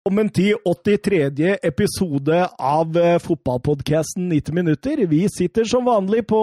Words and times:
Velkommen 0.00 0.30
til 0.32 0.54
83. 0.64 1.58
episode 1.68 2.36
av 2.56 2.94
eh, 2.96 3.18
fotballpodkasten 3.20 4.30
90 4.30 4.56
minutter. 4.56 5.02
Vi 5.10 5.26
sitter 5.28 5.68
som 5.68 5.84
vanlig 5.84 6.22
på 6.30 6.38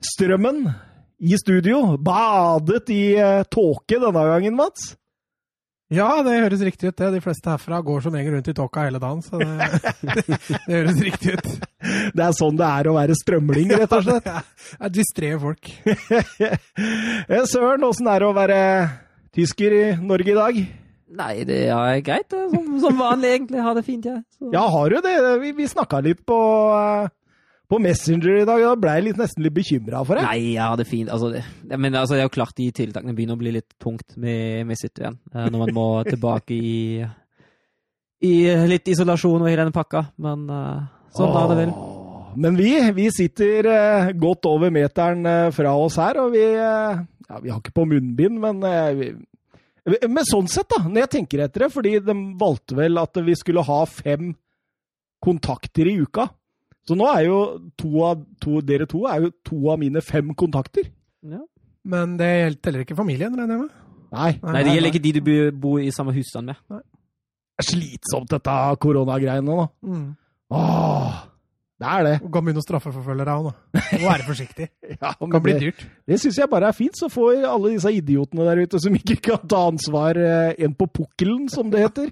Strømmen 0.00 0.62
i 1.20 1.36
studio. 1.36 1.98
Badet 2.00 2.88
i 2.96 3.12
eh, 3.20 3.42
tåke 3.44 4.00
denne 4.00 4.24
gangen, 4.30 4.56
Mats. 4.56 4.94
Ja, 5.92 6.08
det 6.24 6.40
høres 6.40 6.64
riktig 6.64 6.94
ut. 6.94 6.96
det. 6.96 7.12
De 7.18 7.22
fleste 7.28 7.52
herfra 7.52 7.84
går 7.84 8.08
som 8.08 8.16
regel 8.16 8.38
rundt 8.38 8.48
i 8.48 8.56
tåka 8.56 8.88
hele 8.88 9.04
dagen, 9.04 9.20
så 9.20 9.36
det, 9.36 9.84
det 10.64 10.72
høres 10.72 11.04
riktig 11.04 11.36
ut. 11.36 11.54
Det 12.16 12.24
er 12.24 12.36
sånn 12.40 12.56
det 12.56 12.72
er 12.72 12.88
å 12.88 12.96
være 13.02 13.20
strømling, 13.20 13.76
rett 13.84 13.98
og 14.00 14.08
slett. 14.08 14.32
Det 14.32 14.86
er 14.88 14.98
distré 15.02 15.36
folk. 15.44 15.74
Eh, 17.28 17.44
Søren, 17.44 17.84
åssen 17.84 18.08
er 18.08 18.24
det 18.24 18.32
å 18.32 18.36
være 18.36 18.62
tysker 19.36 19.82
i 19.84 19.88
Norge 20.00 20.32
i 20.32 20.44
dag? 20.46 20.68
Nei, 21.10 21.42
det 21.46 21.64
er 21.74 22.02
greit. 22.06 22.30
Som, 22.52 22.66
som 22.82 23.00
vanlig, 23.00 23.32
egentlig. 23.34 23.62
Har 23.64 23.74
det 23.74 23.82
fint, 23.86 24.04
jeg. 24.06 24.22
Så. 24.36 24.50
Ja, 24.54 24.62
har 24.70 24.92
du 24.92 25.00
det? 25.02 25.14
Vi, 25.42 25.50
vi 25.58 25.66
snakka 25.70 25.98
litt 26.06 26.20
på, 26.28 26.36
eh, 26.76 27.08
på 27.70 27.80
Messenger 27.82 28.42
i 28.42 28.46
dag. 28.46 28.62
Da 28.62 28.74
ble 28.78 28.94
jeg 28.94 29.06
litt, 29.08 29.18
nesten 29.18 29.42
litt 29.42 29.56
bekymra 29.56 30.04
for 30.06 30.20
det. 30.20 30.26
Nei, 30.28 30.52
jeg 30.54 30.62
har 30.62 30.78
det 30.78 30.86
fint. 30.86 31.10
Altså, 31.10 31.32
det, 31.34 31.42
men 31.74 31.98
altså, 31.98 32.14
det 32.14 32.22
er 32.22 32.28
jo 32.28 32.36
klart 32.36 32.54
de 32.60 32.68
tiltakene 32.76 33.14
begynner 33.18 33.38
å 33.38 33.42
bli 33.42 33.56
litt 33.58 33.74
tungt 33.82 34.14
med, 34.22 34.68
med 34.68 34.78
sitt 34.78 35.02
igjen. 35.02 35.18
Eh, 35.34 35.48
Når 35.50 35.64
man 35.64 35.74
må 35.80 35.88
tilbake 36.12 36.54
i, 36.54 37.02
i 38.30 38.34
litt 38.70 38.92
isolasjon 38.94 39.40
og 39.42 39.50
hele 39.50 39.64
denne 39.64 39.74
pakka. 39.74 40.04
Men 40.22 40.46
eh, 40.46 40.84
sånn 41.18 41.34
er 41.42 41.50
det 41.50 41.58
vel. 41.64 41.72
Men 42.40 42.54
vi, 42.54 42.70
vi 42.94 43.08
sitter 43.10 43.66
godt 44.14 44.46
over 44.46 44.70
meteren 44.70 45.26
fra 45.50 45.72
oss 45.74 45.96
her, 45.98 46.20
og 46.22 46.30
vi 46.36 46.44
ja, 46.54 47.00
Vi 47.42 47.50
har 47.50 47.58
ikke 47.58 47.74
på 47.74 47.88
munnbind, 47.90 48.38
men 48.38 48.62
vi, 48.94 49.08
Men 50.08 50.26
sånn 50.28 50.48
sett, 50.50 50.68
da, 50.70 50.82
når 50.86 51.04
jeg 51.04 51.12
tenker 51.16 51.44
etter 51.44 51.66
det, 51.66 51.70
fordi 51.74 51.94
de 52.04 52.16
valgte 52.40 52.76
vel 52.78 53.00
at 53.00 53.20
vi 53.26 53.34
skulle 53.38 53.64
ha 53.66 53.80
fem 53.88 54.32
kontakter 55.24 55.90
i 55.90 55.98
uka. 56.00 56.28
Så 56.88 56.96
nå 56.96 57.06
er 57.12 57.26
jo 57.28 57.38
to 57.78 57.90
av 58.06 58.22
to, 58.42 58.60
dere 58.64 58.86
to 58.90 59.04
er 59.10 59.26
jo 59.26 59.32
to 59.46 59.58
av 59.72 59.80
mine 59.82 60.02
fem 60.04 60.32
kontakter. 60.38 60.88
Ja. 61.20 61.42
Men 61.90 62.16
det 62.20 62.60
teller 62.64 62.84
ikke 62.84 62.98
familien, 62.98 63.36
regner 63.36 63.56
jeg 63.56 63.64
med? 63.66 63.76
Nei. 64.10 64.30
Nei, 64.42 64.62
det 64.66 64.72
gjelder 64.74 64.90
ikke 64.90 65.04
de 65.04 65.12
du 65.20 65.60
bor 65.62 65.80
i 65.80 65.92
samme 65.94 66.14
husstand 66.16 66.50
med. 66.50 66.58
Det 66.70 67.62
er 67.62 67.68
slitsomt, 67.68 68.32
dette 68.32 68.56
koronagreiene 68.82 69.46
nå. 69.46 69.66
Mm. 69.86 70.06
Åh, 70.56 71.20
det 71.80 71.88
er 71.88 72.02
det. 72.04 72.14
Du 72.22 72.28
kan 72.32 72.44
begynne 72.44 72.60
å 72.60 72.66
straffeforfølge 72.66 73.24
deg 73.24 73.38
òg, 73.40 73.46
nå. 73.48 73.52
Du 73.90 73.98
må 74.02 74.10
være 74.10 74.26
forsiktig. 74.28 74.66
Ja, 75.00 75.14
Det 75.16 75.30
kan 75.32 75.42
bli 75.44 75.52
det- 75.54 75.60
dyrt. 75.64 75.84
Det 76.10 76.18
syns 76.20 76.38
jeg 76.42 76.50
bare 76.52 76.68
er 76.68 76.76
fint. 76.76 76.96
Så 76.98 77.08
får 77.12 77.44
alle 77.48 77.70
disse 77.72 77.92
idiotene 77.96 78.44
der 78.48 78.60
ute 78.66 78.80
som 78.82 78.94
ikke 78.98 79.16
kan 79.30 79.46
ta 79.48 79.62
ansvar, 79.70 80.18
eh, 80.20 80.54
en 80.66 80.74
på 80.76 80.86
pukkelen, 80.92 81.48
som 81.48 81.70
det 81.72 81.80
heter. 81.86 82.10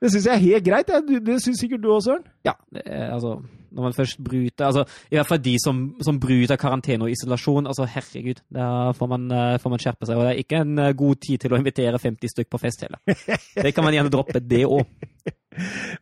Det 0.00 0.10
syns 0.12 0.26
jeg 0.28 0.34
er 0.34 0.44
helt 0.44 0.64
greit. 0.64 0.88
jeg. 0.92 1.22
Det 1.24 1.38
syns 1.44 1.60
sikkert 1.60 1.80
du 1.84 1.88
òg, 1.94 2.02
Søren. 2.04 2.22
Ja, 2.44 2.52
det 2.72 2.82
er, 2.86 3.10
altså 3.14 3.38
Når 3.70 3.82
man 3.84 3.92
først 3.94 4.18
bryter 4.18 4.64
altså 4.66 4.82
I 5.12 5.14
hvert 5.14 5.28
fall 5.28 5.38
de 5.44 5.52
som, 5.62 5.76
som 6.02 6.16
bryter 6.18 6.56
karantene 6.58 7.04
og 7.06 7.10
isolasjon. 7.12 7.66
altså 7.70 7.84
Herregud, 7.86 8.40
da 8.52 8.90
får 8.96 9.08
man, 9.12 9.28
eh, 9.30 9.58
får 9.62 9.70
man 9.70 9.78
skjerpe 9.78 10.08
seg. 10.08 10.16
Og 10.18 10.24
det 10.26 10.32
er 10.32 10.40
ikke 10.42 10.60
en 10.64 10.78
eh, 10.78 10.92
god 10.92 11.20
tid 11.22 11.38
til 11.44 11.52
å 11.54 11.60
invitere 11.60 11.98
50 12.02 12.32
stykk 12.34 12.50
på 12.50 12.58
fest 12.60 12.82
heller. 12.82 12.98
Det 13.64 13.72
kan 13.74 13.84
man 13.86 13.94
gjerne 13.94 14.10
droppe, 14.10 14.40
det 14.42 14.64
òg. 14.66 14.84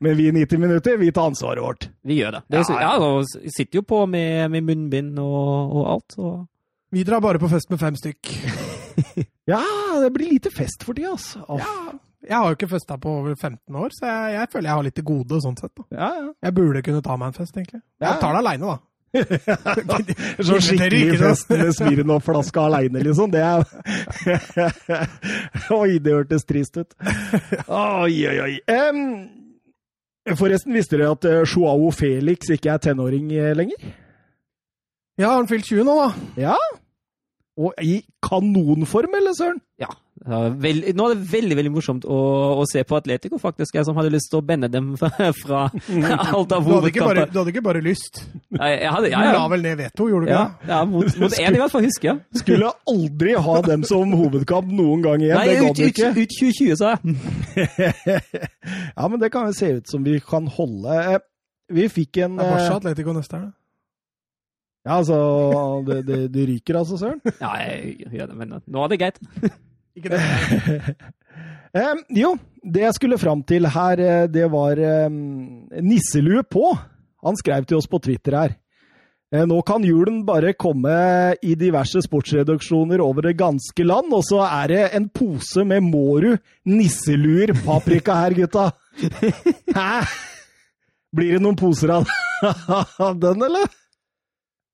Men 0.00 0.16
vi 0.16 0.28
i 0.28 0.32
90 0.32 0.58
minutter, 0.58 0.96
vi 1.00 1.12
tar 1.12 1.30
ansvaret 1.32 1.62
vårt. 1.62 1.88
Vi 2.04 2.20
gjør 2.20 2.38
det. 2.38 2.42
det 2.48 2.58
er, 2.58 2.72
Ja, 2.72 2.80
ja, 2.82 3.14
altså, 3.16 3.40
vi 3.42 3.54
sitter 3.56 3.80
jo 3.80 3.86
på 3.88 4.04
med, 4.06 4.50
med 4.50 4.66
munnbind 4.68 5.18
og, 5.18 5.76
og 5.76 5.92
alt. 5.94 6.18
Og... 6.18 6.46
Vi 6.92 7.04
drar 7.04 7.20
bare 7.24 7.40
på 7.40 7.48
fest 7.48 7.70
med 7.70 7.80
fem 7.80 7.96
stykk. 7.96 8.34
Ja, 9.48 9.62
det 10.02 10.10
blir 10.12 10.28
lite 10.28 10.50
fest 10.52 10.82
for 10.84 10.92
tida, 10.92 11.14
altså. 11.14 11.40
Ja, 11.56 11.94
jeg 12.28 12.36
har 12.36 12.50
jo 12.50 12.56
ikke 12.58 12.68
festa 12.68 12.98
på 13.00 13.12
over 13.22 13.32
15 13.34 13.76
år, 13.76 13.94
så 13.96 14.10
jeg, 14.10 14.34
jeg 14.34 14.50
føler 14.52 14.68
jeg 14.68 14.76
har 14.76 14.84
litt 14.84 14.96
til 14.98 15.06
gode 15.08 15.38
sånn 15.40 15.56
sett. 15.56 15.72
da. 15.72 15.84
Ja, 15.94 16.08
ja. 16.18 16.26
Jeg 16.44 16.54
burde 16.58 16.82
kunne 16.84 17.00
ta 17.06 17.16
meg 17.16 17.30
en 17.30 17.38
fest, 17.38 17.56
egentlig. 17.56 17.80
Ja. 18.02 18.10
Jeg 18.10 18.20
tar 18.20 18.36
det 18.36 18.42
aleine, 18.42 18.74
da. 18.74 18.78
så 20.44 20.58
skikkelig 20.60 21.18
fest 21.22 21.48
med 21.54 21.70
Smirnov-flaska 21.78 22.66
aleine, 22.68 23.00
liksom. 23.06 23.32
Det 23.32 23.40
er 23.40 23.64
Oi, 25.78 25.96
det 26.04 26.12
hørtes 26.12 26.44
trist 26.44 26.76
ut. 26.76 26.92
Oi, 27.64 28.12
oi, 28.28 28.36
oi. 28.44 28.52
Em, 28.68 29.00
forresten, 30.36 30.74
visste 30.76 30.98
dere 30.98 31.14
at 31.14 31.24
eh, 31.24 31.44
Joao 31.46 31.90
Felix 31.94 32.50
ikke 32.52 32.74
er 32.74 32.82
tenåring 32.84 33.32
eh, 33.32 33.54
lenger? 33.56 33.80
Ja, 35.18 35.30
har 35.30 35.40
han 35.40 35.48
fylt 35.50 35.66
20 35.70 35.86
nå, 35.88 35.94
da? 36.02 36.08
Ja. 36.50 36.56
Og 37.58 37.72
i 37.82 37.96
kanonform, 38.22 39.16
eller 39.18 39.32
søren? 39.34 39.56
Ja. 39.82 39.88
det 40.22 40.34
er 40.36 40.52
veld, 40.62 40.84
nå 40.98 41.04
er 41.08 41.14
det 41.16 41.24
veldig 41.32 41.56
veldig 41.58 41.70
morsomt 41.74 42.04
å, 42.06 42.18
å 42.62 42.64
se 42.70 42.84
på 42.86 42.94
Atletico, 42.98 43.38
faktisk. 43.42 43.74
Jeg 43.74 43.86
som 43.88 43.96
hadde 43.98 44.12
lyst 44.14 44.30
til 44.30 44.38
å 44.38 44.44
bende 44.46 44.68
dem 44.70 44.92
fra, 45.00 45.10
fra 45.40 45.64
alt 45.72 46.54
av 46.54 46.62
Du 46.66 46.70
hovedkamper. 46.76 47.20
du 47.32 47.38
hadde 47.40 47.50
ikke 47.54 47.62
bare 47.66 47.82
lyst. 47.82 48.20
Nei, 48.54 48.70
Jeg 48.76 48.92
hadde, 48.94 49.10
ja, 49.10 49.22
Du 49.26 49.38
la 49.40 49.48
vel 49.50 49.64
ned 49.66 49.76
veto, 49.82 50.06
gjorde 50.10 50.26
du 50.26 50.30
ikke 50.30 50.38
Ja, 50.38 50.44
det? 50.62 50.70
ja 50.70 50.80
mot, 50.92 51.18
mot 51.24 51.38
en 51.40 51.58
i 51.58 51.62
hvert 51.64 51.74
fall, 51.74 51.86
husker 51.88 52.10
jeg. 52.12 52.42
Skulle 52.44 52.70
aldri 52.94 53.34
ha 53.48 53.56
dem 53.66 53.86
som 53.90 54.14
hovedkamp 54.22 54.70
noen 54.78 55.02
gang 55.08 55.26
igjen. 55.26 55.38
Nei, 55.38 55.48
det 55.48 55.58
ut, 55.58 55.66
gadd 55.66 55.82
vi 55.82 55.90
ikke. 55.90 56.12
ut 56.14 56.36
2020, 56.38 56.78
sa 56.78 56.94
jeg. 56.94 57.98
ja, 58.96 59.08
men 59.08 59.18
det 59.22 59.32
kan 59.34 59.50
jo 59.50 59.56
se 59.58 59.72
ut 59.80 59.90
som 59.90 60.06
vi 60.06 60.18
kan 60.22 60.46
holde. 60.58 61.00
Eh, 61.14 61.18
Vi 61.74 61.84
fikk 61.92 62.22
en 62.24 62.38
Det 62.38 62.46
er 62.46 62.48
eh, 62.48 62.54
Barca 62.62 62.76
Atletico 62.80 63.12
neste 63.16 63.36
her, 63.36 63.48
da. 63.50 63.54
Ja, 64.86 64.98
altså 65.00 65.16
Det, 65.86 66.02
det, 66.06 66.18
det 66.34 66.44
ryker, 66.48 66.78
altså, 66.80 66.98
søren. 67.00 67.20
Ja, 67.42 67.54
jeg 67.62 68.12
gjør 68.12 68.30
det, 68.30 68.36
men 68.38 68.54
nå 68.66 68.84
er 68.84 68.92
det 68.92 69.00
greit. 69.02 69.18
Ikke 69.98 70.12
det. 70.14 70.20
um, 71.82 72.04
jo, 72.14 72.36
det 72.62 72.84
jeg 72.86 72.94
skulle 72.96 73.18
fram 73.18 73.42
til 73.42 73.66
her, 73.74 73.98
eh, 73.98 74.28
det 74.30 74.46
var 74.52 74.78
um, 75.08 75.66
nisselue 75.82 76.44
på. 76.46 76.70
Han 77.26 77.38
skrev 77.40 77.66
til 77.66 77.80
oss 77.80 77.90
på 77.90 77.98
Twitter 78.04 78.38
her. 78.38 78.54
Eh, 79.34 79.44
Nå 79.44 79.58
kan 79.66 79.84
julen 79.84 80.22
bare 80.24 80.54
komme 80.56 81.34
i 81.44 81.52
diverse 81.58 82.00
sportsreduksjoner 82.06 83.02
over 83.04 83.26
det 83.28 83.34
ganske 83.40 83.84
land, 83.84 84.14
og 84.14 84.22
så 84.24 84.40
er 84.46 84.70
det 84.72 84.84
en 84.96 85.08
pose 85.12 85.66
med 85.68 85.84
Mårud 85.84 86.38
nisseluer 86.70 87.52
paprika 87.66 88.22
her, 88.22 88.38
gutta. 88.38 88.70
Hæ? 89.74 89.90
Blir 91.18 91.36
det 91.36 91.42
noen 91.44 91.58
poser 91.58 91.92
av 91.98 92.08
den, 93.20 93.44
eller? 93.44 93.68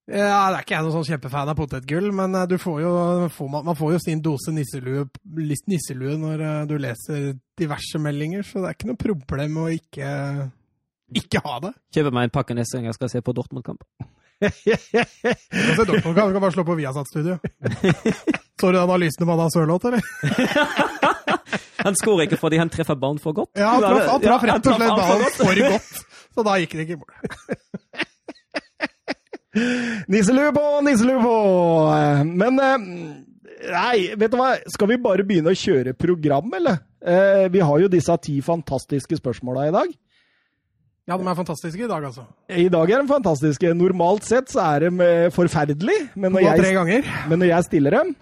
Ja, 0.04 0.50
det 0.52 0.58
er 0.58 0.64
ikke 0.66 0.74
jeg 0.74 0.84
noen 0.84 0.92
sånn 0.98 1.06
kjempefan 1.08 1.48
av 1.48 1.56
potetgull, 1.56 2.10
men 2.12 2.36
eh, 2.36 2.48
du 2.50 2.58
får 2.60 2.80
jo, 2.82 2.90
får 3.32 3.48
man, 3.54 3.64
man 3.70 3.78
får 3.78 3.94
jo 3.94 4.00
sin 4.02 4.20
dose 4.24 4.52
nisselue, 4.52 5.06
nisselue 5.70 6.18
når 6.20 6.42
eh, 6.44 6.58
du 6.68 6.74
leser 6.82 7.30
diverse 7.56 8.00
meldinger, 8.02 8.44
så 8.44 8.60
det 8.60 8.68
er 8.68 8.76
ikke 8.76 8.90
noe 8.90 9.00
problem 9.00 9.56
å 9.62 9.70
ikke, 9.72 10.10
ikke 11.22 11.40
ha 11.46 11.56
det. 11.64 11.72
Kjøper 11.96 12.16
meg 12.18 12.28
en 12.28 12.34
pakke 12.36 12.58
neste 12.58 12.76
gang 12.76 12.90
jeg 12.90 12.98
skal 12.98 13.12
se 13.14 13.24
på 13.24 13.32
Dortmund-kamp. 13.36 13.80
Du 14.44 14.50
kan 14.50 15.78
se 15.78 15.88
Dortmund, 15.88 16.12
du 16.12 16.20
kan 16.20 16.42
bare 16.42 16.52
slå 16.52 16.66
på 16.68 16.76
Viasat-studio. 16.82 17.38
Så 18.60 18.70
du 18.74 18.80
analysen 18.82 19.24
om 19.24 19.32
Anna 19.38 19.48
Sørloth, 19.54 19.88
eller? 19.88 20.04
Han 21.84 21.96
skårer 22.00 22.24
ikke 22.24 22.38
fordi 22.40 22.56
han 22.56 22.70
treffer 22.72 22.96
ballen 22.96 23.18
for 23.20 23.36
godt. 23.36 23.50
Ja, 23.60 23.74
han 23.74 23.82
traff, 23.84 24.06
han 24.08 24.22
traff 24.22 24.44
rett 24.48 24.68
og 24.70 24.78
slett 24.78 25.00
ballen 25.00 25.34
for 25.36 25.58
godt, 25.60 26.20
så 26.32 26.44
da 26.46 26.54
gikk 26.62 26.76
det 26.78 26.86
ikke 26.86 26.96
i 26.96 27.00
mål. 27.02 27.10
Nisselue 30.10 30.50
på, 30.56 30.64
nisselue 30.86 31.20
på! 31.22 31.34
Men 32.34 32.58
eh, 32.60 32.88
Nei, 33.64 33.98
vet 34.20 34.32
du 34.32 34.36
hva? 34.36 34.50
Skal 34.68 34.90
vi 34.90 34.96
bare 35.00 35.24
begynne 35.24 35.52
å 35.54 35.56
kjøre 35.56 35.94
program, 35.96 36.50
eller? 36.58 36.82
Eh, 37.00 37.46
Vi 37.54 37.62
har 37.64 37.78
jo 37.84 37.88
disse 37.92 38.16
ti 38.20 38.34
fantastiske 38.44 39.16
spørsmåla 39.20 39.68
i 39.70 39.72
dag. 39.72 39.94
Ja, 41.08 41.16
de 41.20 41.24
er 41.28 41.36
fantastiske 41.36 41.84
i 41.84 41.88
dag, 41.88 42.04
altså. 42.08 42.26
I 42.48 42.66
dag 42.72 42.90
er 42.90 43.02
de 43.04 43.08
fantastiske. 43.08 43.72
Normalt 43.76 44.24
sett 44.28 44.52
så 44.52 44.62
er 44.66 44.86
de 44.86 45.06
eh, 45.06 45.30
forferdelige, 45.32 46.10
men 46.16 46.32
når, 46.32 46.46
jeg, 46.48 47.04
men 47.28 47.40
når 47.40 47.50
jeg 47.52 47.68
stiller 47.70 47.96
dem, 47.98 48.14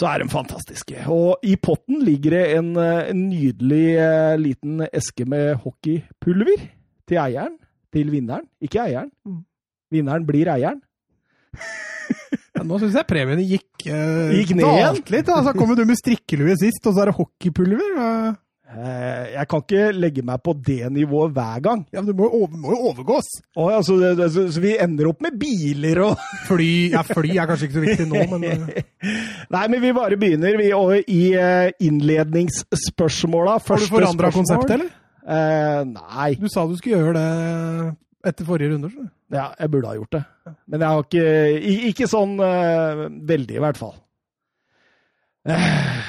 så 0.00 0.08
er 0.08 0.22
de 0.22 0.30
fantastiske. 0.32 1.02
Og 1.12 1.42
i 1.44 1.56
potten 1.60 2.00
ligger 2.04 2.36
det 2.38 2.44
en, 2.58 2.70
en 2.80 3.24
nydelig 3.28 4.40
liten 4.40 4.84
eske 4.88 5.26
med 5.28 5.58
hockeypulver 5.64 6.62
til 7.08 7.20
eieren. 7.20 7.58
Til 7.92 8.06
vinneren, 8.12 8.44
ikke 8.62 8.84
eieren. 8.84 9.08
Mm. 9.26 9.40
Vinneren 9.90 10.26
blir 10.28 10.52
eieren. 10.52 10.80
Ja, 12.60 12.64
nå 12.66 12.76
syns 12.82 12.96
jeg 12.98 13.06
premiene 13.08 13.40
gikk, 13.46 13.86
uh, 13.88 14.32
Gikk 14.34 14.50
ned 14.58 14.98
litt. 15.14 15.28
Da. 15.28 15.38
Så 15.46 15.52
kommer 15.56 15.78
du 15.78 15.84
med 15.88 15.96
strikkelue 15.96 16.52
sist, 16.60 16.82
og 16.90 16.92
så 16.96 17.04
er 17.04 17.08
det 17.08 17.14
hockeypulver. 17.16 17.92
eh. 17.96 18.32
Eh, 18.70 19.30
Jeg 19.34 19.48
kan 19.50 19.62
ikke 19.64 19.86
legge 19.96 20.22
meg 20.26 20.42
på 20.44 20.52
det 20.66 20.90
nivået 20.94 21.32
hver 21.34 21.62
gang. 21.64 21.80
Ja, 21.90 22.02
men 22.02 22.10
du 22.10 22.18
må 22.18 22.28
jo 22.28 22.42
over, 22.44 22.58
må 22.60 22.74
jo 22.74 22.90
overgås. 22.90 23.30
Og, 23.56 23.70
ja, 23.72 23.80
så, 23.86 23.96
det, 23.98 24.28
så, 24.34 24.44
så 24.52 24.62
vi 24.62 24.76
ender 24.78 25.08
opp 25.10 25.24
med 25.24 25.38
biler 25.40 26.02
og 26.04 26.20
Fly, 26.50 26.68
ja, 26.92 27.02
fly 27.06 27.32
er 27.34 27.48
kanskje 27.50 27.66
ikke 27.70 27.78
så 27.78 27.84
viktig 27.86 28.06
nå, 28.10 28.22
men 28.34 28.46
eh, 28.46 29.06
Nei, 29.56 29.64
men 29.72 29.82
vi 29.82 29.94
bare 29.96 30.18
begynner 30.20 30.58
vi, 30.60 30.68
i 31.16 31.22
eh, 31.34 31.72
innledningsspørsmåla. 31.88 33.56
har 33.66 33.82
du 33.82 33.88
forandra 33.90 34.30
konseptet, 34.34 34.76
eller? 34.76 34.92
Eh, 35.26 35.80
nei. 35.94 36.30
Du 36.38 36.46
sa 36.52 36.66
du 36.68 36.76
skulle 36.78 37.00
gjøre 37.00 37.16
det 37.16 38.30
etter 38.30 38.46
forrige 38.46 38.74
runde. 38.74 38.92
Så. 38.92 39.08
Ja, 39.30 39.48
jeg 39.60 39.70
burde 39.70 39.90
ha 39.90 39.94
gjort 39.94 40.14
det. 40.16 40.22
Men 40.66 40.82
jeg 40.82 40.88
har 40.90 41.04
ikke 41.06 41.26
Ikke 41.90 42.08
sånn 42.10 42.32
uh, 42.42 43.04
veldig, 43.30 43.56
i 43.56 43.62
hvert 43.62 43.78
fall. 43.78 43.94
Eh, 45.46 46.08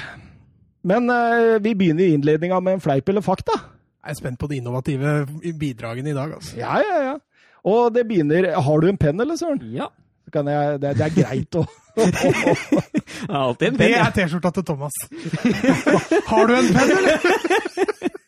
Men 0.82 1.06
uh, 1.10 1.58
vi 1.62 1.74
begynner 1.78 2.04
i 2.08 2.16
innledninga 2.16 2.58
med 2.60 2.76
en 2.78 2.82
fleip 2.82 3.08
eller 3.08 3.22
fakta. 3.22 3.54
Jeg 4.02 4.16
er 4.16 4.18
spent 4.18 4.40
på 4.42 4.48
de 4.50 4.58
innovative 4.58 5.12
bidragene 5.60 6.10
i 6.10 6.16
dag. 6.16 6.32
altså. 6.34 6.56
Ja, 6.58 6.80
ja, 6.82 6.98
ja. 7.12 7.18
Og 7.62 7.92
det 7.94 8.02
begynner 8.08 8.48
Har 8.58 8.80
du 8.82 8.88
en 8.90 8.98
penn, 8.98 9.20
eller, 9.22 9.38
Søren? 9.38 9.60
Ja. 9.70 9.86
Kan 10.32 10.48
jeg, 10.50 10.80
det, 10.82 10.96
det 10.98 11.04
er 11.06 11.14
greit 11.14 11.58
å 11.60 11.62
Det 11.92 12.08
er 13.28 13.36
alltid 13.36 13.66
en 13.68 13.76
penn. 13.76 13.92
Det 13.92 13.98
er. 14.00 14.10
T-skjorta 14.16 14.50
til 14.56 14.64
Thomas. 14.64 14.96
Har 16.30 16.48
du 16.48 16.54
en 16.56 16.70
penn, 16.72 16.92
eller? 16.96 17.16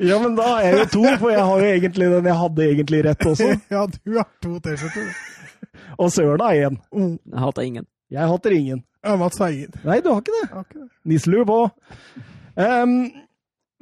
Ja, 0.00 0.18
men 0.22 0.36
da 0.38 0.56
er 0.62 0.80
jo 0.80 0.86
to, 0.92 1.04
for 1.20 1.32
jeg 1.32 1.44
har 1.44 1.62
jo 1.62 1.70
egentlig 1.72 2.10
den 2.12 2.30
jeg 2.30 2.38
hadde 2.42 2.68
egentlig 2.70 3.02
rett 3.08 3.26
også. 3.32 3.50
Ja, 3.74 3.84
du 3.86 4.16
har 4.16 4.28
to 4.42 4.58
T-skjorter. 4.64 5.12
Og 5.98 6.10
Søren 6.12 6.42
har 6.44 6.56
én. 6.68 6.80
Jeg 6.94 7.40
hater 7.40 7.62
ingen. 7.62 7.86
Jeg 8.10 8.28
hater 8.30 8.54
ingen. 8.56 8.82
Ja, 9.04 9.16
Mats 9.16 9.38
har 9.38 9.52
ingen. 9.54 9.74
Nei, 9.86 10.00
du 10.02 10.10
har 10.12 10.22
ikke 10.22 10.34
det. 10.40 10.48
Har 10.52 10.66
ikke 10.66 10.80
det. 10.80 10.88
Nisselue 11.06 11.46
på. 11.46 11.60
Um, 12.56 12.96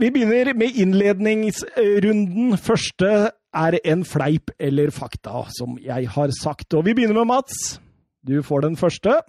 vi 0.00 0.10
begynner 0.10 0.52
med 0.58 0.76
innledningsrunden. 0.82 2.58
Første 2.58 3.10
er 3.54 3.78
en 3.84 4.04
fleip 4.04 4.50
eller 4.58 4.90
fakta, 4.94 5.46
som 5.54 5.78
jeg 5.80 6.08
har 6.16 6.34
sagt. 6.40 6.74
Og 6.74 6.84
vi 6.88 6.94
begynner 6.94 7.22
med 7.22 7.30
Mats. 7.30 7.78
Du 8.26 8.40
får 8.42 8.66
den 8.66 8.76
første. 8.76 9.20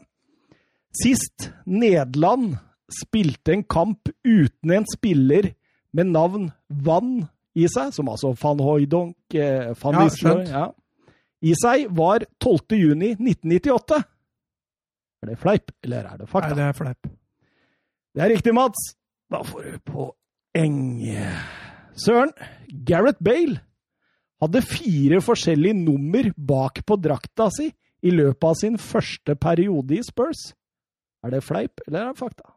Sist 0.96 1.52
Nederland 1.68 2.56
spilte 2.92 3.54
en 3.54 3.64
kamp 3.64 4.10
uten 4.26 4.72
en 4.72 4.88
spiller 4.90 5.52
med 5.96 6.12
navn 6.12 6.50
Vann 6.70 7.22
i 7.56 7.68
seg, 7.72 7.94
som 7.96 8.10
altså 8.12 8.34
van 8.40 8.60
Hooydonk, 8.60 9.18
eh, 9.34 9.72
van 9.80 9.96
Ja, 9.96 10.04
Nistelrooy, 10.04 10.50
ja, 10.52 10.66
i 11.46 11.54
seg, 11.60 11.88
var 11.96 12.26
12. 12.42 12.76
juni 12.80 13.14
1998. 13.20 14.02
Er 15.24 15.32
det 15.32 15.38
fleip, 15.42 15.72
eller 15.86 16.10
er 16.10 16.18
det 16.22 16.30
fakta? 16.32 16.52
Nei, 16.52 16.58
det 16.60 16.66
er 16.68 16.78
fleip. 16.78 17.10
Det 18.16 18.24
er 18.24 18.32
riktig, 18.32 18.54
Mats. 18.56 18.82
Da 19.32 19.42
får 19.46 19.68
du 19.68 19.80
poeng. 19.92 20.82
Søren, 21.96 22.34
Gareth 22.88 23.24
Bale 23.24 23.60
hadde 24.44 24.62
fire 24.66 25.22
forskjellige 25.24 25.78
nummer 25.78 26.30
bak 26.36 26.82
på 26.88 26.98
drakta 27.02 27.50
si 27.54 27.70
i 28.06 28.14
løpet 28.14 28.50
av 28.50 28.58
sin 28.60 28.78
første 28.82 29.36
periode 29.40 29.98
i 29.98 30.04
Spurs. 30.06 30.52
Er 31.26 31.34
det 31.34 31.44
fleip, 31.46 31.82
eller 31.88 32.04
er 32.04 32.14
det 32.14 32.22
fakta? 32.22 32.55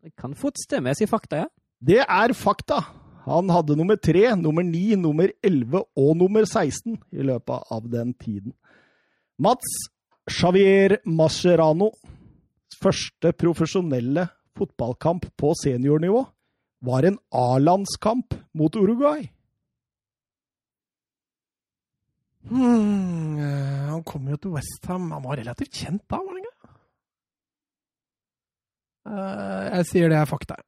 Det 0.00 0.14
kan 0.16 0.32
fort 0.38 0.56
stemme. 0.56 0.92
Jeg 0.94 1.02
sier 1.02 1.10
fakta, 1.10 1.44
ja. 1.44 1.48
Det 1.80 2.00
er 2.00 2.32
fakta. 2.36 2.80
Han 3.26 3.50
hadde 3.52 3.76
nummer 3.76 3.98
tre, 4.00 4.30
nummer 4.36 4.64
ni, 4.64 4.94
nummer 4.96 5.28
elleve 5.44 5.84
og 5.98 6.14
nummer 6.16 6.46
16 6.48 6.96
i 7.12 7.26
løpet 7.28 7.72
av 7.72 7.88
den 7.92 8.14
tiden. 8.16 8.54
Mats 9.40 9.76
Xavier 10.30 10.98
Mascherano 11.04 11.90
første 12.80 13.32
profesjonelle 13.36 14.26
fotballkamp 14.56 15.28
på 15.38 15.52
seniornivå 15.60 16.22
var 16.86 17.04
en 17.04 17.18
A-landskamp 17.36 18.36
mot 18.56 18.76
Uruguay. 18.76 19.26
Hmm, 22.48 23.36
eh, 23.36 23.88
han 23.92 24.04
kom 24.08 24.28
jo 24.32 24.38
til 24.40 24.54
Westham. 24.56 25.10
Han 25.12 25.26
var 25.26 25.36
relativt 25.42 25.76
kjent 25.76 26.06
da, 26.08 26.16
var 26.16 26.32
han 26.32 26.39
jeg 29.08 29.86
sier 29.88 30.12
det 30.12 30.18
er 30.20 30.28
fakta. 30.28 30.58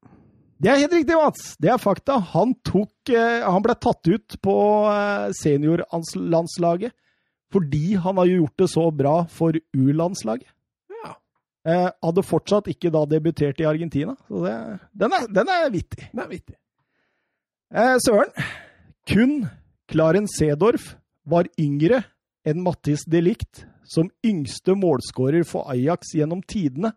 Det 0.62 0.70
er 0.70 0.78
helt 0.78 0.94
riktig, 0.94 1.14
Mats. 1.18 1.46
Det 1.58 1.72
er 1.72 1.80
fakta. 1.82 2.20
Han, 2.36 2.52
tok, 2.62 2.94
eh, 3.10 3.42
han 3.42 3.64
ble 3.64 3.74
tatt 3.82 4.06
ut 4.06 4.36
på 4.44 4.56
eh, 4.92 5.32
seniorlandslaget 5.34 6.94
fordi 7.52 7.98
han 8.00 8.16
har 8.16 8.30
gjort 8.30 8.62
det 8.62 8.68
så 8.72 8.86
bra 8.96 9.16
for 9.28 9.58
U-landslaget. 9.76 10.48
Ja. 11.02 11.10
Eh, 11.68 11.88
hadde 12.06 12.24
fortsatt 12.24 12.70
ikke 12.72 12.92
da 12.94 13.02
debutert 13.10 13.60
i 13.60 13.66
Argentina. 13.68 14.14
Så 14.28 14.44
det, 14.46 14.54
den, 15.02 15.16
er, 15.18 15.26
den 15.40 15.50
er 15.52 15.66
vittig. 15.74 16.06
Den 16.14 16.22
er 16.24 16.30
vittig. 16.30 16.56
Eh, 17.74 17.98
Søren, 18.06 18.32
kun 19.10 19.34
Klaren 19.90 20.30
Sedorf 20.30 20.94
var 21.28 21.50
yngre 21.60 22.04
enn 22.46 22.62
Mattis 22.64 23.04
de 23.04 23.20
Ligt 23.20 23.66
som 23.84 24.08
yngste 24.24 24.78
målskårer 24.78 25.44
for 25.44 25.68
Ajax 25.74 26.14
gjennom 26.16 26.40
tidene 26.46 26.94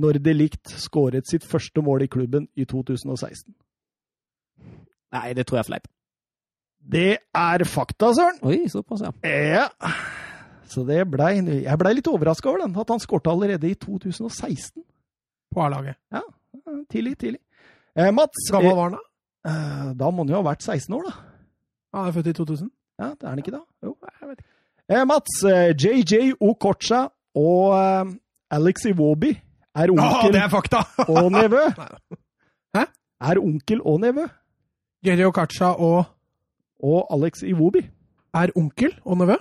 når 0.00 0.18
de 0.24 0.32
Ligt 0.34 0.70
skåret 0.82 1.28
sitt 1.30 1.44
første 1.46 1.82
mål 1.82 2.02
i 2.02 2.06
klubben 2.10 2.48
i 2.58 2.64
2016. 2.64 3.54
Nei, 5.14 5.32
det 5.36 5.46
tror 5.46 5.58
jeg 5.60 5.64
er 5.64 5.68
fleip. 5.68 5.86
Det 6.84 7.10
er 7.38 7.64
fakta, 7.64 8.10
Søren. 8.16 8.40
Oi, 8.44 8.64
såpass, 8.68 9.00
ja. 9.06 9.12
Ja. 9.24 9.66
Så 10.68 10.82
det 10.88 11.04
blei 11.10 11.36
Jeg 11.62 11.78
blei 11.78 11.92
litt 11.94 12.08
overraska 12.10 12.48
over 12.50 12.64
den, 12.64 12.74
at 12.76 12.90
han 12.90 13.00
skårte 13.00 13.30
allerede 13.30 13.70
i 13.70 13.74
2016. 13.78 14.82
På 15.54 15.62
A-laget. 15.64 15.96
Ja. 16.12 16.20
Tidlig, 16.90 17.16
tidlig. 17.18 17.40
Eh, 17.96 18.10
Mats 18.12 18.48
Gammel 18.50 18.74
var 18.74 18.88
han 18.90 18.96
da? 18.98 19.02
eh, 19.50 19.92
Da 20.00 20.10
må 20.10 20.24
han 20.24 20.32
jo 20.34 20.40
ha 20.40 20.42
vært 20.50 20.62
16 20.66 20.94
år, 20.98 21.06
da. 21.06 21.14
Han 21.94 22.08
er 22.08 22.12
født 22.16 22.26
i 22.32 22.32
2000. 22.40 22.70
Ja, 22.98 23.08
det 23.14 23.22
er 23.22 23.28
han 23.28 23.38
ikke 23.38 23.54
da? 23.54 23.60
Jo. 23.84 23.94
Jeg 24.20 24.28
vet 24.28 24.38
ikke. 24.42 24.50
Eh, 24.90 25.04
Mats, 25.08 25.38
eh, 25.48 25.70
JJ 25.78 26.32
Okocha 26.40 27.04
og 27.38 27.74
eh, 27.78 28.12
Alex 28.50 28.84
Iwobi 28.90 29.30
er 29.74 29.90
onkel 29.90 30.38
fakta! 30.50 30.82
og 31.12 31.30
nevø. 31.34 31.62
Hæ? 32.76 32.84
Er 33.30 33.40
onkel 33.42 33.80
og 33.84 34.00
nevø. 34.00 34.26
Geri 35.04 35.24
Okacha 35.24 35.72
og 35.74 36.04
Og 36.84 37.06
Alex 37.14 37.42
Iwobi. 37.42 37.80
er 38.34 38.50
onkel 38.56 38.92
og 39.04 39.18
nevø? 39.18 39.36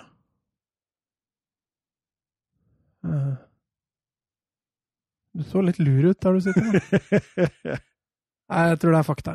Eh, 3.06 3.34
Du 5.34 5.42
så 5.50 5.64
litt 5.66 5.80
lur 5.82 6.12
ut 6.12 6.20
der 6.22 6.34
du 6.34 6.42
sitter. 6.46 6.76
Jeg 8.54 8.80
tror 8.80 8.92
det 8.94 9.00
er 9.00 9.08
fakta. 9.08 9.34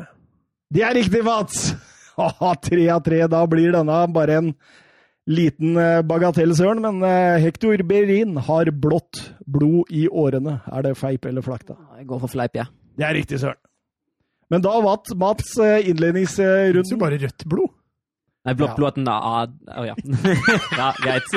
Det 0.71 0.83
er 0.85 0.93
riktig, 0.95 1.23
Mats! 1.25 1.73
Tre 2.69 2.85
av 2.93 3.01
tre. 3.03 3.19
Da 3.31 3.41
blir 3.51 3.73
denne 3.75 3.97
bare 4.15 4.37
en 4.39 4.53
liten 5.29 5.77
eh, 5.77 6.01
bagatell, 6.09 6.51
Søren. 6.57 6.81
Men 6.83 7.01
eh, 7.05 7.39
Hector 7.43 7.81
Berin 7.87 8.37
har 8.49 8.71
blått 8.73 9.21
blod 9.45 9.89
i 9.93 10.07
årene. 10.09 10.59
Er 10.73 10.85
det 10.87 10.95
feip 10.99 11.25
eller 11.29 11.45
flakta? 11.45 11.77
Jeg 11.99 12.07
går 12.09 12.21
for 12.25 12.33
fleip, 12.35 12.57
jeg. 12.57 12.69
Det 12.99 13.05
er 13.07 13.15
riktig, 13.17 13.39
Søren. 13.41 13.59
Men 14.49 14.63
da 14.65 14.71
vant 14.81 15.11
Mats 15.21 15.51
innledningsrunden. 15.61 16.73
Det 16.81 16.89
er 16.89 16.95
jo 16.95 17.01
bare 17.03 17.19
rødt 17.21 17.45
blod. 17.45 17.69
Nei, 18.47 18.53
blått 18.57 18.71
Ja. 18.71 18.75
blod 18.79 18.87
at 18.87 18.95
den 18.97 19.09
er 19.11 19.49
Å 19.77 19.83
ja. 19.85 19.95
ja, 20.79 20.87
greit. 21.03 21.27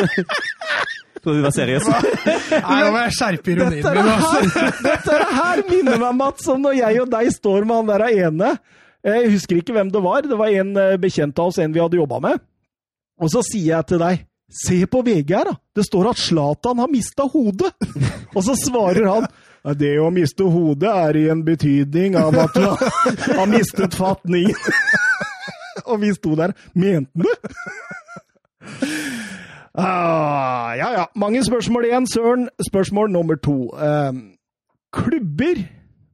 Trodde 1.22 1.38
du 1.38 1.44
var 1.44 1.52
seriøs. 1.54 1.84
Nei, 1.86 2.78
nå 2.80 2.86
må 2.94 3.02
jeg 3.04 3.14
skjerpe 3.18 3.52
ironien 3.52 3.84
min. 3.84 4.08
Altså. 4.14 4.62
Dette 4.86 5.18
her 5.36 5.60
minner 5.68 6.00
meg, 6.00 6.16
Mats, 6.18 6.48
om 6.50 6.64
når 6.64 6.78
jeg 6.80 7.02
og 7.04 7.10
deg 7.12 7.28
står 7.34 7.66
med 7.68 7.76
han 7.82 7.90
der 7.92 8.06
ene. 8.30 8.48
Jeg 9.06 9.28
husker 9.34 9.60
ikke 9.60 9.76
hvem 9.76 9.90
det 9.92 10.02
var. 10.02 10.24
Det 10.26 10.38
var 10.38 10.56
en 10.62 10.72
eh, 10.78 10.96
bekjent 11.02 11.38
av 11.42 11.52
oss, 11.52 11.60
en 11.62 11.74
vi 11.74 11.82
hadde 11.82 11.98
jobba 12.00 12.18
med. 12.22 12.42
Og 13.22 13.30
så 13.30 13.42
sier 13.46 13.76
jeg 13.76 13.90
til 13.92 14.02
deg 14.02 14.28
Se 14.52 14.82
på 14.84 15.00
VG 15.00 15.30
her, 15.32 15.48
da! 15.48 15.54
Det 15.72 15.84
står 15.86 16.10
at 16.10 16.18
Zlatan 16.20 16.82
har 16.82 16.90
mista 16.92 17.24
hodet! 17.24 17.70
Og 18.36 18.42
så 18.44 18.52
svarer 18.58 19.06
han 19.08 19.24
det 19.78 19.94
å 20.02 20.10
miste 20.12 20.44
hodet 20.44 20.90
er 20.90 21.16
i 21.16 21.22
en 21.32 21.40
betydning 21.46 22.18
av 22.20 22.36
at 22.42 22.52
du 22.58 22.66
har, 22.66 22.82
har 23.38 23.48
mistet 23.48 23.96
fatningen. 23.96 24.58
Og 25.88 26.02
vi 26.02 26.12
sto 26.12 26.34
der. 26.36 26.52
Mente 26.76 27.08
han 27.16 27.24
det? 27.24 27.36
Ah, 29.72 30.74
ja, 30.76 30.90
ja. 30.98 31.06
Mange 31.16 31.40
spørsmål 31.46 31.88
igjen, 31.88 32.06
Søren. 32.10 32.48
Spørsmål 32.60 33.08
nummer 33.14 33.40
to. 33.40 33.70
Eh, 33.72 34.12
klubber. 34.92 35.62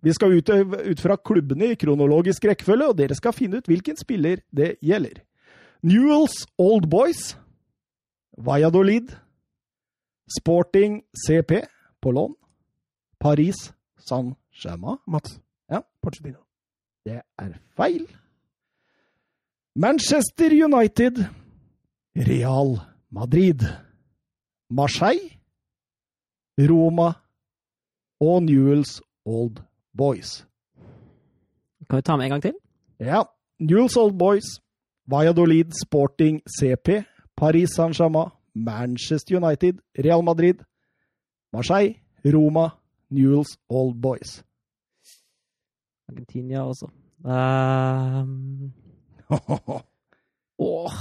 Vi 0.06 0.14
skal 0.14 0.38
ut, 0.38 0.52
ut 0.92 1.00
fra 1.02 1.18
klubbene 1.18 1.72
i 1.72 1.78
kronologisk 1.80 2.46
rekkefølge, 2.46 2.92
og 2.92 3.00
dere 3.00 3.18
skal 3.18 3.34
finne 3.34 3.58
ut 3.58 3.66
hvilken 3.66 3.98
spiller 3.98 4.44
det 4.54 4.76
gjelder. 4.78 5.24
Newells 5.82 6.46
Old 6.58 6.88
Boys. 6.90 7.36
Valladolid. 8.38 9.16
Sporting 10.40 11.02
CP 11.26 11.52
på 12.00 12.10
lån. 12.10 12.34
Paris 13.18 13.72
Saint-Germain. 14.08 14.98
Mats. 15.06 15.40
Ja. 15.70 15.82
Porcedino. 16.02 16.38
Det 17.04 17.22
er 17.38 17.58
feil. 17.76 18.06
Manchester 19.74 20.50
United. 20.64 21.24
Real 22.16 22.80
Madrid. 23.10 23.60
Marseille. 24.70 25.38
Roma. 26.58 27.12
Og 28.20 28.42
Newells 28.42 29.00
Old 29.24 29.56
Boys. 29.96 30.46
Kan 31.90 31.96
vi 31.96 32.02
ta 32.02 32.16
med 32.16 32.24
en 32.24 32.30
gang 32.30 32.42
til? 32.42 32.54
Ja. 33.00 33.22
Newells 33.60 33.96
Old 33.96 34.18
Boys. 34.18 34.44
Valladolid 35.10 35.72
Sporting 35.74 36.40
CP. 36.60 37.04
Paris 37.36 37.74
Saint-Germain. 37.74 38.30
Manchester 38.54 39.36
United. 39.36 39.80
Real 40.04 40.22
Madrid. 40.22 40.60
Marseille. 41.52 41.94
Roma. 42.24 42.70
Newells 43.10 43.56
Old 43.68 43.96
Boys. 44.00 44.42
Argentina 46.10 46.62
også. 46.64 46.88
Um, 47.24 48.72
åh 50.58 50.92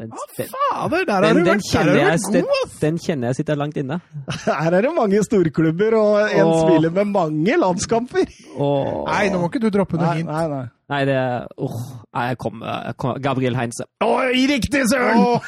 Den, 0.00 0.12
Fader, 0.36 1.04
der 1.06 1.12
har 1.12 1.22
den, 1.34 1.44
den, 1.46 1.60
kjenner 1.60 1.92
jeg, 1.92 2.18
vært 2.32 2.80
den 2.80 2.98
kjenner 2.98 3.28
jeg 3.30 3.36
sitter 3.36 3.58
langt 3.60 3.76
inne. 3.76 3.98
Her 4.46 4.72
er 4.72 4.80
det 4.86 4.92
mange 4.96 5.20
storklubber, 5.26 5.92
og 5.98 6.14
en 6.32 6.46
Åh. 6.48 6.60
spiller 6.62 6.90
med 6.96 7.10
mange 7.12 7.56
landskamper. 7.60 8.24
Åh. 8.56 9.04
Nei, 9.10 9.26
nå 9.28 9.42
må 9.42 9.50
ikke 9.52 9.60
du 9.60 9.68
droppe 9.74 10.00
noe 10.00 10.06
Nei, 10.08 10.14
hint. 10.22 10.30
nei, 10.32 10.46
nei. 10.48 10.64
Nei, 10.90 11.04
det 11.06 11.18
Åh, 11.62 11.76
nei, 12.16 12.24
jeg 12.32 12.38
kommer 12.42 12.66
jeg 12.88 12.96
kom, 12.98 13.18
Gabriel 13.22 13.54
Heinze. 13.58 13.86
Oh, 14.02 14.22
riktig, 14.50 14.82
søren! 14.90 15.38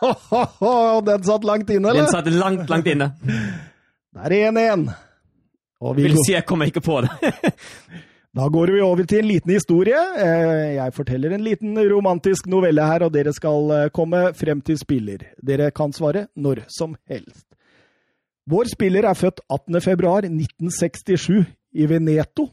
Den 1.06 1.24
satt 1.24 1.44
langt 1.44 1.70
inne, 1.72 1.90
eller? 1.90 2.04
Den 2.06 2.12
satt 2.12 2.28
langt, 2.32 2.68
langt 2.72 2.86
inne. 2.88 3.10
Det 3.20 4.26
er 4.26 4.52
1-1. 4.52 4.86
Og 5.80 5.96
Vil 5.96 6.16
si 6.24 6.34
jeg 6.34 6.44
kommer 6.48 6.68
ikke 6.68 6.82
på 6.84 7.00
det. 7.04 7.32
da 8.36 8.48
går 8.52 8.72
vi 8.74 8.80
over 8.84 9.04
til 9.08 9.22
en 9.22 9.30
liten 9.30 9.52
historie. 9.54 9.96
Eh, 10.20 10.74
Jeg 10.76 10.92
forteller 10.96 11.32
en 11.36 11.44
liten 11.44 11.76
romantisk 11.92 12.48
novelle 12.52 12.84
her, 12.84 13.04
og 13.06 13.12
dere 13.16 13.32
skal 13.36 13.72
eh, 13.76 13.88
komme 13.96 14.26
frem 14.36 14.60
til 14.64 14.76
spiller. 14.80 15.24
Dere 15.40 15.70
kan 15.72 15.92
svare 15.96 16.26
når 16.36 16.64
som 16.72 16.96
helst. 17.08 17.46
Vår 18.50 18.68
spiller 18.72 19.06
er 19.08 19.14
født 19.16 19.40
18. 19.48 19.80
februar 19.84 20.24
1967 20.28 21.44
i 21.80 21.86
Veneto, 21.86 22.48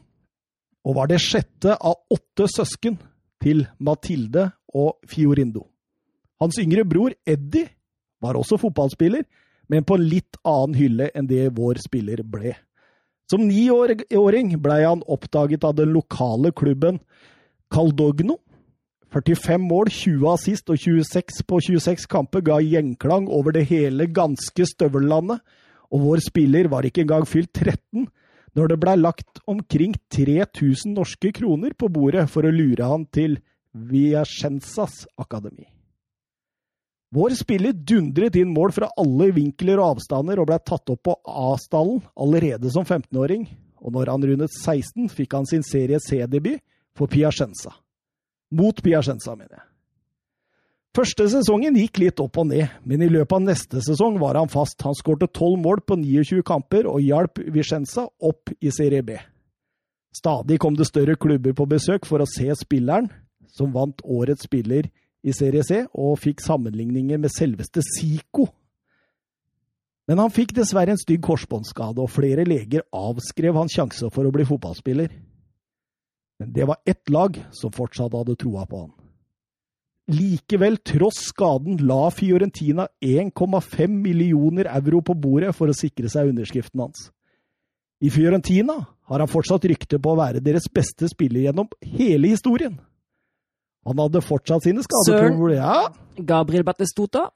og 0.86 0.96
var 0.98 1.10
det 1.10 1.20
sjette 1.22 1.74
av 1.74 1.98
åtte 2.12 2.46
søsken 2.50 2.98
til 3.42 3.66
Mathilde 3.78 4.50
og 4.74 4.98
Fiorindo. 5.08 5.64
Hans 6.38 6.58
yngre 6.62 6.84
bror 6.86 7.14
Eddie 7.26 7.68
var 8.22 8.38
også 8.38 8.58
fotballspiller, 8.60 9.24
men 9.68 9.84
på 9.84 9.98
en 9.98 10.06
litt 10.08 10.38
annen 10.46 10.76
hylle 10.78 11.10
enn 11.14 11.28
det 11.28 11.50
vår 11.56 11.80
spiller 11.82 12.22
ble. 12.24 12.54
Som 13.28 13.44
niåring 13.44 14.54
blei 14.62 14.82
han 14.86 15.04
oppdaget 15.04 15.66
av 15.68 15.76
den 15.76 15.92
lokale 15.92 16.52
klubben 16.56 17.02
Caldogno. 17.68 18.38
45 19.12 19.64
mål, 19.64 19.88
20 19.88 20.24
assist 20.32 20.70
og 20.72 20.80
26 20.80 21.42
på 21.48 21.60
26 21.64 22.06
kamper 22.12 22.42
ga 22.44 22.58
gjenklang 22.60 23.28
over 23.32 23.56
det 23.56 23.64
hele 23.70 24.04
ganske 24.12 24.66
støvellandet, 24.68 25.40
og 25.88 26.02
vår 26.04 26.20
spiller 26.20 26.68
var 26.68 26.84
ikke 26.84 27.06
engang 27.06 27.24
fylt 27.28 27.52
13 27.56 28.08
når 28.58 28.72
det 28.72 28.78
blei 28.82 28.96
lagt 28.98 29.40
omkring 29.46 29.94
3000 30.14 30.96
norske 30.98 31.30
kroner 31.36 31.76
på 31.78 31.90
bordet 31.92 32.26
for 32.32 32.46
å 32.46 32.54
lure 32.54 32.86
han 32.90 33.04
til 33.14 33.38
Viacenzas 33.72 35.04
akademi. 35.20 35.68
Vår 37.14 37.36
spiller 37.38 37.72
dundret 37.72 38.36
inn 38.36 38.50
mål 38.52 38.74
fra 38.76 38.90
alle 39.00 39.30
vinkler 39.32 39.80
og 39.80 39.94
avstander 39.94 40.42
og 40.42 40.50
ble 40.50 40.58
tatt 40.60 40.92
opp 40.92 41.06
på 41.08 41.14
A-stallen 41.24 42.02
allerede 42.20 42.68
som 42.74 42.84
15-åring, 42.84 43.46
og 43.78 43.94
når 43.94 44.12
han 44.12 44.26
rundet 44.32 44.52
16, 44.58 45.06
fikk 45.14 45.38
han 45.38 45.48
sin 45.48 45.64
Serie 45.64 46.02
C-debut 46.04 46.60
for 46.98 47.08
Piacenza. 47.08 47.72
Mot 48.58 48.82
Piacenza, 48.84 49.36
mener 49.38 49.54
jeg. 49.54 49.67
Første 50.98 51.28
sesongen 51.30 51.76
gikk 51.78 52.00
litt 52.02 52.18
opp 52.18 52.40
og 52.42 52.48
ned, 52.50 52.72
men 52.82 53.02
i 53.04 53.10
løpet 53.12 53.36
av 53.36 53.42
neste 53.44 53.78
sesong 53.86 54.16
var 54.18 54.34
han 54.34 54.50
fast. 54.50 54.80
Han 54.82 54.96
skårte 54.98 55.28
12 55.30 55.60
mål 55.62 55.84
på 55.86 55.94
29 56.00 56.42
kamper 56.42 56.88
og 56.90 57.04
hjalp 57.04 57.38
Vicenza 57.54 58.08
opp 58.18 58.50
i 58.58 58.72
Serie 58.74 59.04
B. 59.06 59.14
Stadig 60.18 60.58
kom 60.58 60.74
det 60.74 60.88
større 60.88 61.14
klubber 61.14 61.54
på 61.54 61.68
besøk 61.70 62.08
for 62.08 62.18
å 62.18 62.26
se 62.26 62.50
spilleren, 62.58 63.06
som 63.46 63.70
vant 63.70 64.02
årets 64.02 64.48
spiller 64.48 64.90
i 65.22 65.36
Serie 65.36 65.62
C, 65.62 65.84
og 65.94 66.18
fikk 66.18 66.42
sammenligninger 66.42 67.22
med 67.22 67.30
selveste 67.30 67.84
Zico. 67.86 68.48
Men 70.10 70.18
han 70.24 70.34
fikk 70.34 70.56
dessverre 70.58 70.96
en 70.96 70.98
stygg 70.98 71.22
korsbåndskade, 71.22 72.02
og 72.02 72.10
flere 72.10 72.42
leger 72.48 72.82
avskrev 72.90 73.54
hans 73.54 73.78
sjanse 73.78 74.10
for 74.10 74.26
å 74.26 74.34
bli 74.34 74.50
fotballspiller. 74.50 75.14
Men 76.42 76.54
det 76.58 76.66
var 76.66 76.82
ett 76.82 77.06
lag 77.06 77.38
som 77.54 77.70
fortsatt 77.70 78.18
hadde 78.18 78.34
troa 78.42 78.66
på 78.66 78.88
han. 78.88 78.97
Likevel, 80.08 80.78
tross 80.88 81.18
skaden, 81.28 81.76
la 81.84 82.08
Fiorentina 82.14 82.86
1,5 83.04 83.88
millioner 83.92 84.70
euro 84.72 85.02
på 85.04 85.14
bordet 85.20 85.50
for 85.56 85.68
å 85.68 85.76
sikre 85.76 86.08
seg 86.08 86.30
underskriften 86.32 86.80
hans. 86.80 87.10
I 88.00 88.08
Fiorentina 88.14 88.76
har 89.10 89.20
han 89.24 89.28
fortsatt 89.28 89.66
rykte 89.68 89.98
på 90.00 90.12
å 90.14 90.18
være 90.20 90.40
deres 90.44 90.68
beste 90.72 91.08
spiller 91.10 91.48
gjennom 91.48 91.68
hele 91.82 92.30
historien. 92.32 92.78
Han 93.88 94.00
hadde 94.00 94.22
fortsatt 94.24 94.64
sine 94.64 94.82
skader. 94.84 95.28
Søren. 95.28 95.52
Ja, 95.56 96.22
Gabriel 96.24 96.64
Battistuta. 96.64 97.26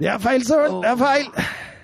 det 0.00 0.08
er 0.12 0.18
feil, 0.22 0.44
Søren! 0.46 0.80
Det 0.82 0.90
er 0.92 0.96
feil! 1.00 1.28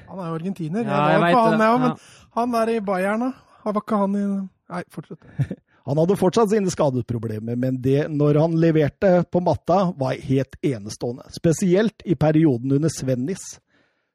Han 0.08 0.18
er 0.22 0.30
jo 0.30 0.36
argentiner. 0.38 0.84
Ja, 0.88 0.98
jeg 1.10 1.12
jeg 1.18 1.22
vet 1.26 1.34
på 1.36 1.40
han, 1.44 1.58
det. 1.58 1.66
ja, 1.68 1.76
men 1.76 1.90
Ja. 1.90 1.96
han 2.40 2.54
er 2.62 2.68
i 2.72 2.80
Bayern, 2.80 3.20
da. 3.20 3.32
Var 3.68 3.82
ikke 3.82 3.96
han 4.00 4.14
i 4.16 4.26
Nei, 4.68 4.82
fortsett. 4.92 5.18
Han 5.88 5.96
hadde 5.96 6.18
fortsatt 6.20 6.50
sine 6.50 6.68
skadeproblemer, 6.68 7.56
men 7.56 7.78
det 7.80 8.10
når 8.12 8.36
han 8.42 8.56
leverte 8.60 9.22
på 9.32 9.40
matta, 9.40 9.86
var 9.96 10.18
helt 10.20 10.58
enestående. 10.60 11.24
Spesielt 11.32 12.02
i 12.04 12.12
perioden 12.14 12.74
under 12.76 12.92
Svennis. 12.92 13.54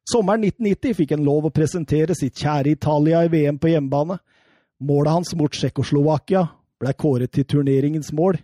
Sommeren 0.05 0.43
1990 0.45 0.93
fikk 0.99 1.15
han 1.15 1.23
lov 1.25 1.47
å 1.49 1.51
presentere 1.55 2.13
sitt 2.13 2.37
kjære 2.37 2.75
Italia 2.75 3.23
i 3.25 3.31
VM 3.33 3.57
på 3.57 3.71
hjemmebane. 3.71 4.19
Målet 4.85 5.15
hans 5.15 5.33
mot 5.39 5.49
Tsjekkoslovakia 5.49 6.43
ble 6.77 6.93
kåret 6.93 7.33
til 7.33 7.49
turneringens 7.55 8.13
mål, 8.13 8.37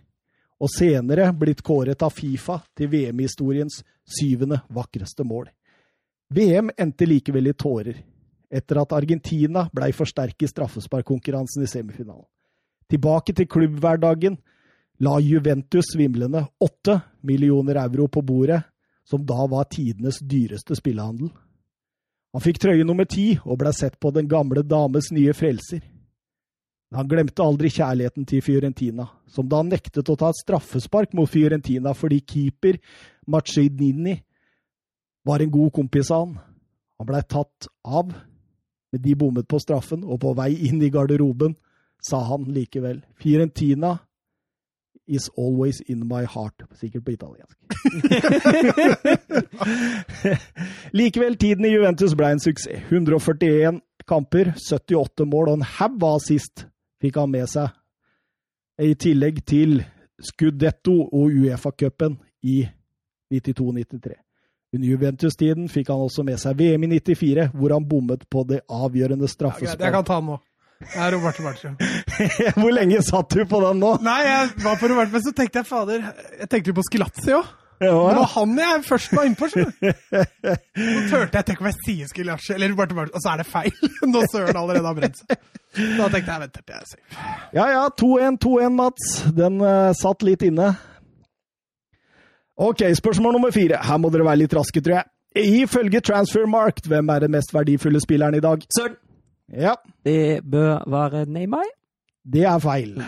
og 0.58 0.74
senere 0.74 1.30
blitt 1.30 1.62
kåret 1.62 2.02
av 2.02 2.10
Fifa 2.10 2.58
til 2.74 2.90
VM-historiens 2.90 3.78
syvende 4.10 4.58
vakreste 4.74 5.22
mål. 5.22 5.46
VM 6.34 6.74
endte 6.74 7.06
likevel 7.06 7.52
i 7.52 7.54
tårer, 7.54 8.02
etter 8.50 8.82
at 8.82 8.98
Argentina 8.98 9.68
blei 9.70 9.92
for 9.94 10.10
sterk 10.10 10.42
i 10.42 10.50
straffesparkkonkurransen 10.50 11.62
i 11.62 11.70
semifinalen. 11.70 12.26
Tilbake 12.90 13.34
til 13.36 13.46
klubbhverdagen 13.46 14.38
la 15.00 15.18
Juventus 15.22 15.92
svimlende 15.94 16.42
åtte 16.60 17.00
millioner 17.22 17.78
euro 17.84 18.08
på 18.08 18.22
bordet, 18.22 18.62
som 19.04 19.22
da 19.26 19.46
var 19.46 19.70
tidenes 19.70 20.20
dyreste 20.20 20.76
spillehandel. 20.76 21.30
Han 22.32 22.42
fikk 22.44 22.60
trøye 22.62 22.84
nummer 22.86 23.08
ti 23.10 23.32
og 23.42 23.58
ble 23.62 23.72
sett 23.74 23.98
på 24.00 24.12
den 24.14 24.28
gamle 24.30 24.62
dames 24.62 25.10
nye 25.14 25.32
frelser. 25.34 25.80
Men 26.90 27.02
han 27.02 27.10
glemte 27.10 27.42
aldri 27.42 27.70
kjærligheten 27.70 28.26
til 28.26 28.42
Fiorentina, 28.42 29.06
som 29.30 29.48
da 29.48 29.62
nektet 29.62 30.10
å 30.10 30.16
ta 30.18 30.30
et 30.30 30.42
straffespark 30.42 31.14
mot 31.14 31.30
Fiorentina 31.30 31.94
fordi 31.94 32.20
keeper 32.26 32.80
Machinini 33.30 34.16
var 35.26 35.42
en 35.42 35.52
god 35.54 35.72
kompis 35.74 36.10
av 36.10 36.24
han. 36.24 36.38
Han 36.98 37.08
blei 37.08 37.22
tatt 37.24 37.70
av, 37.86 38.10
men 38.90 39.02
de 39.02 39.14
bommet 39.16 39.48
på 39.48 39.60
straffen, 39.62 40.02
og 40.04 40.20
på 40.20 40.34
vei 40.36 40.50
inn 40.68 40.82
i 40.82 40.90
garderoben 40.92 41.54
sa 42.02 42.22
han 42.30 42.48
likevel 42.54 43.02
Fiorentina 43.20 43.98
is 45.10 45.30
always 45.36 45.80
in 45.80 46.06
my 46.08 46.24
heart. 46.24 46.62
Sikkert 46.78 47.04
på 47.04 47.10
italiensk. 47.10 47.58
likevel, 50.92 51.36
tiden 51.36 51.64
i 51.64 51.72
Juventus 51.72 52.14
ble 52.14 52.30
en 52.30 52.40
suksess. 52.40 52.84
141 52.88 53.80
kamper, 54.06 54.52
78 54.54 55.26
mål 55.26 55.50
og 55.50 55.58
en 55.58 55.66
haug 55.78 55.98
av 56.02 56.20
assist 56.20 56.66
fikk 57.02 57.18
han 57.18 57.32
med 57.32 57.50
seg. 57.50 57.74
I 58.80 58.94
tillegg 58.94 59.42
til 59.48 59.80
Scudetto 60.20 60.96
og 61.10 61.34
Uefa-cupen 61.42 62.16
i 62.46 62.62
92-93. 63.34 64.14
Under 64.70 64.86
Juventus-tiden 64.86 65.66
fikk 65.68 65.90
han 65.90 66.04
også 66.04 66.22
med 66.22 66.38
seg 66.38 66.54
VM 66.58 66.86
i 66.86 67.00
94, 67.00 67.48
hvor 67.54 67.74
han 67.74 67.88
bommet 67.88 68.22
på 68.30 68.44
det 68.46 68.60
avgjørende 68.70 69.26
Ja, 69.26 69.50
greit, 69.58 69.80
jeg 69.80 69.92
kan 69.92 70.06
ta 70.06 70.20
den 70.20 70.30
nå. 70.30 70.38
Det 70.80 70.96
er 70.96 71.12
Roberto 71.12 71.42
Marcio. 71.44 71.70
Hvor 72.56 72.72
lenge 72.72 73.02
satt 73.04 73.34
du 73.36 73.42
på 73.48 73.58
den 73.66 73.80
nå? 73.82 73.90
Nei, 74.04 74.20
jeg 74.24 74.52
var 74.64 74.78
på 74.80 74.88
Roberto, 74.88 75.12
men 75.12 75.24
så 75.26 75.32
tenkte 75.36 75.60
jeg 75.60 75.68
fader 75.68 76.06
Jeg 76.40 76.48
tenkte 76.50 76.72
jo 76.72 76.76
på 76.78 76.84
Skilazzi 76.88 77.34
òg. 77.36 77.50
Ja, 77.80 77.92
Det 77.96 78.16
var 78.18 78.26
han 78.34 78.58
jeg 78.60 78.80
først 78.84 79.12
var 79.16 79.24
innpå. 79.28 79.46
skjønner 79.48 79.72
du. 79.72 79.92
Så 81.08 81.12
turte 81.12 81.38
jeg 81.38 81.46
tenke 81.48 81.64
om 81.64 81.68
jeg 81.70 81.78
sier 81.84 82.10
Skilazzi 82.10 82.52
eller 82.56 82.72
Roberto 82.74 82.96
Marcio, 82.98 83.14
og 83.16 83.24
så 83.24 83.32
er 83.34 83.40
det 83.40 83.46
feil! 83.48 83.72
Når 84.12 84.26
Søren 84.32 84.58
allerede 84.60 84.84
har 84.90 84.98
brent 84.98 85.20
seg. 85.20 85.36
Da 85.96 86.08
tenkte 86.12 86.34
jeg 86.34 86.42
vent 86.46 86.56
til 86.56 86.74
jeg 86.74 86.80
er 86.80 86.88
safe. 86.90 87.26
ja, 87.56 87.66
ja 87.76 87.82
2-1, 88.02 88.40
2-1, 88.44 88.74
Mats. 88.80 89.10
Den 89.36 89.60
uh, 89.64 89.92
satt 89.96 90.24
litt 90.26 90.44
inne. 90.48 90.72
Ok, 92.60 92.82
spørsmål 93.00 93.36
nummer 93.38 93.52
fire. 93.54 93.78
Her 93.84 94.00
må 94.00 94.10
dere 94.12 94.26
være 94.28 94.42
litt 94.42 94.56
raske, 94.56 94.82
tror 94.84 94.98
jeg. 94.98 95.08
Ifølge 95.60 96.00
Transfermarkt, 96.04 96.88
hvem 96.90 97.08
er 97.14 97.24
den 97.24 97.32
mest 97.36 97.52
verdifulle 97.56 98.00
spilleren 98.02 98.36
i 98.36 98.42
dag? 98.44 98.64
Søren! 98.76 98.98
Ja, 99.52 99.74
Det 100.04 100.44
bør 100.50 100.84
være 100.90 101.26
Neymar. 101.26 101.64
det 102.32 102.44
er 102.44 102.58
feil. 102.58 103.02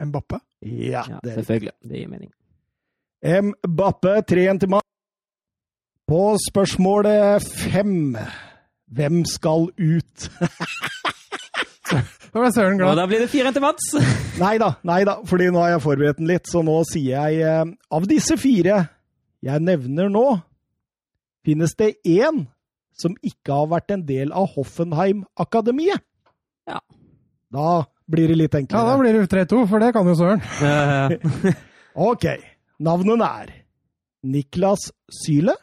Mbappe? 0.00 0.38
Ja, 0.62 1.02
Ja, 1.08 1.18
det 1.24 1.30
er 1.30 1.34
selvfølgelig. 1.42 1.72
Det 1.82 1.98
gir 1.98 2.08
mening. 2.08 2.32
Mbappe, 3.68 4.22
3-1 4.30 4.58
til 4.58 4.68
mann. 4.68 4.82
På 6.08 6.36
spørsmål 6.50 7.04
fem 7.40 8.16
Hvem 8.90 9.24
skal 9.24 9.68
ut? 9.78 10.30
Da 12.30 12.38
ble 12.38 12.52
Søren 12.54 12.80
Og 12.86 12.96
da 12.96 13.06
blir 13.10 13.18
det 13.18 13.30
4-1 13.32 13.52
til 13.56 13.62
Mats. 13.64 13.86
Nei 14.44 14.58
da, 14.62 14.68
nei 14.86 15.00
da, 15.04 15.16
fordi 15.26 15.48
nå 15.50 15.58
har 15.58 15.72
jeg 15.74 15.82
forberedt 15.82 16.18
den 16.20 16.28
litt, 16.30 16.46
så 16.46 16.62
nå 16.62 16.76
sier 16.86 17.16
jeg 17.26 17.40
eh, 17.42 17.72
Av 17.90 18.06
disse 18.06 18.36
fire 18.38 18.84
jeg 19.42 19.62
nevner 19.64 20.10
nå, 20.12 20.24
finnes 21.46 21.72
det 21.74 21.94
én 22.06 22.44
som 23.00 23.14
ikke 23.26 23.54
har 23.56 23.70
vært 23.72 23.94
en 23.94 24.04
del 24.08 24.32
av 24.36 24.50
Hoffenheim-akademiet. 24.54 26.02
Ja. 26.68 26.80
Da 27.50 27.70
blir 28.10 28.30
det 28.30 28.36
litt 28.38 28.54
enklere. 28.54 28.82
Ja, 28.84 28.92
da 28.92 29.00
blir 29.00 29.16
det 29.16 29.26
3-2, 29.32 29.64
for 29.70 29.82
det 29.82 29.92
kan 29.96 30.06
jo 30.10 30.16
Søren. 30.18 30.44
ja. 30.60 31.56
Ok, 32.00 32.22
navnene 32.78 33.26
er 33.42 33.48
Niklas 34.22 34.92
Syle, 35.10 35.56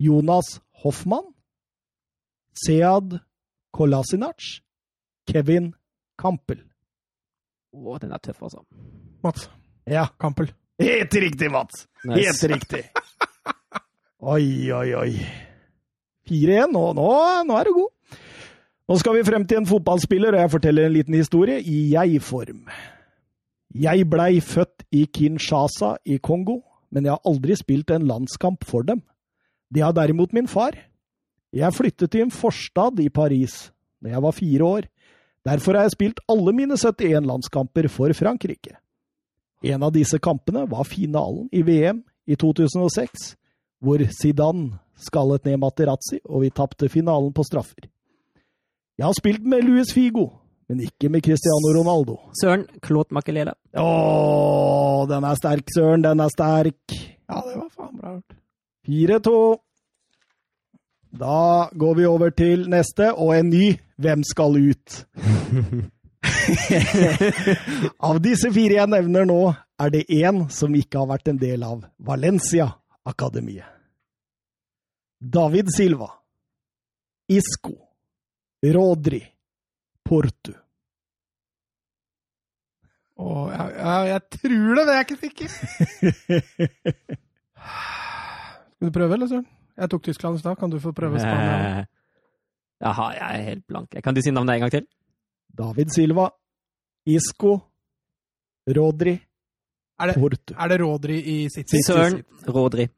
Jonas 0.00 0.54
Hoffmann, 0.80 1.26
Sead 2.56 3.18
Kolasinac, 3.76 4.40
Kevin 5.28 5.74
Campbell. 6.18 6.62
Å, 7.74 7.98
den 8.00 8.16
er 8.16 8.22
tøff, 8.24 8.40
altså. 8.48 8.64
Mats. 9.22 9.48
Ja, 9.90 10.06
Campbell. 10.20 10.54
helt 10.80 11.14
riktig, 11.20 11.50
Mats! 11.52 11.84
Nice. 12.08 12.24
Helt 12.24 12.44
riktig. 12.54 12.84
Oi, 14.24 14.72
oi, 14.72 14.88
oi. 14.96 15.10
4-1, 16.30 16.72
nå, 16.72 16.84
nå, 16.96 17.08
nå 17.48 17.58
er 17.58 17.68
du 17.68 17.78
god. 17.78 18.18
Nå 18.84 18.98
skal 19.00 19.16
vi 19.16 19.24
frem 19.24 19.46
til 19.48 19.62
en 19.62 19.68
fotballspiller, 19.68 20.36
og 20.36 20.44
jeg 20.44 20.52
forteller 20.52 20.86
en 20.88 20.96
liten 20.96 21.16
historie 21.16 21.60
i 21.60 21.78
jeg-form. 21.94 22.66
Jeg 23.74 24.06
blei 24.06 24.38
født 24.44 24.84
i 24.94 25.06
Kinshasa 25.10 25.96
i 26.04 26.18
Kongo, 26.22 26.60
men 26.92 27.08
jeg 27.08 27.16
har 27.16 27.26
aldri 27.26 27.56
spilt 27.58 27.90
en 27.90 28.06
landskamp 28.06 28.64
for 28.68 28.86
dem. 28.86 29.00
Det 29.72 29.82
har 29.82 29.96
derimot 29.96 30.34
min 30.36 30.46
far. 30.46 30.76
Jeg 31.54 31.74
flyttet 31.74 32.12
til 32.12 32.26
en 32.26 32.34
forstad 32.34 33.00
i 33.02 33.08
Paris 33.08 33.70
da 34.04 34.12
jeg 34.12 34.22
var 34.22 34.36
fire 34.36 34.64
år. 34.68 34.86
Derfor 35.48 35.76
har 35.76 35.86
jeg 35.86 35.94
spilt 35.94 36.20
alle 36.28 36.52
mine 36.52 36.76
71 36.76 37.24
landskamper 37.24 37.88
for 37.88 38.12
Frankrike. 38.16 38.76
En 39.64 39.82
av 39.82 39.94
disse 39.94 40.18
kampene 40.20 40.66
var 40.68 40.84
finalen 40.84 41.48
i 41.52 41.62
VM 41.64 42.02
i 42.28 42.36
2006, 42.36 43.32
hvor 43.84 44.04
Zidane 44.16 44.78
skallet 45.00 45.44
ned 45.44 45.58
Materazzi, 45.60 46.20
og 46.24 46.44
vi 46.44 46.54
tapte 46.54 46.88
finalen 46.88 47.32
på 47.34 47.44
straffer. 47.46 47.88
Jeg 48.98 49.06
har 49.06 49.16
spilt 49.18 49.44
med 49.44 49.66
Luis 49.66 49.90
Figo, 49.94 50.28
men 50.68 50.80
ikke 50.86 51.10
med 51.10 51.24
Cristiano 51.26 51.74
Ronaldo. 51.74 52.16
Søren 52.40 52.64
Claude 52.84 53.14
Makelele. 53.14 53.56
Å, 53.76 53.88
den 55.10 55.26
er 55.26 55.40
sterk, 55.40 55.74
Søren. 55.74 56.06
Den 56.06 56.22
er 56.22 56.32
sterk. 56.32 56.94
Ja, 56.94 57.42
det 57.42 57.58
var 57.58 57.70
faen 57.74 57.98
bra 57.98 58.14
gjort. 58.14 58.38
4-2. 58.88 59.36
Da 61.14 61.70
går 61.78 61.98
vi 61.98 62.06
over 62.06 62.32
til 62.34 62.68
neste, 62.70 63.12
og 63.14 63.36
en 63.36 63.50
ny 63.50 63.74
Hvem 64.02 64.24
skal 64.26 64.56
ut? 64.58 65.04
av 68.08 68.18
disse 68.22 68.50
fire 68.50 68.80
jeg 68.80 68.90
nevner 68.90 69.28
nå, 69.28 69.38
er 69.78 69.92
det 69.94 70.08
én 70.10 70.48
som 70.50 70.74
ikke 70.74 71.02
har 71.02 71.12
vært 71.12 71.30
en 71.30 71.38
del 71.38 71.62
av 71.62 71.84
Valencia-akademiet. 72.02 73.73
David 75.24 75.66
Silva. 75.76 76.10
Isco. 77.28 77.72
Rodri. 78.62 79.22
Portu. 80.04 80.52
Å, 83.14 83.24
oh, 83.24 83.46
jeg, 83.48 84.08
jeg 84.10 84.22
tror 84.34 84.74
det, 84.74 84.84
men 84.84 84.90
jeg 84.90 84.96
er 84.98 85.04
ikke 85.06 85.20
sikker. 85.22 85.48
Skal 88.74 88.88
du 88.88 88.92
prøve, 88.92 89.14
eller, 89.16 89.30
Søren? 89.30 89.46
Jeg 89.78 89.90
tok 89.90 90.02
Tyskland 90.08 90.36
i 90.36 90.42
stad. 90.42 90.58
Kan 90.60 90.72
du 90.72 90.80
få 90.82 90.92
prøve 90.96 91.22
Spania? 91.22 91.84
Jaha, 92.84 93.06
jeg 93.14 93.28
er 93.28 93.46
helt 93.48 93.64
blank. 93.70 93.94
Kan 94.04 94.16
du 94.16 94.20
si 94.20 94.34
navnet 94.34 94.58
en 94.58 94.66
gang 94.66 94.74
til? 94.74 94.88
David 95.56 95.94
Silva. 95.94 96.26
Isco. 97.08 97.54
Rodri. 98.76 99.14
Er 100.02 100.10
det, 100.10 100.18
Portu. 100.18 100.52
er 100.58 100.68
det 100.72 100.78
Rodri 100.82 101.16
i 101.22 101.36
sitt 101.54 101.70
Søren 101.86 102.18
Rodri. 102.50 102.88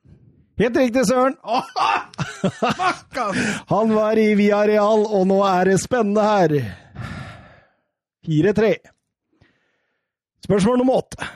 Helt 0.57 0.77
riktig, 0.77 1.05
Søren! 1.09 1.37
Han 3.73 3.95
var 3.95 4.19
i 4.19 4.35
Via 4.39 4.63
Real, 4.69 5.05
og 5.05 5.27
nå 5.29 5.41
er 5.45 5.71
det 5.71 5.81
spennende 5.83 6.25
her. 6.25 6.55
4-3. 8.27 8.71
Spørsmål 10.47 10.81
nummer 10.81 11.03
åtte. 11.03 11.29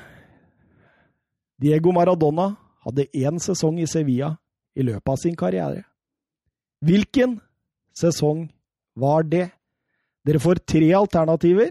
Diego 1.61 1.93
Maradona 1.93 2.55
hadde 2.87 3.09
én 3.13 3.39
sesong 3.43 3.81
i 3.83 3.89
Sevilla 3.91 4.33
i 4.75 4.87
løpet 4.87 5.13
av 5.13 5.21
sin 5.21 5.37
karriere. 5.37 5.85
Hvilken 6.81 7.37
sesong 7.93 8.47
var 8.97 9.29
det? 9.29 9.51
Dere 10.25 10.41
får 10.41 10.65
tre 10.69 10.89
alternativer, 10.97 11.71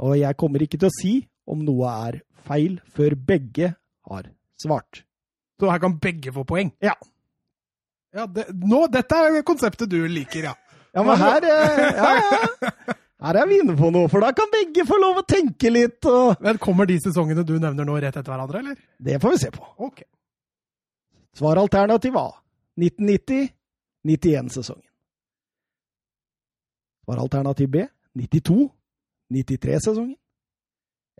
og 0.00 0.16
jeg 0.18 0.36
kommer 0.36 0.64
ikke 0.64 0.78
til 0.80 0.88
å 0.88 0.96
si 0.96 1.14
om 1.48 1.64
noe 1.64 1.90
er 2.08 2.20
feil 2.48 2.78
før 2.96 3.16
begge 3.16 3.72
har 4.08 4.30
svart. 4.60 5.06
Så 5.60 5.70
her 5.70 5.78
kan 5.80 5.98
begge 6.00 6.32
få 6.32 6.44
poeng? 6.48 6.72
Ja. 6.84 6.94
Ja, 8.16 8.26
det, 8.26 8.46
nå, 8.56 8.86
Dette 8.92 9.14
er 9.16 9.42
konseptet 9.44 9.90
du 9.92 10.06
liker, 10.08 10.42
ja. 10.50 10.54
Ja, 10.96 11.02
men 11.04 11.16
her, 11.20 11.44
eh, 11.44 11.96
ja, 11.96 12.10
ja. 12.16 12.22
her 13.26 13.34
er 13.42 13.46
vi 13.50 13.56
inne 13.60 13.74
på 13.76 13.90
noe, 13.92 14.08
for 14.08 14.20
da 14.24 14.30
kan 14.36 14.48
begge 14.52 14.84
få 14.88 14.96
lov 15.00 15.16
å 15.20 15.26
tenke 15.28 15.70
litt. 15.72 16.04
Og 16.08 16.36
Men 16.44 16.58
Kommer 16.62 16.84
de 16.88 16.96
sesongene 17.04 17.44
du 17.44 17.58
nevner 17.60 17.84
nå, 17.84 17.94
rett 18.00 18.16
etter 18.16 18.32
hverandre, 18.32 18.58
eller? 18.64 18.76
det 18.96 19.20
får 19.20 19.30
vi 19.34 19.38
se 19.44 19.50
på. 19.52 19.64
Ok. 19.84 19.98
Svaralternativ 21.36 22.16
A 22.16 22.32
1990-91-sesongen. 22.80 24.88
Svaralternativ 27.04 27.68
B 27.70 27.84
92-93-sesongen. 28.16 30.16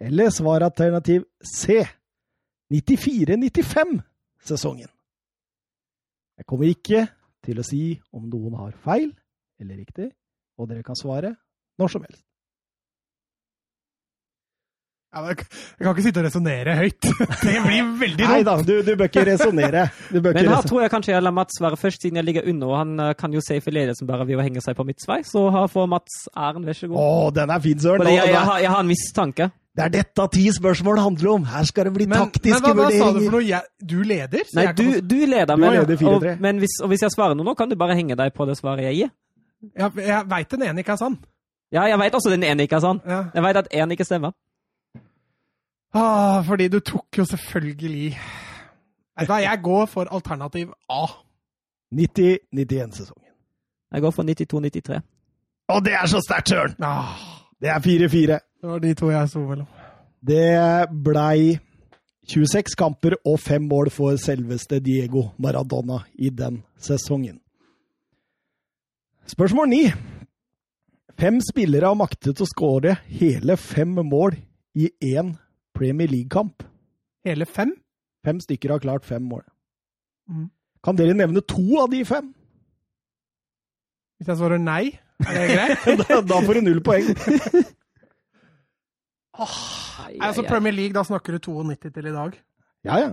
Eller 0.01 0.31
svaralternativ 0.33 1.25
C 1.45 1.85
94-95-sesongen. 2.73 4.01
Jeg 6.37 6.47
kommer 6.47 6.69
ikke 6.71 7.07
til 7.47 7.61
å 7.61 7.67
si 7.67 7.83
om 8.15 8.29
noen 8.29 8.57
har 8.61 8.77
feil 8.85 9.11
eller 9.63 9.81
riktig, 9.81 10.11
og 10.61 10.69
dere 10.71 10.85
kan 10.85 10.99
svare 10.99 11.35
når 11.81 11.93
som 11.93 12.05
helst. 12.07 12.23
Ja, 15.17 15.23
men 15.23 15.31
jeg, 15.33 15.47
kan 15.81 15.95
ikke 15.95 16.03
sitte 16.05 16.21
og 16.21 16.27
resonnere 16.27 16.73
høyt. 16.77 17.07
Det 17.47 17.61
blir 17.65 17.87
veldig 18.03 18.27
Nei 18.29 18.41
da, 18.45 18.57
du, 18.61 18.73
du 18.85 18.91
bør 18.99 19.09
ikke 19.09 19.23
resonnere. 19.25 19.87
Men 20.13 20.51
her 20.51 20.67
tror 20.67 20.83
jeg 20.85 20.93
kanskje 20.93 21.15
jeg 21.15 21.25
lar 21.25 21.33
Mats 21.33 21.57
være 21.63 21.79
først, 21.81 22.03
siden 22.05 22.21
jeg 22.21 22.27
ligger 22.27 22.49
under. 22.53 22.73
og 22.75 22.77
Han 22.83 23.01
eh, 23.01 23.15
kan 23.17 23.33
jo 23.33 23.41
safe 23.41 23.73
ledelsen 23.73 24.09
bare 24.11 24.27
ved 24.29 24.37
å 24.37 24.45
henge 24.45 24.61
seg 24.65 24.77
på 24.77 24.85
mitt 24.85 25.01
svei. 25.01 25.23
Så 25.25 25.47
her 25.55 25.71
får 25.73 25.89
Mats 25.89 26.19
æren, 26.35 26.67
vær 26.69 26.77
så 26.77 26.91
god. 26.91 27.01
Å, 27.01 27.31
den 27.39 27.55
er 27.55 27.65
fin, 27.65 27.81
Søren. 27.81 28.11
Jeg, 28.13 28.29
jeg, 28.29 28.43
har, 28.51 28.61
jeg 28.67 28.75
har 28.75 28.85
en 28.85 28.91
mistanke. 28.91 29.49
Det 29.77 29.85
er 29.85 29.91
dette 29.93 30.25
ti 30.33 30.47
spørsmål 30.57 30.99
handler 31.05 31.31
om. 31.35 31.45
Her 31.53 31.65
skal 31.69 31.85
det 31.85 31.93
bli 31.93 32.07
Men, 32.09 32.19
men 32.19 32.31
taktiske 32.31 32.63
hva, 32.65 32.73
hva 32.79 32.87
sa 32.95 33.11
du 33.13 33.19
for 33.27 33.35
noe? 33.37 33.43
Jeg, 33.45 33.61
du 33.93 33.99
leder? 34.09 34.47
så 34.49 34.57
Nei, 34.57 34.65
jeg 34.71 34.77
du, 34.79 34.85
du 35.05 35.17
leder, 35.29 35.53
Du 35.57 35.65
leder 35.67 35.97
4-3. 36.01 36.09
og, 36.15 36.27
men 36.41 36.59
hvis, 36.63 36.79
og 36.83 36.89
hvis 36.93 37.03
jeg 37.05 37.13
svarer 37.13 37.37
noe 37.37 37.45
nå, 37.45 37.55
kan 37.59 37.69
du 37.69 37.77
bare 37.77 37.97
henge 37.99 38.17
deg 38.17 38.33
på 38.33 38.47
det 38.49 38.57
svaret 38.57 38.87
jeg 38.89 38.97
gir. 39.03 39.11
Jeg, 39.77 39.93
jeg 40.07 40.23
veit 40.31 40.51
den 40.55 40.63
ene 40.71 40.81
ikke 40.81 40.95
er 40.97 41.01
sann. 41.03 41.19
Ja, 41.75 41.85
jeg 41.91 41.99
vet 42.01 42.15
også 42.17 42.33
den 42.33 42.47
ene 42.49 42.65
ikke 42.65 42.79
er 42.79 42.85
sann. 42.87 43.01
Ja. 43.05 43.21
Jeg 43.35 43.43
vet 43.45 43.57
at 43.61 43.69
én 43.75 43.93
ikke 43.93 44.05
stemmer. 44.09 44.33
Ah, 45.97 46.41
fordi 46.47 46.69
du 46.73 46.81
tok 46.81 47.19
jo 47.19 47.25
selvfølgelig 47.25 48.17
Vet 49.17 49.29
du 49.29 49.33
hva, 49.33 49.39
jeg 49.45 49.61
går 49.65 49.87
for 49.89 50.09
alternativ 50.13 50.73
A. 50.93 51.05
90-91-sesongen. 51.97 53.33
Jeg 53.93 54.03
går 54.03 54.11
for 54.13 54.23
92-93. 54.29 54.99
Å, 55.73 55.79
det 55.85 55.95
er 55.97 56.11
så 56.11 56.21
sterkt, 56.23 56.51
Søren! 56.53 56.75
Ah, 56.85 57.15
Det 57.63 57.71
er 57.73 57.81
4-4. 57.81 58.39
Det 58.67 58.73
var 58.73 58.81
de 58.83 58.95
to 58.99 59.09
jeg 59.13 59.29
sto 59.31 59.41
mellom. 59.47 59.67
Det 60.27 60.91
blei 61.07 61.59
26 62.27 62.75
kamper 62.75 63.15
og 63.23 63.39
fem 63.39 63.63
mål 63.63 63.93
for 63.95 64.19
selveste 64.19 64.81
Diego 64.83 65.29
Maradona 65.39 66.01
i 66.19 66.33
den 66.35 66.65
sesongen. 66.83 67.39
Spørsmål 69.31 69.71
9. 69.71 69.93
Fem 71.15 71.39
spillere 71.47 71.87
har 71.87 71.95
maktet 71.95 72.43
å 72.43 72.49
skåre 72.51 72.97
hele 73.07 73.55
fem 73.57 73.95
mål 74.03 74.35
i 74.75 74.91
én 75.15 75.37
Premier 75.71 76.11
League-kamp. 76.11 76.67
Hele 77.23 77.47
fem? 77.47 77.71
Fem 78.27 78.43
stykker 78.43 78.75
har 78.75 78.83
klart 78.83 79.07
fem 79.07 79.23
mål. 79.23 79.47
Mm. 80.27 80.51
Kan 80.83 80.99
dere 80.99 81.15
nevne 81.15 81.47
to 81.47 81.79
av 81.85 81.95
de 81.95 82.03
fem? 82.05 82.35
Hvis 84.19 84.35
jeg 84.35 84.43
svarer 84.43 84.59
nei, 84.59 84.97
er 85.23 85.35
det 85.39 85.51
greit? 85.55 85.91
Da, 86.03 86.23
da 86.35 86.43
får 86.43 86.59
du 86.59 86.67
null 86.67 86.83
poeng. 86.83 87.15
Ai, 89.39 90.17
altså 90.21 90.43
ai. 90.43 90.49
Premier 90.49 90.73
League, 90.73 90.95
da 90.97 91.03
snakker 91.05 91.37
du 91.37 91.39
92 91.39 91.93
til 91.93 92.07
i 92.07 92.15
dag. 92.15 92.37
Ja, 92.87 92.99
ja. 93.03 93.11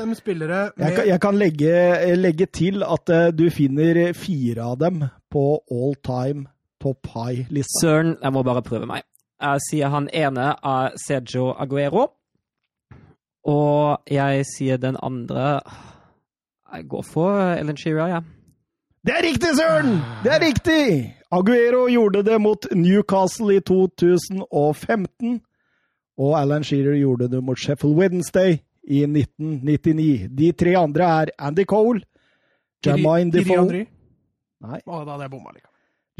Fem 0.00 0.14
spillere 0.14 0.56
Jeg 0.56 0.72
med 0.78 0.96
kan, 0.96 1.06
jeg 1.08 1.20
kan 1.20 1.36
legge, 1.38 2.16
legge 2.16 2.46
til 2.46 2.82
at 2.86 3.10
eh, 3.12 3.32
du 3.36 3.50
finner 3.52 4.12
fire 4.16 4.64
av 4.72 4.78
dem 4.80 5.04
på 5.30 5.44
all 5.70 5.94
time 6.04 6.46
top 6.80 7.06
high-lista. 7.12 7.82
Søren, 7.82 8.16
jeg 8.22 8.32
må 8.32 8.42
bare 8.42 8.62
prøve 8.62 8.88
meg. 8.88 9.04
Jeg 9.40 9.60
sier 9.68 9.92
han 9.92 10.08
ene 10.12 10.54
er 10.64 10.96
Sergio 11.06 11.50
Aguero. 11.52 12.08
Og 13.44 14.02
jeg 14.10 14.44
sier 14.44 14.76
den 14.76 14.98
andre 15.02 15.60
Jeg 16.72 16.84
går 16.88 17.02
for 17.02 17.38
Ellen 17.54 17.76
Shearer, 17.76 18.06
jeg. 18.06 18.22
Det 19.06 19.14
er 19.16 19.22
riktig, 19.24 19.48
Søren! 19.56 19.96
Det 20.24 20.32
er 20.34 20.40
riktig! 20.44 21.19
Aguero 21.30 21.84
gjorde 21.88 22.24
det 22.26 22.38
mot 22.42 22.66
Newcastle 22.74 23.54
i 23.54 23.60
2015. 23.60 25.38
Og 26.20 26.34
Alan 26.36 26.64
Shearer 26.66 26.98
gjorde 26.98 27.28
det 27.32 27.40
mot 27.44 27.58
Sheffield 27.58 27.96
Wednesday 27.96 28.58
i 28.90 29.04
1999. 29.06 30.28
De 30.36 30.50
tre 30.52 30.74
andre 30.76 31.06
er 31.22 31.30
Andy 31.38 31.64
Cole, 31.64 32.02
Jermaine 32.84 33.30
Defoe. 33.32 33.86
Nei, 34.60 34.80
Å, 34.84 34.98
da 35.06 35.14
hadde 35.14 35.24
jeg 35.28 35.32
bomma 35.32 35.54
likevel. 35.54 35.70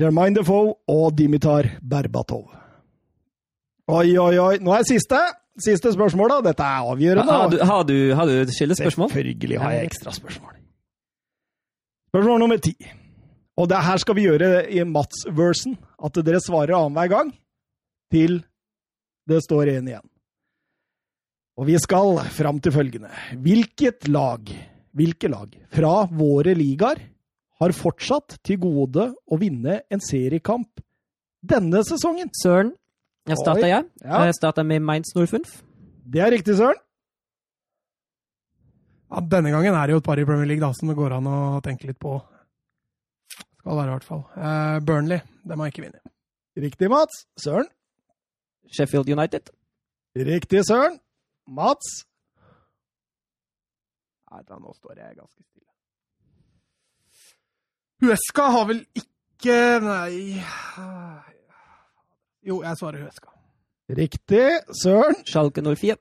Jermaine 0.01 0.39
Defoe 0.39 0.73
og 0.89 1.11
Dimitar 1.19 1.69
Berbatov. 1.83 2.47
Oi, 3.91 4.15
oi, 4.17 4.39
oi. 4.39 4.55
Nå 4.63 4.73
er 4.77 4.87
siste. 4.89 5.19
siste 5.61 5.93
spørsmål, 5.93 6.31
da. 6.37 6.39
Dette 6.53 6.65
er 6.65 6.87
avgjørende. 6.95 7.35
Har 7.35 7.51
du, 7.51 7.59
har 7.59 7.85
du, 7.85 7.97
har 8.15 8.31
du 8.31 8.37
et 8.39 8.55
skillespørsmål? 8.55 9.11
Selvfølgelig 9.11 9.59
har 9.61 9.75
jeg 9.75 9.91
ekstra 9.91 10.15
spørsmål. 10.15 10.55
Spørsmål 12.15 12.41
nummer 12.47 12.63
ti. 12.63 12.77
Og 13.59 13.69
det 13.69 13.81
her 13.83 14.01
skal 14.01 14.17
vi 14.17 14.27
gjøre 14.29 14.51
i 14.71 14.83
Mats-versen. 14.87 15.77
At 16.01 16.19
dere 16.25 16.41
svarer 16.43 16.77
annenhver 16.79 17.11
gang 17.13 17.33
til 18.13 18.41
det 19.31 19.43
står 19.45 19.75
én 19.77 19.91
igjen. 19.91 20.07
Og 21.61 21.67
vi 21.69 21.77
skal 21.83 22.23
fram 22.33 22.61
til 22.63 22.73
følgende. 22.73 23.11
Hvilket 23.45 24.09
lag, 24.09 24.49
hvilke 24.97 25.29
lag 25.31 25.57
fra 25.75 25.95
våre 26.09 26.55
ligaer 26.57 27.03
har 27.61 27.75
fortsatt 27.77 28.39
til 28.47 28.63
gode 28.63 29.11
å 29.13 29.39
vinne 29.41 29.83
en 29.93 30.01
seriekamp 30.01 30.81
denne 31.45 31.83
sesongen? 31.85 32.31
Søren. 32.43 32.73
Jeg 33.29 33.37
starta, 33.43 33.67
ja. 33.69 33.83
Ja. 34.01 34.23
Jeg 34.27 34.39
starta 34.39 34.65
med 34.65 34.81
Mainz 34.83 35.13
05. 35.15 35.45
Det 36.11 36.23
er 36.25 36.33
riktig, 36.33 36.57
Søren. 36.59 36.81
Ja, 39.11 39.21
denne 39.27 39.53
gangen 39.53 39.75
er 39.75 39.87
det 39.87 39.97
jo 39.97 40.01
et 40.01 40.07
par 40.07 40.21
i 40.23 40.25
Premier 40.25 40.49
League 40.49 40.63
da, 40.63 40.73
som 40.75 40.91
det 40.91 40.97
går 40.99 41.17
an 41.19 41.29
å 41.29 41.39
tenke 41.65 41.89
litt 41.91 41.99
på. 42.01 42.17
Skal 43.61 43.77
være, 43.77 43.91
i 43.91 43.95
hvert 43.95 44.09
fall. 44.09 44.23
Uh, 44.41 44.79
Burnley, 44.87 45.21
dem 45.49 45.61
har 45.61 45.69
ikke 45.69 45.83
vunnet. 45.85 46.13
Riktig, 46.57 46.89
Mats. 46.91 47.25
Søren. 47.45 47.69
Sheffield 48.73 49.09
United. 49.13 49.53
Riktig, 50.17 50.65
Søren. 50.65 50.97
Mats. 51.47 51.91
Nei, 54.31 54.41
da 54.49 54.57
nå 54.63 54.73
står 54.79 54.95
jeg 54.97 55.17
ganske 55.19 55.43
stille. 55.43 55.69
Huesca 58.01 58.47
har 58.55 58.65
vel 58.71 58.81
ikke 58.97 59.57
Nei 59.85 60.41
Jo, 62.47 62.63
jeg 62.65 62.79
svarer 62.81 63.03
Huesca. 63.05 63.35
Riktig, 64.01 64.47
Søren. 64.83 65.21
Schalke 65.29 65.61
04. 65.67 65.99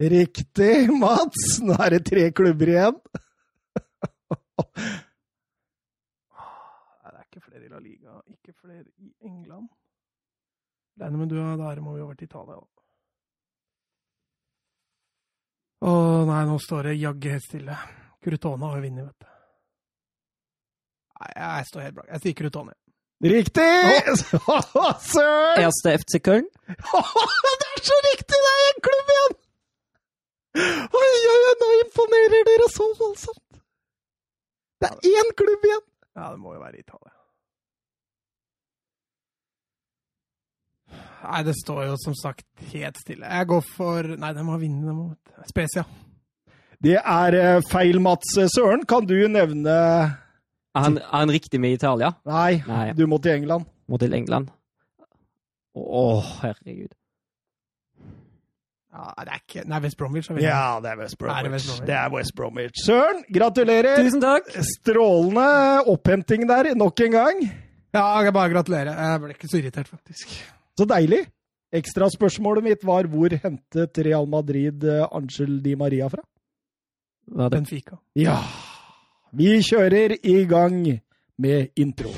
Riktig, 0.00 0.74
Mats. 1.02 1.58
Nå 1.66 1.76
er 1.82 1.96
det 1.96 2.02
tre 2.08 2.30
klubber 2.36 2.72
igjen. 2.72 2.96
Nei, 6.96 7.10
det 7.10 7.18
er 7.18 7.26
ikke 7.26 7.44
flere 7.44 7.64
i 7.64 7.72
La 7.72 7.80
Liga, 7.82 8.20
ikke 8.32 8.55
flere 8.66 8.84
i 8.98 9.12
England. 9.28 9.68
Regner 11.00 11.18
med 11.20 11.30
du 11.30 11.36
og 11.40 11.58
der, 11.60 11.80
må 11.84 11.94
vi 11.94 12.02
over 12.02 12.14
til 12.14 12.28
Italia. 12.28 12.56
da. 12.56 12.66
Å 15.86 15.92
nei, 16.26 16.42
nå 16.48 16.56
står 16.64 16.88
det 16.88 16.96
jaggu 16.98 17.28
helt 17.34 17.46
stille. 17.46 17.76
Crutone 18.24 18.66
har 18.70 18.78
jo 18.80 18.84
vunnet, 18.86 19.06
vet 19.10 19.26
du. 19.26 19.32
Nei, 21.16 21.30
jeg 21.36 21.68
står 21.70 21.84
helt 21.86 21.96
blank. 21.98 22.12
Jeg 22.14 22.24
sier 22.24 22.38
Crutone. 22.40 22.74
Riktig! 23.24 23.66
Søren! 25.12 25.62
Erste 25.62 25.94
FC 26.00 26.18
Köln. 26.24 26.48
Det 26.66 27.68
er 27.70 27.84
så 27.86 27.98
riktig! 28.10 28.40
Det 28.40 28.52
er 28.52 28.64
en 28.66 28.82
klubb 28.88 29.12
igjen! 29.14 29.36
Oi, 31.00 31.12
oi, 31.32 31.36
oi, 31.36 31.54
nå 31.62 31.70
imponerer 31.84 32.48
dere 32.48 32.68
så 32.72 32.88
voldsomt. 32.98 33.60
Det 34.80 34.90
er 34.90 35.12
én 35.12 35.32
klubb 35.38 35.64
igjen! 35.70 35.84
Ja, 36.16 36.32
det 36.32 36.40
må 36.40 36.56
jo 36.56 36.60
være 36.64 36.80
Italia. 36.80 37.15
Nei, 41.24 41.42
det 41.46 41.54
står 41.58 41.86
jo 41.88 41.94
som 42.00 42.14
sagt 42.18 42.44
helt 42.72 42.98
stille. 43.00 43.26
Jeg 43.26 43.48
går 43.50 43.64
for 43.76 44.10
Nei, 44.20 44.32
de 44.36 44.44
må 44.46 44.58
vinne. 44.60 44.84
de 44.86 44.94
må... 44.94 45.06
Spezia. 45.48 45.84
Det 46.82 46.98
er 47.00 47.36
eh, 47.40 47.62
feil, 47.70 47.98
Mats. 48.04 48.34
Søren, 48.52 48.84
kan 48.88 49.06
du 49.08 49.16
nevne 49.32 49.72
Er 49.72 50.84
han, 50.84 50.98
er 51.00 51.08
han 51.22 51.32
riktig 51.32 51.60
med 51.62 51.78
Italia? 51.78 52.12
Nei, 52.28 52.60
Nei. 52.68 52.92
du 52.96 53.06
må 53.08 53.18
til 53.24 53.32
England. 53.38 53.64
Må 53.88 53.98
til 54.02 54.12
England. 54.16 54.52
Å, 55.76 56.04
herregud. 56.42 56.92
Ja, 58.96 59.10
det 59.20 59.32
er 59.34 59.40
ikke 59.42 59.62
Nei, 59.68 59.80
West 59.84 59.98
Bromwich 60.00 60.28
har. 60.32 60.38
Ja, 60.40 60.60
det 60.80 60.94
er 60.94 61.00
West 61.02 61.18
Er 61.20 61.26
det 61.26 61.26
Bromwich. 61.28 61.52
West 61.52 61.66
Bromwich? 61.68 61.86
Det 61.90 61.96
er 61.96 62.12
West 62.14 62.34
Bromwich. 62.38 62.82
Søren, 62.86 63.24
gratulerer! 63.32 64.00
Tusen 64.04 64.22
takk! 64.24 64.48
Strålende 64.70 65.48
opphenting 65.92 66.46
der 66.48 66.70
nok 66.78 67.02
en 67.04 67.16
gang. 67.16 67.42
Ja, 67.96 68.06
jeg 68.24 68.32
bare 68.36 68.52
gratulerer. 68.52 68.92
Jeg 68.96 69.20
ble 69.24 69.34
ikke 69.36 69.50
så 69.52 69.60
irritert, 69.60 69.88
faktisk. 69.92 70.32
Så 70.76 70.84
deilig. 70.88 71.24
Ekstraspørsmålet 71.76 72.64
mitt 72.64 72.84
var 72.86 73.08
hvor 73.10 73.32
hentet 73.42 73.98
Real 74.06 74.28
Madrid 74.30 74.84
eh, 74.86 75.04
Angel 75.10 75.58
Di 75.64 75.74
Maria 75.76 76.08
fra? 76.12 76.22
Det 77.26 77.50
Benfica. 77.50 77.98
Ja 78.14 78.38
Vi 79.32 79.58
kjører 79.66 80.14
i 80.22 80.44
gang 80.46 80.84
med 81.38 81.68
intro. 81.76 82.12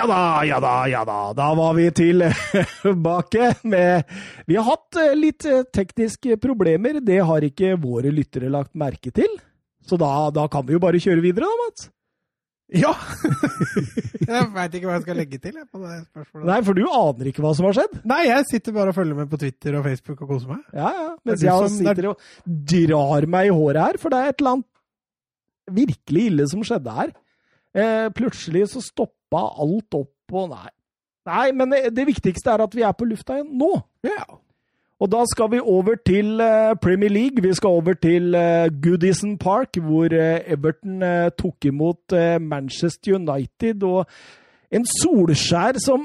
Ja 0.00 0.06
da, 0.08 0.18
ja 0.48 0.58
da, 0.64 0.74
ja 0.88 1.00
da. 1.04 1.18
Da 1.36 1.46
var 1.58 1.74
vi 1.76 1.90
tilbake 1.92 3.50
med 3.68 4.04
Vi 4.48 4.56
har 4.56 4.64
hatt 4.64 4.96
eh, 4.96 5.12
litt 5.18 5.44
eh, 5.44 5.60
tekniske 5.76 6.38
problemer. 6.40 7.02
Det 7.04 7.18
har 7.28 7.44
ikke 7.44 7.74
våre 7.82 8.08
lyttere 8.14 8.48
lagt 8.48 8.72
merke 8.80 9.12
til. 9.12 9.28
Så 9.84 9.98
da, 10.00 10.30
da 10.32 10.46
kan 10.48 10.64
vi 10.64 10.78
jo 10.78 10.80
bare 10.80 11.00
kjøre 11.02 11.20
videre, 11.24 11.50
da, 11.50 11.66
Mats. 11.66 11.90
Ja! 12.80 12.94
jeg 14.30 14.48
veit 14.54 14.74
ikke 14.78 14.86
hva 14.88 14.96
jeg 14.96 15.04
skal 15.04 15.20
legge 15.20 15.40
til 15.42 15.56
jeg, 15.58 15.68
på 15.68 15.82
det 15.82 15.98
spørsmålet. 16.06 16.48
Nei, 16.48 16.58
for 16.70 16.80
du 16.80 16.82
aner 16.86 17.30
ikke 17.34 17.44
hva 17.44 17.52
som 17.58 17.68
har 17.68 17.76
skjedd. 17.82 18.00
Nei, 18.08 18.20
jeg 18.30 18.48
sitter 18.54 18.76
bare 18.80 18.94
og 18.94 18.98
følger 19.02 19.20
med 19.20 19.30
på 19.32 19.40
Twitter 19.44 19.76
og 19.82 19.84
Facebook 19.90 20.24
og 20.24 20.32
koser 20.36 20.54
meg. 20.54 20.64
Ja, 20.72 20.92
ja. 20.96 21.08
Mens 21.28 21.44
jeg 21.44 21.52
som- 21.60 21.76
er- 21.76 21.92
sitter 21.92 22.12
og 22.14 22.28
drar 22.72 23.28
meg 23.36 23.50
i 23.50 23.56
håret 23.60 23.84
her, 23.84 24.00
for 24.00 24.14
det 24.16 24.20
er 24.24 24.32
et 24.32 24.40
eller 24.40 24.56
annet 24.56 24.68
virkelig 25.84 26.28
ille 26.32 26.48
som 26.56 26.64
skjedde 26.64 26.94
her. 27.02 27.12
Eh, 27.76 28.06
plutselig 28.16 28.64
så 28.72 28.80
stoppa 29.30 29.62
alt 29.62 29.94
opp, 29.94 30.32
og 30.32 30.50
nei. 30.50 30.70
Nei, 31.30 31.50
men 31.52 31.70
det, 31.70 31.90
det 31.94 32.06
viktigste 32.08 32.50
er 32.50 32.64
at 32.64 32.74
vi 32.74 32.82
er 32.82 32.94
på 32.96 33.06
lufta 33.06 33.38
igjen 33.38 33.58
nå. 33.58 33.74
Ja. 34.06 34.24
Og 35.00 35.08
da 35.08 35.22
skal 35.28 35.50
vi 35.54 35.60
over 35.60 35.96
til 36.04 36.40
eh, 36.40 36.74
Premier 36.80 37.10
League. 37.10 37.40
Vi 37.40 37.54
skal 37.54 37.78
over 37.78 37.94
til 37.94 38.34
eh, 38.34 38.68
Goodison 38.82 39.38
Park, 39.38 39.78
hvor 39.80 40.12
eh, 40.12 40.42
Everton 40.44 41.00
tok 41.38 41.64
imot 41.64 42.12
Manchester 42.40 43.16
United. 43.16 43.82
Og 43.82 44.04
en 44.70 44.84
Solskjær 44.84 45.80
som 45.80 46.04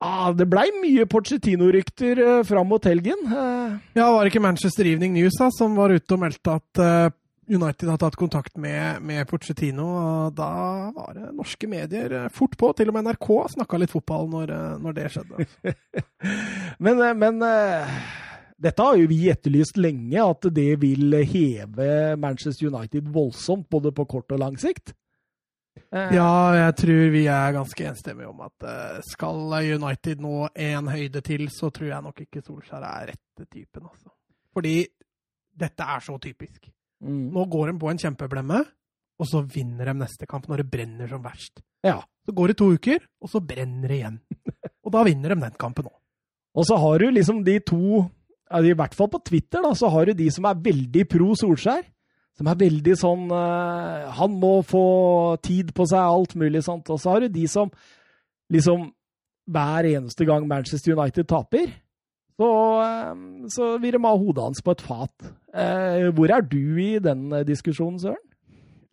ah, 0.00 0.30
Det 0.36 0.46
blei 0.50 0.68
mye 0.78 1.08
Pochettino-rykter 1.10 2.22
eh, 2.22 2.44
fram 2.46 2.70
mot 2.70 2.86
helgen. 2.86 3.26
Ja, 3.96 4.10
var 4.12 4.22
det 4.22 4.34
ikke 4.34 4.46
Manchester 4.46 4.86
Evening 4.86 5.16
News 5.16 5.40
da, 5.40 5.50
som 5.54 5.74
var 5.78 5.94
ute 5.94 6.14
og 6.14 6.22
meldte 6.22 6.58
at 6.60 6.84
United 7.48 7.88
har 7.88 7.98
tatt 8.00 8.16
kontakt 8.16 8.56
med, 8.56 9.02
med 9.04 9.26
Pochettino, 9.28 9.84
og 9.84 10.36
da 10.38 10.50
var 10.94 11.12
det 11.16 11.30
norske 11.36 11.68
medier 11.68 12.12
eh, 12.16 12.30
fort 12.32 12.56
på. 12.60 12.72
Til 12.76 12.90
og 12.90 12.96
med 12.96 13.08
NRK 13.08 13.28
snakka 13.56 13.80
litt 13.80 13.92
fotball 13.92 14.30
når, 14.32 14.52
eh, 14.54 14.74
når 14.80 14.96
det 14.96 15.06
skjedde. 15.12 15.46
men 16.84 17.04
eh, 17.04 17.16
men 17.20 17.44
dette 18.64 18.86
har 18.86 18.96
jo 18.96 19.08
vi 19.10 19.20
etterlyst 19.28 19.76
lenge, 19.82 20.20
at 20.22 20.46
det 20.56 20.70
vil 20.80 21.16
heve 21.28 21.88
Manchester 22.20 22.70
United 22.70 23.10
voldsomt, 23.12 23.66
både 23.68 23.92
på 23.92 24.06
kort 24.08 24.32
og 24.32 24.40
lang 24.40 24.56
sikt. 24.60 24.94
Ja, 25.90 26.54
jeg 26.54 26.76
tror 26.78 27.10
vi 27.10 27.24
er 27.30 27.54
ganske 27.54 27.86
enstemmige 27.90 28.30
om 28.30 28.44
at 28.46 29.02
skal 29.10 29.56
United 29.74 30.22
nå 30.22 30.46
en 30.54 30.90
høyde 30.90 31.20
til, 31.26 31.48
så 31.52 31.68
tror 31.74 31.90
jeg 31.90 32.06
nok 32.06 32.22
ikke 32.24 32.44
Solskjær 32.46 32.86
er 32.86 33.10
rette 33.10 33.48
typen, 33.50 33.90
altså. 33.90 34.14
Fordi 34.54 34.78
dette 35.60 35.90
er 35.96 36.06
så 36.06 36.16
typisk. 36.22 36.70
Mm. 37.04 37.22
Nå 37.34 37.44
går 37.52 37.70
de 37.70 37.76
på 37.82 37.90
en 37.92 38.00
kjempeblemme, 38.00 38.64
og 39.20 39.30
så 39.30 39.44
vinner 39.46 39.90
de 39.90 39.94
neste 40.00 40.26
kamp 40.30 40.48
når 40.50 40.62
det 40.62 40.70
brenner 40.72 41.10
som 41.10 41.22
verst. 41.24 41.62
Ja. 41.84 42.00
Så 42.24 42.32
går 42.34 42.50
det 42.50 42.58
to 42.58 42.70
uker, 42.72 43.04
og 43.20 43.30
så 43.30 43.42
brenner 43.44 43.90
det 43.90 44.00
igjen. 44.00 44.18
Og 44.84 44.92
da 44.92 45.02
vinner 45.04 45.32
de 45.32 45.40
den 45.40 45.56
kampen 45.60 45.86
òg. 45.88 45.96
Og 46.54 46.66
så 46.68 46.76
har 46.80 47.00
du 47.00 47.10
liksom 47.10 47.42
de 47.44 47.58
to, 47.66 48.04
i 48.60 48.74
hvert 48.76 48.94
fall 48.96 49.08
på 49.12 49.20
Twitter, 49.26 49.62
da, 49.64 49.72
så 49.76 49.88
har 49.92 50.08
du 50.08 50.16
de 50.16 50.28
som 50.32 50.46
er 50.48 50.60
veldig 50.64 51.04
pro 51.10 51.30
Solskjær. 51.36 51.82
Som 52.34 52.48
er 52.50 52.58
veldig 52.58 52.94
sånn 52.98 53.28
uh, 53.30 54.10
Han 54.18 54.32
må 54.42 54.56
få 54.66 54.86
tid 55.44 55.70
på 55.74 55.86
seg, 55.86 56.02
alt 56.02 56.34
mulig 56.38 56.64
sånt. 56.66 56.90
Og 56.90 56.98
så 56.98 57.12
har 57.12 57.22
du 57.22 57.28
de 57.30 57.44
som 57.50 57.70
liksom 58.52 58.88
hver 59.54 59.86
eneste 59.86 60.26
gang 60.26 60.46
Manchester 60.48 60.96
United 60.96 61.28
taper, 61.30 61.70
så, 62.40 62.50
eh, 62.82 63.24
så 63.54 63.70
vil 63.82 63.96
de 63.96 64.04
ha 64.04 64.14
hodet 64.18 64.46
hans 64.48 64.62
på 64.64 64.74
et 64.74 64.84
fat. 64.84 65.32
Eh, 65.54 66.08
hvor 66.14 66.32
er 66.34 66.46
du 66.46 66.78
i 66.82 66.98
den 67.02 67.28
diskusjonen, 67.46 68.00
Søren? 68.02 68.22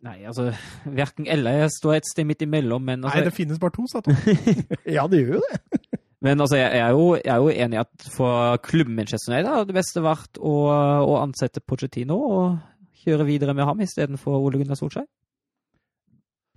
Nei, 0.02 0.16
altså 0.26 0.48
Verken 0.84 1.28
eller. 1.30 1.62
Jeg 1.62 1.74
står 1.76 2.00
et 2.00 2.08
sted 2.10 2.26
midt 2.26 2.42
imellom, 2.42 2.82
men 2.82 3.04
Nei, 3.04 3.10
altså, 3.12 3.28
det 3.28 3.36
finnes 3.36 3.60
bare 3.62 3.74
to, 3.76 3.86
sa 3.90 4.02
Tom. 4.02 4.16
Ja, 4.96 5.06
det 5.06 5.22
gjør 5.22 5.38
jo 5.38 5.42
det. 5.46 5.90
Men 6.22 6.40
altså, 6.42 6.58
jeg, 6.58 6.78
er 6.78 6.90
jo, 6.94 7.06
jeg 7.18 7.32
er 7.34 7.40
jo 7.42 7.48
enig 7.50 7.78
i 7.78 7.80
at 7.82 8.04
for 8.14 8.58
klubben 8.62 8.94
Manchester 8.98 9.32
United 9.32 9.50
har 9.50 9.64
det 9.66 9.74
beste 9.74 10.02
vært 10.02 10.38
å, 10.38 10.54
å 11.02 11.16
ansette 11.18 11.62
Pochettino 11.66 12.18
og 12.18 12.44
kjøre 13.02 13.26
videre 13.26 13.54
med 13.58 13.66
ham 13.66 13.82
istedenfor 13.82 14.38
Ole 14.38 14.60
Gunnar 14.60 14.78
Solskjær. 14.78 15.08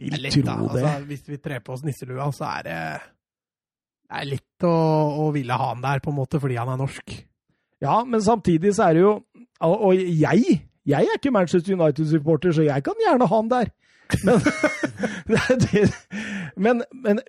Vil 0.02 0.18
tro 0.20 0.44
det. 0.44 0.54
Altså, 0.54 0.94
hvis 1.10 1.26
vi 1.30 1.40
trer 1.42 1.64
på 1.66 1.74
oss 1.74 1.86
nisselua, 1.86 2.28
så 2.36 2.50
er 2.50 2.66
det, 2.68 2.80
det 4.06 4.22
er 4.22 4.28
litt 4.30 4.66
å, 4.68 4.76
å 5.26 5.32
ville 5.34 5.56
ha 5.58 5.72
han 5.72 5.82
der, 5.84 6.02
på 6.04 6.12
en 6.12 6.20
måte, 6.20 6.40
fordi 6.42 6.60
han 6.60 6.70
er 6.72 6.80
norsk. 6.80 7.16
Ja, 7.84 8.04
men 8.08 8.22
samtidig 8.24 8.76
så 8.78 8.88
er 8.88 8.96
det 8.96 9.02
jo 9.04 9.14
Og 9.66 9.82
og 9.90 9.96
jeg, 9.96 10.60
jeg 10.86 11.08
er 11.10 11.18
ikke 11.18 11.34
Manchester 11.34 11.74
United-supporter, 11.76 12.54
så 12.54 12.66
jeg 12.66 12.84
kan 12.86 13.02
gjerne 13.02 13.28
ha 13.28 13.40
han 13.40 13.50
der. 13.52 13.72
Men, 14.24 14.42
men, 16.66 16.84
men 16.94 17.22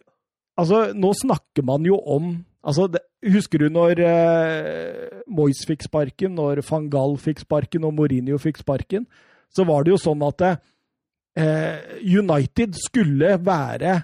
altså, 0.56 0.90
nå 0.92 1.12
snakker 1.16 1.64
man 1.64 1.86
jo 1.86 1.96
om 1.98 2.34
altså, 2.62 2.88
det, 2.92 3.00
Husker 3.26 3.58
du 3.58 3.70
når 3.72 4.02
eh, 4.04 5.22
Moyes 5.26 5.64
fikk 5.66 5.86
sparken, 5.86 6.36
når 6.36 6.60
van 6.68 6.90
Gaal 6.92 7.16
fikk 7.18 7.40
sparken 7.42 7.86
og 7.88 7.94
Mourinho 7.96 8.38
fikk 8.38 8.60
sparken? 8.60 9.06
Så 9.50 9.64
var 9.66 9.82
det 9.82 9.94
jo 9.94 9.98
sånn 9.98 10.22
at 10.26 10.44
eh, 10.46 11.96
United 12.04 12.76
skulle 12.78 13.32
være 13.42 13.96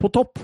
på 0.00 0.08
topp. 0.14 0.40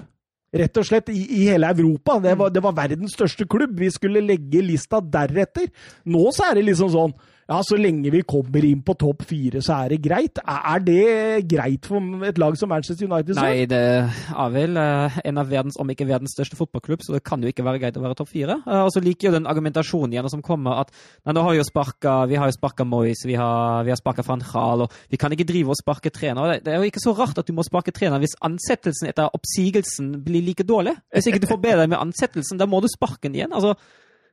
Rett 0.56 0.80
og 0.80 0.86
slett 0.88 1.10
i, 1.12 1.20
i 1.40 1.46
hele 1.50 1.68
Europa. 1.74 2.18
Det 2.22 2.34
var, 2.38 2.52
det 2.54 2.62
var 2.64 2.76
verdens 2.76 3.16
største 3.16 3.46
klubb. 3.50 3.74
Vi 3.78 3.90
skulle 3.92 4.24
legge 4.24 4.62
lista 4.64 5.00
deretter. 5.00 5.68
Nå 6.08 6.30
så 6.34 6.50
er 6.50 6.58
det 6.58 6.68
liksom 6.70 6.92
sånn 6.94 7.16
ja, 7.46 7.60
så 7.62 7.76
lenge 7.78 8.10
vi 8.10 8.20
kommer 8.26 8.64
inn 8.66 8.80
på 8.82 8.94
topp 8.98 9.20
fire, 9.28 9.60
så 9.62 9.76
er 9.84 9.92
det 9.94 10.00
greit. 10.02 10.40
Er 10.42 10.80
det 10.82 11.44
greit 11.46 11.86
for 11.86 12.24
et 12.26 12.40
lag 12.42 12.56
som 12.58 12.72
Manchester 12.72 13.06
United? 13.06 13.36
så? 13.36 13.44
Nei, 13.44 13.66
det 13.70 13.78
er 14.02 14.50
vel 14.50 14.76
eh, 14.82 15.18
en 15.30 15.38
av 15.38 15.46
verdens, 15.52 15.76
om 15.78 15.92
ikke 15.92 16.08
verdens 16.08 16.34
største 16.34 16.58
fotballklubb, 16.58 17.04
så 17.06 17.14
det 17.14 17.22
kan 17.28 17.42
jo 17.44 17.52
ikke 17.52 17.62
være 17.66 17.78
greit 17.84 17.96
å 18.00 18.02
være 18.02 18.18
topp 18.18 18.32
fire. 18.32 18.58
Eh, 18.66 18.82
Og 18.82 18.90
så 18.90 19.02
liker 19.04 19.28
jo 19.30 19.34
den 19.36 19.46
argumentasjonen 19.46 20.16
igjen 20.16 20.30
som 20.32 20.42
kommer 20.42 20.82
at 20.82 20.90
nei, 21.24 21.36
nå 21.38 21.44
har 21.46 21.54
jo 21.54 21.66
sparka, 21.68 22.16
vi 22.26 22.34
har 22.42 22.50
jo 22.50 22.56
sparka 22.58 22.84
Moyes, 22.88 23.22
vi 23.30 23.38
har, 23.38 23.84
vi 23.86 23.94
har 23.94 24.00
sparka 24.02 24.26
Van 24.26 24.42
Gaal, 24.42 24.82
og 24.88 24.98
vi 25.12 25.16
kan 25.22 25.30
ikke 25.36 25.46
drive 25.46 25.70
og 25.70 25.78
sparke 25.78 26.10
trener. 26.10 26.58
Det 26.66 26.74
er 26.74 26.82
jo 26.82 26.90
ikke 26.90 27.04
så 27.04 27.14
rart 27.14 27.38
at 27.38 27.46
du 27.46 27.54
må 27.54 27.62
sparke 27.66 27.94
trener 27.94 28.18
hvis 28.22 28.34
ansettelsen 28.42 29.12
etter 29.12 29.30
oppsigelsen 29.38 30.16
blir 30.26 30.42
like 30.50 30.66
dårlig. 30.66 30.96
Hvis 31.14 31.30
ikke 31.30 31.44
du 31.46 31.50
får 31.50 31.62
bedre 31.62 31.86
med 31.86 32.00
ansettelsen, 32.02 32.58
da 32.58 32.66
må 32.66 32.82
du 32.82 32.90
sparke 32.90 33.28
den 33.30 33.38
igjen. 33.38 33.54
Altså, 33.54 33.76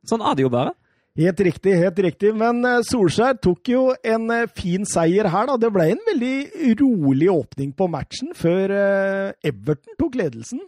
sånn 0.09 0.25
er 0.25 0.33
det 0.39 0.47
jo 0.47 0.51
bare. 0.53 0.73
Helt 1.13 1.39
riktig, 1.45 1.75
helt 1.77 1.99
riktig. 2.01 2.31
Men 2.33 2.63
eh, 2.65 2.79
Solskjær 2.89 3.37
tok 3.41 3.69
jo 3.69 3.81
en 3.93 4.31
eh, 4.33 4.47
fin 4.57 4.85
seier 4.89 5.29
her, 5.29 5.49
da. 5.49 5.57
Det 5.61 5.69
ble 5.73 5.91
en 5.93 6.05
veldig 6.07 6.37
rolig 6.79 7.27
åpning 7.29 7.73
på 7.77 7.87
matchen 7.93 8.31
før 8.37 8.73
eh, 8.73 9.35
Everton 9.45 9.99
tok 9.99 10.17
ledelsen. 10.17 10.63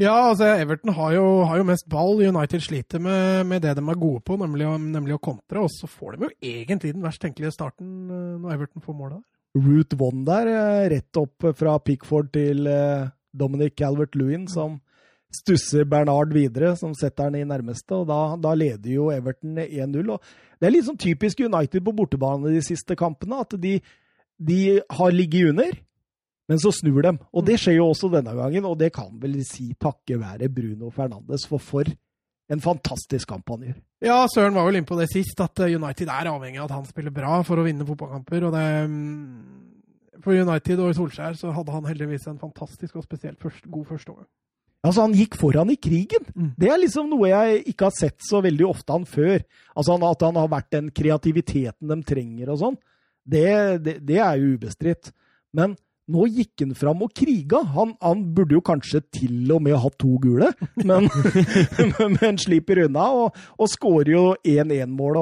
Ja, 0.00 0.14
altså 0.30 0.48
Everton 0.54 0.94
har 0.96 1.12
jo, 1.12 1.26
har 1.44 1.60
jo 1.60 1.66
mest 1.68 1.84
ball. 1.92 2.22
United 2.24 2.64
sliter 2.64 3.02
med, 3.04 3.44
med 3.50 3.60
det 3.66 3.74
de 3.76 3.84
er 3.84 4.00
gode 4.00 4.22
på, 4.24 4.38
nemlig 4.40 4.70
nemlig 4.80 5.18
å 5.18 5.24
kontre. 5.28 5.66
Og 5.66 5.68
så 5.74 5.90
får 5.90 6.16
de 6.16 6.24
jo 6.24 6.54
egentlig 6.54 6.94
den 6.94 7.04
verst 7.04 7.20
tenkelige 7.20 7.52
starten 7.52 8.08
når 8.40 8.54
Everton 8.54 8.86
får 8.86 8.96
målet. 8.96 9.20
Route 9.60 9.98
one 9.98 10.24
der, 10.24 10.48
rett 10.88 11.20
opp 11.20 11.50
fra 11.58 11.74
Pickford 11.84 12.30
til 12.32 12.64
Dominic 13.36 13.74
Calvert-Lewin, 13.76 14.46
som 14.48 14.78
stusser 15.34 15.86
Bernard 15.88 16.32
videre, 16.34 16.74
som 16.76 16.94
setter 16.98 17.30
den 17.30 17.42
i 17.44 17.48
nærmeste. 17.48 17.94
og 17.94 18.08
Da, 18.10 18.20
da 18.40 18.54
leder 18.58 18.90
jo 18.90 19.10
Everton 19.14 19.58
1-0. 19.62 20.10
og 20.10 20.20
Det 20.60 20.68
er 20.68 20.74
litt 20.74 20.88
sånn 20.88 21.00
typisk 21.00 21.40
United 21.46 21.84
på 21.86 21.94
bortebane 21.96 22.52
de 22.52 22.62
siste 22.64 22.96
kampene, 22.98 23.40
at 23.44 23.54
de, 23.60 23.78
de 24.36 24.60
har 24.90 25.14
ligget 25.14 25.52
under. 25.52 25.78
Men 26.50 26.58
så 26.58 26.72
snur 26.74 27.04
dem, 27.06 27.20
og 27.30 27.44
det 27.46 27.60
skjer 27.62 27.76
jo 27.78 27.92
også 27.92 28.10
denne 28.10 28.34
gangen. 28.34 28.66
Og 28.66 28.74
det 28.80 28.90
kan 28.96 29.12
vel 29.22 29.38
si 29.46 29.68
takke 29.78 30.18
være 30.18 30.50
Bruno 30.50 30.90
Fernandes, 30.90 31.46
for 31.46 31.62
for 31.62 31.86
en 32.50 32.62
fantastisk 32.62 33.30
kamp 33.30 33.46
han 33.54 33.68
gjør. 33.68 33.78
Ja, 34.02 34.16
Søren 34.26 34.56
var 34.56 34.66
vel 34.66 34.80
inne 34.80 34.88
på 34.88 34.98
det 34.98 35.06
sist, 35.12 35.38
at 35.38 35.60
United 35.62 36.10
er 36.10 36.30
avhengig 36.32 36.58
av 36.58 36.66
at 36.66 36.78
han 36.80 36.88
spiller 36.88 37.14
bra 37.14 37.36
for 37.46 37.60
å 37.60 37.66
vinne 37.66 37.86
fotballkamper. 37.86 38.48
og 38.48 38.56
det... 38.56 38.66
mm, 38.90 40.20
For 40.24 40.34
United 40.34 40.82
og 40.82 40.90
Solskjær 40.98 41.38
så 41.38 41.52
hadde 41.54 41.72
han 41.76 41.86
heldigvis 41.86 42.26
en 42.26 42.40
fantastisk 42.42 42.98
og 42.98 43.06
spesielt 43.06 43.38
først, 43.40 43.70
god 43.70 43.86
første 43.92 44.10
omgang. 44.10 44.26
Altså, 44.80 45.04
han 45.04 45.16
gikk 45.16 45.36
foran 45.36 45.70
i 45.72 45.76
krigen. 45.76 46.24
Mm. 46.32 46.52
Det 46.56 46.70
er 46.72 46.80
liksom 46.80 47.10
noe 47.12 47.28
jeg 47.28 47.60
ikke 47.74 47.90
har 47.90 47.96
sett 47.96 48.24
så 48.24 48.40
veldig 48.44 48.64
ofte 48.70 48.94
han 48.96 49.04
før. 49.08 49.42
Altså, 49.74 49.92
han, 49.92 50.06
At 50.08 50.24
han 50.24 50.40
har 50.40 50.48
vært 50.52 50.72
den 50.72 50.88
kreativiteten 50.96 51.92
de 51.92 52.00
trenger 52.08 52.54
og 52.54 52.62
sånn, 52.62 52.80
det, 53.30 53.50
det, 53.84 53.98
det 54.08 54.18
er 54.24 54.40
jo 54.40 54.56
ubestridt. 54.56 55.12
Men 55.56 55.76
nå 56.10 56.26
gikk 56.32 56.64
han 56.64 56.74
fram 56.78 57.04
og 57.04 57.12
kriga. 57.14 57.60
Han, 57.76 57.92
han 58.02 58.24
burde 58.34 58.56
jo 58.56 58.64
kanskje 58.64 59.02
til 59.14 59.52
og 59.52 59.62
med 59.66 59.78
hatt 59.78 59.98
to 60.00 60.16
gule, 60.22 60.50
men, 60.88 61.10
men 62.16 62.40
slipper 62.40 62.86
unna 62.86 63.10
og, 63.20 63.40
og 63.60 63.70
skårer 63.70 64.14
jo 64.14 64.24
1-1-mål. 64.40 65.20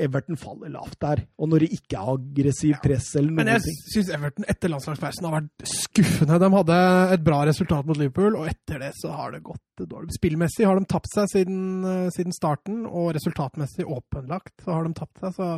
Everton 0.00 0.38
faller 0.38 0.70
lavt 0.70 1.00
der. 1.02 1.24
Og 1.40 1.50
når 1.50 1.64
det 1.64 1.70
ikke 1.74 1.98
er 1.98 2.12
aggressiv 2.12 2.76
press 2.82 3.08
eller 3.18 3.32
noe 3.32 3.40
Men 3.40 3.52
jeg 3.56 3.74
syns 3.90 4.12
Everton 4.14 4.46
etter 4.50 4.70
landslagspausen 4.70 5.26
har 5.26 5.36
vært 5.40 5.70
skuffende. 5.70 6.38
De 6.42 6.50
hadde 6.54 6.80
et 7.16 7.24
bra 7.26 7.40
resultat 7.48 7.88
mot 7.88 7.98
Liverpool, 7.98 8.38
og 8.38 8.50
etter 8.50 8.82
det 8.84 8.92
så 9.00 9.12
har 9.16 9.34
det 9.34 9.42
gått 9.46 9.82
dårlig. 9.82 10.14
Spillmessig 10.16 10.68
har 10.68 10.78
de 10.78 10.90
tapt 10.90 11.10
seg 11.12 11.30
siden, 11.32 11.62
eh, 11.84 12.10
siden 12.14 12.36
starten, 12.36 12.84
og 12.86 13.14
resultatmessig 13.16 13.88
åpenlagt 13.88 14.62
så 14.64 14.76
har 14.76 14.86
de 14.86 14.94
tapt 14.98 15.24
seg. 15.24 15.34
Så 15.34 15.50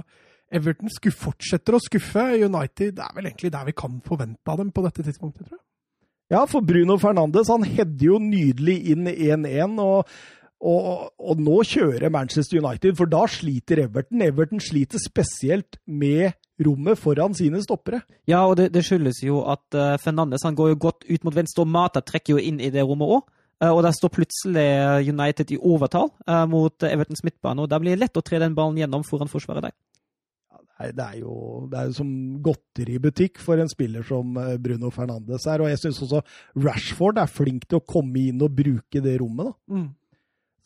Everton 0.53 0.93
fortsetter 1.13 1.77
å 1.77 1.83
skuffe. 1.83 2.25
United 2.41 2.97
det 2.97 3.05
er 3.05 3.17
vel 3.17 3.29
egentlig 3.29 3.53
der 3.53 3.69
vi 3.69 3.77
kan 3.77 4.01
forvente 4.05 4.53
av 4.53 4.61
dem 4.61 4.73
på 4.73 4.85
dette 4.85 5.05
tidspunktet, 5.05 5.49
tror 5.49 5.59
jeg. 5.59 5.67
Ja, 6.33 6.47
for 6.49 6.65
Bruno 6.65 6.97
Fernandes 6.97 7.51
han 7.53 7.67
header 7.67 8.07
jo 8.07 8.19
nydelig 8.23 8.79
inn 8.95 9.05
1-1, 9.11 9.77
og, 9.83 10.09
og, 10.63 11.11
og 11.19 11.43
nå 11.43 11.59
kjører 11.67 12.13
Manchester 12.15 12.61
United, 12.63 12.95
for 12.99 13.11
da 13.11 13.25
sliter 13.31 13.83
Everton. 13.85 14.23
Everton 14.23 14.63
sliter 14.63 15.03
spesielt 15.03 15.79
med 15.87 16.37
rommet 16.63 17.01
foran 17.01 17.35
sine 17.35 17.63
stoppere. 17.65 18.03
Ja, 18.31 18.45
og 18.47 18.57
det, 18.61 18.71
det 18.75 18.85
skyldes 18.87 19.23
jo 19.27 19.43
at 19.51 19.65
uh, 19.75 19.99
Fernandes 20.03 20.47
han 20.47 20.59
går 20.59 20.75
jo 20.75 20.83
godt 20.87 21.07
ut 21.09 21.25
mot 21.27 21.35
venstre, 21.35 21.65
og 21.65 21.73
Mata 21.75 22.03
trekker 22.05 22.37
jo 22.37 22.43
inn 22.43 22.61
i 22.63 22.71
det 22.71 22.85
rommet 22.87 23.17
òg. 23.19 23.39
og 23.63 23.83
der 23.83 23.95
står 23.95 24.11
plutselig 24.11 24.69
United 25.07 25.51
i 25.55 25.59
overtall 25.59 26.11
uh, 26.27 26.47
mot 26.51 26.83
Evertons 26.83 27.23
midtbane, 27.23 27.63
og 27.63 27.71
da 27.71 27.79
blir 27.83 27.97
det 27.97 28.07
lett 28.07 28.19
å 28.19 28.23
tre 28.23 28.39
den 28.43 28.55
ballen 28.55 28.79
gjennom 28.79 29.05
foran 29.07 29.31
forsvaret 29.31 29.69
der. 29.69 29.75
Nei, 30.83 30.91
Det 30.93 31.05
er, 31.05 31.19
jo, 31.21 31.35
det 31.71 31.79
er 31.79 31.89
jo 31.91 31.97
som 31.97 32.13
godteributikk 32.43 33.41
for 33.43 33.61
en 33.63 33.71
spiller 33.71 34.03
som 34.07 34.37
eh, 34.41 34.57
Bruno 34.63 34.91
Fernandes 34.91 35.47
er. 35.47 35.63
Og 35.63 35.71
jeg 35.71 35.79
syns 35.79 36.03
også 36.03 36.23
Rashford 36.59 37.21
er 37.23 37.31
flink 37.31 37.69
til 37.69 37.79
å 37.79 37.87
komme 37.87 38.19
inn 38.29 38.43
og 38.43 38.55
bruke 38.57 39.03
det 39.05 39.19
rommet. 39.21 39.53
da. 39.53 39.77
Mm. 39.77 39.91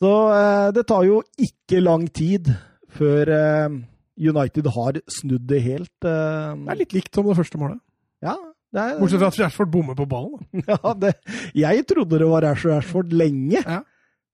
Så 0.01 0.11
eh, 0.33 0.67
det 0.75 0.85
tar 0.89 1.05
jo 1.07 1.21
ikke 1.41 1.79
lang 1.81 2.05
tid 2.13 2.51
før 2.97 3.31
eh, 3.33 3.77
United 4.17 4.69
har 4.75 4.99
snudd 5.11 5.47
det 5.49 5.61
helt. 5.65 5.93
Eh, 6.05 6.53
Det 6.53 6.73
er 6.73 6.79
litt 6.83 6.93
likt 6.97 7.17
som 7.17 7.27
det 7.27 7.37
første 7.37 7.59
målet. 7.61 7.81
ja, 8.25 8.35
det 8.73 8.81
er, 8.83 8.97
Bortsett 8.99 9.21
fra 9.21 9.29
at 9.31 9.39
Rashford 9.41 9.71
bommer 9.73 9.95
på 9.97 10.05
ballen. 10.09 10.41
Ja, 10.69 10.93
det, 10.93 11.13
jeg 11.55 11.85
trodde 11.89 12.19
det 12.19 12.27
var 12.29 12.43
Rash 12.45 12.67
Rashford 12.67 13.13
lenge. 13.15 13.61
Ja. 13.63 13.81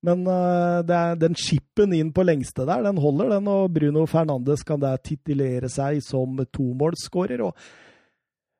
Men 0.04 0.26
eh, 0.28 0.80
det 0.84 0.96
er, 1.00 1.16
den 1.22 1.36
chipen 1.40 1.94
inn 1.96 2.12
på 2.12 2.26
lengste 2.28 2.66
der, 2.68 2.84
den 2.84 3.00
holder, 3.00 3.30
den. 3.38 3.48
Og 3.48 3.72
Bruno 3.72 4.04
Fernandes 4.10 4.66
kan 4.68 4.82
der 4.84 5.00
titulere 5.00 5.70
seg 5.72 6.02
som 6.04 6.36
tomålsskårer. 6.52 7.46
Og, 7.46 7.54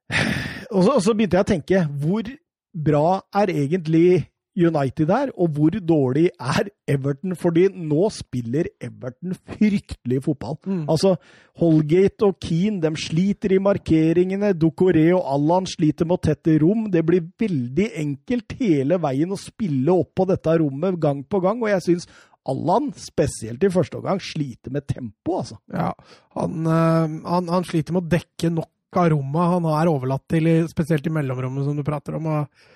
og, 0.76 0.80
så, 0.86 0.94
og 0.94 1.02
så 1.04 1.16
begynte 1.18 1.42
jeg 1.42 1.48
å 1.48 1.52
tenke, 1.52 1.84
hvor 2.00 2.32
bra 2.74 3.08
er 3.44 3.52
egentlig 3.52 4.08
United 4.54 5.10
er, 5.10 5.32
og 5.34 5.56
hvor 5.56 5.74
dårlig 5.74 6.28
er 6.38 6.70
Everton? 6.90 7.34
Fordi 7.40 7.66
nå 7.74 8.10
spiller 8.14 8.70
Everton 8.82 9.34
fryktelig 9.56 10.20
fotball. 10.26 10.58
Mm. 10.66 10.84
Altså, 10.92 11.16
Holgate 11.62 12.28
og 12.28 12.38
Keane 12.44 12.82
de 12.84 12.92
sliter 13.02 13.56
i 13.56 13.62
markeringene. 13.64 14.54
Ducoré 14.58 15.08
og 15.16 15.24
Allan 15.36 15.70
sliter 15.70 16.10
med 16.10 16.20
å 16.20 16.26
tette 16.30 16.60
rom. 16.62 16.86
Det 16.94 17.02
blir 17.08 17.26
veldig 17.40 17.90
enkelt 18.04 18.54
hele 18.60 19.00
veien 19.02 19.34
å 19.34 19.40
spille 19.42 19.98
opp 20.04 20.14
på 20.20 20.28
dette 20.30 20.60
rommet 20.62 21.00
gang 21.02 21.24
på 21.26 21.42
gang. 21.44 21.64
Og 21.64 21.74
jeg 21.74 21.86
syns 21.88 22.08
Allan, 22.50 22.92
spesielt 23.00 23.64
i 23.64 23.72
første 23.72 23.98
omgang, 23.98 24.20
sliter 24.22 24.74
med 24.76 24.86
tempo, 24.90 25.40
altså. 25.40 25.58
Ja, 25.72 25.94
han, 26.36 26.66
eh, 26.68 27.20
han, 27.24 27.48
han 27.48 27.66
sliter 27.68 27.96
med 27.96 28.04
å 28.04 28.14
dekke 28.18 28.52
nok 28.52 28.70
av 29.00 29.10
rommet 29.14 29.54
han 29.56 29.66
er 29.72 29.90
overlatt 29.90 30.26
til, 30.30 30.50
spesielt 30.70 31.08
i 31.08 31.14
mellomrommet 31.14 31.66
som 31.66 31.78
du 31.78 31.86
prater 31.88 32.20
om. 32.20 32.28
Og, 32.30 32.68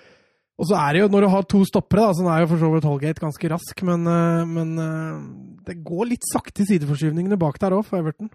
og 0.58 0.66
så 0.66 0.74
er 0.74 0.92
det 0.96 1.00
jo, 1.04 1.08
når 1.12 1.24
du 1.24 1.28
har 1.30 1.44
to 1.46 1.60
stoppere, 1.68 2.08
da, 2.08 2.14
så 2.18 2.26
er 2.34 2.40
jo 2.42 2.50
for 2.50 2.62
så 2.62 2.70
vidt 2.72 2.86
Holgate 2.88 3.22
ganske 3.22 3.50
rask, 3.52 3.82
men, 3.86 4.06
eh, 4.10 4.44
men 4.50 4.72
eh, 4.82 5.20
det 5.68 5.76
går 5.86 6.10
litt 6.10 6.26
sakte 6.32 6.64
i 6.64 6.68
sideforskyvningene 6.72 7.38
bak 7.38 7.60
der 7.62 7.76
òg, 7.76 7.84
for 7.86 8.00
Everton. 8.02 8.30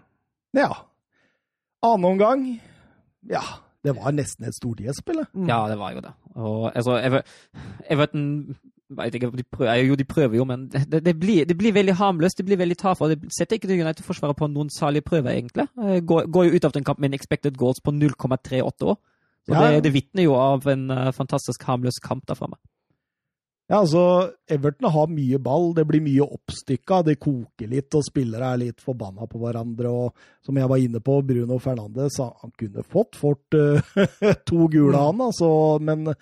Ja. 0.56 0.70
Annen 1.84 2.04
omgang 2.14 2.46
Ja, 3.28 3.42
det 3.84 3.92
var 3.96 4.12
nesten 4.16 4.46
et 4.48 4.56
stortighetsspill. 4.56 5.20
det. 5.20 5.26
Mm. 5.34 5.48
Ja, 5.48 5.66
det 5.68 5.76
var 5.78 5.92
jo 5.92 6.00
det. 6.00 6.14
Og 6.36 6.70
altså, 6.74 6.96
Ever 6.96 7.22
Everton 7.90 8.56
vet 8.94 9.14
ikke, 9.14 9.30
de 9.36 9.42
prøver, 9.42 9.74
jo, 9.84 9.94
de 9.94 10.04
prøver 10.04 10.36
jo, 10.36 10.44
men 10.44 10.68
det, 10.68 11.04
det, 11.04 11.14
blir, 11.20 11.44
det 11.44 11.56
blir 11.58 11.72
veldig 11.72 11.94
harmløst. 11.98 12.38
Det 12.38 12.46
blir 12.46 12.56
veldig 12.60 12.76
tafatt. 12.78 13.10
Det 13.10 13.32
setter 13.36 13.56
ikke 13.56 13.68
United-forsvaret 13.74 14.36
på 14.36 14.48
noen 14.52 14.70
salige 14.72 15.02
prøver, 15.02 15.32
egentlig. 15.36 15.66
Eh, 15.80 16.00
Går, 16.00 16.30
går 16.32 16.44
jo 16.48 16.56
ut 16.56 16.64
av 16.64 16.72
den 16.72 16.84
kampen 16.84 17.02
med 17.04 17.12
en 17.12 17.18
expected 17.18 17.56
goals 17.56 17.80
på 17.84 17.92
0,38 17.92 18.88
år. 18.92 18.96
Så 19.44 19.52
Ja. 19.52 19.70
det, 19.70 19.82
det 19.84 19.92
vitner 19.92 20.24
jo 20.24 20.36
av 20.40 20.66
en 20.68 20.90
eh, 20.90 21.10
fantastisk 21.12 21.62
harmløs 21.68 22.00
kamp 22.02 22.24
der 22.26 22.38
framme. 22.38 22.56
Ja, 23.64 23.78
altså, 23.80 24.32
Everton 24.50 24.90
har 24.92 25.06
mye 25.08 25.38
ball, 25.40 25.70
det 25.72 25.86
blir 25.88 26.02
mye 26.04 26.24
oppstykka, 26.26 26.98
det 27.06 27.14
koker 27.16 27.70
litt, 27.70 27.94
og 27.96 28.04
spillere 28.04 28.50
er 28.52 28.60
litt 28.60 28.82
forbanna 28.84 29.24
på 29.28 29.40
hverandre. 29.40 29.88
og 29.88 30.26
Som 30.44 30.58
jeg 30.60 30.68
var 30.68 30.82
inne 30.82 31.00
på, 31.00 31.16
Bruno 31.24 31.56
Fernandes 31.58 32.18
han 32.20 32.52
kunne 32.60 32.84
fått 32.84 33.16
fort 33.16 33.56
uh, 33.56 33.80
to 34.48 34.68
gule, 34.68 34.98
han, 35.00 35.24
altså, 35.24 35.78
men, 35.80 36.12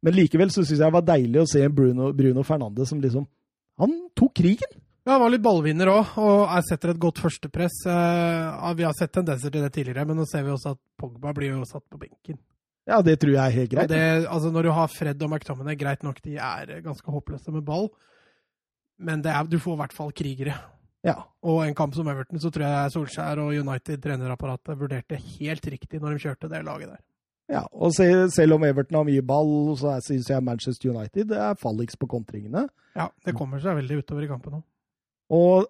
men 0.00 0.16
likevel 0.16 0.48
så 0.48 0.64
syns 0.64 0.78
jeg 0.78 0.86
det 0.86 0.96
var 0.96 1.04
deilig 1.04 1.42
å 1.42 1.50
se 1.52 1.68
Bruno, 1.68 2.14
Bruno 2.16 2.46
Fernandes 2.48 2.88
som 2.88 3.04
liksom 3.04 3.28
Han 3.76 3.92
tok 4.16 4.32
krigen! 4.40 4.80
Ja, 5.04 5.18
han 5.18 5.20
var 5.26 5.30
litt 5.36 5.44
ballvinner 5.44 5.92
òg, 5.92 6.16
og 6.18 6.48
jeg 6.48 6.64
setter 6.66 6.90
et 6.90 6.98
godt 6.98 7.20
førstepress. 7.22 7.76
Eh, 7.92 8.70
vi 8.74 8.86
har 8.88 8.96
sett 8.96 9.12
tendenser 9.14 9.52
til 9.52 9.62
det 9.62 9.70
tidligere, 9.76 10.02
men 10.08 10.16
nå 10.18 10.24
ser 10.26 10.42
vi 10.42 10.50
også 10.50 10.72
at 10.74 10.80
Pogba 10.98 11.30
blir 11.36 11.52
jo 11.52 11.68
satt 11.68 11.84
på 11.92 12.00
benken. 12.00 12.40
Ja, 12.86 13.00
det 13.02 13.16
tror 13.18 13.34
jeg 13.34 13.42
er 13.42 13.56
helt 13.56 13.72
greit. 13.72 13.90
Det, 13.90 14.02
altså 14.30 14.52
når 14.54 14.68
du 14.68 14.72
har 14.76 14.90
Fred 14.92 15.22
og 15.26 15.32
McTominay, 15.32 15.74
greit 15.78 16.06
nok, 16.06 16.20
de 16.22 16.36
er 16.38 16.76
ganske 16.84 17.10
håpløse 17.10 17.54
med 17.54 17.64
ball, 17.66 17.90
men 19.02 19.24
er, 19.26 19.48
du 19.50 19.58
får 19.58 19.74
i 19.74 19.80
hvert 19.82 19.96
fall 19.96 20.14
krigere. 20.16 20.54
Ja. 21.06 21.16
Og 21.46 21.64
en 21.66 21.74
kamp 21.78 21.94
som 21.94 22.08
Everton, 22.10 22.40
så 22.42 22.50
tror 22.50 22.66
jeg 22.66 22.94
Solskjær 22.94 23.42
og 23.42 23.52
United 23.54 24.00
trenerapparatet 24.02 24.78
vurderte 24.78 25.18
helt 25.18 25.66
riktig 25.70 26.00
når 26.02 26.14
de 26.14 26.24
kjørte 26.24 26.50
det 26.50 26.62
laget 26.66 26.94
der. 26.94 27.02
Ja, 27.46 27.62
og 27.70 27.92
selv 27.94 28.56
om 28.56 28.64
Everton 28.66 28.98
har 28.98 29.06
mye 29.06 29.22
ball, 29.22 29.52
så 29.78 29.92
syns 30.02 30.30
jeg 30.30 30.42
Manchester 30.42 30.90
United 30.90 31.30
er 31.30 31.58
falliks 31.60 31.98
på 31.98 32.08
kontringene. 32.10 32.64
Ja, 32.98 33.06
det 33.26 33.36
kommer 33.38 33.62
seg 33.62 33.78
veldig 33.78 34.00
utover 34.02 34.26
i 34.26 34.30
kampen 34.30 34.56
nå. 34.56 34.62
Og 35.36 35.68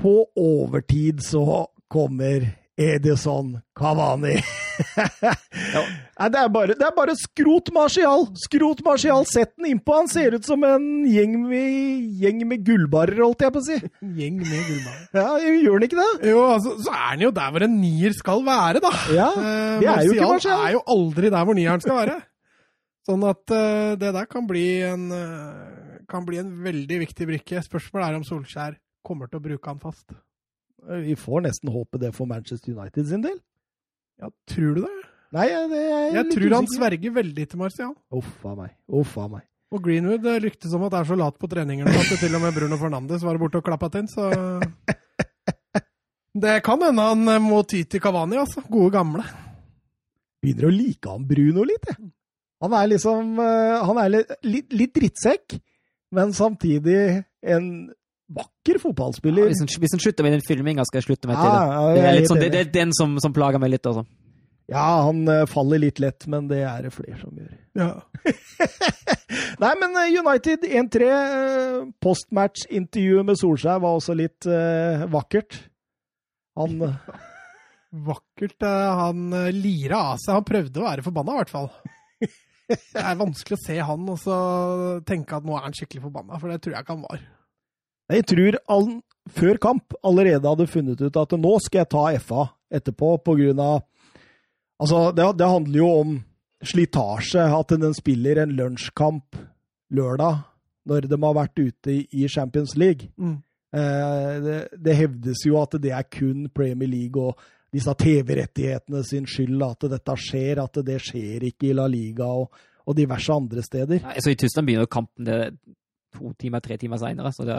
på 0.00 0.14
overtid 0.38 1.22
så 1.22 1.66
kommer 1.90 2.48
Edison 2.80 3.58
Cavani. 3.76 4.38
ja. 5.74 5.82
det, 6.32 6.38
er 6.40 6.48
bare, 6.52 6.76
det 6.78 6.86
er 6.86 6.94
bare 6.96 7.14
skrot 7.18 7.68
Martial! 7.76 8.24
Skrot 8.40 8.80
Martial, 8.86 9.26
sett 9.28 9.52
den 9.58 9.68
innpå! 9.74 9.98
Han 9.98 10.08
ser 10.08 10.38
ut 10.38 10.48
som 10.48 10.64
en 10.64 10.86
gjeng 11.08 11.36
med, 11.44 12.06
gjeng 12.22 12.40
med 12.48 12.64
gullbarer, 12.64 13.20
holdt 13.20 13.44
jeg 13.44 13.54
på 13.54 13.60
å 13.60 13.66
si. 13.66 13.76
En 14.00 14.16
gjeng 14.22 14.40
med 14.40 14.64
gullbarer. 14.70 15.04
Ja, 15.12 15.26
Gjør 15.60 15.76
han 15.76 15.86
ikke 15.90 16.00
det? 16.00 16.30
Jo, 16.32 16.46
altså, 16.54 16.74
så 16.86 16.96
er 16.96 17.04
han 17.04 17.26
jo 17.26 17.32
der 17.36 17.52
hvor 17.52 17.66
en 17.68 17.76
nier 17.82 18.16
skal 18.16 18.44
være, 18.48 18.82
da. 18.86 18.94
Ja, 19.12 19.28
det 19.36 19.92
er 19.92 20.02
jo 20.08 20.16
ikke 20.16 20.32
Martial. 20.32 20.64
er 20.64 20.76
jo 20.78 20.82
aldri 20.96 21.34
der 21.36 21.46
hvor 21.46 21.60
nieren 21.60 21.84
skal 21.84 22.00
være. 22.00 22.18
Sånn 23.10 23.28
at 23.28 23.44
uh, 23.52 23.92
det 24.00 24.14
der 24.16 24.26
kan 24.30 24.48
bli, 24.48 24.66
en, 24.86 25.06
uh, 25.12 26.00
kan 26.08 26.24
bli 26.24 26.40
en 26.40 26.56
veldig 26.64 27.04
viktig 27.04 27.28
brikke. 27.34 27.62
Spørsmålet 27.64 28.08
er 28.08 28.18
om 28.20 28.26
Solskjær 28.26 28.80
kommer 29.04 29.28
til 29.28 29.40
å 29.40 29.44
bruke 29.50 29.72
han 29.72 29.80
fast. 29.82 30.12
Vi 31.04 31.14
får 31.18 31.44
nesten 31.44 31.72
håpe 31.74 32.00
det 32.00 32.14
for 32.16 32.28
Manchester 32.30 32.72
United 32.72 33.08
sin 33.10 33.24
del. 33.24 33.36
Ja, 34.20 34.30
tror 34.48 34.74
du 34.78 34.82
det? 34.86 34.94
Nei, 35.32 35.46
det 35.70 35.80
er 35.80 36.14
Jeg 36.16 36.24
tror 36.32 36.42
usikker. 36.42 36.56
han 36.56 36.66
sverger 36.72 37.12
veldig 37.20 37.44
til 37.48 37.58
Martial. 37.60 37.92
Uff 38.12 38.46
a 38.48 38.54
meg. 38.58 38.72
Uff 38.88 39.12
a 39.20 39.28
meg. 39.28 39.44
Og 39.70 39.84
Greenwood 39.84 40.24
lyktes 40.42 40.72
om 40.74 40.82
at 40.88 40.96
det 40.96 41.00
er 41.04 41.10
så 41.12 41.16
lat 41.20 41.36
på 41.38 41.46
treningene 41.46 41.92
at 41.94 42.08
det 42.10 42.18
til 42.18 42.34
og 42.34 42.42
med 42.42 42.56
Bruno 42.56 42.76
Fernandes 42.80 43.22
var 43.22 43.38
borte 43.38 43.60
og 43.60 43.64
klappa 43.68 43.86
til, 43.94 44.08
så 44.10 44.24
Det 46.40 46.60
kan 46.66 46.82
hende 46.82 47.02
han 47.02 47.42
må 47.42 47.62
ty 47.66 47.82
til 47.90 48.00
Kavani, 48.02 48.38
altså. 48.38 48.62
Gode 48.70 48.92
gamle. 48.94 49.24
Begynner 50.42 50.68
å 50.68 50.72
like 50.74 51.10
han 51.10 51.26
Bruno 51.28 51.64
litt, 51.66 51.88
jeg. 51.90 52.10
Han 52.60 52.74
er 52.76 52.90
liksom 52.92 53.38
eh, 53.40 53.78
Han 53.88 53.98
er 54.02 54.12
litt, 54.44 54.72
litt 54.76 54.92
drittsekk, 54.96 55.56
men 56.16 56.34
samtidig 56.36 57.22
en 57.42 57.66
vakker 58.34 58.78
fotballspiller. 58.82 59.46
Ja, 59.46 59.50
hvis, 59.50 59.62
han, 59.62 59.70
hvis 59.82 59.94
slutter 60.02 60.26
med 60.26 60.36
den 60.36 60.46
filminga, 60.46 60.86
skal 60.86 61.00
jeg 61.00 61.08
slutte 61.08 61.30
meg 61.30 61.38
til 61.40 61.50
det. 61.50 61.60
Ja, 61.60 61.84
det, 61.94 62.02
er 62.08 62.26
sånn, 62.28 62.42
det, 62.42 62.50
det, 62.54 62.64
er 62.64 62.74
den 62.74 62.94
som, 62.96 63.16
som, 63.22 63.34
plager 63.36 63.62
meg 63.62 63.72
litt, 63.74 63.86
altså. 63.90 64.04
Ja, 64.70 64.84
han 65.08 65.24
uh, 65.26 65.48
faller 65.50 65.80
litt 65.82 65.98
lett, 65.98 66.28
men 66.30 66.46
det 66.50 66.60
er 66.62 66.86
det 66.86 66.92
flere 66.94 67.18
som 67.18 67.34
gjør. 67.34 67.56
Ja. 67.80 67.88
Nei, 69.62 69.72
men 69.80 69.98
uh, 69.98 70.04
United 70.06 70.66
1-3. 70.68 71.08
Uh, 71.08 71.88
Postmatch-intervjuet 72.04 73.26
med 73.26 73.40
Solskjær 73.40 73.82
var 73.82 73.98
også 73.98 74.14
litt 74.18 74.46
vakkert. 75.10 75.58
Han 76.60 76.78
Vakkert. 78.10 78.62
han 78.62 79.32
lira 79.56 80.12
av 80.12 80.20
seg. 80.22 80.36
Han 80.36 80.46
prøvde 80.46 80.78
å 80.78 80.86
være 80.86 81.02
forbanna, 81.02 81.34
i 81.34 81.42
hvert 81.42 81.50
fall. 81.56 81.72
Det 82.70 83.02
er 83.02 83.18
vanskelig 83.18 83.56
å 83.58 83.64
se 83.64 83.76
han 83.82 84.04
og 84.12 84.18
så 84.22 84.34
tenke 85.02 85.34
at 85.34 85.42
nå 85.42 85.56
er 85.58 85.64
han 85.64 85.74
skikkelig 85.74 86.04
forbanna, 86.04 86.38
for 86.38 86.52
det 86.52 86.60
tror 86.62 86.76
jeg 86.76 86.86
ikke 86.86 86.94
han 86.94 87.02
var. 87.08 87.24
Jeg 88.10 88.26
tror 88.30 88.58
han 88.68 88.98
før 89.30 89.60
kamp 89.62 89.94
allerede 90.02 90.48
hadde 90.48 90.70
funnet 90.70 91.00
ut 91.02 91.18
at 91.20 91.36
nå 91.38 91.52
skal 91.62 91.84
jeg 91.84 91.90
ta 91.92 92.04
FA 92.24 92.46
etterpå, 92.70 93.16
på 93.24 93.38
grunn 93.38 93.62
av 93.62 93.80
Altså, 94.80 95.10
det, 95.12 95.26
det 95.36 95.44
handler 95.44 95.76
jo 95.76 95.86
om 95.92 96.12
slitasje, 96.64 97.42
at 97.52 97.72
den 97.82 97.92
spiller 97.92 98.38
en 98.40 98.54
lunsjkamp 98.56 99.36
lørdag 99.92 100.38
når 100.88 101.08
de 101.10 101.18
har 101.20 101.36
vært 101.36 101.60
ute 101.60 101.96
i 102.16 102.28
Champions 102.32 102.72
League. 102.80 103.10
Mm. 103.20 103.34
Eh, 103.76 104.30
det, 104.40 104.56
det, 104.80 104.94
hevdes 104.96 105.44
jo 105.46 105.58
at 105.60 105.76
det 105.82 105.92
er 105.94 106.06
kun 106.08 106.48
Premier 106.54 106.88
League 106.88 107.20
og 107.20 107.38
disse 107.70 107.92
TV-rettighetene 107.92 109.02
sin 109.06 109.28
skyld 109.30 109.60
at 109.68 109.86
dette 109.92 110.16
skjer, 110.24 110.62
at 110.64 110.80
det 110.86 110.96
skjer 111.04 111.44
ikke 111.50 111.68
i 111.68 111.76
La 111.76 111.84
Liga 111.90 112.30
og, 112.32 112.48
og 112.88 112.96
diverse 112.98 113.36
andre 113.36 113.62
steder. 113.62 114.00
Ja, 114.00 114.16
så 114.18 114.32
I 114.32 114.40
Tyskland 114.40 114.70
begynner 114.70 114.90
kampen 114.90 115.28
det 115.28 115.42
to 116.16 116.32
timer, 116.38 116.62
tre 116.64 116.76
timer 116.80 117.00
seinere, 117.00 117.32
så 117.34 117.46
det, 117.48 117.56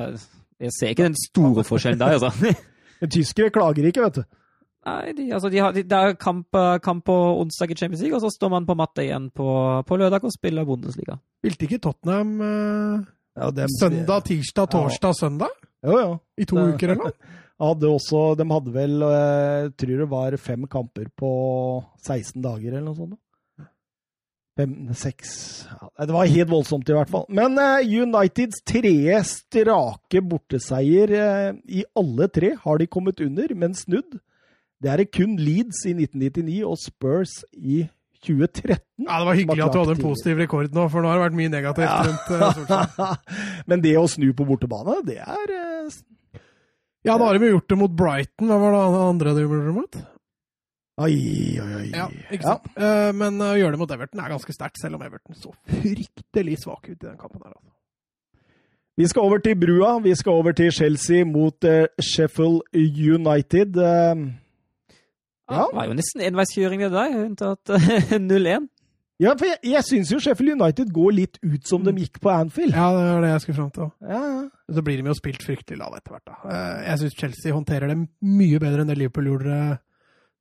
jeg 0.62 0.76
ser 0.78 0.94
ikke 0.94 1.10
den 1.10 1.18
store 1.20 1.66
forskjellen 1.68 2.00
der, 2.02 2.18
altså. 2.18 2.54
Men 3.02 3.12
tyskere 3.12 3.54
klager 3.54 3.88
ikke, 3.90 4.06
vet 4.06 4.22
du. 4.22 4.24
Nei, 4.82 5.12
de, 5.14 5.28
altså 5.30 5.50
de 5.54 5.60
har, 5.62 5.74
de, 5.76 5.84
det 5.86 5.98
er 5.98 6.16
kamp, 6.18 6.58
kamp, 6.82 7.04
på 7.06 7.16
onsdag 7.42 7.74
i 7.74 7.78
Champions 7.78 8.02
League, 8.02 8.18
og 8.18 8.24
så 8.24 8.32
står 8.34 8.50
man 8.50 8.66
på 8.66 8.76
matta 8.78 9.04
igjen 9.04 9.28
på, 9.30 9.48
på 9.86 9.98
lørdag 10.02 10.26
og 10.26 10.34
spiller 10.34 10.66
Bundesliga. 10.66 11.20
Spilte 11.42 11.68
ikke 11.68 11.82
Tottenham 11.84 12.32
uh, 12.42 13.04
ja, 13.38 13.52
dem, 13.54 13.70
søndag, 13.78 14.26
tirsdag, 14.26 14.72
torsdag, 14.74 15.14
ja. 15.14 15.20
søndag? 15.20 15.54
Jo, 15.86 16.00
jo. 16.00 16.18
I 16.38 16.48
to 16.50 16.58
det, 16.58 16.74
uker, 16.74 16.96
eller 16.96 17.12
noe? 17.12 17.38
Hadde 17.62 17.92
også, 17.94 18.22
de 18.40 18.46
hadde 18.50 18.72
vel, 18.74 19.04
jeg 19.06 19.66
eh, 19.68 19.74
tror 19.78 20.00
det 20.00 20.06
var 20.10 20.36
fem 20.42 20.64
kamper 20.66 21.12
på 21.14 21.30
16 22.02 22.42
dager, 22.42 22.72
eller 22.72 22.88
noe 22.88 22.98
sånt. 22.98 23.20
Fem, 24.62 24.74
seks 24.97 25.32
ja, 25.69 26.06
Det 26.06 26.13
var 26.13 26.30
helt 26.30 26.52
voldsomt, 26.52 26.89
i 26.89 26.95
hvert 26.95 27.10
fall. 27.12 27.26
Men 27.34 27.58
uh, 27.58 27.80
Uniteds 27.82 28.62
tredje 28.67 29.21
strake 29.30 30.21
borteseier 30.21 31.13
uh, 31.15 31.56
i 31.65 31.84
alle 31.97 32.28
tre 32.34 32.54
har 32.62 32.82
de 32.82 32.89
kommet 32.89 33.24
under, 33.24 33.56
men 33.58 33.74
snudd. 33.78 34.19
Det 34.82 34.91
er 34.91 35.02
det 35.02 35.12
kun 35.13 35.36
Leeds 35.39 35.84
i 35.89 35.95
1999 35.97 36.62
og 36.65 36.78
Spurs 36.82 37.41
i 37.54 37.84
2013. 38.21 38.78
Ja, 39.08 39.19
Det 39.19 39.28
var 39.28 39.39
hyggelig 39.39 39.65
at 39.65 39.74
du 39.74 39.82
hadde 39.82 39.97
en 39.97 40.06
positiv 40.06 40.41
rekord 40.41 40.78
nå, 40.78 40.88
for 40.93 41.02
nå 41.02 41.10
har 41.10 41.19
det 41.19 41.26
vært 41.26 41.39
mye 41.41 41.54
negativt 41.54 41.89
ja. 41.89 42.00
rundt 42.06 42.97
uh, 43.02 43.13
Men 43.69 43.82
det 43.86 43.97
å 43.97 44.08
snu 44.10 44.30
på 44.38 44.45
bortebane, 44.45 45.02
det 45.08 45.19
er 45.21 45.56
Ja, 47.02 47.17
da 47.17 47.26
har 47.26 47.38
de 47.38 47.54
gjort 47.56 47.69
det 47.69 47.82
mot 47.82 47.93
Brighton. 47.97 48.50
Hva 48.52 48.62
var 48.62 48.78
det 48.78 49.06
andre 49.10 49.38
de 49.38 49.45
gjorde 49.47 49.78
mot? 49.78 50.04
Oi, 51.02 51.16
oi, 51.64 51.70
oi. 51.80 51.86
Ja, 51.96 52.08
ikke 52.30 52.46
sant? 52.46 52.68
Ja. 52.76 53.10
Uh, 53.10 53.12
men 53.18 53.40
å 53.42 53.54
gjøre 53.58 53.74
det 53.76 53.82
mot 53.82 53.94
Everton 53.96 54.22
er 54.22 54.34
ganske 54.34 54.54
sterkt, 54.54 54.82
selv 54.82 55.00
om 55.00 55.06
Everton 55.06 55.38
så 55.40 55.54
fryktelig 55.72 56.58
svak 56.62 56.90
ut 56.92 56.98
i 56.98 57.06
den 57.08 57.18
kampen. 57.18 57.42
her. 57.46 57.56
Altså. 57.56 57.72
Vi 59.00 59.08
skal 59.08 59.24
over 59.26 59.40
til 59.42 59.56
brua. 59.58 59.96
Vi 60.04 60.14
skal 60.20 60.38
over 60.42 60.54
til 60.58 60.70
Chelsea 60.76 61.24
mot 61.26 61.66
uh, 61.66 61.88
Sheffield 62.04 62.62
United. 62.76 63.80
Uh, 63.80 64.28
ja. 65.52 65.64
Det 65.66 65.80
var 65.80 65.90
jo 65.90 65.98
nesten 65.98 66.22
enveiskjøring, 66.28 66.84
det 66.86 66.92
der, 66.94 67.18
unntatt 67.26 67.74
0-1. 68.30 68.70
Ja, 69.22 69.36
for 69.38 69.46
jeg, 69.46 69.60
jeg 69.70 69.86
syns 69.86 70.10
jo 70.10 70.18
Sheffield 70.22 70.56
United 70.58 70.90
går 70.96 71.12
litt 71.14 71.36
ut 71.46 71.68
som 71.70 71.84
de 71.86 71.92
gikk 72.02 72.18
på 72.24 72.30
Anfield. 72.34 72.74
Ja, 72.74 72.88
det 72.96 73.04
var 73.06 73.22
det 73.26 73.32
jeg 73.36 73.44
skulle 73.44 73.58
fram 73.60 73.74
til. 73.76 73.90
Ja, 74.02 74.22
ja. 74.26 74.40
Så 74.74 74.82
blir 74.86 74.98
de 75.02 75.12
jo 75.12 75.14
spilt 75.18 75.44
fryktelig 75.46 75.78
lave 75.78 76.00
etter 76.00 76.16
hvert. 76.16 76.30
da. 76.32 76.56
Jeg 76.88 77.02
syns 77.04 77.18
Chelsea 77.20 77.54
håndterer 77.54 77.92
det 77.92 77.98
mye 78.02 78.62
bedre 78.64 78.82
enn 78.82 78.90
det 78.90 78.98
Liverpool 78.98 79.30
gjorde 79.30 79.58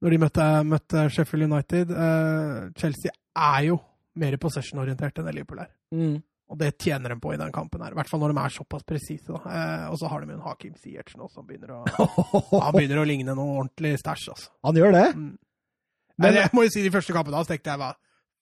når 0.00 0.14
de 0.14 0.18
møtte, 0.22 0.48
møtte 0.64 1.04
Sheffield 1.12 1.46
United. 1.50 1.92
Uh, 1.92 2.70
Chelsea 2.78 3.12
er 3.36 3.68
jo 3.68 3.78
mer 4.20 4.36
possession-orientert 4.40 5.20
enn 5.20 5.30
Liverpool 5.30 5.62
er. 5.64 5.70
Mm. 5.94 6.18
Og 6.50 6.58
det 6.58 6.72
tjener 6.82 7.12
de 7.12 7.20
på 7.22 7.30
i 7.34 7.38
den 7.38 7.52
kampen, 7.54 7.82
her, 7.84 7.94
i 7.94 7.98
hvert 7.98 8.10
fall 8.10 8.22
når 8.24 8.32
de 8.32 8.42
er 8.42 8.54
såpass 8.54 8.86
presise. 8.88 9.30
Uh, 9.30 9.86
og 9.92 10.00
så 10.00 10.10
har 10.10 10.24
de 10.24 10.34
en 10.34 10.42
Hakim 10.42 10.74
Siertsen 10.80 11.22
også, 11.22 11.40
som 11.40 11.46
begynner 11.46 11.76
å, 11.76 11.82
han 12.64 12.74
begynner 12.74 13.02
å 13.02 13.06
ligne 13.06 13.36
noe 13.38 13.60
ordentlig 13.60 13.94
stæsj. 14.02 14.28
Altså. 14.34 14.52
Han 14.66 14.80
gjør 14.80 14.96
det? 14.96 15.06
Mm. 15.14 15.34
Men 16.20 16.36
jeg 16.36 16.52
må 16.56 16.66
jo 16.66 16.72
si 16.74 16.84
de 16.84 16.92
første 16.92 17.14
kampene 17.16 17.38
hans 17.38 17.48
tenkte 17.48 17.70
jeg 17.72 17.80
hva 17.80 17.94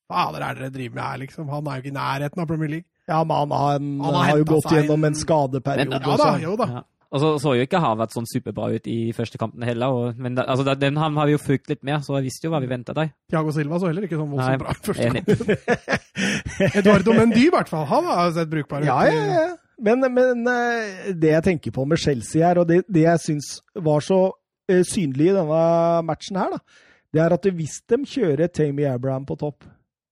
fader 0.08 0.42
er 0.42 0.56
det 0.56 0.62
dere 0.64 0.74
driver 0.74 0.94
med 0.96 1.04
her, 1.04 1.18
liksom? 1.22 1.50
Han 1.52 1.66
er 1.68 1.78
jo 1.78 1.84
ikke 1.84 1.92
i 1.92 1.98
nærheten 1.98 2.42
av 2.42 2.48
Premier 2.48 2.70
League. 2.72 2.88
Ja, 3.08 3.18
men 3.24 3.36
han, 3.36 3.52
han, 3.52 3.90
han 4.04 4.16
har, 4.16 4.30
har 4.30 4.40
jo 4.40 4.46
gått 4.48 4.70
gjennom 4.72 5.04
en 5.04 5.16
skadeperiode. 5.16 5.98
Men, 5.98 6.08
ja 6.08 6.16
da, 6.20 6.30
jo 6.42 6.54
da. 6.60 6.68
Ja. 6.78 6.82
Og 7.08 7.22
så 7.22 7.28
så 7.40 7.54
jo 7.56 7.64
ikke 7.64 7.80
Harvard 7.80 8.12
sånn 8.12 8.26
superbra 8.28 8.66
ut 8.76 8.88
i 8.90 9.14
første 9.16 9.38
kampen 9.40 9.64
heller. 9.64 9.94
Og, 9.94 10.18
men 10.20 10.34
da, 10.36 10.44
altså, 10.52 10.74
den 10.76 10.98
han 11.00 11.16
har 11.16 11.28
vi 11.28 11.36
jo 11.36 11.40
fulgt 11.40 11.70
litt 11.72 11.80
med, 11.86 12.02
så 12.04 12.18
jeg 12.18 12.26
visste 12.28 12.48
jo 12.48 12.52
hva 12.52 12.60
vi 12.60 12.68
venta 12.68 12.92
deg. 12.96 13.14
Tiago 13.32 13.54
Silva 13.56 13.78
så 13.80 13.88
heller 13.88 14.04
ikke 14.04 14.18
sånn 14.20 14.34
voldsomt 14.34 14.60
bra 14.60 14.74
i 14.74 14.82
første 14.90 15.08
kampen. 15.14 16.02
Eduardo 16.82 17.16
Mendy, 17.16 17.46
i 17.46 17.54
hvert 17.54 17.72
fall. 17.72 17.86
Han 17.88 18.10
har 18.12 18.34
sett 18.36 18.52
brukbar 18.52 18.84
ut. 18.84 18.90
Ja, 18.90 19.00
ja, 19.08 19.24
ja. 19.32 19.48
Men, 19.78 20.04
men, 20.10 20.42
eh, 20.50 21.08
det 21.14 21.32
jeg 21.32 21.46
tenker 21.46 21.72
på 21.74 21.86
med 21.88 22.00
Chelsea 22.02 22.44
her, 22.44 22.60
og 22.60 22.68
det, 22.68 22.82
det 22.90 23.06
jeg 23.06 23.24
syns 23.24 23.50
var 23.78 24.02
så 24.04 24.20
uh, 24.34 24.84
synlig 24.84 25.30
i 25.30 25.36
denne 25.36 25.64
matchen 26.04 26.40
her, 26.40 26.56
da, 26.56 26.88
det 27.14 27.22
er 27.24 27.34
at 27.38 27.46
hvis 27.56 27.78
de 27.88 28.02
kjører 28.04 28.50
Tamy 28.52 28.88
Abraham 28.90 29.24
på 29.28 29.38
topp, 29.38 29.68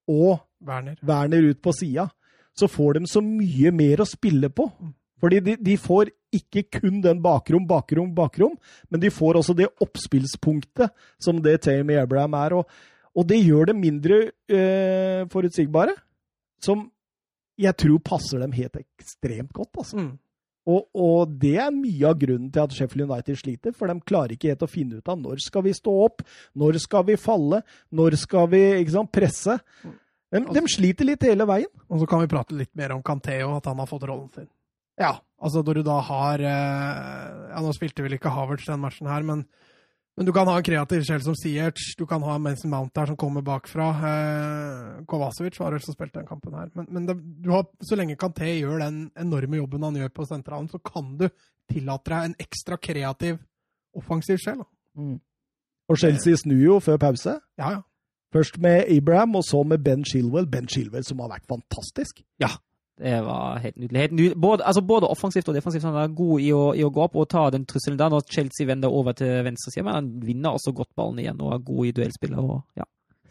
og 0.07 0.39
Werner, 0.65 0.97
Werner 1.05 1.51
ut 1.51 1.59
på 1.61 1.75
sida, 1.75 2.07
så 2.57 2.71
får 2.71 3.01
de 3.01 3.11
så 3.11 3.21
mye 3.21 3.73
mer 3.75 4.01
å 4.01 4.09
spille 4.09 4.49
på. 4.55 4.71
Fordi 5.23 5.41
de, 5.41 5.57
de 5.57 5.77
får 5.81 6.11
ikke 6.37 6.67
kun 6.81 7.01
den 7.05 7.23
bakrom, 7.25 7.65
bakrom, 7.69 8.11
bakrom, 8.15 8.57
men 8.91 9.01
de 9.01 9.13
får 9.13 9.41
også 9.41 9.57
det 9.57 9.71
oppspillspunktet 9.83 10.93
som 11.23 11.41
det 11.45 11.63
Tame 11.65 11.97
Abraham 12.01 12.37
er. 12.39 12.59
Og, 12.59 12.69
og 13.17 13.29
det 13.29 13.41
gjør 13.41 13.73
dem 13.73 13.81
mindre 13.81 14.21
eh, 14.49 15.25
forutsigbare, 15.33 15.97
som 16.63 16.85
jeg 17.57 17.73
tror 17.81 18.01
passer 18.05 18.43
dem 18.43 18.53
helt 18.53 18.77
ekstremt 18.83 19.53
godt. 19.57 19.73
altså. 19.81 19.97
Mm. 19.97 20.15
Og, 20.67 20.89
og, 20.99 21.31
det 21.39 21.55
er 21.63 21.71
mye 21.71 22.09
av 22.09 22.17
grunnen 22.19 22.49
til 22.51 22.65
at 22.65 22.75
Sheffield 22.75 23.07
United 23.07 23.39
sliter, 23.39 23.75
for 23.77 23.87
de 23.87 24.03
klarer 24.03 24.35
ikke 24.35 24.51
helt 24.51 24.65
å 24.67 24.71
finne 24.71 24.99
ut 24.99 25.13
av 25.13 25.21
når 25.21 25.45
skal 25.45 25.63
vi 25.63 25.75
stå 25.77 25.95
opp, 26.09 26.25
når 26.59 26.81
skal 26.83 27.07
vi 27.07 27.15
falle, 27.21 27.63
når 27.95 28.19
skal 28.19 28.51
vi 28.51 28.65
sant, 28.91 29.13
presse. 29.15 29.55
De, 30.35 30.43
de 30.43 30.65
sliter 30.69 31.07
litt 31.07 31.23
hele 31.23 31.47
veien. 31.47 31.71
Og 31.87 32.03
så 32.03 32.11
kan 32.11 32.25
vi 32.25 32.33
prate 32.33 32.59
litt 32.59 32.73
mer 32.79 32.97
om 32.97 33.05
Canteo, 33.07 33.55
at 33.61 33.71
han 33.71 33.79
har 33.79 33.89
fått 33.89 34.09
rollen 34.11 34.29
sin. 34.35 34.51
Ja. 35.01 35.17
Altså 35.37 35.61
når 35.63 35.79
du 35.79 35.87
da 35.87 36.01
har 36.01 36.41
eh, 36.41 37.33
Ja, 37.53 37.63
nå 37.63 37.73
spilte 37.77 38.05
vel 38.05 38.17
ikke 38.17 38.33
Havertz 38.33 38.69
den 38.69 38.81
matchen 38.81 39.09
her, 39.11 39.25
men, 39.27 39.45
men 40.17 40.29
du 40.29 40.33
kan 40.33 40.49
ha 40.49 40.57
en 40.57 40.65
kreativ 40.65 41.05
sjel 41.05 41.21
som 41.25 41.37
Siertz, 41.37 41.91
du 41.99 42.07
kan 42.09 42.25
ha 42.25 42.39
Mason 42.41 42.73
Mount 42.73 42.97
her 42.97 43.11
som 43.13 43.19
kommer 43.21 43.45
bakfra. 43.45 43.91
Eh, 44.11 45.03
Kovacevic 45.09 45.59
var 45.61 45.77
vel 45.77 45.85
som 45.85 45.97
spilte 45.97 46.23
den 46.23 46.29
kampen 46.29 46.57
her. 46.57 46.71
Men, 46.79 46.89
men 46.89 47.11
det, 47.11 47.19
du 47.45 47.53
har, 47.53 47.69
så 47.85 47.99
lenge 48.01 48.17
Kanté 48.21 48.55
gjør 48.55 48.81
den 48.87 49.03
enorme 49.21 49.61
jobben 49.61 49.85
han 49.85 50.01
gjør 50.01 50.15
på 50.17 50.29
sentralen, 50.29 50.71
så 50.73 50.81
kan 50.81 51.13
du 51.21 51.29
tillate 51.73 52.13
deg 52.13 52.31
en 52.31 52.39
ekstra 52.47 52.81
kreativ, 52.81 53.43
offensiv 53.97 54.41
sjel. 54.41 54.65
Mm. 54.97 55.19
Og 55.87 56.01
Chelsea 56.01 56.39
snur 56.41 56.63
jo 56.63 56.81
før 56.83 56.99
pause. 57.03 57.37
Ja, 57.61 57.77
ja. 57.77 57.85
Først 58.35 58.59
med 58.61 58.89
Abraham, 58.91 59.37
og 59.39 59.45
så 59.45 59.63
med 59.63 59.85
Ben 59.85 60.05
Shilwell. 60.05 60.49
Ben 60.51 60.67
Shilwell 60.69 61.05
som 61.07 61.21
har 61.23 61.31
vært 61.37 61.47
fantastisk. 61.49 62.25
Det 62.99 63.17
var 63.27 63.59
helt 63.61 63.77
nydelig. 63.77 64.01
Helt 64.01 64.13
nydelig. 64.13 64.41
Både, 64.41 64.65
altså 64.65 64.81
både 64.81 65.09
offensivt 65.13 65.49
og 65.49 65.55
defensivt. 65.55 65.85
Han 65.85 65.99
er 66.01 66.15
god 66.17 66.41
i 66.41 66.51
å, 66.57 66.63
i 66.73 66.85
å 66.85 66.91
gå 66.93 67.03
opp 67.05 67.19
og 67.21 67.29
ta 67.29 67.45
den 67.53 67.67
trusselen 67.69 67.99
der. 68.01 68.13
Når 68.13 68.25
Chelsea 68.33 68.69
vender 68.69 68.93
over 68.93 69.17
til 69.17 69.43
venstresida, 69.45 69.85
men 69.85 69.99
han 69.99 70.09
vinner 70.25 70.57
også 70.57 70.73
godt 70.77 70.95
ballen 70.97 71.21
igjen 71.21 71.43
og 71.45 71.53
er 71.53 71.67
god 71.67 71.91
i 71.91 71.93
duellspillet. 71.99 72.41
og 72.41 72.63
ja. 72.81 72.87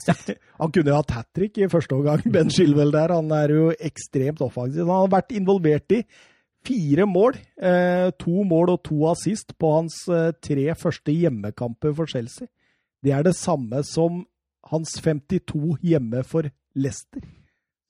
Han 0.61 0.71
kunne 0.71 0.91
jo 0.91 0.99
hatt 0.99 1.15
hat 1.15 1.29
trick 1.33 1.57
i 1.57 1.69
første 1.71 1.97
omgang, 1.97 2.21
Ben 2.35 2.51
Shilwell 2.53 2.93
der. 2.93 3.15
Han 3.15 3.31
er 3.33 3.53
jo 3.55 3.71
ekstremt 3.73 4.43
offensiv. 4.45 4.85
Han 4.85 5.07
har 5.07 5.13
vært 5.17 5.33
involvert 5.33 5.97
i 5.97 6.03
fire 6.65 7.07
mål. 7.09 7.39
Eh, 7.57 8.11
to 8.21 8.45
mål 8.45 8.75
og 8.75 8.83
to 8.85 8.99
assist 9.09 9.55
på 9.61 9.71
hans 9.79 9.97
eh, 10.13 10.29
tre 10.45 10.67
første 10.77 11.13
hjemmekamper 11.13 11.95
for 11.97 12.09
Chelsea. 12.09 12.49
Det 13.05 13.13
er 13.13 13.25
det 13.25 13.35
samme 13.37 13.81
som 13.85 14.23
hans 14.71 14.93
52 15.01 15.77
hjemme 15.85 16.23
for 16.25 16.49
Leicester. 16.75 17.21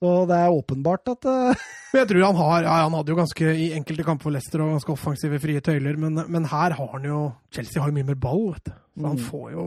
Så 0.03 0.11
det 0.29 0.37
er 0.37 0.51
åpenbart 0.53 1.07
at 1.13 1.25
uh... 1.31 1.65
Jeg 1.95 2.09
tror 2.09 2.25
han 2.25 2.35
har 2.35 2.65
ja, 2.65 2.73
Han 2.83 2.95
hadde 2.97 3.13
jo 3.13 3.15
ganske 3.21 3.51
i 3.55 3.69
enkelte 3.77 4.03
kamper 4.03 4.27
for 4.27 4.35
Leicester 4.35 4.61
og 4.65 4.73
ganske 4.73 4.91
offensive 4.91 5.39
frie 5.39 5.61
tøyler, 5.63 5.95
men, 6.01 6.19
men 6.31 6.47
her 6.51 6.75
har 6.75 6.89
han 6.97 7.05
jo 7.07 7.19
Chelsea 7.55 7.79
har 7.81 7.89
jo 7.91 7.95
mye 7.95 8.09
mer 8.09 8.19
ball, 8.19 8.49
vet 8.57 8.67
du. 8.67 8.73
Så 8.99 9.07
han 9.07 9.15
Mm. 9.19 9.23
får 9.29 9.47
jo 9.53 9.65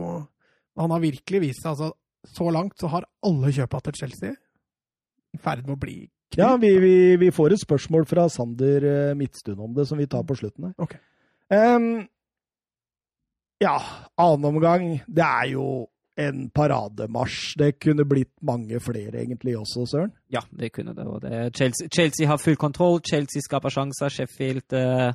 Han 0.79 0.91
har 0.93 1.01
virkelig 1.03 1.41
vist 1.41 1.61
seg 1.63 1.71
altså 1.73 1.89
Så 2.29 2.51
langt 2.53 2.77
så 2.79 2.87
har 2.93 3.05
alle 3.25 3.51
kjøpa 3.55 3.81
til 3.87 3.93
Chelsea 4.03 4.35
i 5.33 5.37
ferd 5.37 5.65
med 5.67 5.75
å 5.75 5.79
bli. 5.81 5.97
Ja, 6.37 6.55
vi, 6.57 6.69
vi, 6.81 6.93
vi 7.21 7.29
får 7.33 7.53
et 7.53 7.61
spørsmål 7.61 8.05
fra 8.09 8.27
Sander 8.29 8.81
midtstund 9.17 9.17
Midtstuen 9.19 9.59
om 9.65 9.73
det, 9.77 9.85
som 9.89 9.97
vi 9.97 10.07
tar 10.09 10.23
på 10.25 10.35
slutten 10.37 10.65
her. 10.69 10.73
Ok. 10.81 10.95
Um, 11.53 12.07
ja, 13.61 13.75
annen 14.17 14.45
omgang. 14.49 14.85
Det 15.05 15.25
er 15.25 15.51
jo 15.53 15.65
en 16.19 16.47
parademarsj. 16.55 17.57
Det 17.59 17.73
kunne 17.79 18.05
blitt 18.07 18.31
mange 18.45 18.79
flere 18.83 19.21
egentlig 19.23 19.55
også, 19.57 19.85
Søren. 19.87 20.11
Ja, 20.33 20.43
det 20.51 20.73
kunne 20.75 20.93
det. 20.95 21.05
Og 21.07 21.21
det 21.23 21.55
Chelsea, 21.55 21.87
Chelsea 21.95 22.27
har 22.27 22.37
full 22.41 22.57
kontroll. 22.59 22.99
Chelsea 23.05 23.41
skaper 23.45 23.73
sjanser. 23.73 24.11
Sheffield 24.13 24.75
eh, 24.75 25.11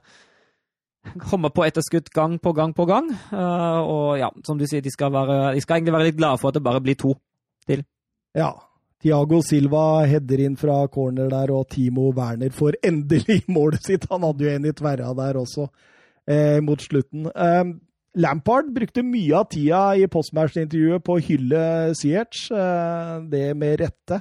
kommer 1.30 1.52
på 1.54 1.66
etterskudd 1.66 2.08
gang 2.14 2.38
på 2.40 2.52
gang 2.52 2.74
på 2.74 2.86
gang. 2.88 3.10
Eh, 3.12 3.80
og 3.80 4.18
ja, 4.18 4.30
som 4.46 4.58
du 4.58 4.66
sier, 4.66 4.84
de 4.84 4.92
skal, 4.92 5.12
være, 5.12 5.54
de 5.54 5.64
skal 5.64 5.78
egentlig 5.78 5.96
være 5.98 6.10
litt 6.10 6.20
glade 6.20 6.40
for 6.40 6.50
at 6.50 6.58
det 6.58 6.64
bare 6.64 6.84
blir 6.84 6.98
to. 7.00 7.16
til. 7.66 7.84
Ja. 8.36 8.52
Tiago 9.04 9.42
Silva 9.44 10.06
header 10.08 10.40
inn 10.40 10.54
fra 10.56 10.78
corner 10.88 11.28
der, 11.28 11.50
og 11.52 11.68
Timo 11.68 12.08
Werner 12.16 12.52
får 12.52 12.78
endelig 12.88 13.42
målet 13.52 13.84
sitt. 13.84 14.06
Han 14.08 14.24
hadde 14.24 14.46
jo 14.46 14.52
en 14.54 14.68
i 14.70 14.72
tverra 14.72 15.10
der 15.18 15.36
også, 15.36 15.68
eh, 16.24 16.60
mot 16.64 16.80
slutten. 16.80 17.28
Em, 17.36 17.74
Lampard 18.14 18.70
brukte 18.74 19.02
mye 19.02 19.34
av 19.40 19.48
tida 19.50 19.82
i 19.98 20.06
postmatch-intervjuet 20.10 21.02
på 21.04 21.16
å 21.16 21.22
hylle 21.24 21.62
Ziyech, 21.98 22.44
eh, 22.54 23.14
det 23.30 23.48
med 23.58 23.80
rette. 23.80 24.20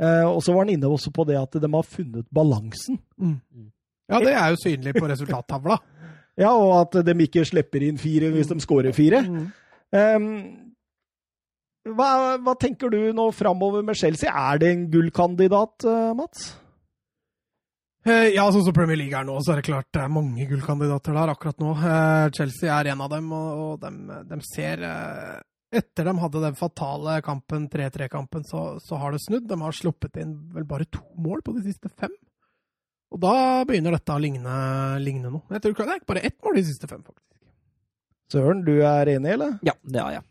Eh, 0.00 0.24
og 0.26 0.40
så 0.42 0.54
var 0.54 0.64
han 0.64 0.74
inne 0.74 0.90
også 0.90 1.12
på 1.14 1.26
det 1.28 1.36
at 1.38 1.60
de 1.60 1.70
har 1.70 1.86
funnet 1.86 2.26
balansen. 2.34 2.98
Ja, 4.10 4.18
det 4.18 4.34
er 4.34 4.50
jo 4.50 4.60
synlig 4.64 4.96
på 4.98 5.08
resultattavla. 5.10 5.78
Ja, 6.40 6.54
og 6.56 6.70
at 6.72 6.94
de 7.04 7.12
ikke 7.20 7.42
slipper 7.44 7.82
inn 7.84 7.98
fire 8.00 8.30
hvis 8.32 8.48
de 8.48 8.56
skårer 8.62 8.94
fire. 8.96 9.18
Em, 9.92 10.28
hva, 11.84 12.38
hva 12.40 12.54
tenker 12.56 12.88
du 12.88 13.10
nå 13.12 13.26
framover 13.36 13.84
med 13.84 13.98
Chelsea? 13.98 14.30
Er 14.30 14.62
det 14.62 14.70
en 14.72 14.86
gullkandidat, 14.92 15.84
eh, 15.84 16.14
Mats? 16.16 16.46
Eh, 18.06 18.30
Ja, 18.32 18.46
sånn 18.52 18.64
som 18.64 18.72
Premier 18.76 18.96
League 18.96 19.16
er 19.18 19.26
nå, 19.28 19.34
så 19.44 19.52
er 19.52 19.60
det 19.60 19.66
klart 19.68 19.88
det 19.92 20.00
er 20.00 20.12
mange 20.12 20.46
gullkandidater 20.48 21.16
der 21.16 21.32
akkurat 21.34 21.58
nå. 21.60 21.74
Eh, 21.76 22.30
Chelsea 22.36 22.72
er 22.72 22.92
en 22.94 23.02
av 23.04 23.10
dem, 23.12 23.28
og, 23.36 23.60
og 23.64 23.80
de, 23.84 24.20
de 24.30 24.38
ser 24.46 24.84
eh, 24.86 25.38
Etter 25.70 26.08
de 26.08 26.12
hadde 26.18 26.40
den 26.42 26.56
fatale 26.58 27.20
kampen, 27.22 27.68
3-3-kampen, 27.70 28.42
så, 28.42 28.80
så 28.82 28.96
har 28.98 29.12
det 29.14 29.20
snudd. 29.22 29.44
De 29.46 29.54
har 29.60 29.76
sluppet 29.76 30.16
inn 30.18 30.32
vel 30.50 30.64
bare 30.66 30.82
to 30.90 30.98
mål 31.22 31.44
på 31.46 31.52
de 31.54 31.62
siste 31.68 31.86
fem. 31.94 32.10
Og 33.14 33.20
da 33.22 33.34
begynner 33.68 33.94
dette 33.94 34.16
å 34.16 34.18
ligne, 34.18 34.56
ligne 34.98 35.30
noe. 35.30 35.44
Jeg 35.54 35.62
tror 35.62 35.76
ikke 35.76 35.86
det 35.86 35.92
er 35.94 36.00
ikke 36.00 36.10
bare 36.10 36.24
ett 36.26 36.36
mål 36.42 36.58
de 36.58 36.64
siste 36.66 36.90
fem, 36.90 37.04
faktisk. 37.06 37.28
Søren, 38.34 38.64
du 38.66 38.72
er 38.82 39.12
enig, 39.14 39.30
eller? 39.36 39.54
Ja, 39.66 39.76
det 39.86 40.02
er 40.02 40.16
jeg. 40.16 40.26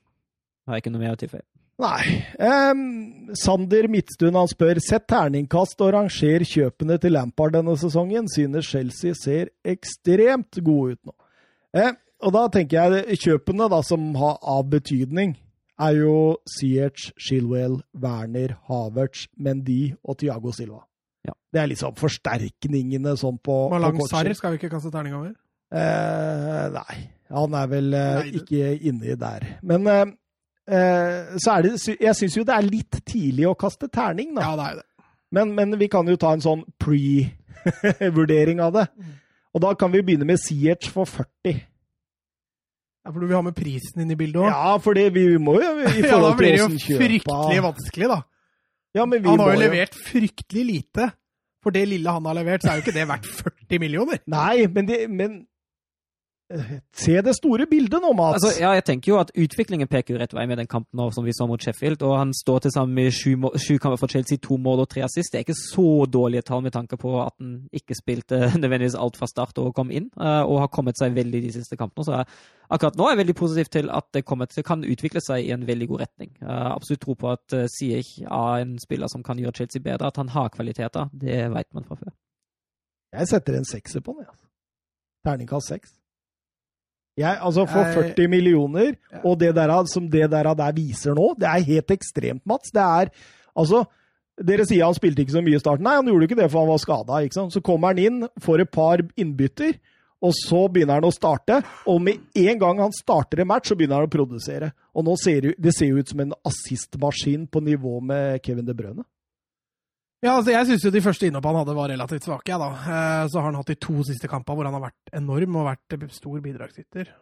Har 0.67 0.81
ikke 0.83 0.91
noe 0.91 1.05
mer 1.05 1.15
å 1.15 1.21
tilføye. 1.23 1.45
Nei. 1.79 2.25
Um, 2.43 3.31
Sander 3.39 3.87
Midtstuen 3.91 4.35
han 4.35 4.49
spør 4.51 4.81
sett 4.83 5.05
terningkast 5.07 5.79
og 5.85 5.93
ranger 5.95 6.43
kjøpene 6.43 6.97
til 6.99 7.15
Lampard 7.15 7.55
denne 7.55 7.75
sesongen. 7.79 8.27
Synes 8.31 8.67
Chelsea 8.67 9.15
ser 9.15 9.53
ekstremt 9.63 10.59
gode 10.65 10.97
ut 10.97 11.11
nå. 11.11 11.15
Eh, 11.79 11.93
og 12.25 12.33
da 12.35 12.41
tenker 12.51 12.97
jeg 12.97 13.19
kjøpene 13.23 13.69
da 13.71 13.79
som 13.85 14.09
har 14.19 14.41
av 14.43 14.65
betydning, 14.73 15.37
er 15.79 15.95
jo 16.01 16.15
Siech, 16.57 17.13
Shilwell, 17.15 17.77
Werner, 17.95 18.57
Havertz, 18.67 19.29
Mendy 19.39 19.93
og 20.03 20.17
Tiago 20.19 20.51
Silva. 20.51 20.81
Ja. 21.23 21.31
Det 21.53 21.61
er 21.61 21.69
liksom 21.71 21.95
forsterkningene 21.99 23.13
sånn 23.19 23.37
på, 23.39 23.55
på 23.69 23.71
Malang 23.71 23.95
kort 24.01 24.11
Sarri 24.11 24.35
skal 24.35 24.51
vi 24.55 24.59
ikke 24.59 24.73
kaste 24.73 24.91
terning 24.91 25.15
over. 25.15 25.31
Eh, 25.71 26.65
nei, 26.75 26.97
han 27.31 27.55
er 27.55 27.71
vel 27.71 27.93
eh, 27.93 28.09
Nei, 28.19 28.31
det- 28.33 28.41
ikke 28.43 28.73
inni 28.91 29.15
der. 29.21 29.47
Men 29.63 29.87
så 30.69 31.55
er 31.55 31.65
det 31.65 31.95
Jeg 31.95 32.15
syns 32.17 32.35
jo 32.37 32.43
det 32.45 32.53
er 32.55 32.67
litt 32.67 32.99
tidlig 33.07 33.47
å 33.49 33.55
kaste 33.57 33.89
terning, 33.89 34.35
da. 34.35 34.41
Ja, 34.45 34.55
det 34.59 34.67
er 34.67 34.75
det. 34.81 34.85
Men, 35.31 35.53
men 35.57 35.77
vi 35.79 35.87
kan 35.91 36.07
jo 36.09 36.17
ta 36.17 36.33
en 36.33 36.43
sånn 36.43 36.63
pre-vurdering 36.81 38.61
av 38.65 38.73
det. 38.75 38.85
Og 39.53 39.63
da 39.63 39.73
kan 39.77 39.91
vi 39.93 40.01
begynne 40.05 40.27
med 40.29 40.41
Ziyech 40.41 40.89
for 40.93 41.09
40. 41.09 41.59
Ja, 42.99 43.13
for 43.13 43.21
du 43.21 43.29
vil 43.29 43.37
ha 43.37 43.43
med 43.45 43.55
prisen 43.57 44.03
inn 44.03 44.11
i 44.13 44.17
bildet 44.19 44.41
òg? 44.43 44.49
Ja, 44.51 44.73
for 44.83 44.97
det, 44.97 45.07
vi 45.15 45.23
må 45.41 45.55
jo 45.61 45.69
i 45.87 46.03
Ja, 46.09 46.19
da 46.21 46.33
blir 46.37 46.53
det 46.53 46.61
jo 46.61 46.67
fryktelig 46.97 47.63
vanskelig, 47.65 48.09
da. 48.11 48.19
ja, 48.97 49.05
men 49.05 49.23
vi 49.23 49.29
Han 49.31 49.41
har 49.41 49.55
jo 49.55 49.61
levert 49.63 49.95
fryktelig 50.09 50.65
lite. 50.67 51.11
For 51.63 51.75
det 51.75 51.85
lille 51.91 52.11
han 52.15 52.27
har 52.29 52.37
levert, 52.37 52.63
så 52.63 52.71
er 52.71 52.79
jo 52.79 52.85
ikke 52.85 52.95
det 52.95 53.07
verdt 53.09 53.25
40 53.27 53.81
millioner. 53.83 54.21
Nei, 54.31 54.67
men, 54.71 54.85
det, 54.87 54.99
men 55.11 55.33
eh, 55.41 55.47
Se 56.49 57.13
det 57.21 57.35
store 57.37 57.67
bildet 57.69 58.01
nå, 58.01 58.09
Mats. 58.17 58.39
Altså, 58.39 58.61
ja, 58.61 58.71
jeg 58.73 58.85
tenker 58.87 59.11
jo 59.11 59.17
at 59.21 59.29
utviklingen 59.37 59.89
peker 59.89 60.15
jo 60.15 60.19
rett 60.21 60.33
vei 60.33 60.47
med 60.49 60.57
den 60.57 60.69
kampen 60.69 60.97
nå, 60.97 61.09
som 61.13 61.25
vi 61.27 61.33
så 61.35 61.45
mot 61.49 61.61
Sheffield. 61.61 62.01
Og 62.07 62.15
han 62.17 62.31
står 62.33 62.63
til 62.65 62.73
sammen 62.73 62.97
med 62.97 63.13
sju, 63.13 63.35
sju 63.61 63.77
kamper 63.77 63.99
for 64.01 64.09
Chelsea, 64.09 64.41
to 64.41 64.57
mål 64.57 64.81
og 64.83 64.89
tre 64.89 65.03
assist. 65.05 65.31
Det 65.31 65.39
er 65.39 65.45
ikke 65.45 65.57
så 65.59 66.07
dårlige 66.09 66.47
tall 66.47 66.63
med 66.65 66.73
tanke 66.73 66.97
på 66.97 67.13
at 67.21 67.35
han 67.37 67.69
ikke 67.75 67.97
spilte 67.97 68.39
nødvendigvis 68.63 68.97
alt 68.97 69.19
fra 69.19 69.29
start 69.29 69.61
og 69.61 69.75
kom 69.77 69.93
inn, 69.93 70.09
eh, 70.17 70.41
og 70.41 70.63
har 70.63 70.73
kommet 70.73 70.97
seg 70.97 71.13
veldig 71.17 71.43
de 71.45 71.53
siste 71.59 71.77
kampene. 71.77 72.07
Så 72.07 72.17
jeg, 72.17 72.41
akkurat 72.73 72.97
nå 72.97 73.05
er 73.05 73.13
jeg 73.13 73.21
veldig 73.21 73.37
positiv 73.43 73.71
til 73.77 73.93
at 74.01 74.09
det 74.17 74.25
kommer 74.25 74.49
til, 74.49 74.65
kan 74.65 74.81
utvikle 74.81 75.21
seg 75.21 75.45
i 75.45 75.53
en 75.53 75.67
veldig 75.69 75.91
god 75.93 76.05
retning. 76.07 76.33
Jeg 76.41 76.49
har 76.49 76.73
absolutt 76.73 77.05
tro 77.05 77.17
på 77.19 77.29
at 77.35 77.45
Siech 77.53 77.77
Ziyech 77.77 78.11
er 78.25 78.65
en 78.65 78.73
spiller 78.81 79.11
som 79.11 79.21
kan 79.23 79.37
gjøre 79.37 79.61
Chelsea 79.61 79.85
bedre. 79.85 80.09
At 80.09 80.17
han 80.17 80.33
har 80.33 80.49
kvaliteter, 80.49 81.13
det 81.13 81.45
vet 81.53 81.69
man 81.77 81.85
fra 81.85 82.01
før. 82.01 82.13
Jeg 83.13 83.29
setter 83.29 83.57
en 83.57 83.65
sekser 83.65 84.01
på 84.01 84.17
den. 84.17 84.25
jeg, 84.25 84.33
Altså. 84.33 84.45
Terningkast 85.25 85.67
seks. 85.67 85.99
Jeg, 87.19 87.37
altså 87.43 87.65
For 87.67 87.83
Jeg- 87.83 88.15
40 88.15 88.27
millioner, 88.31 88.95
og 89.23 89.37
det 89.41 89.53
der, 89.55 89.73
som 89.91 90.07
det 90.09 90.29
der, 90.31 90.53
der 90.55 90.71
viser 90.75 91.13
nå, 91.17 91.33
det 91.37 91.47
er 91.49 91.65
helt 91.67 91.91
ekstremt, 91.91 92.45
Mats. 92.47 92.71
Det 92.71 92.81
er 92.81 93.11
altså 93.55 93.85
Dere 94.39 94.63
sier 94.63 94.85
han 94.85 94.95
spilte 94.95 95.19
ikke 95.19 95.33
så 95.35 95.41
mye 95.43 95.57
i 95.57 95.59
starten. 95.59 95.83
Nei, 95.83 95.97
han 95.97 96.05
gjorde 96.07 96.23
ikke 96.29 96.37
det, 96.39 96.45
for 96.49 96.61
han 96.61 96.69
var 96.69 96.77
skada. 96.79 97.17
Så 97.51 97.59
kommer 97.61 97.89
han 97.91 97.97
inn, 97.99 98.21
får 98.39 98.61
et 98.63 98.71
par 98.71 99.01
innbytter, 99.19 99.73
og 100.23 100.31
så 100.31 100.61
begynner 100.71 100.93
han 100.95 101.03
å 101.03 101.11
starte. 101.11 101.57
Og 101.91 101.99
med 102.01 102.21
en 102.39 102.57
gang 102.61 102.79
han 102.79 102.95
starter 102.95 103.41
en 103.41 103.49
match, 103.51 103.67
så 103.67 103.75
begynner 103.75 103.99
han 103.99 104.07
å 104.07 104.13
produsere. 104.13 104.71
Og 104.95 105.03
nå 105.03 105.17
ser 105.19 105.41
det, 105.41 105.55
det 105.59 105.73
ser 105.75 105.91
jo 105.91 105.99
ut 105.99 106.07
som 106.07 106.21
en 106.23 106.31
assistmaskin 106.47 107.49
på 107.51 107.59
nivå 107.67 107.99
med 108.01 108.39
Kevin 108.45 108.63
De 108.65 108.73
Bruyne. 108.73 109.03
Ja, 110.19 110.33
altså 110.35 110.51
Jeg 110.51 110.67
syns 110.67 110.83
jo 110.83 110.91
de 110.91 111.01
første 111.03 111.29
innhoppene 111.29 111.55
han 111.55 111.63
hadde 111.63 111.77
var 111.77 111.91
relativt 111.93 112.25
svake. 112.27 112.51
Ja, 112.51 112.57
da. 112.59 112.69
Eh, 112.75 113.25
så 113.31 113.39
har 113.39 113.49
han 113.49 113.59
hatt 113.61 113.71
de 113.71 113.77
to 113.79 114.01
siste 114.07 114.27
kampene 114.31 114.59
hvor 114.59 114.67
han 114.67 114.75
har 114.75 114.89
vært 114.89 115.13
enorm 115.15 115.59
og 115.61 115.69
vært 115.69 115.95
stor 116.15 116.41
bidragsyter. 116.43 117.13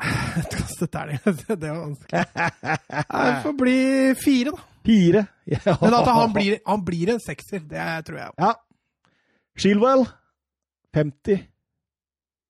Et 0.00 0.56
terning, 0.94 1.20
det 1.26 1.60
var 1.60 1.82
vanskelig. 1.86 2.24
Det 2.32 3.36
får 3.44 3.56
bli 3.60 3.78
fire, 4.18 4.56
da. 4.56 4.66
Fire. 4.86 5.26
Ja. 5.50 5.74
Men 5.80 5.94
at 5.98 6.06
han 6.06 6.30
blir, 6.34 6.60
han 6.62 6.82
blir 6.86 7.10
en 7.10 7.22
sekser, 7.22 7.62
det 7.66 7.84
tror 8.06 8.20
jeg. 8.20 8.34
Ja. 8.38 8.52
Shieldwell 9.58 10.04
50. 10.94 11.40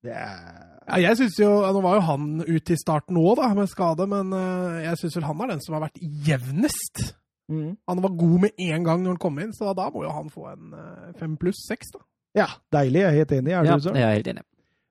Det 0.04 0.12
er 0.16 0.42
Ja, 0.90 0.98
jeg 1.00 1.16
synes 1.20 1.38
jo, 1.38 1.48
Nå 1.72 1.80
var 1.84 1.96
jo 1.96 2.04
han 2.04 2.28
ute 2.44 2.74
i 2.74 2.78
starten 2.80 3.16
òg, 3.20 3.40
med 3.56 3.70
skade, 3.70 4.06
men 4.10 4.32
eh, 4.36 4.84
jeg 4.88 5.00
syns 5.00 5.16
vel 5.16 5.26
han 5.28 5.42
er 5.44 5.52
den 5.54 5.64
som 5.64 5.76
har 5.76 5.84
vært 5.86 6.00
jevnest. 6.28 7.02
Mm. 7.50 7.72
Han 7.90 8.02
var 8.04 8.14
god 8.22 8.36
med 8.46 8.62
en 8.70 8.86
gang 8.86 9.02
når 9.02 9.16
han 9.16 9.20
kom 9.26 9.42
inn, 9.42 9.52
så 9.56 9.74
da 9.76 9.88
må 9.92 10.04
jo 10.06 10.14
han 10.14 10.30
få 10.32 10.46
en 10.52 10.76
eh, 10.78 11.10
fem 11.18 11.34
pluss 11.40 11.64
seks, 11.68 11.92
da. 11.96 12.04
Ja, 12.38 12.46
deilig. 12.70 13.02
Jeg 13.02 13.10
er 13.10 13.18
helt 13.18 13.36
enig. 13.40 13.52
Er 13.52 13.66
Ja, 13.66 13.76
du 13.76 13.88
så? 13.88 13.92
det 13.96 14.06
er 14.06 14.14
helt 14.14 14.30
enig. 14.30 14.46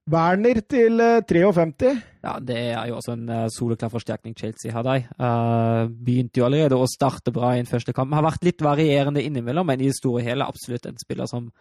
Werner 0.10 0.60
til 0.66 1.00
eh, 1.06 1.22
53. 1.30 1.92
Ja, 2.26 2.34
det 2.44 2.58
er 2.74 2.88
jo 2.90 2.98
også 2.98 3.14
en 3.14 3.30
uh, 3.30 3.46
soleklar 3.54 3.92
forsterkning 3.94 4.36
Chelsea 4.36 4.74
har 4.74 4.84
der. 4.84 5.06
Uh, 5.22 5.88
begynte 5.88 6.42
jo 6.42 6.48
allerede 6.48 6.76
å 6.76 6.88
starte 6.90 7.32
bra 7.32 7.54
i 7.56 7.62
en 7.62 7.70
første 7.70 7.94
kamp. 7.96 8.16
Har 8.18 8.26
vært 8.26 8.44
litt 8.48 8.64
varierende 8.66 9.24
innimellom, 9.24 9.70
men 9.70 9.80
i 9.80 9.88
det 9.92 9.96
store 10.00 10.24
og 10.24 10.28
hele 10.28 10.48
absolutt 10.50 10.90
en 10.90 11.00
spiller 11.00 11.30
som 11.30 11.52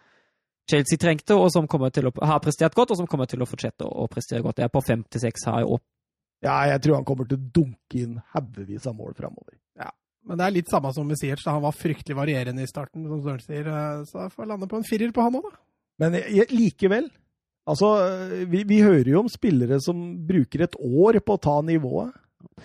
Chelsea 0.69 0.99
trengte, 1.01 1.37
og 1.37 1.47
som 1.53 1.69
kommer 1.69 1.93
til 1.93 2.09
å 2.09 2.13
har 2.25 2.41
prestert 2.43 2.75
godt, 2.77 2.91
og 2.91 2.99
som 2.99 3.07
kommer 3.09 3.29
til 3.29 3.41
å 3.41 3.47
fortsette 3.49 3.87
å 3.87 4.09
prestere 4.11 4.43
godt. 4.45 4.59
Det 4.59 4.67
er 4.67 4.73
på 4.73 4.83
5-6 4.85 5.47
her 5.49 5.63
i 5.63 5.69
år. 5.77 5.79
Ja, 6.45 6.57
jeg 6.73 6.81
tror 6.83 6.99
han 6.99 7.07
kommer 7.07 7.27
til 7.29 7.39
å 7.39 7.47
dunke 7.55 8.01
inn 8.01 8.19
haugevis 8.33 8.85
av 8.87 8.97
mål 8.97 9.15
framover. 9.17 9.55
Men 10.27 10.37
det 10.39 10.45
er 10.45 10.55
litt 10.59 10.69
samme 10.71 10.91
som 10.93 11.07
med 11.07 11.17
Siertz. 11.19 11.45
Han 11.47 11.63
var 11.63 11.75
fryktelig 11.75 12.17
varierende 12.17 12.63
i 12.65 12.69
starten, 12.69 13.05
som 13.07 13.21
Søren 13.23 13.43
sier. 13.45 13.67
eh, 13.67 14.03
Så 14.09 14.19
jeg 14.25 14.33
får 14.35 14.49
lande 14.51 14.67
på 14.67 14.77
en 14.77 14.87
firer 14.87 15.11
på 15.15 15.23
han 15.25 15.39
òg, 15.39 15.47
da. 15.49 15.57
Men 15.99 16.13
jeg, 16.19 16.31
jeg, 16.35 16.53
likevel 16.55 17.09
Altså, 17.69 17.89
vi, 18.49 18.63
vi 18.65 18.79
hører 18.81 19.11
jo 19.11 19.19
om 19.19 19.27
spillere 19.29 19.77
som 19.83 19.97
bruker 20.25 20.63
et 20.65 20.75
år 20.79 21.19
på 21.21 21.35
å 21.35 21.41
ta 21.43 21.59
nivået. 21.61 22.15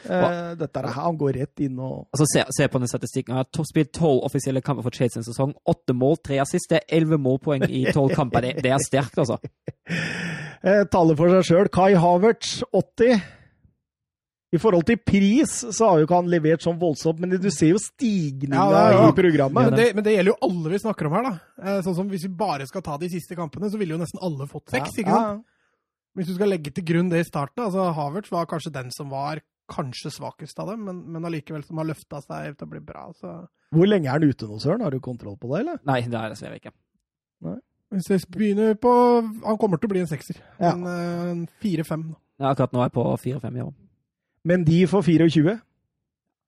Eh, 0.06 0.54
dette 0.56 0.80
er, 0.80 0.86
Han 0.94 1.18
går 1.18 1.34
rett 1.36 1.60
inn 1.66 1.76
og 1.82 2.06
Altså, 2.14 2.24
se, 2.30 2.44
se 2.56 2.68
på 2.70 2.80
den 2.80 2.88
statistikken. 2.88 3.34
Han 3.36 3.44
har 3.44 3.68
spilt 3.68 3.92
tolv 3.92 4.22
offisielle 4.24 4.62
kamper 4.64 4.86
for 4.86 4.96
Chelsea 4.96 5.20
en 5.20 5.26
sesong. 5.26 5.52
Åtte 5.68 5.92
mål, 5.98 6.16
tre 6.24 6.38
assist. 6.40 6.70
Det 6.70 6.78
er 6.80 6.96
elleve 6.96 7.18
målpoeng 7.20 7.66
i 7.68 7.84
tolv 7.92 8.14
kamper. 8.16 8.46
Det, 8.46 8.64
det 8.64 8.72
er 8.72 8.86
sterkt, 8.86 9.18
altså. 9.20 9.36
eh, 10.64 10.84
taler 10.88 11.18
for 11.18 11.34
seg 11.36 11.48
sjøl. 11.50 11.70
Kai 11.74 11.92
Havertz 12.00 12.62
80. 12.72 13.18
I 14.54 14.58
forhold 14.62 14.84
til 14.86 15.00
pris 15.02 15.52
så 15.74 15.88
har 15.88 15.98
jo 15.98 16.06
ikke 16.06 16.18
han 16.20 16.28
levert 16.30 16.62
sånn 16.62 16.76
voldsomt, 16.78 17.18
men 17.22 17.32
du 17.42 17.48
ser 17.50 17.72
jo 17.72 17.80
stigninga 17.82 18.60
Ja, 18.70 18.82
ja, 18.84 18.92
ja. 19.00 19.08
i 19.10 19.16
programmet. 19.16 19.70
Men 19.70 19.78
det, 19.80 19.86
men 19.96 20.06
det 20.06 20.12
gjelder 20.14 20.30
jo 20.34 20.36
alle 20.46 20.70
vi 20.74 20.78
snakker 20.84 21.08
om 21.08 21.16
her, 21.18 21.26
da. 21.26 21.32
Eh, 21.64 21.80
Sånn 21.86 21.96
som 21.98 22.12
Hvis 22.12 22.26
vi 22.28 22.30
bare 22.38 22.68
skal 22.70 22.84
ta 22.86 22.94
de 23.00 23.08
siste 23.10 23.34
kampene, 23.38 23.70
så 23.72 23.80
ville 23.80 23.96
jo 23.96 24.00
nesten 24.00 24.22
alle 24.22 24.46
fått 24.50 24.70
seks. 24.76 24.94
ikke 25.02 25.10
sant? 25.16 25.42
Hvis 26.14 26.28
du 26.30 26.36
skal 26.36 26.52
legge 26.54 26.70
til 26.70 26.86
grunn 26.86 27.08
det 27.10 27.24
i 27.24 27.26
starten, 27.26 27.64
altså 27.64 27.88
Havertz 27.96 28.30
var 28.30 28.46
kanskje 28.46 28.70
den 28.76 28.92
som 28.94 29.10
var 29.10 29.40
kanskje 29.74 30.12
svakest 30.14 30.58
av 30.62 30.68
dem, 30.70 30.84
men, 30.86 31.00
men 31.10 31.24
allikevel 31.26 31.64
som 31.66 31.80
har 31.80 31.88
løfta 31.88 32.20
seg 32.22 32.54
til 32.54 32.68
å 32.68 32.70
bli 32.76 32.82
bra. 32.84 33.08
så... 33.18 33.40
Hvor 33.74 33.88
lenge 33.90 34.06
er 34.06 34.20
han 34.20 34.28
ute 34.30 34.46
nå, 34.46 34.60
Søren? 34.62 34.84
Har 34.86 34.94
du 34.94 35.00
kontroll 35.02 35.34
på 35.40 35.50
det, 35.50 35.64
eller? 35.64 35.80
Nei, 35.88 36.02
det 36.06 36.14
er 36.14 36.28
jeg 36.28 36.36
dessverre 36.36 36.60
ikke. 36.60 36.74
Hvis 37.94 38.10
jeg 38.10 38.22
begynner 38.32 38.76
på 38.80 38.90
Han 39.44 39.58
kommer 39.60 39.78
til 39.78 39.90
å 39.90 39.92
bli 39.92 40.00
en 40.04 40.08
sekser. 40.10 40.38
Ja. 40.60 40.70
En 40.76 40.86
eh, 40.86 41.24
en 41.32 41.42
fire-fem. 41.62 42.04
Ja, 42.38 42.52
akkurat 42.52 42.72
nå 42.74 42.84
er 42.84 42.88
jeg 42.88 42.94
på 42.94 43.04
fire-fem 43.24 43.58
i 43.58 43.64
år. 43.64 43.74
Men 44.44 44.64
de 44.66 44.82
får 44.90 45.06
24. 45.06 45.56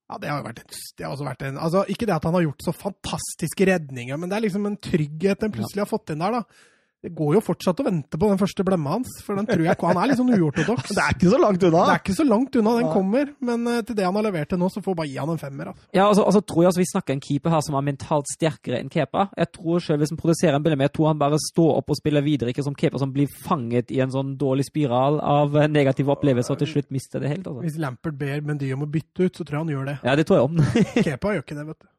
Ja, 0.07 0.19
det 0.23 0.31
har 0.31 0.39
jo 0.39 0.47
vært 0.47 0.63
en, 0.63 0.81
det 0.99 1.07
også 1.09 1.27
vært 1.27 1.45
en 1.49 1.57
altså, 1.59 1.83
Ikke 1.91 2.07
det 2.07 2.15
at 2.15 2.27
han 2.29 2.37
har 2.37 2.45
gjort 2.45 2.67
så 2.69 2.75
fantastiske 2.77 3.67
redninger, 3.67 4.19
men 4.21 4.31
det 4.31 4.37
er 4.39 4.45
liksom 4.47 4.69
en 4.69 4.79
trygghet 4.79 5.43
en 5.43 5.55
plutselig 5.55 5.83
har 5.83 5.91
fått 5.91 6.13
inn 6.15 6.23
der. 6.23 6.37
da. 6.39 6.75
Det 7.07 7.13
går 7.15 7.37
jo 7.37 7.41
fortsatt 7.45 7.79
å 7.79 7.85
vente 7.87 8.19
på 8.19 8.29
den 8.33 8.39
første 8.41 8.65
blemma 8.67 8.97
hans, 8.97 9.13
for 9.23 9.39
den 9.39 9.47
tror 9.47 9.61
jeg 9.63 9.77
ikke 9.77 9.91
Han 9.93 10.01
er 10.03 10.11
litt 10.11 10.19
sånn 10.19 10.33
uortodoks. 10.35 10.91
Det 10.97 11.03
er 11.05 11.15
ikke 11.15 11.31
så 11.31 11.39
langt 11.39 11.67
unna. 11.69 11.83
Det 11.87 11.93
er 11.93 12.01
ikke 12.03 12.17
så 12.17 12.27
langt 12.27 12.59
unna 12.59 12.73
den 12.81 12.89
kommer, 12.91 13.29
men 13.47 13.69
eh, 13.71 13.83
til 13.87 13.99
det 13.99 14.07
han 14.09 14.19
har 14.19 14.27
levert 14.27 14.51
til 14.51 14.59
nå, 14.59 14.71
så 14.73 14.83
får 14.83 14.97
bare 14.99 15.11
gi 15.13 15.21
han 15.21 15.31
en 15.31 15.39
femmer. 15.39 15.71
Altså. 15.71 15.87
Ja, 15.95 16.09
altså, 16.09 16.25
altså 16.27 16.43
tror 16.43 16.65
jeg 16.65 16.71
altså 16.73 16.83
vi 16.83 16.89
snakker 16.91 17.15
en 17.15 17.23
keeper 17.23 17.55
her 17.55 17.63
som 17.63 17.79
er 17.79 17.87
mentalt 17.87 18.31
sterkere 18.33 18.81
enn 18.83 18.91
Kepa. 18.91 19.29
Jeg 19.39 19.53
tror 19.55 19.85
selv 19.87 20.03
hvis 20.03 20.15
han 20.15 20.21
produserer 20.21 20.59
en 20.59 20.67
bilde 20.67 20.81
med, 20.81 20.91
jeg 20.91 20.97
tror 20.99 21.13
han 21.13 21.21
bare 21.23 21.41
står 21.47 21.73
opp 21.79 21.95
og 21.95 22.01
spiller 22.01 22.27
videre, 22.27 22.51
ikke 22.51 22.67
som 22.67 22.75
keeper 22.79 23.03
som 23.03 23.13
blir 23.15 23.31
fanget 23.47 23.95
i 23.95 24.01
en 24.03 24.15
sånn 24.15 24.35
dårlig 24.41 24.67
spiral 24.67 25.21
av 25.23 25.55
eh, 25.61 25.71
negative 25.71 26.17
opplevelser 26.17 26.57
og 26.57 26.65
til 26.65 26.73
slutt 26.75 26.91
mister 26.97 27.23
det 27.23 27.37
helt. 27.37 27.47
Altså. 27.47 27.63
Hvis 27.69 27.79
Lampert 27.83 28.19
ber 28.19 28.43
Mendy 28.47 28.73
om 28.75 28.83
å 28.89 28.91
bytte 28.91 29.29
ut, 29.29 29.37
så 29.37 29.45
tror 29.45 29.61
jeg 29.61 29.67
han 29.69 29.77
gjør 29.77 29.93
det. 29.93 30.01
Ja, 30.09 30.17
det 30.19 30.27
tror 30.27 30.41
jeg 30.41 30.51
om. 30.51 31.07
Kepa 31.07 31.37
gjør 31.37 31.47
ikke 31.47 31.61
det, 31.61 31.69
vet 31.71 31.85
du. 31.87 31.93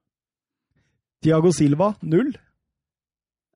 Tiago 1.23 1.51
Silva 1.55 1.93
null. 2.05 2.35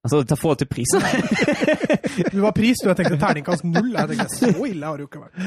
Altså, 0.04 0.22
ta 0.28 0.36
forhold 0.40 0.62
til 0.64 0.70
prisen. 0.72 1.02
Du 2.34 2.42
var 2.44 2.52
pris, 2.56 2.78
du. 2.82 2.90
Jeg 2.90 2.98
tenkte 3.00 3.18
terningkast 3.22 3.64
null. 3.68 3.92
Jeg 3.96 4.10
tenkte, 4.12 4.36
Så 4.36 4.66
ille 4.68 4.86
har 4.86 4.98
det 5.00 5.06
jo 5.06 5.10
ikke 5.10 5.22
vært. 5.24 5.38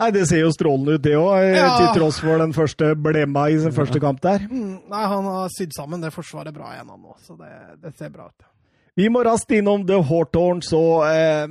Nei, 0.00 0.08
Det 0.10 0.24
ser 0.26 0.40
jo 0.42 0.48
strålende 0.50 0.96
ut, 0.96 1.02
det 1.04 1.12
òg, 1.14 1.36
Ja. 1.54 1.68
til 1.78 2.00
tross 2.00 2.18
for 2.24 2.40
den 2.42 2.52
første 2.56 2.94
blemma 2.98 3.44
i 3.52 3.58
sin 3.62 3.74
første 3.76 4.00
kamp 4.02 4.20
der. 4.24 4.42
Mm, 4.50 4.80
nei, 4.90 5.04
han 5.12 5.28
har 5.30 5.52
sydd 5.54 5.70
sammen 5.76 6.02
det 6.02 6.10
forsvaret 6.14 6.54
bra 6.56 6.72
igjen, 6.74 6.88
han 6.90 7.00
nå. 7.04 7.14
Så 7.22 7.36
det, 7.38 7.52
det 7.84 7.92
ser 7.98 8.10
bra 8.10 8.26
ut. 8.32 8.48
Vi 8.98 9.06
må 9.10 9.22
raskt 9.26 9.50
innom 9.54 9.84
The 9.86 10.00
Hawthorns 10.06 10.72
og 10.74 11.04
eh, 11.06 11.46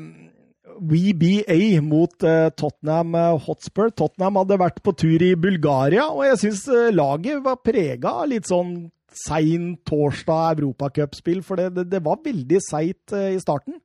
WBA 0.79 1.79
mot 1.85 2.23
eh, 2.27 2.49
Tottenham 2.59 3.15
eh, 3.15 3.37
Hotspur. 3.47 3.91
Tottenham 3.95 4.41
hadde 4.41 4.59
vært 4.59 4.81
på 4.83 4.93
tur 4.97 5.23
i 5.23 5.33
Bulgaria, 5.39 6.09
og 6.11 6.25
jeg 6.27 6.39
syns 6.43 6.65
eh, 6.71 6.89
laget 6.95 7.43
var 7.45 7.59
prega 7.63 8.17
av 8.23 8.29
litt 8.31 8.47
sånn 8.49 8.73
sein 9.17 9.73
torsdag 9.85 10.59
europacupspill, 10.59 11.41
for 11.45 11.59
det, 11.59 11.71
det, 11.75 11.87
det 11.91 12.03
var 12.05 12.21
veldig 12.23 12.61
seigt 12.63 13.13
eh, 13.15 13.33
i 13.37 13.41
starten. 13.41 13.79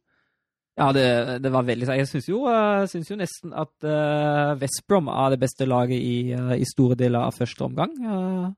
Ja, 0.78 0.92
det, 0.94 1.42
det 1.42 1.50
var 1.50 1.66
veldig 1.66 1.88
Jeg 1.90 2.06
syns 2.06 2.28
jo, 2.28 2.44
eh, 2.46 2.86
jo 3.10 3.18
nesten 3.18 3.50
at 3.50 3.72
uh, 3.82 4.54
West 4.60 4.84
er 4.86 5.30
det 5.32 5.40
beste 5.40 5.66
laget 5.66 5.98
i, 5.98 6.34
uh, 6.38 6.54
i 6.54 6.64
store 6.68 6.94
deler 6.94 7.26
av 7.26 7.34
første 7.34 7.64
omgang. 7.66 7.90
Uh, 7.98 8.52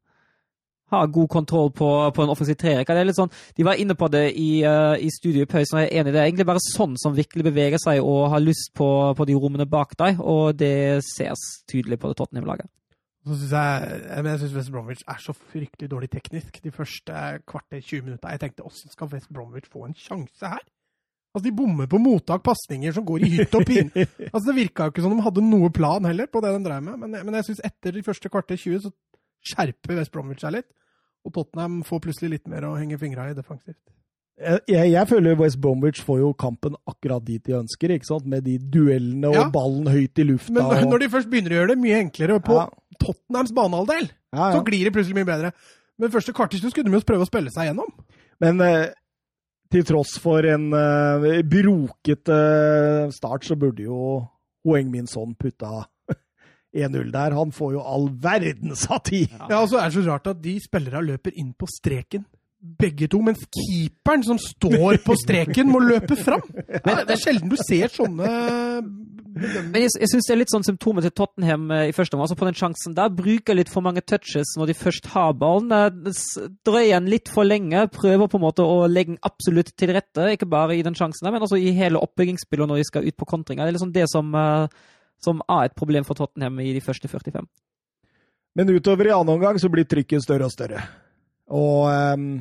har 0.90 1.06
god 1.06 1.28
kontroll 1.30 1.70
på, 1.72 1.88
på 2.10 2.22
en 2.22 2.32
offensiv 2.32 2.58
trerekke. 2.58 2.92
Det 2.92 3.00
er 3.00 3.08
litt 3.08 3.18
sånn, 3.18 3.32
De 3.56 3.64
var 3.64 3.78
inne 3.80 3.94
på 3.96 4.08
det 4.12 4.24
i, 4.36 4.64
uh, 4.66 4.98
i 4.98 5.08
studio 5.14 5.46
i 5.46 5.48
pausen, 5.48 5.78
og 5.78 5.84
jeg 5.84 5.92
er 5.94 6.02
enig. 6.02 6.12
Det 6.12 6.20
er 6.20 6.28
egentlig 6.28 6.48
bare 6.50 6.64
sånn 6.66 6.98
som 7.00 7.16
virkelig 7.16 7.46
beveger 7.46 7.80
seg 7.80 8.02
og 8.02 8.28
har 8.34 8.44
lyst 8.44 8.74
på, 8.76 8.90
på 9.16 9.28
de 9.28 9.38
rommene 9.38 9.68
bak 9.70 9.96
deg, 10.02 10.20
og 10.20 10.58
det 10.60 11.00
ses 11.06 11.46
tydelig 11.70 12.00
på 12.02 12.10
det 12.10 12.20
Tottenham-laget. 12.20 12.68
Så 13.26 13.36
synes 13.36 13.52
jeg, 13.52 14.00
jeg, 14.08 14.24
men 14.24 14.30
jeg 14.32 14.40
syns 14.40 14.54
West 14.56 14.72
Bromwich 14.72 15.02
er 15.08 15.18
så 15.20 15.34
fryktelig 15.36 15.90
dårlig 15.92 16.08
teknisk 16.10 16.62
de 16.64 16.72
første 16.72 17.24
kvarter 17.48 17.80
20 17.80 18.06
minutter. 18.06 18.32
Jeg 18.32 18.40
tenkte 18.40 18.64
åssen 18.64 18.92
skal 18.92 19.10
West 19.12 19.28
Bromwich 19.32 19.68
få 19.68 19.84
en 19.84 19.96
sjanse 19.98 20.48
her? 20.48 20.62
Altså, 21.34 21.44
De 21.44 21.52
bommer 21.56 21.86
på 21.86 22.00
mottak, 22.00 22.42
pasninger 22.42 22.96
som 22.96 23.04
går 23.06 23.26
i 23.26 23.30
hytt 23.36 23.54
og 23.54 23.66
pin. 23.68 23.92
Altså, 24.32 24.46
Det 24.48 24.56
virka 24.56 24.88
jo 24.88 24.94
ikke 24.94 25.04
som 25.04 25.14
de 25.14 25.26
hadde 25.26 25.44
noe 25.44 25.70
plan 25.70 26.08
heller 26.08 26.32
på 26.32 26.40
det 26.40 26.54
de 26.56 26.64
drev 26.64 26.82
med. 26.88 26.96
Men, 27.04 27.18
men 27.26 27.38
jeg 27.38 27.50
syns 27.50 27.62
etter 27.68 27.94
de 27.94 28.06
første 28.06 28.32
kvarter 28.32 28.56
20 28.56 28.86
så 28.86 28.94
skjerper 29.52 30.00
West 30.00 30.12
Bromwich 30.16 30.40
seg 30.40 30.56
litt. 30.56 30.70
Og 31.28 31.34
Tottenham 31.36 31.82
får 31.84 32.00
plutselig 32.06 32.38
litt 32.38 32.48
mer 32.48 32.64
å 32.64 32.76
henge 32.80 32.98
fingra 32.98 33.28
i 33.28 33.36
defensivt. 33.36 33.82
Jeg, 34.40 34.86
jeg, 34.94 35.04
føler 35.10 35.36
West 35.36 35.58
Bromwich 35.60 36.00
får 36.04 36.20
jo 36.22 36.30
kampen 36.38 36.76
akkurat 36.88 37.24
dit 37.26 37.42
de 37.44 37.58
ønsker, 37.58 37.92
ikke 37.92 38.08
sant? 38.08 38.24
med 38.30 38.46
de 38.46 38.54
duellene 38.58 39.28
og 39.28 39.34
Ja. 39.36 39.48
ballen 39.52 39.90
høyt 39.92 40.16
i 40.18 40.24
lufta. 40.24 40.54
Men 40.56 40.64
og, 40.64 40.86
når 40.94 41.02
de 41.04 41.08
først 41.12 41.28
begynner 41.28 41.52
å 41.52 41.58
gjøre 41.60 41.72
det 41.74 41.78
mye 41.82 41.98
enklere 42.06 42.38
på 42.40 42.56
Ja. 42.56 42.68
Tottenhams 43.00 43.52
banehalvdel, 43.56 44.08
ja, 44.32 44.48
så 44.54 44.64
glir 44.64 44.84
det 44.88 44.92
plutselig 44.96 45.16
mye 45.20 45.28
bedre. 45.28 45.52
Men 46.00 46.10
første 46.12 46.32
kvarter 46.32 46.60
skulle 46.62 46.88
de 46.88 46.96
jo 46.96 47.04
prøve 47.04 47.26
å 47.26 47.28
spille 47.28 47.52
seg 47.52 47.68
gjennom. 47.68 47.88
Men 48.40 48.60
eh, 48.64 48.88
til 49.72 49.84
tross 49.84 50.16
for 50.20 50.44
en 50.48 50.72
eh, 50.72 51.42
brokete 51.44 52.40
start, 53.12 53.44
så 53.44 53.56
burde 53.60 53.84
jo 53.84 54.20
Hoeng 54.64 54.90
Min 54.92 55.06
Son 55.08 55.34
putta 55.34 55.84
1-0 56.76 57.10
der. 57.12 57.36
Han 57.36 57.52
får 57.52 57.72
jo 57.76 57.84
all 57.84 58.08
verdens 58.22 58.86
av 58.90 59.02
tid! 59.04 59.28
Ja, 59.48 59.60
og 59.62 59.68
så 59.72 59.80
er 59.80 59.88
det 59.90 59.96
så 60.00 60.06
rart 60.08 60.26
at 60.32 60.40
de 60.44 60.56
spillerne 60.64 61.04
løper 61.12 61.36
inn 61.36 61.52
på 61.56 61.68
streken, 61.68 62.24
begge 62.60 63.08
to, 63.08 63.20
mens 63.24 63.40
keeperen 63.48 64.22
som 64.24 64.38
står 64.40 65.00
på 65.04 65.16
streken, 65.16 65.70
må 65.72 65.80
løpe 65.80 66.16
fram. 66.18 66.42
Men 66.52 67.06
det 67.06 67.14
er 67.14 67.22
sjelden 67.22 67.52
du 67.52 67.56
ser 67.56 67.88
sånne 67.92 68.28
Men 69.30 69.78
jeg, 69.78 69.92
jeg 69.94 70.10
syns 70.10 70.28
det 70.28 70.34
er 70.34 70.40
litt 70.42 70.52
sånn 70.52 70.66
symptomet 70.66 71.06
til 71.06 71.14
Tottenham 71.16 71.70
eh, 71.72 71.86
i 71.88 71.94
første 71.96 72.16
omgang. 72.16 72.26
Altså 72.26 72.36
på 72.40 72.48
den 72.48 72.58
sjansen 72.58 72.96
der 72.98 73.12
bruker 73.14 73.56
litt 73.56 73.70
for 73.72 73.84
mange 73.86 74.02
touches 74.04 74.52
når 74.60 74.72
de 74.72 74.76
først 74.76 75.08
har 75.14 75.32
ballen. 75.40 75.72
Eh, 75.72 76.20
Drøyer 76.66 76.98
den 76.98 77.08
litt 77.12 77.32
for 77.32 77.48
lenge. 77.48 77.86
Prøver 77.94 78.28
på 78.28 78.40
en 78.40 78.44
måte 78.44 78.66
å 78.66 78.84
legge 78.90 79.14
den 79.14 79.22
absolutt 79.24 79.72
til 79.80 79.94
rette, 79.96 80.32
ikke 80.34 80.50
bare 80.50 80.76
i 80.76 80.84
den 80.84 80.98
sjansen 80.98 81.24
der, 81.24 81.36
men 81.36 81.46
også 81.46 81.60
i 81.60 81.72
hele 81.78 82.02
oppbyggingsspillet 82.02 82.68
når 82.68 82.82
de 82.82 82.88
skal 82.90 83.06
ut 83.06 83.16
på 83.16 83.30
kontringa. 83.32 83.64
Det 83.64 83.72
er 83.72 83.78
liksom 83.78 83.94
det 83.96 84.08
som, 84.12 84.34
eh, 84.36 84.80
som 85.24 85.40
er 85.48 85.70
et 85.70 85.78
problem 85.78 86.04
for 86.08 86.18
Tottenham 86.18 86.60
i 86.60 86.74
de 86.76 86.84
første 86.84 87.08
45. 87.08 87.48
Men 88.58 88.74
utover 88.74 89.08
i 89.08 89.14
annen 89.14 89.38
omgang 89.38 89.62
så 89.62 89.70
blir 89.72 89.88
trykket 89.88 90.26
større 90.26 90.50
og 90.50 90.52
større. 90.52 90.82
Og, 91.50 91.90
ehm, 91.90 92.34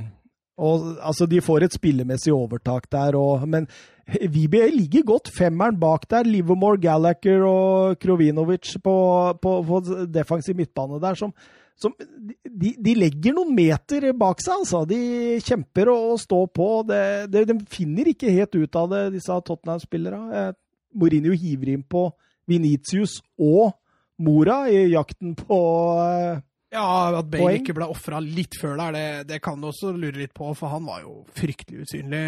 og 0.59 0.89
altså, 1.01 1.25
de 1.29 1.41
får 1.41 1.65
et 1.65 1.77
spillemessig 1.77 2.33
overtak 2.35 2.89
der, 2.91 3.17
og, 3.17 3.47
men 3.49 3.67
VB 4.09 4.55
ligger 4.73 5.05
godt. 5.05 5.31
Femmeren 5.33 5.79
bak 5.79 6.09
der. 6.09 6.27
Livermore, 6.27 6.79
Gallagher 6.81 7.45
og 7.45 7.99
Krovinovic 8.01 8.75
på, 8.83 8.97
på, 9.41 9.55
på 9.63 9.81
defensiv 10.13 10.57
midtbane 10.57 11.01
der, 11.01 11.17
som, 11.19 11.33
som 11.77 11.93
de, 11.99 12.73
de, 12.75 12.95
legger 12.97 13.35
noen 13.37 13.53
meter 13.55 14.09
bak 14.17 14.41
seg, 14.43 14.63
altså. 14.63 14.83
De 14.89 15.39
kjemper 15.45 15.93
og, 15.93 16.15
og 16.15 16.23
står 16.23 16.49
på. 16.55 16.69
Det, 16.89 17.03
det, 17.33 17.45
de 17.51 17.59
finner 17.69 18.11
ikke 18.13 18.33
helt 18.33 18.57
ut 18.57 18.81
av 18.81 18.89
det, 18.93 19.03
disse 19.17 19.41
Tottenham-spillerne. 19.49 20.49
Mourinho 20.97 21.35
hiver 21.37 21.75
inn 21.75 21.85
på 21.85 22.07
Venitius 22.49 23.19
og 23.37 23.75
Mora 24.19 24.63
i 24.67 24.89
jakten 24.91 25.35
på 25.37 25.59
uh, 25.95 26.41
Ja, 26.69 26.85
at 27.17 27.29
Bale 27.33 27.55
ikke 27.57 27.73
ble 27.73 27.87
ofra 27.89 28.19
litt 28.21 28.53
før 28.59 28.75
der, 28.77 28.93
det, 28.93 29.05
det 29.31 29.39
kan 29.41 29.57
du 29.57 29.71
også 29.71 29.89
lure 29.95 30.19
litt 30.19 30.35
på, 30.37 30.51
for 30.57 30.69
han 30.69 30.85
var 30.85 31.01
jo 31.01 31.15
fryktelig 31.33 31.87
usynlig 31.87 32.21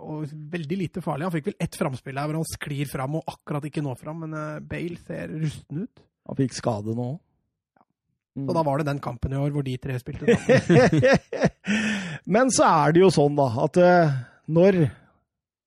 og 0.00 0.32
veldig 0.54 0.78
lite 0.80 1.02
farlig. 1.04 1.26
Han 1.28 1.34
fikk 1.34 1.50
vel 1.50 1.58
ett 1.66 1.76
framspill 1.76 2.16
her 2.16 2.30
hvor 2.30 2.40
han 2.40 2.48
sklir 2.48 2.88
fram 2.88 3.18
og 3.20 3.28
akkurat 3.34 3.68
ikke 3.68 3.84
når 3.84 4.00
fram, 4.00 4.24
men 4.24 4.32
uh, 4.38 4.64
Bale 4.64 4.96
ser 5.04 5.28
rusten 5.28 5.84
ut. 5.84 6.04
Han 6.24 6.40
fikk 6.40 6.56
skade 6.56 6.96
nå 6.96 7.10
òg. 7.12 7.20
Mm. 8.34 8.48
Så 8.48 8.54
da 8.56 8.62
var 8.66 8.80
det 8.80 8.88
den 8.88 8.98
kampen 8.98 9.34
i 9.36 9.38
år 9.38 9.52
hvor 9.54 9.62
de 9.62 9.76
tre 9.78 9.94
spilte 10.00 10.34
sammen. 10.34 11.04
Men 12.34 12.48
så 12.50 12.66
er 12.66 12.94
det 12.94 13.04
jo 13.04 13.10
sånn, 13.14 13.36
da, 13.38 13.46
at 13.62 13.78
uh, 13.78 14.16
når 14.50 14.80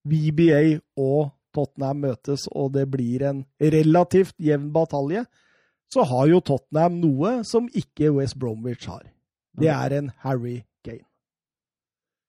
VBA 0.08 0.64
og 1.00 1.30
Tottenham 1.56 2.02
møtes 2.04 2.44
og 2.52 2.74
det 2.76 2.84
blir 2.92 3.24
en 3.30 3.46
relativt 3.62 4.36
jevn 4.44 4.68
batalje, 4.76 5.24
så 5.94 6.04
har 6.08 6.28
jo 6.32 6.42
Tottenham 6.44 7.00
noe 7.02 7.42
som 7.48 7.70
ikke 7.72 8.12
West 8.16 8.38
Bromwich 8.40 8.88
har. 8.90 9.06
Det 9.58 9.70
er 9.74 9.96
en 9.98 10.12
Harry 10.24 10.62
Kane. 10.86 11.06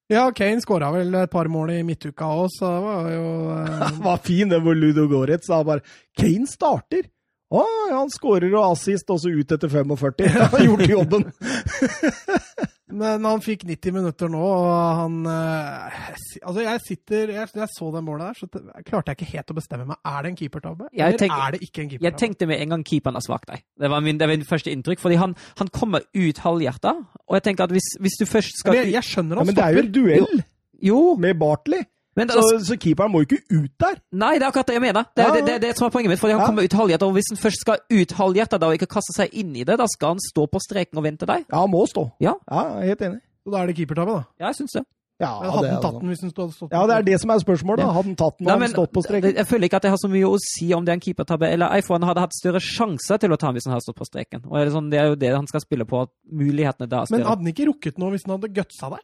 Ja, 0.08 0.30
Kane 0.32 0.62
skåra 0.64 0.88
vel 0.94 1.12
et 1.20 1.32
par 1.32 1.50
mål 1.52 1.74
i 1.74 1.82
midtuka 1.84 2.30
òg, 2.32 2.48
så 2.54 2.70
det 2.72 2.82
var 2.86 3.10
jo 3.12 3.28
uh... 3.52 3.84
Det 3.84 4.04
var 4.06 4.24
fin, 4.24 4.48
det 4.48 4.62
hvor 4.64 4.78
Ludo 4.78 5.08
Goretz 5.10 5.50
sa 5.50 5.62
bare 5.66 5.84
'Kane 6.16 6.48
starter'! 6.48 7.10
Å, 7.48 7.62
ja, 7.88 7.96
han 7.96 8.10
skårer 8.12 8.52
og 8.52 8.74
assist, 8.74 9.08
og 9.08 9.22
så 9.22 9.30
ut 9.32 9.52
etter 9.56 9.70
45. 9.72 10.26
Han 10.36 10.50
har 10.52 10.64
gjort 10.66 10.90
jobben! 10.90 11.22
Men 12.88 13.24
han 13.28 13.42
fikk 13.44 13.66
90 13.68 13.92
minutter 13.92 14.30
nå, 14.32 14.40
og 14.40 14.76
han 14.96 15.16
eh, 15.28 15.98
Altså, 16.40 16.62
jeg 16.64 16.82
sitter 16.86 17.32
jeg, 17.34 17.50
jeg 17.60 17.68
så 17.74 17.90
det 17.92 18.02
målet 18.06 18.30
der, 18.30 18.38
så 18.38 18.80
klarte 18.86 19.12
jeg 19.12 19.18
ikke 19.18 19.30
helt 19.34 19.52
å 19.52 19.56
bestemme 19.58 19.88
meg. 19.90 20.00
Er 20.08 20.24
det 20.24 20.30
en 20.32 20.38
keepertabbe, 20.38 20.88
eller 20.94 21.20
tenk, 21.20 21.34
er 21.36 21.56
det 21.56 21.60
ikke 21.66 21.82
en 21.84 21.90
keepertabbe? 21.92 22.08
Jeg 22.08 22.20
tenkte 22.22 22.48
med 22.48 22.64
en 22.64 22.74
gang 22.74 22.86
keeperen 22.88 23.20
har 23.20 23.26
svakt 23.26 23.52
deg. 23.52 23.66
Det 23.76 23.92
var, 23.92 24.04
min, 24.04 24.20
det 24.20 24.28
var 24.28 24.38
min 24.38 24.48
første 24.48 24.72
inntrykk. 24.72 25.02
fordi 25.04 25.20
han, 25.20 25.36
han 25.60 25.72
kommer 25.74 26.06
ut 26.16 26.42
halvhjerta, 26.44 26.94
og 27.26 27.38
jeg 27.38 27.46
tenker 27.50 27.68
at 27.68 27.76
hvis, 27.76 27.92
hvis 28.00 28.18
du 28.20 28.24
først 28.28 28.62
skal 28.62 28.76
Men 28.76 28.86
jeg, 28.86 28.94
jeg 28.96 29.10
skjønner 29.10 29.42
han 29.42 29.44
ja, 29.44 29.50
men 29.50 29.58
stopper. 29.58 29.68
Men 29.68 29.92
det 29.92 30.08
er 30.08 30.16
jo 30.16 30.22
en 30.22 30.26
duell 30.32 30.44
jo. 30.88 31.00
med 31.20 31.40
Bartley. 31.40 31.84
Men, 32.18 32.32
så, 32.32 32.42
altså, 32.42 32.58
så, 32.66 32.76
keeperen 32.82 33.12
må 33.14 33.22
jo 33.22 33.28
ikke 33.28 33.40
ut 33.54 33.72
der? 33.80 34.00
Nei, 34.10 34.34
det 34.36 34.46
er 34.46 34.50
akkurat 34.50 34.70
det 34.70 34.76
jeg 34.76 34.84
mener. 34.84 35.08
Det 35.14 35.24
er 35.24 35.30
ja, 35.30 35.36
det, 35.38 35.44
det, 35.46 35.56
det, 35.64 35.72
som 35.78 35.86
er 35.86 35.94
poenget 35.94 36.12
mitt. 36.12 36.22
fordi 36.22 36.34
Han 36.34 36.42
ja. 36.42 36.50
kommer 36.50 36.66
ut 36.66 36.76
halvhjertet, 36.80 37.06
og 37.06 37.16
hvis 37.16 37.32
han 37.32 37.40
først 37.40 37.64
skal 37.64 37.80
ut 37.94 38.14
halvhjertet 38.18 38.68
og 38.68 38.76
ikke 38.78 38.90
kaste 38.98 39.16
seg 39.16 39.40
inn 39.40 39.54
i 39.54 39.64
det, 39.68 39.78
da 39.78 39.86
skal 39.90 40.16
han 40.16 40.22
stå 40.26 40.48
på 40.50 40.62
streken 40.66 41.00
og 41.00 41.06
vente 41.06 41.28
deg? 41.30 41.46
Ja, 41.46 41.62
han 41.62 41.72
må 41.72 41.86
stå. 41.90 42.08
Ja, 42.24 42.36
ja 42.50 42.68
helt 42.90 43.08
enig. 43.08 43.22
Så 43.46 43.54
da 43.54 43.62
er 43.62 43.70
det 43.70 43.78
keepertabbe, 43.78 44.18
da? 44.18 44.26
Ja, 44.42 44.50
jeg 44.50 44.62
syns 44.62 44.80
det. 44.80 44.84
Ja, 45.18 45.32
hadde 45.42 45.70
han 45.72 45.80
tatt 45.82 45.96
den 45.98 46.10
hvis 46.12 46.20
han 46.22 46.30
stod, 46.30 46.52
stått 46.54 46.74
Ja, 46.74 46.84
det 46.86 46.94
er 46.94 47.06
det 47.08 47.16
som 47.18 47.30
er 47.34 47.40
spørsmålet. 47.42 47.82
da. 47.82 47.90
Hadde 47.96 48.10
han 48.12 48.18
tatt 48.18 48.36
den 48.38 48.46
og 48.46 48.62
han 48.62 48.70
stått 48.70 48.92
på 48.94 49.02
streken? 49.02 49.34
Jeg 49.34 49.50
føler 49.50 49.66
ikke 49.66 49.80
at 49.80 49.86
jeg 49.88 49.94
har 49.96 49.98
så 49.98 50.10
mye 50.12 50.28
å 50.28 50.38
si 50.42 50.68
om 50.76 50.84
det 50.86 50.92
er 50.92 50.98
en 51.00 51.02
keepertabbe 51.02 51.48
eller 51.50 51.74
ei, 51.74 51.82
for 51.82 51.98
han 51.98 52.06
hadde 52.06 52.22
hatt 52.22 52.36
større 52.36 52.62
sjanse 52.62 53.18
til 53.18 53.34
å 53.34 53.38
ta 53.40 53.50
den 53.50 53.58
hvis 53.58 53.66
han 53.66 53.74
hadde 53.74 53.86
stått 53.88 53.98
på 53.98 54.06
streken. 54.06 54.44
Og 54.46 54.60
er 54.60 54.68
det, 54.68 54.74
sånn, 54.76 54.92
det, 54.92 55.00
er 55.02 55.10
jo 55.10 55.18
det 55.18 55.32
han 55.34 55.50
skal 55.50 55.64
spille 55.64 55.88
på, 55.90 56.04
at 56.06 56.12
mulighetene 56.30 56.86
da 56.86 57.02
er 57.02 57.10
større. 57.10 57.18
Men 57.18 57.30
hadde 57.32 57.42
han 57.42 57.50
ikke 57.50 57.66
rukket 57.72 57.98
noe 57.98 58.14
hvis 58.14 58.28
han 58.28 58.36
hadde 58.36 58.52
gutsa 58.60 58.92
der? 58.94 59.02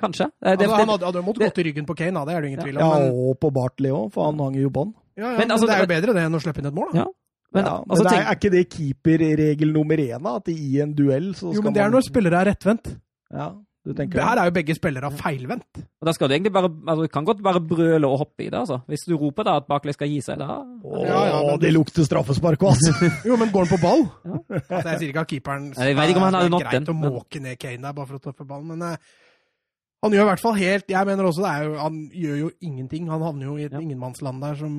Kanskje. 0.00 0.28
Det, 0.40 0.54
altså, 0.56 0.76
han 0.78 0.90
hadde, 0.90 1.06
hadde 1.06 1.24
måttet 1.26 1.44
gått 1.48 1.60
i 1.62 1.66
ryggen 1.68 1.88
på 1.88 1.96
Kane, 1.98 2.16
da, 2.16 2.24
det 2.28 2.36
er 2.36 2.44
det 2.44 2.52
ingen 2.52 2.64
tvil 2.64 2.78
om. 2.78 2.82
Ja, 2.82 3.10
og 3.24 3.36
på 3.42 3.50
Bartley 3.54 3.92
òg, 3.94 4.08
for 4.14 4.30
han 4.30 4.40
hang 4.42 4.56
jo 4.58 4.72
bånd. 4.74 4.94
Ja, 5.14 5.28
ja, 5.28 5.36
men, 5.38 5.52
altså, 5.54 5.68
det 5.70 5.76
er 5.76 5.84
jo 5.84 5.90
bedre 5.92 6.16
det 6.16 6.24
enn 6.26 6.34
å 6.34 6.40
slippe 6.42 6.62
inn 6.62 6.70
et 6.70 6.74
mål, 6.74 6.90
da. 6.94 7.04
Ja. 7.04 7.10
Men, 7.54 7.68
ja, 7.68 7.74
altså, 7.86 8.02
men 8.02 8.10
er, 8.10 8.24
er, 8.24 8.38
ikke 8.40 8.50
det 8.50 8.64
keeperregel 8.72 9.70
nummer 9.70 10.00
én, 10.02 10.26
At 10.26 10.50
i 10.50 10.80
en 10.82 10.96
duell 10.96 11.30
så 11.36 11.52
skal 11.52 11.60
Jo, 11.60 11.62
men 11.62 11.76
det 11.76 11.84
er 11.84 11.92
når 11.94 12.08
spillere 12.08 12.40
er 12.40 12.50
rettvendt. 12.50 12.90
Ja, 13.30 13.52
du 13.84 13.92
tenker 13.92 14.22
Her 14.24 14.40
er 14.40 14.48
jo 14.48 14.54
begge 14.56 14.74
spillere 14.74 15.10
feilvendt. 15.14 15.82
Og 16.00 16.08
da 16.08 16.14
skal 16.16 16.30
du 16.30 16.34
egentlig 16.34 16.54
bare 16.54 16.70
altså, 16.72 17.04
Du 17.04 17.12
kan 17.12 17.26
godt 17.28 17.42
bare 17.44 17.60
brøle 17.60 18.08
og 18.08 18.24
hoppe 18.24 18.46
i 18.46 18.48
det, 18.48 18.58
altså. 18.58 18.80
Hvis 18.90 19.04
du 19.06 19.14
roper 19.20 19.46
da 19.46 19.58
at 19.60 19.68
Barkley 19.70 19.94
skal 19.94 20.08
gi 20.10 20.22
seg, 20.24 20.40
da 20.40 20.56
Åh, 20.64 21.04
ja, 21.04 21.20
ja, 21.28 21.42
men... 21.50 21.60
det 21.62 21.72
lukter 21.76 22.08
straffespark 22.08 22.64
òg, 22.64 22.72
altså! 22.72 23.10
jo, 23.28 23.36
men 23.38 23.52
går 23.52 23.68
han 23.68 23.72
på 23.76 23.80
ball? 23.84 24.06
Ja. 24.24 24.40
Altså, 24.62 24.88
jeg 24.88 25.02
sier 25.02 25.12
ikke 25.12 25.26
at 25.26 25.34
keeperen 25.34 25.68
Jeg 25.76 25.98
vet 26.00 26.14
ikke 26.14 26.22
om 26.22 26.26
han 26.30 26.38
hadde 26.40 26.54
nådd 26.56 26.64
den. 26.64 26.72
Det 26.72 26.80
er 26.80 26.80
greit 26.80 26.94
å 26.94 27.14
måke 27.18 27.44
ned 27.44 27.60
Kane 27.60 27.86
der 27.86 27.98
bare 28.00 28.08
for 28.10 28.18
å 28.18 28.24
treffe 28.24 28.48
ballen, 28.48 28.72
men 28.72 28.82
uh, 28.88 29.20
han 30.04 30.12
gjør 30.12 30.26
i 30.26 30.28
hvert 30.28 30.42
fall 30.42 30.56
helt 30.58 30.90
Jeg 30.92 31.08
mener 31.08 31.24
også 31.24 31.44
det 31.44 31.50
er 31.50 31.62
jo, 31.64 31.74
han 31.80 32.00
gjør 32.12 32.40
jo 32.42 32.48
ingenting. 32.60 33.06
Han 33.08 33.22
havner 33.24 33.46
jo 33.46 33.54
i 33.56 33.64
et 33.64 33.72
ja. 33.72 33.80
ingenmannsland 33.80 34.42
der 34.44 34.58
som 34.58 34.74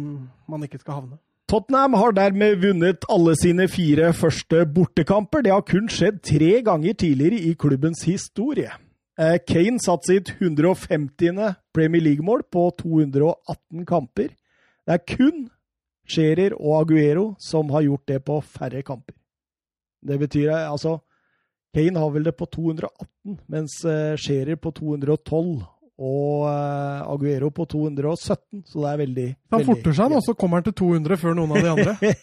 man 0.50 0.66
ikke 0.68 0.82
skal 0.84 1.00
havne. 1.02 1.18
Tottenham 1.50 1.94
har 1.98 2.14
dermed 2.18 2.62
vunnet 2.62 3.06
alle 3.10 3.36
sine 3.38 3.68
fire 3.70 4.12
første 4.18 4.64
bortekamper. 4.66 5.44
Det 5.46 5.54
har 5.54 5.66
kun 5.66 5.90
skjedd 5.90 6.22
tre 6.26 6.62
ganger 6.66 6.94
tidligere 6.94 7.42
i 7.50 7.54
klubbens 7.58 8.02
historie. 8.06 8.72
Eh, 9.18 9.38
Kane 9.48 9.82
satte 9.82 10.10
sitt 10.10 10.32
150. 10.38 11.56
Premier 11.74 12.02
League-mål 12.02 12.46
på 12.52 12.70
218 12.82 13.86
kamper. 13.86 14.34
Det 14.86 14.98
er 14.98 15.06
kun 15.18 15.48
Scherer 16.06 16.54
og 16.54 16.84
Aguero 16.84 17.32
som 17.42 17.70
har 17.74 17.86
gjort 17.86 18.08
det 18.08 18.22
på 18.26 18.40
færre 18.42 18.82
kamper. 18.86 19.16
Det 20.06 20.20
betyr 20.22 20.52
altså 20.54 21.00
Kane 21.76 22.00
har 22.00 22.12
vel 22.14 22.24
det 22.24 22.36
på 22.40 22.48
218, 22.48 23.40
mens 23.52 23.80
uh, 23.84 24.16
Scherer 24.20 24.56
på 24.56 24.72
212 24.72 25.64
og 25.96 26.46
uh, 26.48 27.04
Aguero 27.12 27.50
på 27.56 27.66
217, 27.72 28.64
så 28.68 28.82
det 28.82 28.92
er 28.92 29.02
veldig 29.02 29.28
Han 29.56 29.66
forter 29.68 29.96
seg, 29.96 30.16
og 30.16 30.24
så 30.24 30.36
kommer 30.40 30.60
han 30.62 30.68
til 30.70 30.76
200 30.80 31.20
før 31.20 31.36
noen 31.36 31.56
av 31.56 31.64
de 31.64 31.74
andre. 31.74 32.14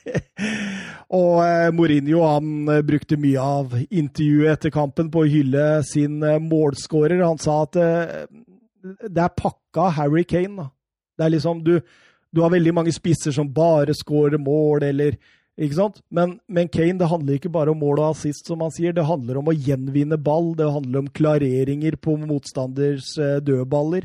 og 1.20 1.34
uh, 1.44 1.68
Mourinho 1.76 2.24
han 2.24 2.72
brukte 2.88 3.20
mye 3.20 3.44
av 3.60 3.76
intervjuet 3.88 4.54
etter 4.54 4.72
kampen 4.72 5.12
på 5.12 5.24
å 5.24 5.28
hylle 5.28 5.66
sin 5.88 6.16
målskårer. 6.48 7.20
Han 7.24 7.40
sa 7.40 7.62
at 7.66 7.80
det 8.82 9.24
er 9.24 9.36
pakka 9.36 9.90
Harry 9.98 10.24
Kane. 10.28 10.56
Da. 10.56 10.68
Det 11.16 11.28
er 11.28 11.36
liksom 11.36 11.60
du, 11.64 11.76
du 12.32 12.40
har 12.40 12.52
veldig 12.52 12.72
mange 12.74 12.92
spisser 12.92 13.34
som 13.36 13.52
bare 13.52 13.94
skårer 13.96 14.40
mål, 14.40 14.88
eller 14.88 15.20
ikke 15.60 15.76
sant? 15.76 15.98
Men, 16.08 16.38
men, 16.48 16.64
Kane, 16.72 16.96
det 17.00 17.08
handler 17.10 17.34
ikke 17.36 17.50
bare 17.52 17.70
om 17.74 17.80
mål 17.82 17.98
og 18.00 18.14
assist, 18.14 18.46
som 18.48 18.62
han 18.64 18.72
sier. 18.72 18.92
Det 18.96 19.04
handler 19.04 19.36
om 19.40 19.48
å 19.52 19.54
gjenvinne 19.56 20.16
ball. 20.16 20.54
Det 20.56 20.70
handler 20.72 20.98
om 21.02 21.10
klareringer 21.12 21.96
på 22.00 22.16
motstanders 22.24 23.18
eh, 23.20 23.36
dødballer. 23.44 24.04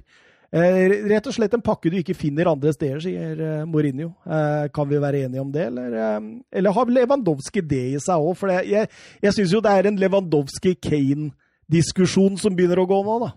Eh, 0.52 1.08
rett 1.08 1.28
og 1.28 1.34
slett 1.36 1.54
en 1.56 1.64
pakke 1.64 1.90
du 1.92 1.98
ikke 2.00 2.16
finner 2.16 2.48
andre 2.52 2.72
steder, 2.76 3.00
sier 3.04 3.40
eh, 3.40 3.66
Mourinho. 3.68 4.10
Eh, 4.28 4.68
kan 4.76 4.88
vi 4.92 5.04
være 5.04 5.24
enige 5.28 5.44
om 5.44 5.52
det, 5.52 5.66
eller, 5.72 5.90
eh, 5.96 6.20
eller 6.60 6.72
har 6.76 6.86
Lewandowski 7.00 7.62
det 7.64 7.86
i 7.94 8.00
seg 8.04 8.18
òg? 8.20 8.36
For 8.40 8.46
det, 8.52 8.58
jeg, 8.72 8.84
jeg 9.24 9.32
syns 9.40 9.54
jo 9.56 9.64
det 9.64 9.72
er 9.72 9.84
en 9.88 10.02
Lewandowski-Kane-diskusjon 10.04 12.36
som 12.44 12.52
begynner 12.56 12.80
å 12.84 12.92
gå 12.92 13.00
nå, 13.08 13.16
da. 13.24 13.30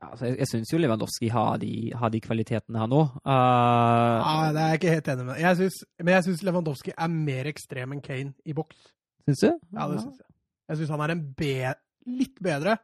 Ja, 0.00 0.10
altså 0.14 0.30
jeg 0.30 0.38
jeg 0.38 0.48
syns 0.48 0.72
jo 0.72 0.78
Lewandowski 0.80 1.28
har 1.28 1.56
de, 1.60 1.92
har 1.94 2.08
de 2.08 2.20
kvalitetene 2.24 2.80
her 2.80 2.88
nå. 2.88 3.00
Uh, 3.20 3.30
ja, 3.30 4.36
det 4.54 4.62
er 4.62 4.70
jeg 4.72 4.80
ikke 4.80 4.94
helt 4.94 5.08
enig 5.12 5.26
med. 5.26 5.40
Jeg 5.42 5.56
synes, 5.56 5.80
men 6.00 6.14
jeg 6.14 6.24
syns 6.24 6.44
Lewandowski 6.48 6.94
er 6.96 7.10
mer 7.12 7.50
ekstrem 7.50 7.92
enn 7.96 8.04
Kane 8.04 8.32
i 8.48 8.56
boks. 8.56 8.78
Syns 9.28 9.44
du? 9.44 9.50
Ja, 9.76 9.88
det 9.90 10.00
syns 10.00 10.22
jeg. 10.22 10.30
Jeg 10.70 10.80
syns 10.80 10.94
han 10.94 11.04
er 11.04 11.12
en 11.16 11.26
be 11.36 11.74
litt 12.08 12.40
bedre, 12.42 12.78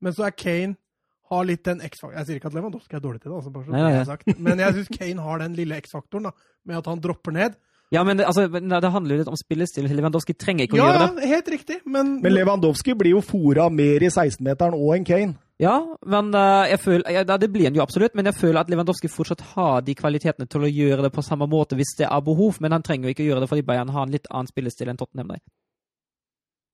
men 0.00 0.16
så 0.16 0.30
er 0.30 0.38
Kane 0.38 0.78
har 1.32 1.44
litt 1.48 1.64
den 1.64 1.80
X-faktoren 1.80 2.18
Jeg 2.20 2.28
sier 2.28 2.40
ikke 2.40 2.50
at 2.50 2.56
Lewandowski 2.56 2.96
er 2.96 3.04
dårlig 3.04 3.20
til 3.22 3.30
det, 3.30 3.36
altså, 3.38 3.52
bare 3.52 3.66
så 3.66 3.74
nei, 3.74 3.82
nei. 3.82 3.92
Jeg 3.96 4.08
sagt. 4.08 4.32
men 4.46 4.64
jeg 4.64 4.78
syns 4.78 4.90
Kane 4.96 5.26
har 5.28 5.44
den 5.44 5.58
lille 5.58 5.78
X-faktoren 5.84 6.32
med 6.32 6.80
at 6.80 6.90
han 6.90 7.04
dropper 7.04 7.36
ned. 7.36 7.60
Ja, 7.92 8.00
men 8.08 8.16
det, 8.16 8.24
altså, 8.24 8.46
det 8.48 8.90
handler 8.94 9.14
jo 9.14 9.20
litt 9.20 9.28
om 9.28 9.36
spillestil. 9.36 9.84
Lewandowski 9.92 10.32
trenger 10.32 10.64
ikke 10.64 10.78
å 10.78 10.80
ja, 10.80 10.86
gjøre 10.88 11.00
det. 11.02 11.26
Ja, 11.26 11.32
helt 11.34 11.50
riktig, 11.52 11.80
men 11.84 12.14
Men 12.24 12.32
Lewandowski 12.32 12.94
blir 12.96 13.18
jo 13.18 13.20
fora 13.24 13.68
mer 13.68 14.00
i 14.00 14.08
16-meteren 14.08 14.78
òg 14.78 14.94
enn 14.96 15.08
Kane. 15.08 15.36
Ja, 15.62 15.76
men 16.10 16.32
uh, 16.34 16.64
jeg 16.66 16.80
føler, 16.82 17.06
ja, 17.14 17.22
det 17.38 17.48
blir 17.54 17.68
han 17.68 17.76
jo 17.76 17.84
absolutt, 17.84 18.16
men 18.18 18.26
jeg 18.26 18.34
føler 18.34 18.64
at 18.64 18.70
Lewandowski 18.72 19.10
fortsatt 19.12 19.44
har 19.52 19.84
de 19.86 19.94
kvalitetene 19.94 20.48
til 20.50 20.66
å 20.66 20.70
gjøre 20.70 21.06
det 21.06 21.12
på 21.14 21.22
samme 21.22 21.46
måte 21.50 21.78
hvis 21.78 21.94
det 22.00 22.08
er 22.08 22.24
behov, 22.26 22.58
men 22.64 22.74
han 22.74 22.82
trenger 22.82 23.08
jo 23.08 23.14
ikke 23.14 23.28
gjøre 23.28 23.44
det 23.44 23.50
fordi 23.52 23.66
Bayern 23.68 23.92
har 23.94 24.08
en 24.08 24.14
litt 24.14 24.26
annen 24.32 24.50
spillestil 24.50 24.90
enn 24.90 24.98
Tottenham. 24.98 25.36
Der. 25.36 25.44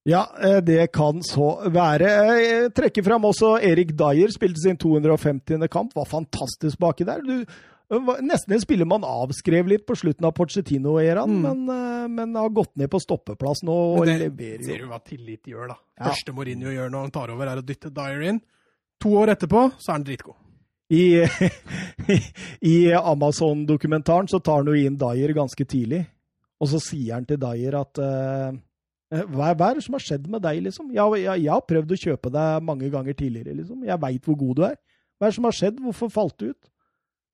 Ja, 0.09 0.23
eh, 0.41 0.61
det 0.65 0.87
kan 0.97 1.21
så 1.27 1.51
være. 1.69 2.09
Jeg 2.41 2.71
trekker 2.77 3.05
fram 3.05 3.27
også 3.29 3.59
Erik 3.61 3.93
Dyer, 3.99 4.33
spilte 4.33 4.63
sin 4.63 4.79
250. 4.81 5.69
kamp. 5.69 5.93
Var 5.97 6.09
fantastisk 6.09 6.81
baki 6.81 7.05
der. 7.05 7.21
Du, 7.27 7.45
nesten 8.25 8.57
en 8.57 8.63
spiller 8.63 8.89
man 8.89 9.05
avskrev 9.05 9.69
litt 9.69 9.85
på 9.89 9.97
slutten 9.97 10.25
av 10.29 10.33
Pochettino-æraen, 10.37 11.39
mm. 11.39 11.45
men, 11.45 11.65
eh, 11.75 12.07
men, 12.09 12.37
har 12.41 12.53
gått 12.57 12.77
ned 12.81 12.89
på 12.93 13.01
stoppeplass 13.05 13.65
nå 13.69 13.77
og 13.99 14.07
det, 14.09 14.19
leverer 14.25 14.65
jo. 14.65 14.71
Ser 14.71 14.85
du 14.85 14.93
hva 14.93 15.01
tillit 15.05 15.49
gjør, 15.49 15.75
da. 15.75 15.79
Ja. 15.99 16.09
Første 16.09 16.37
Mourinho 16.37 16.73
gjør 16.73 16.95
når 16.95 17.09
han 17.09 17.19
tar 17.19 17.35
over, 17.35 17.53
er 17.53 17.61
å 17.61 17.67
dytte 17.69 17.93
Dyer 17.93 18.31
inn. 18.33 18.41
To 19.03 19.15
år 19.21 19.35
etterpå 19.35 19.69
så 19.79 19.93
er 19.93 19.99
han 19.99 20.07
dritgod. 20.07 20.37
I, 20.99 21.21
i 22.65 22.77
Amazon-dokumentaren 22.97 24.31
så 24.31 24.41
tar 24.41 24.63
han 24.63 24.71
jo 24.73 24.79
inn 24.79 24.97
Dyer 24.99 25.35
ganske 25.37 25.67
tidlig. 25.69 26.01
Og 26.59 26.71
så 26.73 26.81
sier 26.83 27.19
han 27.19 27.27
til 27.29 27.39
Dyer 27.43 27.77
at 27.79 28.01
uh, 28.03 28.57
hva, 29.09 29.53
er 29.53 29.79
det 29.79 29.85
som 29.85 29.95
har 29.97 30.05
skjedd 30.05 30.27
med 30.33 30.43
deg, 30.45 30.63
liksom? 30.67 30.91
Jeg, 30.93 31.21
jeg, 31.23 31.45
jeg 31.45 31.53
har 31.53 31.65
prøvd 31.65 31.93
å 31.95 32.01
kjøpe 32.03 32.33
deg 32.33 32.65
mange 32.67 32.91
ganger 32.93 33.17
tidligere, 33.17 33.55
liksom. 33.61 33.85
Jeg 33.89 34.03
veit 34.03 34.27
hvor 34.27 34.37
god 34.41 34.59
du 34.59 34.65
er. 34.69 34.75
Hva 35.17 35.27
er 35.27 35.33
det 35.33 35.39
som 35.39 35.49
har 35.49 35.57
skjedd? 35.57 35.79
Hvorfor 35.85 36.11
falt 36.13 36.37
du 36.41 36.51
ut? 36.51 36.71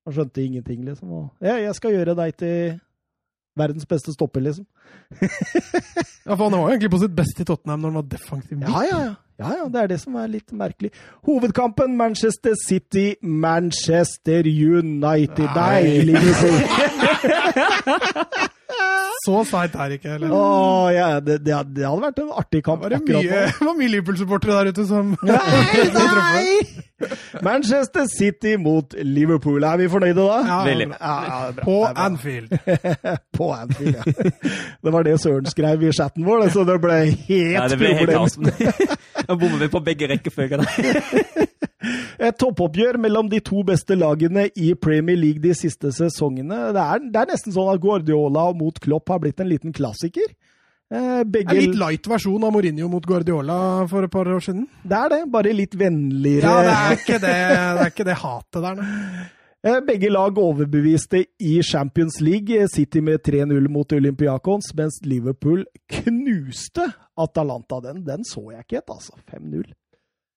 Han 0.05 0.15
skjønte 0.15 0.43
ingenting, 0.43 0.85
liksom. 0.87 1.11
Og, 1.17 1.25
ja, 1.43 1.57
jeg 1.63 1.75
skal 1.75 1.95
gjøre 1.97 2.15
deg 2.19 2.37
til 2.39 2.77
Verdens 3.55 3.85
beste 3.87 4.13
stopper, 4.13 4.41
liksom. 4.41 4.65
Ja, 6.25 6.33
for 6.35 6.43
Han 6.47 6.55
var 6.57 6.59
jo 6.59 6.67
egentlig 6.73 6.91
på 6.91 6.99
sitt 7.03 7.13
beste 7.15 7.43
i 7.43 7.45
Tottenham 7.45 7.79
når 7.83 7.91
han 7.91 7.99
var 8.01 8.09
defensiv. 8.09 8.57
Ja, 8.65 8.81
ja, 8.89 8.99
ja. 9.05 9.13
Ja, 9.35 9.49
ja, 9.59 9.65
Det 9.67 9.81
er 9.81 9.87
det 9.91 9.99
som 9.99 10.15
er 10.15 10.29
litt 10.31 10.53
merkelig. 10.55 10.91
Hovedkampen 11.27 11.97
Manchester 11.99 12.53
City, 12.67 13.15
Manchester 13.21 14.47
United 14.47 15.49
Nei, 15.55 15.81
liksom. 16.07 16.55
Liverpool. 16.55 16.55
Så 19.25 19.41
seigt 19.49 19.75
er 19.75 19.89
det 19.89 19.99
ikke. 19.99 20.15
Eller? 20.19 20.33
Åh, 20.37 20.87
ja, 20.93 21.07
det, 21.19 21.39
det, 21.45 21.53
hadde- 21.55 21.73
det 21.79 21.85
hadde 21.89 22.03
vært 22.05 22.19
en 22.21 22.31
artig 22.37 22.61
kamp 22.65 22.83
Var 22.85 22.93
det 22.93 22.99
akkurat 23.01 23.23
mye, 23.25 23.45
nå. 23.49 23.65
var 23.71 23.77
mye 23.79 23.91
Liverpool-supportere 23.95 24.57
der 24.59 24.75
ute 24.75 24.85
som 24.89 25.15
Nei, 25.25 25.39
nei! 25.95 26.49
Manchester 27.43 28.05
City 28.07 28.53
mot 28.57 28.93
Liverpool. 29.03 29.63
Er 29.67 29.81
vi 29.81 29.87
fornøyde 29.91 30.15
da? 30.15 30.37
Ja, 30.47 30.59
Veldig. 30.63 30.85
Ja, 30.93 31.15
bra, 31.57 31.63
På 31.65 31.73
bra. 31.81 32.05
Anfield. 32.05 32.53
På 33.35 33.49
Anfield, 33.51 33.97
ja. 33.97 34.29
Det 34.85 34.93
var 34.95 35.03
det 35.03 35.17
Søren 35.19 35.49
skrev 35.51 35.83
i 35.83 35.91
chatten 35.91 36.23
vår, 36.25 36.45
så 36.55 36.63
det 36.69 36.77
ble 36.85 37.01
helt 37.09 37.57
Ja, 37.57 37.65
det 37.67 37.79
ble 37.81 37.91
problem. 37.99 38.15
kaos. 38.15 38.37
Da 39.27 39.35
bommer 39.35 39.59
vi 39.65 39.69
på 39.75 39.81
begge 39.83 40.07
rekkefølger. 40.13 40.63
Et 42.19 42.37
toppoppgjør 42.39 42.99
mellom 43.01 43.29
de 43.31 43.41
to 43.45 43.63
beste 43.67 43.97
lagene 43.99 44.47
i 44.55 44.73
Premier 44.79 45.19
League 45.19 45.43
de 45.43 45.53
siste 45.57 45.91
sesongene. 45.95 46.73
Det 46.75 46.83
er, 46.83 47.05
det 47.11 47.21
er 47.21 47.31
nesten 47.33 47.55
sånn 47.55 47.71
at 47.73 47.83
Guardiola 47.83 48.49
mot 48.57 48.79
Klopp 48.81 49.13
har 49.13 49.21
blitt 49.23 49.41
en 49.43 49.51
liten 49.51 49.75
klassiker. 49.75 50.33
Begge... 50.89 51.49
En 51.49 51.57
litt 51.57 51.79
light 51.79 52.07
versjon 52.07 52.43
av 52.45 52.53
Mourinho 52.53 52.87
mot 52.91 53.05
Guardiola 53.05 53.57
for 53.89 54.05
et 54.05 54.13
par 54.13 54.29
år 54.29 54.43
siden. 54.45 54.67
det 54.85 54.99
er 54.99 55.15
det, 55.15 55.23
bare 55.33 55.55
litt 55.55 55.73
vennligere. 55.79 56.51
Ja, 56.51 56.61
det 56.61 56.75
er 56.75 56.99
ikke 56.99 57.17
det, 57.23 57.31
det, 57.31 57.87
er 57.87 57.93
ikke 57.93 58.07
det 58.11 58.19
hatet 58.21 58.61
der, 58.67 58.77
nei. 58.83 59.25
Eh, 59.65 59.79
Begge 59.81 60.11
lag 60.11 60.37
overbeviste 60.37 61.23
i 61.41 61.55
Champions 61.65 62.19
League, 62.21 62.67
City 62.69 63.01
med 63.01 63.23
3-0 63.25 63.65
mot 63.73 63.95
Olympiakons, 63.97 64.69
mens 64.77 64.99
Liverpool 65.01 65.65
knuste 65.89 66.85
Atalanta. 67.17 67.79
Den, 67.81 68.03
den 68.05 68.27
så 68.29 68.43
jeg 68.53 68.61
ikke 68.61 68.77
helt, 68.83 68.93
altså. 68.93 69.17
5-0. 69.33 69.73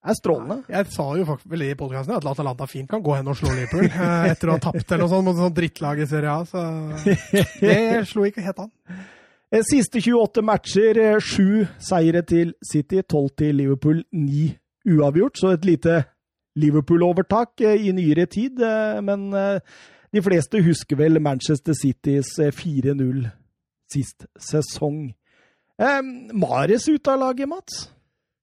Er 0.07 0.15
strålende. 0.15 0.63
Jeg 0.71 0.87
sa 0.95 1.05
jo 1.19 1.25
faktisk 1.27 1.51
vel 1.51 1.65
i 1.67 1.73
podkasten 1.77 2.15
at 2.15 2.27
Atalanta 2.31 2.69
fint 2.71 2.87
kan 2.91 3.03
gå 3.03 3.17
hen 3.19 3.29
og 3.29 3.35
slå 3.37 3.51
Liverpool 3.51 3.85
eh, 3.91 4.29
etter 4.31 4.53
å 4.53 4.55
ha 4.55 4.63
tapt 4.69 4.93
eller 4.95 5.03
noe 5.03 5.11
sånt 5.11 5.27
mot 5.27 5.35
et 5.35 5.43
sånt 5.43 5.57
drittlag 5.57 6.03
i 6.05 6.07
Serie 6.07 6.35
A, 6.35 6.45
så 6.47 6.63
det 7.65 7.79
slo 8.07 8.29
ikke 8.29 8.45
helt 8.47 8.63
an. 8.63 8.71
Eh, 9.51 9.65
Siste 9.67 9.99
28 10.05 10.45
matcher, 10.47 11.03
eh, 11.03 11.19
sju 11.19 11.67
seire 11.83 12.23
til 12.23 12.55
City, 12.63 13.03
12 13.03 13.35
til 13.43 13.59
Liverpool, 13.59 14.05
ni 14.15 14.53
uavgjort. 14.87 15.43
Så 15.43 15.53
et 15.57 15.67
lite 15.67 15.99
Liverpool-overtak 16.59 17.61
i 17.67 17.91
nyere 17.95 18.25
tid. 18.31 18.63
Men 19.05 19.29
de 19.31 20.23
fleste 20.25 20.63
husker 20.65 20.97
vel 20.99 21.21
Manchester 21.21 21.77
Citys 21.77 22.33
eh, 22.41 22.55
4-0 22.55 23.27
sist 23.93 24.27
sesong. 24.41 25.09
Mares 26.35 26.89
ute 26.89 27.13
av 27.13 27.21
laget, 27.21 27.49
Mats? 27.49 27.87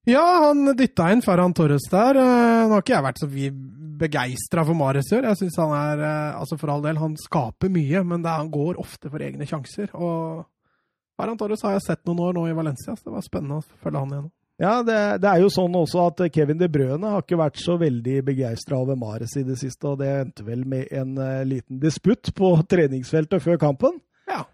Ja, 0.05 0.21
han 0.45 0.65
dytta 0.77 1.07
inn 1.13 1.23
Ferran 1.25 1.53
Torres 1.57 1.87
der. 1.89 2.19
Eh, 2.21 2.67
Nå 2.69 2.75
har 2.75 2.83
ikke 2.83 2.93
jeg 2.93 3.05
vært 3.07 3.21
så 3.23 3.29
begeistra 3.95 4.65
for 4.67 4.77
Mares 4.77 5.07
i 5.11 5.15
år. 5.17 5.29
Jeg 5.31 5.39
syns 5.43 5.57
han 5.61 5.73
er 5.73 6.03
eh, 6.05 6.39
Altså, 6.39 6.57
for 6.61 6.69
all 6.73 6.83
del, 6.85 6.99
han 7.01 7.15
skaper 7.17 7.71
mye, 7.73 8.03
men 8.05 8.21
er- 8.25 8.37
han 8.43 8.51
går 8.53 8.77
ofte 8.81 9.09
for 9.09 9.23
egne 9.25 9.47
sjanser. 9.49 9.89
Og 9.97 10.43
Ferran 11.17 11.37
Torres 11.39 11.63
har 11.65 11.77
jeg 11.77 11.85
sett 11.87 12.03
noen 12.05 12.19
år 12.27 12.33
nå 12.37 12.47
i 12.51 12.57
Valencia, 12.57 12.93
så 12.93 13.07
det 13.07 13.13
var 13.15 13.23
spennende 13.25 13.61
å 13.61 13.65
følge 13.81 14.01
han 14.03 14.11
igjennom. 14.13 14.31
Ja, 14.61 14.73
det, 14.87 14.97
det 15.19 15.27
er 15.27 15.41
jo 15.43 15.49
sånn 15.51 15.73
også 15.75 16.05
at 16.07 16.21
Kevin 16.31 16.59
De 16.61 16.67
Brøne 16.71 17.09
har 17.11 17.23
ikke 17.25 17.35
vært 17.41 17.57
så 17.59 17.73
veldig 17.79 18.21
begeistra 18.23 18.77
over 18.79 18.95
Mares 18.95 19.33
i 19.35 19.43
det 19.43 19.57
siste, 19.59 19.89
og 19.89 19.97
det 19.99 20.07
endte 20.21 20.45
vel 20.47 20.61
med 20.63 20.87
en 20.95 21.17
uh, 21.19 21.41
liten 21.43 21.81
disputt 21.81 22.29
på 22.37 22.53
treningsfeltet 22.71 23.43
før 23.43 23.57
kampen. 23.59 23.97
Ja. 24.31 24.45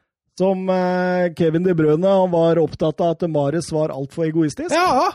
Som 0.41 0.63
uh, 0.73 1.27
Kevin 1.37 1.67
De 1.67 1.75
Brøne 1.77 2.15
var 2.33 2.57
opptatt 2.63 3.03
av 3.05 3.13
at 3.13 3.27
Mares 3.29 3.69
var 3.75 3.93
altfor 3.93 4.25
egoistisk. 4.31 4.73
Ja! 4.73 5.11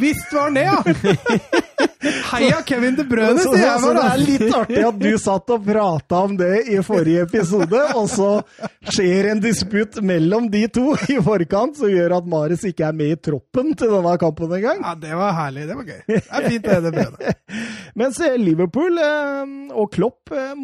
Visst 0.00 0.32
var 0.32 0.42
han 0.42 0.54
det, 0.54 0.62
ja! 0.62 0.84
Heia 2.32 2.62
Kevin 2.62 2.94
De 2.94 3.04
Brøne, 3.04 3.42
sier 3.42 3.58
jeg 3.60 3.80
det 3.82 4.04
er 4.04 4.20
litt 4.22 4.54
artig 4.54 4.82
at 4.88 5.00
du 5.00 5.08
satt 5.20 5.50
og 5.52 5.64
prata 5.66 6.20
om 6.24 6.36
det 6.38 6.62
i 6.70 6.78
forrige 6.86 7.26
episode, 7.26 7.80
og 7.98 8.06
så 8.08 8.28
skjer 8.94 9.32
en 9.32 9.42
disputt 9.42 9.98
mellom 10.06 10.46
de 10.52 10.62
to 10.72 10.94
i 11.10 11.18
forkant 11.24 11.76
som 11.80 11.90
gjør 11.90 12.14
at 12.20 12.30
Maris 12.30 12.64
ikke 12.70 12.86
er 12.88 12.96
med 12.96 13.16
i 13.16 13.18
troppen 13.30 13.74
til 13.74 13.92
denne 13.96 14.14
kampen 14.22 14.54
engang. 14.60 14.84
Ja, 14.86 14.94
det 15.02 15.18
var 15.18 15.36
herlig. 15.36 15.66
Det 15.68 15.76
var 15.80 15.90
gøy. 15.90 16.00
Det 16.06 16.22
er 16.22 16.48
fint, 16.48 16.70
det, 16.70 16.80
De 16.86 16.94
Brøne. 16.94 17.34
Mens 18.00 18.22
Liverpool 18.40 19.02
eh, 19.02 19.54
og 19.74 19.90
Klopp 19.92 20.32
eh, 20.32 20.54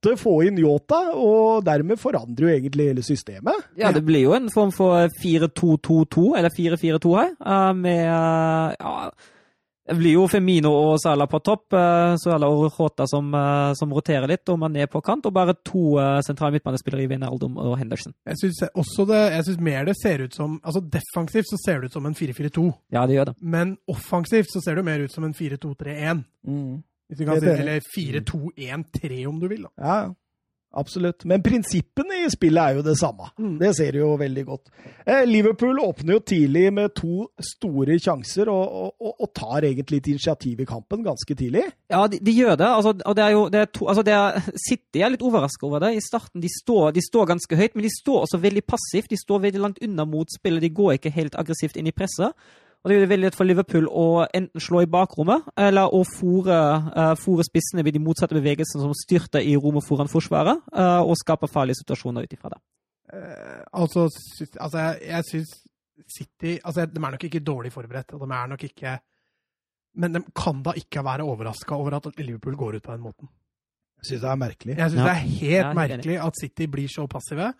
måtte 0.00 0.16
få 0.20 0.42
inn 0.46 0.58
Yota, 0.58 1.12
og 1.14 1.64
dermed 1.64 1.98
forandrer 2.00 2.46
jo 2.48 2.54
egentlig 2.54 2.86
hele 2.90 3.02
systemet. 3.04 3.66
Ja, 3.76 3.92
det 3.92 4.04
blir 4.06 4.22
jo 4.24 4.32
en 4.36 4.48
form 4.52 4.72
for 4.72 5.08
4-2-2-2, 5.22 6.36
eller 6.38 6.50
4-4-2 6.50 7.18
her, 7.18 7.34
eh, 7.44 7.74
med 7.74 8.06
eh, 8.06 8.74
ja, 8.80 9.10
det 9.90 9.96
blir 9.98 10.12
jo 10.14 10.26
Femino 10.30 10.70
og 10.70 11.00
Sala 11.02 11.26
på 11.26 11.40
topp, 11.42 11.74
Sala 12.22 12.46
og 12.46 12.68
Rota 12.78 13.06
som, 13.10 13.32
eh, 13.34 13.72
som 13.74 13.92
roterer 13.92 14.28
litt, 14.30 14.48
og 14.48 14.58
man 14.62 14.76
er 14.76 14.86
på 14.86 15.02
kant, 15.02 15.26
og 15.26 15.34
bare 15.34 15.56
to 15.66 15.98
eh, 15.98 16.20
sentrale 16.22 16.54
midtbanespillere 16.56 17.04
i 17.04 17.10
Vinaldum 17.10 17.58
og 17.58 17.76
Henderson. 17.80 18.14
Jeg 18.28 18.38
syns 18.40 18.62
også 18.70 19.06
det 19.08 19.20
Jeg 19.34 19.44
synes 19.48 19.60
mer 19.66 19.84
det 19.88 19.96
ser 19.98 20.22
ut 20.22 20.34
som 20.36 20.60
Altså 20.62 20.80
defensivt 20.80 21.48
så 21.50 21.58
ser 21.64 21.80
det 21.80 21.90
ut 21.90 21.92
som 21.98 22.06
en 22.06 22.14
4-4-2, 22.14 22.68
Ja, 22.92 23.06
det 23.06 23.18
gjør 23.18 23.32
det. 23.32 23.34
men 23.42 23.76
offensivt 23.88 24.52
så 24.52 24.62
ser 24.64 24.76
det 24.78 24.84
mer 24.84 25.00
ut 25.04 25.12
som 25.12 25.24
en 25.24 25.34
4-2-3-1. 25.34 26.22
Hvis 27.10 27.18
du 27.18 27.26
kan 27.26 27.42
si. 27.42 27.52
Eller 27.58 27.82
4-2-1-3, 27.90 29.24
om 29.26 29.38
du 29.42 29.48
vil. 29.50 29.64
da. 29.66 29.70
Ja, 29.82 30.14
absolutt. 30.78 31.24
Men 31.26 31.42
prinsippene 31.42 32.20
i 32.22 32.28
spillet 32.30 32.62
er 32.62 32.76
jo 32.78 32.84
det 32.86 32.94
samme. 33.00 33.32
Mm. 33.34 33.56
Det 33.58 33.72
ser 33.74 33.96
du 33.96 33.98
jo 33.98 34.12
veldig 34.20 34.44
godt. 34.46 34.70
Eh, 35.02 35.24
Liverpool 35.26 35.80
åpner 35.82 36.14
jo 36.14 36.20
tidlig 36.30 36.68
med 36.76 36.94
to 36.94 37.26
store 37.48 37.98
sjanser, 37.98 38.52
og, 38.54 38.94
og, 39.02 39.10
og 39.26 39.32
tar 39.34 39.66
egentlig 39.66 40.04
et 40.04 40.12
initiativ 40.14 40.62
i 40.62 40.68
kampen 40.70 41.02
ganske 41.08 41.38
tidlig. 41.42 41.66
Ja, 41.90 42.04
de, 42.06 42.22
de 42.22 42.36
gjør 42.36 42.54
det. 42.62 42.70
Altså, 42.76 42.94
og 42.94 43.18
det 43.18 43.26
er 43.26 43.34
jo 43.34 43.44
det 43.50 43.64
er 43.64 43.74
to, 43.74 43.90
altså 43.90 44.06
det 44.06 44.16
er, 44.20 44.40
City 44.68 45.02
er 45.02 45.16
litt 45.16 45.26
overraska 45.26 45.66
over 45.66 45.82
det. 45.82 45.96
I 45.98 46.06
starten 46.06 46.46
de 46.46 46.54
står, 46.60 46.94
de 46.94 47.06
står 47.10 47.30
ganske 47.34 47.58
høyt, 47.64 47.74
men 47.74 47.90
de 47.90 47.94
står 47.98 48.22
også 48.28 48.44
veldig 48.46 48.66
passivt. 48.70 49.10
De 49.10 49.18
står 49.18 49.46
veldig 49.50 49.66
langt 49.66 49.82
unna 49.82 50.06
motspillet. 50.06 50.62
De 50.62 50.74
går 50.78 51.00
ikke 51.00 51.16
helt 51.18 51.34
aggressivt 51.42 51.82
inn 51.82 51.90
i 51.90 51.96
presset. 51.96 52.38
Og 52.80 52.88
det 52.88 52.96
er 52.96 53.02
det 53.04 53.10
veldig 53.10 53.28
lett 53.28 53.36
for 53.36 53.48
Liverpool 53.48 53.86
å 53.92 54.04
enten 54.24 54.62
slå 54.62 54.80
i 54.86 54.88
bakrommet, 54.88 55.50
eller 55.60 55.92
å 55.92 56.00
fòre 56.08 56.60
uh, 57.12 57.42
spissene 57.44 57.84
ved 57.84 57.92
de 57.98 58.00
motsatte 58.00 58.36
bevegelsene 58.38 58.86
som 58.86 58.94
styrter 58.96 59.44
i 59.44 59.52
rommet 59.60 59.84
foran 59.84 60.08
forsvaret, 60.08 60.62
eh, 60.72 61.00
og 61.04 61.18
skaper 61.20 61.50
farlige 61.52 61.82
situasjoner 61.82 62.24
ut 62.24 62.32
ifra 62.32 62.54
det. 62.54 62.60
Uh, 63.12 63.60
altså, 63.82 64.06
altså, 64.56 64.78
jeg, 64.78 65.02
jeg 65.10 65.28
syns 65.28 65.52
City 66.10 66.52
altså, 66.64 66.86
De 66.86 67.00
er 67.02 67.12
nok 67.12 67.24
ikke 67.26 67.42
dårlig 67.44 67.72
forberedt, 67.74 68.14
og 68.14 68.22
de 68.22 68.36
er 68.36 68.50
nok 68.52 68.62
ikke 68.68 68.92
Men 69.98 70.14
de 70.14 70.20
kan 70.38 70.60
da 70.62 70.72
ikke 70.78 71.02
være 71.04 71.26
overraska 71.26 71.74
over 71.74 71.96
at 71.98 72.06
Liverpool 72.22 72.54
går 72.56 72.76
ut 72.78 72.84
på 72.84 72.94
den 72.94 73.02
måten. 73.02 73.28
Jeg 73.98 74.12
syns 74.12 74.22
det 74.22 74.30
er 74.30 74.38
merkelig. 74.38 74.76
Jeg 74.78 74.92
syns 74.92 75.02
Ja. 75.02 75.08
det 75.08 75.16
er 75.16 75.26
helt 75.40 75.66
Ja, 75.66 75.72
merkelig 75.74 76.20
at 76.22 76.38
City 76.40 76.70
blir 76.70 76.88
så 76.88 77.06
passive, 77.10 77.52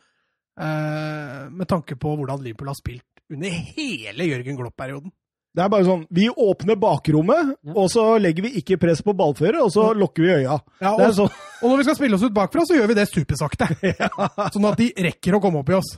Uh, 0.61 1.47
med 1.49 1.65
tanke 1.71 1.97
på 1.97 2.11
hvordan 2.19 2.43
Liverpool 2.43 2.69
har 2.69 2.77
spilt 2.77 3.07
under 3.31 3.49
hele 3.49 4.27
Jørgen 4.31 4.57
Glopp-perioden. 4.59 5.11
Det 5.51 5.65
er 5.65 5.71
bare 5.73 5.83
sånn 5.83 6.05
Vi 6.15 6.29
åpner 6.31 6.77
bakrommet, 6.79 7.57
Ja. 7.67 7.73
og 7.75 7.89
så 7.91 8.05
legger 8.23 8.45
vi 8.47 8.53
ikke 8.61 8.77
press 8.79 9.01
på 9.03 9.11
ballfører, 9.19 9.59
og 9.65 9.73
så 9.75 9.89
lukker 9.99 10.23
vi 10.23 10.29
øya. 10.45 10.61
Ja, 10.81 10.93
Det 10.97 11.05
er 11.05 11.09
og, 11.09 11.15
sånn 11.17 11.33
og 11.63 11.65
når 11.73 11.77
vi 11.81 11.87
skal 11.89 11.97
spille 11.99 12.15
oss 12.15 12.23
ut 12.23 12.33
bakfra, 12.37 12.63
så 12.69 12.77
gjør 12.79 12.87
vi 12.93 12.95
det 12.95 13.09
supersakte. 13.11 13.67
Sånn 14.55 14.69
at 14.71 14.79
de 14.79 14.93
rekker 14.97 15.35
å 15.37 15.41
komme 15.43 15.59
opp 15.61 15.69
i 15.69 15.75
oss. 15.77 15.91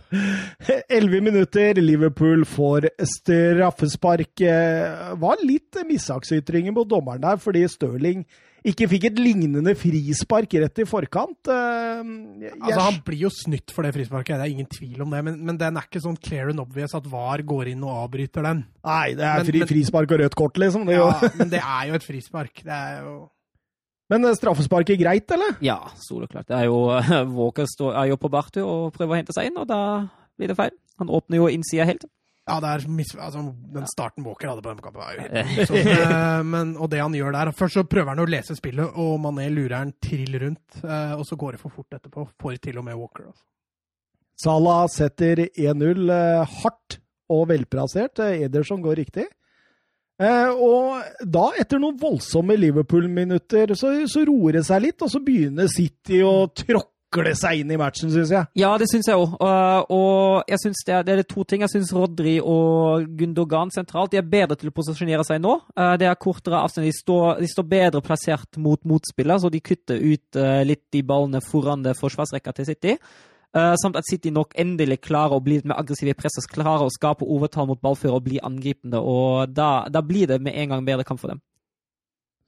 Elleve 0.89 1.21
minutter, 1.23 1.75
Liverpool 1.85 2.43
får 2.49 2.89
straffespark. 3.05 4.41
Eh, 4.41 5.13
Var 5.21 5.45
litt 5.45 5.77
mishagsytringer 5.87 6.73
mot 6.75 6.89
dommeren 6.89 7.21
der, 7.23 7.37
fordi 7.37 7.67
Stirling 7.71 8.25
ikke 8.65 8.87
fikk 8.89 9.05
et 9.09 9.17
lignende 9.19 9.73
frispark 9.75 10.53
rett 10.63 10.79
i 10.79 10.85
forkant. 10.87 11.49
Eh, 11.51 12.03
jeg- 12.45 12.53
Altså, 12.63 12.81
Han 12.81 13.01
blir 13.05 13.19
jo 13.25 13.29
snytt 13.29 13.71
for 13.73 13.83
det 13.83 13.93
frisparket, 13.95 14.39
det 14.39 14.47
er 14.47 14.55
ingen 14.55 14.67
tvil 14.67 15.01
om 15.03 15.11
det. 15.11 15.25
Men, 15.25 15.45
men 15.45 15.57
den 15.57 15.77
er 15.77 15.83
ikke 15.83 16.01
sånn 16.03 16.17
clear 16.21 16.49
and 16.51 16.61
obvious 16.61 16.95
at 16.95 17.05
VAR 17.07 17.39
går 17.43 17.69
inn 17.73 17.83
og 17.83 18.11
avbryter 18.11 18.43
den. 18.43 18.65
Nei, 18.85 19.15
det 19.15 19.25
er 19.25 19.37
Men- 19.43 19.47
fri, 19.47 19.59
men- 19.59 19.69
frispark 19.69 20.11
og 20.13 20.21
rødt 20.21 20.35
kort, 20.35 20.55
liksom. 20.59 20.87
Det, 20.87 20.95
Ja, 20.95 21.11
jo. 21.21 21.29
men 21.37 21.49
det 21.49 21.61
er 21.61 21.87
jo 21.89 21.95
et 21.95 22.03
frispark. 22.07 22.55
Det 22.63 22.73
er 22.73 23.03
jo 23.03 23.31
Men 24.11 24.21
straffesparket 24.23 24.39
straffespark 24.39 24.91
er 24.91 24.97
greit, 25.03 25.31
eller? 25.33 25.57
Ja, 25.61 25.79
soleklart. 25.97 26.47
Det 26.47 26.57
er 26.59 26.65
jo 26.67 26.87
Walker 27.39 27.65
står, 27.67 27.95
er 27.97 28.09
jo 28.11 28.17
på 28.17 28.31
Bartu 28.31 28.61
og 28.63 28.93
prøver 28.93 29.15
å 29.15 29.17
hente 29.17 29.33
seg 29.33 29.47
inn, 29.51 29.57
og 29.57 29.67
da 29.69 30.09
blir 30.39 30.49
det 30.49 30.57
feil. 30.57 30.71
Han 30.99 31.09
åpner 31.09 31.37
jo 31.41 31.47
innsida 31.49 31.87
helt. 31.87 32.05
Ja, 32.49 32.57
det 32.59 32.71
er 32.73 32.85
mis, 32.91 33.13
altså, 33.15 33.43
den 33.75 33.85
starten 33.87 34.25
Walker 34.27 34.49
hadde 34.51 34.65
på 34.65 34.73
den 34.73 34.81
kampen, 34.83 34.99
var 34.99 35.15
jo 35.15 35.27
helt 35.31 35.67
sånn, 35.71 35.91
eh, 35.93 36.41
men, 36.43 36.73
Og 36.83 36.89
det 36.91 36.99
han 36.99 37.15
gjør 37.15 37.37
der 37.37 37.53
Først 37.55 37.77
så 37.79 37.85
prøver 37.87 38.11
han 38.17 38.23
å 38.25 38.27
lese 38.27 38.57
spillet, 38.59 38.97
og 38.99 39.21
Mané 39.23 39.47
lurer 39.53 39.77
han 39.79 39.93
trill 40.03 40.35
rundt. 40.43 40.81
eh, 40.83 41.13
Og 41.15 41.23
så 41.29 41.39
går 41.39 41.55
det 41.55 41.61
for 41.63 41.71
fort 41.77 41.95
etterpå, 42.01 42.25
for 42.43 42.57
til 42.59 42.81
og 42.83 42.89
med 42.89 42.99
Walker. 42.99 43.29
Altså. 43.31 43.45
Salah 44.43 44.81
setter 44.91 45.45
1-0 45.55 46.11
eh, 46.11 46.57
hardt 46.65 46.99
og 47.31 47.47
velplassert. 47.53 48.19
Ederson 48.43 48.83
går 48.83 48.99
riktig. 49.05 49.29
Eh, 50.23 50.51
og 50.51 50.99
da, 51.25 51.47
etter 51.63 51.79
noen 51.83 51.97
voldsomme 52.01 52.57
Liverpool-minutter, 52.59 53.73
så, 53.79 53.95
så 54.11 54.25
roer 54.29 54.59
det 54.59 54.65
seg 54.67 54.83
litt, 54.85 54.99
og 55.03 55.11
så 55.15 55.23
begynner 55.25 55.71
City 55.71 56.21
å 56.27 56.49
tråkke 56.51 56.91
vakle 57.13 57.35
seg 57.37 57.61
inn 57.61 57.73
i 57.73 57.79
matchen, 57.79 58.11
syns 58.11 58.33
jeg. 58.33 58.49
Ja, 58.59 58.73
det 58.79 58.89
syns 58.91 59.09
jeg 59.09 59.19
òg. 59.19 59.37
Og, 59.93 60.43
jeg 60.49 60.59
synes 60.63 60.85
det, 60.87 60.95
er, 60.95 61.03
det 61.05 61.17
er 61.19 61.29
to 61.29 61.45
ting. 61.45 61.63
Jeg 61.63 61.73
syns 61.73 61.93
Rodri 61.93 62.39
og 62.41 63.07
Gundogan 63.19 63.73
sentralt 63.75 64.13
de 64.13 64.21
er 64.21 64.29
bedre 64.29 64.57
til 64.57 64.71
å 64.71 64.75
posisjonere 64.75 65.25
seg 65.27 65.43
nå. 65.43 65.59
Eh, 65.77 65.97
det 66.01 66.09
er 66.09 66.21
kortere 66.21 66.63
avstand. 66.63 66.87
De 66.89 66.95
står, 66.97 67.43
de 67.43 67.51
står 67.51 67.69
bedre 67.69 68.03
plassert 68.05 68.57
mot 68.61 68.81
motspiller, 68.89 69.39
så 69.39 69.51
de 69.53 69.61
kutter 69.61 70.01
ut 70.01 70.41
eh, 70.41 70.63
litt 70.67 70.87
de 70.93 71.05
ballene 71.07 71.43
foran 71.45 71.85
det 71.85 71.99
forsvarsrekka 72.01 72.57
til 72.57 72.73
City. 72.73 72.97
Uh, 73.53 73.75
samt 73.77 73.99
at 74.01 74.07
City 74.09 74.31
nok 74.33 74.55
endelig 74.57 75.03
klarer 75.05 75.37
å 75.37 75.43
bli 75.45 75.59
litt 75.59 75.67
mer 75.69 75.77
aggressive 75.77 76.15
i 76.15 76.17
presset, 76.17 76.47
klarer 76.49 76.87
å 76.87 76.93
skape 76.95 77.27
overtall 77.29 77.67
mot 77.69 77.83
ballfører 77.85 78.17
og 78.17 78.25
bli 78.25 78.39
angripende. 78.41 78.97
og 78.97 79.53
Da, 79.53 79.85
da 79.93 80.01
blir 80.01 80.31
det 80.31 80.39
med 80.41 80.57
en 80.57 80.73
gang 80.73 80.87
bedre 80.87 81.05
kamp 81.05 81.21
for 81.21 81.35
dem. 81.35 81.43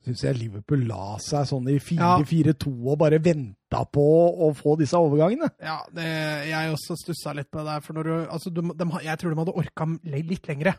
Syns 0.05 0.25
jeg 0.27 0.37
Liverpool 0.37 0.83
la 0.89 1.15
seg 1.23 1.47
sånn 1.49 1.69
i 1.73 1.79
4-4-2 1.81 2.73
og 2.93 2.99
bare 3.01 3.21
venta 3.25 3.81
på 3.89 4.05
å 4.45 4.51
få 4.57 4.77
disse 4.81 4.99
overgangene. 5.01 5.49
Ja, 5.65 5.79
det, 5.97 6.09
jeg 6.51 6.75
også 6.75 6.99
stussa 7.01 7.33
litt 7.37 7.49
på 7.49 7.63
det 7.63 7.71
der. 7.71 7.85
For 7.87 7.97
når 7.97 8.11
du, 8.11 8.15
altså, 8.37 8.53
de, 8.53 8.67
de, 8.69 8.89
jeg 9.07 9.21
tror 9.21 9.33
de 9.33 9.41
hadde 9.41 9.57
orka 9.65 9.89
litt 10.13 10.51
lengre 10.51 10.77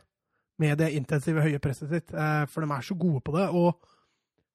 med 0.61 0.77
det 0.79 0.93
intensive, 0.95 1.43
høye 1.43 1.59
presset 1.63 1.91
sitt. 1.91 2.13
Uh, 2.13 2.45
for 2.51 2.63
de 2.63 2.71
er 2.71 2.85
så 2.85 2.97
gode 2.99 3.23
på 3.25 3.35
det. 3.35 3.49
og 3.49 3.91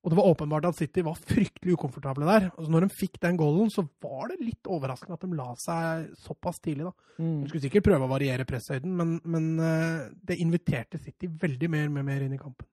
og 0.00 0.12
det 0.12 0.16
var 0.16 0.30
åpenbart 0.30 0.64
at 0.70 0.78
City 0.78 1.02
var 1.04 1.18
fryktelig 1.18 1.74
ukomfortable 1.76 2.24
der. 2.24 2.46
Altså 2.54 2.72
når 2.72 2.86
de 2.86 2.96
fikk 3.02 3.18
den 3.20 3.36
goalen, 3.36 3.68
så 3.72 3.84
var 4.00 4.30
det 4.30 4.38
litt 4.40 4.70
overraskende 4.72 5.18
at 5.18 5.26
de 5.26 5.36
la 5.36 5.48
seg 5.60 6.06
såpass 6.24 6.62
tidlig. 6.64 6.88
da. 6.88 6.92
Mm. 7.20 7.42
De 7.42 7.50
skulle 7.50 7.64
sikkert 7.66 7.88
prøve 7.90 8.06
å 8.06 8.12
variere 8.14 8.46
presshøyden, 8.48 8.94
men, 8.96 9.18
men 9.28 9.50
uh, 9.60 10.08
det 10.24 10.38
inviterte 10.40 11.00
City 11.02 11.28
veldig 11.28 11.68
mer 11.68 11.92
mer, 11.92 12.06
mer 12.06 12.24
inn 12.24 12.32
i 12.32 12.40
kampen. 12.40 12.64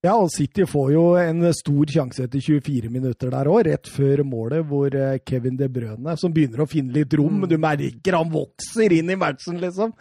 Ja, 0.00 0.14
og 0.16 0.30
City 0.32 0.64
får 0.64 0.92
jo 0.94 1.02
en 1.20 1.44
stor 1.52 1.90
sjanse 1.92 2.24
etter 2.24 2.40
24 2.40 2.88
minutter 2.92 3.28
der 3.34 3.50
òg, 3.52 3.66
rett 3.66 3.90
før 3.92 4.22
målet, 4.24 4.64
hvor 4.64 4.94
eh, 4.96 5.18
Kevin 5.28 5.58
De 5.60 5.68
Brøne, 5.68 6.14
som 6.16 6.32
begynner 6.32 6.64
å 6.64 6.68
finne 6.70 6.94
litt 6.94 7.12
rom, 7.20 7.42
mm. 7.42 7.50
du 7.50 7.58
merker 7.60 8.16
han 8.16 8.32
vokser 8.32 8.96
inn 8.96 9.12
i 9.12 9.18
matchen, 9.20 9.60
liksom. 9.60 9.92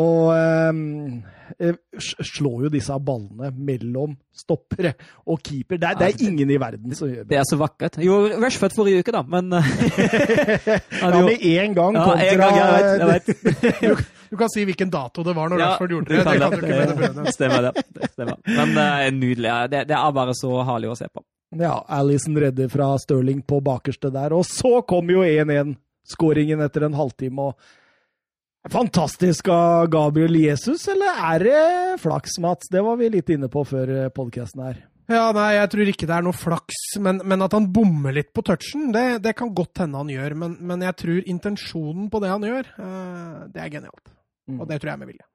Og 0.00 0.32
eh, 0.32 1.76
slår 2.00 2.64
jo 2.64 2.72
disse 2.72 2.96
ballene 3.04 3.52
mellom 3.52 4.16
stoppere 4.32 4.94
og 5.28 5.44
keeper. 5.44 5.76
Det 5.78 5.92
det 6.00 6.08
er 6.08 6.24
ingen 6.24 6.50
i 6.50 6.58
verden 6.58 6.96
som 6.96 7.12
gjør 7.12 7.22
det. 7.22 7.34
Det 7.34 7.42
er 7.42 7.46
så 7.46 7.60
vakkert. 7.60 8.00
Jo, 8.02 8.24
Rashford 8.40 8.74
forrige 8.80 9.04
uke, 9.04 9.12
da, 9.12 9.22
men 9.28 9.52
Ja, 11.04 11.12
med 11.20 11.36
én 11.44 11.76
gang 11.76 12.00
kontra 12.00 12.16
ja, 12.24 12.32
en 12.32 12.46
gang, 12.46 12.56
jeg 12.56 13.12
vet, 13.12 13.34
jeg 13.36 13.90
vet. 13.92 14.13
Du, 14.30 14.36
kan 14.40 14.50
si 14.52 14.64
hvilken 14.68 14.90
dato 14.92 15.22
det 15.26 15.34
var 15.36 15.52
når 15.52 15.60
ja, 15.62 15.68
Rashford 15.72 15.94
gjorde 15.94 16.10
det. 16.10 16.24
Det 16.24 16.34
det, 16.40 16.96
ikke 16.96 17.12
det. 17.20 17.34
Stemmer 17.36 17.68
det. 17.68 17.84
det 17.96 18.10
stemmer. 18.12 18.40
Men 18.48 18.74
det 18.76 18.88
er 18.88 19.14
nydelig. 19.20 19.54
Det, 19.72 19.84
det 19.90 19.96
er 20.00 20.18
bare 20.18 20.34
så 20.38 20.56
herlig 20.68 20.92
å 20.92 20.98
se 20.98 21.08
på. 21.12 21.24
Ja, 21.60 21.84
Alison 21.88 22.38
redder 22.40 22.68
fra 22.68 22.92
Stirling 22.98 23.42
på 23.46 23.60
bakerste 23.64 24.10
der. 24.14 24.34
Og 24.34 24.46
så 24.48 24.80
kom 24.88 25.10
jo 25.12 25.22
1-1-skåringen 25.26 26.62
etter 26.64 26.88
en 26.88 26.98
halvtime. 26.98 27.50
og 27.50 28.70
Fantastisk 28.72 29.48
av 29.52 29.90
Gabriel 29.92 30.38
Jesus, 30.40 30.86
eller 30.88 31.18
er 31.34 31.42
det 31.44 32.00
flaks, 32.00 32.38
Mats? 32.40 32.70
Det 32.72 32.80
var 32.82 32.96
vi 32.96 33.10
litt 33.12 33.28
inne 33.34 33.50
på 33.52 33.60
før 33.68 33.90
eh, 33.92 34.12
podkasten 34.14 34.62
her. 34.64 34.78
Ja, 35.10 35.24
nei, 35.36 35.50
jeg 35.58 35.70
tror 35.72 35.90
ikke 35.90 36.06
det 36.08 36.14
er 36.16 36.24
noe 36.24 36.36
flaks, 36.36 36.78
men, 37.04 37.20
men 37.28 37.44
at 37.44 37.52
han 37.56 37.68
bommer 37.74 38.14
litt 38.16 38.30
på 38.36 38.44
touchen, 38.46 38.88
det, 38.94 39.20
det, 39.26 39.34
kan 39.36 39.52
godt 39.56 39.82
hende 39.84 40.00
han 40.00 40.12
gjør. 40.12 40.36
Men, 40.40 40.54
men, 40.64 40.84
jeg 40.86 40.96
tror 41.02 41.28
intensjonen 41.34 42.06
på 42.12 42.22
det 42.24 42.30
han 42.32 42.46
gjør, 42.48 42.70
uh, 42.78 43.42
det 43.52 43.66
er 43.66 43.74
genialt. 43.76 44.14
Mm. 44.48 44.62
Og 44.62 44.70
det 44.70 44.80
tror 44.80 44.94
jeg 44.94 45.02
med 45.02 45.12
vilje. 45.12 45.28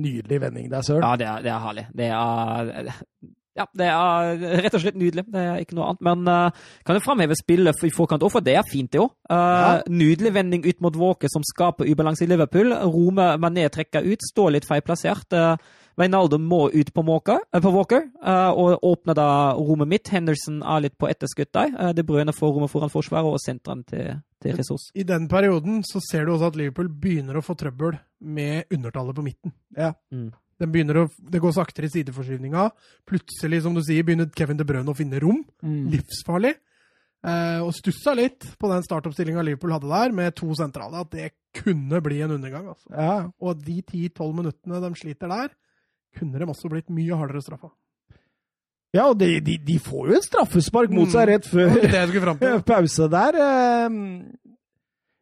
Nydelig 0.00 0.40
vending 0.46 0.72
der, 0.72 0.86
Søren. 0.86 1.04
Ja, 1.04 1.12
det 1.18 1.28
er, 1.28 1.44
det 1.44 1.52
er 1.52 1.62
herlig. 1.66 1.86
Det 1.98 2.08
er 2.14 2.98
ja, 3.58 3.66
det 3.76 3.88
er 3.90 4.60
rett 4.62 4.76
og 4.78 4.82
slett 4.84 4.96
nydelig. 4.96 5.24
Det 5.28 5.40
er 5.42 5.58
ikke 5.60 5.76
noe 5.76 5.90
annet. 5.90 6.04
Men 6.06 6.30
uh, 6.30 6.70
kan 6.86 6.96
jo 6.96 7.02
framheve 7.04 7.36
spillet 7.36 7.84
i 7.84 7.92
forkant 7.92 8.24
òg, 8.24 8.32
for 8.32 8.46
det 8.46 8.54
er 8.56 8.68
fint, 8.68 8.88
det 8.94 9.02
òg. 9.02 9.10
Uh, 9.26 9.36
ja. 9.36 9.72
Nydelig 9.90 10.32
vending 10.36 10.64
ut 10.64 10.80
mot 10.84 10.96
Walker 11.02 11.32
som 11.32 11.44
skaper 11.44 11.90
ubalanse 11.90 12.24
i 12.24 12.30
Liverpool. 12.30 12.72
Rome 12.94 13.34
Mané 13.42 13.66
trekker 13.72 14.06
ut, 14.06 14.24
står 14.30 14.54
litt 14.56 14.68
feilplassert. 14.68 15.36
Uh, 15.36 15.79
Wijnaldo 16.00 16.38
må 16.42 16.64
ut 16.72 16.92
på, 16.94 17.04
Walker, 17.06 17.42
på 17.52 17.72
Walker 17.74 18.06
og 18.56 18.84
åpner 18.86 19.16
da 19.18 19.28
rommet 19.58 19.90
mitt. 19.90 20.10
Henderson 20.12 20.60
er 20.64 20.86
litt 20.86 20.96
på 21.00 21.10
etterskudd 21.10 21.52
der. 21.56 21.92
De 21.96 22.04
Bruyne 22.06 22.34
får 22.34 22.54
rommet 22.56 22.72
foran 22.72 22.92
forsvaret 22.92 23.28
og 23.28 23.42
sentrene 23.42 23.84
til, 23.88 24.20
til 24.42 24.56
ressurs. 24.58 24.88
I 24.96 25.06
den 25.08 25.28
perioden 25.30 25.82
så 25.86 26.02
ser 26.04 26.26
du 26.26 26.34
også 26.34 26.50
at 26.50 26.60
Liverpool 26.60 26.90
begynner 26.90 27.38
å 27.38 27.44
få 27.44 27.56
trøbbel 27.60 27.98
med 28.20 28.72
undertallet 28.72 29.16
på 29.16 29.26
midten. 29.26 29.54
Ja. 29.76 29.92
Mm. 30.12 30.30
Å, 30.60 31.04
det 31.32 31.40
går 31.40 31.54
saktere 31.56 31.88
i 31.88 31.92
sideforskyvninga. 31.92 32.66
Plutselig, 33.08 33.62
som 33.64 33.76
du 33.76 33.80
sier, 33.84 34.04
begynner 34.04 34.28
Kevin 34.36 34.58
De 34.60 34.66
Bruyne 34.68 34.92
å 34.92 34.96
finne 34.96 35.20
rom. 35.22 35.40
Mm. 35.64 35.86
Livsfarlig. 35.94 36.56
Eh, 37.20 37.60
og 37.60 37.72
stussa 37.76 38.14
litt 38.16 38.46
på 38.60 38.68
den 38.70 38.84
startoppstillinga 38.84 39.44
Liverpool 39.44 39.74
hadde 39.76 39.90
der, 39.90 40.12
med 40.16 40.36
to 40.36 40.52
sentrale, 40.56 41.02
at 41.04 41.12
det 41.12 41.32
kunne 41.56 42.00
bli 42.04 42.20
en 42.24 42.36
undergang. 42.36 42.70
Altså. 42.72 42.92
Ja. 42.92 43.16
Og 43.40 43.60
de 43.64 43.80
10-12 43.82 44.36
minuttene 44.36 44.82
de 44.84 44.92
sliter 45.00 45.32
der, 45.32 45.56
kunne 46.18 46.40
de 46.40 46.48
også 46.50 46.70
blitt 46.72 46.90
mye 46.92 47.16
hardere 47.16 47.42
straffa. 47.44 47.70
Ja, 48.90 49.06
og 49.06 49.20
de, 49.20 49.36
de, 49.44 49.54
de, 49.62 49.78
får 49.78 50.08
jo 50.08 50.16
en 50.18 50.24
straffespark 50.24 50.90
mot 50.90 51.10
seg 51.12 51.22
mm. 51.22 51.30
rett 51.30 51.46
før 51.46 52.62
pause 52.72 53.06
der. 53.12 53.38
Eh, 53.38 53.98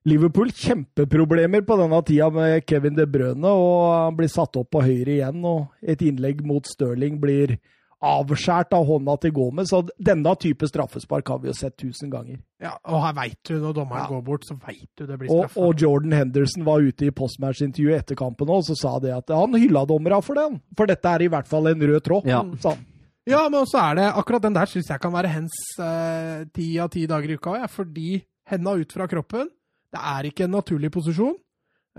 Liverpool 0.08 0.52
kjempeproblemer 0.56 1.66
på 1.68 1.76
denne 1.76 1.98
tida 2.08 2.30
med 2.32 2.64
Kevin 2.64 2.96
De 2.96 3.04
Brøne, 3.10 3.50
og 3.50 3.82
han 3.92 4.16
blir 4.16 4.30
satt 4.32 4.56
opp 4.56 4.70
på 4.72 4.84
høyre 4.86 5.18
igjen. 5.18 5.44
og 5.44 5.68
Et 5.82 6.00
innlegg 6.08 6.40
mot 6.48 6.64
Stirling 6.64 7.18
blir 7.20 7.58
avskåret 7.98 8.74
av 8.76 8.84
hånda 8.86 9.16
til 9.22 9.32
Gomez. 9.34 9.70
Så 9.72 9.82
denne 9.98 10.34
type 10.40 10.68
straffespark 10.70 11.32
har 11.32 11.40
vi 11.42 11.50
jo 11.50 11.56
sett 11.56 11.76
tusen 11.80 12.12
ganger. 12.12 12.38
Ja, 12.62 12.74
og 12.86 13.02
her 13.04 13.16
veit 13.16 13.38
du, 13.48 13.56
når 13.58 13.74
dommeren 13.80 14.04
ja. 14.04 14.10
går 14.12 14.22
bort, 14.26 14.46
så 14.46 14.58
veit 14.58 14.88
du 14.98 15.06
det 15.06 15.18
blir 15.18 15.30
straffa. 15.30 15.58
Og, 15.60 15.72
og, 15.72 15.82
Jordan 15.82 16.14
Henderson 16.16 16.66
var 16.66 16.84
ute 16.84 17.08
i 17.08 17.14
postmatch-intervjuet 17.14 18.04
etter 18.04 18.18
kampen 18.18 18.50
og 18.54 18.64
så 18.66 18.76
sa 18.78 18.96
det 19.02 19.14
at 19.14 19.34
han 19.34 19.58
hylla 19.58 19.84
dommera 19.88 20.20
for 20.24 20.38
den. 20.38 20.60
For 20.78 20.90
dette 20.90 21.10
er 21.10 21.26
i 21.26 21.32
hvert 21.32 21.50
fall 21.50 21.70
en 21.70 21.84
rød 21.90 22.00
tråd, 22.06 22.30
ja. 22.30 22.44
sa 22.62 22.76
han. 22.76 22.86
Ja, 23.28 23.42
men 23.50 23.60
også 23.60 23.76
er 23.82 23.98
det 23.98 24.06
akkurat 24.16 24.46
den 24.46 24.54
der 24.56 24.70
syns 24.70 24.88
jeg 24.88 25.00
kan 25.02 25.12
være 25.12 25.28
hens 25.28 25.56
eh, 25.84 26.46
ti 26.54 26.70
av 26.80 26.88
ti 26.94 27.02
dager 27.10 27.28
i 27.28 27.36
uka, 27.36 27.58
ja, 27.60 27.66
fordi 27.68 28.22
henda 28.48 28.72
ut 28.78 28.94
fra 28.94 29.04
kroppen 29.10 29.50
det 29.92 30.00
er 30.00 30.28
ikke 30.28 30.46
en 30.46 30.54
naturlig 30.56 30.90
posisjon, 30.92 31.36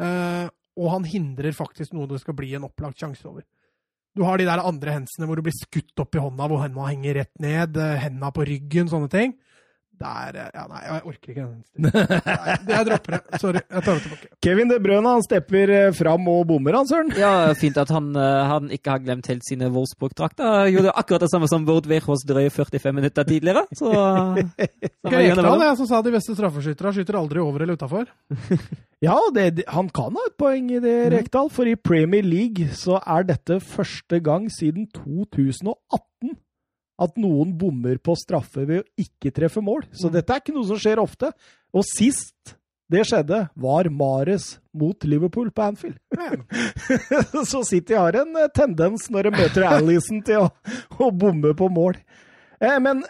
eh, 0.02 0.48
og 0.80 0.92
han 0.94 1.06
hindrer 1.10 1.56
faktisk 1.56 1.94
noe 1.94 2.10
det 2.10 2.22
skal 2.22 2.38
bli 2.38 2.54
en 2.58 2.68
opplagt 2.68 3.02
sjanse 3.02 3.26
over. 3.30 3.46
Du 4.18 4.26
har 4.26 4.40
de 4.40 4.48
der 4.48 4.62
andre 4.66 4.96
hensene 4.98 5.28
hvor 5.30 5.38
du 5.38 5.46
blir 5.46 5.56
skutt 5.56 6.02
opp 6.02 6.18
i 6.18 6.24
hånda, 6.24 6.48
hvor 6.50 6.64
henda 6.64 6.88
henger 6.90 7.22
rett 7.22 7.36
ned, 7.42 7.78
hendene 7.78 8.02
henda 8.04 8.32
på 8.36 8.48
ryggen, 8.50 8.90
sånne 8.92 9.12
ting. 9.14 9.36
Der 10.00 10.38
er 10.40 10.52
Ja, 10.56 10.66
nei, 10.70 10.80
jeg 10.86 11.02
orker 11.12 11.32
ikke 11.34 11.46
den. 11.46 11.90
Jeg 12.70 12.86
dropper 12.88 13.16
det. 13.16 13.40
Sorry. 13.42 13.62
Jeg 13.62 13.84
tar 13.84 13.98
det 13.98 14.04
tilbake. 14.06 14.30
Kevin 14.46 14.72
De 14.72 14.78
Brøne 14.84 15.14
han 15.16 15.26
stepper 15.26 15.74
eh, 15.76 15.92
fram 15.96 16.28
og 16.32 16.46
bommer, 16.50 16.78
han 16.80 16.88
søren. 16.90 17.12
Ja, 17.20 17.52
fint 17.60 17.78
at 17.82 17.92
han, 17.94 18.10
eh, 18.16 18.40
han 18.50 18.70
ikke 18.76 18.94
har 18.96 19.04
glemt 19.04 19.28
helt 19.32 19.46
sine 19.48 19.70
Wolfsburg-drakter. 19.74 20.70
Gjorde 20.74 20.96
akkurat 20.96 21.26
det 21.26 21.32
samme 21.34 21.50
som 21.52 21.68
Vord 21.68 21.88
Wehrhos 21.90 22.24
drøye 22.28 22.52
45 22.54 22.96
minutter 22.96 23.28
tidligere. 23.28 23.66
Så, 23.76 23.92
Rekdal, 25.14 25.66
jeg 25.68 25.80
som 25.82 25.90
sa 25.90 26.02
de 26.06 26.16
beste 26.16 26.36
straffeskytterne 26.38 26.96
skyter 26.96 27.20
aldri 27.20 27.44
over 27.44 27.66
eller 27.66 27.80
utafor. 27.80 28.10
ja, 29.08 29.18
det, 29.36 29.66
han 29.68 29.92
kan 29.94 30.16
ha 30.16 30.28
et 30.30 30.38
poeng 30.40 30.70
i 30.72 30.80
det, 30.80 30.98
mm. 31.06 31.16
Rekdal. 31.18 31.52
For 31.54 31.70
i 31.70 31.76
Premier 31.76 32.26
League 32.26 32.72
så 32.78 33.02
er 33.04 33.28
dette 33.34 33.60
første 33.64 34.22
gang 34.24 34.48
siden 34.54 34.88
2018 34.96 36.38
at 37.00 37.20
noen 37.20 37.54
bommer 37.58 38.00
på 38.04 38.16
straffe 38.20 38.66
ved 38.68 38.82
å 38.82 39.04
ikke 39.04 39.32
treffe 39.36 39.64
mål. 39.64 39.86
Så 39.92 40.10
mm. 40.10 40.16
dette 40.18 40.36
er 40.36 40.42
ikke 40.44 40.56
noe 40.56 40.68
som 40.68 40.80
skjer 40.82 41.02
ofte. 41.02 41.32
Og 41.76 41.86
sist 41.88 42.56
det 42.90 43.04
skjedde, 43.06 43.44
var 43.54 43.86
Mares 43.94 44.56
mot 44.74 45.06
Liverpool 45.06 45.52
på 45.54 45.62
Anfield. 45.62 46.00
så 47.52 47.62
City 47.68 47.94
har 47.94 48.18
en 48.18 48.34
eh, 48.42 48.50
tendens 48.50 49.06
når 49.14 49.30
de 49.30 49.34
møter 49.36 49.68
Alison 49.70 50.24
til 50.26 50.48
å, 50.48 50.50
å 50.98 51.12
bomme 51.14 51.54
på 51.58 51.70
mål. 51.70 52.00
Eh, 52.58 52.80
men 52.82 53.04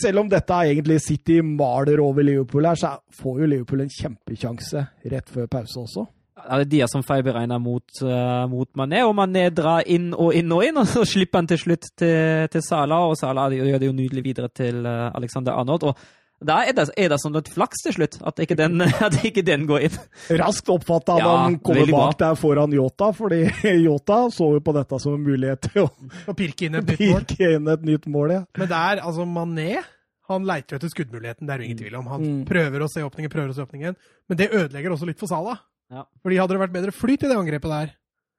selv 0.00 0.22
om 0.22 0.32
dette 0.32 0.56
er 0.56 0.72
egentlig 0.72 0.96
City 1.04 1.42
maler 1.44 2.00
over 2.00 2.24
Liverpool 2.24 2.70
her, 2.70 2.80
så 2.80 2.94
får 3.20 3.42
jo 3.42 3.50
Liverpool 3.52 3.84
en 3.84 3.92
kjempekjanse 3.92 4.86
rett 5.12 5.32
før 5.34 5.52
pause 5.58 5.84
også 5.84 6.08
er 6.42 6.62
det 6.62 6.70
de 6.72 6.80
som 6.90 7.04
feilberegner 7.04 7.60
mot, 7.62 7.84
uh, 8.04 8.46
mot 8.50 8.68
Mané, 8.78 9.02
og 9.06 9.14
Mané 9.18 9.48
drar 9.54 9.84
inn 9.86 10.10
og 10.14 10.32
inn 10.36 10.52
og 10.54 10.64
inn, 10.66 10.80
og 10.80 10.88
så 10.88 11.04
slipper 11.08 11.42
han 11.42 11.50
til 11.50 11.60
slutt 11.60 11.92
til, 11.98 12.48
til 12.52 12.64
Sala, 12.64 13.02
og 13.08 13.18
Sala 13.20 13.50
gjør 13.52 13.78
det 13.78 13.90
jo 13.90 13.94
nydelig 13.96 14.24
videre 14.24 14.50
til 14.54 14.82
uh, 14.86 15.10
Alexander 15.12 15.58
Arnold. 15.60 15.90
og 15.92 16.18
da 16.42 16.56
er 16.66 16.74
det, 16.74 16.88
er 16.98 17.12
det 17.12 17.18
sånn 17.22 17.38
et 17.38 17.48
flaks 17.54 17.84
til 17.84 17.94
slutt, 17.94 18.16
at 18.26 18.40
ikke 18.42 18.56
den, 18.58 18.82
at 19.06 19.14
ikke 19.22 19.44
den 19.46 19.66
går 19.68 19.86
inn. 19.86 19.98
Raskt 20.40 20.72
oppfatta 20.74 21.18
ja, 21.20 21.32
han 21.44 21.58
kommer 21.62 21.90
bak 21.94 22.18
der 22.18 22.38
foran 22.38 22.74
Yota, 22.74 23.12
fordi 23.14 23.44
Yota 23.86 24.24
så 24.34 24.52
jo 24.56 24.62
på 24.64 24.74
dette 24.76 24.98
som 25.02 25.16
en 25.18 25.26
mulighet 25.26 25.68
til 25.68 25.84
å, 25.86 25.88
å 26.26 26.36
pirke 26.38 26.66
inn 26.66 26.80
et 26.80 26.88
nytt 26.90 27.04
mål. 27.06 27.26
Inn 27.52 27.74
et 27.76 27.90
nytt 27.92 28.08
mål 28.10 28.38
ja. 28.38 28.44
Men 28.58 28.70
det 28.72 28.84
er 28.90 29.04
altså 29.06 29.26
Mané 29.28 29.82
han 30.30 30.46
leiter 30.48 30.78
etter 30.78 30.88
skuddmuligheten, 30.88 31.48
det 31.48 31.52
er 31.52 31.60
det 31.60 31.66
ingen 31.66 31.80
tvil 31.82 31.96
om. 31.98 32.08
Han 32.12 32.22
mm. 32.24 32.42
prøver 32.48 32.84
å 32.84 32.88
se 32.88 33.02
åpningen, 33.04 33.32
prøver 33.32 33.52
å 33.52 33.56
se 33.56 33.64
åpningen, 33.66 33.96
men 34.30 34.38
det 34.38 34.52
ødelegger 34.54 34.94
også 34.94 35.08
litt 35.08 35.20
for 35.20 35.30
Salah. 35.30 35.58
Ja. 35.92 36.06
Fordi 36.24 36.38
hadde 36.40 36.56
det 36.56 36.62
vært 36.62 36.74
bedre 36.76 36.94
flyt 36.96 37.26
i 37.26 37.28
det 37.30 37.36
angrepet 37.36 37.68
der, 37.72 37.90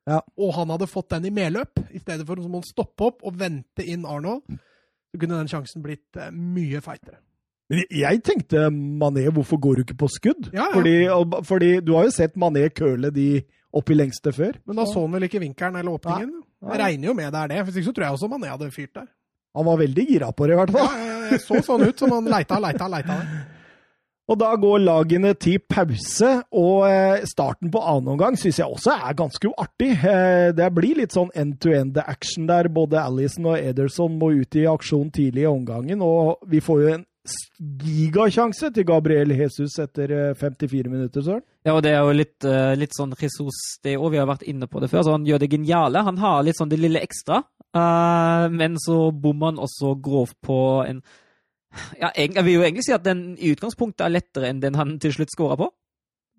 ja. 0.10 0.22
og 0.42 0.54
han 0.58 0.72
hadde 0.74 0.88
fått 0.90 1.12
den 1.14 1.28
i 1.30 1.34
medløp, 1.34 1.80
i 1.94 2.02
stedet 2.02 2.26
for 2.28 2.42
å 2.42 2.62
stoppe 2.66 3.06
opp 3.12 3.22
og 3.30 3.38
vente 3.40 3.86
inn 3.86 4.08
Arnold, 4.10 4.42
så 5.14 5.22
kunne 5.22 5.38
den 5.38 5.52
sjansen 5.52 5.84
blitt 5.86 6.18
uh, 6.18 6.32
mye 6.34 6.82
feitere. 6.82 7.20
Men 7.70 7.84
Jeg 7.94 8.24
tenkte 8.26 8.66
Mané, 8.74 9.28
hvorfor 9.32 9.62
går 9.62 9.76
du 9.80 9.84
ikke 9.86 10.00
på 10.02 10.10
skudd? 10.12 10.50
Ja, 10.52 10.66
ja. 10.68 10.72
Fordi, 10.74 10.96
fordi 11.48 11.70
du 11.86 11.94
har 11.96 12.10
jo 12.10 12.16
sett 12.16 12.36
Mané 12.42 12.66
køle 12.76 13.14
de 13.14 13.28
opp 13.74 13.90
i 13.90 13.96
lengste 13.98 14.34
før. 14.36 14.58
Men 14.68 14.78
da 14.82 14.86
så 14.90 15.02
han 15.06 15.14
vel 15.16 15.26
ikke 15.30 15.42
vinkelen 15.42 15.80
eller 15.80 15.96
åpningen. 15.96 16.34
Jeg 16.68 16.82
regner 16.82 17.10
jo 17.10 17.16
med 17.18 17.32
det 17.34 17.40
er 17.46 17.54
det. 17.54 17.62
Hvis 17.70 17.80
ikke 17.80 17.88
så 17.88 17.94
tror 17.96 18.06
jeg 18.08 18.18
også 18.18 18.30
Mané 18.34 18.52
hadde 18.52 18.70
fyrt 18.74 18.94
der. 18.98 19.08
Han 19.58 19.66
var 19.70 19.80
veldig 19.80 20.06
gira 20.10 20.32
på 20.34 20.46
det, 20.50 20.56
i 20.56 20.60
hvert 20.60 20.74
Ja, 20.74 20.84
fall. 20.84 21.02
jeg, 21.08 21.24
jeg 21.32 21.42
så 21.46 21.62
sånn 21.70 21.86
ut 21.86 22.00
som 22.04 22.14
han 22.18 22.30
leita, 22.34 22.58
leita, 22.62 22.90
leita. 22.90 23.18
Og 24.32 24.38
da 24.40 24.54
går 24.56 24.80
lagene 24.86 25.34
til 25.36 25.60
pause, 25.68 26.30
og 26.56 26.86
eh, 26.88 27.26
starten 27.28 27.72
på 27.74 27.82
annen 27.84 28.14
omgang 28.14 28.38
syns 28.40 28.62
jeg 28.62 28.72
også 28.72 28.94
er 28.96 29.18
ganske 29.20 29.50
artig. 29.60 29.90
Eh, 30.00 30.52
Det 30.56 30.70
blir 30.74 30.96
litt 31.02 31.12
sånn 31.12 31.32
end-to-end 31.36 31.98
action 32.06 32.48
der 32.48 32.70
både 32.72 33.02
Alison 33.04 33.50
og 33.52 33.58
Ederson 33.60 34.16
må 34.20 34.32
ut 34.40 34.56
i 34.56 34.64
aksjon 34.72 35.12
tidlig 35.12 35.44
i 35.44 35.50
omgangen, 35.52 36.02
og 36.02 36.38
vi 36.48 36.62
får 36.64 36.82
jo 36.86 36.94
en 36.94 37.04
gigasjanse 37.84 38.70
til 38.76 38.86
Gabriel 38.88 39.32
Jesus 39.36 39.76
etter 39.84 40.12
eh, 40.12 40.34
54 40.40 40.92
minutter, 40.92 41.24
Søren. 41.24 41.44
Ja, 41.64 41.76
og 41.78 41.84
det 41.86 41.94
er 41.96 42.02
jo 42.04 42.16
litt, 42.16 42.38
eh, 42.48 42.74
litt 42.80 42.96
sånn 42.96 43.14
Jesus 43.20 43.60
det 43.84 43.98
òg. 43.98 44.10
Vi 44.16 44.20
har 44.20 44.28
vært 44.28 44.44
inne 44.48 44.68
på 44.68 44.82
det 44.84 44.90
før. 44.92 45.04
så 45.04 45.16
Han 45.16 45.28
gjør 45.28 45.40
det 45.44 45.52
geniale. 45.54 46.04
Han 46.04 46.18
har 46.20 46.44
litt 46.44 46.60
sånn 46.60 46.72
det 46.72 46.80
lille 46.80 47.00
ekstra, 47.04 47.44
eh, 47.76 48.48
men 48.52 48.76
så 48.80 49.12
bommer 49.12 49.52
han 49.54 49.62
også 49.64 49.96
grovt 50.04 50.36
på 50.44 50.60
en 50.88 51.02
ja, 52.00 52.10
jeg, 52.16 52.34
Jeg 52.36 52.46
vil 52.46 52.58
jo 52.58 52.66
egentlig 52.66 52.86
si 52.88 52.94
at 52.96 53.06
den 53.06 53.34
i 53.38 53.54
utgangspunktet 53.54 54.06
er 54.06 54.14
lettere 54.14 54.52
enn 54.52 54.62
den 54.64 54.78
han 54.80 54.98
til 55.02 55.16
slutt 55.16 55.34
scora 55.34 55.58
på. 55.60 55.70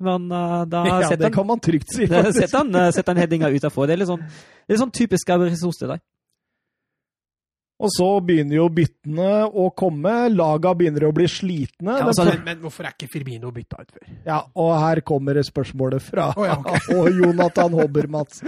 Men 0.04 0.26
uh, 0.32 0.64
da 0.66 0.82
Ja, 0.88 0.98
setter 1.04 1.22
det 1.22 1.30
han, 1.30 1.36
kan 1.36 1.46
man 1.52 1.62
trygt 1.62 1.94
si. 1.94 2.06
faktisk. 2.10 2.40
setter 2.40 2.58
han, 2.62 2.74
uh, 2.74 2.90
setter 2.94 3.14
han 3.14 3.22
headinga 3.22 3.52
utafor. 3.54 3.88
Det 3.88 3.96
er 3.96 4.02
litt 4.02 4.10
sånn, 4.10 4.26
det 4.66 4.76
er 4.76 4.82
sånn 4.82 4.94
typisk 4.94 5.30
Gabriel 5.30 5.54
Jesus 5.54 5.80
det 5.82 5.94
der. 5.94 6.04
Og 7.84 7.90
så 7.90 8.06
begynner 8.22 8.60
jo 8.60 8.68
byttene 8.70 9.30
å 9.50 9.66
komme. 9.76 10.12
Laga 10.30 10.72
begynner 10.78 11.08
å 11.08 11.14
bli 11.14 11.26
slitne. 11.28 11.96
Ja, 11.98 12.06
altså, 12.06 12.28
Men, 12.28 12.44
men 12.46 12.60
hvorfor 12.62 12.86
er 12.86 12.94
ikke 12.94 13.10
Firmino 13.10 13.50
bytta 13.54 13.82
ut 13.82 13.96
før? 13.96 14.12
Ja, 14.28 14.38
og 14.62 14.70
her 14.78 15.02
kommer 15.06 15.40
spørsmålet 15.44 16.04
fra 16.06 16.30
oh, 16.38 16.46
ja, 16.46 16.54
okay. 16.60 16.94
og 17.00 17.18
Jonathan 17.18 17.74
Hobber, 17.74 18.08
Mats. 18.14 18.44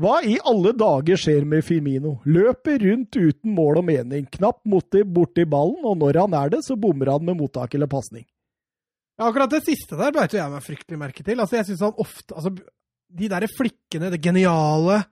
Hva 0.00 0.20
i 0.24 0.38
alle 0.48 0.72
dager 0.80 1.18
skjer 1.20 1.44
med 1.48 1.64
Firmino? 1.66 2.14
Løper 2.24 2.80
rundt 2.80 3.16
uten 3.20 3.52
mål 3.52 3.82
og 3.82 3.86
mening, 3.90 4.24
knapt 4.32 4.62
borti, 4.64 5.02
borti 5.04 5.44
ballen, 5.44 5.82
og 5.84 5.98
når 6.00 6.22
han 6.22 6.36
er 6.38 6.54
det, 6.54 6.62
så 6.64 6.76
bommer 6.80 7.12
han 7.12 7.26
med 7.26 7.36
mottak 7.36 7.76
eller 7.76 7.90
pasning. 7.90 8.24
Ja, 9.20 9.28
akkurat 9.28 9.52
det 9.52 9.60
siste 9.66 9.98
der 10.00 10.14
beit 10.16 10.32
jeg 10.32 10.48
meg 10.48 10.64
fryktelig 10.64 11.00
merke 11.02 11.24
til. 11.26 11.42
Altså, 11.42 11.58
jeg 11.58 11.68
synes 11.68 11.84
han 11.84 11.98
ofte 12.00 12.36
altså, 12.36 12.54
De 13.10 13.28
der 13.28 13.44
flikkene, 13.52 14.08
det 14.14 14.22
geniale, 14.24 15.02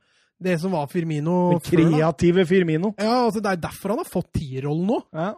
det 0.40 0.54
som 0.62 0.72
var 0.72 0.88
Firmino 0.88 1.36
Den 1.52 1.60
før, 1.66 1.82
kreative 1.82 2.46
Firmino. 2.48 2.94
Ja, 2.96 3.26
altså, 3.26 3.42
Det 3.44 3.52
er 3.52 3.62
derfor 3.68 3.92
han 3.92 4.00
har 4.00 4.08
fått 4.08 4.32
tierrollen 4.38 4.88
nå. 4.88 5.02
Ja, 5.12 5.32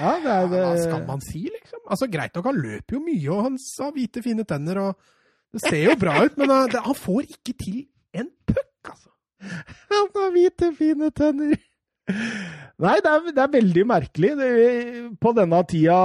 ja 0.00 0.12
det 0.24 0.32
er 0.34 0.48
det. 0.50 0.64
Hva 0.64 0.76
skal 0.82 1.06
man 1.06 1.22
si, 1.22 1.44
liksom? 1.46 1.84
Altså, 1.86 2.10
Greit 2.10 2.34
nok, 2.34 2.50
han 2.50 2.58
løper 2.58 2.98
jo 2.98 3.04
mye, 3.04 3.28
og 3.30 3.44
han 3.52 3.60
har 3.60 3.94
hvite, 3.94 4.24
fine 4.24 4.48
tenner, 4.48 4.82
og 4.88 5.12
det 5.54 5.62
ser 5.62 5.84
jo 5.84 5.94
bra 6.00 6.16
ut, 6.24 6.34
men 6.40 6.50
det, 6.72 6.80
han 6.82 6.96
får 6.98 7.28
ikke 7.28 7.54
til 7.60 7.84
en 8.16 8.30
puck, 8.48 8.90
altså. 8.90 9.10
Han 9.92 10.10
har 10.18 10.34
hvite, 10.34 10.70
fine 10.74 11.10
tenner. 11.14 11.54
Nei, 12.84 12.96
det 13.00 13.10
er, 13.10 13.28
det 13.30 13.42
er 13.44 13.52
veldig 13.52 13.84
merkelig. 13.86 14.30
Det, 14.40 14.48
på 15.22 15.32
denne 15.36 15.60
tida 15.70 15.98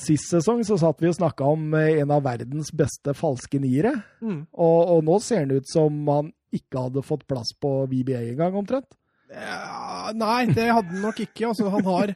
sist 0.00 0.32
sesong 0.32 0.62
så 0.66 0.78
satt 0.80 1.02
vi 1.04 1.10
og 1.10 1.18
snakka 1.18 1.50
om 1.52 1.76
eh, 1.78 2.00
en 2.00 2.14
av 2.16 2.24
verdens 2.24 2.72
beste 2.74 3.12
falske 3.16 3.60
niere. 3.62 3.92
Mm. 4.24 4.40
Og, 4.56 4.78
og 4.96 5.04
nå 5.06 5.18
ser 5.22 5.44
det 5.50 5.60
ut 5.62 5.70
som 5.70 6.00
han 6.08 6.32
ikke 6.54 6.86
hadde 6.86 7.04
fått 7.04 7.26
plass 7.28 7.52
på 7.60 7.82
VBA 7.90 8.22
engang, 8.32 8.56
omtrent. 8.62 8.96
Ja, 9.34 10.14
nei, 10.16 10.46
det 10.48 10.70
hadde 10.70 10.94
han 10.94 11.04
nok 11.04 11.20
ikke. 11.26 11.50
Altså, 11.50 11.68
han 11.74 11.86
har 11.90 12.14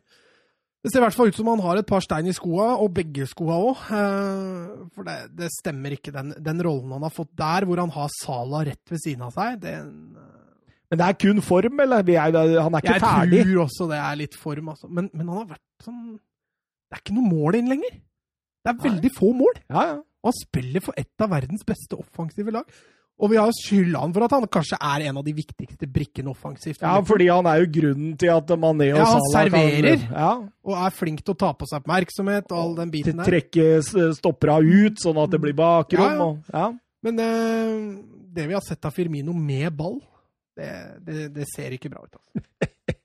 Det 0.88 0.94
ser 0.94 1.02
i 1.02 1.04
hvert 1.04 1.16
fall 1.18 1.28
ut 1.28 1.36
som 1.36 1.48
han 1.50 1.60
har 1.60 1.76
et 1.76 1.86
par 1.88 2.00
stein 2.00 2.30
i 2.30 2.32
skoa, 2.32 2.70
og 2.80 2.94
begge 2.96 3.26
skoa 3.28 3.58
òg. 3.60 3.80
For 4.96 5.04
det, 5.04 5.16
det 5.36 5.50
stemmer 5.52 5.92
ikke, 5.98 6.14
den, 6.14 6.30
den 6.40 6.62
rollen 6.64 6.94
han 6.96 7.04
har 7.04 7.12
fått 7.12 7.34
der, 7.36 7.66
hvor 7.68 7.82
han 7.82 7.92
har 7.92 8.08
Sala 8.14 8.62
rett 8.64 8.88
ved 8.94 9.02
siden 9.02 9.26
av 9.26 9.34
seg. 9.36 9.58
Det, 9.60 9.74
Men 10.88 11.02
det 11.02 11.04
er 11.10 11.18
kun 11.20 11.42
form, 11.44 11.82
eller? 11.84 12.06
Vi 12.08 12.16
er, 12.16 12.32
han 12.32 12.72
er 12.78 12.80
ikke 12.80 12.94
jeg 12.96 13.04
ferdig. 13.04 13.42
tror 13.50 13.60
også 13.66 13.90
det 13.92 14.00
er 14.00 14.18
litt 14.22 14.38
form, 14.40 14.72
altså. 14.72 14.88
Men, 14.88 15.10
men 15.12 15.28
han 15.28 15.42
har 15.42 15.50
vært 15.50 15.84
sånn 15.84 16.00
Det 16.16 16.96
er 16.96 17.04
ikke 17.04 17.18
noe 17.18 17.32
mål 17.36 17.60
inn 17.60 17.68
lenger. 17.74 17.98
Det 18.64 18.72
er 18.72 18.80
veldig 18.88 19.12
få 19.18 19.34
mål. 19.36 19.60
Ja, 19.68 19.84
ja. 19.92 19.98
Og 20.24 20.32
han 20.32 20.38
spiller 20.40 20.88
for 20.88 20.96
et 21.04 21.26
av 21.26 21.36
verdens 21.36 21.68
beste 21.68 22.00
offensive 22.00 22.56
lag. 22.56 22.78
Og 23.18 23.32
vi 23.32 23.38
har 23.40 23.50
skylda 23.50 23.98
han 24.04 24.12
for 24.14 24.22
at 24.28 24.34
han 24.36 24.44
kanskje 24.46 24.76
er 24.78 25.04
en 25.08 25.16
av 25.18 25.24
de 25.26 25.32
viktigste 25.34 25.88
brikkene 25.90 26.30
offensivt. 26.30 26.82
ja, 26.84 26.92
fordi 27.02 27.26
han 27.32 27.46
er 27.50 27.64
jo 27.64 27.70
grunnen 27.80 28.12
til 28.20 28.30
at 28.30 28.52
Mané 28.62 28.92
og 28.92 29.00
Ja, 29.00 29.06
han 29.10 29.24
Salah 29.32 29.48
serverer. 29.50 29.96
kan 30.04 30.20
ja, 30.22 30.28
Og 30.70 30.76
er 30.86 30.94
flink 30.94 31.24
til 31.24 31.34
å 31.34 31.38
ta 31.42 31.50
på 31.58 31.66
seg 31.66 31.80
oppmerksomhet 31.82 32.52
og 32.54 32.58
all 32.60 32.76
den 32.78 32.92
biten 32.94 33.18
der. 33.18 33.26
trekke 33.26 34.12
stoppera 34.14 34.60
ut, 34.62 35.02
sånn 35.02 35.18
at 35.18 35.34
det 35.34 35.40
blir 35.42 35.56
bakrom. 35.58 36.04
Ja, 36.06 36.38
ja. 36.54 36.68
Og. 36.68 36.78
Men 37.02 37.18
eh, 37.18 37.74
det 38.38 38.46
vi 38.46 38.54
har 38.54 38.62
sett 38.62 38.84
av 38.86 38.94
Firmino 38.94 39.34
med 39.34 39.72
ball, 39.74 39.98
det, 40.58 40.70
det, 41.06 41.28
det 41.34 41.46
ser 41.56 41.74
ikke 41.74 41.90
bra 41.90 42.04
ut. 42.06 42.14
Altså. 42.14 42.68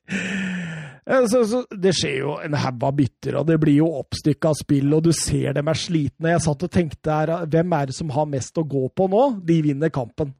Så, 1.04 1.42
så 1.52 1.60
det 1.84 1.92
skjer 1.98 2.14
jo 2.22 2.36
en 2.40 2.54
haug 2.56 2.84
av 2.88 2.94
bytter, 2.96 3.36
og 3.36 3.48
det 3.50 3.58
blir 3.60 3.76
jo 3.82 3.90
oppstykka 4.00 4.54
spill, 4.56 4.94
og 4.96 5.04
du 5.04 5.12
ser 5.16 5.52
dem 5.58 5.68
er 5.68 5.76
slitne. 5.78 6.32
Jeg 6.32 6.44
satt 6.46 6.64
og 6.64 6.72
tenkte 6.72 7.12
her, 7.18 7.34
hvem 7.52 7.76
er 7.76 7.90
det 7.92 7.96
som 7.98 8.14
har 8.16 8.30
mest 8.32 8.56
å 8.58 8.64
gå 8.64 8.86
på 8.96 9.10
nå? 9.12 9.26
De 9.44 9.58
vinner 9.66 9.92
kampen. 9.94 10.32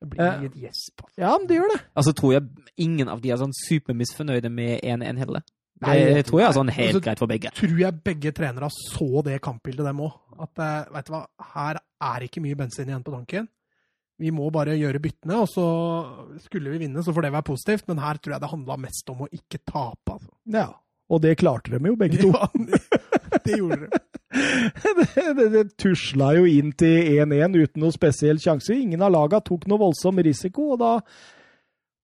Det 0.00 0.08
blir 0.12 0.22
Eh. 0.24 0.46
et 0.48 0.56
gjesp. 0.60 1.02
Altså. 1.04 1.18
Ja, 1.20 1.34
men 1.38 1.46
det 1.48 1.56
gjør 1.58 1.70
det. 1.74 1.80
Altså 1.96 2.12
tror 2.16 2.32
jeg 2.32 2.42
ingen 2.78 3.08
av 3.12 3.20
de 3.20 3.30
er 3.32 3.36
sånn 3.40 3.52
supermisfornøyde 3.68 4.50
med 4.52 4.80
1-1 4.82 5.20
heller. 5.20 5.44
Det 5.76 5.86
Nei, 5.88 6.22
tror 6.24 6.40
jeg 6.40 6.48
er 6.48 6.56
sånn 6.56 6.70
helt 6.72 6.88
Altså, 6.94 7.04
greit 7.04 7.18
for 7.20 7.28
begge. 7.28 7.50
Tror 7.52 7.78
jeg 7.78 8.00
begge 8.04 8.32
trenere 8.32 8.68
så 8.72 9.22
det 9.24 9.42
kampbildet, 9.44 9.84
dem 9.84 10.00
òg. 10.00 10.12
At 10.40 10.58
eh, 10.64 10.92
vet 10.96 11.06
du 11.08 11.12
hva, 11.12 11.26
her 11.52 11.80
er 12.08 12.24
ikke 12.24 12.40
mye 12.44 12.56
bensin 12.56 12.88
igjen 12.88 13.04
på 13.04 13.12
tanken. 13.12 13.48
Vi 14.16 14.32
må 14.32 14.48
bare 14.52 14.78
gjøre 14.78 15.00
byttene, 15.04 15.42
og 15.44 15.48
så 15.52 15.66
skulle 16.40 16.72
vi 16.72 16.86
vinne, 16.86 17.02
så 17.04 17.12
får 17.12 17.26
det 17.26 17.34
være 17.34 17.48
positivt. 17.50 17.86
Men 17.90 18.00
her 18.00 18.20
tror 18.20 18.36
jeg 18.36 18.44
det 18.44 18.52
handla 18.52 18.78
mest 18.80 19.12
om 19.12 19.24
å 19.26 19.30
ikke 19.30 19.60
tape, 19.60 20.16
altså. 20.16 20.32
Ja. 20.54 20.70
Og 21.06 21.20
det 21.22 21.36
klarte 21.38 21.70
de 21.70 21.92
jo, 21.92 21.96
begge 21.98 22.22
to. 22.22 22.32
Ja, 23.26 23.40
det 23.44 23.56
gjorde 23.58 23.76
de. 23.84 23.98
det, 24.96 25.24
det, 25.36 25.46
det 25.52 25.62
tusla 25.78 26.32
jo 26.36 26.46
inn 26.48 26.72
til 26.78 27.18
1-1 27.20 27.56
uten 27.56 27.82
noe 27.82 27.94
spesiell 27.94 28.40
sjanse. 28.42 28.74
Ingen 28.74 29.02
av 29.04 29.12
laga 29.14 29.40
tok 29.44 29.66
noe 29.70 29.80
voldsom 29.82 30.18
risiko, 30.24 30.72
og 30.74 30.80
da, 30.80 30.92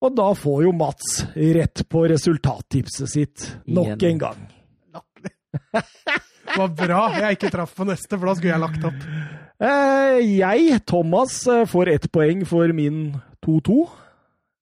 og 0.03 0.15
da 0.17 0.29
får 0.37 0.65
jo 0.67 0.73
Mats 0.77 1.23
rett 1.33 1.83
på 1.89 2.05
resultattipset 2.11 3.11
sitt 3.11 3.47
nok 3.65 4.05
en 4.09 4.21
gang. 4.21 4.43
Det 5.73 6.59
var 6.59 6.75
bra 6.77 7.01
jeg 7.17 7.37
ikke 7.39 7.51
traff 7.53 7.73
på 7.75 7.87
neste, 7.87 8.17
for 8.17 8.29
da 8.29 8.37
skulle 8.37 8.53
jeg 8.53 8.63
lagt 8.63 8.87
opp. 8.89 9.07
Eh, 9.61 10.19
jeg, 10.39 10.79
Thomas, 10.89 11.47
eh, 11.47 11.65
får 11.69 11.89
ett 11.93 12.11
poeng 12.11 12.45
for 12.47 12.73
min 12.73 13.15
2-2. 13.45 13.89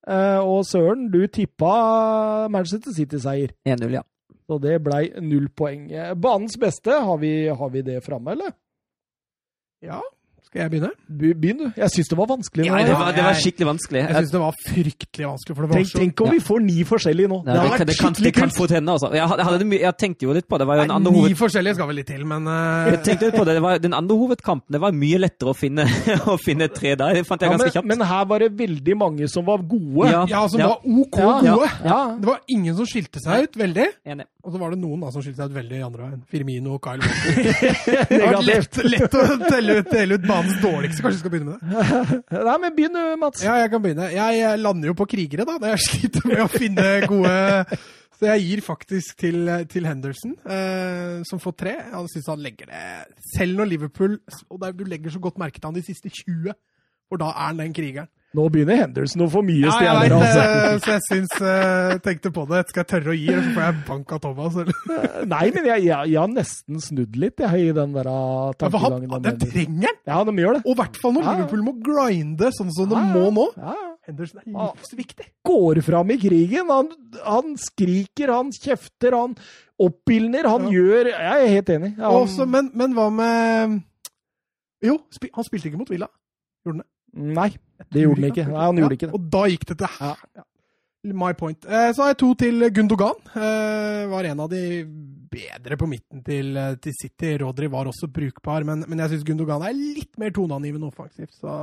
Eh, 0.08 0.40
og 0.40 0.66
Søren, 0.66 1.10
du 1.12 1.28
tippa 1.28 2.48
Manchester 2.50 2.92
City-seier. 2.92 3.54
1-0, 3.66 3.94
ja. 3.94 4.02
Så 4.48 4.58
det 4.60 4.82
blei 4.84 5.06
null 5.22 5.48
poeng. 5.56 5.88
Banens 6.20 6.58
beste, 6.60 6.92
har 6.92 7.18
vi, 7.22 7.48
har 7.48 7.70
vi 7.70 7.82
det 7.82 8.04
framme, 8.04 8.32
eller? 8.32 8.52
Ja, 9.82 10.02
skal 10.52 10.66
jeg 10.66 10.72
begynne? 10.74 10.90
Be- 11.08 11.34
Begynn, 11.40 11.60
du. 11.62 11.68
Jeg 11.80 11.92
syns 11.94 12.10
det 12.12 12.18
var 12.20 12.28
vanskelig. 12.28 12.66
Ja, 12.68 12.80
det, 12.84 12.92
var, 13.00 13.12
det 13.16 13.24
var 13.24 13.38
skikkelig 13.40 13.68
vanskelig. 13.70 14.02
Jeg 14.04 14.16
syns 14.18 14.32
det 14.34 14.40
var 14.42 14.58
fryktelig 14.68 15.28
vanskelig, 15.30 15.56
for 15.56 15.64
det 15.64 15.70
var 15.72 15.78
Tenk, 15.80 15.88
så 15.94 16.00
tenk 16.02 16.24
om 16.26 16.32
vi 16.36 16.40
får 16.44 16.60
ni 16.66 16.76
forskjellige 16.90 17.30
nå. 17.32 17.38
Nei, 17.46 17.54
det 17.56 17.62
det, 17.62 17.78
kan, 17.78 17.88
det, 17.88 17.96
kan, 18.02 18.18
det 18.28 18.34
kan 18.36 18.52
fort 18.52 18.74
hende, 18.76 18.92
altså. 18.98 19.12
Jeg, 19.16 19.30
hadde- 19.32 19.80
jeg 19.80 19.96
tenkte 20.04 20.28
jo 20.28 20.36
litt 20.36 20.48
på 20.52 20.60
det. 20.60 20.66
Det 20.66 20.68
var 20.68 20.82
jo 20.82 20.84
en 20.84 20.92
Nei, 20.92 21.00
Ni 21.16 21.22
hoved... 21.24 21.38
forskjellige 21.40 21.78
skal 21.80 21.88
vel 21.94 22.00
litt 22.02 22.10
til, 22.12 22.26
men 22.28 22.50
uh... 22.52 22.92
Jeg 22.92 23.00
tenkte 23.08 23.30
litt 23.30 23.38
på 23.40 23.46
det. 23.48 23.56
det 23.56 23.64
var, 23.64 23.80
den 23.88 23.96
andre 23.96 24.18
hovedkampen 24.20 24.76
det 24.76 24.82
var 24.84 24.92
mye 24.92 25.22
lettere 25.24 25.54
å 25.54 25.56
finne, 25.56 25.88
å 26.34 26.36
finne 26.44 26.68
tre 26.76 26.94
der. 27.00 27.22
Det 27.22 27.24
fant 27.32 27.42
jeg 27.48 27.48
Ja, 27.48 27.56
ganske 27.56 27.72
men, 27.72 27.78
kjapt. 27.80 27.90
men 27.96 28.06
her 28.12 28.28
var 28.34 28.44
det 28.44 28.52
veldig 28.60 28.98
mange 29.00 29.32
som 29.32 29.48
var 29.48 29.64
gode. 29.64 30.12
Ja. 30.12 30.26
Ja, 30.28 30.44
som 30.52 30.60
Ja. 30.60 30.68
var 30.76 30.84
OK 30.84 31.18
Ja, 31.24 31.56
gode. 31.56 31.72
ja. 31.88 32.02
Det 32.20 32.28
var 32.34 32.44
ingen 32.52 32.76
som 32.76 32.92
skilte 32.92 33.24
seg 33.24 33.48
ut 33.48 33.56
veldig. 33.64 33.88
Enig. 34.06 34.28
Og 34.42 34.54
så 34.54 34.58
var 34.58 34.74
det 34.74 34.80
noen 34.82 35.04
da 35.04 35.12
som 35.14 35.22
skilte 35.22 35.38
seg 35.44 35.52
ut 35.52 35.58
veldig 35.60 35.78
i 35.78 35.84
andre 35.86 36.08
veien. 36.08 36.22
Firmino 36.32 36.76
og 36.78 36.82
Kyle 36.86 37.04
Walker. 37.06 37.72
Det 38.10 38.20
har 38.24 38.36
vært 38.36 38.48
lett, 38.48 38.80
lett 38.90 39.18
å 39.18 39.26
telle 39.44 39.78
ut, 39.82 39.90
dele 39.92 40.18
ut 40.18 40.26
banens 40.26 40.60
dårligste. 40.64 41.04
Kanskje 41.06 41.18
vi 41.18 41.22
skal 41.22 41.34
begynne 41.36 41.56
med 41.56 41.62
det? 41.62 42.22
Nei, 42.50 42.56
men 42.64 42.76
begynn 42.78 42.98
du, 42.98 43.02
Mats. 43.22 43.44
Ja, 43.46 43.60
jeg 43.62 43.72
kan 43.74 43.84
begynne. 43.84 44.08
Jeg 44.16 44.62
lander 44.62 44.92
jo 44.92 44.96
på 44.98 45.08
krigere, 45.14 45.46
da. 45.48 45.58
Jeg 45.74 45.84
sliter 45.86 46.26
med 46.32 46.42
å 46.46 46.50
finne 46.52 46.88
gode 47.10 47.36
Så 48.18 48.28
jeg 48.30 48.46
gir 48.48 48.64
faktisk 48.66 49.22
til, 49.22 49.52
til 49.70 49.90
Henderson, 49.90 50.34
eh, 50.46 51.22
som 51.30 51.42
får 51.42 51.56
tre. 51.58 51.76
Han 51.94 52.10
syns 52.12 52.32
han 52.34 52.42
legger 52.42 52.70
det 52.70 52.82
Selv 53.36 53.62
når 53.62 53.70
Liverpool 53.72 54.18
Og 54.50 54.60
der 54.62 54.74
du 54.78 54.84
legger 54.90 55.14
så 55.14 55.22
godt 55.22 55.40
merke 55.42 55.58
til 55.62 55.70
han 55.70 55.78
de 55.78 55.86
siste 55.86 56.10
20, 56.10 56.58
for 57.10 57.22
da 57.22 57.30
er 57.34 57.48
han 57.52 57.62
den 57.62 57.74
krigeren. 57.78 58.10
Nå 58.32 58.46
begynner 58.48 58.78
Henderson 58.80 59.26
å 59.26 59.28
få 59.28 59.42
mye 59.44 59.66
Ja, 59.66 59.72
stjerner. 59.76 60.14
altså. 60.16 60.44
eh, 60.48 60.76
så 60.80 60.92
jeg 60.94 61.02
syns 61.10 61.34
uh, 61.44 61.98
Tenkte 62.06 62.30
på 62.32 62.46
det. 62.48 62.62
Skal 62.70 62.80
jeg 62.86 62.90
tørre 62.94 63.12
å 63.12 63.16
gi, 63.18 63.26
eller 63.28 63.44
så 63.44 63.52
får 63.58 63.66
jeg 63.66 63.82
bank 63.90 64.14
av 64.16 64.22
Thomas? 64.24 64.60
Eller? 64.62 65.08
Nei, 65.34 65.42
men 65.58 65.68
jeg, 65.68 65.84
jeg, 65.90 66.12
jeg 66.14 66.20
har 66.22 66.32
nesten 66.32 66.80
snudd 66.86 67.18
litt 67.20 67.44
jeg, 67.44 67.66
i 67.68 67.74
den 67.76 67.92
der 67.98 68.08
tankegangen. 68.62 69.10
Ja, 69.10 69.18
han, 69.18 69.26
det 69.28 69.34
trenger 69.52 69.90
han! 69.92 70.00
Ja, 70.14 70.20
de 70.30 70.36
gjør 70.46 70.56
det. 70.58 70.62
Og 70.64 70.72
i 70.72 70.78
hvert 70.80 71.00
fall 71.04 71.16
når 71.18 71.28
Ja. 71.28 71.34
Liverpool 71.42 71.66
må 71.68 71.74
grinde 71.90 72.52
sånn 72.56 72.72
som 72.78 72.88
de 72.94 73.02
må 73.12 73.26
nå. 73.36 73.48
Henderson 74.08 74.40
er 74.42 74.48
livsviktig. 74.56 75.28
Går 75.52 75.82
fram 75.86 76.14
i 76.16 76.18
krigen. 76.24 76.72
Han, 76.72 76.88
han 77.28 77.52
skriker, 77.62 78.32
han 78.34 78.50
kjefter, 78.56 79.14
han 79.14 79.36
oppildner. 79.82 80.48
Han 80.50 80.70
Ja. 80.72 80.78
gjør 80.80 81.12
Jeg 81.12 81.36
er 81.36 81.52
helt 81.58 81.70
enig. 81.76 81.92
Han, 82.00 82.16
Også, 82.24 82.48
men, 82.50 82.72
men 82.80 82.96
hva 82.96 83.10
med 83.14 83.76
Jo, 84.88 84.96
han 85.36 85.46
spilte 85.46 85.68
ikke 85.70 85.84
mot 85.84 85.92
Villa. 85.92 86.08
Nei, 87.12 87.50
det 87.90 88.06
gjorde 88.06 88.22
han 88.22 88.32
ikke. 88.32 88.48
Nei, 88.52 88.64
han 88.66 88.82
gjorde 88.82 88.98
ikke 88.98 89.10
det. 89.10 89.18
Og 89.18 89.30
da 89.34 89.44
gikk 89.52 89.68
det 89.72 89.78
til 89.82 90.02
Ja. 90.02 90.16
ja. 90.38 90.48
My 91.04 91.34
point. 91.34 91.66
Eh, 91.66 91.92
så 91.94 92.04
har 92.04 92.12
jeg 92.12 92.18
to 92.22 92.34
til 92.38 92.68
Gundogan. 92.70 93.16
Eh, 93.34 94.04
var 94.10 94.28
en 94.30 94.42
av 94.44 94.50
de 94.52 94.84
bedre 95.32 95.78
på 95.78 95.88
midten 95.90 96.22
til, 96.24 96.52
eh, 96.58 96.76
til 96.78 96.94
City. 96.94 97.32
Rodri 97.42 97.66
var 97.74 97.90
også 97.90 98.06
brukbar, 98.14 98.64
men, 98.64 98.86
men 98.88 99.02
jeg 99.02 99.16
syns 99.16 99.26
Gundogan 99.26 99.66
er 99.66 99.74
litt 99.74 100.20
mer 100.22 100.30
toneangivende 100.36 100.92
offensivt. 100.92 101.34
Så 101.34 101.56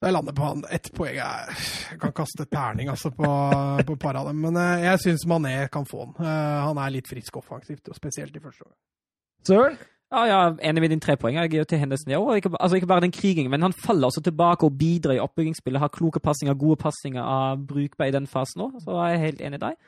så 0.00 0.08
jeg 0.08 0.14
lander 0.16 0.32
på 0.32 0.44
han. 0.46 0.62
Ett 0.72 0.86
poeng 0.96 1.18
er 1.20 1.50
Jeg 1.52 1.98
kan 2.00 2.12
kaste 2.16 2.46
terning 2.48 2.88
altså 2.88 3.10
på, 3.12 3.26
på 3.88 3.96
par 4.00 4.16
av 4.16 4.30
dem, 4.30 4.38
men 4.40 4.56
jeg 4.80 5.00
syns 5.02 5.26
Mané 5.28 5.68
kan 5.68 5.84
få 5.84 6.06
han. 6.06 6.14
Han 6.24 6.80
er 6.80 6.94
litt 6.94 7.08
frisk 7.08 7.36
offensivt, 7.36 7.88
og 7.88 7.96
spesielt 7.98 8.36
i 8.36 8.40
første 8.40 8.64
år. 8.64 8.72
Søren? 9.44 9.76
Ja, 10.10 10.24
ja, 10.26 10.54
Enig 10.62 10.80
med 10.82 10.90
din 10.90 11.00
tre 11.00 11.14
poeng. 11.16 11.36
Jeg 11.36 11.50
gir 11.50 11.64
til 11.64 11.78
Henderson. 11.78 12.10
Ja, 12.10 12.34
ikke, 12.34 12.50
altså 12.60 12.76
ikke 12.76 12.86
bare 12.86 13.00
den 13.00 13.12
krigingen, 13.12 13.50
men 13.50 13.62
han 13.62 13.72
faller 13.72 14.06
også 14.06 14.20
tilbake 14.20 14.66
og 14.66 14.78
bidrar 14.78 15.14
i 15.14 15.22
oppbyggingsspillet. 15.22 15.80
Har 15.80 15.88
kloke 15.88 16.20
pasninger, 16.20 16.54
gode 16.54 16.76
pasninger, 16.76 17.22
er 17.22 17.56
brukbar 17.68 18.04
i 18.04 18.10
den 18.10 18.26
fasen 18.26 18.60
òg. 18.60 18.80
Så 18.82 18.90
er 18.90 19.08
jeg 19.08 19.20
helt 19.20 19.40
enig 19.40 19.60
i 19.60 19.64
deg. 19.66 19.78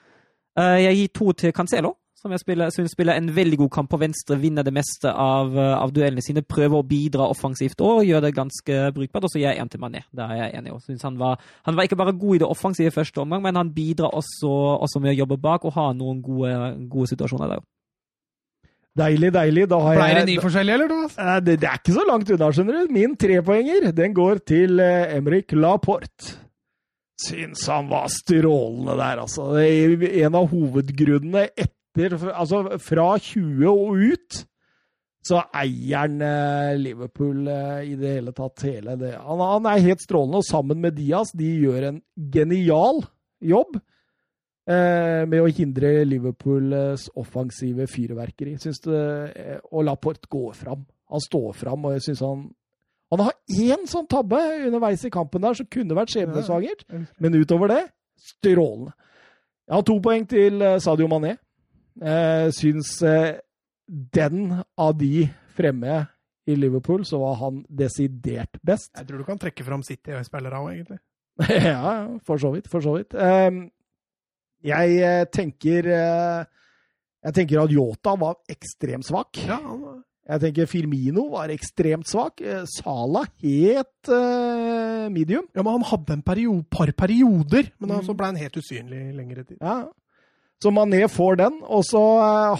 Eh, 0.58 0.78
jeg 0.84 0.96
gir 0.96 1.08
to 1.14 1.32
til 1.32 1.52
Cancelo, 1.52 1.96
som 2.14 2.38
spiller, 2.38 2.70
synes 2.70 2.94
spiller 2.94 3.18
en 3.18 3.36
veldig 3.36 3.58
god 3.58 3.70
kamp 3.70 3.90
på 3.90 3.98
venstre. 3.98 4.38
Vinner 4.38 4.62
det 4.62 4.72
meste 4.72 5.10
av, 5.10 5.58
eh, 5.58 5.74
av 5.82 5.90
duellene 5.90 6.22
sine. 6.22 6.42
Prøver 6.42 6.78
å 6.78 6.86
bidra 6.86 7.26
offensivt 7.26 7.80
og 7.80 8.04
gjør 8.06 8.20
det 8.20 8.34
ganske 8.34 8.92
brukbart. 8.94 9.24
Og 9.24 9.30
så 9.30 9.40
gir 9.40 9.50
jeg 9.50 9.58
en 9.58 9.68
til 9.68 9.80
Mané. 9.80 10.04
det 10.14 10.22
er 10.22 10.34
jeg 10.36 10.54
enig. 10.54 10.72
i. 10.88 10.98
han, 11.02 11.18
var, 11.18 11.40
han 11.64 11.76
var 11.76 11.82
ikke 11.82 11.96
bare 11.96 12.12
god 12.12 12.34
i 12.34 12.38
det 12.38 12.48
offensive 12.48 12.90
første 12.90 13.18
omgang, 13.18 13.42
men 13.42 13.56
han 13.56 13.74
bidrar 13.74 14.14
også, 14.14 14.78
også 14.86 15.00
med 15.00 15.16
å 15.16 15.18
jobbe 15.18 15.42
bak 15.42 15.64
og 15.64 15.72
ha 15.72 15.92
noen 15.92 16.22
gode, 16.22 16.88
gode 16.88 17.08
situasjoner 17.08 17.48
der. 17.48 17.71
Deilig, 18.98 19.30
deilig. 19.32 19.66
Da 19.72 19.78
har 19.80 19.96
Ble 19.96 20.12
det 20.18 20.24
ni 20.28 20.36
forskjellige, 20.42 20.76
eller? 20.76 20.90
Thomas? 20.92 21.16
Det, 21.46 21.56
det 21.62 21.68
er 21.68 21.80
ikke 21.80 21.96
så 21.96 22.04
langt 22.08 22.32
unna, 22.34 22.50
skjønner 22.52 22.78
du. 22.78 22.92
Min 22.92 23.16
trepoenger 23.16 23.88
den 23.96 24.16
går 24.16 24.42
til 24.52 24.82
eh, 24.84 25.14
Emrik 25.16 25.54
Laporte. 25.56 26.36
Syns 27.22 27.64
han 27.70 27.88
var 27.88 28.10
strålende 28.12 28.96
der, 28.98 29.22
altså. 29.22 29.52
En 29.62 30.36
av 30.36 30.48
hovedgrunnene 30.50 31.46
etter 31.52 31.78
Altså, 32.32 32.62
fra 32.80 33.10
20 33.20 33.68
og 33.68 33.98
ut 34.00 34.42
så 35.22 35.38
eier 35.54 36.02
han 36.02 36.22
eh, 36.24 36.72
Liverpool 36.80 37.46
eh, 37.46 37.92
i 37.92 37.96
det 37.98 38.16
hele 38.16 38.32
tatt 38.34 38.64
hele 38.66 38.96
det. 38.98 39.12
Han, 39.22 39.42
han 39.44 39.68
er 39.70 39.84
helt 39.84 40.02
strålende, 40.02 40.40
og 40.40 40.48
sammen 40.48 40.80
med 40.82 40.96
Diaz 40.98 41.30
de 41.38 41.50
gjør 41.62 41.88
en 41.92 42.00
genial 42.34 43.04
jobb 43.44 43.78
med 44.66 45.40
å 45.42 45.50
hindre 45.50 46.04
Liverpools 46.06 47.08
offensive 47.18 47.88
fyrverkeri. 47.90 48.54
Syns 48.62 48.78
det, 48.84 49.00
eh, 49.34 49.58
og 49.72 49.86
Laporte 49.88 50.30
går 50.30 50.52
fram. 50.54 50.84
Han 51.10 51.20
står 51.20 51.52
fram, 51.58 51.84
og 51.84 51.96
jeg 51.96 52.08
syns 52.08 52.20
han 52.26 52.50
Han 53.12 53.20
har 53.20 53.34
én 53.52 53.82
sånn 53.84 54.06
tabbe 54.08 54.38
underveis 54.64 55.02
i 55.04 55.10
kampen 55.12 55.42
der 55.42 55.52
som 55.52 55.66
kunne 55.68 55.92
vært 55.92 56.14
skjebnesvangert, 56.14 56.86
men 57.20 57.34
utover 57.36 57.68
det 57.68 57.82
strålende. 58.16 58.94
Jeg 59.68 59.74
har 59.74 59.82
to 59.84 59.96
poeng 60.00 60.24
til 60.30 60.62
eh, 60.64 60.78
Sadio 60.80 61.10
Mané. 61.10 61.34
Jeg 62.00 62.54
syns 62.56 62.94
eh, 63.04 63.36
den 63.86 64.62
av 64.80 64.94
de 64.96 65.26
fremme 65.52 66.06
i 66.48 66.56
Liverpool, 66.56 67.04
så 67.04 67.20
var 67.20 67.36
han 67.42 67.62
desidert 67.68 68.56
best. 68.64 68.90
Jeg 68.96 69.06
tror 69.06 69.22
du 69.22 69.28
kan 69.28 69.38
trekke 69.38 69.66
fram 69.66 69.84
City-spillere 69.86 70.58
òg, 70.58 70.72
egentlig. 70.72 70.98
ja, 71.68 71.92
for 72.26 72.40
så 72.40 72.50
vidt. 72.54 72.68
For 72.72 72.84
så 72.84 72.96
vidt. 72.96 73.14
Ehm, 73.14 73.66
jeg 74.64 74.96
eh, 75.02 75.24
tenker 75.32 75.86
eh, 75.90 76.44
Jeg 77.24 77.34
tenker 77.34 77.60
at 77.62 77.70
Yota 77.70 78.16
var 78.18 78.34
ekstremt 78.50 79.06
svak. 79.06 79.38
Ja, 79.46 79.58
Jeg 80.28 80.40
tenker 80.40 80.66
Firmino 80.70 81.28
var 81.32 81.50
ekstremt 81.54 82.06
svak. 82.10 82.40
Eh, 82.40 82.64
Sala 82.70 83.24
helt 83.42 84.08
uh, 84.10 85.08
medium. 85.10 85.46
ja, 85.54 85.62
men 85.62 85.72
han 85.72 85.82
hadde 85.86 86.12
en 86.16 86.22
periode, 86.22 86.64
par 86.70 86.90
perioder, 86.98 87.70
men 87.80 87.90
Mm. 87.90 88.04
så 88.06 88.14
ble 88.16 88.26
han 88.26 88.36
helt 88.36 88.56
usynlig 88.56 89.14
lengre 89.14 89.44
tid. 89.44 89.58
Ja. 89.60 89.84
Så 90.62 90.70
Mané 90.70 91.08
får 91.10 91.36
den. 91.38 91.60
Og 91.66 91.82
så 91.84 92.02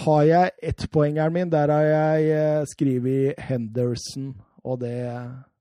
har 0.03 0.23
jeg 0.27 0.51
ettpoengeren 0.61 1.31
min. 1.33 1.49
Der 1.49 1.71
har 1.71 1.83
jeg 1.87 2.31
eh, 2.31 2.65
skrevet 2.67 3.39
Henderson, 3.39 4.33
og 4.63 4.79
det 4.81 4.97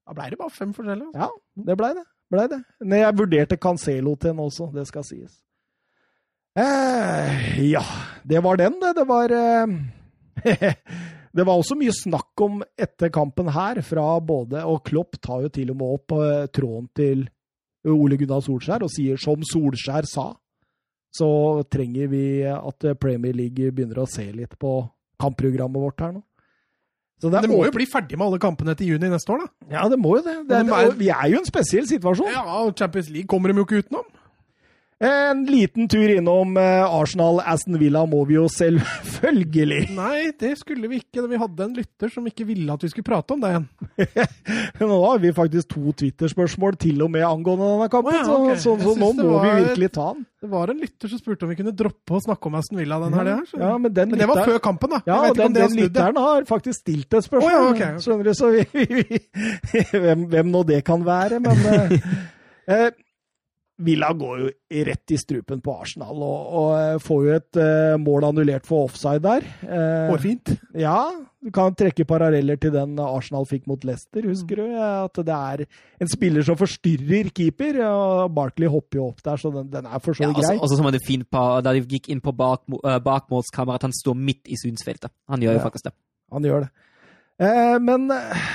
Da 0.06 0.12
ble 0.14 0.30
det 0.30 0.38
bare 0.38 0.50
fem 0.50 0.72
forskjellige. 0.74 1.06
Altså. 1.14 1.30
Ja, 1.56 1.62
det 1.70 1.76
blei 1.78 1.92
det. 1.94 2.04
Ble 2.30 2.48
det. 2.50 2.62
Men 2.80 2.98
jeg 2.98 3.18
vurderte 3.18 3.56
Cancelo 3.56 4.14
til 4.16 4.30
den 4.30 4.38
også, 4.40 4.70
det 4.74 4.86
skal 4.88 5.04
sies. 5.04 5.38
Eh, 6.58 7.70
ja, 7.70 7.84
det 8.28 8.40
var 8.44 8.56
den, 8.60 8.74
det. 8.80 8.92
Det 8.96 9.04
var 9.08 9.32
eh, 9.32 10.74
Det 11.32 11.46
var 11.48 11.56
også 11.56 11.78
mye 11.80 11.92
snakk 11.96 12.40
om 12.44 12.58
etter 12.76 13.08
kampen 13.12 13.48
her, 13.54 13.80
fra 13.80 14.04
både 14.20 14.66
Og 14.68 14.82
Klopp 14.84 15.16
tar 15.24 15.46
jo 15.46 15.52
til 15.52 15.70
og 15.72 15.78
med 15.80 15.94
opp 15.96 16.12
eh, 16.18 16.48
tråden 16.52 16.90
til 16.92 17.24
Ole 17.88 18.18
Gunnar 18.20 18.44
Solskjær 18.44 18.84
og 18.84 18.92
sier 18.92 19.16
'som 19.16 19.40
Solskjær 19.42 20.06
sa', 20.06 20.36
så 21.10 21.64
trenger 21.66 22.06
vi 22.12 22.44
at 22.46 22.84
Premier 23.00 23.32
League 23.34 23.72
begynner 23.72 24.04
å 24.04 24.06
se 24.06 24.28
litt 24.30 24.54
på 24.58 24.84
kampprogrammet 25.18 25.82
vårt 25.82 26.00
her 26.00 26.12
nå. 26.12 26.22
Så 27.18 27.30
Det 27.30 27.50
må 27.50 27.64
jo 27.64 27.74
bli 27.74 27.86
ferdig 27.86 28.18
med 28.18 28.26
alle 28.26 28.38
kampene 28.38 28.74
til 28.78 28.94
juni 28.94 29.10
neste 29.10 29.30
år, 29.32 29.42
da. 29.42 29.66
ja, 29.76 29.88
det 29.88 29.98
må 29.98 30.16
jo 30.18 30.22
det. 30.22 30.36
det, 30.46 30.62
det 30.66 30.98
vi 30.98 31.08
er 31.08 31.26
jo 31.30 31.36
i 31.36 31.42
en 31.42 31.46
spesiell 31.46 31.86
situasjon. 31.86 32.30
Ja, 32.30 32.42
og 32.62 32.74
Champions 32.78 33.10
League 33.10 33.26
kommer 33.26 33.50
de 33.50 33.58
jo 33.58 33.66
ikke 33.66 33.82
utenom. 33.82 34.06
En 35.02 35.40
liten 35.46 35.88
tur 35.90 36.10
innom 36.14 36.56
eh, 36.56 36.94
Arsenal-Aston 36.94 37.74
Villa 37.80 38.04
må 38.06 38.20
vi 38.28 38.36
jo 38.36 38.44
selvfølgelig. 38.52 39.88
Nei, 39.98 40.30
det 40.38 40.52
skulle 40.60 40.86
vi 40.92 41.00
ikke. 41.02 41.24
Vi 41.26 41.40
hadde 41.40 41.64
en 41.66 41.74
lytter 41.74 42.12
som 42.12 42.28
ikke 42.30 42.46
ville 42.46 42.70
at 42.70 42.84
vi 42.86 42.90
skulle 42.92 43.08
prate 43.08 43.34
om 43.34 43.42
det 43.42 43.50
igjen. 43.50 43.66
Nå 44.92 45.00
har 45.02 45.18
vi 45.24 45.34
faktisk 45.34 45.74
to 45.74 45.94
Twitter-spørsmål 46.04 46.78
til 46.86 47.02
og 47.02 47.10
med 47.16 47.26
angående 47.26 47.72
denne 47.72 47.90
kampen, 47.90 48.14
oh, 48.14 48.46
ja, 48.46 48.54
så, 48.54 48.76
så, 48.78 48.94
så, 48.94 48.94
nå 49.00 49.10
må 49.18 49.42
vi 49.42 49.52
virkelig 49.64 49.90
ta 49.98 50.06
den. 50.14 50.24
Det 50.42 50.50
var 50.54 50.70
en 50.70 50.80
lytter 50.82 51.10
som 51.10 51.22
spurte 51.22 51.46
om 51.46 51.52
vi 51.52 51.58
kunne 51.58 51.74
droppe 51.82 52.18
å 52.18 52.22
snakke 52.22 52.50
om 52.50 52.58
Aston 52.62 52.82
Villa 52.82 53.02
den 53.02 53.18
helga. 53.18 53.36
Ja, 53.58 53.74
men, 53.78 53.90
Men 53.94 54.18
det 54.22 54.26
var 54.30 54.46
før 54.46 54.58
kampen, 54.62 54.94
da. 54.94 55.02
Ja, 55.06 55.20
og 55.28 55.38
den, 55.38 55.54
den 55.58 55.78
lytteren 55.78 56.18
har 56.22 56.46
faktisk 56.46 56.82
stilt 56.82 57.10
et 57.10 57.26
spørsmål. 57.26 57.50
Å 57.50 57.54
ja, 57.54 57.62
ok, 57.66 57.74
okay. 57.74 58.02
Skjønner 58.06 58.30
du, 58.30 58.34
så 58.38 58.54
vi, 58.54 58.66
vi, 59.02 59.22
vi 59.72 59.86
hvem, 60.06 60.28
hvem 60.30 60.52
nå 60.54 60.62
det 60.70 60.84
kan 60.86 61.02
være, 61.06 61.42
men 61.42 61.70
eh, 61.74 62.12
eh, 62.70 62.92
Villa 63.82 64.12
går 64.16 64.40
jo 64.40 64.48
rett 64.86 65.12
i 65.14 65.18
strupen 65.20 65.60
på 65.64 65.74
Arsenal 65.82 66.22
og, 66.22 66.54
og 66.60 66.70
eh, 66.78 66.96
får 67.02 67.20
jo 67.26 67.34
et 67.34 67.58
uh, 67.60 67.96
mål 68.00 68.26
annullert 68.28 68.66
for 68.68 68.86
offside 68.88 69.22
der. 69.24 69.46
Uh, 69.64 70.10
Hårfint. 70.12 70.52
Ja, 70.78 70.96
du 71.42 71.50
kan 71.54 71.74
trekke 71.78 72.06
paralleller 72.08 72.60
til 72.62 72.74
den 72.74 72.94
Arsenal 73.02 73.48
fikk 73.50 73.66
mot 73.70 73.82
Leicester, 73.86 74.22
husker 74.30 74.62
du? 74.62 74.76
At 74.78 75.18
det 75.26 75.36
er 75.38 75.64
en 76.02 76.10
spiller 76.12 76.46
som 76.46 76.58
forstyrrer 76.60 77.32
keeper, 77.34 77.80
og 77.88 78.34
Barkley 78.36 78.70
hopper 78.70 79.00
jo 79.00 79.08
opp 79.10 79.24
der, 79.26 79.40
så 79.42 79.50
den, 79.54 79.70
den 79.72 79.88
er 79.90 80.02
for 80.04 80.14
så 80.14 80.28
vidt 80.28 80.38
også, 80.38 80.52
grei. 80.52 80.62
også 80.68 80.78
som 80.78 80.88
han 80.90 80.98
er 81.00 81.06
fint 81.08 81.28
på, 81.32 81.42
da 81.66 81.74
de 81.74 81.82
gikk 81.96 82.08
inn 82.14 82.22
på 82.22 82.34
bak, 82.38 82.62
uh, 82.78 82.98
bakmålskamera, 83.02 83.80
at 83.80 83.88
han 83.88 83.96
står 83.98 84.18
midt 84.18 84.52
i 84.52 84.60
synsfeltet. 84.60 85.10
Han 85.32 85.42
gjør 85.42 85.58
jo 85.58 85.62
Ja. 85.62 85.66
faktisk 85.66 85.90
det. 85.90 85.94
Han 86.32 86.46
gjør 86.46 86.68
det. 86.68 86.70
Uh, 87.42 87.76
men 87.82 88.06
uh, 88.14 88.46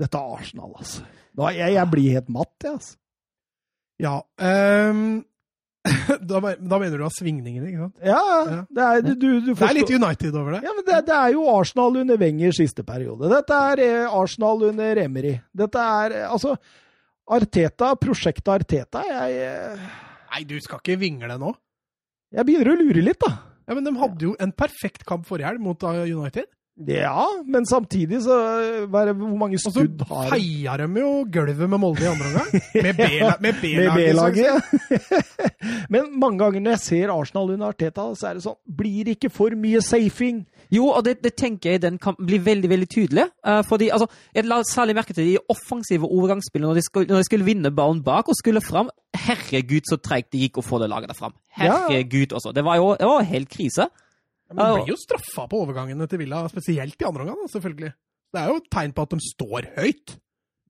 dette 0.00 0.16
er 0.18 0.40
Arsenal, 0.40 0.72
altså. 0.80 1.04
Nå, 1.36 1.48
jeg, 1.56 1.76
jeg 1.76 1.88
blir 1.92 2.18
helt 2.18 2.32
matt, 2.32 2.56
jeg, 2.64 2.72
altså. 2.80 2.96
Ja. 4.02 4.16
Um, 4.42 5.22
da, 6.30 6.38
da 6.58 6.78
mener 6.78 7.00
du 7.00 7.04
av 7.06 7.14
svingningene, 7.14 7.68
ikke 7.70 7.80
sant? 7.86 7.96
Ja, 8.06 8.20
Ja. 8.46 8.58
det 8.70 8.84
er, 8.86 9.00
du, 9.02 9.12
du, 9.18 9.26
du 9.48 9.50
Det 9.54 9.66
er 9.66 9.74
litt 9.80 9.90
United 9.90 10.36
over 10.38 10.56
det. 10.56 10.60
Ja, 10.66 10.74
men 10.76 10.86
det, 10.86 10.98
det 11.08 11.16
er 11.16 11.32
jo 11.34 11.46
Arsenal 11.50 11.98
under 12.04 12.20
Wenger 12.22 12.54
siste 12.54 12.84
periode. 12.86 13.30
Dette 13.32 13.58
er 13.72 13.82
eh, 13.86 14.14
Arsenal 14.20 14.62
under 14.70 15.00
Emery. 15.02 15.34
Dette 15.62 15.82
er 16.02 16.16
eh, 16.20 16.28
altså 16.30 16.54
Arteta, 17.32 17.92
prosjektet 17.98 18.50
Arteta 18.50 19.02
jeg, 19.06 19.36
eh, 19.46 19.90
Nei, 20.32 20.42
du 20.48 20.56
skal 20.64 20.80
ikke 20.82 20.98
vingle 21.02 21.34
nå. 21.38 21.50
jeg 22.34 22.46
begynner 22.48 22.72
å 22.72 22.78
lure 22.78 23.02
litt, 23.04 23.20
da. 23.22 23.32
Ja, 23.68 23.74
Men 23.78 23.86
de 23.86 23.92
hadde 24.00 24.26
jo 24.26 24.32
en 24.42 24.52
perfekt 24.58 25.04
kamp 25.06 25.26
forrige 25.28 25.50
helg 25.50 25.62
mot 25.62 25.82
United. 25.86 26.46
Ja, 26.88 27.26
men 27.44 27.66
samtidig 27.68 28.22
så 28.24 28.36
Hvor 28.88 29.10
mange 29.36 29.58
skudd 29.60 30.00
har 30.08 30.22
Og 30.24 30.30
så 30.30 30.38
feia 30.38 30.76
de 30.80 30.86
jo 31.02 31.10
gulvet 31.28 31.68
med 31.68 31.78
Molde 31.78 32.00
i 32.00 32.08
andre 32.08 32.30
omgang. 32.30 32.48
Med 32.74 32.96
B-la- 32.96 33.36
med 33.44 33.58
Med 33.62 33.90
B-laget. 33.92 34.62
Men 35.92 36.08
mange 36.18 36.38
ganger 36.40 36.64
når 36.64 36.70
jeg 36.76 36.82
ser 36.86 37.12
Arsenal 37.12 37.52
under 37.52 37.66
Arteta, 37.68 38.06
så 38.16 38.30
er 38.30 38.38
det 38.38 38.44
sånn 38.46 38.56
Blir 38.64 39.04
det 39.04 39.18
ikke 39.18 39.30
for 39.34 39.54
mye 39.58 39.82
safing? 39.84 40.46
Jo, 40.72 40.88
og 40.88 41.04
det, 41.04 41.18
det 41.20 41.34
tenker 41.36 41.74
jeg 41.74 41.82
den 41.84 41.98
kampen 42.00 42.24
blir 42.26 42.40
veldig 42.40 42.70
veldig 42.72 42.88
tydelig. 42.88 43.26
Uh, 43.44 43.60
fordi, 43.68 43.90
altså, 43.92 44.08
Jeg 44.34 44.48
la 44.48 44.62
særlig 44.64 44.96
merke 44.96 45.12
til 45.12 45.28
de 45.28 45.38
offensive 45.52 46.08
overgangsspillene 46.08 46.72
når 46.72 46.80
de, 46.80 46.86
skulle, 46.88 47.10
når 47.12 47.20
de 47.20 47.28
skulle 47.28 47.48
vinne 47.50 47.74
ballen 47.76 48.00
bak 48.02 48.32
og 48.32 48.38
skulle 48.38 48.64
fram. 48.64 48.88
Herregud, 49.12 49.84
så 49.90 50.00
treigt 50.00 50.32
det 50.32 50.46
gikk 50.46 50.62
å 50.62 50.64
få 50.64 50.80
det 50.80 50.88
laget 50.88 51.12
der 51.12 51.18
fram. 51.18 51.36
Ja. 51.60 51.82
Også. 52.32 52.54
Det 52.56 52.64
var 52.64 52.80
jo 52.80 52.94
det 52.96 53.06
var 53.06 53.28
helt 53.28 53.52
krise. 53.52 53.90
Ja, 54.52 54.56
men 54.58 54.76
de 54.76 54.82
blir 54.84 54.92
jo 54.94 55.00
straffa 55.00 55.48
på 55.48 55.62
overgangene 55.64 56.06
til 56.08 56.20
Villa, 56.22 56.44
spesielt 56.52 57.00
i 57.00 57.08
andre 57.08 57.24
omgang, 57.26 57.48
selvfølgelig. 57.52 57.92
Det 58.32 58.40
er 58.40 58.48
jo 58.52 58.60
et 58.62 58.68
tegn 58.72 58.92
på 58.96 59.02
at 59.08 59.10
de 59.16 59.18
står 59.24 59.66
høyt. 59.78 60.18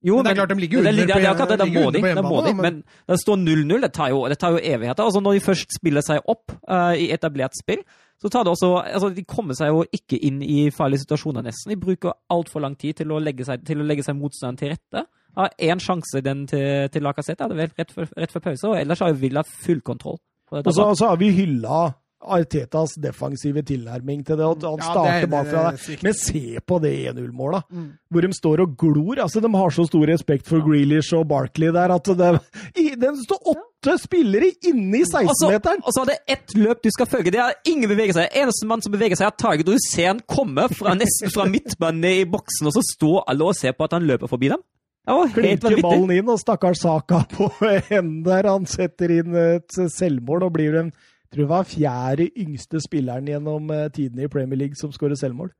Jo, 0.03 0.17
Men 0.17 0.25
det 0.25 0.31
er 0.33 0.35
klart 0.35 0.49
de 0.51 0.55
ligger 0.59 0.79
under 0.79 0.91
det, 0.91 0.97
det, 1.07 1.13
på- 1.15 1.47
det, 1.47 1.59
det 1.61 1.67
må 1.71 1.91
de. 1.91 1.99
Det 2.03 2.23
må 2.27 2.41
de 2.43 2.49
hjemmebane, 2.51 2.53
men 2.61 2.79
det 3.07 3.17
står 3.21 3.37
0-0. 3.39 3.81
Det, 3.85 3.91
tar 3.95 4.09
jo- 4.11 4.25
det 4.27 4.37
tar 4.41 4.51
jo 4.51 4.59
evigheter. 4.59 5.03
Altså, 5.05 5.21
når 5.23 5.33
de 5.37 5.39
først 5.45 5.75
spiller 5.77 6.03
seg 6.03 6.19
opp 6.27 6.51
uh, 6.67 6.91
i 6.91 7.05
etablert 7.15 7.55
spill, 7.55 7.79
så 8.19 8.29
tar 8.29 8.43
det 8.43 8.51
også 8.51 8.67
altså 8.83 9.09
De 9.15 9.23
kommer 9.23 9.55
seg 9.55 9.67
jo 9.71 9.85
ikke 9.95 10.19
inn 10.27 10.41
i 10.43 10.69
farlige 10.75 11.05
situasjoner, 11.05 11.41
nesten. 11.47 11.71
De 11.71 11.79
bruker 11.79 12.11
altfor 12.35 12.59
lang 12.65 12.75
tid 12.75 12.99
til 12.99 13.11
å 13.15 13.19
legge 13.23 13.45
seg, 13.47 13.63
til 13.65 13.79
å 13.79 13.87
legge 13.87 14.03
seg 14.03 14.15
motstanderen 14.19 14.59
til 14.59 14.73
rette. 14.75 15.05
Har 15.39 15.55
én 15.71 15.79
sjanse 15.81 16.19
den 16.21 16.43
til, 16.51 16.89
til 16.91 17.01
Lacassette, 17.07 17.47
rett 17.55 17.79
rett 17.79 18.31
før 18.35 18.43
pause, 18.43 18.67
og 18.67 18.75
ellers 18.77 18.99
har 18.99 19.09
jo 19.15 19.21
Villa 19.23 19.43
full 19.47 19.79
kontroll. 19.81 20.19
Og 20.51 20.67
så 20.99 21.07
har 21.07 21.15
vi 21.17 21.31
hylla 21.31 21.93
Artetas 22.25 22.95
defensive 23.01 23.61
tilnærming 23.63 24.23
til 24.25 24.37
det. 24.37 24.45
at 24.45 24.61
Han 24.63 24.77
Ja, 24.79 24.91
starter 24.91 25.21
det- 25.21 25.29
bakfra 25.29 25.59
er 25.67 25.77
der. 25.77 26.03
Men 26.03 26.13
se 26.13 26.59
på 26.67 26.79
det 26.81 26.91
1-0-målet, 27.15 27.63
Mm. 27.71 27.91
hvor 28.11 28.21
de 28.21 28.33
står 28.33 28.59
og 28.61 28.77
glor. 28.77 29.15
altså 29.21 29.41
De 29.41 29.49
har 29.53 29.69
så 29.69 29.85
stor 29.87 30.05
respekt 30.07 30.47
for 30.47 30.59
Grealish 30.61 31.13
og 31.13 31.27
Barkley 31.27 31.71
der 31.71 31.91
at 31.93 32.03
det, 32.03 32.39
de 32.99 33.11
står 33.25 33.39
åtte 33.55 33.97
spillere 33.99 34.51
inne 34.63 34.97
i 34.97 35.03
16-meteren! 35.03 35.81
Og 35.83 35.91
så 35.93 36.01
er 36.01 36.05
det 36.05 36.19
ett 36.27 36.55
løp 36.55 36.81
du 36.83 36.89
skal 36.89 37.05
følge. 37.05 37.31
Det 37.31 37.39
er 37.39 37.53
ingen 37.65 37.89
beveger 37.89 38.13
seg. 38.13 38.29
Eneste 38.33 38.65
mann 38.65 38.81
som 38.81 38.91
beveger 38.93 39.15
seg, 39.15 39.27
er 39.27 39.79
ser 39.91 40.07
han 40.07 40.21
komme 40.27 40.69
fra 40.69 40.93
nesten 40.95 41.29
fra 41.31 41.45
midtbanen 41.45 42.05
i 42.05 42.23
boksen, 42.25 42.67
og 42.67 42.73
så 42.73 42.81
står 42.95 43.23
alle 43.27 43.43
og 43.43 43.55
ser 43.55 43.73
på 43.73 43.83
at 43.83 43.91
han 43.91 44.03
løper 44.07 44.27
forbi 44.29 44.49
dem. 44.49 44.59
Klinker 45.05 45.81
ballen 45.81 46.11
inn, 46.15 46.29
og 46.29 46.39
stakkars 46.39 46.79
Saka 46.79 47.25
på 47.27 47.49
enden 47.91 48.23
der. 48.23 48.47
Han 48.47 48.65
setter 48.65 49.11
inn 49.11 49.35
et 49.35 49.67
selvmål 49.91 50.43
og 50.47 50.53
blir 50.53 50.71
den 50.71 50.93
tror 51.33 51.43
jeg 51.43 51.51
var 51.51 51.67
fjerde 51.67 52.29
yngste 52.45 52.79
spilleren 52.85 53.27
gjennom 53.27 53.69
eh, 53.73 53.89
tidene 53.93 54.27
i 54.27 54.31
Premier 54.31 54.59
League 54.63 54.79
som 54.79 54.93
skårer 54.95 55.17
selvmål. 55.19 55.51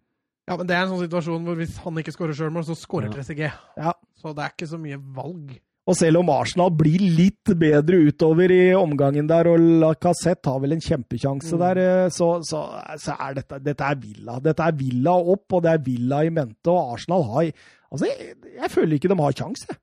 Ja, 0.48 0.58
men 0.60 0.68
Det 0.68 0.76
er 0.76 0.82
en 0.86 0.90
sånn 0.92 1.06
situasjon 1.06 1.46
hvor 1.48 1.56
hvis 1.60 1.78
han 1.84 2.00
ikke 2.02 2.12
skårer 2.16 2.36
selvmål, 2.36 2.66
så 2.68 2.76
skårer 2.76 3.08
Ja. 3.10 3.14
3CG. 3.20 3.52
Ja. 3.80 3.94
Så 4.20 4.34
det 4.36 4.44
er 4.44 4.52
ikke 4.58 4.68
så 4.74 4.80
mye 4.80 4.98
valg. 5.16 5.54
Og 5.88 5.96
selv 6.00 6.22
om 6.22 6.30
Arsenal 6.32 6.70
blir 6.72 7.02
litt 7.18 7.50
bedre 7.60 7.98
utover 8.08 8.52
i 8.56 8.72
omgangen 8.76 9.28
der, 9.28 9.50
og 9.52 9.60
Lacassette 9.82 10.48
har 10.52 10.62
vel 10.64 10.72
en 10.78 10.84
kjempekjanse 10.84 11.56
Mm. 11.58 11.60
der, 11.60 11.78
eh, 11.84 12.10
så, 12.10 12.28
så, 12.48 12.62
så 13.04 13.16
er 13.20 13.34
dette, 13.36 13.60
dette 13.64 13.84
er 13.84 13.96
Villa. 14.00 14.38
Dette 14.40 14.64
er 14.64 14.72
Villa 14.80 15.12
opp, 15.12 15.44
og 15.52 15.64
det 15.64 15.72
er 15.74 15.84
Villa 15.84 16.22
i 16.24 16.30
mente, 16.30 16.68
og 16.72 16.94
Arsenal 16.94 17.24
har 17.34 17.52
Altså, 17.94 18.08
jeg, 18.08 18.36
jeg 18.58 18.72
føler 18.72 18.96
ikke 18.96 19.10
de 19.12 19.20
har 19.22 19.34
kjangs, 19.38 19.66
jeg. 19.70 19.78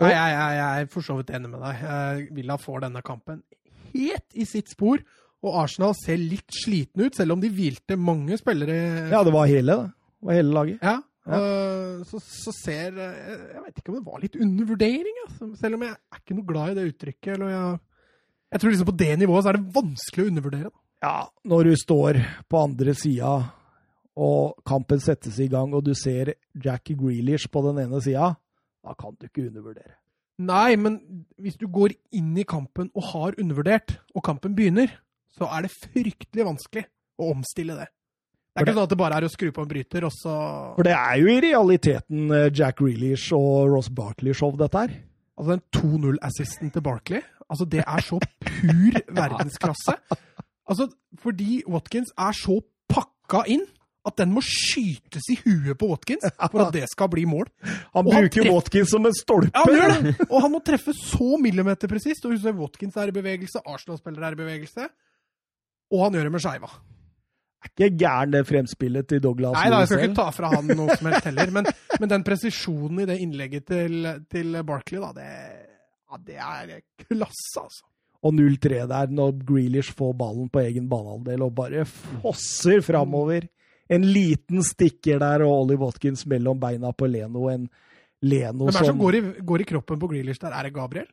Nei, 0.00 0.08
jeg, 0.08 0.30
jeg, 0.32 0.54
jeg 0.56 0.82
er 0.82 0.86
for 0.94 1.04
så 1.04 1.16
vidt 1.18 1.30
enig 1.36 1.50
med 1.52 1.60
deg. 1.60 1.82
Eh, 1.84 2.22
Villa 2.38 2.56
får 2.56 2.80
denne 2.86 3.02
kampen 3.04 3.42
helt 3.94 4.26
i 4.34 4.46
sitt 4.48 4.72
spor. 4.72 5.02
Og 5.42 5.56
Arsenal 5.64 5.94
ser 5.98 6.20
litt 6.20 6.54
slitne 6.54 7.08
ut, 7.08 7.16
selv 7.18 7.34
om 7.34 7.40
de 7.42 7.50
hvilte 7.50 7.96
mange 7.98 8.36
spillere. 8.38 8.76
Ja, 9.10 9.24
det 9.26 9.32
var 9.34 9.48
hele, 9.50 9.78
da. 9.78 9.88
Det 10.22 10.28
var 10.28 10.38
hele 10.38 10.54
laget. 10.54 10.84
Ja, 10.86 10.98
eh, 11.26 12.04
så, 12.06 12.20
så 12.22 12.54
ser 12.54 12.94
eh, 12.94 13.32
Jeg 13.56 13.64
vet 13.64 13.80
ikke 13.80 13.90
om 13.90 13.96
det 13.98 14.06
var 14.06 14.22
litt 14.22 14.38
undervurdering, 14.38 15.16
altså. 15.24 15.48
selv 15.58 15.78
om 15.78 15.86
jeg 15.88 15.96
er 15.96 16.20
ikke 16.20 16.36
noe 16.38 16.50
glad 16.52 16.70
i 16.70 16.76
det 16.78 16.86
uttrykket. 16.92 17.32
Eller 17.34 17.50
jeg, 17.56 17.80
jeg 18.54 18.62
tror 18.62 18.74
liksom 18.74 18.90
på 18.92 19.00
det 19.02 19.10
nivået 19.18 19.42
så 19.42 19.50
er 19.50 19.58
det 19.58 19.74
vanskelig 19.80 20.22
å 20.22 20.30
undervurdere. 20.30 20.70
Da. 20.70 20.78
Ja, 21.02 21.16
når 21.50 21.66
du 21.66 21.74
står 21.80 22.20
på 22.46 22.62
andre 22.62 22.94
sida, 22.94 23.32
og 24.22 24.60
kampen 24.68 25.00
settes 25.02 25.40
i 25.42 25.48
gang, 25.50 25.72
og 25.74 25.82
du 25.86 25.94
ser 25.98 26.34
Jackie 26.54 26.94
Grealish 26.98 27.48
på 27.50 27.64
den 27.66 27.80
ene 27.82 27.98
sida, 28.04 28.34
da 28.82 28.94
kan 28.98 29.16
du 29.18 29.26
ikke 29.26 29.48
undervurdere. 29.48 29.96
Nei, 30.40 30.76
men 30.80 30.98
hvis 31.42 31.58
du 31.60 31.66
går 31.70 31.92
inn 32.16 32.32
i 32.40 32.46
kampen 32.48 32.88
og 32.96 33.04
har 33.12 33.36
undervurdert, 33.40 33.98
og 34.16 34.24
kampen 34.24 34.54
begynner, 34.56 34.90
så 35.32 35.48
er 35.52 35.66
det 35.66 35.74
fryktelig 35.74 36.46
vanskelig 36.48 36.86
å 37.20 37.32
omstille 37.34 37.76
det. 37.78 37.88
Det 38.52 38.60
er 38.60 38.66
ikke 38.66 38.74
sånn 38.76 38.88
at 38.88 38.92
det 38.92 39.00
bare 39.00 39.18
er 39.20 39.24
å 39.24 39.32
skru 39.32 39.48
på 39.54 39.62
en 39.64 39.70
bryter, 39.70 40.04
og 40.04 40.12
så 40.12 40.32
For 40.76 40.84
det 40.84 40.92
er 40.96 41.20
jo 41.22 41.30
i 41.32 41.38
realiteten 41.40 42.34
eh, 42.36 42.50
Jack 42.52 42.82
Grealish 42.82 43.30
og 43.36 43.70
Ross 43.72 43.88
Barkley-show, 43.92 44.52
dette 44.60 44.82
her. 44.82 44.92
Altså 45.40 45.54
den 45.54 45.62
2-0-assisten 45.78 46.72
til 46.74 46.84
Barkley, 46.84 47.22
altså 47.48 47.64
det 47.72 47.80
er 47.86 48.04
så 48.04 48.20
pur 48.20 48.98
verdensklasse. 49.20 49.96
Altså, 50.68 50.90
fordi 51.20 51.62
Watkins 51.68 52.12
er 52.20 52.36
så 52.36 52.58
pakka 52.92 53.46
inn 53.50 53.64
at 54.02 54.16
den 54.18 54.32
må 54.34 54.42
skytes 54.42 55.28
i 55.30 55.36
huet 55.44 55.78
på 55.78 55.88
Watkins 55.92 56.24
for 56.40 56.64
at 56.64 56.74
det 56.74 56.88
skal 56.90 57.10
bli 57.12 57.22
mål. 57.28 57.46
Han 57.94 58.06
Og 58.06 58.10
bruker 58.10 58.46
han 58.46 58.54
Watkins 58.56 58.90
som 58.90 59.06
en 59.06 59.14
stolpe. 59.14 59.52
Ja, 59.54 59.62
han 59.62 59.76
gjør 59.78 59.92
det! 59.94 60.14
Og 60.32 60.38
han 60.42 60.52
må 60.54 60.62
treffe 60.66 60.94
så 60.98 61.36
millimeterpresist. 61.42 62.26
Og 62.26 62.34
husk 62.34 62.48
at 62.50 62.58
Watkins 62.58 62.98
er 62.98 63.12
i 63.12 63.14
bevegelse, 63.14 63.62
Arsenal-spillere 63.62 64.32
er 64.32 64.38
i 64.38 64.40
bevegelse. 64.40 64.88
Og 65.92 66.02
han 66.06 66.18
gjør 66.18 66.26
det 66.28 66.34
med 66.34 66.42
skeiva. 66.42 66.72
Ikke 67.62 67.92
gæren 67.94 68.34
det 68.34 68.42
fremspillet 68.48 69.06
til 69.06 69.20
Douglas 69.22 69.54
Nei 69.54 69.68
da, 69.70 69.84
jeg 69.84 69.92
skal 69.92 70.00
ikke 70.08 70.18
ta 70.18 70.30
fra 70.34 70.48
han 70.56 70.72
noe 70.74 70.96
som 70.98 71.08
helst 71.12 71.28
heller. 71.30 71.54
Men, 71.54 71.68
men 72.02 72.10
den 72.10 72.24
presisjonen 72.26 73.04
i 73.04 73.06
det 73.06 73.20
innlegget 73.22 73.68
til, 73.70 74.10
til 74.32 74.58
Barkley, 74.66 74.98
da, 74.98 75.12
det, 75.14 75.30
ja, 76.10 76.18
det 76.26 76.40
er 76.42 76.74
klasse, 77.06 77.62
altså. 77.62 77.86
Og 78.22 78.34
0-3 78.34 78.84
der, 78.90 79.14
når 79.14 79.38
Grealish 79.46 79.94
får 79.98 80.12
ballen 80.18 80.50
på 80.50 80.60
egen 80.62 80.86
banehalvdel 80.90 81.42
og 81.42 81.54
bare 81.58 81.86
fosser 81.86 82.82
framover. 82.86 83.48
En 83.90 84.04
liten 84.06 84.62
stikker 84.64 85.18
der, 85.22 85.42
og 85.46 85.64
Ollie 85.64 85.80
Watkins 85.80 86.26
mellom 86.30 86.60
beina 86.62 86.92
på 86.94 87.08
Leno. 87.10 87.48
En 87.50 87.66
Leno 88.22 88.68
Hvem 88.68 88.76
er 88.76 88.78
det 88.78 88.92
som 88.92 89.00
går 89.00 89.18
i, 89.18 89.22
går 89.42 89.64
i 89.64 89.68
kroppen 89.72 89.98
på 89.98 90.08
Grealish 90.12 90.40
der? 90.42 90.54
Er 90.54 90.68
det 90.68 90.74
Gabriel? 90.76 91.08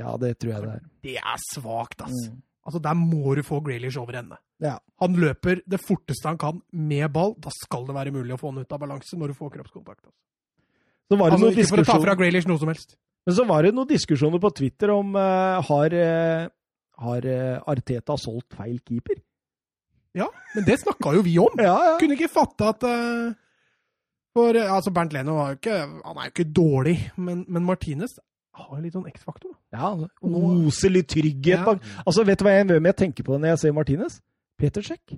Ja, 0.00 0.14
det 0.20 0.36
tror 0.40 0.52
jeg 0.52 0.62
det 0.64 0.72
er. 0.76 0.86
Det 1.04 1.16
er 1.18 1.42
svakt, 1.48 2.04
ass. 2.04 2.28
Mm. 2.28 2.40
Altså, 2.66 2.80
Der 2.84 2.94
må 2.94 3.34
du 3.34 3.42
få 3.42 3.60
Grealish 3.64 3.98
over 3.98 4.18
ende. 4.20 4.36
Ja. 4.60 4.76
Han 5.00 5.16
løper 5.16 5.62
det 5.66 5.80
forteste 5.80 6.28
han 6.28 6.38
kan 6.38 6.60
med 6.72 7.08
ball. 7.12 7.34
Da 7.40 7.52
skal 7.54 7.86
det 7.88 7.96
være 7.96 8.12
mulig 8.14 8.36
å 8.36 8.40
få 8.40 8.52
han 8.52 8.60
ut 8.60 8.72
av 8.76 8.82
balanse 8.82 9.16
når 9.16 9.32
du 9.32 9.38
får 9.38 9.54
kroppskontakt. 9.56 10.04
Altså. 10.04 10.18
Så 11.10 11.16
var 11.16 11.30
det 11.30 11.38
Altså, 11.38 11.50
ikke 11.50 11.70
for 11.72 11.82
å 11.82 11.88
ta 11.88 11.98
fra 12.04 12.16
Grealish 12.20 12.48
noe 12.48 12.60
som 12.60 12.70
helst. 12.70 12.94
Men 13.26 13.36
så 13.36 13.44
var 13.48 13.64
det 13.64 13.72
noen 13.76 13.88
diskusjoner 13.88 14.40
på 14.40 14.52
Twitter 14.56 14.92
om 14.94 15.16
uh, 15.16 15.60
har, 15.66 15.96
uh, 15.96 16.44
har 17.04 17.26
uh, 17.26 17.72
Arteta 17.72 18.16
solgt 18.20 18.56
feil 18.56 18.78
keeper? 18.86 19.18
Ja, 20.16 20.26
men 20.54 20.66
det 20.66 20.80
snakka 20.80 21.14
jo 21.14 21.22
vi 21.26 21.36
om. 21.38 21.54
Ja, 21.68 21.76
ja. 21.86 21.94
Kunne 22.00 22.16
ikke 22.18 22.30
fatte 22.32 22.72
at 22.72 22.82
uh, 22.86 23.30
For 24.36 24.56
eh, 24.58 24.72
altså, 24.72 24.92
Bernt 24.94 25.14
Leno 25.14 25.36
var 25.38 25.52
jo 25.52 25.60
ikke, 25.60 25.78
han 25.78 26.18
er 26.18 26.28
jo 26.28 26.34
ikke 26.34 26.50
dårlig, 26.56 26.96
men, 27.16 27.44
men 27.48 27.66
Martinez 27.66 28.18
har 28.60 28.82
litt 28.82 28.94
sånn 28.96 29.08
X-faktor. 29.08 29.54
Ja, 29.72 29.94
Oser 30.26 30.92
litt 30.92 31.08
trygghet 31.12 31.64
Ja. 31.64 31.74
Altså, 32.04 32.26
vet 32.26 32.40
du 32.40 32.46
hva 32.46 32.54
jeg, 32.58 32.68
hvem 32.68 32.88
jeg 32.90 32.98
tenker 32.98 33.26
på 33.26 33.38
når 33.38 33.54
jeg 33.54 33.62
ser 33.64 33.76
Martinez? 33.76 34.20
Peter 34.60 34.84
Sjekk. 34.84 35.16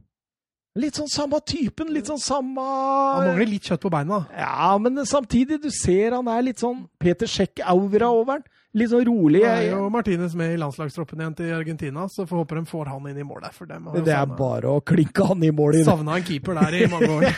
Litt 0.79 0.97
sånn 0.97 1.11
samme 1.13 1.37
typen, 1.45 1.91
litt 1.93 2.09
sånn 2.09 2.21
samme 2.23 2.63
Han 2.65 3.27
mangler 3.29 3.51
litt 3.51 3.67
kjøtt 3.69 3.83
på 3.83 3.91
beina. 3.93 4.23
Ja, 4.33 4.71
men 4.81 5.03
samtidig, 5.09 5.59
du 5.61 5.69
ser 5.75 6.15
han 6.17 6.31
er 6.33 6.47
litt 6.47 6.63
sånn 6.63 6.87
Peter 7.03 7.29
Sjekk-aura 7.29 8.09
over 8.09 8.39
han. 8.39 8.47
Litt 8.73 8.89
sånn 8.89 9.05
rolig. 9.05 9.43
Det 9.45 9.51
er 9.53 9.67
jo 9.75 9.89
Martinez 9.93 10.33
med 10.39 10.55
i 10.55 10.61
landslagstroppen 10.61 11.21
igjen 11.21 11.35
til 11.37 11.51
Argentina, 11.53 12.07
så 12.09 12.25
får 12.29 12.41
håpe 12.41 12.57
de 12.57 12.63
får 12.71 12.89
han 12.89 13.09
inn 13.11 13.19
i 13.21 13.27
mål 13.29 13.43
der. 13.45 13.53
For 13.53 13.69
dem 13.69 13.91
Det 13.99 14.15
er 14.17 14.31
bare 14.39 14.71
å 14.73 14.81
klinke 14.81 15.27
han 15.29 15.45
i 15.45 15.51
mål 15.53 15.77
savna 15.85 16.17
en 16.17 16.25
keeper 16.25 16.57
der 16.57 16.79
i 16.79 16.87
mange 16.89 17.11
år. 17.19 17.29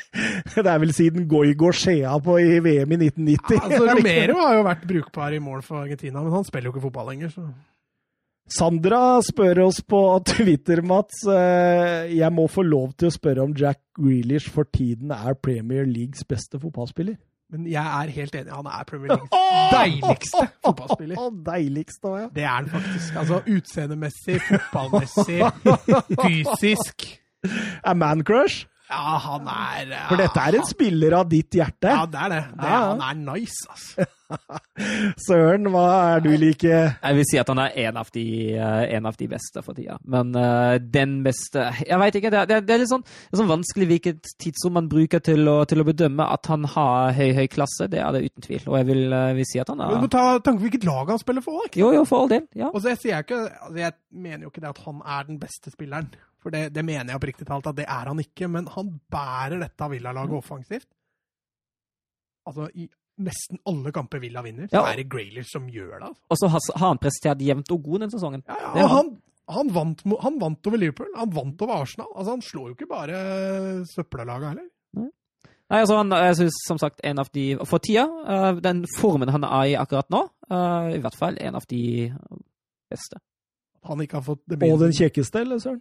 Det 0.50 0.66
er 0.66 0.80
vel 0.82 0.92
siden 0.92 1.28
Goigo 1.30 1.70
Skjea 1.70 2.16
på 2.24 2.40
i 2.42 2.58
VM 2.64 2.96
i 2.96 2.98
1990. 3.06 3.60
Altså, 3.62 3.84
Romero 3.94 4.40
har 4.42 4.56
jo 4.58 4.66
vært 4.66 4.86
brukbar 4.90 5.36
i 5.36 5.42
mål 5.42 5.62
for 5.62 5.84
Argentina, 5.84 6.24
men 6.24 6.34
han 6.34 6.48
spiller 6.48 6.70
jo 6.70 6.74
ikke 6.74 6.88
fotball 6.88 7.12
lenger. 7.12 7.36
så... 7.38 7.46
Sandra 8.50 9.20
spør 9.22 9.60
oss 9.68 9.78
på 9.86 10.00
Twitter, 10.26 10.82
Mats. 10.82 11.22
eh, 11.30 12.10
Jeg 12.18 12.34
må 12.34 12.48
få 12.50 12.64
lov 12.66 12.96
til 12.98 13.06
å 13.06 13.14
spørre 13.14 13.44
om 13.46 13.54
Jack 13.54 13.78
Grealish 13.94 14.50
for 14.50 14.66
tiden 14.66 15.14
er 15.14 15.38
Premier 15.38 15.86
Leagues 15.86 16.26
beste 16.26 16.58
fotballspiller. 16.58 17.14
Men 17.50 17.66
jeg 17.66 17.82
er 17.82 18.12
helt 18.14 18.34
enig. 18.38 18.52
Han 18.54 18.66
er 18.70 18.84
Premier 18.86 19.16
Leagues 19.16 19.30
deiligste 19.74 20.44
fotballspiller. 20.64 21.18
Å, 21.18 21.30
deiligst 21.50 22.04
òg, 22.06 22.18
ja. 22.22 22.28
Det 22.34 22.44
er 22.46 22.52
han 22.54 22.68
faktisk. 22.70 23.16
Altså 23.22 23.40
Utseendemessig, 23.50 24.38
fotballmessig, 24.46 25.40
fysisk. 26.24 27.08
Er 27.82 27.96
man 27.98 28.22
crush? 28.24 28.66
Ja, 28.90 29.18
han 29.22 29.46
er 29.46 29.92
For 30.08 30.18
dette 30.18 30.42
er 30.48 30.56
en 30.58 30.66
spiller 30.66 31.14
av 31.20 31.28
ditt 31.30 31.54
hjerte. 31.54 31.92
Ja, 31.94 32.06
det 32.10 32.18
er 32.24 32.32
det. 32.34 32.40
det 32.58 32.64
er, 32.64 32.72
Ja, 32.72 32.80
ja. 32.80 32.88
han 32.96 33.04
er 33.06 33.20
nice, 33.34 33.60
altså. 33.70 34.08
Søren, 35.26 35.64
hva 35.74 35.84
er 36.14 36.20
du 36.22 36.28
like 36.38 36.70
Jeg 36.70 37.16
vil 37.16 37.24
si 37.26 37.38
at 37.40 37.48
han 37.50 37.58
er 37.64 37.72
en 37.82 37.96
av 37.98 38.10
de, 38.14 38.22
eh, 38.54 38.84
en 38.96 39.08
av 39.10 39.16
de 39.18 39.26
beste 39.30 39.62
for 39.66 39.74
tida. 39.74 39.96
Men 40.06 40.30
uh, 40.38 40.76
den 40.78 41.16
beste 41.26 41.64
Jeg 41.86 41.98
veit 41.98 42.14
ikke. 42.20 42.30
Det 42.30 42.38
er, 42.42 42.46
det 42.50 42.56
er- 42.60 42.74
er 42.76 42.82
litt 42.84 42.92
sånn, 42.92 43.02
det 43.02 43.34
er 43.34 43.40
sånn 43.42 43.50
vanskelig 43.50 43.88
hvilket 43.90 44.30
tidsrom 44.42 44.76
man 44.78 44.88
bruker 44.92 45.18
til 45.26 45.48
å, 45.50 45.56
til 45.66 45.82
å 45.82 45.86
bedømme 45.88 46.26
at 46.30 46.46
han 46.52 46.64
har 46.76 47.12
høy, 47.18 47.32
høy 47.40 47.46
klasse. 47.50 47.88
Det 47.90 47.98
er 47.98 48.12
det 48.14 48.24
uten 48.30 48.46
tvil. 48.46 48.62
Og 48.70 48.78
jeg 48.78 48.86
vil, 48.92 49.04
eh, 49.12 49.32
vil 49.40 49.50
si 49.50 49.58
at 49.62 49.68
han 49.74 49.78
Men 49.82 49.88
Du 49.90 49.98
er 49.98 50.04
må 50.06 50.10
ta 50.14 50.24
tanke 50.38 50.60
på 50.62 50.68
hvilket 50.68 50.86
lag 50.86 51.10
han 51.14 51.18
spiller 51.22 51.42
for. 51.42 51.66
Ikke? 51.66 51.82
Jo, 51.82 51.92
jo, 51.98 52.04
for 52.06 52.22
all 52.24 52.28
del. 52.34 52.46
Ja. 52.54 52.70
Og 52.74 52.80
så 52.82 52.94
jeg, 52.94 53.02
sier 53.02 53.22
ikke, 53.26 53.42
altså 53.50 53.78
jeg 53.82 53.92
mener 54.12 54.46
jo 54.46 54.50
ikke 54.54 54.62
det 54.62 54.70
at 54.76 54.82
han 54.86 55.02
er 55.06 55.26
den 55.26 55.38
beste 55.42 55.70
spilleren. 55.74 56.10
For 56.40 56.50
det, 56.54 56.70
det 56.72 56.84
mener 56.84 57.12
jeg 57.12 57.20
oppriktig 57.20 57.46
talt 57.48 57.66
at 57.68 57.76
det 57.76 57.84
er 57.88 58.08
han 58.08 58.20
ikke. 58.22 58.48
Men 58.48 58.66
han 58.72 58.94
bærer 59.12 59.60
dette 59.60 59.90
Villa-laget 59.92 60.38
offensivt. 60.38 60.88
Altså, 62.48 62.68
i 62.74 62.86
nesten 63.20 63.58
alle 63.68 63.92
kamper 63.92 64.18
Villa 64.22 64.40
vinner, 64.42 64.66
så 64.70 64.78
Ja. 64.80 64.86
er 64.92 64.96
det 65.02 65.08
Graylish 65.12 65.50
som 65.52 65.66
gjør 65.68 65.98
det. 65.98 66.08
Altså. 66.08 66.22
Og 66.30 66.36
så 66.40 66.48
har, 66.48 66.60
har 66.80 66.88
han 66.88 66.98
prestert 67.02 67.42
jevnt 67.44 67.70
og 67.74 67.82
god 67.84 68.00
den 68.06 68.10
sesongen. 68.14 68.42
Ja, 68.48 68.56
ja, 68.62 68.84
og 68.84 68.88
han, 68.94 69.10
han, 69.48 69.72
vant, 69.74 70.02
han 70.22 70.40
vant 70.40 70.66
over 70.66 70.80
Liverpool. 70.80 71.10
Han 71.16 71.34
vant 71.36 71.62
over 71.62 71.82
Arsenal. 71.82 72.08
Altså, 72.16 72.30
han 72.38 72.42
slår 72.42 72.68
jo 72.70 72.74
ikke 72.78 72.88
bare 72.88 73.84
søppellaget 73.92 74.48
heller. 74.54 74.68
Nei, 75.70 75.78
altså 75.84 76.00
han, 76.00 76.10
jeg 76.10 76.34
synes 76.40 76.56
som 76.66 76.78
sagt 76.82 76.98
en 77.06 77.20
av 77.22 77.28
de 77.30 77.44
For 77.68 77.78
tida, 77.78 78.02
eh, 78.26 78.56
den 78.58 78.80
formen 78.98 79.30
han 79.30 79.44
er 79.46 79.68
i 79.70 79.76
akkurat 79.78 80.08
nå, 80.10 80.24
eh, 80.50 80.96
i 80.96 80.98
hvert 81.04 81.14
fall 81.14 81.36
en 81.38 81.54
av 81.54 81.66
de 81.70 82.10
beste. 82.90 83.20
Han 83.86 84.00
ikke 84.02 84.18
har 84.18 84.24
fått 84.26 84.42
Og 84.56 84.80
den 84.80 84.96
kjekkeste, 84.96 85.44
eller 85.44 85.60
søren? 85.62 85.78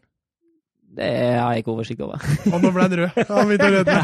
Det 0.98 1.10
har 1.38 1.53
jeg 1.53 1.61
ikke 1.64 1.74
oversikt 1.76 2.02
over. 2.02 2.18
Og 2.53 2.57
nå 2.64 2.72
ble 2.74 2.82
han 2.88 2.95
rød. 3.03 3.10
Han 3.30 3.48
begynte 3.52 3.68
å 3.68 3.74
rødme. 3.78 3.98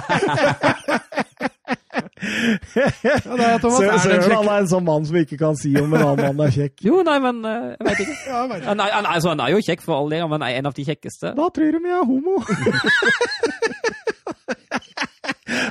Ja, 2.76 3.16
det 3.36 3.46
er 3.46 3.60
Thomas 3.62 3.80
Sø- 3.80 3.88
er 3.90 3.98
Søren 4.04 4.22
den 4.22 4.32
han 4.36 4.48
er 4.50 4.60
en 4.64 4.68
sånn 4.70 4.86
mann 4.86 5.06
som 5.08 5.16
ikke 5.20 5.38
kan 5.40 5.56
si 5.60 5.72
om 5.80 5.94
en 5.94 6.02
annen 6.06 6.36
mann 6.38 6.48
er 6.48 6.54
kjekk. 6.56 6.76
Jo, 6.86 7.02
nei, 7.08 7.18
men 7.24 7.42
eh, 7.46 7.66
jeg 7.80 7.88
vet 7.90 8.00
ikke. 8.06 8.16
Ja, 8.30 8.40
jeg 8.42 8.50
vet 8.52 8.58
ikke. 8.62 8.70
Han 8.70 8.80
er, 8.86 8.92
han, 8.96 9.06
er- 9.06 9.12
altså, 9.18 9.30
han 9.34 9.44
er 9.46 9.50
jo 9.56 9.60
kjekk 9.68 9.82
for 9.86 9.94
all 10.00 10.10
del, 10.14 10.26
men 10.32 10.46
er 10.46 10.60
en 10.62 10.70
av 10.70 10.76
de 10.78 10.86
kjekkeste. 10.88 11.34
Da 11.38 11.46
tror 11.58 11.78
de 11.78 11.82
jeg 11.90 11.98
er 12.00 12.08
homo! 12.10 12.36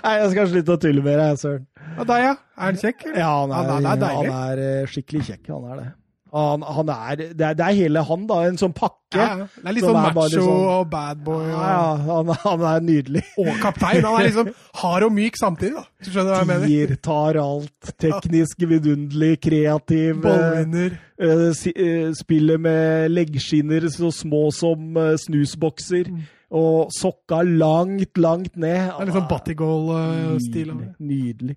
Nei, 0.05 0.15
jeg 0.21 0.31
skal 0.35 0.49
slutte 0.53 0.75
å 0.77 0.81
tulle 0.83 1.03
med 1.05 1.17
deg, 1.21 1.39
Søren. 1.41 1.65
Og 1.99 2.07
deg, 2.09 2.19
ja. 2.27 2.33
Er 2.59 2.65
han 2.71 2.79
kjekk? 2.81 3.05
eller? 3.09 3.19
Ja, 3.23 3.31
han 3.41 3.51
er, 3.51 3.55
Han 3.55 3.69
er- 3.69 3.89
han 3.89 4.03
er 4.03 4.15
han 4.15 4.33
er 4.41 4.63
eh, 4.65 4.87
skikkelig 4.91 5.23
kjekk, 5.31 5.45
han 5.55 5.65
er 5.73 5.77
det. 5.81 5.87
Han, 6.35 6.65
han 6.67 6.89
er, 6.91 7.17
det, 7.21 7.41
er, 7.47 7.55
det 7.55 7.63
er 7.69 7.77
hele 7.79 8.03
han, 8.09 8.25
da. 8.27 8.41
En 8.49 8.57
sånn 8.59 8.73
pakke. 8.75 9.15
Ja. 9.15 9.45
Det 9.55 9.69
er 9.71 9.75
litt 9.77 9.85
sånn 9.87 9.95
macho 10.03 10.31
sånn- 10.33 10.65
og 10.75 10.89
bad 10.91 11.21
boy 11.23 11.45
og, 11.45 11.53
Ja, 11.53 11.83
han, 12.09 12.33
han 12.43 12.65
er 12.73 12.81
nydelig. 12.83 13.23
og 13.39 13.51
kaptein. 13.63 14.01
Han 14.03 14.17
er 14.19 14.27
liksom 14.27 14.51
hard 14.81 15.07
og 15.07 15.13
myk 15.15 15.39
samtidig, 15.39 15.77
da. 15.77 15.85
Du 16.03 16.11
skjønner 16.11 16.33
hva 16.35 16.41
jeg 16.43 16.49
mener? 16.51 16.67
Tier, 16.73 16.95
tar 17.07 17.39
alt. 17.45 17.93
Teknisk 18.03 18.65
vidunderlig, 18.73 19.33
kreativ. 19.47 20.11
eh, 20.17 20.23
Ballvinner. 20.27 20.99
eh, 21.23 21.65
eh, 21.87 22.09
Spiller 22.19 22.59
med 22.67 23.15
leggskinner 23.15 23.87
så 23.95 24.11
små 24.11 24.49
som 24.53 24.97
eh, 24.99 25.15
snusbokser. 25.23 26.11
Og 26.55 26.91
sokka 26.95 27.41
langt, 27.47 28.19
langt 28.19 28.57
ned. 28.57 28.91
Det 28.91 28.99
er 29.01 29.07
litt 29.09 29.17
sånn 29.17 29.31
Battigol-stil. 29.31 30.75
Nydelig. 30.75 30.93
nydelig. 30.99 31.57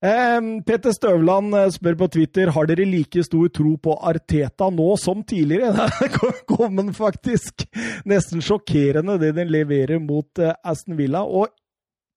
Petter 0.00 0.94
Støvland 0.94 1.54
eh, 1.58 1.70
spør 1.74 1.96
på 1.98 2.06
Twitter 2.14 2.52
har 2.54 2.68
dere 2.70 2.86
like 2.86 3.22
stor 3.26 3.48
tro 3.50 3.72
på 3.82 3.96
Arteta 4.06 4.68
nå 4.70 4.92
som 5.00 5.24
tidligere. 5.26 5.88
Det 6.00 6.44
kom 6.46 6.92
faktisk. 6.94 7.66
Nesten 8.06 8.42
sjokkerende 8.44 9.18
det 9.18 9.34
den 9.36 9.50
leverer 9.50 9.98
mot 9.98 10.38
eh, 10.38 10.54
Aston 10.62 10.96
Villa. 10.98 11.24
Og 11.26 11.50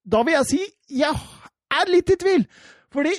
da 0.05 0.21
vil 0.25 0.37
jeg 0.37 0.49
si 0.51 0.61
jeg 1.01 1.17
er 1.71 1.89
litt 1.89 2.13
i 2.13 2.19
tvil. 2.21 2.47
Fordi 2.93 3.17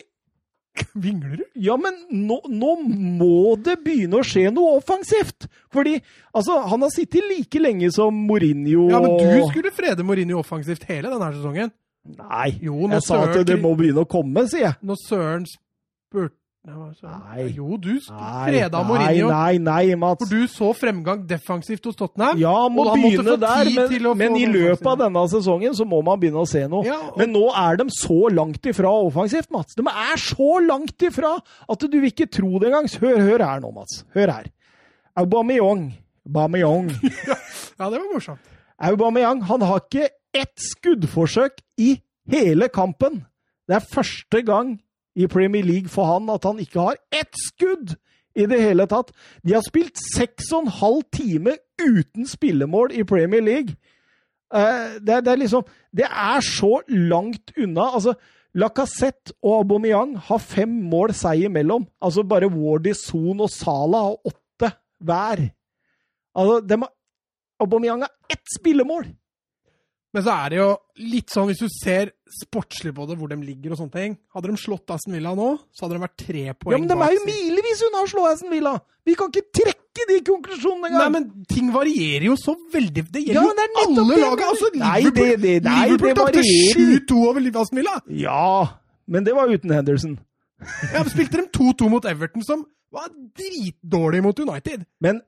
Vingler 1.04 1.36
du? 1.36 1.44
ja, 1.60 1.74
men 1.76 1.98
nå, 2.08 2.38
nå 2.48 2.70
må 2.86 3.58
det 3.60 3.74
begynne 3.84 4.22
å 4.22 4.24
skje 4.24 4.46
noe 4.54 4.78
offensivt! 4.78 5.44
Fordi 5.72 5.98
altså, 6.32 6.62
han 6.70 6.86
har 6.86 6.92
sittet 6.94 7.26
like 7.28 7.60
lenge 7.60 7.90
som 7.92 8.16
Mourinho 8.28 8.86
Ja, 8.88 9.02
men 9.04 9.18
du 9.20 9.50
skulle 9.50 9.74
frede 9.74 10.06
Mourinho 10.06 10.40
offensivt 10.40 10.86
hele 10.88 11.12
denne 11.12 11.28
sesongen. 11.34 11.74
Nei, 12.04 12.58
Jo, 12.60 12.88
jeg 12.90 13.02
sa 13.06 13.20
at 13.28 13.46
det 13.46 13.60
må 13.62 13.76
begynne 13.78 14.02
å 14.02 14.08
komme, 14.10 14.42
sier 14.50 14.64
jeg. 14.66 14.78
Når 14.82 14.96
Søren 15.08 15.44
spurte 15.46 16.36
Nei. 16.62 17.48
Jo, 17.56 17.74
du 17.74 17.96
freda 18.06 18.84
nei, 18.84 18.86
Mourinho. 18.86 19.30
nei, 19.32 19.56
nei, 19.58 19.94
Mats. 19.98 20.22
For 20.22 20.30
du 20.30 20.46
så 20.46 20.68
fremgang 20.78 21.24
defensivt 21.26 21.88
hos 21.88 21.96
Tottenham. 21.98 22.38
Ja, 22.38 22.68
må 22.70 22.84
begynne 22.92 23.34
der, 23.42 23.70
men, 23.74 24.18
men 24.20 24.36
i 24.38 24.44
løpet 24.46 24.86
av 24.86 25.00
denne 25.00 25.24
sesongen 25.32 25.74
så 25.74 25.82
må 25.90 25.98
man 26.06 26.20
begynne 26.22 26.38
å 26.38 26.46
se 26.46 26.62
noe. 26.70 26.84
Ja, 26.86 27.00
og- 27.08 27.18
Men 27.18 27.32
nå 27.34 27.48
er 27.50 27.80
de 27.82 27.88
så 27.90 28.30
langt 28.30 28.62
ifra 28.62 28.92
offensivt, 28.94 29.50
Mats. 29.50 29.74
De 29.74 29.82
er 29.82 30.16
så 30.22 30.60
langt 30.64 31.02
ifra 31.02 31.34
at 31.68 31.78
du 31.80 31.98
vil 32.00 32.12
ikke 32.12 32.30
tro 32.30 32.60
det 32.60 32.70
engang. 32.70 32.86
Hør, 32.86 33.18
hør 33.18 33.44
her 33.44 33.58
nå, 33.60 33.72
Mats. 33.74 34.04
Hør 34.14 34.30
her. 34.30 34.46
Aubameyang. 35.18 35.92
Aubameyang. 36.28 36.92
Ja, 37.80 37.90
det 37.90 37.98
var 37.98 38.06
morsomt. 38.14 38.38
Aubameyang 38.78 39.42
han 39.50 39.60
har 39.66 39.80
ikke 39.82 40.08
ett 40.34 40.54
skuddforsøk 40.60 41.60
i 41.78 42.00
hele 42.32 42.68
kampen. 42.68 43.24
Det 43.68 43.76
er 43.78 43.86
første 43.94 44.42
gang 44.46 44.76
i 45.16 45.26
Premier 45.26 45.62
League 45.64 45.88
for 45.92 46.04
han 46.08 46.30
at 46.32 46.44
han 46.48 46.58
ikke 46.62 46.80
har 46.80 46.96
ett 47.12 47.36
skudd 47.46 47.94
i 48.36 48.46
det 48.48 48.60
hele 48.62 48.86
tatt. 48.88 49.10
De 49.44 49.52
har 49.52 49.64
spilt 49.66 49.98
seks 50.14 50.52
og 50.56 50.62
en 50.64 50.72
halv 50.78 51.02
time 51.12 51.56
uten 51.82 52.26
spillemål 52.26 52.94
i 52.96 53.04
Premier 53.04 53.42
League. 53.44 53.74
Eh, 54.54 54.98
det, 55.00 55.08
er- 55.18 55.20
det 55.20 55.32
er 55.32 55.36
liksom 55.42 55.64
Det 55.96 56.04
er 56.08 56.40
så 56.40 56.80
langt 56.88 57.52
unna. 57.58 57.90
Altså, 57.94 58.14
Lacassette 58.54 59.32
og 59.42 59.58
Aubameyang 59.62 60.16
har 60.18 60.38
fem 60.38 60.68
mål 60.68 61.12
seg 61.16 61.44
imellom. 61.46 61.86
Altså 62.02 62.22
bare 62.22 62.48
Wardy, 62.52 62.92
Son 62.92 63.40
og 63.40 63.50
Salah 63.50 64.02
har 64.10 64.16
åtte 64.28 64.72
hver. 65.00 65.44
Altså, 66.34 66.88
Aubameyang 67.60 68.00
har 68.02 68.10
ett 68.30 68.44
spillemål! 68.58 69.06
Men 70.12 70.24
så 70.26 70.32
er 70.44 70.50
det 70.52 70.58
jo 70.58 70.68
litt 71.08 71.30
sånn, 71.32 71.46
hvis 71.48 71.62
du 71.62 71.68
ser 71.72 72.10
sportslig 72.42 72.92
på 72.96 73.06
det, 73.08 73.16
hvor 73.16 73.30
de 73.32 73.36
ligger 73.40 73.72
og 73.72 73.78
sånne 73.80 73.92
ting 73.94 74.16
Hadde 74.34 74.50
de 74.50 74.58
slått 74.60 74.90
Aston 74.92 75.14
Villa 75.16 75.32
nå, 75.36 75.46
så 75.72 75.86
hadde 75.86 75.96
de 75.98 76.02
vært 76.02 76.16
tre 76.20 76.42
poeng 76.56 76.74
Ja, 76.74 76.80
men 76.82 76.88
de 76.90 76.96
er 76.96 77.14
jo 77.16 77.22
bak. 77.22 77.30
milevis 77.30 77.84
unna 77.88 78.02
å 78.04 78.10
slå 78.12 78.26
Aston 78.28 78.52
Villa! 78.52 78.74
Vi 79.08 79.14
kan 79.18 79.32
ikke 79.32 79.48
trekke 79.58 80.06
de 80.08 80.18
konklusjonene 80.28 80.90
engang! 80.90 81.00
Nei, 81.00 81.14
men 81.16 81.46
ting 81.50 81.72
varierer 81.74 82.28
jo 82.28 82.36
så 82.38 82.54
veldig. 82.72 83.06
Det 83.10 83.24
gjelder 83.24 83.40
ja, 83.40 83.54
det 83.56 83.64
jo 83.72 83.80
alle 84.04 84.18
laga. 84.20 84.50
Altså, 84.52 84.70
Nei, 84.78 85.00
det- 85.08 85.40
det- 85.42 85.56
nei, 85.64 85.78
Liverpool 85.88 86.14
tapte 86.20 86.44
7-2 86.44 87.18
over 87.32 87.60
Aston 87.64 87.80
Villa! 87.80 87.96
Ja, 88.08 88.68
men 89.08 89.24
det 89.24 89.34
var 89.34 89.48
uten 89.50 89.70
Henderson. 89.74 90.18
Ja, 90.92 91.02
Spilte 91.10 91.40
de 91.40 91.48
2-2 91.50 91.88
mot 91.90 92.04
Everton, 92.04 92.44
som 92.46 92.64
var 92.92 93.08
dritdårlig 93.34 94.22
mot 94.22 94.38
United. 94.38 94.84
Men 95.00 95.20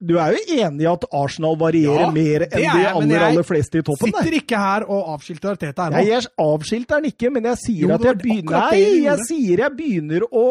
du 0.00 0.12
er 0.22 0.36
jo 0.36 0.58
enig 0.62 0.84
i 0.84 0.88
at 0.90 1.04
Arsenal 1.18 1.56
varierer 1.58 2.04
Ja, 2.04 2.10
mer 2.14 2.44
enn 2.46 2.60
jeg, 2.62 2.70
de 2.70 2.90
aller, 2.90 3.22
aller 3.28 3.46
fleste 3.46 3.80
i 3.80 3.82
toppen 3.82 4.12
Jeg 4.12 4.14
Sitter 4.14 4.36
ikke 4.38 4.60
her 4.62 4.84
og 4.86 5.08
avskilter 5.16 5.56
Arteta 5.56 5.88
ennå. 5.88 6.02
Jeg, 6.06 6.28
avskilter 6.38 7.00
den 7.00 7.10
ikke, 7.10 7.32
men 7.34 7.48
jeg 7.50 7.60
sier 7.64 7.86
Jo, 7.88 7.94
at 7.96 8.06
jeg 8.06 8.20
begynner 8.22 8.68
Nei, 8.68 8.84
jeg 9.08 9.26
sier 9.26 9.64
jeg 9.64 9.74
begynner 9.80 10.28
å 10.30 10.44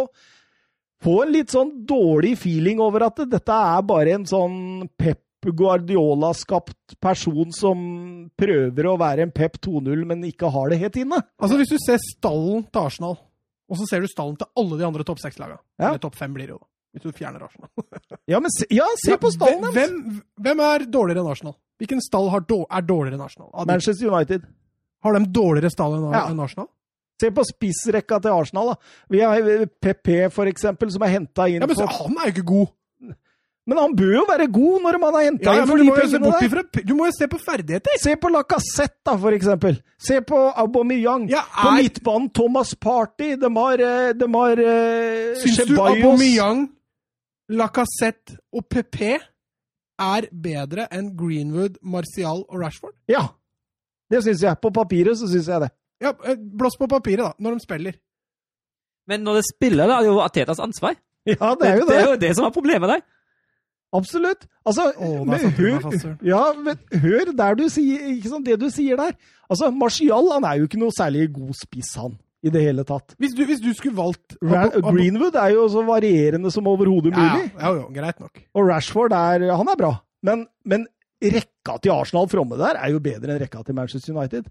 få 1.03 1.15
en 1.23 1.31
litt 1.31 1.53
sånn 1.53 1.71
dårlig 1.87 2.33
feeling 2.41 2.81
over 2.83 3.05
at 3.07 3.21
dette 3.29 3.53
er 3.71 3.85
bare 3.87 4.15
en 4.17 4.25
sånn 4.27 4.57
Pep 4.97 5.21
Guardiola-skapt 5.47 6.97
person 6.99 7.53
som 7.55 7.77
prøver 8.39 8.89
å 8.89 8.95
være 8.99 9.27
en 9.27 9.31
Pep 9.31 9.59
2-0, 9.63 10.01
men 10.09 10.25
ikke 10.27 10.49
har 10.51 10.73
det 10.73 10.79
helt 10.81 10.97
inne. 10.99 11.21
Altså, 11.39 11.59
Hvis 11.61 11.71
du 11.71 11.77
ser 11.79 12.01
stallen 12.03 12.65
til 12.67 12.81
Arsenal, 12.81 13.17
og 13.67 13.79
så 13.79 13.87
ser 13.87 14.03
du 14.03 14.09
stallen 14.11 14.35
til 14.39 14.49
alle 14.57 14.79
de 14.79 14.87
andre 14.87 15.05
topp 15.07 15.21
seks-lagene 15.23 15.59
Ja. 15.79 15.91
Eller 15.91 16.01
topp 16.03 16.17
fem 16.17 16.33
blir 16.33 16.49
det 16.49 16.55
jo. 16.57 16.61
Hvis 16.97 17.05
du 17.05 17.11
fjerner 17.15 17.43
Arsenal. 17.45 17.69
Ja, 18.27 18.39
men 18.43 18.51
se, 18.51 18.65
ja, 18.73 18.83
se 19.05 19.15
på 19.21 19.29
stallen 19.31 19.61
deres! 19.63 19.75
hvem, 19.77 20.21
hvem 20.43 20.59
er 20.67 20.83
dårligere 20.91 21.21
enn 21.23 21.29
Arsenal? 21.31 21.53
Hvilken 21.79 22.01
stall 22.01 22.31
har 22.33 22.41
er 22.41 22.81
dårligere 22.89 23.15
enn 23.19 23.23
Arsenal? 23.23 23.51
Av 23.53 23.67
Manchester 23.69 24.09
United. 24.09 24.47
Har 25.05 25.13
de 25.15 25.21
dårligere 25.31 25.69
stall 25.71 25.95
enn 25.99 26.09
Ja. 26.11 26.25
enn 26.31 26.41
Arsenal? 26.43 26.67
Se 27.21 27.29
på 27.33 27.45
spissrekka 27.47 28.19
til 28.21 28.33
Arsenal. 28.33 28.73
da. 28.73 28.75
Vi 29.09 29.21
har 29.21 29.65
PP, 29.81 30.27
for 30.33 30.49
eksempel, 30.49 30.91
som 30.91 31.01
er 31.05 31.13
henta 31.15 31.47
inn 31.49 31.61
Ja, 31.61 31.67
men 31.69 31.75
for 31.77 31.87
Han 31.87 32.17
er 32.17 32.31
jo 32.31 32.35
ikke 32.35 32.45
god! 32.51 32.67
Men 33.67 33.77
han 33.81 33.95
bør 33.99 34.13
jo 34.15 34.21
være 34.29 34.45
god 34.47 34.83
når 34.85 34.97
man 35.01 35.13
har 35.17 35.23
henta 35.27 35.43
Ja, 35.51 35.53
ja, 35.59 35.65
for 35.67 35.75
du 35.75 35.83
de 35.83 35.91
pengene 35.91 36.29
der. 36.31 36.83
du 36.87 36.93
må 36.95 37.05
jo 37.09 37.11
se 37.17 37.27
på 37.27 37.39
ferdigheter! 37.43 37.97
Se 37.99 38.13
på 38.15 38.29
Lacassette, 38.31 39.01
da, 39.03 39.15
for 39.19 39.35
eksempel. 39.35 39.81
Se 39.99 40.21
på 40.23 40.39
Aubameyang. 40.55 41.25
Ja, 41.29 41.41
På 41.51 41.73
er- 41.73 41.81
midtbanen 41.81 42.29
Thomas 42.33 42.71
Party. 42.75 43.35
De 43.35 43.49
har, 43.57 43.73
eh, 43.83 44.13
de 44.13 44.29
har 44.37 44.61
uh, 44.63 45.35
Syns 45.41 45.59
du 45.67 45.75
Aubameyang, 45.83 46.69
Lacassette 47.49 48.37
og 48.53 48.65
PP 48.67 49.01
er 49.97 50.27
bedre 50.31 50.87
enn 50.93 51.13
Greenwood, 51.17 51.79
Martial 51.81 52.43
og 52.45 52.59
Rashford? 52.61 52.95
Ja. 53.09 53.23
Det 54.11 54.21
syns 54.23 54.43
jeg. 54.43 54.59
På 54.61 54.71
papiret 54.75 55.17
så 55.19 55.29
syns 55.31 55.47
jeg 55.51 55.63
det. 55.65 55.71
Ja, 56.03 56.13
eh, 56.27 56.37
Blås 56.37 56.77
på 56.77 56.87
papiret, 56.87 57.23
da, 57.25 57.31
når 57.39 57.57
de 57.57 57.65
spiller. 57.65 57.97
Men 59.07 59.23
når 59.23 59.39
det 59.39 59.45
spiller, 59.47 59.87
da 59.87 59.97
er 59.97 60.05
det 60.05 60.11
jo 60.11 60.23
Atetas 60.23 60.59
ansvar. 60.59 60.97
Ja, 61.27 61.55
det 61.59 61.67
er 61.67 61.79
jo 61.81 61.85
det 61.87 61.91
det. 61.91 62.01
er 62.01 62.09
jo 62.09 62.19
det 62.21 62.35
som 62.37 62.45
er 62.47 62.53
problemet 62.55 62.91
der. 62.91 63.01
Absolutt. 63.95 64.45
Altså, 64.67 64.91
oh, 64.99 65.23
men 65.27 65.39
hør, 65.55 65.79
ja, 66.23 66.41
men 66.59 66.77
hør 67.01 67.31
der 67.37 67.55
du 67.55 67.65
sier, 67.71 68.03
ikke 68.13 68.31
sant, 68.31 68.45
det 68.45 68.59
du 68.59 68.67
sier 68.71 68.99
der. 68.99 69.15
Altså, 69.49 69.71
Martial 69.71 70.27
han 70.33 70.43
er 70.47 70.59
jo 70.59 70.67
ikke 70.67 70.79
noe 70.79 70.95
særlig 70.95 71.29
god 71.33 71.55
spiss, 71.55 71.93
han. 71.95 72.17
I 72.45 72.51
det 72.53 72.61
hele 72.61 72.83
tatt. 72.85 73.15
Hvis 73.17 73.33
du, 73.33 73.41
hvis 73.49 73.61
du 73.63 73.71
skulle 73.73 73.97
valgt 73.97 74.35
Ra 74.45 74.67
Greenwood 74.69 75.35
er 75.41 75.55
jo 75.55 75.63
så 75.73 75.81
varierende 75.87 76.51
som 76.53 76.67
overhodet 76.69 77.09
mulig. 77.15 77.47
ja, 77.49 77.71
ja, 77.79 77.87
greit 77.95 78.21
nok. 78.21 78.43
Og 78.53 78.69
Rashford 78.69 79.15
er, 79.17 79.47
han 79.57 79.73
er 79.73 79.79
bra. 79.79 79.95
Men, 80.27 80.45
men 80.65 80.85
rekka 81.17 81.79
til 81.81 81.95
Arsenal 81.95 82.29
fromme 82.29 82.59
der 82.59 82.77
er 82.77 82.93
jo 82.93 83.01
bedre 83.01 83.33
enn 83.33 83.41
rekka 83.41 83.63
til 83.65 83.77
Manchester 83.77 84.13
United. 84.13 84.49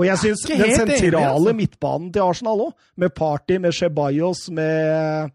Og 0.00 0.06
jeg 0.08 0.20
syns 0.22 0.42
den 0.48 0.60
enig, 0.64 0.76
sentrale 0.80 1.28
altså. 1.28 1.54
midtbanen 1.56 2.12
til 2.12 2.24
Arsenal 2.24 2.66
òg, 2.66 2.72
med 2.96 3.12
Party, 3.16 3.58
med 3.60 3.76
Chebayos, 3.76 4.46
med 4.52 5.32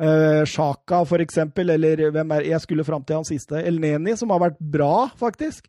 uh, 0.00 0.42
Sjaka 0.48 1.02
for 1.08 1.24
eksempel, 1.24 1.74
eller 1.76 2.06
hvem 2.14 2.36
er 2.38 2.48
Jeg 2.52 2.60
skulle 2.64 2.86
fram 2.88 3.04
til 3.04 3.20
han 3.20 3.28
siste. 3.28 3.60
El 3.60 3.80
Neni, 3.80 4.16
som 4.16 4.32
har 4.32 4.40
vært 4.46 4.60
bra, 4.60 5.10
faktisk. 5.20 5.68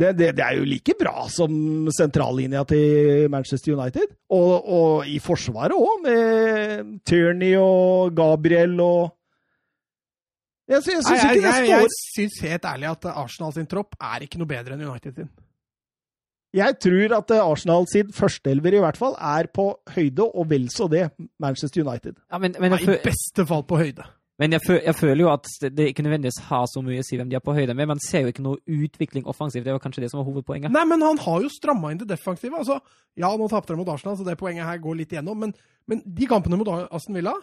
Det, 0.00 0.14
det, 0.16 0.30
det 0.38 0.44
er 0.44 0.56
jo 0.56 0.66
like 0.68 0.94
bra 0.96 1.26
som 1.28 1.52
sentrallinja 1.92 2.62
til 2.68 3.26
Manchester 3.32 3.74
United. 3.76 4.14
Og, 4.32 4.54
og 4.64 5.08
i 5.10 5.18
forsvaret 5.22 5.76
òg, 5.76 6.04
med 6.06 6.94
Tierney 7.08 7.56
og 7.60 8.14
Gabriel 8.16 8.78
og 8.80 9.16
Jeg, 10.70 10.78
jeg 10.78 10.84
syns 10.86 11.08
ikke 11.10 11.34
det 11.34 11.42
jeg, 11.42 11.54
står 11.66 11.80
jeg 11.82 11.94
syns 11.98 12.34
helt 12.46 12.66
ærlig 12.72 12.86
at 12.92 13.06
Arsenal 13.10 13.54
sin 13.56 13.66
tropp 13.66 13.96
er 13.98 14.22
ikke 14.22 14.38
noe 14.38 14.50
bedre 14.52 14.76
enn 14.76 14.84
United 14.86 15.16
sin. 15.18 15.30
Jeg 16.54 16.76
tror 16.82 17.16
at 17.18 17.32
Arsenal 17.38 17.88
sin 17.90 18.14
førsteelver 18.14 18.76
i 18.78 18.82
hvert 18.82 18.98
fall 18.98 19.16
er 19.18 19.50
på 19.54 19.66
høyde, 19.94 20.24
og 20.26 20.48
vel 20.50 20.68
så 20.70 20.88
det, 20.90 21.08
Manchester 21.42 21.82
United. 21.82 22.16
Ja, 22.30 22.38
men, 22.42 22.56
men 22.58 22.74
Nei, 22.74 22.80
I 22.86 22.98
beste 23.04 23.46
fall 23.46 23.66
på 23.66 23.78
høyde. 23.82 24.06
Men 24.40 24.56
jeg, 24.56 24.62
føl, 24.64 24.78
jeg 24.80 24.96
føler 24.96 25.20
jo 25.20 25.28
at 25.34 25.48
det, 25.68 25.90
ikke 25.90 26.04
nødvendigvis 26.06 26.38
har 26.48 26.64
så 26.70 26.80
mye 26.84 27.02
å 27.02 27.04
si 27.04 27.18
hvem 27.20 27.28
de 27.28 27.36
er 27.36 27.42
på 27.44 27.52
høyde 27.52 27.74
med. 27.76 27.90
Man 27.90 28.00
ser 28.00 28.24
jo 28.24 28.30
ikke 28.32 28.44
noe 28.44 28.56
utvikling 28.64 29.26
offensivt. 29.28 29.66
Det 29.66 29.74
var 29.74 29.82
kanskje 29.84 30.06
det 30.06 30.08
som 30.12 30.22
var 30.22 30.30
hovedpoenget. 30.30 30.72
Nei, 30.72 30.86
men 30.88 31.04
han 31.04 31.20
har 31.20 31.44
jo 31.44 31.50
stramma 31.52 31.90
inn 31.92 32.00
det 32.00 32.08
defensive. 32.08 32.56
Altså, 32.56 32.78
ja, 33.20 33.28
nå 33.36 33.50
tapte 33.52 33.74
de 33.74 33.80
mot 33.82 33.90
Arsenal, 33.92 34.16
så 34.16 34.24
det 34.24 34.38
poenget 34.40 34.64
her 34.64 34.80
går 34.80 34.96
litt 35.02 35.12
igjennom. 35.12 35.44
Men, 35.44 35.52
men 35.90 36.00
de 36.06 36.30
kampene 36.30 36.56
mot 36.60 36.72
Aston 36.88 37.18
Villa 37.18 37.34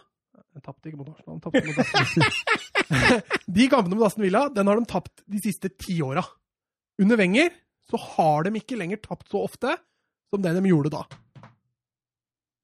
De 0.57 0.64
tapte 0.64 0.90
ikke 0.90 1.03
mot 1.03 1.14
Arsenal, 1.14 1.38
tapte 1.44 1.61
mot 1.69 1.84
Aston 1.86 2.26
de 3.60 3.69
kampene 3.69 3.98
mot 3.98 4.07
Aston 4.07 4.26
Villa, 4.26 4.48
den 4.53 4.69
har 4.69 4.80
de 4.80 4.90
tapt 4.90 5.22
de 5.30 5.41
siste 5.44 5.69
ti 5.78 5.99
åra. 6.02 6.24
Under 7.02 7.19
Wenger 7.19 7.53
så 7.91 7.99
har 8.18 8.48
de 8.48 8.57
ikke 8.57 8.78
lenger 8.80 9.03
tapt 9.03 9.30
så 9.32 9.44
ofte 9.45 9.78
som 10.32 10.41
det 10.44 10.56
de 10.57 10.72
gjorde 10.72 10.91
da. 10.98 11.06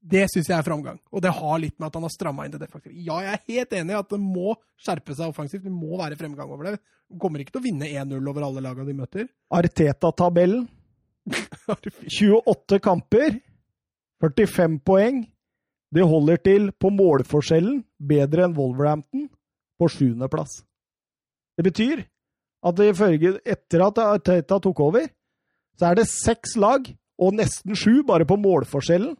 Det 0.04 0.26
syns 0.28 0.50
jeg 0.50 0.58
er 0.58 0.66
framgang, 0.66 0.98
og 1.16 1.22
det 1.24 1.32
har 1.32 1.60
litt 1.64 1.78
med 1.78 1.88
at 1.88 1.96
han 1.96 2.04
har 2.04 2.12
stramma 2.12 2.44
inn 2.44 2.52
det 2.52 2.60
defensive. 2.66 2.92
Ja, 3.00 3.22
jeg 3.24 3.38
er 3.38 3.54
helt 3.56 3.76
enig 3.78 3.94
i 3.94 4.00
at 4.02 4.10
det 4.12 4.20
må 4.20 4.56
skjerpe 4.84 5.16
seg 5.16 5.32
offensivt, 5.32 5.64
det 5.64 5.72
må 5.72 5.96
være 6.02 6.18
fremgang 6.20 6.52
over 6.52 6.68
det. 6.68 6.74
De 7.08 7.20
kommer 7.22 7.40
ikke 7.40 7.56
til 7.56 7.62
å 7.62 7.68
vinne 7.70 7.88
1-0 7.88 8.32
over 8.32 8.48
alle 8.50 8.64
lagene 8.66 8.90
de 8.90 8.98
møter. 8.98 9.30
Arteta-tabellen. 9.56 10.66
28 12.20 12.82
kamper, 12.84 13.40
45 14.24 14.78
poeng. 14.84 15.24
Det 15.94 16.04
holder 16.10 16.42
til 16.44 16.72
på 16.76 16.92
målforskjellen 16.92 17.84
bedre 18.04 18.48
enn 18.48 18.58
Wolverhampton 18.58 19.30
på 19.80 19.90
sjuendeplass. 19.94 20.64
Det 21.56 21.64
betyr 21.68 22.04
at 22.64 22.80
ifølge 22.84 23.38
etter 23.46 23.84
at 23.88 24.00
Arteta 24.04 24.60
tok 24.64 24.80
over, 24.84 25.08
så 25.80 25.92
er 25.92 26.00
det 26.00 26.10
seks 26.10 26.58
lag, 26.60 26.88
og 27.22 27.36
nesten 27.38 27.78
sju, 27.78 28.02
bare 28.08 28.26
på 28.28 28.40
målforskjellen, 28.42 29.14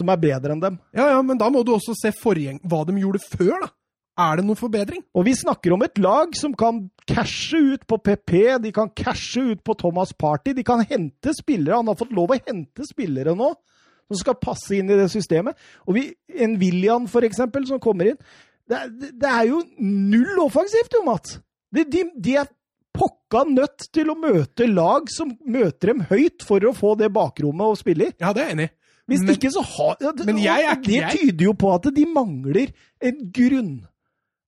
som 0.00 0.10
er 0.12 0.20
bedre 0.20 0.56
enn 0.56 0.62
dem. 0.62 0.80
Ja, 0.96 1.12
ja, 1.14 1.20
men 1.26 1.38
da 1.40 1.50
må 1.52 1.62
du 1.66 1.74
også 1.76 1.94
se 1.98 2.12
forgjeng 2.16 2.58
hva 2.68 2.82
de 2.88 2.96
gjorde 3.00 3.22
før, 3.28 3.54
da. 3.66 3.70
Er 4.20 4.40
det 4.40 4.44
noen 4.44 4.58
forbedring? 4.58 5.00
Og 5.16 5.24
vi 5.28 5.32
snakker 5.38 5.72
om 5.72 5.84
et 5.86 5.96
lag 6.02 6.34
som 6.36 6.52
kan 6.58 6.82
cashe 7.08 7.56
ut 7.74 7.86
på 7.88 7.96
PP, 8.04 8.34
de 8.66 8.72
kan 8.74 8.90
cashe 8.96 9.52
ut 9.52 9.62
på 9.64 9.76
Thomas 9.80 10.12
Party, 10.12 10.52
de 10.56 10.64
kan 10.66 10.82
hente 10.84 11.32
spillere. 11.36 11.78
Han 11.78 11.88
har 11.88 11.98
fått 12.00 12.12
lov 12.16 12.34
å 12.34 12.40
hente 12.40 12.84
spillere 12.88 13.36
nå 13.38 13.54
som 14.10 14.18
skal 14.18 14.40
passe 14.42 14.74
inn 14.74 14.90
i 14.90 14.98
det 14.98 15.08
systemet. 15.12 15.58
Og 15.86 15.96
vi, 15.96 16.08
en 16.42 16.56
William, 16.60 17.06
for 17.08 17.24
eksempel, 17.26 17.66
som 17.68 17.80
kommer 17.82 18.10
inn 18.10 18.18
Det, 18.70 18.80
det, 18.98 19.12
det 19.22 19.30
er 19.30 19.46
jo 19.48 19.62
null 19.78 20.42
offensivt, 20.44 20.92
jo, 20.94 21.04
Mats! 21.06 21.38
De, 21.70 21.84
de, 21.86 22.04
de 22.18 22.34
er 22.42 22.50
pokka 22.94 23.44
nødt 23.46 23.86
til 23.94 24.10
å 24.10 24.18
møte 24.18 24.66
lag 24.66 25.06
som 25.10 25.30
møter 25.46 25.92
dem 25.92 26.04
høyt 26.10 26.42
for 26.46 26.64
å 26.66 26.74
få 26.74 26.96
det 26.98 27.12
bakrommet 27.14 27.70
å 27.70 27.78
spille 27.78 28.10
i. 28.10 28.14
Ja, 28.18 28.34
det 28.34 28.42
er 28.42 28.50
jeg 28.50 28.56
enig 28.58 28.68
i. 28.68 28.74
Hvis 29.10 29.24
Men- 29.26 29.34
ikke 29.34 29.50
så 29.52 29.64
har 29.66 29.96
ja, 30.00 30.12
det, 30.14 30.26
men 30.28 30.38
jeg 30.38 30.70
og 30.70 30.86
Det 30.86 31.02
tyder 31.16 31.44
jo 31.48 31.54
på 31.58 31.74
at 31.74 31.90
de 31.96 32.06
mangler 32.06 32.70
et 33.02 33.20
grunn... 33.34 33.74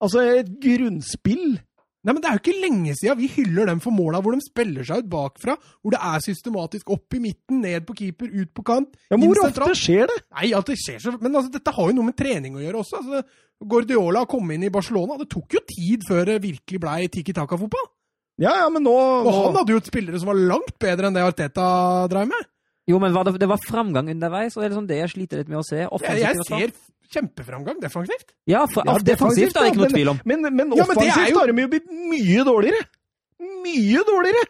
Altså 0.02 0.22
et 0.38 0.48
grunnspill. 0.58 1.60
Nei, 2.02 2.10
men 2.10 2.18
Det 2.18 2.26
er 2.26 2.34
jo 2.34 2.40
ikke 2.42 2.62
lenge 2.64 2.94
siden 2.98 3.18
vi 3.20 3.28
hyller 3.30 3.68
dem 3.70 3.78
for 3.82 3.94
måla 3.94 4.18
hvor 4.18 4.34
de 4.34 4.42
spiller 4.42 4.82
seg 4.86 5.04
ut 5.04 5.10
bakfra. 5.12 5.54
Hvor 5.78 5.94
det 5.94 6.00
er 6.02 6.24
systematisk 6.24 6.90
opp 6.90 7.14
i 7.14 7.20
midten, 7.22 7.60
ned 7.62 7.86
på 7.86 7.94
keeper, 8.00 8.26
ut 8.26 8.50
på 8.50 8.64
kant. 8.66 8.90
Ja, 9.06 9.16
men 9.16 9.30
hvor 9.30 9.44
ofte 9.46 9.68
skjer 9.78 10.10
det? 10.10 10.18
Nei, 10.34 10.50
at 10.58 10.66
det 10.66 10.78
skjer 10.82 10.98
så 11.04 11.14
Men 11.20 11.38
altså, 11.38 11.52
dette 11.54 11.74
har 11.76 11.90
jo 11.92 11.94
noe 11.94 12.08
med 12.10 12.18
trening 12.18 12.58
å 12.58 12.64
gjøre 12.64 12.82
også. 12.82 12.98
Altså, 13.04 13.22
Guardiola 13.62 14.24
kom 14.26 14.50
inn 14.50 14.66
i 14.66 14.72
Barcelona. 14.74 15.14
Det 15.20 15.28
tok 15.30 15.54
jo 15.54 15.62
tid 15.70 16.02
før 16.08 16.32
det 16.32 16.40
virkelig 16.42 16.82
blei 16.82 17.06
tiki 17.06 17.34
taka-fotball. 17.36 17.86
Ja, 18.42 18.56
ja, 18.64 18.68
men 18.72 18.82
nå, 18.82 18.96
Og 19.22 19.30
han 19.36 19.60
hadde 19.60 19.76
jo 19.76 19.82
spillere 19.86 20.18
som 20.18 20.32
var 20.32 20.40
langt 20.40 20.74
bedre 20.82 21.06
enn 21.06 21.14
det 21.14 21.22
Arteta 21.22 21.68
drev 22.10 22.26
med. 22.32 22.48
Jo, 22.90 22.98
men 22.98 23.12
var 23.14 23.28
det, 23.28 23.36
det 23.38 23.46
var 23.50 23.60
framgang 23.62 24.08
underveis, 24.10 24.56
og 24.56 24.62
det 24.62 24.66
er 24.66 24.72
liksom 24.74 24.88
det 24.88 24.96
jeg 24.98 25.12
sliter 25.12 25.42
litt 25.42 25.50
med 25.52 25.60
å 25.60 25.66
se. 25.66 25.84
Jeg, 25.84 25.90
ja, 26.02 26.32
jeg 26.32 26.46
ser 26.48 26.72
kjempeframgang 27.12 27.78
defensivt. 27.82 28.32
Ja, 28.50 28.64
for, 28.72 28.82
Ja, 28.88 28.96
defensivt 29.06 29.54
er 29.54 29.68
det 29.68 29.74
ikke 29.74 29.82
noe 29.84 29.92
tvil 29.92 30.10
om. 30.14 30.22
Men, 30.26 30.42
men 30.48 30.72
Ja, 30.74 30.86
men 30.88 30.96
er 30.96 31.04
offensivt 31.04 31.30
jo- 31.30 31.38
har 31.38 31.52
de 31.52 31.62
jo 31.66 31.70
blitt 31.76 31.92
mye 31.92 32.46
dårligere. 32.48 32.82
Mye 33.62 34.02
dårligere! 34.08 34.48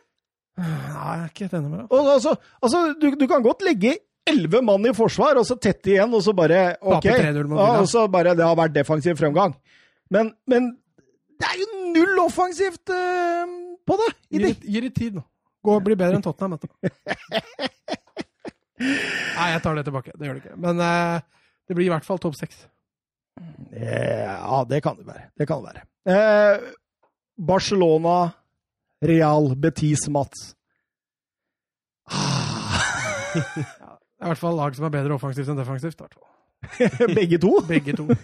Nei, 0.62 0.70
jeg 0.70 1.20
er 1.24 1.28
ikke 1.28 1.44
helt 1.46 1.58
enig 1.58 1.70
med 1.72 1.78
deg. 1.82 1.92
Altså, 2.14 2.32
altså 2.62 2.80
du, 3.00 3.06
du 3.20 3.26
kan 3.28 3.44
godt 3.44 3.64
legge 3.66 3.96
elleve 4.28 4.60
mann 4.64 4.84
i 4.86 4.92
forsvar, 4.94 5.36
og 5.40 5.46
så 5.48 5.56
tett 5.60 5.88
igjen, 5.90 6.12
og 6.14 6.22
så 6.24 6.34
bare 6.36 6.76
OK. 6.80 7.02
Tape 7.02 7.18
3-0 7.24 7.48
mot 7.50 7.58
Ja, 7.58 7.66
Villa. 7.66 7.80
og 7.82 7.88
så 7.90 8.04
bare 8.12 8.36
Det 8.38 8.44
har 8.46 8.56
vært 8.60 8.76
defensiv 8.76 9.16
fremgang. 9.18 9.56
Men, 10.12 10.30
men 10.46 10.70
det 11.40 11.48
er 11.48 11.58
jo 11.58 11.68
null 11.96 12.20
offensivt 12.22 12.92
uh, 12.94 13.48
på 13.88 13.96
det, 13.98 14.10
gi 14.30 14.80
det 14.84 14.92
tid, 14.94 15.16
nå. 15.18 15.24
Gå 15.62 15.76
og 15.78 15.84
bli 15.86 15.96
bedre 15.98 16.18
enn 16.18 16.24
Tottenham. 16.24 16.58
Vet 16.58 16.68
du. 16.68 17.96
Nei, 18.82 19.48
jeg 19.54 19.62
tar 19.64 19.78
det 19.78 19.84
tilbake. 19.88 20.12
Det 20.18 20.28
gjør 20.28 20.38
det 20.38 20.42
ikke. 20.44 20.58
Men 20.64 20.82
uh, 20.82 21.46
det 21.68 21.76
blir 21.78 21.86
i 21.88 21.92
hvert 21.92 22.06
fall 22.06 22.20
topp 22.22 22.36
seks. 22.38 22.64
Ja, 23.72 24.62
det 24.68 24.82
kan 24.84 24.98
det 24.98 25.06
være. 25.08 25.28
Det 25.38 25.46
kan 25.48 25.62
det 25.62 25.72
være. 25.72 25.84
Eh, 26.12 26.64
Barcelona, 27.40 28.16
Real, 29.02 29.54
Betis, 29.56 30.08
Mats. 30.12 30.50
Ah, 33.32 33.96
Det 34.20 34.28
er 34.28 34.28
i 34.28 34.30
hvert 34.34 34.38
fall 34.38 34.54
lag 34.58 34.74
som 34.76 34.84
er 34.86 34.92
bedre 34.94 35.14
offensivt 35.16 35.48
enn 35.50 35.56
defensivt. 35.58 35.96
i 35.96 36.02
hvert 36.04 36.14
fall. 36.14 36.28
Begge 37.18 37.38
to? 37.38 37.60
Begge 37.68 37.94
to. 37.96 38.06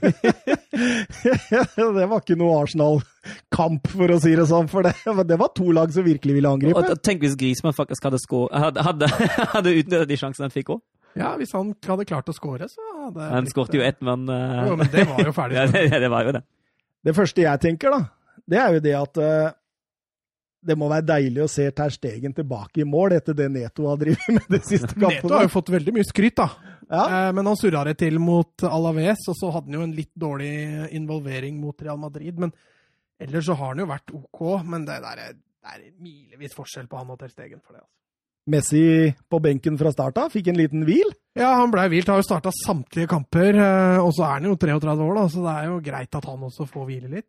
det 1.98 2.06
var 2.08 2.20
ikke 2.20 2.36
noe 2.38 2.60
Arsenal-kamp, 2.62 3.88
for 3.92 4.14
å 4.14 4.18
si 4.22 4.34
det 4.38 4.46
sånn. 4.50 4.68
For 4.70 4.86
det, 4.86 4.94
det 5.28 5.38
var 5.40 5.52
to 5.56 5.70
lag 5.74 5.92
som 5.94 6.06
virkelig 6.06 6.38
ville 6.38 6.52
angripe. 6.52 6.78
og 6.78 7.02
tenk 7.04 7.24
hvis 7.26 7.36
Griezmann 7.38 7.76
faktisk 7.76 8.08
hadde, 8.08 8.20
hadde, 8.52 8.86
hadde, 8.86 9.10
hadde 9.54 9.74
utnyttet 9.82 10.10
de 10.10 10.20
sjansene 10.20 10.48
han 10.48 10.54
fikk 10.54 10.74
òg. 10.76 10.84
Ja, 11.18 11.32
hvis 11.40 11.54
han 11.56 11.72
hadde 11.86 12.06
klart 12.06 12.28
å 12.30 12.34
score, 12.36 12.68
så 12.70 12.84
hadde 12.94 13.30
Han 13.32 13.46
blitt, 13.46 13.54
skåret 13.54 13.74
jo 13.74 13.82
ett, 13.82 13.98
men, 14.04 14.28
uh... 14.30 14.68
Jo, 14.68 14.76
men 14.78 14.90
det 14.92 15.06
var 15.08 15.24
jo 15.24 15.32
ferdig. 15.34 15.56
ja, 15.58 15.64
det, 15.72 16.02
det 16.04 16.10
var 16.12 16.28
jo 16.28 16.34
det. 16.36 16.44
Det 17.08 17.14
første 17.16 17.42
jeg 17.42 17.62
tenker, 17.64 17.94
da, 17.94 18.44
det 18.48 18.60
er 18.60 18.76
jo 18.76 18.82
det 18.84 18.94
at 18.98 19.20
eh, 19.22 19.56
det 20.60 20.74
må 20.78 20.88
være 20.90 21.06
deilig 21.06 21.44
å 21.44 21.50
se 21.50 21.68
Ter 21.70 21.92
Stegen 21.94 22.32
tilbake 22.34 22.82
i 22.82 22.86
mål 22.88 23.14
etter 23.18 23.36
det 23.38 23.46
Neto 23.54 23.86
har 23.88 23.98
drevet 24.00 24.26
med 24.34 24.48
de 24.50 24.58
siste 24.66 24.96
Neto 25.02 25.30
har 25.30 25.44
jo 25.46 25.52
fått 25.52 25.70
veldig 25.70 25.94
mye 25.94 26.06
skryt, 26.08 26.34
da. 26.40 26.48
Ja. 26.88 27.02
Eh, 27.04 27.28
Men 27.36 27.46
han 27.46 27.58
surra 27.60 27.84
det 27.86 27.98
til 28.00 28.18
mot 28.22 28.64
Alaves, 28.66 29.22
og 29.30 29.36
så 29.38 29.52
hadde 29.54 29.70
han 29.70 29.78
jo 29.78 29.84
en 29.86 29.94
litt 29.94 30.10
dårlig 30.18 30.50
involvering 30.98 31.60
mot 31.62 31.78
Real 31.84 32.00
Madrid. 32.02 32.40
Men 32.42 32.50
ellers 33.20 33.46
så 33.46 33.54
har 33.60 33.74
han 33.74 33.84
jo 33.84 33.90
vært 33.90 34.14
OK, 34.18 34.42
men 34.66 34.88
det, 34.88 34.98
der 35.04 35.22
er, 35.28 35.36
det 35.38 35.76
er 35.76 35.86
milevis 36.02 36.56
forskjell 36.58 36.88
på 36.90 36.98
han 37.00 37.14
og 37.14 37.20
Ter 37.22 37.30
Stegen 37.34 37.62
for 37.62 37.76
det. 37.76 37.84
altså. 37.84 37.94
Messi 38.48 38.82
på 39.28 39.38
benken 39.44 39.74
fra 39.76 39.90
starta, 39.92 40.22
fikk 40.32 40.46
en 40.48 40.56
liten 40.56 40.86
hvil. 40.88 41.10
Ja, 41.36 41.50
han 41.60 41.68
blei 41.70 41.84
hvilt. 41.92 42.08
Har 42.08 42.16
jo 42.22 42.24
starta 42.24 42.48
samtlige 42.64 43.10
kamper, 43.10 43.52
eh, 43.52 43.98
og 44.00 44.08
så 44.16 44.24
er 44.24 44.38
han 44.38 44.48
jo 44.48 44.56
33 44.56 45.04
år, 45.04 45.14
da, 45.20 45.24
så 45.28 45.42
det 45.44 45.54
er 45.54 45.66
jo 45.68 45.80
greit 45.84 46.16
at 46.16 46.28
han 46.30 46.46
også 46.48 46.64
får 46.70 46.86
hvile 46.88 47.10
litt. 47.12 47.28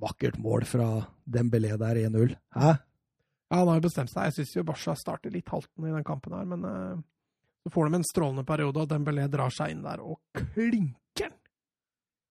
Vakkert 0.00 0.38
mål 0.42 0.66
fra 0.68 0.88
Dembélé 1.24 1.76
der, 1.80 2.02
1-0. 2.08 2.36
Hæ? 2.56 2.72
Ja, 3.46 3.56
han 3.60 3.68
har 3.70 3.78
jo 3.78 3.86
bestemt 3.86 4.10
seg. 4.10 4.28
Jeg 4.28 4.36
syns 4.40 4.54
jo 4.56 4.64
Barca 4.66 4.94
starter 4.98 5.32
litt 5.32 5.50
haltende 5.52 5.90
i 5.90 5.94
den 5.94 6.06
kampen 6.06 6.34
her, 6.34 6.46
men 6.50 6.64
eh, 6.66 7.04
så 7.66 7.72
får 7.74 7.88
de 7.88 8.00
en 8.00 8.06
strålende 8.06 8.46
periode, 8.46 8.82
og 8.82 8.90
Dembélé 8.90 9.28
drar 9.30 9.54
seg 9.54 9.74
inn 9.74 9.84
der 9.86 10.02
og 10.02 10.18
klinker 10.34 11.30
den. 11.30 11.38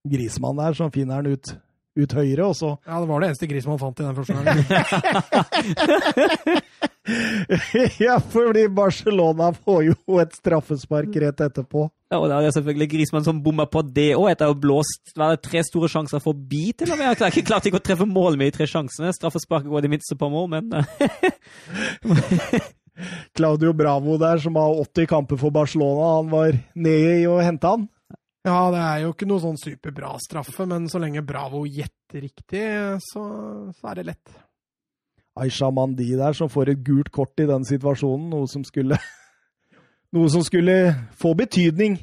Grismann 0.06 0.60
der 0.60 0.76
som 0.78 0.92
finner 0.94 1.24
den 1.26 1.40
ut, 1.40 1.56
ut 1.96 2.14
høyre, 2.18 2.44
og 2.50 2.56
så 2.58 2.70
Ja, 2.86 3.00
det 3.00 3.08
var 3.10 3.20
det 3.24 3.28
eneste 3.32 3.48
grisen 3.50 3.72
man 3.72 3.82
fant 3.82 4.00
i 4.00 4.08
den 4.08 4.18
første 4.18 4.34
gangen. 4.36 4.66
Ja, 8.00 8.20
fordi 8.20 8.68
Barcelona 8.74 9.52
får 9.54 9.84
jo 9.92 10.20
et 10.24 10.34
straffespark 10.34 11.14
rett 11.22 11.42
etterpå. 11.46 11.84
Ja, 12.10 12.18
og 12.18 12.26
det 12.30 12.36
er 12.38 12.52
selvfølgelig 12.56 12.88
Grismann 12.96 13.26
som 13.26 13.44
bommer 13.46 13.68
på 13.70 13.82
det 13.86 14.16
òg, 14.18 14.32
etter 14.32 14.50
å 14.50 14.54
ha 14.56 14.58
blåst 14.58 15.14
var 15.18 15.30
det 15.36 15.44
tre 15.46 15.62
store 15.66 15.90
sjanser 15.92 16.20
forbi, 16.24 16.72
til 16.78 16.92
og 16.94 16.98
med. 16.98 17.06
Jeg 17.12 17.22
har 17.22 17.34
ikke 17.34 17.50
klart 17.52 17.66
ikke 17.70 17.82
å 17.82 17.86
treffe 17.86 18.08
mål 18.10 18.38
med 18.42 18.46
de 18.50 18.56
tre 18.58 18.66
sjansene. 18.70 19.14
Straffesparket 19.14 19.70
går 19.70 19.80
i 19.84 19.86
det 19.86 19.94
minste 19.94 20.18
på 20.18 20.32
mål, 20.34 20.48
men 20.56 20.66
eh, 20.82 20.88
Claudio 23.38 23.72
Bravo 23.78 24.18
der, 24.22 24.38
som 24.42 24.58
har 24.58 24.82
80 24.86 25.10
kamper 25.12 25.38
for 25.42 25.54
Barcelona, 25.54 26.04
han 26.20 26.28
var 26.34 26.50
nede 26.74 27.20
i 27.22 27.26
å 27.30 27.38
hente 27.44 27.68
han. 27.74 27.82
Ja, 28.46 28.60
det 28.70 28.82
er 28.82 28.98
jo 29.02 29.14
ikke 29.16 29.26
noe 29.26 29.42
sånn 29.42 29.58
superbra 29.58 30.12
straffe, 30.22 30.68
men 30.70 30.86
så 30.92 31.00
lenge 31.02 31.24
Bravo 31.26 31.64
gjetter 31.66 32.22
riktig, 32.28 32.66
så, 33.02 33.24
så 33.74 33.90
er 33.90 34.00
det 34.00 34.10
lett. 34.12 34.36
Aisha 35.42 35.72
Mandi 35.74 36.12
der, 36.14 36.36
som 36.38 36.52
får 36.52 36.76
et 36.76 36.84
gult 36.86 37.10
kort 37.16 37.42
i 37.42 37.48
den 37.50 37.66
situasjonen, 37.68 38.30
noe 38.32 38.50
som 38.52 38.64
skulle 38.68 39.00
Noe 40.16 40.30
som 40.32 40.46
skulle 40.46 40.94
få 41.20 41.34
betydning 41.36 41.98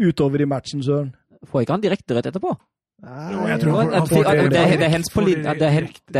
utover 0.00 0.42
i 0.42 0.48
matchen, 0.48 0.80
Søren. 0.82 1.12
får 1.46 1.62
ikke 1.62 1.76
han 1.76 1.84
direkte 1.84 2.16
rett 2.16 2.26
etterpå? 2.32 2.56
Jo, 3.02 3.38
jeg 3.50 3.58
tror 3.60 3.78
han 3.90 4.06
får 4.06 4.22
det 4.22 4.32
det, 4.52 4.58
er- 4.62 4.76
det, 4.78 4.86
er 4.86 4.92
på 5.10 5.22
linja, 5.26 5.54
det, 5.58 5.62
er 5.66 5.72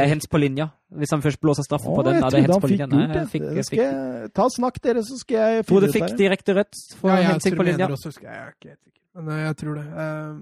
er 0.02 0.08
hens 0.10 0.26
på 0.26 0.38
linja. 0.42 0.66
Hvis 0.98 1.12
han 1.14 1.22
først 1.22 1.40
blåser 1.40 1.62
straffe 1.62 1.86
på 1.86 2.02
den, 2.02 2.16
jeg 2.18 2.22
er 2.22 2.42
helst 2.42 2.50
trodde 2.50 2.52
han 2.52 2.60
på 2.64 2.68
fikk 2.72 2.80
linja. 2.80 2.86
Nei, 2.90 3.06
gult, 3.06 3.14
jeg 3.20 3.28
fikk, 3.30 3.44
jeg 3.60 3.66
fikk, 3.70 4.32
ta 4.34 4.46
snakk, 4.56 4.80
dere, 4.82 5.04
så 5.06 5.18
skal 5.20 5.36
jeg 5.38 5.64
finne 5.68 5.92
fikk 5.92 6.02
ut 6.02 6.02
av 6.02 6.08
det. 6.10 6.18
direkte 6.18 6.56
rødt 6.58 6.80
for 6.98 7.08
Ja, 7.14 7.20
hensing 7.30 7.56
på 7.56 7.62
linja. 7.70 7.86
også, 7.86 8.10
jeg, 8.10 8.24
jeg 8.26 8.34
er 8.42 8.50
ikke 8.56 8.68
helt 8.72 8.82
sikker, 8.82 9.00
men 9.22 9.30
eh, 9.36 9.44
jeg 9.46 9.56
tror 9.62 9.74
det. 9.78 9.86
Eh, 10.02 10.34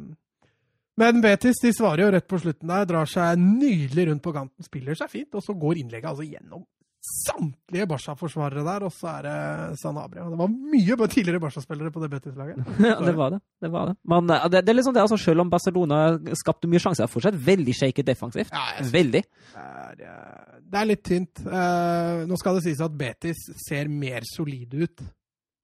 Men 1.00 1.20
Betis 1.24 1.60
de 1.62 1.72
svarer 1.72 2.02
jo 2.04 2.10
rett 2.16 2.26
på 2.28 2.38
slutten 2.40 2.68
der, 2.68 2.84
drar 2.84 3.06
seg 3.08 3.38
nydelig 3.38 4.08
rundt 4.10 4.22
på 4.24 4.32
kanten, 4.32 4.64
spiller 4.64 4.94
seg 4.98 5.08
fint, 5.12 5.34
og 5.34 5.42
så 5.44 5.54
går 5.54 5.78
innlegget 5.84 6.08
altså 6.10 6.24
gjennom 6.24 6.64
samtlige 7.00 7.86
Barca-forsvarere 7.88 8.62
der, 8.64 8.84
og 8.84 8.92
så 8.92 9.08
er 9.14 9.24
det 9.24 9.78
Sanabria. 9.80 10.26
Det 10.28 10.38
var 10.38 10.50
mye 10.52 11.06
tidligere 11.08 11.40
Barca-spillere 11.40 11.92
på 11.94 12.02
det 12.02 12.10
Betis-laget. 12.12 12.58
Ja, 12.90 12.98
det 13.00 13.14
var 13.16 13.30
det. 13.34 13.40
det, 13.62 13.70
var 13.72 13.86
det. 13.88 13.94
Men 14.04 14.28
eh, 14.30 14.48
det, 14.52 14.60
det 14.66 14.72
er 14.72 14.76
liksom 14.76 14.94
det, 14.94 15.04
altså, 15.04 15.16
selv 15.20 15.40
om 15.44 15.50
Barcelona 15.50 16.00
skapte 16.36 16.68
mye 16.68 16.82
sjanser, 16.82 17.06
er 17.06 17.12
fortsatt 17.12 17.38
veldig 17.46 17.74
shaky 17.76 18.04
defensivt. 18.04 18.52
Ja, 18.52 18.66
jeg 18.78 18.92
Veldig. 18.92 19.22
Det 19.54 19.62
er, 19.64 20.02
eh, 20.10 20.58
det 20.60 20.80
er 20.80 20.90
litt 20.90 21.04
tynt. 21.08 21.40
Eh, 21.46 22.24
nå 22.28 22.38
skal 22.40 22.58
det 22.58 22.66
sies 22.66 22.82
at 22.84 22.98
Betis 23.00 23.40
ser 23.64 23.88
mer 23.92 24.26
solide 24.28 24.84
ut 24.84 25.04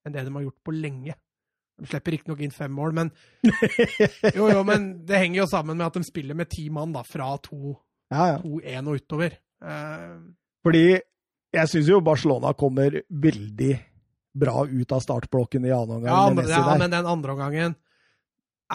enn 0.07 0.15
det 0.15 0.25
de 0.25 0.33
har 0.39 0.47
gjort 0.47 0.63
på 0.65 0.75
lenge. 0.77 1.17
De 1.77 1.91
slipper 1.91 2.15
riktignok 2.15 2.41
inn 2.41 2.55
fem 2.55 2.73
mål, 2.73 2.95
men 2.97 3.11
jo, 4.39 4.47
jo, 4.49 4.63
men 4.65 4.89
det 5.05 5.21
henger 5.21 5.43
jo 5.43 5.51
sammen 5.51 5.77
med 5.77 5.91
at 5.91 5.99
de 5.99 6.07
spiller 6.09 6.39
med 6.39 6.49
ti 6.49 6.71
mann 6.73 6.95
da, 6.95 7.03
fra 7.05 7.35
2-1 7.45 7.77
Ja, 8.15 8.25
ja. 8.31 8.81
og 8.87 8.95
utover. 8.97 9.37
Fordi 10.65 10.87
jeg 11.57 11.73
syns 11.73 11.91
jo 11.91 12.01
Barcelona 12.05 12.53
kommer 12.59 13.01
veldig 13.11 13.73
bra 14.37 14.67
ut 14.69 14.93
av 14.93 15.01
startblokken 15.01 15.65
i 15.65 15.73
annen 15.73 15.99
omgang. 15.99 16.13
ja, 16.13 16.25
men, 16.35 16.49
ja, 16.53 16.65
men 16.77 16.93
den 16.93 17.07
andre 17.09 17.33
omgangen 17.37 17.77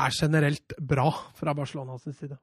er 0.02 0.16
generelt 0.16 0.74
bra 0.80 1.10
fra 1.38 1.54
Barcelonas 1.54 2.06
side. 2.18 2.38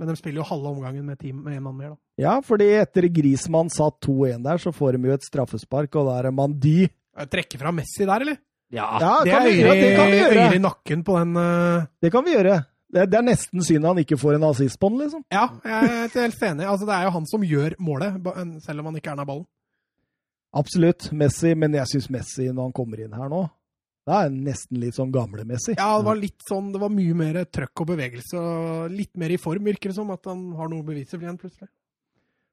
Men 0.00 0.08
de 0.08 0.16
spiller 0.16 0.40
jo 0.40 0.46
halve 0.48 0.70
omgangen 0.72 1.04
med 1.04 1.20
med 1.34 1.56
en 1.58 1.62
mann 1.62 1.76
mer, 1.76 1.90
da. 1.92 1.96
Ja, 2.16 2.38
fordi 2.40 2.70
etter 2.80 3.04
Grismann 3.12 3.68
satt 3.68 3.98
2-1 4.06 4.42
der, 4.46 4.56
så 4.58 4.72
får 4.72 4.96
de 4.96 5.10
jo 5.10 5.12
et 5.14 5.26
straffespark, 5.26 5.94
og 6.00 6.08
da 6.08 6.14
er 6.18 6.28
det 6.30 6.34
Mandi. 6.34 6.78
Jeg 6.88 7.30
trekker 7.30 7.60
fra 7.60 7.72
Messi 7.76 8.06
der, 8.08 8.24
eller? 8.24 8.38
Ja. 8.72 8.86
Ja, 9.02 9.12
Det 9.26 9.30
kan 9.34 9.42
er 9.42 9.50
vi 9.50 9.60
gjøre, 9.60 9.74
det 9.76 9.96
kan 9.98 10.06
vi 10.10 10.18
gjøre. 10.22 10.40
øyre 10.46 10.56
i 10.56 10.62
nakken 10.64 11.04
på 11.04 11.18
den 11.18 11.36
uh... 11.36 11.84
Det 12.00 12.12
kan 12.14 12.24
vi 12.24 12.32
gjøre. 12.36 12.56
Det, 12.90 13.04
det 13.10 13.18
er 13.20 13.22
nesten 13.28 13.62
synd 13.66 13.86
han 13.86 13.98
ikke 14.02 14.16
får 14.18 14.38
en 14.38 14.48
assist 14.48 14.80
på 14.80 14.88
den, 14.90 15.02
liksom. 15.04 15.22
Ja, 15.30 15.44
jeg 15.62 15.90
er 15.90 16.08
helt 16.16 16.42
enig. 16.48 16.64
Altså, 16.66 16.86
det 16.88 16.96
er 16.96 17.04
jo 17.06 17.12
han 17.18 17.26
som 17.30 17.44
gjør 17.46 17.76
målet, 17.78 18.16
selv 18.64 18.80
om 18.80 18.88
han 18.90 18.96
ikke 18.98 19.12
er 19.12 19.20
nær 19.20 19.28
ballen. 19.28 19.46
Absolutt. 20.56 21.10
Messi, 21.14 21.54
men 21.54 21.74
jeg 21.78 21.92
syns 21.92 22.10
Messi, 22.10 22.48
når 22.50 22.68
han 22.68 22.76
kommer 22.76 23.02
inn 23.04 23.14
her 23.14 23.30
nå, 23.30 23.44
da 24.08 24.24
er 24.24 24.32
nesten 24.34 24.80
litt 24.82 24.96
sånn 24.96 25.12
gamle 25.14 25.44
Messi. 25.46 25.76
Ja, 25.76 25.92
det 26.00 26.08
var 26.08 26.18
litt 26.18 26.46
sånn, 26.48 26.72
det 26.74 26.80
var 26.82 26.90
mye 26.92 27.16
mer 27.16 27.42
trøkk 27.46 27.84
og 27.84 27.92
bevegelse, 27.92 28.40
og 28.40 28.94
litt 28.94 29.12
mer 29.20 29.34
i 29.34 29.38
form, 29.40 29.68
virker 29.70 29.92
det 29.92 29.98
som, 30.00 30.10
at 30.14 30.26
han 30.30 30.48
har 30.58 30.70
noe 30.72 30.82
å 30.82 30.88
bevise 30.88 31.14
for 31.14 31.26
igjen, 31.26 31.38
plutselig. 31.40 31.70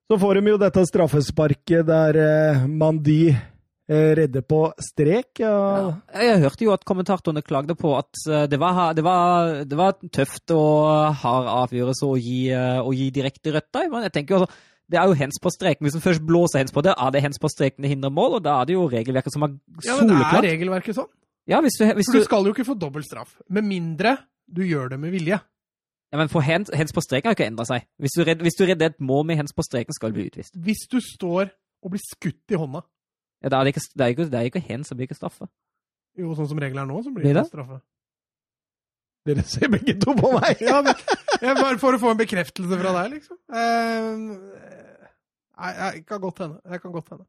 Så 0.07 0.15
får 0.22 0.40
de 0.40 0.53
jo 0.53 0.60
dette 0.61 0.84
straffesparket 0.88 1.88
der 1.88 2.18
eh, 2.22 2.68
Mandi 2.72 3.24
eh, 3.28 4.11
redder 4.15 4.45
på 4.48 4.61
strek. 4.80 5.41
Ja. 5.41 5.98
Jeg 6.15 6.40
hørte 6.45 6.64
jo 6.64 6.72
at 6.72 6.86
kommentatorene 6.88 7.44
klagde 7.44 7.76
på 7.80 7.91
at 7.98 8.22
eh, 8.30 8.45
det 8.48 8.60
var, 8.61 8.94
det 8.95 9.03
var, 9.03 9.52
det 9.68 9.80
var 9.80 9.98
tøft 10.15 10.53
og 10.56 11.18
hard 11.24 11.52
avgjørelse 11.57 12.07
å 12.07 12.15
gi, 12.22 12.40
eh, 12.56 12.80
å 12.80 12.94
gi 12.95 13.10
direkte 13.15 13.57
rødt 13.57 13.82
men 13.90 14.07
jeg 14.07 14.15
tenker 14.15 14.36
jo 14.36 14.41
altså, 14.45 14.64
det 14.91 14.99
er 14.99 15.09
jo 15.09 15.15
hens 15.19 15.39
på 15.43 15.51
streken. 15.51 15.84
Hvis 15.84 15.97
en 15.97 16.03
først 16.03 16.23
blåser 16.26 16.61
hens 16.64 16.72
på 16.72 16.81
det, 16.85 16.93
er 16.97 17.11
det 17.11 17.22
hens 17.26 17.39
på 17.39 17.49
streken 17.51 17.84
det 17.84 17.91
hindrer 17.91 18.14
mål, 18.14 18.38
og 18.39 18.43
da 18.45 18.61
er 18.61 18.69
det 18.69 18.77
jo 18.77 18.85
regelverket 18.91 19.34
som 19.35 19.43
er 19.43 19.53
Ja, 19.85 19.97
men 19.99 20.14
det 20.14 20.22
er 20.23 20.45
regelverket 20.47 20.95
sånn. 20.95 21.09
Ja, 21.47 21.61
hvis 21.64 21.77
du, 21.80 21.85
hvis 21.95 22.09
For 22.11 22.19
du, 22.19 22.23
skal 22.27 22.47
jo 22.47 22.53
ikke 22.55 22.65
få 22.68 22.76
dobbelt 22.80 23.07
straff, 23.07 23.38
med 23.49 23.64
mindre 23.68 24.18
du 24.47 24.64
gjør 24.68 24.89
det 24.93 24.99
med 24.99 25.11
vilje. 25.11 25.39
ja, 26.11 26.18
men 26.18 26.30
for 26.31 26.43
hens, 26.43 26.72
hens 26.76 26.93
på 26.95 27.03
streken 27.03 27.27
har 27.27 27.35
jo 27.35 27.39
ikke 27.39 27.47
endret 27.51 27.68
seg. 27.68 27.88
Hvis 27.99 28.15
du, 28.15 28.23
redd, 28.27 28.43
hvis 28.43 28.55
du 28.59 28.64
redder 28.68 28.91
et 28.91 28.99
mål 28.99 29.26
med 29.27 29.39
hens 29.41 29.53
på 29.55 29.64
streken, 29.64 29.95
skal 29.95 30.11
du 30.11 30.19
bli 30.19 30.27
utvist. 30.31 30.55
Hvis 30.55 30.88
du 30.91 30.99
står 31.03 31.49
og 31.84 31.91
blir 31.91 32.03
skutt 32.03 32.51
i 32.51 32.59
hånda, 32.59 32.84
Ja, 33.43 33.49
da 33.53 33.59
er 33.59 33.68
det, 33.68 33.76
ikke, 33.76 33.85
det 33.93 34.03
er 34.03 34.07
ikke, 34.15 34.26
det 34.31 34.39
er 34.39 34.47
ikke 34.49 34.64
hens, 34.65 34.89
det 34.89 34.97
blir 34.97 35.05
ikke 35.07 35.19
straffe. 35.19 35.45
jo 36.18 36.31
sånn 36.34 36.47
som 36.49 36.57
regelen 36.57 36.81
er 36.81 36.88
nå, 36.89 37.03
så 37.05 37.11
blir 37.14 37.27
det 37.27 37.35
det? 37.38 37.43
straffe. 37.51 37.81
Dere 39.28 39.44
ser 39.48 39.72
begge 39.74 39.98
to 39.99 40.16
på 40.18 40.34
meg! 40.38 40.62
Ja, 40.64 40.82
men, 40.86 40.95
jeg 41.41 41.58
bare 41.60 41.78
for 41.82 41.98
å 41.98 42.02
få 42.02 42.14
en 42.14 42.22
bekreftelse 42.22 42.80
fra 42.80 42.94
deg, 43.02 43.18
liksom. 43.18 43.40
Uh, 43.52 44.78
Nei, 45.58 45.74
jeg 45.74 46.06
kan 46.06 46.22
godt 46.22 46.44
hende. 46.44 46.62
Jeg 46.70 46.84
kan 46.84 46.94
godt 46.94 47.12
hende. 47.16 47.26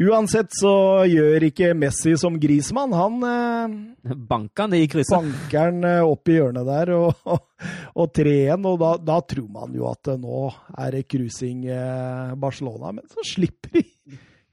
Uansett 0.00 0.54
så 0.56 1.04
gjør 1.04 1.44
ikke 1.50 1.74
Messi 1.76 2.14
som 2.16 2.38
Grismann. 2.40 2.94
Han 2.96 3.18
eh, 3.28 4.14
Banker 4.16 4.64
han 4.64 4.76
i 4.78 4.86
krysset. 4.90 5.18
banker 5.18 5.66
han 5.66 5.84
eh, 5.84 6.00
opp 6.00 6.30
i 6.32 6.38
hjørnet 6.38 6.68
der 6.68 6.94
og, 6.96 7.26
og, 7.28 7.42
og 8.00 8.14
3-1, 8.16 8.68
og 8.70 8.78
da, 8.80 8.92
da 9.12 9.18
tror 9.28 9.50
man 9.52 9.76
jo 9.76 9.90
at 9.90 10.14
nå 10.22 10.46
er 10.80 10.96
det 10.96 11.04
cruising 11.12 11.66
eh, 11.68 12.32
Barcelona, 12.40 12.94
men 12.96 13.04
så 13.12 13.26
slipper 13.34 13.76
de. 13.76 13.84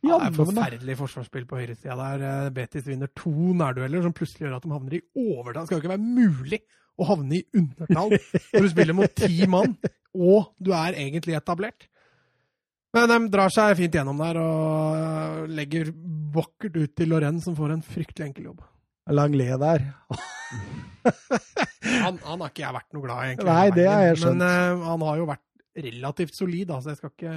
Ja, 0.05 0.15
det 0.15 0.30
er 0.30 0.35
forferdelig 0.38 0.95
forsvarsspill 0.99 1.45
på 1.49 1.59
høyresida 1.59 1.95
der. 1.99 2.26
Eh, 2.30 2.49
Betis 2.55 2.88
vinner 2.88 3.11
to 3.17 3.31
nærdueller 3.31 4.03
som 4.05 4.15
plutselig 4.15 4.47
gjør 4.47 4.57
at 4.57 4.65
de 4.65 4.73
havner 4.73 4.95
i 4.95 5.01
overtall. 5.19 5.63
Det 5.63 5.67
skal 5.67 5.77
jo 5.77 5.84
ikke 5.84 5.93
være 5.95 6.11
mulig 6.19 6.61
å 6.99 7.07
havne 7.07 7.39
i 7.39 7.45
undertall 7.55 8.15
når 8.15 8.65
du 8.65 8.69
spiller 8.71 8.97
mot 8.97 9.15
ti 9.15 9.47
mann, 9.51 9.76
og 10.15 10.51
du 10.59 10.71
er 10.76 10.97
egentlig 10.99 11.35
etablert. 11.39 11.88
Men 12.95 13.11
de 13.11 13.19
drar 13.30 13.53
seg 13.53 13.76
fint 13.77 13.95
gjennom 13.99 14.17
der 14.19 14.39
og 14.41 15.51
legger 15.53 15.91
vakkert 16.34 16.80
ut 16.80 16.95
til 16.97 17.11
Lorraine, 17.11 17.43
som 17.43 17.57
får 17.57 17.76
en 17.76 17.85
fryktelig 17.85 18.31
enkel 18.31 18.49
jobb. 18.49 18.63
Langlet 19.09 19.59
der. 19.61 19.85
Han, 21.99 22.17
han 22.21 22.41
har 22.41 22.49
ikke 22.51 22.61
jeg 22.61 22.76
vært 22.76 22.95
noe 22.95 23.03
glad 23.03 23.19
i, 23.19 23.27
egentlig. 23.30 23.47
Nei, 23.49 23.69
det 23.76 23.85
har 23.88 24.01
jeg 24.03 24.17
skjønt. 24.19 24.41
Men 24.41 24.80
uh, 24.80 24.84
han 24.89 25.03
har 25.07 25.19
jo 25.19 25.27
vært 25.30 25.84
relativt 25.85 26.35
solid, 26.38 26.67
da, 26.69 26.80
så 26.84 26.91
jeg 26.91 26.99
skal 26.99 27.11
ikke 27.13 27.35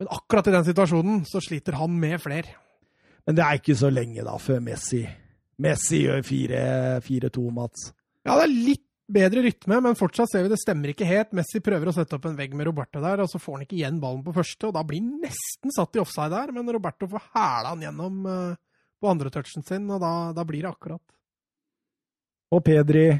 Men 0.00 0.10
akkurat 0.16 0.48
i 0.48 0.54
den 0.54 0.66
situasjonen 0.66 1.24
så 1.28 1.42
sliter 1.44 1.76
han 1.76 1.96
med 2.00 2.20
flere. 2.22 2.56
Men 3.28 3.36
det 3.36 3.44
er 3.44 3.58
ikke 3.60 3.76
så 3.76 3.90
lenge 3.92 4.24
da 4.24 4.36
før 4.40 4.62
Messi 4.64 5.02
Messi 5.60 6.06
gjør 6.06 6.22
4-2, 6.24 7.42
Mats. 7.52 7.90
Ja, 8.24 8.38
det 8.38 8.46
er 8.46 8.54
litt 8.54 8.86
bedre 9.10 9.42
rytme, 9.44 9.80
men 9.84 9.98
fortsatt 9.98 10.30
ser 10.32 10.46
vi 10.46 10.52
det 10.52 10.60
stemmer 10.62 10.92
ikke 10.92 11.08
helt. 11.08 11.34
Messi 11.36 11.60
prøver 11.60 11.90
å 11.90 11.92
sette 11.92 12.16
opp 12.16 12.28
en 12.30 12.38
vegg 12.38 12.54
med 12.56 12.70
Roberto 12.70 13.02
der, 13.02 13.20
og 13.20 13.28
så 13.28 13.40
får 13.42 13.58
han 13.58 13.66
ikke 13.66 13.76
igjen 13.76 14.00
ballen 14.00 14.22
på 14.24 14.32
første, 14.32 14.70
og 14.70 14.76
da 14.78 14.84
blir 14.86 15.02
han 15.02 15.20
nesten 15.26 15.74
satt 15.76 15.98
i 15.98 16.00
offside 16.00 16.32
der, 16.32 16.54
men 16.56 16.72
Roberto 16.72 17.10
får 17.10 17.26
hæla 17.34 17.74
han 17.74 17.84
gjennom 17.84 18.30
eh, 18.30 18.60
på 19.00 19.10
andre 19.10 19.32
touchen 19.34 19.66
sin, 19.66 19.84
og 19.92 20.00
da, 20.00 20.14
da 20.36 20.46
blir 20.48 20.64
det 20.64 20.72
akkurat. 20.72 21.04
Og 22.56 22.64
Pedri 22.64 23.10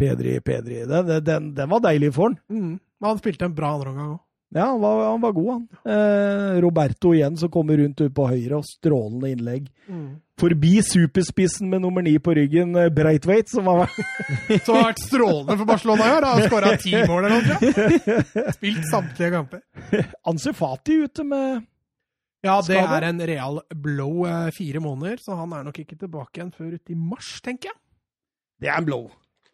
Pedri, 0.00 0.40
Pedri. 0.40 0.84
Den, 0.88 1.24
den, 1.24 1.54
den 1.54 1.68
var 1.68 1.82
deilig 1.84 2.14
for 2.16 2.30
han. 2.30 2.38
Mm. 2.48 2.76
Han 3.04 3.18
spilte 3.20 3.48
en 3.48 3.56
bra 3.56 3.74
andreomgang 3.76 4.14
òg. 4.14 4.20
Ja, 4.50 4.64
han 4.66 4.80
var, 4.82 5.10
han 5.12 5.20
var 5.22 5.32
god, 5.32 5.50
han. 5.52 5.66
Eh, 5.94 6.56
Roberto 6.60 7.12
igjen, 7.14 7.36
som 7.38 7.50
kommer 7.54 7.76
rundt 7.78 8.00
ut 8.02 8.14
på 8.14 8.24
høyre, 8.26 8.58
og 8.58 8.66
strålende 8.66 9.30
innlegg. 9.30 9.68
Mm. 9.86 10.08
Forbi 10.40 10.72
superspissen 10.82 11.68
med 11.70 11.84
nummer 11.84 12.02
ni 12.02 12.16
på 12.18 12.34
ryggen, 12.34 12.74
Breitveit, 12.96 13.46
som 13.52 13.68
har 13.70 13.84
vært 13.84 14.00
Som 14.66 14.78
har 14.80 14.88
vært 14.88 15.02
strålende 15.04 15.56
for 15.60 15.68
Barcelona 15.70 16.08
i 16.08 16.14
år. 16.16 16.26
Han 16.26 16.40
har 16.40 16.50
skåra 16.50 16.72
ti 16.82 16.94
mål 16.98 17.28
eller 17.28 17.36
noe. 17.36 17.58
sånt. 17.60 18.34
Spilt 18.58 18.90
samtlige 18.90 19.30
kamper. 19.36 19.62
Ansefati 20.32 20.98
ute 21.04 21.26
med 21.30 21.62
Ja, 22.42 22.58
det 22.66 22.80
er 22.80 23.06
en 23.12 23.22
real 23.30 23.62
blow 23.70 24.24
eh, 24.26 24.50
fire 24.56 24.82
måneder, 24.82 25.22
så 25.22 25.38
han 25.38 25.54
er 25.54 25.66
nok 25.68 25.78
ikke 25.84 26.00
tilbake 26.00 26.40
igjen 26.40 26.54
før 26.56 26.74
uti 26.74 26.98
mars, 26.98 27.36
tenker 27.44 27.70
jeg. 27.70 27.78
Det 28.60 28.72
er 28.72 28.80
en 28.82 28.88
blow. 28.88 29.06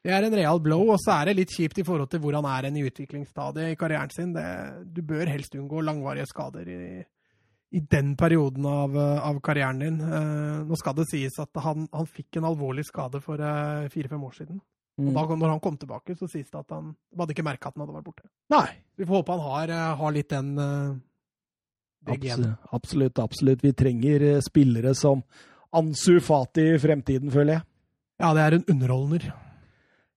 Det 0.07 0.15
er 0.15 0.23
en 0.23 0.37
real 0.39 0.61
blow, 0.63 0.85
og 0.95 1.01
så 1.03 1.17
er 1.17 1.31
det 1.31 1.41
litt 1.41 1.57
kjipt 1.57 1.81
i 1.83 1.85
forhold 1.87 2.13
til 2.13 2.23
hvor 2.23 2.37
han 2.39 2.47
er 2.47 2.69
i 2.71 2.85
utviklingsstadiet 2.87 3.75
i 3.75 3.79
karrieren 3.81 4.13
sin. 4.15 4.33
Det, 4.37 4.47
du 4.95 5.03
bør 5.03 5.27
helst 5.27 5.57
unngå 5.59 5.83
langvarige 5.83 6.29
skader 6.31 6.71
i, 6.71 7.03
i 7.75 7.83
den 7.83 8.15
perioden 8.19 8.69
av, 8.71 8.95
eh, 8.95 9.27
av 9.27 9.41
karrieren 9.43 9.83
din. 9.83 9.99
Eh, 9.99 10.63
nå 10.69 10.79
skal 10.79 10.95
det 11.01 11.09
sies 11.11 11.41
at 11.43 11.63
han, 11.65 11.89
han 11.91 12.07
fikk 12.07 12.39
en 12.39 12.47
alvorlig 12.53 12.87
skade 12.87 13.19
for 13.25 13.43
eh, 13.43 13.91
fire-fem 13.91 14.31
år 14.31 14.39
siden. 14.39 14.63
Og 14.97 15.11
da, 15.13 15.25
når 15.29 15.51
han 15.53 15.61
kom 15.61 15.75
tilbake, 15.77 16.15
så 16.17 16.29
sies 16.31 16.49
det 16.49 16.57
at 16.63 16.73
han 16.73 16.95
hadde 17.19 17.35
ikke 17.35 17.45
merka 17.45 17.69
at 17.69 17.77
han 17.77 17.85
hadde 17.85 17.99
vært 17.99 18.07
borte. 18.07 18.31
Nei. 18.55 18.69
Vi 18.97 19.05
får 19.05 19.21
håpe 19.21 19.35
han 19.35 19.45
har, 19.45 19.73
eh, 19.75 19.97
har 20.01 20.15
litt 20.15 20.31
den 20.33 20.55
eh, 20.63 20.95
det 22.07 22.21
genet. 22.23 22.71
Absolutt, 22.73 23.19
absolutt. 23.21 23.65
Vi 23.65 23.75
trenger 23.77 24.25
eh, 24.25 24.45
spillere 24.45 24.95
som 24.97 25.21
Ansu 25.77 26.17
Fati 26.25 26.71
i 26.73 26.79
fremtiden, 26.81 27.29
føler 27.35 27.59
jeg. 27.59 27.67
Ja, 28.23 28.33
det 28.33 28.47
er 28.47 28.57
en 28.57 28.65
underholdner. 28.73 29.29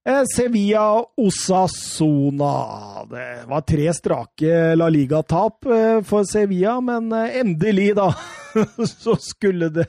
Eh, 0.09 0.23
Sevilla 0.35 1.03
Osasona. 1.21 3.05
Det 3.09 3.45
var 3.47 3.61
tre 3.61 3.91
strake 3.93 4.75
La 4.75 4.87
Liga-tap 4.89 5.65
eh, 5.69 5.99
for 6.07 6.25
Sevilla, 6.25 6.79
men 6.81 7.11
eh, 7.13 7.35
endelig, 7.43 7.91
da, 7.99 8.07
så 9.03 9.13
skulle 9.21 9.69
det 9.75 9.85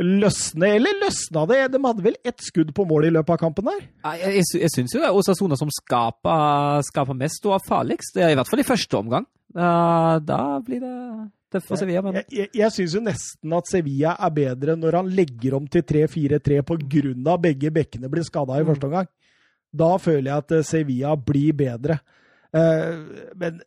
løsne. 0.00 0.70
Eller 0.78 0.96
løsna 1.02 1.42
det? 1.50 1.58
De 1.74 1.80
hadde 1.84 2.06
vel 2.06 2.16
ett 2.24 2.40
skudd 2.40 2.72
på 2.76 2.86
mål 2.88 3.10
i 3.10 3.12
løpet 3.18 3.34
av 3.36 3.42
kampen 3.42 3.68
der? 3.68 3.82
Jeg, 4.14 4.32
jeg, 4.38 4.46
jeg 4.64 4.72
syns 4.72 4.94
jo 4.96 5.02
det 5.02 5.10
er 5.10 5.18
Osasona 5.20 5.58
som 5.60 5.72
skaper, 5.76 6.80
skaper 6.88 7.18
mest 7.20 7.44
og 7.50 7.58
er 7.58 7.66
farligst. 7.68 8.16
I 8.16 8.32
hvert 8.38 8.48
fall 8.48 8.64
i 8.64 8.68
første 8.70 8.96
omgang. 9.02 9.28
Da, 9.52 10.16
da 10.24 10.40
blir 10.64 10.80
det 10.80 10.94
tøft 11.52 11.68
for 11.68 11.76
Sevilla. 11.76 12.00
Men 12.06 12.20
Jeg, 12.22 12.28
jeg, 12.32 12.52
jeg 12.62 12.72
syns 12.78 12.96
jo 12.96 13.04
nesten 13.04 13.56
at 13.60 13.68
Sevilla 13.68 14.14
er 14.16 14.32
bedre 14.40 14.78
når 14.78 15.02
han 15.02 15.12
legger 15.20 15.58
om 15.58 15.68
til 15.68 15.84
3-4-3 15.84 16.62
pga. 16.70 17.36
begge 17.50 17.74
bekkene 17.74 18.08
blir 18.08 18.24
skada 18.24 18.56
i 18.56 18.64
Mm. 18.64 18.70
første 18.72 18.88
omgang. 18.88 19.10
Da 19.70 19.90
føler 20.02 20.30
jeg 20.30 20.44
at 20.44 20.54
eh, 20.56 20.66
Sevilla 20.66 21.16
blir 21.16 21.54
bedre. 21.58 22.00
Eh, 22.50 22.94
men 23.38 23.60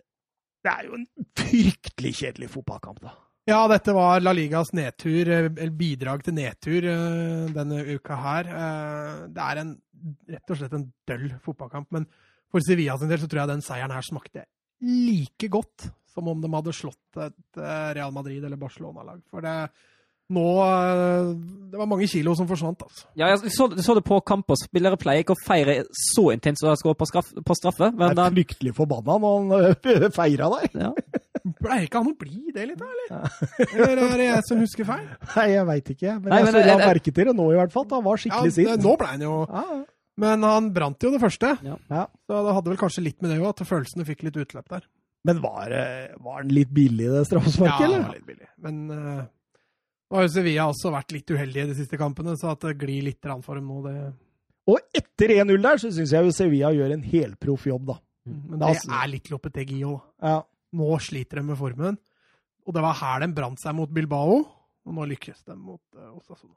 det 0.63 0.71
er 0.71 0.87
jo 0.87 0.97
en 0.97 1.05
fryktelig 1.39 2.15
kjedelig 2.19 2.49
fotballkamp, 2.53 3.03
da. 3.03 3.15
Ja, 3.47 3.65
dette 3.67 3.91
var 3.95 4.21
La 4.23 4.31
Ligas 4.35 4.71
nedtur, 4.75 5.27
eh, 5.27 5.47
eller 5.49 5.77
bidrag 5.79 6.23
til 6.25 6.37
nedtur 6.37 6.87
denne 7.55 7.85
uka 7.95 8.19
her. 8.19 8.51
Det 9.31 9.47
er 9.47 9.63
en, 9.63 9.73
rett 10.35 10.53
og 10.53 10.59
slett 10.59 10.77
en 10.77 10.89
døll 11.07 11.29
fotballkamp, 11.43 11.91
men 11.95 12.07
for 12.51 12.63
Sevilla 12.63 12.97
sin 12.99 13.11
del 13.11 13.23
så 13.23 13.29
tror 13.29 13.43
jeg 13.43 13.55
den 13.55 13.65
seieren 13.65 13.95
her 13.95 14.05
smakte 14.05 14.45
like 14.83 15.47
godt 15.47 15.85
Som 16.11 16.27
om 16.27 16.41
de 16.43 16.49
hadde 16.51 16.73
slått 16.75 17.17
et 17.23 17.57
Real 17.95 18.11
Madrid 18.13 18.43
eller 18.43 18.59
Barcelona-lag. 18.59 19.21
For 19.31 19.41
det 19.41 19.53
nå 20.31 20.43
eh, 20.63 21.33
Det 21.73 21.77
var 21.81 21.89
mange 21.89 22.07
kilo 22.07 22.31
som 22.37 22.47
forsvant, 22.47 22.81
altså. 22.85 23.07
Ja, 23.19 23.27
jeg 23.33 23.51
så, 23.51 23.67
så 23.83 23.95
det 23.97 24.03
på 24.07 24.19
kamp, 24.25 24.49
og 24.53 24.57
Spillere 24.61 24.95
pleier 25.01 25.25
ikke 25.25 25.35
å 25.35 25.41
feire 25.43 25.79
så 25.99 26.29
intenst 26.33 26.63
når 26.63 26.75
de 26.77 26.81
skårer 26.83 26.99
på, 27.01 27.43
på 27.49 27.57
straffe. 27.59 27.89
Men 27.97 28.13
Jeg 28.15 28.23
er 28.23 28.35
fryktelig 28.37 28.73
forbanna 28.77 29.17
når 29.19 29.67
han 29.67 30.11
feira 30.19 30.49
der. 30.55 30.69
ja. 30.87 30.91
Pleier 31.59 31.87
ikke 31.89 31.99
han 31.99 32.13
å 32.13 32.15
bli 32.15 32.53
det 32.55 32.67
litt, 32.69 32.79
da, 32.79 32.87
eller? 32.87 33.33
Eller 33.73 34.03
er 34.05 34.13
det 34.21 34.27
jeg 34.29 34.45
som 34.47 34.61
husker 34.63 34.87
feil? 34.87 35.09
Nei, 35.35 35.47
jeg 35.51 35.65
veit 35.67 35.89
ikke. 35.97 36.13
Men 36.21 36.29
Nei, 36.31 36.37
jeg 36.39 36.45
men 36.47 36.55
jeg 36.55 36.63
det- 36.63 36.71
la 36.77 36.87
merke 36.93 37.11
til 37.17 37.27
det 37.29 37.35
nå, 37.35 37.49
i 37.51 37.57
hvert 37.59 37.73
fall. 37.75 37.89
Han 37.91 38.05
var 38.07 38.21
skikkelig 38.23 38.53
ja, 38.53 38.57
sint. 38.77 38.85
nå 38.87 38.93
ble 39.01 39.09
han 39.11 39.25
jo 39.27 39.33
Ja, 39.49 39.65
ja. 39.73 39.81
Men 40.23 40.43
han 40.45 40.67
brant 40.69 41.01
jo 41.01 41.09
det 41.09 41.19
første. 41.23 41.55
Ja. 41.65 41.75
Så 42.29 42.39
det 42.45 42.51
hadde 42.53 42.69
vel 42.69 42.77
kanskje 42.77 43.01
litt 43.01 43.17
med 43.25 43.31
det 43.33 43.39
òg, 43.41 43.47
at 43.49 43.63
følelsene 43.65 44.05
fikk 44.05 44.21
litt 44.27 44.35
utløp 44.37 44.67
der. 44.69 44.83
Men 45.25 45.39
var, 45.41 45.73
var 46.21 46.43
den 46.45 46.51
litt 46.53 46.69
billig, 46.75 47.07
det 47.09 47.23
straffesparket, 47.31 47.81
Ja, 47.81 47.87
eller? 47.87 48.03
var 48.11 48.19
litt 48.19 48.27
billig. 48.27 48.49
Men 48.61 48.77
uh, 48.93 49.23
nå 50.13 50.19
har 50.19 50.27
jo 50.27 50.33
Sevilla 50.35 50.67
også 50.69 50.91
vært 50.93 51.13
litt 51.15 51.31
uheldige 51.33 51.71
de 51.71 51.75
siste 51.79 51.97
kampene, 51.97 52.35
så 52.37 52.51
at 52.53 52.61
det 52.61 52.75
glir 52.83 53.01
litt 53.01 53.25
for 53.41 53.57
dem 53.57 53.65
nå, 53.65 53.79
det 53.81 53.93
Og 54.69 54.77
etter 54.93 55.39
1-0 55.41 55.55
der, 55.57 55.79
så 55.81 55.89
syns 55.89 56.11
jeg 56.13 56.27
jo 56.27 56.35
Sevilla 56.37 56.69
gjør 56.69 56.93
en 56.93 57.01
helproff 57.01 57.65
jobb, 57.65 57.87
da. 57.87 57.95
Men 58.29 58.61
det 58.61 58.75
er 58.77 59.07
litt 59.09 59.31
Lopetegi 59.33 59.79
òg. 59.89 60.03
Ja. 60.21 60.43
Nå 60.77 60.89
sliter 61.01 61.41
de 61.41 61.47
med 61.47 61.57
formen. 61.57 61.97
Og 62.61 62.75
det 62.77 62.83
var 62.85 62.99
her 62.99 63.23
de 63.23 63.31
brant 63.33 63.57
seg 63.59 63.73
mot 63.73 63.89
Bilbao, 63.89 64.43
og 64.85 64.99
nå 64.99 65.07
lykkes 65.15 65.41
de 65.49 65.57
mot 65.57 65.81
uh, 65.97 66.13
Osasuna. 66.13 66.53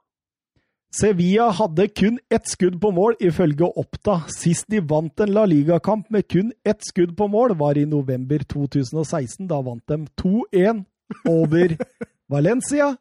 Sevilla 0.93 1.49
hadde 1.57 1.89
kun 1.97 2.21
ett 2.29 2.45
skudd 2.53 2.77
på 2.81 2.93
mål, 2.93 3.17
ifølge 3.25 3.71
Oppda. 3.81 4.19
Sist 4.37 4.69
de 4.69 4.83
vant 4.85 5.25
en 5.25 5.33
La 5.33 5.47
Liga-kamp 5.49 6.13
med 6.13 6.29
kun 6.29 6.53
ett 6.61 6.85
skudd 6.85 7.17
på 7.17 7.25
mål, 7.33 7.57
var 7.57 7.81
i 7.81 7.89
november 7.89 8.45
2016. 8.53 9.49
Da 9.49 9.59
vant 9.65 9.83
de 9.89 9.99
2-1 10.21 10.85
over 11.25 11.75
Valencia. 12.37 12.93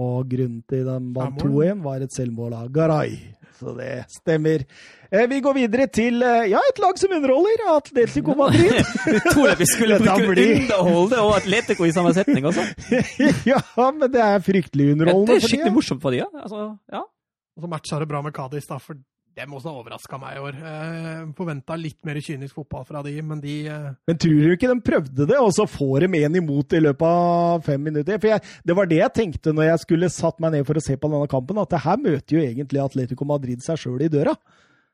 Og 0.00 0.24
grunnen 0.30 0.62
til 0.70 0.86
de 0.88 0.98
vant 1.16 1.42
2-1, 1.42 1.82
var 1.84 2.00
et 2.00 2.14
selvmål 2.16 2.54
av 2.56 2.68
Garay. 2.72 3.18
Så 3.62 3.74
det 3.76 4.06
stemmer. 4.10 4.64
Eh, 5.12 5.26
Vi 5.30 5.40
går 5.44 5.54
videre 5.54 5.84
til 5.92 6.22
eh, 6.24 6.48
ja, 6.50 6.58
et 6.70 6.80
lag 6.82 6.96
som 6.98 7.12
underholder, 7.14 7.60
Atletico 7.76 8.34
Madrid. 8.34 8.80
Tror 9.34 9.52
at 9.52 9.60
vi 9.60 9.68
skulle 9.70 9.98
bruke 10.00 10.32
blir- 10.32 10.54
underholde 10.64 11.20
og 11.22 11.36
Atletico 11.36 11.84
i 11.86 11.92
samme 11.94 12.14
setning 12.16 12.48
også. 12.48 12.64
ja, 13.52 13.60
men 13.92 14.08
det 14.10 14.24
er 14.24 14.40
fryktelig 14.42 14.88
Ja, 14.88 14.92
underholdende. 14.96 15.34
det 15.36 15.42
er 15.44 15.48
skikkelig 15.52 15.74
morsomt 15.76 16.02
for 16.02 16.10
de, 16.16 16.22
ja. 16.24 16.30
Altså, 16.42 16.64
ja. 16.90 17.04
Og 17.52 17.62
så 17.66 17.68
matcha 17.70 18.00
det 18.00 18.08
bra 18.08 18.22
med 18.24 18.32
Cádiz, 18.34 18.66
da, 18.66 18.80
for 18.80 18.96
dem 19.38 19.54
også 19.56 19.72
overraska 19.72 20.18
meg 20.20 20.36
i 20.36 20.42
år. 20.42 20.58
Eh, 20.72 21.20
Forventa 21.38 21.76
litt 21.78 21.98
mer 22.06 22.20
kynisk 22.22 22.58
fotball 22.58 22.84
fra 22.88 23.02
de, 23.06 23.14
men 23.24 23.40
de 23.42 23.54
eh, 23.72 23.86
Men 24.08 24.18
tror 24.20 24.40
du 24.42 24.54
ikke 24.54 24.70
de 24.72 24.84
prøvde 24.84 25.28
det, 25.30 25.38
og 25.40 25.52
så 25.56 25.66
får 25.70 26.06
de 26.06 26.24
en 26.24 26.40
imot 26.42 26.76
i 26.76 26.82
løpet 26.82 27.06
av 27.08 27.62
fem 27.66 27.88
minutter? 27.90 28.20
For 28.20 28.34
jeg, 28.34 28.44
Det 28.64 28.76
var 28.78 28.90
det 28.90 29.00
jeg 29.00 29.16
tenkte 29.20 29.54
når 29.56 29.70
jeg 29.70 29.84
skulle 29.86 30.12
satt 30.12 30.42
meg 30.42 30.56
ned 30.56 30.66
for 30.68 30.78
å 30.78 30.84
se 30.84 30.98
på 30.98 31.12
denne 31.12 31.30
kampen, 31.32 31.62
at 31.62 31.72
det 31.72 31.84
her 31.86 32.02
møter 32.02 32.36
jo 32.36 32.44
egentlig 32.44 32.84
Atletico 32.84 33.28
Madrid 33.28 33.64
seg 33.64 33.80
sjøl 33.80 34.04
i 34.04 34.12
døra. 34.12 34.36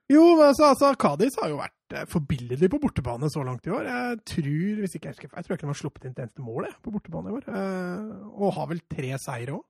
Jo, 0.09 0.23
men 0.39 0.47
altså, 0.49 0.71
altså 0.71 0.95
Cádiz 0.97 1.35
har 1.37 1.51
jo 1.53 1.59
vært 1.59 1.97
eh, 1.99 2.07
forbilledlig 2.09 2.71
på 2.73 2.81
bortebane 2.81 3.29
så 3.33 3.43
langt 3.45 3.67
i 3.69 3.73
år. 3.75 3.91
Jeg 3.91 4.21
tror 4.33 4.79
hvis 4.85 4.95
ikke 4.97 5.11
jeg 5.11 5.19
husker 5.19 5.33
feil, 5.33 5.43
jeg 5.43 5.49
tror 5.49 5.59
ikke 5.59 5.67
de 5.67 5.73
har 5.75 5.81
sluppet 5.83 6.07
inn 6.07 6.15
et 6.15 6.23
eneste 6.25 6.45
mål 6.45 6.69
jeg, 6.71 6.79
på 6.85 6.95
bortebane 6.95 7.29
i 7.29 7.37
år. 7.37 7.51
Eh, 7.53 8.15
og 8.39 8.55
har 8.57 8.71
vel 8.71 8.81
tre 8.89 9.13
seire 9.21 9.59
òg. 9.59 9.67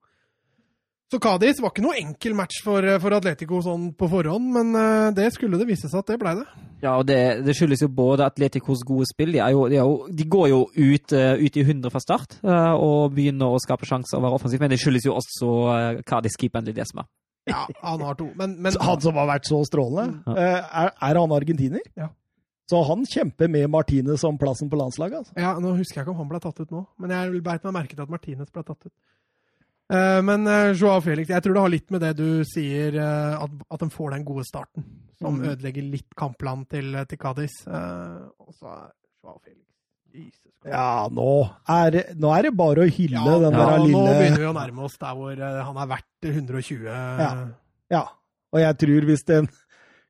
Så 1.08 1.16
Cádiz 1.24 1.56
var 1.64 1.72
ikke 1.72 1.82
noe 1.86 1.96
enkel 1.96 2.34
match 2.36 2.58
for, 2.60 2.84
eh, 2.84 2.98
for 3.00 3.14
Atletico 3.16 3.62
sånn 3.64 3.86
på 3.96 4.10
forhånd, 4.12 4.50
men 4.52 4.74
eh, 4.76 5.10
det 5.16 5.30
skulle 5.32 5.56
det 5.56 5.64
vise 5.70 5.88
seg 5.88 6.02
at 6.02 6.10
det 6.12 6.18
blei 6.20 6.34
det. 6.36 6.44
Ja, 6.82 6.98
og 6.98 7.06
det, 7.08 7.16
det 7.46 7.54
skyldes 7.56 7.80
jo 7.80 7.88
både 7.88 8.26
Atleticos 8.28 8.84
gode 8.86 9.08
spill. 9.08 9.32
De, 9.32 9.40
er 9.40 9.54
jo, 9.56 9.64
de, 9.72 9.78
er 9.80 9.88
jo, 9.88 10.10
de 10.12 10.26
går 10.28 10.50
jo 10.52 10.60
ut, 10.76 11.14
eh, 11.16 11.40
ut 11.40 11.56
i 11.56 11.64
100 11.64 11.94
fra 11.94 12.02
start 12.04 12.36
og 12.44 13.16
begynner 13.16 13.56
å 13.56 13.62
skape 13.62 13.88
sjanser 13.88 14.18
og 14.18 14.26
være 14.26 14.36
offensiv, 14.36 14.60
men 14.60 14.70
det 14.74 14.80
skyldes 14.82 15.08
jo 15.08 15.16
også 15.16 15.48
Cádiz-keeperen 16.06 16.68
Lidesma. 16.68 17.08
Ja, 17.48 17.64
han 17.80 18.04
har 18.04 18.14
to. 18.20 18.28
Men, 18.36 18.58
men 18.60 18.76
Han 18.84 19.00
som 19.00 19.16
har 19.16 19.32
vært 19.32 19.48
så 19.48 19.62
strålende. 19.64 20.20
Ja. 20.28 20.52
Er, 20.68 20.92
er 20.92 21.20
han 21.22 21.32
argentiner? 21.32 21.88
Ja. 21.96 22.12
Så 22.68 22.84
han 22.84 23.08
kjemper 23.08 23.48
med 23.48 23.70
Martinez 23.72 24.26
om 24.28 24.36
plassen 24.36 24.68
på 24.68 24.76
landslaget, 24.76 25.22
altså. 25.22 25.38
Ja, 25.40 25.54
Nå 25.56 25.72
husker 25.78 26.02
jeg 26.02 26.04
ikke 26.04 26.12
om 26.12 26.20
han 26.20 26.28
ble 26.28 26.40
tatt 26.44 26.60
ut 26.60 26.74
nå, 26.74 26.84
men 27.00 27.16
jeg 27.16 27.40
beit 27.46 27.64
meg 27.64 27.78
merke 27.78 27.96
til 27.96 28.04
at 28.04 28.12
Martinez 28.12 28.52
ble 28.52 28.60
tatt 28.68 28.90
ut. 28.90 28.92
Eh, 29.90 30.18
men 30.22 30.44
uh, 30.46 30.72
Joao 30.76 31.00
Felix, 31.00 31.30
jeg 31.32 31.42
tror 31.44 31.54
det 31.56 31.62
har 31.64 31.72
litt 31.72 31.90
med 31.94 32.02
det 32.04 32.10
du 32.18 32.42
sier, 32.44 32.96
eh, 33.00 33.36
at, 33.40 33.54
at 33.72 33.80
de 33.84 33.88
får 33.94 34.10
den 34.16 34.24
gode 34.28 34.44
starten, 34.48 34.84
som 35.20 35.38
Mm. 35.40 35.46
ødelegger 35.54 35.86
litt 35.94 36.10
kampplanen 36.18 36.66
til, 36.68 36.92
til 37.08 37.18
Cádiz. 37.18 37.54
Eh, 37.66 38.18
og 38.44 38.52
så 38.54 38.68
er 38.74 38.90
Joao 39.24 39.38
Felix 39.40 39.64
Jesus 40.14 40.52
Ja, 40.68 41.06
nå 41.12 41.28
er, 41.68 41.96
nå 42.18 42.30
er 42.36 42.42
det 42.48 42.52
bare 42.58 42.84
å 42.84 42.90
hylle 42.90 43.16
Ja, 43.20 43.38
den 43.38 43.52
ja, 43.56 43.64
der 43.70 43.78
Nå 43.86 44.02
begynner 44.08 44.40
vi 44.42 44.48
å 44.50 44.54
nærme 44.56 44.84
oss 44.88 44.96
der 45.00 45.14
hvor 45.16 45.32
eh, 45.32 45.58
han 45.64 45.76
er 45.84 45.90
verdt 45.94 46.28
120. 46.32 46.84
Ja. 46.84 47.32
Ja. 47.92 48.04
Og 48.52 48.60
jeg 48.62 48.78
tror 48.80 49.04
hvis 49.08 49.24
en 49.36 49.48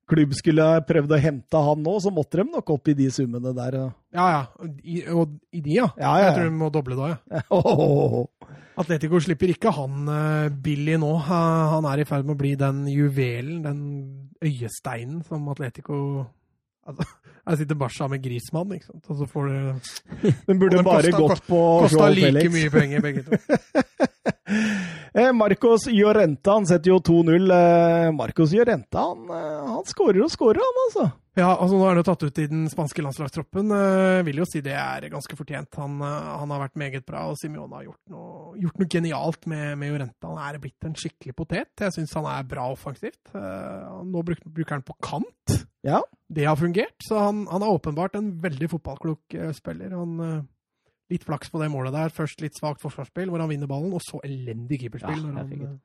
klubb 0.09 0.33
skulle 0.37 0.67
prøvd 0.89 1.15
å 1.15 1.21
hente 1.23 1.63
han 1.69 1.83
nå, 1.85 1.97
så 2.03 2.13
måtte 2.15 2.41
de 2.41 2.49
nok 2.53 2.73
opp 2.75 2.91
i 2.91 2.97
de 2.99 3.11
summene 3.15 3.53
der. 3.57 3.79
ja. 4.17 4.29
ja. 4.35 4.43
I, 4.83 5.03
og 5.13 5.37
i 5.53 5.61
de, 5.61 5.77
ja. 5.81 5.91
Ja, 6.01 6.15
ja, 6.19 6.25
Jeg 6.29 6.39
tror 6.39 6.51
de 6.51 6.57
må 6.63 6.73
doble 6.75 6.99
da, 6.99 7.13
ja. 7.15 7.45
Oh. 7.55 8.25
Atletico 8.79 9.19
slipper 9.19 9.51
ikke 9.51 9.73
han 9.75 10.07
uh, 10.07 10.49
billig 10.65 10.99
nå. 11.03 11.11
Uh, 11.27 11.75
han 11.75 11.87
er 11.91 12.03
i 12.03 12.07
ferd 12.09 12.27
med 12.27 12.37
å 12.37 12.41
bli 12.41 12.53
den 12.59 12.85
juvelen, 12.93 13.63
den 13.65 13.81
øyesteinen 14.45 15.25
som 15.27 15.49
Atletico 15.51 15.99
altså, 16.87 17.09
Jeg 17.49 17.63
sitter 17.63 17.79
Barca 17.81 18.07
med 18.13 18.23
Grismann, 18.23 18.77
ikke 18.77 18.93
sant. 18.93 19.11
Og 19.11 19.19
så 19.19 19.27
får 19.33 19.51
det 19.51 19.61
Den 20.49 20.63
burde 20.63 20.85
bare 20.87 21.11
kosta, 21.11 21.25
gått 21.25 21.47
på 21.49 21.63
Kosta 21.85 22.11
like 22.15 22.47
mye 22.55 22.71
penger, 22.71 23.03
begge 23.03 23.27
to. 23.27 23.33
Eh, 25.15 25.33
Marcos 25.33 25.87
Llorente 25.87 26.51
han 26.51 26.67
setter 26.69 26.93
jo 26.93 26.99
2-0. 27.01 27.49
Eh, 27.55 28.11
Marcos 28.17 28.53
Llorente 28.53 28.99
han, 28.99 29.25
eh, 29.31 29.71
han 29.73 29.89
skårer 29.89 30.25
og 30.25 30.33
skårer, 30.33 30.61
han 30.63 30.85
altså. 30.89 31.09
Ja, 31.39 31.53
altså 31.55 31.77
Nå 31.79 31.85
er 31.85 31.93
han 31.93 32.01
jo 32.01 32.07
tatt 32.09 32.25
ut 32.27 32.39
i 32.43 32.49
den 32.51 32.65
spanske 32.67 33.03
landslagstroppen. 33.05 33.71
Jeg 33.71 34.25
vil 34.27 34.41
jo 34.41 34.47
si 34.51 34.59
det 34.65 34.75
er 34.75 35.07
ganske 35.13 35.37
fortjent. 35.39 35.71
Han, 35.79 36.01
han 36.03 36.51
har 36.51 36.65
vært 36.65 36.81
meget 36.83 37.07
bra, 37.07 37.29
og 37.31 37.39
Simione 37.39 37.79
har 37.79 37.85
gjort 37.87 38.11
noe, 38.11 38.57
gjort 38.59 38.83
noe 38.83 38.91
genialt 38.91 39.47
med, 39.47 39.69
med 39.79 39.93
Jorente. 39.93 40.27
Han 40.27 40.41
er 40.43 40.59
blitt 40.65 40.89
en 40.89 40.99
skikkelig 40.99 41.37
potet. 41.39 41.71
Jeg 41.79 41.95
syns 41.95 42.17
han 42.19 42.27
er 42.27 42.49
bra 42.51 42.67
offensivt. 42.75 43.31
Nå 43.31 44.25
bruk, 44.27 44.43
bruker 44.51 44.81
han 44.81 44.87
på 44.89 44.99
kant. 44.99 45.61
Ja. 45.87 46.03
Det 46.27 46.43
har 46.45 46.59
fungert, 46.59 46.99
så 47.07 47.23
han, 47.29 47.47
han 47.47 47.63
er 47.63 47.71
åpenbart 47.71 48.19
en 48.19 48.35
veldig 48.43 48.73
fotballklok 48.75 49.39
spiller. 49.57 49.95
Han, 49.95 50.43
litt 51.11 51.25
flaks 51.25 51.51
på 51.51 51.61
det 51.63 51.71
målet 51.73 51.93
der. 51.95 52.09
Først 52.15 52.41
litt 52.45 52.57
svakt 52.59 52.81
forsvarsspill, 52.85 53.29
hvor 53.33 53.41
han 53.41 53.49
vinner 53.51 53.67
ballen, 53.71 53.93
og 53.97 54.03
så 54.05 54.21
elendig 54.25 54.81
keeperspill. 54.83 55.23
Ja, 55.23 55.27
når 55.27 55.39
han, 55.43 55.81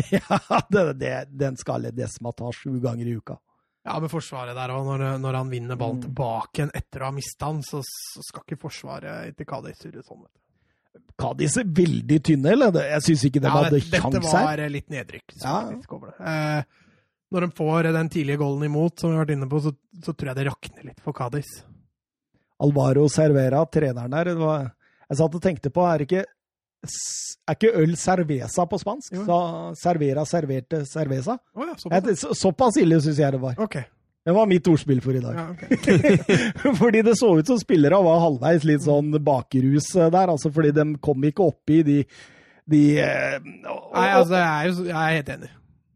ja 0.16 0.60
det, 0.70 0.84
det, 1.00 1.14
den 1.40 1.56
skal 1.60 1.82
Ledesma 1.86 2.32
ta 2.32 2.50
sju 2.54 2.78
ganger 2.80 3.06
i 3.10 3.16
uka. 3.18 3.38
Ja, 3.84 3.96
med 4.00 4.10
forsvaret 4.12 4.54
der 4.54 4.72
òg. 4.74 4.84
Når, 4.84 5.06
når 5.22 5.36
han 5.40 5.50
vinner 5.50 5.76
ballen 5.80 6.00
Mm. 6.00 6.04
tilbake 6.08 6.58
igjen 6.60 6.70
etter 6.76 7.00
å 7.00 7.08
ha 7.08 7.14
mista 7.16 7.48
den, 7.52 7.62
så, 7.64 7.80
så 7.82 8.22
skal 8.26 8.44
ikke 8.44 8.60
forsvaret 8.68 9.34
til 9.38 9.46
Kadis 9.48 9.80
surre 9.80 10.02
sånn. 10.04 10.20
vet 10.26 10.34
du. 10.34 10.38
Cádiz 11.20 11.56
er 11.60 11.64
veldig 11.76 12.18
tynne, 12.24 12.52
eller? 12.52 12.76
Jeg 12.90 13.02
syns 13.06 13.24
ikke 13.28 13.40
de 13.40 13.48
Ja, 13.48 13.54
hadde 13.56 13.70
det- 13.76 13.80
Dette 13.90 14.00
kjangs 14.04 14.32
her. 14.32 14.44
var 14.44 14.58
eh, 14.64 14.68
litt 14.72 14.88
nedrykk. 14.92 15.34
Ja. 15.42 15.56
Eh, 15.70 16.62
når 17.32 17.40
de 17.46 17.50
får 17.56 17.92
den 17.94 18.08
tidlige 18.10 18.38
goalen 18.40 18.64
imot, 18.68 18.98
som 19.00 19.10
vi 19.12 19.16
har 19.16 19.24
vært 19.24 19.34
inne 19.36 19.48
på, 19.48 19.60
så, 19.62 19.72
så 20.04 20.12
tror 20.16 20.28
jeg 20.32 20.36
det 20.40 20.46
rakner 20.48 20.84
litt 20.90 21.00
for 21.04 21.12
Cádiz. 21.16 21.50
Alvaro 22.60 23.06
Cervera, 23.08 23.64
treneren 23.72 24.10
der, 24.12 24.34
var, 24.38 24.66
jeg 25.08 25.16
satt 25.20 25.34
og 25.38 25.42
tenkte 25.42 25.70
på, 25.74 25.84
er 25.88 26.04
ikke, 26.04 26.24
er 27.48 27.56
ikke 27.56 27.72
øl 27.82 27.94
cerveza 27.96 28.66
på 28.68 28.78
spansk? 28.80 29.14
Jo. 29.16 29.24
Så 29.28 29.38
Cervera 29.82 30.24
serverte 30.28 30.82
cerveza? 30.88 31.38
Oh, 31.56 31.64
ja, 31.66 31.74
såpass. 31.76 32.04
Jeg- 32.06 32.16
så- 32.20 32.34
Såpass 32.40 32.76
ille 32.80 33.00
syns 33.00 33.18
jeg 33.18 33.32
det 33.32 33.40
var. 33.40 33.54
Okay. 33.58 33.84
Det 34.26 34.34
var 34.36 34.46
mitt 34.46 34.66
ordspill 34.68 35.00
for 35.00 35.12
i 35.16 35.20
dag. 35.20 35.34
Ja, 35.34 35.46
okay. 35.50 36.74
fordi 36.82 37.00
det 37.02 37.14
så 37.18 37.30
ut 37.38 37.46
som 37.48 37.58
spillere 37.58 37.96
var 38.04 38.20
halvveis 38.20 38.64
litt 38.68 38.82
sånn 38.84 39.08
bakrus 39.24 39.88
eh, 39.96 40.10
der, 40.12 40.28
altså 40.28 40.52
fordi 40.52 40.72
de 40.76 40.84
kom 41.00 41.24
ikke 41.24 41.46
opp 41.48 41.70
i 41.72 41.82
de, 41.82 42.04
de 42.68 42.82
eh, 43.00 43.38
og- 43.64 43.94
Nei, 43.96 44.08
altså, 44.12 44.34
jeg 44.36 44.50
er, 44.50 44.68
jo, 44.68 44.84
jeg 44.84 44.98
er 45.00 45.16
helt 45.16 45.32
enig. 45.38 45.50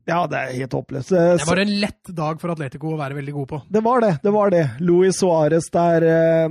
Ja, 0.06 0.26
det 0.28 0.36
er 0.38 0.52
helt 0.58 0.74
håpløst. 0.76 1.12
Eh, 1.16 1.36
Det 1.40 1.46
var 1.48 1.60
en 1.62 1.74
lett 1.80 2.10
dag 2.12 2.40
for 2.40 2.52
Atletico 2.52 2.92
å 2.92 2.98
være 3.00 3.16
veldig 3.16 3.32
god 3.32 3.48
på. 3.48 3.62
Det 3.72 3.82
var 3.86 4.00
det. 4.04 4.12
det 4.22 4.32
var 4.34 4.50
det. 4.52 4.64
Luis 4.80 5.16
Suárez 5.22 5.70
der 5.72 6.04
eh, 6.04 6.48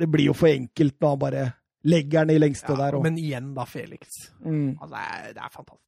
Det 0.00 0.08
blir 0.10 0.26
jo 0.32 0.34
for 0.34 0.50
enkelt 0.50 0.96
når 1.00 1.08
han 1.14 1.18
bare 1.22 1.44
legger 1.86 2.24
den 2.26 2.34
i 2.36 2.40
lengste 2.42 2.72
Ja, 2.74 2.78
der. 2.80 2.96
Og, 2.98 3.02
men 3.06 3.18
igjen, 3.22 3.52
da, 3.54 3.64
Felix. 3.64 4.30
mm. 4.44 4.78
Altså, 4.82 4.96
det, 4.96 5.38
er, 5.38 5.50
fantastisk. 5.54 5.82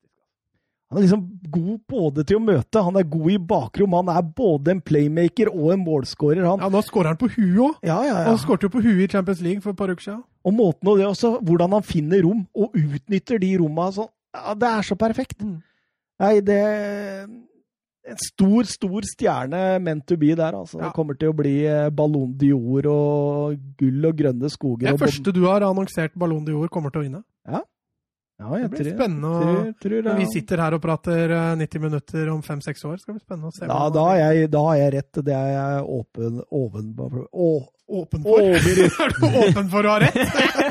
Han 0.88 0.98
er 0.98 1.02
liksom 1.04 1.24
god 1.52 1.80
både 1.90 2.24
til 2.24 2.38
å 2.38 2.40
møte, 2.46 2.80
han 2.86 2.96
er 2.96 3.02
god 3.10 3.30
i 3.34 3.38
bakrom, 3.50 3.92
han 3.98 4.08
er 4.08 4.22
både 4.22 4.70
en 4.76 4.80
playmaker 4.80 5.50
og 5.50 5.72
en 5.74 5.82
målskårer. 5.84 6.46
Han, 6.46 6.62
Ja, 6.62 6.68
Nå 6.72 6.80
skårer 6.86 7.10
han 7.12 7.18
på 7.20 7.28
huet 7.34 7.58
òg. 7.66 7.74
ja, 7.82 7.98
ja, 8.06 8.14
ja. 8.22 8.24
Han 8.30 8.38
skårte 8.38 8.70
jo 8.70 8.72
på 8.78 8.80
huet 8.86 9.02
i 9.04 9.12
Champions 9.18 9.42
League 9.44 9.60
for 9.60 9.74
et 9.74 9.76
par 9.82 9.90
uker 9.90 10.06
siden. 10.06 10.22
Og 10.46 10.54
måten 10.54 10.88
og 10.88 10.96
det 11.02 11.06
også, 11.10 11.34
hvordan 11.42 11.74
han 11.76 11.82
finner 11.84 12.22
rom, 12.24 12.46
og 12.54 12.72
utnytter 12.78 13.42
de 13.42 13.50
romma 13.58 13.90
sånn. 13.98 14.08
Ja, 14.38 14.54
det 14.54 14.68
er 14.78 14.86
så 14.86 14.96
perfekt. 14.96 15.42
Mm. 15.42 15.58
Nei, 16.18 16.40
det 16.42 16.58
en 18.08 18.16
stor, 18.22 18.64
stor 18.64 19.04
stjerne 19.04 19.60
meant 19.84 20.06
to 20.08 20.16
be 20.16 20.32
der. 20.34 20.54
altså. 20.56 20.78
Ja. 20.80 20.88
Det 20.88 20.96
kommer 20.96 21.18
til 21.18 21.28
å 21.32 21.36
bli 21.36 21.56
eh, 21.68 21.88
Ballon 21.94 22.30
d'Or 22.40 22.88
og 22.92 23.58
gull 23.80 24.06
og 24.08 24.16
grønne 24.16 24.48
skoger. 24.52 24.88
Det 24.94 25.02
første 25.02 25.34
du 25.36 25.42
har 25.44 25.66
annonsert 25.66 26.14
Ballon 26.18 26.44
d'Or, 26.46 26.70
kommer 26.72 26.94
til 26.94 27.02
å 27.02 27.08
vinne. 27.08 27.24
Ja, 28.38 28.46
Det 28.54 28.60
jeg 28.62 28.70
blir 28.70 28.84
tror, 28.84 28.92
spennende. 28.94 29.30
tror, 29.42 29.72
tror, 29.82 29.96
ja. 30.06 30.12
vi 30.14 30.26
sitter 30.30 30.60
her 30.62 30.76
og 30.76 30.82
prater 30.84 31.32
eh, 31.34 31.54
90 31.58 31.80
minutter 31.82 32.28
om 32.30 32.42
fem-seks 32.46 32.84
år, 32.86 33.00
skal 33.02 33.14
det 33.14 33.18
bli 33.20 33.26
spennende 33.26 33.50
å 33.50 33.56
se. 33.56 33.66
Hvordan- 33.66 33.94
da, 33.96 34.04
har 34.08 34.16
jeg, 34.22 34.50
da 34.54 34.62
har 34.68 34.76
jeg 34.76 34.92
rett. 34.94 35.12
Det 35.26 35.34
er 35.34 35.48
jeg 35.56 35.88
åpen, 35.98 36.40
oven, 36.54 36.92
Åpen 37.88 38.20
for? 38.22 38.40
Er 38.44 39.12
du 39.16 39.22
åpen 39.40 39.68
for 39.72 39.86
å 39.88 39.92
ha 39.94 40.00
rett? 40.02 40.16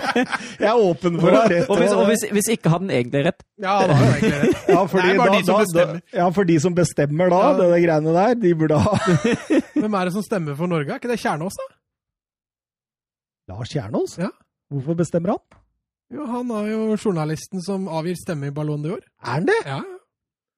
jeg 0.62 0.68
er 0.70 0.78
åpen 0.78 1.16
for 1.18 1.34
å 1.34 1.40
ha 1.42 1.48
rett. 1.50 1.66
Og 1.74 1.80
hvis, 1.82 1.94
og 1.98 2.04
hvis, 2.12 2.26
hvis 2.36 2.50
ikke 2.54 2.70
hadde 2.70 2.86
den 2.88 2.94
egentlig 3.00 3.24
rett 3.26 3.42
Ja, 3.58 3.80
da 3.90 3.96
har 3.98 4.12
egentlig 4.20 4.42
rett. 4.44 4.68
ja, 4.70 4.84
fordi 4.92 5.08
Det 5.08 5.16
er 5.16 5.22
bare 5.24 5.32
da- 5.32 5.38
de 5.40 5.46
som 5.48 5.56
da- 5.56 5.64
bestemmer. 5.66 6.02
Da, 6.12 6.18
ja, 6.20 6.28
for 6.38 6.50
de 6.52 6.58
som 6.68 6.76
bestemmer 6.78 7.34
da, 7.34 7.40
Ja. 7.48 7.54
det 7.58 7.70
de 7.74 7.80
greiene 7.88 8.14
der, 8.20 8.36
de 8.44 8.54
burde 8.62 8.78
ha 8.86 8.94
Hvem 9.74 9.98
er 10.02 10.06
det 10.12 10.14
som 10.20 10.26
stemmer 10.30 10.58
for 10.60 10.70
Norge? 10.70 10.94
Er 10.94 11.02
ikke 11.02 11.10
det 11.16 11.20
Kjernås, 11.24 11.58
da? 11.58 11.68
Lars 13.54 13.72
Kjernås? 13.74 14.18
Ja. 14.22 14.30
Hvorfor 14.74 14.98
bestemmer 15.00 15.34
han? 15.38 15.62
Jo, 16.14 16.26
han 16.32 16.52
er 16.56 16.70
jo 16.72 16.82
journalisten 17.02 17.62
som 17.66 17.88
avgir 17.92 18.16
stemme 18.20 18.48
i 18.52 18.54
Ballon 18.56 18.84
d'Or. 18.84 19.02
Er 19.24 19.34
han 19.40 19.48
det? 19.50 19.58
Ja, 19.66 19.82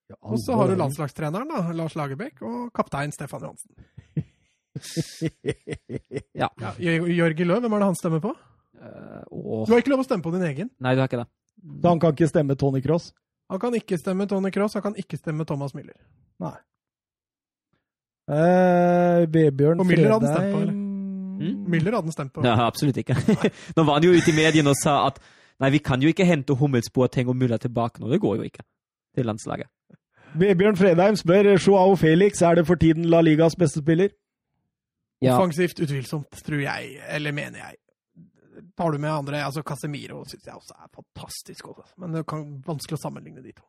ja. 0.10 0.18
Og 0.26 0.38
så 0.42 0.56
har 0.58 0.68
du 0.68 0.76
landslagstreneren, 0.78 1.50
da, 1.54 1.62
Lars 1.78 1.94
Lagerbäck, 1.98 2.42
og 2.42 2.72
kaptein 2.74 3.12
Stefan 3.14 3.44
Johansen. 3.46 3.70
Ja. 6.40 6.48
Ja, 6.62 6.72
Jørgen 6.80 7.50
Løv, 7.50 7.60
hvem 7.64 7.74
er 7.76 7.82
det 7.84 7.90
han 7.90 7.98
stemmer 8.00 8.22
på? 8.24 8.32
Uh. 8.80 9.66
Du 9.68 9.74
har 9.74 9.82
ikke 9.82 9.92
lov 9.92 10.06
å 10.06 10.08
stemme 10.08 10.24
på 10.24 10.32
din 10.36 10.46
egen. 10.48 10.70
Nei, 10.80 10.94
du 10.96 11.02
har 11.04 11.10
ikke 11.12 11.24
det. 11.24 11.30
Så 11.82 11.92
han 11.92 12.00
kan 12.00 12.16
ikke 12.16 12.30
stemme 12.32 12.56
Tony 12.60 12.82
Cross? 12.84 13.12
Han 13.50 13.60
kan 13.60 13.76
ikke 13.76 13.98
stemme 14.00 14.28
Tony 14.30 14.52
Cross, 14.56 14.78
han 14.78 14.86
kan 14.86 14.96
ikke 15.00 15.18
stemme 15.20 15.46
Thomas 15.50 15.74
Müller. 15.76 15.98
Nei. 16.40 16.56
Eh, 18.30 19.26
Vebjørn 19.34 19.82
Og 19.82 19.88
Müller 19.90 20.14
hadde 20.14 20.30
stemt 20.30 20.54
på, 20.54 20.62
eller? 20.62 20.76
Mm? 21.40 21.56
Müller 21.74 21.98
hadde 21.98 22.14
stemt 22.14 22.34
på. 22.36 22.46
Ja, 22.46 22.56
absolutt 22.68 23.00
ikke. 23.02 23.18
Nå 23.76 23.86
var 23.88 23.98
han 23.98 24.06
jo 24.06 24.14
ute 24.14 24.30
i 24.30 24.38
mediene 24.38 24.72
og 24.72 24.78
sa 24.78 25.00
at 25.08 25.18
nei, 25.60 25.72
vi 25.74 25.82
kan 25.84 26.04
jo 26.04 26.12
ikke 26.12 26.28
hente 26.30 26.56
Hummels, 26.60 26.92
Boateng 26.94 27.32
og 27.32 27.38
Müller 27.40 27.60
tilbake 27.62 28.04
nå. 28.04 28.12
Det 28.14 28.22
går 28.22 28.40
jo 28.40 28.48
ikke 28.52 28.64
til 29.18 29.28
landslaget. 29.28 29.72
Vebjørn 30.38 30.78
Fredheim 30.78 31.18
spør 31.18 31.56
Joao 31.58 31.96
Felix 31.98 32.44
er 32.46 32.60
det 32.60 32.68
for 32.70 32.78
tiden 32.78 33.10
La 33.10 33.24
Ligas 33.26 33.58
beste 33.58 33.82
spiller. 33.82 34.14
Ja, 35.24 35.36
Offensivt 35.36 35.80
utvilsomt, 35.84 36.42
tror 36.46 36.62
jeg, 36.64 36.98
eller 37.12 37.36
mener 37.36 37.60
jeg. 37.60 37.80
Tar 38.80 38.92
du 38.92 39.00
med 39.00 39.12
andre, 39.12 39.42
altså 39.44 39.64
Casemiro 39.68 40.22
syns 40.28 40.46
jeg 40.48 40.56
også 40.56 40.76
er 40.76 40.92
fantastisk, 40.96 41.68
også. 41.74 41.94
men 42.00 42.16
det 42.16 42.26
kan 42.28 42.46
vanskelig 42.66 42.96
å 43.00 43.02
sammenligne 43.02 43.44
de 43.44 43.52
to. 43.56 43.66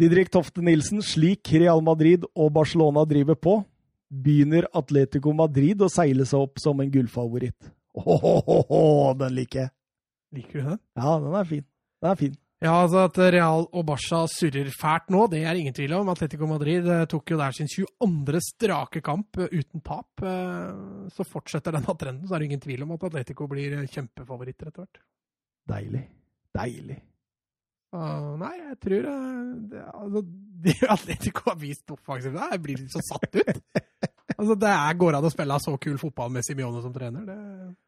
Didrik 0.00 0.28
Tofte 0.32 0.60
Nilsen, 0.60 1.00
slik 1.00 1.48
Real 1.56 1.80
Madrid 1.84 2.26
og 2.34 2.50
Barcelona 2.52 3.06
driver 3.08 3.38
på, 3.40 3.54
begynner 4.12 4.68
Atletico 4.76 5.32
Madrid 5.36 5.80
å 5.80 5.88
seile 5.92 6.26
seg 6.28 6.44
opp 6.44 6.60
som 6.60 6.80
en 6.84 6.92
gullfavoritt. 6.92 7.70
Ååå, 7.96 9.14
den 9.22 9.38
liker 9.38 9.62
jeg. 9.64 9.72
Liker 10.36 10.60
du 10.60 10.68
den? 10.74 10.82
Ja, 11.00 11.16
den 11.22 11.38
er 11.40 11.48
fin. 11.48 11.64
Den 12.02 12.10
er 12.12 12.20
fin. 12.20 12.36
Ja, 12.64 12.72
altså 12.72 13.02
at 13.04 13.18
Real 13.34 13.66
og 13.66 13.82
Barca 13.84 14.22
surrer 14.32 14.70
fælt 14.72 15.10
nå, 15.12 15.26
det 15.28 15.42
er 15.44 15.58
ingen 15.60 15.74
tvil 15.76 15.92
om. 15.98 16.08
Atletico 16.08 16.46
Madrid 16.48 16.86
eh, 16.88 17.02
tok 17.12 17.34
jo 17.34 17.36
der 17.36 17.52
sin 17.52 17.68
22. 17.68 18.40
strake 18.46 19.02
kamp 19.04 19.36
eh, 19.44 19.52
uten 19.52 19.82
tap. 19.84 20.24
Eh, 20.24 21.10
Så 21.12 21.26
fortsetter 21.28 21.76
denne 21.76 21.96
trenden, 22.00 22.24
så 22.24 22.34
er 22.34 22.40
det 22.40 22.48
ingen 22.48 22.62
tvil 22.64 22.86
om 22.86 22.94
at 22.96 23.04
Atletico 23.10 23.48
blir 23.50 23.76
kjempefavoritter 23.92 24.70
etter 24.70 24.86
hvert. 24.86 25.02
Deilig. 25.68 26.06
Deilig. 26.56 26.96
Uh, 27.96 28.34
nei, 28.40 28.54
jeg 28.58 28.76
tror 28.82 29.04
uh, 29.08 29.52
det, 29.70 29.82
altså, 29.94 30.22
det 30.64 30.74
Atletico 30.90 31.44
har 31.46 31.58
vist 31.60 31.92
offensivt 31.94 32.40
jeg 32.40 32.62
blir 32.64 32.80
litt 32.80 32.92
så 32.92 33.04
satt 33.04 33.36
ut. 33.36 33.60
altså, 34.38 34.56
det 34.64 34.72
er, 34.72 34.96
går 35.00 35.18
an 35.18 35.28
å 35.28 35.32
spille 35.32 35.60
så 35.62 35.76
kul 35.80 36.00
fotball 36.00 36.32
med 36.34 36.44
Simione 36.44 36.80
som 36.84 36.94
trener. 36.96 37.28
Det, 37.28 37.36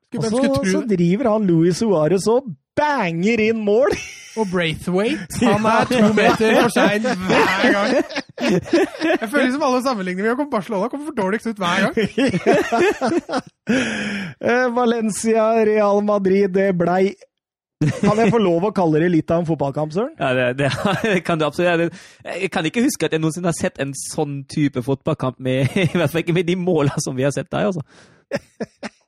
skulle, 0.08 0.24
Og 0.24 0.64
så, 0.64 0.70
så 0.72 0.80
driver 0.88 1.30
han 1.32 1.46
Luis 1.46 1.82
Suárez 1.82 2.26
og 2.32 2.48
banger 2.78 3.40
inn 3.48 3.60
mål! 3.66 3.92
Og 4.38 4.46
Braithwaite, 4.52 5.26
han 5.42 5.64
er 5.66 5.88
to 5.90 6.12
meter 6.14 6.60
for 6.62 6.70
sein 6.70 7.02
hver 7.02 7.64
gang. 7.74 7.94
Jeg 9.22 9.28
føler 9.32 9.48
som 9.50 9.64
alle 9.66 9.80
sammenligninger 9.82 10.22
vi 10.22 10.28
har 10.30 10.36
kommet 10.38 10.52
Barcelona 10.52 10.88
kommer 10.92 11.08
for 11.08 11.16
dårligst 11.18 11.48
ut 11.50 11.58
hver 11.58 11.88
gang. 11.88 11.96
Eh, 13.68 14.66
Valencia, 14.72 15.42
Real 15.66 15.98
Madrid, 16.04 16.48
det 16.54 16.70
blei 16.78 17.10
Kan 18.00 18.16
jeg 18.22 18.30
få 18.32 18.38
lov 18.40 18.64
å 18.64 18.70
kalle 18.72 19.02
det 19.02 19.10
litt 19.12 19.30
av 19.34 19.42
en 19.42 19.48
fotballkamp, 19.48 19.92
Søren? 19.92 20.14
ja 20.16 20.30
det, 20.34 20.46
det, 20.62 20.70
det 21.02 21.18
kan 21.26 21.38
du 21.38 21.44
absolutt. 21.44 21.98
Jeg 22.24 22.48
kan 22.54 22.64
ikke 22.64 22.84
huske 22.86 23.10
at 23.10 23.12
jeg 23.12 23.20
noensinne 23.20 23.50
har 23.50 23.58
sett 23.58 23.76
en 23.82 23.92
sånn 23.98 24.44
type 24.48 24.80
fotballkamp 24.86 25.36
med 25.44 25.74
I 25.82 25.90
hvert 25.92 26.14
fall 26.14 26.22
ikke 26.22 26.38
med 26.38 26.48
de 26.48 26.56
måla 26.56 26.96
som 27.02 27.18
vi 27.18 27.26
har 27.26 27.34
sett 27.34 27.50
der, 27.52 27.68
altså. 27.68 27.84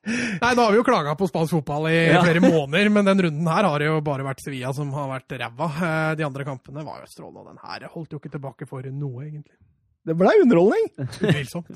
Nei, 0.07 0.53
da 0.57 0.63
har 0.65 0.71
vi 0.73 0.79
jo 0.79 0.83
klaga 0.87 1.13
på 1.15 1.27
spansk 1.29 1.53
fotball 1.59 1.85
i 1.91 1.97
Ja. 2.09 2.23
flere 2.25 2.41
måneder, 2.41 2.89
men 2.89 3.05
den 3.05 3.21
runden 3.27 3.47
her 3.53 3.63
har 3.69 3.79
det 3.79 3.85
jo 3.91 3.99
bare 4.01 4.23
vært 4.25 4.41
Sevilla 4.41 4.73
som 4.73 4.89
har 4.93 5.09
vært 5.19 5.35
ræva. 5.37 5.67
Eh, 5.77 6.15
De 6.15 6.23
andre 6.25 6.43
kampene 6.47 6.83
var 6.83 7.03
jo 7.03 7.11
strålende, 7.11 7.43
og 7.43 7.51
den 7.51 7.61
her 7.61 7.87
holdt 7.93 8.11
jo 8.15 8.19
ikke 8.19 8.31
tilbake 8.33 8.67
for 8.67 8.81
noe, 8.81 9.21
egentlig. 9.27 9.53
Det 10.03 10.15
blei 10.17 10.33
underholdning. 10.41 10.87
Utvilsomt. 10.97 11.67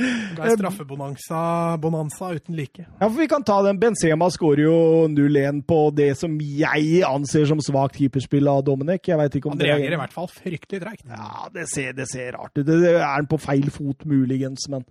Det 0.00 0.36
ble 0.36 0.50
straffebonanza 0.56 1.76
bonanza 1.80 2.28
uten 2.36 2.54
like. 2.56 2.84
Ja, 3.00 3.08
for 3.08 3.16
vi 3.16 3.26
kan 3.28 3.42
ta 3.44 3.62
den. 3.64 3.78
Benzema 3.80 4.28
skårer 4.32 4.62
jo 4.66 5.08
0-1 5.08 5.62
på 5.68 5.78
det 5.96 6.10
som 6.16 6.38
jeg 6.40 7.02
anser 7.08 7.46
som 7.48 7.60
svakt 7.64 7.96
keeperspill 7.96 8.48
av 8.48 8.62
Dominic. 8.64 9.08
Jeg 9.08 9.16
vet 9.20 9.36
ikke 9.40 9.50
om 9.50 9.56
Han 9.58 9.64
reagerer 9.66 9.96
i 9.96 10.00
hvert 10.00 10.12
fall 10.12 10.28
fryktelig 10.28 10.80
treigt. 10.84 11.04
Ja, 11.08 11.48
det 11.52 11.66
ser, 11.72 11.92
det 11.96 12.08
ser 12.12 12.32
rart 12.36 12.52
ut. 12.56 12.64
Det 12.66 12.76
det 12.80 12.94
er 12.98 13.04
han 13.06 13.26
på 13.28 13.40
feil 13.40 13.68
fot, 13.72 14.04
muligens, 14.08 14.68
men 14.72 14.84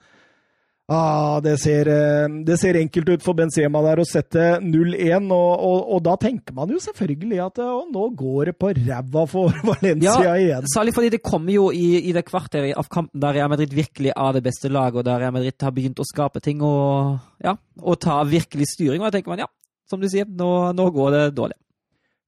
ah, 0.91 1.37
det, 1.45 1.53
ser, 1.61 1.87
eh, 1.93 2.25
det 2.45 2.57
ser 2.61 2.77
enkelt 2.79 3.09
ut 3.13 3.23
for 3.25 3.37
Benzema 3.37 3.81
der 3.85 4.01
å 4.01 4.05
sette 4.07 4.47
0-1, 4.63 5.29
og, 5.31 5.63
og, 5.69 5.79
og 5.95 6.01
da 6.07 6.15
tenker 6.21 6.55
man 6.57 6.73
jo 6.73 6.81
selvfølgelig 6.83 7.39
at 7.45 7.61
å, 7.63 7.69
nå 7.93 8.07
går 8.19 8.51
det 8.51 8.55
på 8.59 8.73
ræva 8.77 9.23
for 9.29 9.53
Valencia 9.69 10.17
Ja, 10.25 10.35
igjen. 10.39 10.67
Særlig 10.73 10.95
fordi 10.97 11.13
det 11.15 11.21
kommer 11.25 11.53
jo 11.55 11.69
i, 11.75 11.87
i 12.09 12.15
det 12.15 12.25
kvarteret 12.27 12.75
av 12.79 12.89
kampen 12.91 13.21
der 13.21 13.37
Real 13.39 13.53
Madrid 13.53 13.73
virkelig 13.77 14.13
er 14.15 14.35
det 14.37 14.43
beste 14.49 14.71
laget, 14.73 15.01
og 15.01 15.07
der 15.07 15.23
Real 15.23 15.33
Madrid 15.37 15.57
har 15.61 15.73
begynt 15.77 16.01
å 16.03 16.09
skape 16.09 16.41
ting 16.43 16.61
og, 16.65 17.17
ja, 17.45 17.55
og 17.81 17.99
ta 18.03 18.19
virkelig 18.27 18.69
styring. 18.75 19.01
Og 19.01 19.09
da 19.09 19.17
tenker 19.17 19.33
man 19.33 19.45
ja, 19.45 19.49
som 19.89 20.01
du 20.01 20.09
sier, 20.11 20.27
nå, 20.29 20.51
nå 20.77 20.91
går 20.93 21.15
det 21.15 21.25
dårlig. 21.37 21.57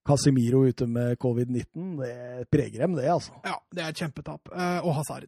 Casemiro 0.07 0.63
ute 0.65 0.88
med 0.89 1.13
covid-19, 1.21 1.91
det 1.99 2.47
preger 2.49 2.81
dem, 2.88 2.95
det, 2.97 3.05
altså. 3.13 3.35
Ja, 3.45 3.59
det 3.69 3.83
er 3.83 3.91
et 3.93 3.99
kjempetap. 4.01 4.49
Eh, 4.49 4.79
Og 4.81 4.95
Hazard. 4.97 5.27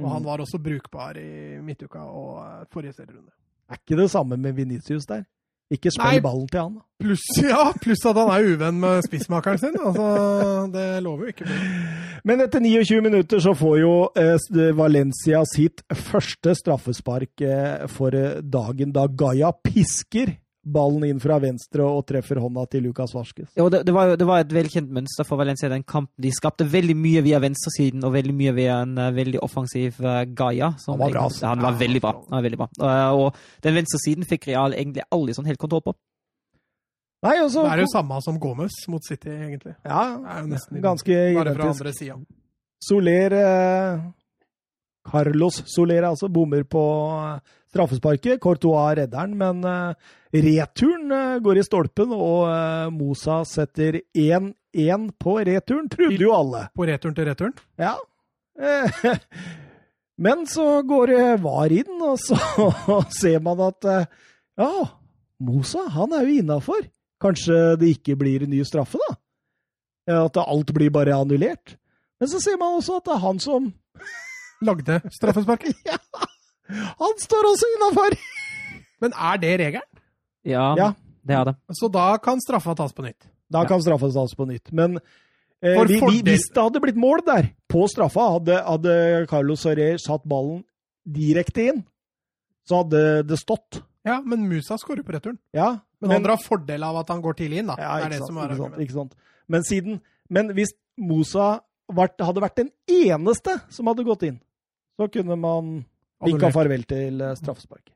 Og 0.00 0.10
han 0.10 0.24
var 0.26 0.42
også 0.42 0.58
brukbar 0.58 1.18
i 1.20 1.60
midtuka 1.62 2.02
og 2.02 2.42
eh, 2.42 2.66
forrige 2.72 2.96
serierunde. 2.96 3.30
Er 3.70 3.80
ikke 3.80 4.00
det 4.02 4.10
samme 4.10 4.36
med 4.36 4.52
Venitius 4.52 5.06
der? 5.06 5.24
Ikke 5.72 5.90
spill 5.90 6.20
ballen 6.22 6.48
til 6.50 6.60
han. 6.60 6.74
Pluss 7.00 7.24
ja, 7.42 7.70
pluss 7.80 8.04
at 8.06 8.18
han 8.18 8.30
er 8.34 8.48
uvenn 8.52 8.80
med 8.82 9.06
spissmakeren 9.06 9.58
sin. 9.58 9.78
Altså, 9.80 10.08
det 10.74 11.02
lover 11.02 11.24
jo 11.24 11.32
ikke. 11.32 11.48
Men 12.24 12.44
etter 12.44 12.60
29 12.60 13.00
minutter 13.04 13.40
så 13.40 13.54
får 13.56 13.78
jo 13.80 13.94
eh, 14.20 14.74
Valencia 14.76 15.40
sitt 15.48 15.82
første 15.92 16.54
straffespark 16.60 17.44
eh, 17.44 17.86
for 17.88 18.14
dagen, 18.42 18.92
da 18.92 19.06
Gaia 19.08 19.54
pisker 19.64 20.36
ballen 20.64 21.04
inn 21.08 21.20
fra 21.22 21.36
venstre 21.42 21.84
og 21.84 22.04
treffer 22.08 22.40
hånda 22.40 22.64
til 22.72 22.86
Lucas 22.86 23.12
Varskes. 23.14 23.50
Ja, 23.58 23.66
det, 23.72 23.82
det, 23.86 23.92
var, 23.94 24.14
det 24.18 24.26
var 24.28 24.40
et 24.42 24.54
velkjent 24.54 24.90
mønster 24.94 25.26
for 25.28 25.40
Valencia 25.40 25.68
i 25.68 25.74
den 25.74 25.84
kampen. 25.84 26.12
De 26.20 26.32
skapte 26.34 26.66
veldig 26.70 26.96
mye 26.98 27.22
via 27.26 27.40
venstresiden 27.42 28.04
og 28.06 28.14
veldig 28.16 28.34
mye 28.36 28.54
via 28.56 28.80
en 28.84 28.96
uh, 28.98 29.10
veldig 29.14 29.42
offensiv 29.44 30.00
uh, 30.04 30.22
Gaia. 30.24 30.72
som 30.80 30.94
Han 30.94 31.04
var 31.04 31.12
bra, 31.12 31.20
egentlig- 31.20 31.24
altså. 31.28 31.46
Han 31.50 31.62
var 31.66 31.78
veldig 31.82 32.02
bra. 32.04 32.12
han 32.16 32.36
var 32.38 32.48
veldig 32.48 32.60
bra. 32.62 32.68
Uh, 32.80 33.12
og 33.20 33.62
den 33.66 33.78
venstresiden 33.80 34.28
fikk 34.30 34.48
Real 34.50 34.76
egentlig 34.76 35.06
aldri 35.12 35.36
sånn 35.36 35.48
helt 35.50 35.60
kontroll 35.60 35.84
på. 35.84 35.96
Nei, 37.24 37.38
også, 37.40 37.62
Det 37.64 37.72
er 37.72 37.84
jo 37.84 37.92
samme 37.92 38.20
som 38.24 38.40
Gomez 38.40 38.74
mot 38.92 39.04
City, 39.04 39.30
egentlig. 39.32 39.76
Ja, 39.84 40.02
Det 40.20 40.34
er 40.34 40.42
jo 40.42 40.50
nesten 40.50 40.82
ganske 40.84 41.20
Bare 41.38 41.54
fra 41.56 41.70
andre 41.72 41.92
sida. 41.96 42.18
Soler 42.84 43.36
Carlos 45.04 45.62
Soler 45.68 46.04
altså 46.04 46.28
bommer 46.32 46.64
på 46.68 46.82
straffesparket. 47.72 48.40
Courtois 48.40 48.98
redder 49.00 49.24
den, 49.24 49.38
men 49.40 49.64
returen 50.42 51.12
eh, 51.12 51.38
går 51.38 51.60
i 51.60 51.64
stolpen, 51.66 52.12
og 52.14 52.48
eh, 52.50 52.88
Mosa 52.94 53.42
setter 53.48 54.00
1-1 54.10 55.10
på 55.20 55.36
returen, 55.46 55.88
trodde 55.92 56.22
jo 56.22 56.32
alle. 56.34 56.66
På 56.74 56.88
returen 56.88 57.14
til 57.16 57.28
returen. 57.30 57.54
Ja. 57.78 57.94
Eh, 58.58 59.06
Men 60.24 60.44
så 60.46 60.82
går 60.86 61.10
det 61.10 61.22
var 61.42 61.72
inn, 61.74 61.94
og 62.02 62.18
så 62.22 62.38
ser 63.20 63.40
man 63.42 63.62
at 63.66 63.88
eh, 63.90 64.10
ja, 64.60 64.88
Mosa 65.42 65.88
han 65.94 66.14
er 66.14 66.26
jo 66.26 66.40
innafor. 66.42 66.84
Kanskje 67.22 67.76
det 67.80 67.94
ikke 67.96 68.18
blir 68.20 68.44
ny 68.50 68.60
straffe, 68.66 68.98
da? 69.00 69.16
At 70.26 70.36
alt 70.36 70.68
blir 70.76 70.92
bare 70.92 71.14
annullert. 71.16 71.78
Men 72.20 72.28
så 72.28 72.38
ser 72.42 72.58
man 72.60 72.76
også 72.76 72.98
at 72.98 73.06
det 73.08 73.14
er 73.14 73.22
han 73.22 73.40
som 73.40 73.70
Lagde 74.66 75.00
straffesparket. 75.12 75.76
Ja! 75.88 75.98
Han 77.00 77.18
står 77.20 77.50
også 77.50 77.68
innafor! 77.74 78.16
Men 79.02 79.12
er 79.12 79.40
det 79.42 79.52
regelen? 79.60 79.93
Ja, 80.44 80.74
Ja. 80.76 80.92
det 81.26 81.34
er 81.36 81.44
det. 81.44 81.56
Så 81.72 81.90
da 81.90 82.16
kan 82.18 82.38
straffa 82.40 82.74
tas 82.76 82.92
på 82.92 83.02
nytt. 83.04 83.26
Da 83.50 83.62
Ja. 83.62 83.68
kan 83.68 83.80
straffa 83.80 84.12
tas 84.12 84.34
på 84.34 84.46
nytt. 84.46 84.72
Men 84.72 85.00
Eh, 85.62 85.76
For 85.78 85.86
vi- 85.86 85.98
vi- 85.98 86.22
Hvis 86.22 86.52
det 86.52 86.60
hadde 86.62 86.78
blitt 86.78 86.94
mål 86.96 87.24
der, 87.24 87.48
på 87.70 87.86
straffa, 87.88 88.32
hadde, 88.34 88.62
hadde 88.66 89.26
Carlos 89.26 89.60
Soler 89.62 89.96
satt 89.96 90.22
ballen 90.28 90.62
direkte 91.10 91.68
inn, 91.70 91.84
så 92.68 92.82
hadde 92.84 93.26
det 93.26 93.38
stått. 93.38 93.80
Ja, 94.04 94.20
men 94.20 94.46
Musa 94.46 94.76
skårer 94.76 95.02
på 95.02 95.12
returen. 95.14 95.38
Ja, 95.54 95.78
Men, 96.02 96.10
han 96.10 96.22
drar 96.22 96.36
fordel 96.36 96.82
av 96.84 96.96
at 96.98 97.08
han 97.08 97.22
går 97.22 97.32
tidlig 97.38 97.58
inn, 97.60 97.66
da. 97.68 97.76
Ja, 97.78 97.96
det 97.96 98.04
er 98.04 98.08
det 98.10 98.18
sant, 98.18 98.26
som 98.26 98.36
er 98.36 98.40
ikke 98.42 98.48
sant, 98.48 98.60
argumentet. 98.60 98.80
ikke 98.84 98.92
sant. 98.92 99.14
Men, 99.48 99.62
siden, 99.62 100.00
men 100.28 100.48
hvis 100.50 100.72
Musa 100.98 101.60
vært, 101.90 102.18
hadde 102.20 102.42
vært 102.42 102.56
den 102.56 102.70
eneste 102.86 103.62
som 103.70 103.86
hadde 103.86 104.04
gått 104.04 104.22
inn, 104.24 104.40
så 105.00 105.08
kunne 105.10 105.38
man 105.38 105.86
vinka 106.22 106.52
farvel 106.52 106.84
til 106.86 107.22
eh, 107.22 107.34
straffespark. 107.36 107.88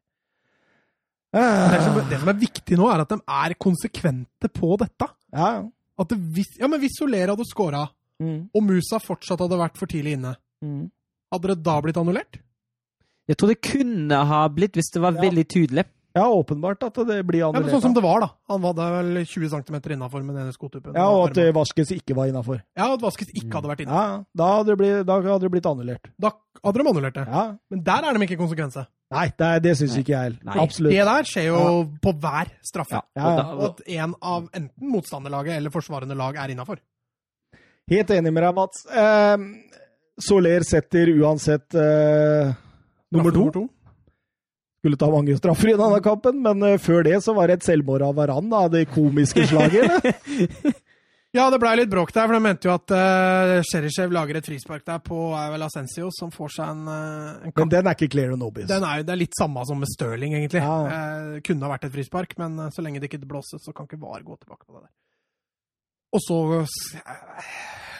Det 1.32 1.80
som, 1.84 1.96
Ah, 1.98 2.08
det 2.08 2.18
som 2.20 2.28
er 2.32 2.38
viktig 2.40 2.76
nå, 2.78 2.86
er 2.92 3.02
at 3.04 3.08
de 3.12 3.18
er 3.20 3.54
konsekvente 3.60 4.48
på 4.48 4.76
dette. 4.80 5.08
ja, 5.34 5.50
ja. 5.58 5.66
At 6.00 6.08
det, 6.12 6.18
hvis, 6.32 6.52
ja, 6.60 6.68
men 6.70 6.78
hvis 6.80 6.94
Soler 6.98 7.26
hadde 7.32 7.44
scora, 7.44 7.88
Mm, 8.20 8.48
og 8.52 8.62
Musa 8.66 8.98
fortsatt 8.98 9.38
hadde 9.38 9.54
vært 9.60 9.76
for 9.78 9.86
tidlig 9.86 10.16
inne, 10.16 10.32
mm. 10.64 10.90
hadde 11.30 11.48
det 11.52 11.62
da 11.62 11.76
blitt 11.80 11.96
annullert? 12.00 12.40
Jeg 13.28 13.36
tror 13.38 13.52
det 13.52 13.60
kunne 13.62 14.18
ha 14.26 14.40
blitt 14.48 14.74
hvis 14.74 14.90
det 14.90 15.00
var 15.04 15.12
Ja. 15.12 15.20
veldig 15.22 15.44
tydelig. 15.46 15.84
ja, 16.16 16.24
åpenbart 16.26 16.82
at 16.82 16.94
det 17.06 17.24
blir 17.26 17.44
annullert. 17.46 17.54
Ja, 17.54 17.60
men 17.60 17.70
sånn 17.70 17.82
som 17.82 17.94
det 17.94 18.02
var, 18.02 18.18
da. 18.20 18.28
Han 18.50 18.60
var 18.60 18.72
der 18.74 18.90
vel 19.02 19.24
20 19.24 19.50
cm 19.50 19.76
innafor 19.94 20.24
med 20.24 20.34
den 20.34 20.46
ene 20.48 20.52
skotuppen. 20.52 20.94
ja, 20.94 21.06
og 21.06 21.30
at 21.30 21.54
Vaskes 21.54 21.92
ikke 21.94 22.16
var 22.16 22.26
innafor. 22.26 22.60
Ja, 22.76 22.92
at 22.94 23.00
Vaskes 23.00 23.28
ikke 23.30 23.52
hadde 23.54 23.68
vært 23.70 23.80
inne. 23.86 23.94
Ja, 23.94 24.24
da 24.34 24.44
hadde 24.56 24.66
det 24.74 24.78
blitt, 24.78 25.06
da 25.06 25.20
hadde 25.22 25.40
det 25.46 25.50
blitt 25.52 25.66
annullert. 25.70 26.10
Da 26.18 26.32
hadde 26.64 26.74
de 26.82 26.88
annullert 26.90 27.14
det. 27.14 27.26
Ja. 27.28 27.56
Men 27.70 27.82
der 27.84 28.02
er 28.02 28.14
de 28.18 28.26
ikke 28.26 28.38
konsekvense. 28.42 28.86
Nei, 29.14 29.24
det, 29.32 29.46
er- 29.46 29.60
det 29.64 29.72
syns 29.78 29.94
ikke 29.96 30.12
jeg 30.12 30.24
heller. 30.26 30.58
Absolutt. 30.60 30.92
Det 30.92 31.04
der 31.08 31.28
skjer 31.30 31.46
jo 31.48 31.60
på 32.04 32.12
hver 32.20 32.50
straffe. 32.66 32.98
Ja, 32.98 33.02
Ja, 33.16 33.30
og 33.30 33.38
ja. 33.38 33.46
Og 33.54 33.64
at 33.70 33.80
en 33.96 34.14
av 34.20 34.48
enten 34.52 34.90
motstanderlaget 34.92 35.56
eller 35.56 35.72
forsvarende 35.72 36.16
lag 36.18 36.36
er 36.36 36.52
innafor. 36.52 36.82
Helt 37.88 38.10
enig 38.12 38.32
med 38.36 38.44
deg, 38.44 38.54
Mats. 38.58 38.84
Eh, 38.92 39.46
Soler 40.20 40.64
setter 40.66 41.08
uansett 41.14 41.72
uh, 41.78 42.50
nummer 43.14 43.32
to. 43.32 43.62
Skulle 44.82 44.98
ta 44.98 45.08
mange 45.10 45.36
straffer 45.38 45.70
i 45.72 45.76
denne 45.78 46.00
kampen, 46.04 46.42
men 46.42 46.62
uh, 46.66 46.74
før 46.82 47.06
det 47.06 47.20
så 47.24 47.32
var 47.36 47.48
det 47.48 47.60
et 47.60 47.68
selvmord 47.68 48.02
av 48.04 48.16
Varan, 48.18 48.50
da, 48.50 48.64
det 48.68 48.88
komiske 48.92 49.46
slaget. 49.48 49.88
Ja, 51.36 51.50
det 51.52 51.58
blei 51.60 51.74
litt 51.76 51.90
bråk 51.92 52.08
der, 52.16 52.24
for 52.24 52.38
de 52.38 52.40
mente 52.40 52.70
jo 52.70 52.72
at 52.72 52.92
uh, 52.94 53.58
Cherishev 53.68 54.14
lager 54.16 54.38
et 54.40 54.46
frispark 54.48 54.86
der 54.88 55.02
på 55.04 55.18
vel 55.52 55.66
Ascencio, 55.66 56.08
som 56.16 56.30
får 56.32 56.54
seg 56.54 56.70
en, 56.72 56.86
uh, 56.88 57.42
en 57.44 57.52
Men 57.52 57.74
den 57.74 57.90
er 57.90 57.98
ikke 57.98 58.08
clear 58.14 58.32
and 58.32 58.46
obvious. 58.46 58.70
Den 58.70 58.86
er 58.88 59.04
det 59.04 59.12
er 59.12 59.20
litt 59.26 59.36
samme 59.36 59.66
som 59.68 59.76
med 59.82 59.92
Stirling, 59.92 60.38
egentlig. 60.38 60.64
Ja. 60.64 60.78
Uh, 60.88 61.42
kunne 61.44 61.68
ha 61.68 61.74
vært 61.74 61.84
et 61.90 61.94
frispark, 61.98 62.32
men 62.40 62.56
uh, 62.56 62.70
så 62.72 62.84
lenge 62.86 63.02
det 63.02 63.10
ikke 63.12 63.28
blåses, 63.28 63.60
så 63.60 63.76
kan 63.76 63.90
ikke 63.90 64.00
VAR 64.00 64.24
gå 64.24 64.40
tilbake 64.40 64.64
på 64.64 64.78
det 64.78 64.86
der. 64.86 64.90
Og 66.14 66.22
så 66.24 66.36
eh, 66.56 67.48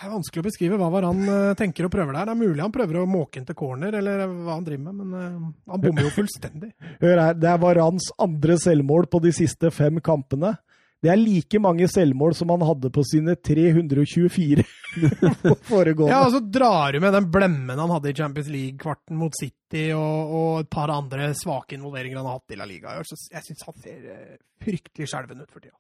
er 0.05 0.13
vanskelig 0.13 0.43
å 0.43 0.47
beskrive 0.47 0.79
hva 0.81 0.89
Varan 0.93 1.21
eh, 1.29 1.51
tenker 1.59 1.89
og 1.89 1.93
prøver 1.93 2.17
der. 2.17 2.31
Det 2.31 2.35
er 2.35 2.41
mulig 2.41 2.65
han 2.65 2.75
prøver 2.75 3.01
å 3.03 3.09
måke 3.11 3.41
inn 3.41 3.49
til 3.49 3.59
corner, 3.59 3.99
eller 4.01 4.25
hva 4.31 4.57
han 4.57 4.65
driver 4.67 4.87
med, 4.87 5.03
men 5.03 5.19
eh, 5.19 5.51
han 5.75 5.83
bommer 5.83 6.09
jo 6.09 6.15
fullstendig. 6.17 6.73
Hør 7.03 7.23
her, 7.27 7.37
det 7.37 7.51
er 7.53 7.61
Varans 7.61 8.09
andre 8.25 8.57
selvmål 8.63 9.11
på 9.13 9.21
de 9.27 9.35
siste 9.37 9.73
fem 9.75 10.01
kampene. 10.05 10.57
Det 10.99 11.11
er 11.13 11.21
like 11.21 11.61
mange 11.63 11.87
selvmål 11.87 12.33
som 12.35 12.51
han 12.51 12.63
hadde 12.67 12.89
på 12.91 13.05
sine 13.07 13.37
324 13.39 14.65
foregående. 15.71 16.11
Ja, 16.11 16.25
og 16.27 16.33
så 16.35 16.41
drar 16.43 16.97
du 16.97 16.99
med 17.05 17.15
den 17.15 17.29
blemmen 17.31 17.79
han 17.79 17.93
hadde 17.95 18.11
i 18.11 18.17
Champions 18.19 18.49
League-kvarten 18.51 19.19
mot 19.21 19.37
City, 19.39 19.85
og, 19.95 20.33
og 20.41 20.49
et 20.65 20.71
par 20.75 20.91
andre 20.91 21.31
svake 21.39 21.77
involveringer 21.79 22.19
han 22.19 22.27
har 22.27 22.41
hatt 22.41 22.57
i 22.57 22.59
La 22.59 22.67
Liga. 22.67 22.97
i 22.97 23.03
år. 23.03 23.07
Så 23.07 23.19
Jeg 23.31 23.47
syns 23.47 23.63
han 23.69 23.79
ser 23.85 24.09
eh, 24.17 24.41
fryktelig 24.65 25.07
skjelven 25.13 25.45
ut 25.45 25.53
for 25.55 25.63
tida. 25.63 25.77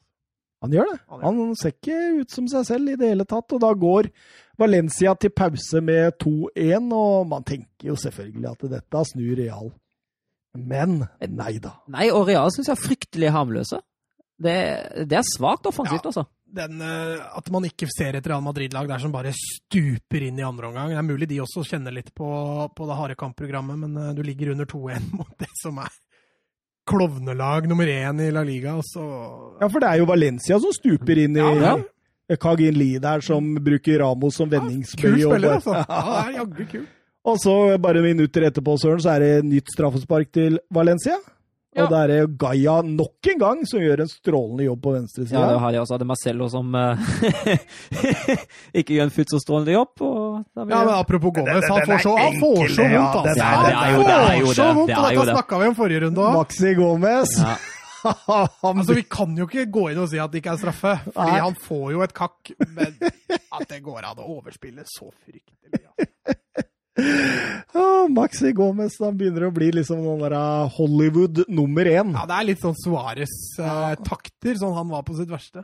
Han 0.63 0.73
gjør 0.75 0.89
det. 0.93 1.01
Han 1.11 1.21
Han 1.27 1.53
ser 1.59 1.75
ikke 1.75 1.99
ut 2.23 2.33
som 2.35 2.47
seg 2.51 2.65
selv 2.67 2.95
i 2.95 2.97
det 2.99 3.11
hele 3.13 3.27
tatt. 3.31 3.53
Og 3.55 3.61
da 3.63 3.73
går 3.79 4.09
Valencia 4.59 5.13
til 5.19 5.31
pause 5.35 5.83
med 5.83 6.15
2-1, 6.23 6.89
og 6.95 7.29
man 7.31 7.47
tenker 7.47 7.91
jo 7.93 7.99
selvfølgelig 7.99 8.49
at 8.55 8.65
dette 8.79 9.05
snur 9.13 9.37
Real. 9.39 9.71
Men 10.59 11.01
nei 11.31 11.53
da. 11.63 11.77
Nei, 11.95 12.09
og 12.11 12.27
Real 12.31 12.51
syns 12.55 12.71
jeg 12.71 12.75
er 12.79 12.87
fryktelig 12.87 13.31
harmløse. 13.35 13.79
Det, 14.39 14.57
det 15.11 15.17
er 15.19 15.27
svakt 15.27 15.67
offensivt, 15.67 16.05
Ja. 16.05 16.11
altså. 16.13 16.27
Den, 16.49 16.81
eh, 16.81 17.19
at 17.37 17.51
man 17.53 17.65
ikke 17.69 17.85
ser 17.93 18.17
et 18.17 18.27
Real 18.27 18.41
Madrid-lag 18.41 18.87
der 18.89 18.99
som 19.03 19.13
bare 19.13 19.35
stuper 19.37 20.23
inn 20.31 20.39
i 20.41 20.45
andre 20.47 20.71
omgang. 20.71 20.89
Det 20.95 20.97
er 20.97 21.05
mulig 21.05 21.29
de 21.29 21.41
også 21.45 21.65
kjenner 21.69 21.93
litt 21.93 22.09
på, 22.17 22.29
på 22.73 22.87
det 22.89 22.97
harde 22.97 23.17
kampprogrammet, 23.21 23.77
men 23.83 23.97
eh, 24.01 24.15
du 24.17 24.23
ligger 24.25 24.55
under 24.55 24.65
2-1 24.71 25.11
mot 25.19 25.35
det 25.43 25.51
som 25.61 25.77
er 25.83 25.91
klovnelag 26.89 27.67
nummer 27.69 27.85
én 27.93 28.23
i 28.25 28.31
La 28.33 28.43
Liga, 28.49 28.79
og 28.81 28.85
så 28.89 29.05
Ja, 29.61 29.69
for 29.69 29.83
det 29.83 29.91
er 29.91 30.01
jo 30.01 30.07
Valencia 30.09 30.57
som 30.63 30.73
stuper 30.73 31.21
inn 31.27 31.37
i 31.37 31.43
Ja, 31.43 31.75
ja. 31.75 32.37
Kagin 32.41 32.77
Lie 32.77 33.01
der, 33.01 33.21
som 33.25 33.55
bruker 33.65 34.01
Ramos 34.03 34.37
som 34.37 34.49
vendingsbøy. 34.53 35.01
Kul 35.03 35.27
og 35.27 35.33
spiller, 35.35 35.55
altså. 35.59 35.75
Ja, 35.89 36.01
det 36.05 36.19
er 36.23 36.35
jaggu 36.39 36.65
kul. 36.73 36.87
Og 37.29 37.39
så, 37.41 37.55
bare 37.81 38.01
minutter 38.05 38.45
etterpå, 38.49 38.75
Søren, 38.81 39.01
så 39.05 39.15
er 39.17 39.21
det 39.25 39.45
nytt 39.49 39.73
straffespark 39.75 40.31
til 40.33 40.59
Valencia. 40.73 41.17
Ja. 41.79 41.85
Og 41.87 41.93
det 41.93 42.01
er 42.19 42.31
Gaia 42.41 42.77
nok 42.83 43.31
en 43.33 43.39
gang 43.41 43.63
som 43.71 43.83
gjør 43.83 44.03
en 44.05 44.11
strålende 44.11 44.67
jobb 44.67 44.83
på 44.83 44.95
venstresida. 44.97 45.39
Ja, 45.39 45.53
det 45.55 45.63
har 45.63 45.75
de 45.77 45.81
også. 45.83 45.99
Det 45.99 46.07
er 46.07 46.11
Marcello 46.11 46.49
som 46.51 46.75
eh, 46.75 47.07
ikke 48.83 48.99
gjør 48.99 49.09
en 49.09 49.15
fullt 49.15 49.35
så 49.35 49.41
strålende 49.43 49.77
jobb. 49.77 50.05
Ja, 50.05 50.67
men 50.67 50.93
apropos 50.97 51.35
Gomez, 51.39 51.65
han 51.71 51.87
får 51.87 52.05
så, 52.05 52.15
han 52.19 52.39
får 52.43 52.75
så 52.75 52.89
vondt, 52.93 53.19
altså! 53.23 53.49
Han 53.49 53.65
det 53.65 53.75
er 53.79 53.91
jo 53.95 54.03
det, 54.03 54.13
det 54.13 54.19
er 54.19 54.39
jo 54.39 54.47
får 54.47 54.59
så 54.59 54.69
det, 54.69 54.77
vondt, 54.81 54.93
det 54.93 55.01
er 55.01 55.17
jo 55.17 55.25
dette 55.25 55.37
snakka 55.39 55.59
vi 55.63 55.73
om 55.73 55.77
forrige 55.79 56.05
runde 56.07 56.25
òg. 56.27 56.39
Maxi 56.43 56.75
Gomez. 56.79 57.35
ja. 57.43 57.57
Han 58.63 58.79
Altså, 58.79 58.95
vi 58.95 59.03
kan 59.11 59.33
jo 59.37 59.47
ikke 59.49 59.65
gå 59.75 59.89
inn 59.93 59.99
og 60.03 60.09
si 60.11 60.21
at 60.23 60.31
det 60.33 60.43
ikke 60.43 60.53
er 60.55 60.61
straffe, 60.61 60.93
fordi 61.11 61.33
Nei. 61.35 61.41
han 61.43 61.57
får 61.65 61.89
jo 61.97 62.05
et 62.07 62.15
kakk. 62.17 62.53
Men 62.77 62.95
at 63.03 63.65
det 63.71 63.81
går 63.85 64.07
an 64.07 64.23
å 64.23 64.29
overspille 64.39 64.87
så 64.87 65.11
fryktelig. 65.11 65.83
Altså. 65.83 66.13
Ja, 66.99 68.07
Maxi 68.11 68.51
Gomez 68.57 68.97
han 69.03 69.17
begynner 69.19 69.49
å 69.49 69.53
bli 69.55 69.69
liksom 69.77 70.01
noen 70.03 70.23
der 70.25 70.35
uh, 70.35 70.71
Hollywood 70.79 71.45
nummer 71.53 71.87
én. 71.87 72.15
Ja, 72.17 72.25
det 72.29 72.39
er 72.39 72.47
litt 72.49 72.63
sånn 72.65 72.77
Suárez-takter, 72.79 74.57
sånn 74.59 74.75
han 74.77 74.89
var 74.91 75.05
på 75.07 75.17
sitt 75.19 75.31
verste. 75.31 75.63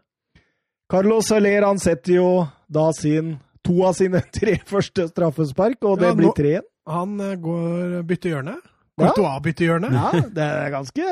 Carlos 0.90 1.30
Soler 1.30 1.64
han 1.64 1.80
setter 1.80 2.18
jo 2.18 2.28
da 2.68 2.90
sin 2.96 3.38
to 3.64 3.80
av 3.88 3.96
sine 3.96 4.20
tre 4.36 4.58
første 4.68 5.08
straffespark, 5.10 5.80
og 5.88 5.98
det 6.02 6.12
Ja, 6.12 6.18
blir 6.20 6.36
tre 6.36 6.54
igjen. 6.58 6.70
Han 6.84 7.16
eh, 7.24 7.36
går 7.40 8.02
bytter 8.04 8.34
hjørne. 8.34 8.58
Ja. 9.00 9.38
bytter 9.42 9.64
hjørne. 9.64 9.88
Ja, 9.90 10.10
det 10.36 10.44
er 10.44 10.68
ganske 10.70 11.06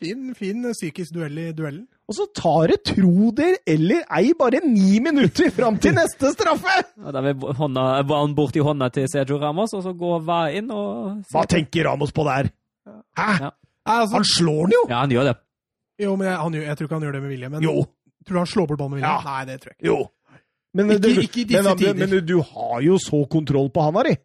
Fin, 0.00 0.34
fin 0.36 0.66
eh, 0.66 0.74
psykisk 0.74 1.14
duell 1.14 1.38
i 1.38 1.52
duellen. 1.56 1.86
Og 2.08 2.16
så 2.16 2.24
tar 2.32 2.70
det, 2.72 2.78
tro 2.88 3.30
det 3.36 3.48
eller 3.68 4.04
ei, 4.16 4.30
bare 4.38 4.62
ni 4.64 4.96
minutter 5.04 5.50
fram 5.52 5.76
til 5.82 5.92
neste 5.92 6.30
straffe! 6.32 6.76
Ja, 6.96 7.10
Da 7.12 7.20
vil 7.26 7.34
hånda, 7.58 7.82
ballen 8.08 8.32
bort 8.38 8.56
i 8.56 8.62
hånda 8.64 8.88
til 8.94 9.04
Sergio 9.12 9.36
Ramos, 9.42 9.74
og 9.76 9.82
så 9.84 9.92
går 9.92 10.22
Va 10.24 10.38
inn 10.56 10.70
og 10.72 11.18
Hva 11.32 11.42
tenker 11.52 11.84
Ramos 11.84 12.14
på 12.16 12.24
der? 12.24 12.48
Hæ? 13.18 13.28
Ja. 13.44 13.50
Altså, 13.84 14.14
Han 14.16 14.24
slår 14.24 14.62
den 14.70 14.72
jo! 14.78 14.82
Ja, 14.88 15.02
han 15.02 15.12
gjør 15.12 15.28
det. 15.28 15.36
jo, 16.00 16.16
men 16.16 16.26
jeg, 16.30 16.36
han, 16.40 16.52
gjør- 16.56 16.66
jeg 16.70 16.76
tror 16.78 16.86
ikke 16.88 16.94
han 16.98 17.02
gjør 17.08 17.12
det 17.18 17.22
med 17.26 17.30
vilje. 17.34 17.48
Men 17.52 17.62
Jo. 17.68 17.74
tror 18.24 18.34
du 18.34 18.38
han 18.40 18.46
slår 18.54 18.66
bort 18.72 18.78
ballen 18.78 18.90
med 18.96 19.00
vilje? 19.02 19.12
Ja. 19.12 19.20
Nei, 19.28 19.44
det 19.52 19.60
tror 19.60 19.70
jeg 19.74 19.76
ikke. 19.78 19.86
Jo. 19.92 19.98
Men, 20.74 20.90
Ikke- 20.90 21.02
du, 21.02 21.20
ikke 21.20 21.40
i 21.40 21.44
disse 21.44 21.62
men, 21.68 21.78
tider. 21.78 21.94
men 22.06 22.26
du 22.26 22.36
har 22.42 22.80
jo 22.88 22.96
så 23.04 23.20
kontroll 23.28 23.68
på 23.72 23.84
handa 23.84 24.02
di. 24.08 24.16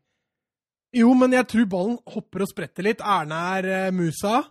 Jo, 1.04 1.14
men 1.18 1.32
jeg 1.34 1.48
tror 1.50 1.66
ballen 1.72 1.98
hopper 2.16 2.44
og 2.46 2.48
spretter 2.52 2.84
litt. 2.86 3.02
Erne 3.02 3.40
er 3.58 3.88
uh, 3.88 3.94
musa, 3.96 4.44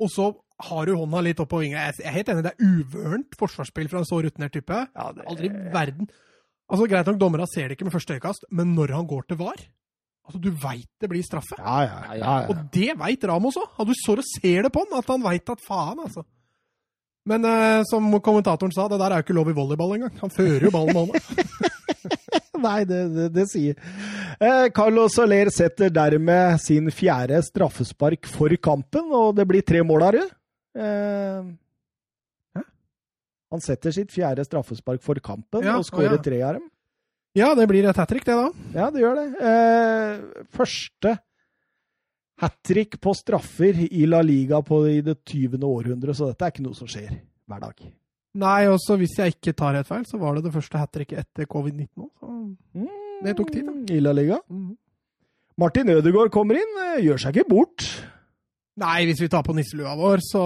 og 0.00 0.10
så 0.10 0.32
har 0.62 0.86
du 0.88 0.94
hånda 0.96 1.20
litt 1.24 1.40
opp 1.42 1.50
på 1.52 1.60
vinga. 1.60 1.86
Jeg 1.90 2.06
er 2.06 2.14
helt 2.16 2.28
enig, 2.32 2.44
det 2.46 2.52
er 2.54 2.64
uvørent 2.64 3.36
forsvarsspill 3.38 3.88
fra 3.92 4.00
en 4.00 4.08
så 4.08 4.20
rutinert 4.24 4.54
type. 4.56 4.72
Ja, 4.72 5.12
det- 5.12 5.26
Aldri 5.28 5.50
i 5.50 5.72
verden. 5.72 6.08
Altså, 6.70 6.88
Greit 6.88 7.06
nok, 7.06 7.18
dommerne 7.20 7.46
ser 7.46 7.68
det 7.68 7.76
ikke 7.76 7.84
med 7.84 7.92
første 7.94 8.16
øyekast, 8.16 8.44
men 8.50 8.74
når 8.74 8.94
han 8.96 9.06
går 9.06 9.26
til 9.28 9.36
VAR 9.36 9.60
Altså, 10.26 10.40
Du 10.42 10.50
veit 10.50 10.88
det 11.00 11.08
blir 11.08 11.22
straffe. 11.22 11.54
Ja, 11.58 11.82
ja. 11.86 12.14
ja, 12.14 12.14
ja. 12.18 12.48
Og 12.50 12.56
det 12.74 12.96
veit 12.98 13.24
Ramos 13.24 13.54
òg. 13.54 13.86
Du 13.86 13.92
står 13.94 14.18
og 14.18 14.24
ser 14.26 14.62
det 14.66 14.72
på 14.74 14.82
han, 14.82 14.98
at 14.98 15.06
han 15.06 15.22
veit 15.22 15.48
at 15.48 15.62
faen, 15.62 16.00
altså. 16.02 16.24
Men 17.26 17.44
uh, 17.44 17.82
som 17.86 18.08
kommentatoren 18.22 18.72
sa, 18.74 18.88
det 18.88 18.98
der 18.98 19.10
er 19.12 19.22
jo 19.22 19.26
ikke 19.26 19.36
lov 19.38 19.50
i 19.50 19.54
volleyball 19.54 19.94
engang. 19.94 20.14
Han 20.22 20.30
fører 20.34 20.66
jo 20.66 20.72
ballen 20.74 20.94
med 20.94 21.06
hånda. 21.06 21.72
Nei, 22.66 22.80
det, 22.88 23.00
det, 23.12 23.26
det 23.34 23.44
sier 23.50 23.76
eh, 24.40 24.68
Carlos 24.74 25.12
Soler 25.18 25.50
setter 25.52 25.90
dermed 25.92 26.56
sin 26.62 26.88
fjerde 26.94 27.42
straffespark 27.44 28.26
for 28.32 28.54
kampen, 28.62 29.10
og 29.12 29.34
det 29.36 29.44
blir 29.50 29.66
tre 29.66 29.82
mål 29.86 30.06
jo. 30.06 30.12
det. 30.16 30.26
Eh, 30.76 31.52
han 33.52 33.62
setter 33.62 33.94
sitt 33.94 34.10
fjerde 34.12 34.44
straffespark 34.44 35.02
for 35.04 35.18
kampen 35.22 35.62
Ja, 35.64 35.76
og 35.78 35.86
skårer 35.86 36.16
ja. 36.18 36.22
tre 36.22 36.40
av 36.42 36.56
dem. 36.58 36.64
Ja, 37.36 37.50
det 37.54 37.66
blir 37.68 37.84
et 37.88 37.96
hat 38.00 38.08
trick, 38.10 38.24
det, 38.26 38.34
da. 38.34 38.48
Ja, 38.74 38.88
det 38.90 39.02
gjør 39.02 39.18
det. 39.20 39.26
Eh, 39.44 40.44
første 40.56 41.12
hat 42.42 42.56
trick 42.66 42.98
på 43.00 43.12
straffer 43.16 43.78
i 43.86 44.06
La 44.08 44.22
Liga 44.24 44.62
på, 44.64 44.82
i 44.88 45.00
det 45.04 45.18
20. 45.24 45.60
århundre, 45.64 46.14
så 46.16 46.30
dette 46.32 46.48
er 46.48 46.54
ikke 46.54 46.64
noe 46.66 46.76
som 46.76 46.88
skjer 46.90 47.12
hver 47.46 47.62
dag. 47.68 47.84
Nei, 48.36 48.66
også 48.68 48.96
hvis 49.00 49.14
jeg 49.20 49.36
ikke 49.36 49.54
tar 49.56 49.76
helt 49.78 49.88
feil, 49.88 50.02
så 50.08 50.18
var 50.20 50.36
det 50.36 50.44
det 50.48 50.52
første 50.56 50.80
hat 50.80 50.90
tricket 50.92 51.22
etter 51.22 51.46
covid-19 51.48 51.88
òg. 52.04 52.10
Så 52.74 52.88
Det 53.24 53.36
tok 53.38 53.52
tid, 53.54 53.64
da. 53.64 53.94
I 53.94 54.00
La 54.00 54.12
Liga. 54.12 54.40
Mhm. 54.50 54.74
Martin 55.56 55.88
Ødegaard 55.88 56.30
kommer 56.34 56.58
inn, 56.60 56.74
eh, 56.84 56.98
gjør 57.06 57.16
seg 57.22 57.36
ikke 57.38 57.48
bort. 57.48 57.86
Nei, 58.76 59.06
hvis 59.08 59.22
vi 59.24 59.28
tar 59.32 59.40
på 59.46 59.54
nisselua 59.56 59.94
vår, 59.96 60.20
så 60.20 60.42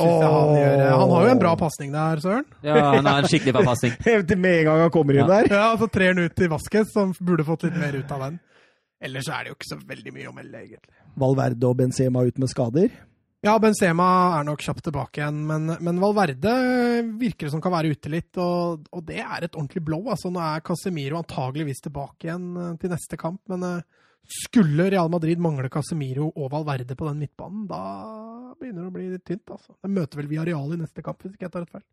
syns 0.00 0.02
jeg 0.18 0.30
han 0.34 0.48
gjør 0.58 0.80
Han 0.98 1.12
har 1.14 1.26
jo 1.28 1.32
en 1.36 1.42
bra 1.44 1.52
pasning 1.60 1.92
der, 1.94 2.18
Søren. 2.24 2.46
Ja, 2.66 2.74
han 2.96 3.06
har 3.06 3.22
en 3.22 3.28
skikkelig 3.30 3.54
bra 3.54 3.62
pasning. 3.68 3.92
Med 4.42 4.48
en 4.50 4.64
gang 4.66 4.80
han 4.82 4.90
kommer 4.94 5.14
inn 5.14 5.22
Ja. 5.22 5.28
der. 5.30 5.50
Ja, 5.54 5.68
så 5.78 5.86
trer 5.94 6.10
han 6.14 6.24
ut 6.24 6.34
til 6.34 6.50
Vasquez, 6.50 6.90
som 6.92 7.12
burde 7.20 7.46
fått 7.46 7.68
litt 7.68 7.76
mer 7.78 7.94
ut 7.94 8.10
av 8.16 8.24
den. 8.26 8.40
Ellers 8.98 9.28
er 9.30 9.44
det 9.46 9.52
jo 9.52 9.58
ikke 9.60 9.68
så 9.70 9.78
veldig 9.86 10.14
mye 10.16 10.26
å 10.26 10.34
melde, 10.34 10.58
egentlig. 10.64 10.96
Valverde 11.22 11.68
og 11.70 11.76
Benzema 11.78 12.24
ut 12.26 12.40
med 12.42 12.50
skader. 12.50 12.90
Ja, 13.46 13.52
Benzema 13.62 14.08
er 14.40 14.48
nok 14.48 14.64
kjapt 14.66 14.82
tilbake 14.88 15.20
igjen, 15.22 15.38
men, 15.46 15.70
men 15.78 16.00
Valverde 16.02 16.56
virker 17.20 17.46
det 17.46 17.52
som 17.54 17.62
kan 17.62 17.70
være 17.76 17.92
ute 17.94 18.10
litt, 18.10 18.32
og, 18.42 18.88
og 18.90 19.04
det 19.06 19.20
er 19.22 19.46
et 19.46 19.54
ordentlig 19.54 19.84
blow. 19.86 20.08
Altså, 20.10 20.32
nå 20.34 20.42
er 20.42 20.64
Casemiro 20.66 21.20
antageligvis 21.22 21.84
tilbake 21.86 22.26
igjen 22.26 22.48
eh, 22.58 22.72
til 22.82 22.90
neste 22.90 23.20
kamp, 23.22 23.38
men 23.54 23.62
eh, 23.68 23.86
skulle 24.28 24.90
Real 24.92 25.08
Madrid 25.12 25.40
mangle 25.40 25.70
Casemiro 25.72 26.30
og 26.34 26.50
Valverde 26.52 26.96
på 26.96 27.06
den 27.08 27.22
midtbanen, 27.24 27.66
da 27.70 28.54
begynner 28.58 28.84
det 28.84 28.90
å 28.90 28.94
bli 28.94 29.06
litt 29.12 29.24
tynt. 29.24 29.46
altså. 29.48 29.72
De 29.82 29.92
møter 29.92 30.20
vel 30.20 30.28
Villarreal 30.30 30.74
i 30.74 30.80
neste 30.82 31.04
kamp, 31.04 31.22
hvis 31.22 31.36
ikke 31.36 31.46
jeg 31.46 31.54
tar 31.54 31.64
rett 31.64 31.78
feil. 31.78 31.86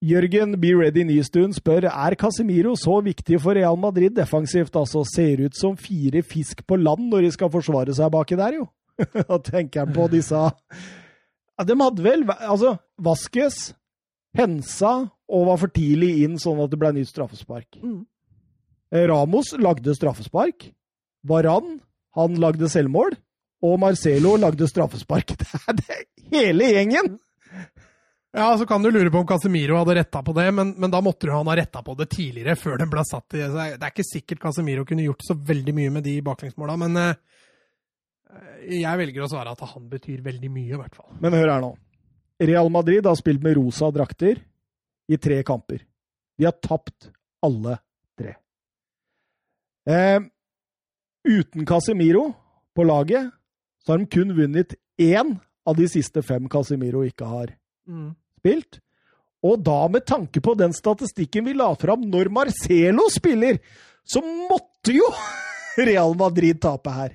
Jørgen 0.00 0.54
Be 0.56 0.70
Ready 0.72 1.02
Nystuen 1.04 1.52
spør 1.52 1.84
er 1.90 2.14
Casemiro 2.16 2.72
så 2.78 2.94
viktig 3.04 3.36
for 3.42 3.58
Real 3.58 3.76
Madrid 3.76 4.14
defensivt. 4.16 4.76
altså 4.76 5.02
Ser 5.04 5.42
ut 5.44 5.56
som 5.58 5.76
fire 5.76 6.22
fisk 6.24 6.62
på 6.64 6.78
land 6.80 7.10
når 7.10 7.26
de 7.26 7.32
skal 7.34 7.52
forsvare 7.52 7.92
seg 7.96 8.08
baki 8.14 8.38
der, 8.40 8.62
jo. 8.62 8.70
Da 9.28 9.36
tenker 9.44 9.82
jeg 9.82 9.94
på 9.96 10.06
disse 10.12 10.36
ja, 10.40 11.64
De 11.64 11.76
hadde 11.80 12.04
vel 12.04 12.24
Altså, 12.36 12.74
Vaskes, 13.00 13.74
hensa 14.36 15.10
og 15.30 15.46
var 15.46 15.60
for 15.60 15.72
tidlig 15.72 16.24
inn 16.24 16.40
sånn 16.40 16.60
at 16.64 16.72
det 16.72 16.80
ble 16.80 16.94
nytt 16.96 17.12
straffespark. 17.12 17.76
Mm. 17.84 18.02
Ramos 19.10 19.52
lagde 19.60 19.94
straffespark. 19.94 20.70
Varan, 21.26 21.78
han 22.16 22.38
lagde 22.40 22.70
selvmål. 22.70 23.16
Og 23.60 23.76
Marcelo 23.80 24.36
lagde 24.40 24.68
straffespark. 24.68 25.34
Det 25.40 25.50
er 25.60 25.76
det, 25.80 25.98
hele 26.32 26.70
gjengen! 26.72 27.18
Ja, 28.32 28.52
så 28.58 28.62
kan 28.66 28.82
du 28.82 28.92
lure 28.94 29.10
på 29.10 29.18
om 29.18 29.26
Casemiro 29.26 29.74
hadde 29.80 29.96
retta 29.98 30.20
på 30.22 30.32
det, 30.36 30.44
men, 30.54 30.68
men 30.78 30.92
da 30.92 31.00
måtte 31.02 31.26
han 31.32 31.48
ha 31.50 31.56
retta 31.58 31.80
på 31.82 31.96
det 31.98 32.06
tidligere, 32.12 32.54
før 32.54 32.78
den 32.78 32.90
ble 32.92 33.02
satt 33.02 33.34
i 33.34 33.42
så 33.42 33.64
Det 33.74 33.82
er 33.82 33.90
ikke 33.90 34.06
sikkert 34.06 34.42
Casemiro 34.44 34.84
kunne 34.86 35.02
gjort 35.02 35.24
så 35.26 35.34
veldig 35.34 35.74
mye 35.74 35.94
med 35.96 36.06
de 36.06 36.14
baklengsmåla, 36.22 36.76
men 36.78 36.94
eh, 37.00 37.40
jeg 38.78 39.00
velger 39.02 39.26
å 39.26 39.30
svare 39.32 39.56
at 39.56 39.64
han 39.72 39.88
betyr 39.90 40.22
veldig 40.22 40.50
mye, 40.52 40.76
i 40.76 40.78
hvert 40.78 40.94
fall. 40.94 41.10
Men 41.18 41.34
hør 41.34 41.50
her 41.56 41.64
nå. 41.64 41.72
Real 42.52 42.70
Madrid 42.72 43.10
har 43.10 43.18
spilt 43.18 43.42
med 43.42 43.58
rosa 43.58 43.90
drakter 43.92 44.38
i 45.10 45.18
tre 45.18 45.42
kamper. 45.42 45.82
De 46.38 46.46
har 46.46 46.54
tapt 46.62 47.10
alle 47.42 47.80
tre. 48.14 48.36
Eh, 49.90 50.20
uten 51.26 51.66
Casemiro 51.66 52.30
på 52.76 52.84
laget, 52.86 53.30
så 53.84 53.92
har 53.92 54.02
de 54.02 54.10
kun 54.10 54.36
vunnet 54.36 54.74
én 55.00 55.36
av 55.66 55.76
de 55.76 55.88
siste 55.88 56.22
fem 56.22 56.48
Casemiro 56.48 57.02
ikke 57.06 57.28
har 57.28 57.52
spilt. 58.40 58.80
Og 59.42 59.62
da 59.64 59.88
med 59.88 60.04
tanke 60.08 60.42
på 60.44 60.54
den 60.58 60.72
statistikken 60.76 61.46
vi 61.48 61.56
la 61.56 61.70
fram 61.80 62.02
når 62.12 62.28
Marcelo 62.32 63.08
spiller, 63.12 63.60
så 64.04 64.20
måtte 64.22 64.92
jo 64.96 65.06
Real 65.88 66.16
Madrid 66.18 66.60
tape 66.60 66.92
her. 66.92 67.14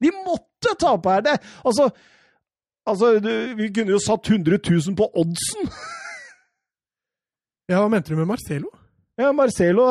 De 0.00 0.12
måtte 0.24 0.76
tape 0.80 1.10
her! 1.10 1.24
Det, 1.26 1.36
altså, 1.64 1.90
altså 2.86 3.18
du, 3.20 3.30
vi 3.58 3.68
kunne 3.72 3.92
jo 3.92 4.00
satt 4.00 4.30
100 4.30 4.58
000 4.70 4.96
på 4.96 5.10
oddsen! 5.12 5.70
Ja, 7.66 7.80
hva 7.82 7.90
mente 7.90 8.12
du 8.12 8.20
med 8.20 8.28
Marcelo? 8.30 8.70
Ja, 9.18 9.32
Marcelo, 9.32 9.84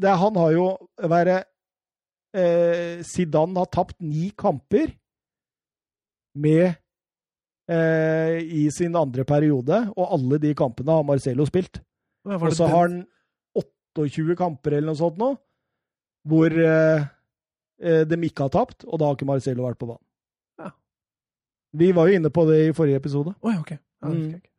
det, 0.00 0.14
han 0.18 0.36
har 0.40 0.52
jo 0.56 0.66
vært 1.12 1.46
eh, 2.36 3.02
Zidane 3.06 3.58
har 3.60 3.70
tapt 3.72 3.98
ni 4.00 4.30
kamper 4.36 4.92
med 6.34 6.74
eh, 7.68 8.36
i 8.42 8.66
sin 8.74 8.96
andre 8.96 9.24
periode, 9.28 9.84
og 9.96 10.14
alle 10.18 10.40
de 10.42 10.54
kampene 10.56 10.98
har 10.98 11.06
Marcelo 11.06 11.46
spilt. 11.48 11.82
Og 12.24 12.52
så 12.54 12.68
har 12.70 12.86
han 12.88 13.02
28 13.58 14.36
kamper 14.38 14.78
eller 14.78 14.92
noe 14.92 15.00
sånt 15.00 15.18
nå, 15.20 15.32
hvor 16.28 16.54
eh, 16.54 17.04
eh, 17.82 18.04
de 18.08 18.20
ikke 18.28 18.46
har 18.46 18.54
tapt, 18.54 18.86
og 18.86 19.00
da 19.00 19.10
har 19.10 19.18
ikke 19.18 19.28
Marcelo 19.28 19.66
vært 19.66 19.80
på 19.80 19.90
banen. 19.90 20.04
Ja. 20.62 20.72
Vi 21.82 21.90
var 21.96 22.08
jo 22.08 22.20
inne 22.20 22.32
på 22.32 22.46
det 22.48 22.62
i 22.68 22.72
forrige 22.76 23.02
episode. 23.02 23.34
Oi, 23.42 23.54
ja, 23.56 23.60
ok. 23.60 23.74
Ja, 23.76 24.08
det 24.08 24.16
fikk 24.16 24.30
jeg 24.30 24.42
ikke. 24.42 24.51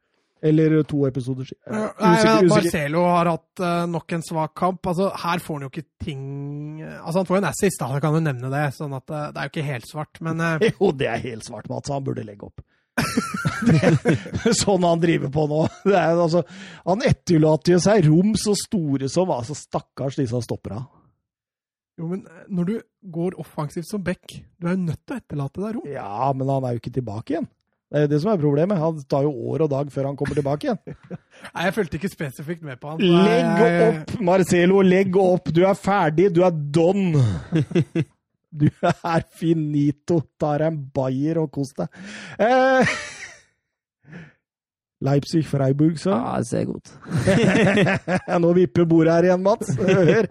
Eller 0.43 0.73
to 0.83 1.05
episoder 1.07 1.47
siden. 1.47 1.61
Eh, 1.71 1.85
Nei, 2.03 2.09
usikker- 2.17 2.41
men. 2.41 2.49
Marcelo 2.51 3.03
har 3.07 3.29
hatt 3.31 3.61
eh, 3.63 3.85
nok 3.87 4.11
en 4.17 4.25
svak 4.27 4.53
kamp. 4.59 4.81
Altså, 4.91 5.07
her 5.23 5.39
får 5.39 5.55
han 5.55 5.63
jo 5.63 5.69
ikke 5.71 5.85
ting 6.03 6.23
Altså, 6.83 7.13
Han 7.21 7.25
får 7.29 7.37
jo 7.37 7.41
en 7.45 7.47
assist, 7.53 7.79
da, 7.79 7.87
jeg 7.95 8.03
kan 8.03 8.17
jo 8.17 8.23
nevne 8.25 8.49
det. 8.51 8.63
sånn 8.75 8.95
at 8.97 9.09
eh, 9.09 9.29
Det 9.31 9.39
er 9.39 9.47
jo 9.47 9.53
ikke 9.53 9.67
helt 9.71 9.87
svart, 9.87 10.19
men 10.27 10.41
eh, 10.43 10.67
Jo, 10.81 10.91
det 10.91 11.07
er 11.13 11.23
helt 11.29 11.47
svart, 11.47 11.69
Mats. 11.71 11.89
Han 11.95 12.03
burde 12.03 12.25
legge 12.27 12.49
opp. 12.49 12.59
sånn 14.63 14.83
han 14.85 14.99
driver 15.01 15.31
på 15.33 15.45
nå. 15.49 15.61
Det 15.87 15.95
er, 15.97 16.19
altså, 16.19 16.43
han 16.85 17.01
etterlater 17.07 17.75
jo 17.77 17.79
seg 17.87 18.03
rom 18.09 18.35
så 18.39 18.53
store 18.59 19.09
som 19.11 19.31
altså, 19.33 19.55
Stakkars 19.57 20.19
disse 20.19 20.43
stoppera. 20.45 20.81
Jo, 21.99 22.07
men 22.09 22.23
eh, 22.27 22.45
når 22.49 22.69
du 22.69 22.75
går 23.15 23.35
offensivt 23.41 23.87
som 23.89 24.03
back, 24.05 24.23
du 24.59 24.67
er 24.67 24.75
jo 24.75 24.83
nødt 24.89 25.01
til 25.05 25.15
å 25.15 25.19
etterlate 25.23 25.61
deg 25.63 25.75
rom. 25.77 25.89
Ja, 25.93 26.31
men 26.35 26.49
han 26.49 26.65
er 26.67 26.75
jo 26.75 26.81
ikke 26.83 26.95
tilbake 26.99 27.35
igjen. 27.37 27.49
Det 27.93 27.99
er 27.99 28.05
jo 28.07 28.09
det 28.09 28.19
som 28.23 28.31
er 28.33 28.39
problemet. 28.41 28.79
Han 28.81 29.01
tar 29.05 29.21
jo 29.27 29.31
år 29.53 29.67
og 29.67 29.69
dag 29.69 29.89
før 29.93 30.07
han 30.09 30.15
kommer 30.17 30.33
tilbake 30.39 30.65
igjen. 30.65 30.79
Nei, 31.53 31.65
Jeg 31.67 31.75
fulgte 31.75 31.99
ikke 31.99 32.09
spesifikt 32.09 32.63
med 32.65 32.79
på 32.81 32.89
han. 32.95 33.03
Legg 33.05 33.61
opp, 33.67 34.15
Marcelo! 34.25 34.79
Legg 34.81 35.19
opp! 35.21 35.51
Du 35.53 35.61
er 35.61 35.77
ferdig! 35.77 36.31
Du 36.33 36.41
er 36.47 36.57
don! 36.73 37.13
Du 38.53 38.67
er 38.69 39.23
finito! 39.33 40.19
Ta 40.37 40.51
deg 40.61 40.67
en 40.67 40.75
bayer 40.93 41.39
og 41.41 41.47
kos 41.55 41.71
deg. 41.73 41.89
Eh, 42.37 42.91
Leipzig-Freiburg, 45.07 45.97
så. 46.01 46.13
Ja, 46.13 46.35
det 46.37 46.49
ser 46.51 46.67
godt. 46.69 46.93
Nå 48.43 48.51
vipper 48.57 48.85
bordet 48.89 49.15
her 49.15 49.29
igjen, 49.31 49.41
Mats. 49.45 49.73
Hør. 49.81 50.29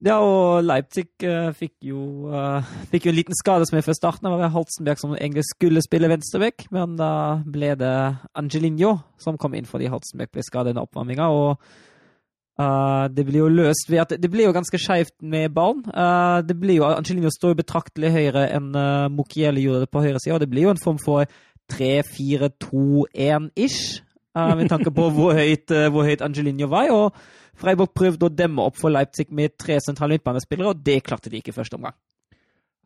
Ja, 0.00 0.14
og 0.24 0.62
Leipzig 0.64 1.10
uh, 1.28 1.50
fikk, 1.52 1.74
jo, 1.84 2.32
uh, 2.32 2.64
fikk 2.88 3.04
jo 3.04 3.10
en 3.12 3.18
liten 3.18 3.36
skade 3.36 3.66
som 3.68 3.76
er 3.76 3.84
fra 3.84 3.92
starten. 3.92 4.24
Det 4.24 4.32
var 4.32 4.48
som 4.96 5.12
egentlig 5.12 5.44
skulle 5.44 5.82
spille 5.84 6.08
venstreback, 6.08 6.64
men 6.72 6.96
da 6.96 7.44
ble 7.44 7.76
det 7.76 8.16
Angelinho 8.32 8.96
som 9.20 9.36
kom 9.36 9.52
inn 9.58 9.68
fordi 9.68 9.92
Halsenberg 9.92 10.32
ble 10.32 10.40
skadet 10.46 10.72
under 10.72 10.88
oppvarminga. 10.88 11.26
Og 11.28 11.60
uh, 11.60 13.12
det 13.12 13.26
blir 13.28 13.42
jo 13.42 13.52
løst 13.52 13.92
ved 13.92 14.00
at 14.06 14.16
det 14.16 14.30
blir 14.32 14.48
jo 14.48 14.56
ganske 14.56 14.80
skeivt 14.80 15.20
med 15.20 15.52
ballen. 15.52 15.84
Det 16.48 16.56
blir 16.56 16.80
jo, 16.80 16.88
Angelinho 16.88 17.28
står 17.34 17.60
betraktelig 17.60 18.08
høyere 18.16 18.48
enn 18.56 18.72
uh, 18.72 19.12
Mukiele 19.12 19.60
gjorde 19.60 19.84
det 19.84 19.92
på 19.92 20.00
høyresida, 20.06 20.32
og 20.38 20.40
det 20.40 20.48
blir 20.48 20.64
jo 20.70 20.72
en 20.72 20.80
form 20.80 20.96
for 21.02 21.28
3-4-2-1-ish. 21.76 24.00
eh, 24.36 24.56
med 24.56 24.68
tanke 24.72 24.90
på 24.90 25.10
hvor 25.14 25.32
høyt, 25.36 25.68
hvor 25.92 26.04
høyt 26.08 26.24
Angelinho 26.24 26.66
var. 26.72 26.88
og 26.88 27.12
Freiburg 27.60 27.92
prøvde 27.96 28.28
å 28.28 28.32
demme 28.32 28.64
opp 28.70 28.78
for 28.80 28.92
Leipzig 28.94 29.28
med 29.36 29.56
tre 29.60 29.78
sentrale 29.84 30.16
midtbanespillere, 30.16 30.72
og 30.72 30.80
det 30.86 31.02
klarte 31.06 31.32
de 31.32 31.40
ikke 31.40 31.52
i 31.52 31.56
første 31.56 31.76
omgang. 31.76 31.96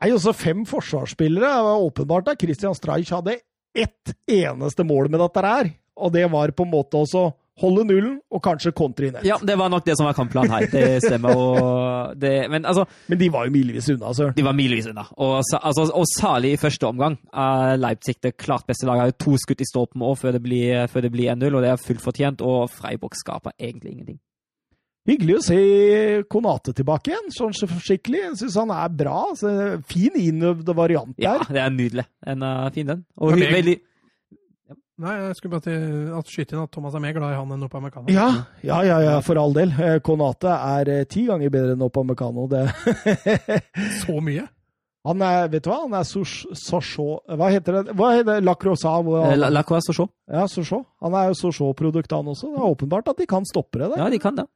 Nei, 0.03 0.11
også 0.13 0.35
fem 0.37 0.65
forsvarsspillere. 0.69 1.47
Det 1.47 1.69
var 1.69 1.87
åpenbart 1.87 2.33
at 2.35 2.43
Christian 2.43 2.75
Streich 2.77 3.13
hadde 3.15 3.39
ett 3.75 4.15
eneste 4.31 4.85
mål 4.87 5.09
med 5.11 5.23
dette 5.23 5.47
her. 5.47 5.73
Og 5.95 6.13
det 6.15 6.27
var 6.31 6.51
på 6.51 6.67
en 6.67 6.73
måte 6.73 6.99
også 6.99 7.29
holde 7.63 7.85
nullen 7.87 8.17
og 8.35 8.43
kanskje 8.43 8.73
kontre 8.75 9.07
i 9.09 9.13
nett. 9.15 9.27
Ja, 9.29 9.37
det 9.39 9.55
var 9.59 9.71
nok 9.71 9.85
det 9.87 9.95
som 9.99 10.09
var 10.09 10.17
kampplanen 10.19 10.51
her. 10.51 10.67
Det 10.73 10.99
stemmer. 11.05 11.39
Og 11.39 12.19
det, 12.19 12.33
men 12.51 12.67
altså, 12.67 12.85
Men 13.07 13.21
de 13.21 13.31
var 13.31 13.47
jo 13.47 13.55
milevis 13.55 13.89
unna, 13.95 14.11
søren. 14.15 14.35
de 14.35 14.45
var 14.45 14.59
milevis 14.59 14.91
unna. 14.91 15.07
Og, 15.15 15.37
altså, 15.61 15.87
og 15.87 16.07
særlig 16.17 16.57
i 16.57 16.61
første 16.61 16.91
omgang. 16.91 17.17
Leipzig, 17.79 18.17
det 18.23 18.37
klart 18.37 18.67
beste 18.67 18.87
laget, 18.91 19.07
har 19.07 19.19
to 19.19 19.39
skudd 19.39 19.63
i 19.63 19.71
stolpen 19.71 20.03
òg 20.03 20.19
før 20.19 20.35
det 20.35 20.43
blir, 20.43 20.87
blir 21.15 21.33
1-0, 21.37 21.55
og 21.55 21.63
det 21.63 21.71
er 21.71 21.83
fullt 21.87 22.03
fortjent. 22.03 22.43
Og 22.43 22.67
Freiburg 22.75 23.15
skaper 23.19 23.55
egentlig 23.59 23.95
ingenting. 23.95 24.19
Hyggelig 25.05 25.35
å 25.37 25.43
se 25.45 25.57
Konate 26.33 26.73
tilbake 26.77 27.11
igjen, 27.13 27.27
sånn 27.37 27.53
skikkelig. 27.53 28.21
Jeg 28.23 28.37
syns 28.41 28.55
han 28.63 28.71
er 28.73 28.89
bra. 28.89 29.19
Så 29.37 29.51
fin 29.91 30.15
innøvd 30.17 30.71
variant 30.77 31.13
der. 31.19 31.27
Ja, 31.27 31.35
det 31.45 31.61
er 31.61 31.75
nydelig. 31.75 32.07
En 32.25 32.43
uh, 32.47 32.71
fin 32.73 32.89
den. 32.89 33.03
Og 33.21 33.35
hy- 33.37 33.43
jeg- 33.45 33.59
veldig 33.59 33.81
Nei, 34.95 35.11
jeg 35.19 35.35
skulle 35.35 35.51
bare 35.57 35.65
til 35.65 36.11
at 36.15 36.29
skyte 36.31 36.55
inn 36.55 36.61
at 36.63 36.71
Thomas 36.71 36.95
er 36.95 37.01
mer 37.03 37.13
glad 37.17 37.33
i 37.33 37.35
han 37.35 37.51
enn 37.51 37.65
Opamecano. 37.67 38.07
Ja, 38.15 38.29
ja, 38.63 38.77
ja, 38.87 39.01
ja, 39.03 39.15
for 39.27 39.35
all 39.43 39.51
del. 39.57 39.73
Eh, 39.75 39.97
Konate 40.07 40.53
er 40.55 40.91
eh, 41.01 41.05
ti 41.11 41.25
ganger 41.27 41.51
bedre 41.51 41.73
enn 41.75 41.83
Opamecano. 41.83 42.45
Det. 42.47 42.61
Så 44.05 44.21
mye? 44.23 44.47
Han 45.05 45.21
er, 45.27 45.49
vet 45.51 45.67
du 45.67 45.69
hva, 45.73 45.81
han 45.83 45.97
er 45.99 46.07
Sochaux 46.07 47.27
Hva 47.27 47.51
heter 47.53 47.81
det? 47.81 47.97
Hva 47.99 48.13
heter 48.15 48.39
det? 48.39 48.39
Eh, 48.39 49.35
La, 49.43 49.51
la 49.51 49.65
Croix 49.67 49.83
Sochaux. 49.91 50.09
Ja, 50.31 50.47
Sochaux. 50.47 50.87
Han 51.03 51.19
er 51.19 51.33
jo 51.33 51.41
Sochaux-produkt, 51.43 52.15
han 52.15 52.31
også. 52.31 52.55
Det 52.55 52.63
er 52.63 52.71
åpenbart 52.71 53.11
at 53.11 53.19
de 53.19 53.27
kan 53.35 53.45
stoppe 53.51 53.83
det. 53.83 53.91
Ja, 53.99 54.07
de 54.15 54.23
kan 54.23 54.39
det. 54.39 54.47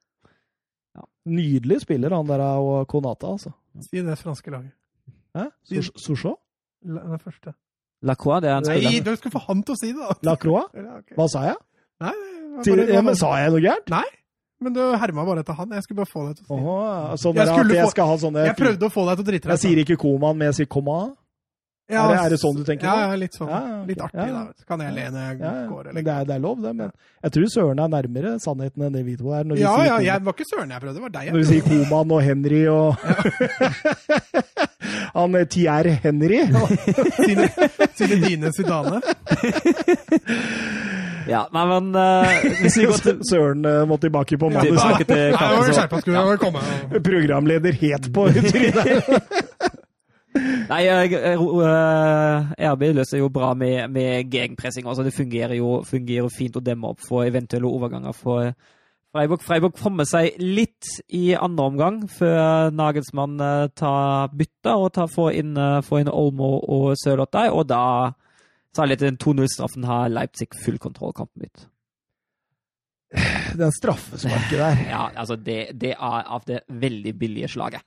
Nydelig 1.29 1.81
spiller, 1.85 2.15
han 2.17 2.27
der 2.31 2.41
og 2.41 2.87
Konata, 2.91 3.27
altså. 3.37 3.53
Si 3.85 4.01
det 4.03 4.19
franske 4.19 4.51
laget. 4.51 4.73
Hæ? 5.37 5.45
La- 6.87 7.03
Den 7.05 7.19
første. 7.19 7.55
La 8.03 8.15
Croix, 8.15 8.41
det 8.43 8.51
er 8.51 8.57
en 8.59 8.63
Nei, 8.69 9.01
du 9.03 9.11
skal 9.19 9.31
få 9.35 9.41
han 9.49 9.63
til 9.67 9.75
å 9.75 9.79
si 9.81 9.89
det, 9.93 9.99
da! 9.99 10.15
Lacroix? 10.31 10.69
Ja. 10.79 11.01
Hva 11.19 11.27
sa 11.31 11.41
jeg? 11.49 11.57
Nei, 12.01 12.13
bare- 12.63 12.87
ja, 12.95 13.01
men 13.03 13.17
Sa 13.19 13.33
jeg 13.41 13.51
noe 13.51 13.61
gærent? 13.65 13.91
Nei, 13.91 14.05
men 14.63 14.73
du 14.77 14.81
herma 15.03 15.25
bare 15.27 15.43
etter 15.43 15.55
han. 15.59 15.71
Jeg 15.75 15.83
skulle 15.83 15.99
bare 16.05 16.11
få 16.13 16.27
deg 16.29 16.37
til 16.39 16.45
å 16.45 16.49
si 16.49 16.55
det. 16.55 16.63
Åhå, 16.63 16.77
sånn 17.23 17.35
Jeg 17.41 17.47
skulle 17.49 17.75
jeg 17.75 17.85
få- 17.89 18.45
Jeg 18.47 18.57
prøvde 18.57 18.87
å 18.87 18.93
få 18.95 19.07
deg 19.09 19.17
til 19.19 19.25
å 19.25 19.29
drite 19.33 19.43
deg 19.49 19.51
Jeg 19.57 19.63
sier 19.65 19.83
ikke 19.85 19.99
Koman, 19.99 20.39
men 20.39 20.47
jeg 20.53 20.55
sier 20.61 20.71
Koma. 20.71 20.99
Ja, 21.89 22.02
er, 22.05 22.10
det, 22.12 22.16
er 22.20 22.32
det 22.35 22.39
sånn 22.43 22.56
du 22.59 22.65
tenker? 22.69 22.85
Ja, 22.85 23.09
ja 23.09 23.16
litt 23.16 23.36
sånn. 23.39 23.48
Ja, 23.48 23.59
okay. 23.65 23.86
Litt 23.89 24.02
artig, 24.05 24.20
Ja, 24.20 24.32
da. 24.35 24.43
Så. 24.52 24.66
Kan 24.69 24.82
jeg 24.85 24.93
le 24.93 25.06
når 25.15 25.23
jeg 25.24 25.39
går 25.70 25.86
Det, 25.89 26.02
er, 26.05 26.27
det 26.28 26.35
er 26.35 26.43
lov, 26.44 26.59
det. 26.60 26.73
Men 26.77 26.90
jeg 27.24 27.35
tror 27.36 27.47
Søren 27.55 27.81
er 27.85 27.94
nærmere 27.94 28.35
sannheten 28.44 28.85
enn 28.89 28.98
det 28.98 29.05
vi 29.06 29.16
to 29.16 29.32
er. 29.32 29.48
Når 29.48 29.62
Ja, 29.62 29.73
sier 29.78 29.89
ja, 29.89 29.98
jeg 30.10 30.27
var 30.27 30.36
ikke 30.36 30.48
søren 30.52 30.74
jeg 30.77 30.85
prøvde, 30.85 30.97
det 30.98 31.06
var 31.06 31.15
deg. 31.16 31.23
jeg. 31.24 31.32
Når 31.32 31.40
vi 31.40 31.48
sier 31.48 31.65
Koman 31.69 32.12
og 32.19 32.23
Henry 32.28 32.62
og 32.69 32.89
Han 35.15 35.32
Tier 35.32 35.44
Thierry 35.44 35.90
Henry. 36.02 36.40
Sine, 37.24 37.48
sine 37.94 38.16
dine 38.28 38.52
Zidane. 38.52 39.01
Ja, 41.28 41.43
nei, 41.52 41.65
men 41.69 41.90
uh, 41.93 42.24
hvis 42.62 42.78
vi 42.78 42.86
går 42.89 43.02
til, 43.05 43.19
Søren 43.28 43.66
uh, 43.66 43.82
må 43.89 43.98
tilbake 44.01 44.39
på 44.40 44.48
komme. 46.40 46.62
Programleder 47.05 47.77
het 47.82 48.09
på 48.15 48.28
trynet. 48.32 49.57
Nei, 50.35 50.83
jeg- 50.85 51.11
jeg- 51.11 51.39
eh, 51.39 52.73
RB 52.73 52.83
løser 52.95 53.19
jo 53.19 53.29
bra 53.33 53.55
med, 53.55 53.91
med 53.91 54.31
gegenpressing. 54.31 54.85
Altså, 54.87 55.03
det 55.05 55.15
fungerer 55.15 55.57
jo, 55.57 55.83
fungerer 55.89 56.29
fint 56.31 56.57
å 56.57 56.63
demme 56.63 56.85
opp 56.91 57.01
for 57.01 57.25
eventuelle 57.25 57.65
overganger 57.67 58.13
for 58.15 58.53
Freiburg. 59.15 59.41
Freiburg 59.43 59.75
kommer 59.81 60.05
seg 60.05 60.37
litt 60.39 60.85
i 61.17 61.33
andre 61.35 61.65
omgang 61.65 62.03
før 62.13 62.71
Nagelsmann 62.77 63.41
eh, 63.41 63.69
tar 63.75 64.29
bytta 64.37 64.77
og 64.77 64.93
tar, 64.93 65.09
får, 65.09 65.33
inn, 65.41 65.57
eh, 65.57 65.81
får 65.81 66.01
inn 66.05 66.13
Olmo 66.13 66.59
og 66.69 66.95
Sørloth 67.01 67.33
der. 67.33 67.51
Og 67.57 67.67
da, 67.67 68.13
særlig 68.77 68.99
etter 68.99 69.09
den 69.11 69.17
2-0-straffen, 69.17 69.85
har 69.89 70.09
Leipzig 70.13 70.53
full 70.63 70.77
kontroll 70.79 71.13
kampen 71.17 71.49
ut. 71.49 71.67
Den 73.57 73.73
straffesparket 73.73 74.59
der. 74.61 74.83
Ja, 74.91 75.07
altså, 75.17 75.37
det, 75.41 75.71
det 75.81 75.95
er 75.97 76.25
av 76.29 76.45
det 76.47 76.61
veldig 76.69 77.15
billige 77.19 77.49
slaget. 77.49 77.81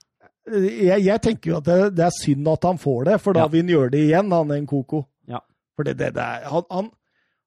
Jeg, 0.50 1.04
jeg 1.06 1.20
tenker 1.22 1.50
jo 1.52 1.56
at 1.60 1.64
det, 1.68 1.76
det 1.94 2.04
er 2.08 2.14
synd 2.16 2.48
at 2.50 2.64
han 2.66 2.78
får 2.82 3.04
det, 3.06 3.20
for 3.22 3.32
da 3.36 3.44
Ja. 3.44 3.50
vil 3.52 3.62
han 3.62 3.68
gjøre 3.74 3.90
det 3.94 4.00
igjen, 4.08 4.32
han 4.34 4.48
Nkoko. 4.64 5.04
Ja. 5.30 5.38
For 5.76 5.84
det, 5.86 5.96
det, 6.00 6.08
det 6.16 6.22
er, 6.22 6.48
han, 6.50 6.64
han, 6.70 6.88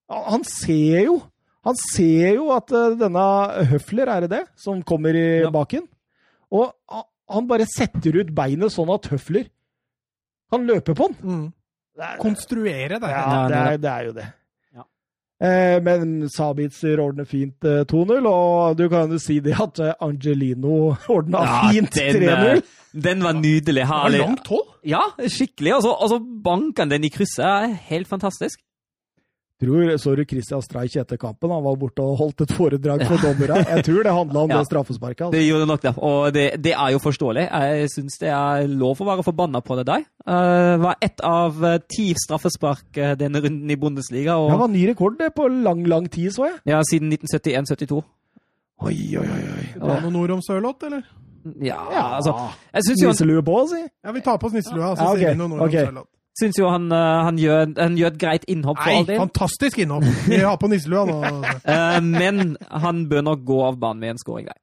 han 0.10 0.44
ser 0.48 1.02
jo 1.10 1.18
Han 1.66 1.76
ser 1.82 2.36
jo 2.38 2.52
at 2.54 2.70
eh, 2.78 2.94
denne 3.00 3.22
Høfler, 3.72 4.08
er 4.08 4.22
det 4.22 4.30
det, 4.30 4.44
som 4.56 4.84
kommer 4.86 5.16
i 5.18 5.42
Ja. 5.42 5.50
baken? 5.50 5.88
Og 6.54 6.72
han- 6.88 7.08
han 7.28 7.48
bare 7.48 7.66
setter 7.66 8.20
ut 8.22 8.30
beinet 8.38 8.70
sånn 8.72 8.94
at 8.94 9.08
Høfler 9.10 9.48
kan 10.54 10.62
løpe 10.68 10.94
på 10.94 11.08
den. 11.10 11.18
Mm. 11.26 11.54
Er, 11.98 12.18
Konstruere 12.22 13.00
det. 13.02 13.10
ja, 13.10 13.48
det 13.48 13.56
det 13.56 13.58
er, 13.74 13.78
det 13.82 13.90
er 13.92 14.04
jo 14.06 14.12
det. 14.14 14.28
Ja. 15.42 15.48
Eh, 15.48 15.82
men 15.84 16.30
Sabitzer 16.32 17.00
ordner 17.04 17.26
fint 17.28 17.64
eh, 17.68 17.82
2-0, 17.92 18.28
og 18.30 18.78
du 18.80 18.86
kan 18.90 19.12
jo 19.12 19.20
si 19.20 19.40
det 19.44 19.56
at 19.60 19.80
eh, 19.84 19.94
Angelino 20.02 20.94
ordna 21.12 21.42
fint 21.72 21.92
3-0. 21.92 22.24
eh, 22.24 22.62
den 22.96 23.24
var 23.24 23.34
nydelig. 23.36 23.84
Det 23.84 23.90
var 23.90 24.10
langt 24.16 24.48
hold. 24.48 24.70
Ja, 24.88 25.02
skikkelig. 25.20 25.74
Altså, 25.76 25.92
altså 26.02 26.22
banken 26.46 26.90
den 26.94 27.04
i 27.04 27.10
krysset 27.12 27.44
er 27.46 27.74
helt 27.90 28.08
fantastisk. 28.08 28.62
Tror, 29.56 29.94
så 29.98 30.12
du 30.20 30.26
Christian 30.28 30.60
Streich 30.62 30.98
etter 31.00 31.16
kampen? 31.16 31.48
Han 31.50 31.64
var 31.64 31.78
borte 31.80 32.04
og 32.04 32.18
holdt 32.20 32.42
et 32.44 32.52
foredrag 32.52 33.06
for 33.08 33.22
dommere. 33.24 33.62
Jeg 33.64 33.86
tror 33.88 34.04
det 34.04 34.12
handla 34.12 34.40
om 34.44 34.50
Ja. 34.52 34.58
det 34.60 34.68
straffesparket. 34.68 35.22
Altså. 35.28 35.32
Det 35.38 35.44
gjorde 35.48 35.68
nok 35.70 35.82
det, 35.86 35.94
og 35.98 36.34
det, 36.36 36.44
det 36.66 36.74
er 36.76 36.90
jo 36.92 37.00
forståelig. 37.00 37.46
Jeg 37.48 37.90
syns 37.94 38.18
det 38.20 38.34
er 38.36 38.68
lov 38.68 39.00
å 39.00 39.08
være 39.08 39.24
forbanna 39.24 39.62
på 39.64 39.78
det 39.80 39.86
der. 39.88 40.04
Det 40.28 40.82
var 40.84 40.98
ett 41.08 41.24
av 41.24 41.64
eh, 41.64 41.78
ti 41.88 42.10
straffespark 42.20 42.98
eh, 43.00 43.14
denne 43.16 43.40
runden 43.46 43.72
i 43.72 43.78
Bundesliga, 43.80 44.36
Det 44.52 44.60
var 44.60 44.68
ny 44.74 44.84
rekord 44.92 45.16
det, 45.24 45.32
på 45.38 45.48
lang, 45.48 45.86
lang 45.88 46.10
tid, 46.12 46.34
så 46.36 46.50
jeg. 46.50 46.60
ja, 46.74 46.82
siden 46.92 47.14
1971-72. 47.16 48.02
Oi, 48.84 48.98
oi, 49.16 49.24
oi. 49.24 49.44
oi. 49.56 49.68
Det 49.72 49.88
var 49.88 50.02
noen 50.04 50.18
ord 50.20 50.32
om 50.36 50.42
Sørloth, 50.44 50.84
eller? 50.86 51.06
Ja, 51.62 51.78
Ja, 51.94 52.04
altså 52.18 52.34
Jeg 52.74 52.84
syns 52.90 53.02
jo, 53.06 53.10
Nisselue 53.14 53.44
på, 53.46 53.56
si. 53.72 53.80
Ja, 54.04 54.12
vi 54.12 54.22
tar 54.26 54.38
på 54.42 54.48
oss 54.50 54.54
nisselua, 54.58 54.96
så 54.98 55.04
Ja, 55.06 55.10
okay, 55.14 55.22
sier 55.22 55.32
vi 55.38 55.40
noen 55.46 55.52
ord 55.56 55.68
okay. 55.70 55.86
om 55.86 55.94
Sørloth. 55.94 56.10
Syns 56.40 56.60
jo 56.60 56.70
han, 56.72 56.90
eh, 56.92 57.20
han, 57.28 57.38
gjør, 57.40 57.70
han 57.80 57.96
gjør 58.00 58.12
et 58.14 58.20
greit 58.22 58.48
innhopp 58.52 58.82
for 58.82 58.92
Aldin. 59.02 59.22
fantastisk 59.24 59.80
innhopp. 59.84 60.08
Vi 60.28 60.42
har 60.42 60.58
på 60.62 60.70
nisselua 60.72 61.06
nå. 61.10 61.20
Eh, 61.76 62.02
men 62.04 62.58
han 62.70 63.06
bør 63.10 63.24
nok 63.26 63.46
gå 63.48 63.62
av 63.66 63.80
banen 63.82 64.04
med 64.04 64.16
en 64.16 64.20
scoring 64.22 64.50
der. 64.50 64.58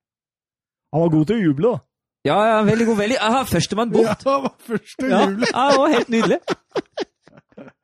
Han 0.92 1.06
var 1.06 1.14
god 1.16 1.30
til 1.30 1.38
å 1.38 1.46
juble, 1.46 1.72
da. 1.72 1.82
Ja, 2.28 2.36
ja, 2.46 2.58
veldig 2.62 2.86
god. 2.86 2.98
veldig 3.00 3.16
Aha, 3.26 3.40
førstemann 3.48 3.90
bort. 3.90 4.26
Ja, 4.26 4.36
var 4.44 4.52
første 4.62 5.08
Ja, 5.08 5.22
ja, 5.26 5.64
det 5.72 5.80
var 5.80 5.94
helt 5.96 6.12
nydelig. 6.12 6.38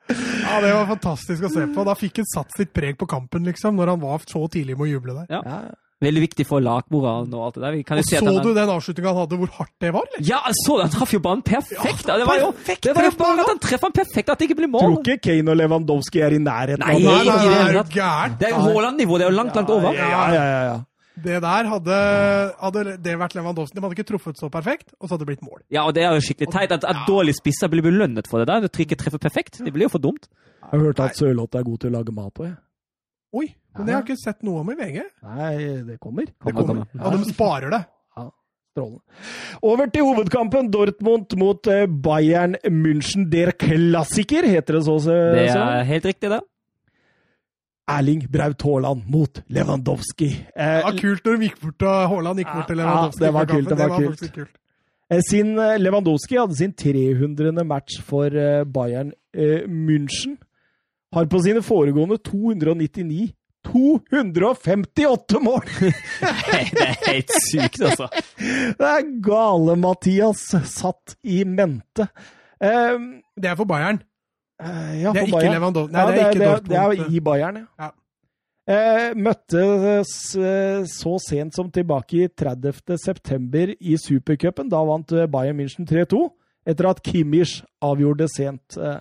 Ja, 0.08 0.60
det 0.62 0.70
var 0.72 0.86
fantastisk 0.92 1.48
å 1.48 1.50
se 1.52 1.66
på. 1.74 1.84
Da 1.88 1.96
fikk 1.98 2.20
han 2.22 2.28
satt 2.30 2.54
sitt 2.56 2.70
preg 2.76 2.96
på 3.00 3.08
kampen, 3.10 3.44
liksom, 3.48 3.76
når 3.76 3.94
han 3.94 4.04
var 4.04 4.22
så 4.28 4.44
tidlig 4.52 4.78
med 4.78 4.86
å 4.86 4.90
juble 4.92 5.16
der. 5.18 5.32
Ja. 5.40 5.58
Ja. 5.98 6.06
Veldig 6.06 6.20
viktig 6.22 6.44
for 6.46 6.62
lagmoralen 6.62 7.32
og 7.34 7.40
alt 7.48 7.54
det 7.58 7.62
der. 7.64 7.72
Vi 7.74 7.82
kan 7.82 7.98
Og 7.98 8.04
så 8.06 8.16
er- 8.22 8.42
du 8.42 8.54
den 8.54 8.70
avslutninga 8.70 9.08
han 9.08 9.16
hadde, 9.18 9.36
hvor 9.40 9.50
hardt 9.58 9.72
det 9.80 9.92
var? 9.92 10.04
eller? 10.06 10.26
Ja, 10.28 10.38
jeg 10.46 10.54
så 10.64 10.76
det! 10.78 10.82
Han 10.86 10.90
traff 10.94 11.12
jo 11.12 11.18
banen 11.18 11.42
perfekt! 11.42 12.06
Ja, 12.06 12.18
det 12.18 12.26
var 12.28 12.38
jo, 12.38 12.52
perfekt 12.52 12.82
det 12.82 12.94
var 12.94 13.02
jo 13.02 13.10
bare 13.18 13.40
at 13.40 13.48
han 13.50 13.58
treffer 13.58 13.86
han 13.90 13.92
perfekt, 13.98 14.28
at 14.30 14.38
det 14.38 14.46
ikke 14.50 14.58
blir 14.60 14.70
Tror 14.78 15.00
ikke 15.02 15.18
Kane 15.26 15.50
og 15.50 15.56
Lewandowski 15.58 16.20
er 16.22 16.36
i 16.36 16.38
nærheten 16.38 16.78
Nei, 16.86 16.94
av 16.94 17.00
det. 17.02 17.26
nei, 17.26 17.82
det 17.82 17.98
er? 17.98 18.28
Det 18.38 18.48
er 18.48 18.54
Haaland-nivå, 18.54 19.18
det 19.18 19.26
er 19.26 19.30
jo 19.30 19.36
langt, 19.36 19.54
langt 19.58 19.70
over. 19.70 19.92
Ja, 19.92 20.06
ja, 20.06 20.44
ja, 20.44 20.62
ja. 20.70 20.78
Det 21.18 21.40
der 21.42 21.66
hadde, 21.66 21.96
hadde 22.62 22.96
det 23.02 23.18
vært 23.18 23.34
Lewandowski. 23.34 23.74
De 23.74 23.82
hadde 23.82 23.96
ikke 23.98 24.06
truffet 24.06 24.38
så 24.38 24.48
perfekt, 24.54 24.92
og 25.00 25.08
så 25.08 25.16
hadde 25.16 25.24
det 25.26 25.30
blitt 25.34 25.42
mål. 25.42 25.62
Ja, 25.68 25.82
og 25.88 25.94
det 25.96 26.04
er 26.06 26.14
jo 26.14 26.22
skikkelig 26.22 26.52
teit 26.54 26.70
at, 26.76 26.84
at 26.86 27.00
dårlige 27.08 27.34
spisser 27.40 27.66
blir 27.72 27.82
belønnet 27.82 28.28
for 28.30 28.38
det 28.38 28.46
der. 28.46 28.62
Når 28.62 28.70
de 28.70 28.84
ikke 28.86 28.98
treffer 29.00 29.18
perfekt. 29.18 29.58
Det 29.64 29.72
blir 29.74 29.88
jo 29.88 29.92
for 29.96 29.98
dumt. 29.98 30.28
Jeg 30.62 30.70
har 30.70 30.84
hørt 30.86 31.00
at 31.02 31.16
Sørloth 31.18 31.58
er 31.58 31.64
god 31.66 31.78
til 31.82 31.90
å 31.90 31.96
lage 31.98 32.14
mat 32.14 32.38
òg, 32.38 32.44
jeg. 32.52 32.56
Oi, 33.34 33.46
men 33.78 33.86
det 33.86 33.94
har 33.94 34.02
jeg 34.02 34.08
ikke 34.10 34.22
sett 34.24 34.42
noe 34.46 34.60
om 34.60 34.70
i 34.72 34.74
VG. 34.78 34.98
Nei, 35.22 35.54
det 35.86 35.96
kommer. 36.02 36.26
Det 36.26 36.54
Kommer. 36.54 36.84
Ja, 36.98 37.10
de 37.14 37.30
sparer 37.32 37.70
det. 37.70 37.84
Over 39.62 39.88
til 39.90 40.04
hovedkampen. 40.06 40.68
Dortmund 40.70 41.32
mot 41.40 41.66
eh, 41.66 41.86
Bayern 41.90 42.54
München. 42.70 43.24
Der 43.32 43.50
klassiker, 43.58 44.46
heter 44.46 44.76
det 44.78 44.84
så. 44.86 44.98
så 45.02 45.16
Det 45.34 45.48
er 45.50 45.82
helt 45.88 46.04
riktig, 46.06 46.30
det. 46.30 46.40
Erling 47.88 48.26
Braut 48.30 48.62
Haaland 48.62 49.02
mot 49.10 49.42
Lewandowski. 49.48 50.28
Eh, 50.54 50.76
Det 50.76 50.84
var 50.84 50.98
kult 51.00 51.24
når 51.24 51.38
de 51.40 51.48
gikk 51.48 51.60
bort 51.64 51.78
til 51.80 51.88
Haaland 52.12 52.38
gikk 52.42 52.52
bort 52.54 52.68
til 52.68 52.78
Ja, 52.84 53.10
det 53.18 53.32
var 53.34 53.46
kult, 53.50 53.68
det 53.68 53.78
var 53.78 53.96
kult. 53.96 54.32
kult. 54.34 54.48
eh, 55.10 55.22
sin, 55.26 55.54
Lewandowski 55.56 56.36
hadde 56.38 56.54
sin 56.56 56.72
300. 56.72 57.64
match 57.64 57.98
for 58.02 58.30
Bayern 58.64 59.12
München. 59.34 60.36
Har 61.12 61.24
på 61.24 61.40
sine 61.42 61.62
foregående 61.64 62.18
299 62.22 63.32
258 63.66 65.40
mål! 65.42 65.64
Det 66.72 66.84
er 66.84 66.98
helt 67.06 67.32
sykt, 67.48 67.80
altså. 67.82 68.08
Det 68.38 68.90
er 68.90 69.06
gale 69.24 69.76
Mathias 69.80 70.44
satt 70.70 71.16
i 71.22 71.42
mente. 71.44 72.08
Um, 72.60 73.18
Det 73.36 73.50
er 73.50 73.58
for 73.58 73.68
Bayern. 73.68 74.00
Uh, 74.62 74.94
ja, 75.02 75.12
Det 75.12 75.22
er 75.22 75.30
for 75.30 75.40
ikke 75.42 75.54
Lewandowski. 75.54 75.92
Nei, 75.94 76.02
Ja, 76.02 76.10
det 76.10 76.20
er 76.22 76.30
ikke 76.30 76.40
det, 76.42 76.50
er, 76.50 76.60
det 76.68 76.78
er 77.08 77.14
i 77.14 77.20
Bayern, 77.20 77.62
ja. 77.62 77.86
Ja. 77.86 77.90
Uh, 78.68 79.14
møttes 79.16 80.10
uh, 80.36 80.82
så 80.84 81.14
sent 81.24 81.56
som 81.56 81.70
tilbake 81.72 82.24
i 82.24 82.28
30. 82.28 82.98
september 83.00 83.72
i 83.80 83.96
Supercupen. 83.96 84.68
Da 84.68 84.82
vant 84.84 85.14
Bayern 85.32 85.56
München 85.60 85.88
3-2, 85.88 86.26
etter 86.68 86.90
at 86.90 87.00
Kimmich 87.02 87.62
avgjorde 87.80 88.26
sent. 88.28 88.76
Eh, 88.76 88.98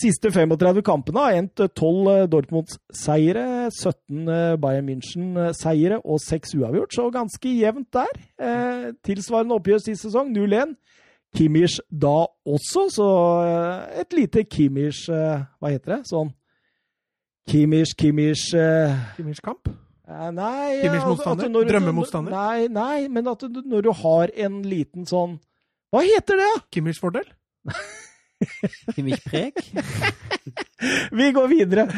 siste 0.00 0.30
35 0.32 0.82
kampene 0.86 1.20
har 1.26 1.36
endt 1.38 1.60
eh, 1.60 1.68
12 1.76 2.08
eh, 2.14 2.26
Dortmunds-seire, 2.32 3.44
17 3.76 4.28
eh, 4.28 4.56
Bayern 4.62 4.86
München-seiere 4.88 6.00
og 6.04 6.20
6 6.24 6.54
uavgjort, 6.60 6.94
så 6.96 7.08
ganske 7.14 7.52
jevnt 7.60 7.90
der. 7.96 8.10
Eh, 8.40 8.86
tilsvarende 9.06 9.54
oppgjør 9.60 9.82
sist 9.84 10.06
sesong, 10.08 10.32
0-1. 10.36 10.74
Kimmich 11.36 11.76
da 11.94 12.24
også, 12.50 12.88
så 12.90 13.08
eh, 13.46 14.00
et 14.02 14.16
lite 14.18 14.42
Kimmich 14.50 15.04
eh, 15.14 15.44
Hva 15.62 15.70
heter 15.70 15.92
det? 15.94 16.00
Sånn 16.10 16.32
Kimmich, 17.50 17.92
Kimmich 17.98 18.48
eh, 18.58 18.96
Kimmich 19.16 19.38
kamp. 19.42 19.68
eh, 20.08 20.30
Nei 20.34 20.80
Kimmich 20.82 21.04
at- 21.04 21.08
motstander? 21.12 21.46
Altså, 21.46 21.62
Drømmemotstander? 21.70 22.34
Nei, 22.34 22.66
nei, 22.68 23.08
men 23.08 23.30
at 23.30 23.40
du, 23.46 23.62
når 23.62 23.86
du 23.86 23.92
har 24.02 24.34
en 24.36 24.60
liten 24.66 25.06
sånn 25.06 25.38
Hva 25.94 26.02
heter 26.06 26.38
det? 26.42 26.50
da? 27.14 27.22
Kimmich 28.94 29.20
fordel. 29.22 29.52
Preg. 29.52 29.54
Vi 31.18 31.32
går 31.36 31.48
videre. 31.52 31.88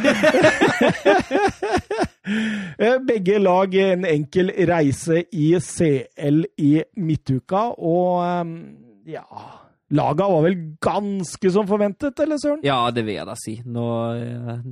Eh, 2.78 2.98
Begge 3.02 3.38
lag 3.42 3.74
en 3.74 4.04
enkel 4.06 4.52
reise 4.68 5.24
i 5.34 5.48
CL 5.58 6.44
i 6.62 6.68
midtuka, 7.02 7.64
og 7.74 8.22
eh, 8.22 8.52
ja 9.16 9.24
Laga 9.92 10.28
var 10.30 10.44
vel 10.46 10.54
ganske 10.80 11.50
som 11.52 11.66
forventet, 11.68 12.22
eller 12.22 12.38
søren? 12.40 12.62
Ja, 12.64 12.78
det 12.94 13.02
vil 13.04 13.18
jeg 13.18 13.26
da 13.28 13.34
si. 13.36 13.56
Nå, 13.68 13.88
eh, 14.16 14.62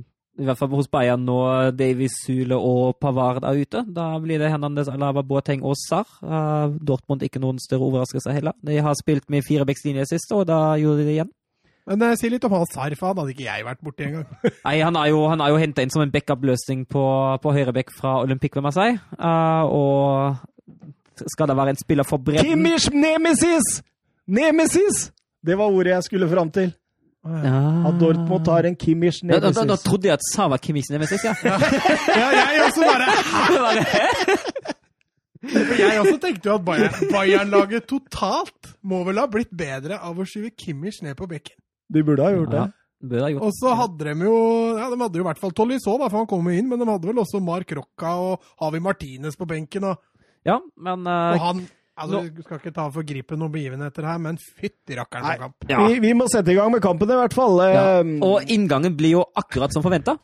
I 0.41 0.47
hvert 0.47 0.57
fall 0.57 0.71
hos 0.73 0.89
Bayern 0.89 1.27
nå 1.27 1.35
Davies 1.77 2.15
Sule 2.23 2.57
og 2.57 2.95
Pavard 3.03 3.43
er 3.45 3.59
ute. 3.61 3.83
Da 3.93 4.07
blir 4.23 4.41
det 4.41 4.49
Hernandez, 4.49 4.89
Alaba, 4.89 5.21
Boateng 5.21 5.61
og 5.67 5.75
Sarr. 5.77 6.07
Eh, 6.23 6.79
Dortmund 6.87 7.21
ikke 7.27 7.43
noen 7.43 7.59
større 7.61 7.85
overraskelse 7.91 8.33
heller. 8.33 8.55
De 8.65 8.79
har 8.81 8.97
spilt 8.97 9.27
med 9.29 9.45
firebeckslinje 9.45 10.07
sist, 10.15 10.31
og 10.33 10.47
da 10.49 10.71
gjorde 10.81 11.03
de 11.03 11.09
det 11.11 11.17
igjen. 11.19 11.31
Men 11.91 12.05
eh, 12.07 12.15
si 12.19 12.29
litt 12.31 12.45
om 12.47 12.53
Hans 12.55 12.71
Sarr, 12.73 12.95
for 12.95 13.11
han 13.11 13.19
hadde 13.21 13.33
ikke 13.35 13.45
jeg 13.49 13.65
vært 13.67 13.81
borti 13.83 14.07
engang. 14.07 14.27
Nei, 14.67 14.75
Han 14.79 14.95
er 15.01 15.11
jo, 15.11 15.21
han 15.31 15.43
er 15.43 15.51
jo 15.51 15.59
henta 15.59 15.83
inn 15.83 15.91
som 15.93 16.03
en 16.05 16.11
backup-løsning 16.13 16.85
på, 16.91 17.03
på 17.43 17.53
høyrebekk 17.57 17.91
fra 17.97 18.17
Olympique 18.23 18.55
ved 18.55 18.63
Marseille. 18.69 19.01
Uh, 19.19 19.63
og 19.67 21.27
skal 21.35 21.51
det 21.51 21.57
være 21.59 21.75
en 21.75 21.81
spiller 21.81 22.07
for 22.07 22.17
bredden 22.23 22.47
Kimmich 22.47 22.87
Nemesis! 22.95 23.81
Nemesis! 24.31 25.09
Det 25.43 25.57
var 25.59 25.73
ordet 25.73 25.91
jeg 25.97 26.07
skulle 26.07 26.29
fram 26.31 26.49
til. 26.53 26.71
Ja. 27.21 27.57
At 27.85 27.99
Dortmund 28.01 28.47
har 28.49 28.65
en 28.65 28.75
Kimmich 28.81 29.19
nemesis. 29.21 29.43
da, 29.43 29.61
da, 29.61 29.67
da 29.75 29.77
trodde 29.77 30.07
jeg 30.09 30.15
at 30.17 30.23
Sa 30.31 30.47
var 30.49 30.57
Kimmich 30.57 30.87
Nemesis, 30.89 31.21
ja. 31.27 31.35
Ja, 31.45 32.29
jeg 32.33 32.63
også 32.65 32.81
bare 32.87 33.09
Jeg 35.81 35.99
også 35.99 36.17
tenkte 36.21 36.49
jo 36.49 36.55
at 36.55 36.65
Bayern- 36.65 37.11
Bayern-laget 37.13 37.85
totalt 37.89 38.71
må 38.85 39.03
vel 39.07 39.17
ha 39.21 39.27
blitt 39.29 39.53
bedre 39.57 39.97
av 40.01 40.17
å 40.21 40.25
skyve 40.25 40.49
Kimmich 40.57 41.01
ned 41.05 41.17
på 41.17 41.29
bekken. 41.29 41.57
De 41.91 42.03
burde 42.07 42.23
ha 42.25 42.31
gjort 42.35 42.53
det. 42.53 42.61
Ja, 42.61 43.29
gjort. 43.33 43.43
Og 43.47 43.53
så 43.57 43.73
hadde 43.75 44.05
de 44.11 44.27
jo 44.27 44.37
ja, 44.77 44.87
de 44.93 44.99
hadde 45.01 45.17
jo 45.19 45.23
i 45.23 45.27
hvert 45.27 45.41
fall 45.41 45.53
Tolisso, 45.57 45.97
da, 45.97 46.07
for 46.07 46.21
han 46.21 46.29
kom 46.29 46.47
jo 46.47 46.53
inn, 46.53 46.69
men 46.69 46.81
de 46.81 46.87
hadde 46.89 47.09
vel 47.09 47.21
også 47.23 47.41
Mark 47.43 47.71
Rocca 47.77 48.15
og 48.21 48.49
Havi 48.61 48.81
Martinez 48.83 49.37
på 49.39 49.47
benken. 49.49 49.89
Og, 49.89 50.01
Ja, 50.45 50.59
men 50.77 51.05
uh, 51.05 51.33
og 51.35 51.43
han 51.45 51.59
altså, 51.97 52.21
Du 52.33 52.41
skal 52.45 52.61
ikke 52.61 52.73
ta 52.73 52.87
for 52.93 53.05
gripe 53.05 53.37
noen 53.37 53.53
begivenheter 53.53 54.05
her, 54.07 54.21
men 54.21 54.37
fytti 54.37 54.97
rakkeren 54.97 55.27
for 55.27 55.45
kamp. 55.47 55.69
ja. 55.69 55.81
Vi, 55.87 55.99
vi 56.01 56.13
må 56.17 56.27
sette 56.31 56.53
i 56.53 56.57
gang 56.57 56.71
med 56.73 56.81
kampen, 56.85 57.09
i 57.09 57.19
hvert 57.19 57.35
fall. 57.37 57.61
ja. 57.65 57.85
Eh, 58.01 58.13
Og 58.25 58.53
inngangen 58.53 58.95
blir 58.97 59.17
jo 59.19 59.25
akkurat 59.37 59.73
som 59.73 59.83
forventa. 59.85 60.17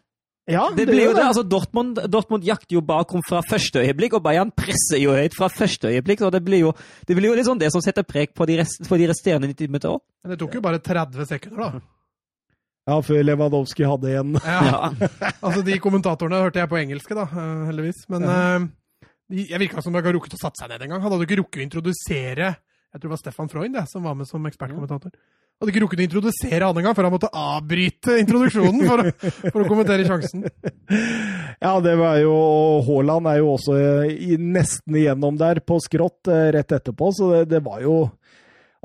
Ja, 0.48 0.70
Det 0.72 0.86
blir 0.88 1.10
jo 1.10 1.12
det. 1.12 1.20
det. 1.20 1.26
altså 1.28 1.44
Dortmund, 1.44 2.00
Dortmund 2.08 2.46
jakter 2.48 2.78
jo 2.78 2.82
bakrom 2.86 3.24
fra 3.28 3.42
første 3.44 3.82
øyeblikk, 3.84 4.16
og 4.16 4.24
Bayern 4.24 4.54
presser 4.56 5.02
jo 5.02 5.12
høyt 5.16 5.36
fra 5.36 5.50
første 5.52 5.92
øyeblikk. 5.92 6.24
så 6.24 6.32
Det 6.32 6.44
blir 6.46 6.64
jo, 6.64 6.72
det 7.08 7.18
blir 7.18 7.32
jo 7.32 7.36
litt 7.36 7.50
sånn 7.50 7.60
det 7.60 7.74
som 7.74 7.84
setter 7.84 8.08
preg 8.08 8.32
på 8.34 8.48
de, 8.48 8.62
rest, 8.62 8.88
på 8.88 9.00
de 9.00 9.10
resterende 9.12 9.50
90 9.52 9.68
minutter 9.74 9.98
òg. 9.98 10.02
Men 10.24 10.34
det 10.34 10.40
tok 10.40 10.56
jo 10.56 10.64
bare 10.64 10.80
30 10.80 11.28
sekunder, 11.28 11.64
da. 11.66 11.84
Ja, 12.88 13.02
før 13.04 13.26
Lewandowski 13.28 13.84
hadde 13.84 14.14
en. 14.22 14.38
Ja. 14.40 14.60
Ja. 14.64 15.10
Altså, 15.46 15.62
De 15.68 15.76
kommentatorene 15.84 16.40
hørte 16.46 16.62
jeg 16.62 16.72
på 16.72 16.80
engelske, 16.80 17.18
da, 17.18 17.28
eh, 17.28 17.66
heldigvis. 17.68 18.06
Men 18.14 18.24
ja. 18.24 18.38
uh, 18.64 19.10
jeg 19.36 19.60
virka 19.60 19.84
som 19.84 19.92
de 19.92 20.00
ikke 20.00 20.14
har 20.14 20.16
rukket 20.16 20.38
å 20.38 20.44
satt 20.46 20.60
seg 20.60 20.72
ned 20.72 20.86
engang. 20.88 21.04
Han 21.04 21.12
hadde 21.12 21.28
ikke 21.28 21.42
rukket 21.42 21.60
å 21.60 21.66
introdusere 21.68 22.54
Jeg 22.56 23.02
tror 23.02 23.10
det 23.10 23.16
var 23.18 23.20
Stefan 23.20 23.52
Freund 23.52 23.76
det, 23.76 23.84
som 23.92 24.08
var 24.08 24.16
med 24.16 24.30
som 24.30 24.48
ekspertkommentator. 24.48 25.12
Hadde 25.58 25.72
ikke 25.74 25.82
rukket 25.82 26.02
å 26.04 26.06
introdusere 26.06 26.68
han 26.70 26.78
engang, 26.78 26.94
før 26.94 27.08
han 27.08 27.14
måtte 27.16 27.30
avbryte 27.34 28.20
introduksjonen 28.22 28.84
for 28.86 29.02
å, 29.02 29.14
for 29.48 29.64
å 29.64 29.70
kommentere 29.70 30.06
sjansen. 30.06 30.46
Ja, 31.58 31.72
det 31.82 31.96
var 31.98 32.20
jo 32.22 32.36
Haaland 32.86 33.26
er 33.32 33.40
jo 33.40 33.48
også 33.56 33.78
i, 34.06 34.36
nesten 34.38 34.94
igjennom 35.00 35.40
der 35.40 35.58
på 35.66 35.80
skrått 35.82 36.30
eh, 36.30 36.52
rett 36.54 36.76
etterpå, 36.78 37.10
så 37.18 37.32
det, 37.32 37.40
det 37.56 37.64
var 37.66 37.82
jo 37.82 37.96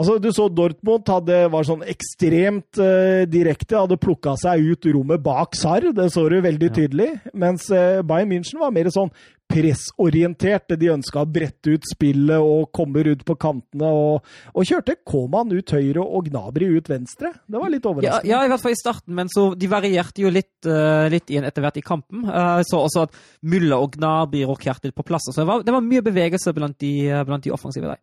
Altså, 0.02 0.16
Du 0.22 0.28
så 0.34 0.48
Dortmund 0.50 1.06
hadde, 1.08 1.36
var 1.52 1.66
sånn 1.68 1.84
ekstremt 1.86 2.80
uh, 2.82 3.22
direkte, 3.30 3.78
hadde 3.78 4.00
plukka 4.02 4.34
seg 4.40 4.64
ut 4.72 4.88
rommet 4.96 5.22
bak 5.22 5.54
Sarr, 5.58 5.92
det 5.94 6.08
så 6.10 6.26
du 6.28 6.40
veldig 6.42 6.72
Ja. 6.72 6.74
tydelig. 6.82 7.10
Mens 7.38 7.68
uh, 7.70 8.02
Bayern 8.02 8.32
München 8.34 8.58
var 8.58 8.74
mer 8.74 8.90
sånn 8.90 9.12
pressorientert. 9.52 10.72
De 10.80 10.88
ønska 10.92 11.22
å 11.22 11.28
brette 11.28 11.74
ut 11.74 11.84
spillet 11.88 12.40
og 12.40 12.70
komme 12.74 13.02
rundt 13.06 13.24
på 13.28 13.36
kantene, 13.40 13.88
og, 13.92 14.30
og 14.56 14.64
kjørte 14.68 14.96
Koman 15.08 15.52
ut 15.52 15.74
høyre 15.76 16.00
og 16.02 16.30
Gnabry 16.30 16.70
ut 16.78 16.88
venstre. 16.88 17.32
Det 17.46 17.60
var 17.60 17.72
litt 17.72 17.84
overraskende. 17.88 18.30
ja, 18.32 18.40
i 18.46 18.50
hvert 18.52 18.62
fall 18.64 18.72
i 18.76 18.80
starten, 18.80 19.14
men 19.18 19.28
så 19.32 19.50
de 19.58 19.68
varierte 19.70 20.24
jo 20.24 20.32
litt, 20.32 20.54
uh, 20.68 21.04
litt 21.12 21.28
igjen 21.32 21.44
etter 21.48 21.64
hvert 21.66 21.80
i 21.80 21.84
kampen. 21.84 22.24
Uh, 22.28 22.62
så 22.66 22.80
også 22.86 23.06
at 23.06 23.20
Mulla 23.44 23.78
og 23.84 23.98
Gnabry 23.98 24.46
rokerte 24.48 24.88
litt 24.90 24.96
på 24.98 25.06
plass. 25.06 25.28
Så 25.30 25.42
det 25.42 25.48
var, 25.50 25.66
det 25.66 25.74
var 25.76 25.84
mye 25.84 26.04
bevegelse 26.08 26.54
blant 26.56 26.78
de, 26.82 26.94
blant 27.28 27.44
de 27.44 27.52
offensive 27.54 27.92
der. 27.92 28.00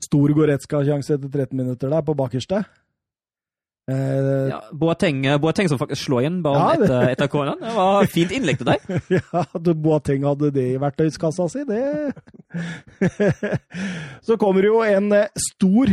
Stor 0.00 0.28
Goretzka-sjanse 0.36 1.14
etter 1.18 1.28
13 1.28 1.56
minutter 1.56 1.90
der, 1.92 2.02
på 2.06 2.14
bakerste. 2.16 2.62
Eh, 3.90 4.48
Ja, 4.50 4.60
Boateng, 4.72 5.22
Boateng 5.42 5.68
som 5.68 5.78
faktisk 5.80 6.04
slår 6.06 6.20
igjen 6.22 6.42
ballen 6.44 6.60
Ja, 6.62 6.76
det- 6.76 6.84
etter, 6.84 7.08
etter 7.14 7.28
corneren. 7.32 7.58
Det 7.60 7.74
var 7.74 8.06
fint 8.06 8.30
innlegg 8.36 8.58
til 8.60 8.66
deg. 8.70 8.80
Ja, 9.18 9.42
at 9.54 9.70
Boateng 9.82 10.22
hadde 10.28 10.50
det 10.54 10.66
i 10.74 10.78
verktøyskassa 10.78 11.48
si, 11.50 11.64
det 11.68 12.14
Så 14.26 14.36
kommer 14.40 14.62
jo 14.66 14.80
en 14.86 15.12
eh, 15.16 15.26
stor 15.50 15.90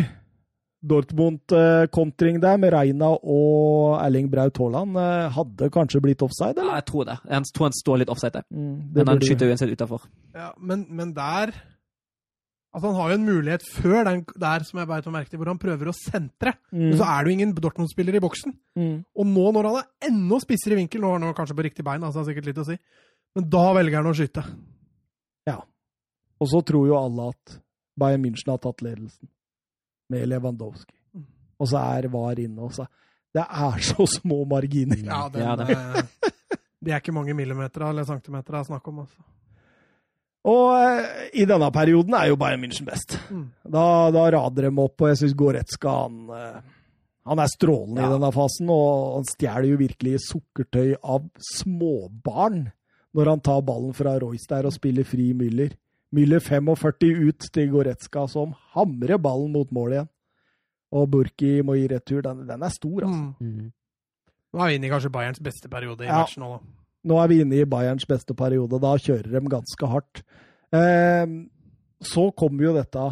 Dortmund-kontring 0.88 2.38
der 2.42 2.58
med 2.62 2.72
Reina 2.74 3.10
og 3.18 3.98
Erling 4.04 4.30
Braut 4.32 4.58
Haaland. 4.62 4.94
Eh, 5.02 5.30
Hadde 5.34 5.70
kanskje 5.74 6.02
blitt 6.04 6.22
offside, 6.22 6.54
Eller? 6.60 6.70
Ja, 6.76 6.76
jeg 6.82 6.86
tror 6.92 7.08
det. 7.10 7.18
Jeg 7.32 7.50
tror 7.56 7.66
han 7.68 7.74
står 7.80 7.98
litt 8.04 8.12
offside. 8.14 8.44
Mm, 8.54 8.76
det 8.94 9.02
Men 9.02 9.08
han 9.08 9.18
burde- 9.18 9.28
skyter 9.32 9.50
uansett 9.50 9.74
utafor. 9.74 10.06
Ja, 10.36 10.52
men, 10.62 10.86
men 10.90 11.14
der 11.18 11.52
Altså, 12.78 12.92
Han 12.92 12.98
har 13.00 13.10
jo 13.10 13.18
en 13.18 13.26
mulighet 13.26 13.64
før 13.74 14.06
den 14.06 14.24
der 14.38 14.66
som 14.68 14.80
jeg 14.80 14.90
beit 14.92 15.10
merke 15.10 15.32
til, 15.32 15.42
hvor 15.42 15.50
han 15.50 15.58
prøver 15.62 15.90
å 15.90 15.96
sentre. 15.98 16.54
Mm, 16.70 16.84
Men 16.84 16.98
så 17.00 17.08
er 17.10 17.24
det 17.24 17.32
jo 17.32 17.38
ingen 17.40 17.56
Dortmund-spiller 17.58 18.20
i 18.20 18.22
boksen. 18.22 18.54
mm. 18.78 18.96
Og 19.18 19.26
nå 19.34 19.50
når 19.56 19.70
han 19.72 19.80
er 19.82 20.12
enda 20.12 20.38
spissere 20.44 20.78
i 20.78 20.82
vinkel, 20.84 21.02
nå 21.02 21.16
har 21.16 21.26
han 21.26 21.38
kanskje 21.38 21.58
på 21.58 21.66
riktig 21.66 21.86
bein, 21.88 22.06
altså 22.06 22.22
har 22.22 22.30
sikkert 22.30 22.52
litt 22.52 22.62
å 22.62 22.68
si, 22.70 22.78
men 23.36 23.50
da 23.50 23.66
velger 23.74 23.98
han 24.04 24.12
å 24.14 24.18
skyte. 24.18 24.46
Og 26.38 26.50
så 26.52 26.62
tror 26.66 26.88
jo 26.90 26.98
alle 27.00 27.32
at 27.32 27.58
Bayern 27.98 28.22
München 28.22 28.52
har 28.54 28.62
tatt 28.62 28.84
ledelsen 28.86 29.30
med 30.14 30.28
Lewandowski. 30.30 30.94
Mm. 31.16 31.26
Og 31.58 31.72
så 31.72 31.82
er 31.82 32.10
VAR 32.14 32.42
inne 32.44 32.68
også. 32.68 32.86
Det 33.34 33.44
er 33.44 33.86
så 33.86 34.06
små 34.20 34.44
marginer. 34.50 35.02
Ja, 35.02 35.24
den, 35.34 35.42
Ja, 35.42 35.56
det. 35.56 36.06
Det 36.78 36.94
er 36.94 37.02
ikke 37.02 37.12
mange 37.12 37.34
millimeter 37.34 37.88
eller 37.88 38.06
centimeter 38.06 38.54
det 38.54 38.60
er 38.60 38.68
snakk 38.68 38.86
om. 38.88 39.00
altså. 39.02 39.24
Og 40.48 40.70
eh, 40.80 41.30
i 41.42 41.46
denne 41.50 41.68
perioden 41.76 42.14
er 42.16 42.30
jo 42.32 42.38
Bayern 42.40 42.62
München 42.64 42.86
best. 42.88 43.18
Mm. 43.30 43.50
Da, 43.68 43.86
da 44.16 44.26
rader 44.32 44.70
de 44.70 44.72
opp, 44.80 45.02
og 45.04 45.10
jeg 45.12 45.18
syns 45.20 45.36
Goretzka 45.36 45.96
han, 46.06 46.22
eh, 46.32 46.62
han 47.28 47.42
er 47.44 47.50
strålende 47.52 48.00
Ja. 48.02 48.08
i 48.08 48.14
denne 48.16 48.30
fasen. 48.32 48.70
Og 48.72 49.18
han 49.18 49.28
stjeler 49.28 49.68
jo 49.74 49.80
virkelig 49.82 50.22
sukkertøy 50.30 50.94
av 51.04 51.26
småbarn 51.50 52.70
når 53.18 53.32
han 53.34 53.42
tar 53.44 53.62
ballen 53.66 53.94
fra 53.98 54.14
Royce 54.22 54.48
der 54.52 54.68
og 54.70 54.76
spiller 54.76 55.04
fri 55.08 55.34
Müller. 55.36 55.74
Müller 56.16 56.40
45 56.40 57.28
ut 57.28 57.50
til 57.52 57.72
Goretzka, 57.74 58.28
som 58.32 58.54
hamrer 58.76 59.18
ballen 59.20 59.52
mot 59.52 59.72
mål 59.76 59.96
igjen. 59.98 60.10
Og 60.96 61.10
Burki 61.12 61.58
må 61.68 61.76
gi 61.76 61.88
retur. 61.92 62.22
Den, 62.24 62.46
den 62.48 62.64
er 62.64 62.72
stor, 62.72 63.04
altså. 63.04 63.34
Mm. 63.44 63.72
Nå 64.56 64.62
er 64.64 64.70
vi 64.72 64.78
inne 64.80 64.88
i 64.88 64.92
kanskje 64.94 65.12
Bayerns 65.12 65.42
beste 65.44 65.68
periode 65.68 66.06
i 66.06 66.08
Ja. 66.08 66.22
matchen 66.22 66.46
nå, 66.46 66.54
da. 66.56 66.60
Nå 67.08 67.16
er 67.24 67.28
vi 67.32 67.38
inne 67.44 67.56
i 67.62 67.66
Bayerns 67.70 68.06
beste 68.10 68.34
periode. 68.38 68.80
Da 68.84 68.92
kjører 69.00 69.30
de 69.38 69.42
ganske 69.54 69.86
hardt. 69.92 70.16
Eh, 70.76 71.26
så 72.04 72.24
kommer 72.38 72.62
jo 72.68 72.74
dette 72.76 73.06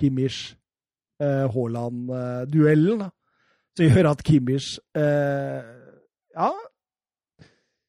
Kimmich-Haaland-duellen, 0.00 3.00
eh, 3.06 3.10
som 3.76 3.84
gjør 3.86 4.06
at 4.10 4.24
Kimmich 4.26 4.68
eh, 4.96 5.60
Ja. 6.36 6.50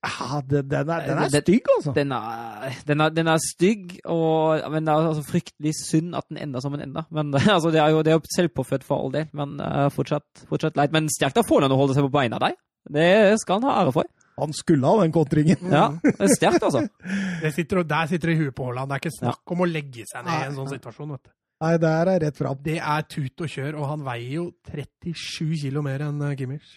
ja 0.07 0.41
den, 0.47 0.69
den, 0.69 0.89
er, 0.89 0.99
den 1.07 1.17
er 1.17 1.29
Det- 1.33 1.41
stygg, 1.43 1.65
altså. 1.77 1.91
Den 1.95 2.11
er, 2.11 2.69
den, 2.87 3.01
er, 3.01 3.09
den 3.09 3.27
er 3.27 3.37
stygg, 3.43 3.99
og, 4.05 4.71
men 4.71 4.85
det 4.85 4.91
er 4.93 5.07
altså 5.09 5.23
fryktelig 5.31 5.73
synd 5.81 6.15
at 6.15 6.23
den 6.29 6.37
ender 6.37 6.59
som 6.63 6.71
den 6.71 6.81
ender. 6.89 7.03
Men 7.11 7.33
altså, 7.55 7.71
Det 7.71 7.79
er 7.81 7.89
jo 7.89 7.97
det 8.03 8.11
er 8.13 8.17
jo 8.19 8.23
selvpåfødt 8.35 8.83
for 8.87 8.95
all 9.03 9.11
del, 9.13 9.27
men 9.33 9.59
uh, 9.59 9.89
fortsatt, 9.91 10.45
fortsatt 10.49 10.77
leit. 10.79 10.91
Men 10.95 11.09
sterkt 11.09 11.37
av 11.41 11.47
Faaland 11.49 11.73
å 11.73 11.77
holde 11.81 11.93
seg 11.97 12.03
på 12.07 12.13
beina 12.19 12.37
der. 12.39 12.53
Det 12.87 13.35
skal 13.41 13.55
han 13.59 13.67
ha 13.67 13.81
ære 13.83 13.91
for. 13.97 14.05
Han 14.37 14.53
skulle 14.53 14.85
ha 14.85 15.01
den 15.01 15.13
kontringen. 15.15 15.57
Ja, 15.71 15.87
det 16.03 16.13
er 16.19 16.33
Sterkt, 16.35 16.63
altså. 16.67 16.83
Det 17.43 17.53
sitter, 17.55 17.83
der 17.87 18.09
sitter 18.11 18.31
det 18.31 18.37
i 18.37 18.41
huet 18.43 18.55
på 18.57 18.67
Haaland. 18.67 18.91
Det 18.91 18.97
er 18.97 19.03
ikke 19.05 19.17
snakk 19.17 19.53
om 19.55 19.63
å 19.65 19.69
legge 19.69 20.05
seg 20.09 20.25
ned 20.27 20.43
i 20.43 20.49
en 20.51 20.57
sånn 20.57 20.71
situasjon. 20.75 21.13
vet 21.15 21.23
du. 21.25 21.31
Nei, 21.65 21.71
det 21.81 21.89
her 21.89 22.11
er 22.11 22.19
rett 22.21 22.37
fram. 22.37 22.57
Det 22.61 22.75
er 22.77 23.05
tut 23.09 23.41
og 23.41 23.49
kjør, 23.49 23.79
og 23.81 23.87
han 23.89 24.03
veier 24.05 24.33
jo 24.35 24.43
37 24.69 25.55
kilo 25.63 25.81
mer 25.85 26.03
enn 26.05 26.21
eh, 26.27 26.35
Kimmich. 26.37 26.75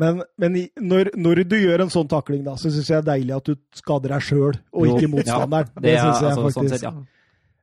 Men, 0.00 0.22
men 0.40 0.56
når, 0.80 1.12
når 1.14 1.42
du 1.46 1.56
gjør 1.60 1.84
en 1.84 1.92
sånn 1.92 2.08
takling, 2.10 2.40
da, 2.46 2.56
så 2.58 2.72
syns 2.72 2.88
jeg 2.90 3.04
det 3.04 3.12
er 3.12 3.18
deilig 3.20 3.34
at 3.36 3.50
du 3.50 3.58
skader 3.78 4.14
deg 4.16 4.24
sjøl, 4.26 4.56
og 4.74 4.88
ikke 4.90 5.10
motstanderen. 5.12 5.68
ja, 5.70 5.82
det 5.84 5.84
det 5.84 5.98
syns 6.00 6.24
jeg 6.24 6.30
altså 6.32 6.54
sånn 6.56 6.72
sett, 6.72 6.86
ja. 6.88 6.94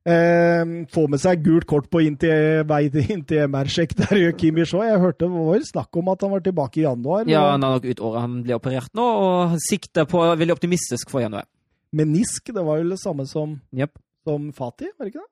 Eh, 0.02 0.62
få 0.90 1.04
med 1.14 1.22
seg 1.22 1.44
gult 1.46 1.68
kort 1.70 1.86
på 1.94 2.02
inn 2.02 2.16
til, 2.18 2.64
vei 2.66 2.88
inn 3.04 3.22
til 3.28 3.44
MR-sjekk. 3.46 3.94
Der 4.00 4.18
gjør 4.18 4.66
så. 4.66 4.82
Jeg 4.88 5.02
hørte 5.04 5.28
det 5.28 5.32
var 5.34 5.66
snakk 5.68 6.00
om 6.02 6.10
at 6.14 6.26
han 6.26 6.32
var 6.34 6.46
tilbake 6.46 6.82
i 6.82 6.86
januar. 6.88 7.28
Ja, 7.30 7.52
han 7.52 7.64
er 7.64 7.76
nok 7.76 7.86
ut 7.86 8.02
året 8.02 8.26
han 8.26 8.40
blir 8.46 8.58
operert 8.58 8.94
nå, 8.98 9.06
og 9.06 9.60
sikter 9.62 10.10
på 10.10 10.24
veldig 10.24 10.56
optimistisk 10.58 11.14
for 11.14 11.22
januar. 11.22 11.46
Menisk, 11.94 12.50
det 12.50 12.64
var 12.66 12.80
jo 12.80 12.90
det 12.94 13.02
samme 13.02 13.28
som, 13.30 13.60
yep. 13.76 13.94
som 14.26 14.50
Fatih, 14.56 14.94
var 14.98 15.06
det 15.06 15.14
ikke 15.14 15.26
det? 15.26 15.32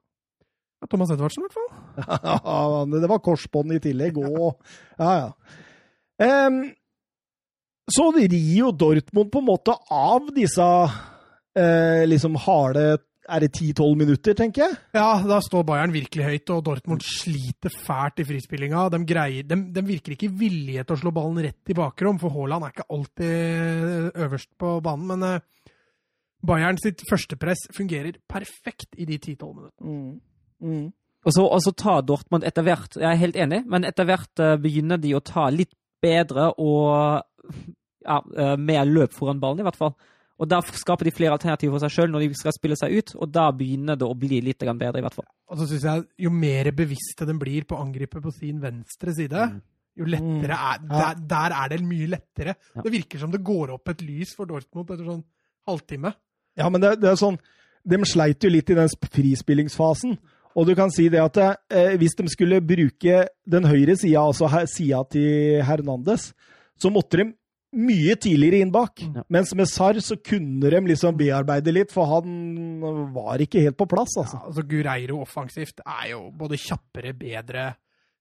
Ja, 0.80 0.88
Thomas 0.92 1.12
Edvardsen, 1.16 1.44
i 1.44 1.48
hvert 1.48 1.58
fall. 1.58 1.72
Ja, 2.46 2.84
det 2.94 3.10
var 3.10 3.24
korsbånd 3.24 3.74
i 3.76 3.82
tillegg, 3.84 4.20
og 4.22 4.60
Ja, 5.00 5.16
ja. 5.24 5.32
Um, 6.20 6.66
så 7.90 8.10
rir 8.14 8.36
jo 8.38 8.70
Dortmund 8.76 9.32
på 9.34 9.42
en 9.42 9.48
måte 9.48 9.74
av 9.90 10.28
disse 10.36 10.66
eh, 11.58 12.04
liksom 12.06 12.36
harde 12.44 13.00
Er 13.30 13.44
det 13.44 13.52
10-12 13.54 13.96
minutter, 14.00 14.36
tenker 14.38 14.64
jeg? 14.64 14.78
Ja, 14.98 15.20
da 15.28 15.38
står 15.44 15.66
Bayern 15.68 15.94
virkelig 15.94 16.26
høyt, 16.26 16.52
og 16.56 16.64
Dortmund 16.66 17.04
sliter 17.06 17.74
fælt 17.74 18.24
i 18.24 18.26
frispillinga. 18.26 18.88
De, 18.94 19.00
greier, 19.08 19.46
de, 19.46 19.58
de 19.76 19.84
virker 19.86 20.16
ikke 20.16 20.32
villige 20.40 20.84
til 20.84 20.96
å 20.96 21.00
slå 21.04 21.14
ballen 21.14 21.42
rett 21.46 21.72
i 21.72 21.78
bakrom, 21.78 22.18
for 22.22 22.34
Haaland 22.34 22.66
er 22.66 22.74
ikke 22.74 22.88
alltid 22.96 24.22
øverst 24.26 24.52
på 24.60 24.76
banen. 24.86 25.12
Men 25.14 25.28
uh, 25.28 25.76
Bayern 26.50 26.80
sitt 26.82 27.04
førstepress 27.10 27.68
fungerer 27.76 28.18
perfekt 28.30 28.98
i 28.98 29.06
de 29.10 29.20
10-12 29.20 29.52
minuttene. 29.54 29.86
Mm. 29.86 30.16
Mm. 30.60 30.88
Og 31.28 31.36
så, 31.36 31.44
og 31.44 31.62
så 31.62 31.76
tar 31.76 32.06
Dortmund 32.08 32.46
etter 32.48 32.66
hvert, 32.66 32.96
jeg 32.98 33.10
er 33.10 33.20
helt 33.20 33.38
enig, 33.38 33.66
men 33.70 33.86
etter 33.88 34.08
hvert 34.08 34.42
uh, 34.42 34.56
begynner 34.62 35.02
de 35.02 35.14
å 35.18 35.24
ta 35.26 35.50
litt 35.54 35.76
bedre 36.00 36.54
og 36.56 37.20
ja, 38.06 38.22
uh, 38.24 38.56
mer 38.56 38.88
løp 38.88 39.14
foran 39.14 39.42
ballen, 39.42 39.62
i 39.62 39.68
hvert 39.68 39.80
fall. 39.80 39.94
Og 40.40 40.48
da 40.48 40.62
skaper 40.64 41.10
de 41.10 41.12
flere 41.12 41.36
alternativer 41.36 41.76
for 41.76 41.84
seg 41.84 41.92
sjøl 41.92 42.14
når 42.14 42.24
de 42.24 42.38
skal 42.40 42.56
spille 42.56 42.78
seg 42.80 42.94
ut, 42.96 43.12
og 43.20 43.32
da 43.36 43.50
begynner 43.56 43.98
det 44.00 44.08
å 44.08 44.16
bli 44.16 44.40
litt 44.46 44.64
bedre, 44.64 45.02
i 45.02 45.04
hvert 45.04 45.18
fall. 45.18 45.28
Og 45.52 45.60
så 45.60 45.68
synes 45.68 45.88
jeg 45.90 46.06
jo 46.26 46.32
mer 46.32 46.72
bevisste 46.76 47.28
de 47.28 47.36
blir 47.40 47.68
på 47.68 47.76
å 47.76 47.84
angripe 47.84 48.22
på 48.24 48.32
sin 48.32 48.62
venstre 48.64 49.16
side, 49.18 49.50
jo 50.00 50.08
lettere 50.08 50.56
er 50.56 50.80
Mm. 50.80 50.90
Der, 50.90 51.16
der 51.28 51.56
er 51.64 51.70
det 51.70 51.82
mye 51.84 52.08
lettere. 52.08 52.56
Ja. 52.76 52.82
Det 52.82 52.92
virker 52.92 53.20
som 53.20 53.32
det 53.32 53.44
går 53.44 53.76
opp 53.76 53.90
et 53.90 54.02
lys 54.02 54.34
for 54.36 54.48
Dortmund 54.48 54.90
etter 54.90 55.04
sånn 55.04 55.24
halvtime. 55.68 56.14
Ja, 56.56 56.70
men 56.70 56.82
det, 56.82 57.00
det 57.02 57.10
er 57.12 57.20
sånn 57.20 57.38
De 57.88 57.98
sleit 58.06 58.44
jo 58.44 58.50
litt 58.52 58.70
i 58.70 58.76
den 58.76 58.90
frispillingsfasen. 58.90 60.18
Og 60.56 60.68
du 60.68 60.74
kan 60.76 60.92
si 60.92 61.08
det 61.10 61.22
at 61.22 61.38
eh, 61.40 61.96
hvis 62.00 62.16
de 62.20 62.28
skulle 62.32 62.60
bruke 62.62 63.28
den 63.48 63.68
høyre 63.70 63.96
sida, 63.96 64.24
altså 64.24 64.50
sida 64.68 65.04
til 65.10 65.62
Hernandez, 65.64 66.34
så 66.80 66.92
måtte 66.92 67.22
de 67.22 67.26
mye 67.76 68.16
tidligere 68.18 68.64
inn 68.64 68.72
bak. 68.74 69.02
Ja. 69.04 69.24
Mens 69.30 69.54
med 69.58 69.70
Sarr 69.70 70.00
så 70.02 70.18
kunne 70.18 70.72
de 70.72 70.82
liksom 70.90 71.18
bearbeide 71.20 71.74
litt, 71.76 71.94
for 71.94 72.10
han 72.10 72.80
var 73.14 73.42
ikke 73.44 73.62
helt 73.66 73.78
på 73.78 73.90
plass, 73.90 74.16
altså. 74.18 74.40
Ja, 74.40 74.48
altså 74.50 74.66
Gureiro 74.70 75.20
offensivt 75.22 75.84
er 75.86 76.08
jo 76.16 76.24
både 76.36 76.58
kjappere, 76.62 77.14
bedre, 77.18 77.70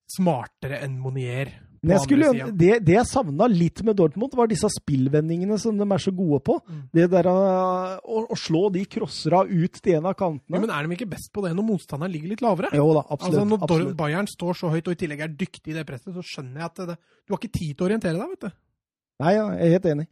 smartere 0.09 0.83
enn 0.85 0.99
Monier. 1.01 1.55
Men 1.79 1.95
jeg 1.95 2.09
skulle, 2.09 2.29
det, 2.59 2.71
det 2.83 2.95
jeg 2.97 3.07
savna 3.07 3.47
litt 3.47 3.85
med 3.87 3.95
Dortmund, 4.01 4.33
var 4.35 4.49
disse 4.51 4.67
spillvendingene 4.75 5.55
som 5.63 5.77
de 5.79 5.87
er 5.87 6.03
så 6.03 6.11
gode 6.11 6.41
på. 6.43 6.57
Mm. 6.67 6.81
Det 6.99 7.05
der 7.13 7.29
uh, 7.31 8.01
å, 8.03 8.25
å 8.35 8.39
slå 8.39 8.65
de 8.75 8.83
crossera 8.91 9.45
ut 9.47 9.79
til 9.79 9.95
en 10.01 10.09
av 10.09 10.17
Ja, 10.17 10.19
kantene. 10.25 10.59
men 10.65 10.73
er 10.75 10.89
de 10.89 10.97
ikke 10.99 11.07
best 11.13 11.31
på 11.31 11.45
det 11.47 11.53
når 11.55 11.69
motstanderen 11.69 12.11
ligger 12.17 12.35
litt 12.35 12.43
lavere? 12.43 12.73
Jo 12.75 12.89
da, 12.97 13.05
Altså 13.07 13.29
absolutt. 13.31 13.51
Når 13.53 13.63
absolutt. 13.69 13.99
Bayern 14.01 14.31
står 14.33 14.59
så 14.59 14.73
høyt 14.75 14.91
og 14.91 14.97
i 14.97 15.01
tillegg 15.05 15.23
er 15.29 15.37
dyktig 15.39 15.71
i 15.71 15.79
det 15.79 15.87
presset, 15.87 16.11
så 16.17 16.25
skjønner 16.27 16.65
jeg 16.65 16.73
at 16.73 16.83
det, 16.91 16.99
du 16.99 17.37
har 17.37 17.39
ikke 17.45 17.55
tid 17.61 17.77
til 17.77 17.85
å 17.87 17.89
orientere 17.93 18.19
deg, 18.19 18.35
vet 18.35 18.49
du. 18.49 18.59
Nei, 19.19 19.35
ja, 19.35 19.47
jeg 19.59 19.67
er 19.67 19.77
helt 19.77 19.89
enig. 19.93 20.09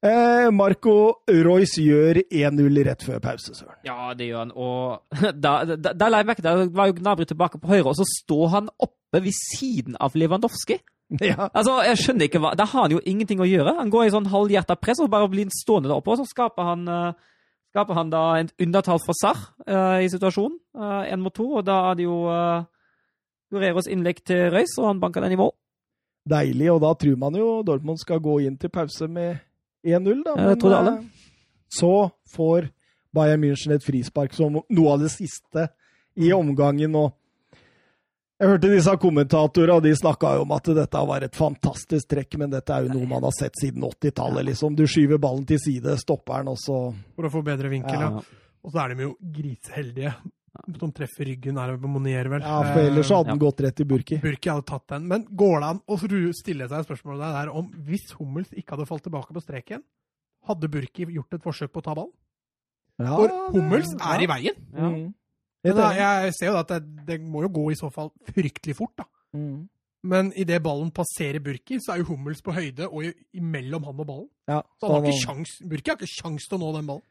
Eh, 0.00 0.46
Marco 0.56 0.94
Royce 1.28 1.82
gjør 1.84 2.22
1-0 2.24 2.78
rett 2.86 3.02
før 3.04 3.18
pause, 3.20 3.52
Søren. 3.52 3.76
Ja, 3.84 4.14
det 4.16 4.30
gjør 4.30 4.46
han. 4.46 4.54
Og 4.56 5.18
da, 5.44 5.52
da, 5.68 5.92
da 5.92 6.08
la 6.08 6.22
jeg 6.22 6.30
merke 6.30 6.44
til, 6.44 6.70
var 6.76 6.88
jo 6.88 6.96
Gnabry 6.96 7.28
tilbake 7.28 7.60
på 7.60 7.68
høyre, 7.68 7.90
og 7.92 7.98
så 7.98 8.06
står 8.08 8.46
han 8.54 8.70
oppe 8.80 9.20
ved 9.20 9.36
siden 9.36 10.00
av 10.00 10.16
Lewandowski. 10.16 10.80
Ja. 11.26 11.48
Altså, 11.58 11.80
jeg 11.82 11.98
skjønner 11.98 12.28
ikke 12.28 12.38
hva 12.38 12.52
Da 12.54 12.62
har 12.70 12.84
han 12.84 12.92
jo 12.94 13.00
ingenting 13.02 13.40
å 13.42 13.46
gjøre. 13.48 13.72
Han 13.80 13.88
går 13.90 14.04
i 14.06 14.12
sånn 14.14 14.28
halvhjerta 14.30 14.76
press 14.78 15.00
og 15.02 15.08
bare 15.10 15.26
blir 15.26 15.48
stående 15.50 15.90
der 15.90 15.96
oppe, 15.96 16.12
og 16.14 16.20
så 16.20 16.26
skaper 16.30 16.68
han 16.68 16.84
uh, 16.86 17.32
skaper 17.74 17.98
han 17.98 18.12
da 18.12 18.20
en 18.38 18.50
undertall 18.62 19.02
for 19.02 19.18
Sarr 19.18 19.40
uh, 19.66 19.98
i 19.98 20.06
situasjonen. 20.06 20.54
Én 21.10 21.24
mot 21.24 21.34
to, 21.34 21.48
og 21.58 21.66
da 21.66 21.80
er 21.88 21.98
det 21.98 22.06
jo 22.06 22.20
uh, 22.30 22.62
Guerreros 23.50 23.90
innlegg 23.90 24.22
til 24.22 24.52
Røys, 24.54 24.76
og 24.78 24.86
han 24.86 25.02
banker 25.02 25.26
den 25.26 25.34
i 25.34 25.40
mål. 25.40 25.50
Deilig, 26.28 26.68
og 26.72 26.82
da 26.84 26.92
tror 26.94 27.16
man 27.16 27.38
jo 27.38 27.62
Dortmund 27.66 28.00
skal 28.02 28.20
gå 28.20 28.40
inn 28.44 28.58
til 28.60 28.72
pause 28.72 29.08
med 29.08 29.38
1-0, 29.86 30.24
da. 30.26 30.34
Ja, 30.36 30.54
det 30.54 30.72
alle. 30.76 30.98
eh, 30.98 31.30
så 31.72 32.10
får 32.28 32.68
Bayern 33.14 33.40
München 33.40 33.72
et 33.74 33.84
frispark 33.84 34.34
som 34.36 34.60
noe 34.60 34.92
av 34.92 35.00
det 35.00 35.10
siste 35.14 35.68
i 36.20 36.32
omgangen. 36.32 36.94
og 36.94 37.16
jeg 38.40 38.48
hørte 38.48 38.68
disse 38.72 38.92
kommentatorene, 38.96 39.74
og 39.76 39.82
de 39.84 39.90
snakka 39.96 40.30
jo 40.38 40.44
om 40.46 40.52
at 40.56 40.68
dette 40.72 41.00
var 41.10 41.24
et 41.26 41.34
fantastisk 41.36 42.08
trekk, 42.08 42.38
men 42.40 42.48
dette 42.48 42.72
er 42.72 42.86
jo 42.86 42.94
noe 42.94 43.08
man 43.08 43.26
har 43.26 43.34
sett 43.36 43.58
siden 43.60 43.84
80-tallet. 43.84 44.46
liksom. 44.48 44.76
Du 44.78 44.86
skyver 44.88 45.18
ballen 45.20 45.44
til 45.44 45.60
side, 45.60 45.98
stopper 46.00 46.40
den, 46.40 46.48
og 46.48 46.56
så 46.56 46.78
For 47.18 47.28
å 47.28 47.32
få 47.34 47.42
bedre 47.44 47.68
vinkel, 47.68 48.00
ja. 48.00 48.08
Ja. 48.16 48.22
Og 48.64 48.72
så 48.72 48.80
er 48.80 48.94
de 48.94 49.04
jo 49.04 49.12
griseheldige. 49.20 50.14
Som 50.80 50.90
treffer 50.92 51.24
ryggen 51.28 51.56
her 51.56 51.76
på 51.78 51.86
Monier, 51.88 52.26
vel. 52.28 52.42
Ja, 52.42 52.62
for 52.72 52.80
ellers 52.82 53.06
så 53.06 53.20
hadde 53.20 53.30
den 53.30 53.38
Ja. 53.38 53.44
gått 53.50 53.60
rett 53.60 53.80
i 53.80 53.84
Burki. 53.84 54.16
Burki 54.20 54.50
hadde 54.50 54.66
tatt 54.66 54.86
den. 54.88 55.06
Men 55.06 55.24
går 55.30 55.60
det 55.60 55.68
an 55.68 55.80
å 55.86 56.32
stille 56.34 56.68
seg 56.68 56.84
spørsmålet 56.86 57.32
der 57.36 57.52
om 57.54 57.70
hvis 57.86 58.10
Hummels 58.18 58.50
ikke 58.50 58.74
hadde 58.76 58.86
falt 58.88 59.04
tilbake 59.04 59.32
på 59.32 59.40
streken, 59.44 59.82
hadde 60.48 60.68
Burki 60.68 61.06
gjort 61.06 61.32
et 61.34 61.42
forsøk 61.42 61.70
på 61.70 61.78
å 61.80 61.84
ta 61.84 61.94
ballen? 61.94 62.12
Ja, 62.98 63.16
For 63.16 63.28
det- 63.28 63.54
Hummels 63.54 63.94
er 63.94 64.20
i 64.20 64.26
veien. 64.26 64.56
Ja. 64.74 64.90
Mm. 64.90 65.14
Da, 65.62 65.92
jeg 65.92 66.32
ser 66.34 66.46
jo 66.46 66.56
at 66.56 66.68
det, 66.68 67.06
det 67.06 67.20
må 67.22 67.42
jo 67.42 67.48
gå 67.48 67.70
i 67.70 67.74
så 67.74 67.92
fall 67.92 68.10
fryktelig 68.26 68.74
fort, 68.76 68.96
da. 68.96 69.04
Mm. 69.36 69.68
Men 70.02 70.32
idet 70.32 70.62
ballen 70.62 70.90
passerer 70.90 71.38
Burki, 71.38 71.78
så 71.78 71.92
er 71.94 71.98
jo 71.98 72.04
Hummels 72.14 72.40
på 72.42 72.52
høyde 72.52 72.88
og 72.90 73.04
imellom 73.36 73.84
han 73.84 74.00
og 74.00 74.06
ballen. 74.06 74.28
Ja, 74.48 74.62
Så 74.80 74.88
han 74.90 75.02
har 75.04 75.10
ikke 75.12 75.22
sjans, 75.26 75.60
Burki 75.62 75.90
har 75.90 75.96
ikke 75.96 76.08
sjans 76.22 76.48
til 76.48 76.58
å 76.58 76.60
nå 76.62 76.72
den 76.76 76.86
ballen. 76.86 77.02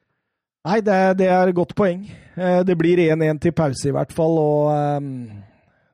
Nei, 0.68 0.80
det, 0.84 0.94
er- 0.94 1.14
det 1.15 1.27
er 1.31 1.48
et 1.48 1.56
godt 1.56 1.76
poeng. 1.76 2.02
Eh, 2.38 2.64
Det 2.68 2.76
blir 2.77 2.98
1-1 3.15 3.40
til 3.40 3.52
pause, 3.56 3.88
i 3.88 3.91
hvert 3.95 4.11
fall. 4.11 4.36
Og 4.38 4.98
um, 4.98 5.30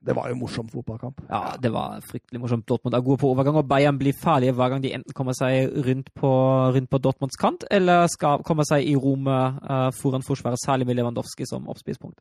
det 0.05 0.13
var 0.15 0.29
jo 0.29 0.35
morsom 0.37 0.67
fotballkamp. 0.69 1.21
Ja, 1.29 1.55
det 1.61 1.71
var 1.73 1.99
fryktelig 2.05 2.39
morsomt. 2.41 2.65
Dortmund 2.69 2.93
er 2.97 3.01
gode 3.05 3.17
på 3.21 3.29
overgang, 3.31 3.55
og 3.57 3.67
Bayern 3.69 3.97
blir 3.97 4.13
farlige 4.21 4.51
hver 4.53 4.69
gang 4.73 4.81
de 4.83 4.91
enten 4.93 5.13
kommer 5.17 5.33
seg 5.37 5.69
rundt 5.87 6.11
på, 6.17 6.29
rundt 6.75 6.89
på 6.89 6.97
Dortmunds 7.01 7.37
kant, 7.41 7.65
eller 7.71 8.05
skal 8.13 8.43
komme 8.45 8.65
seg 8.69 8.85
i 8.85 8.95
rommet 8.95 9.61
uh, 9.69 9.89
foran 10.01 10.25
forsvaret, 10.25 10.61
særlig 10.65 10.85
med 10.89 10.95
Lewandowski 10.99 11.45
som 11.49 11.65
oppspisspunkt. 11.73 12.19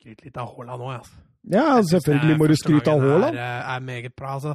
Skryt 0.00 0.24
litt 0.26 0.36
av 0.42 0.50
Haaland 0.56 0.82
òg, 0.82 0.96
altså. 0.98 1.20
Ja, 1.50 1.66
selvfølgelig 1.82 2.38
må 2.38 2.46
du 2.50 2.56
skryte 2.58 2.90
av 2.94 3.00
Haaland. 3.02 3.38
Er, 3.38 3.62
er 3.76 3.80
meget 3.86 4.14
bra. 4.18 4.34
Altså, 4.38 4.54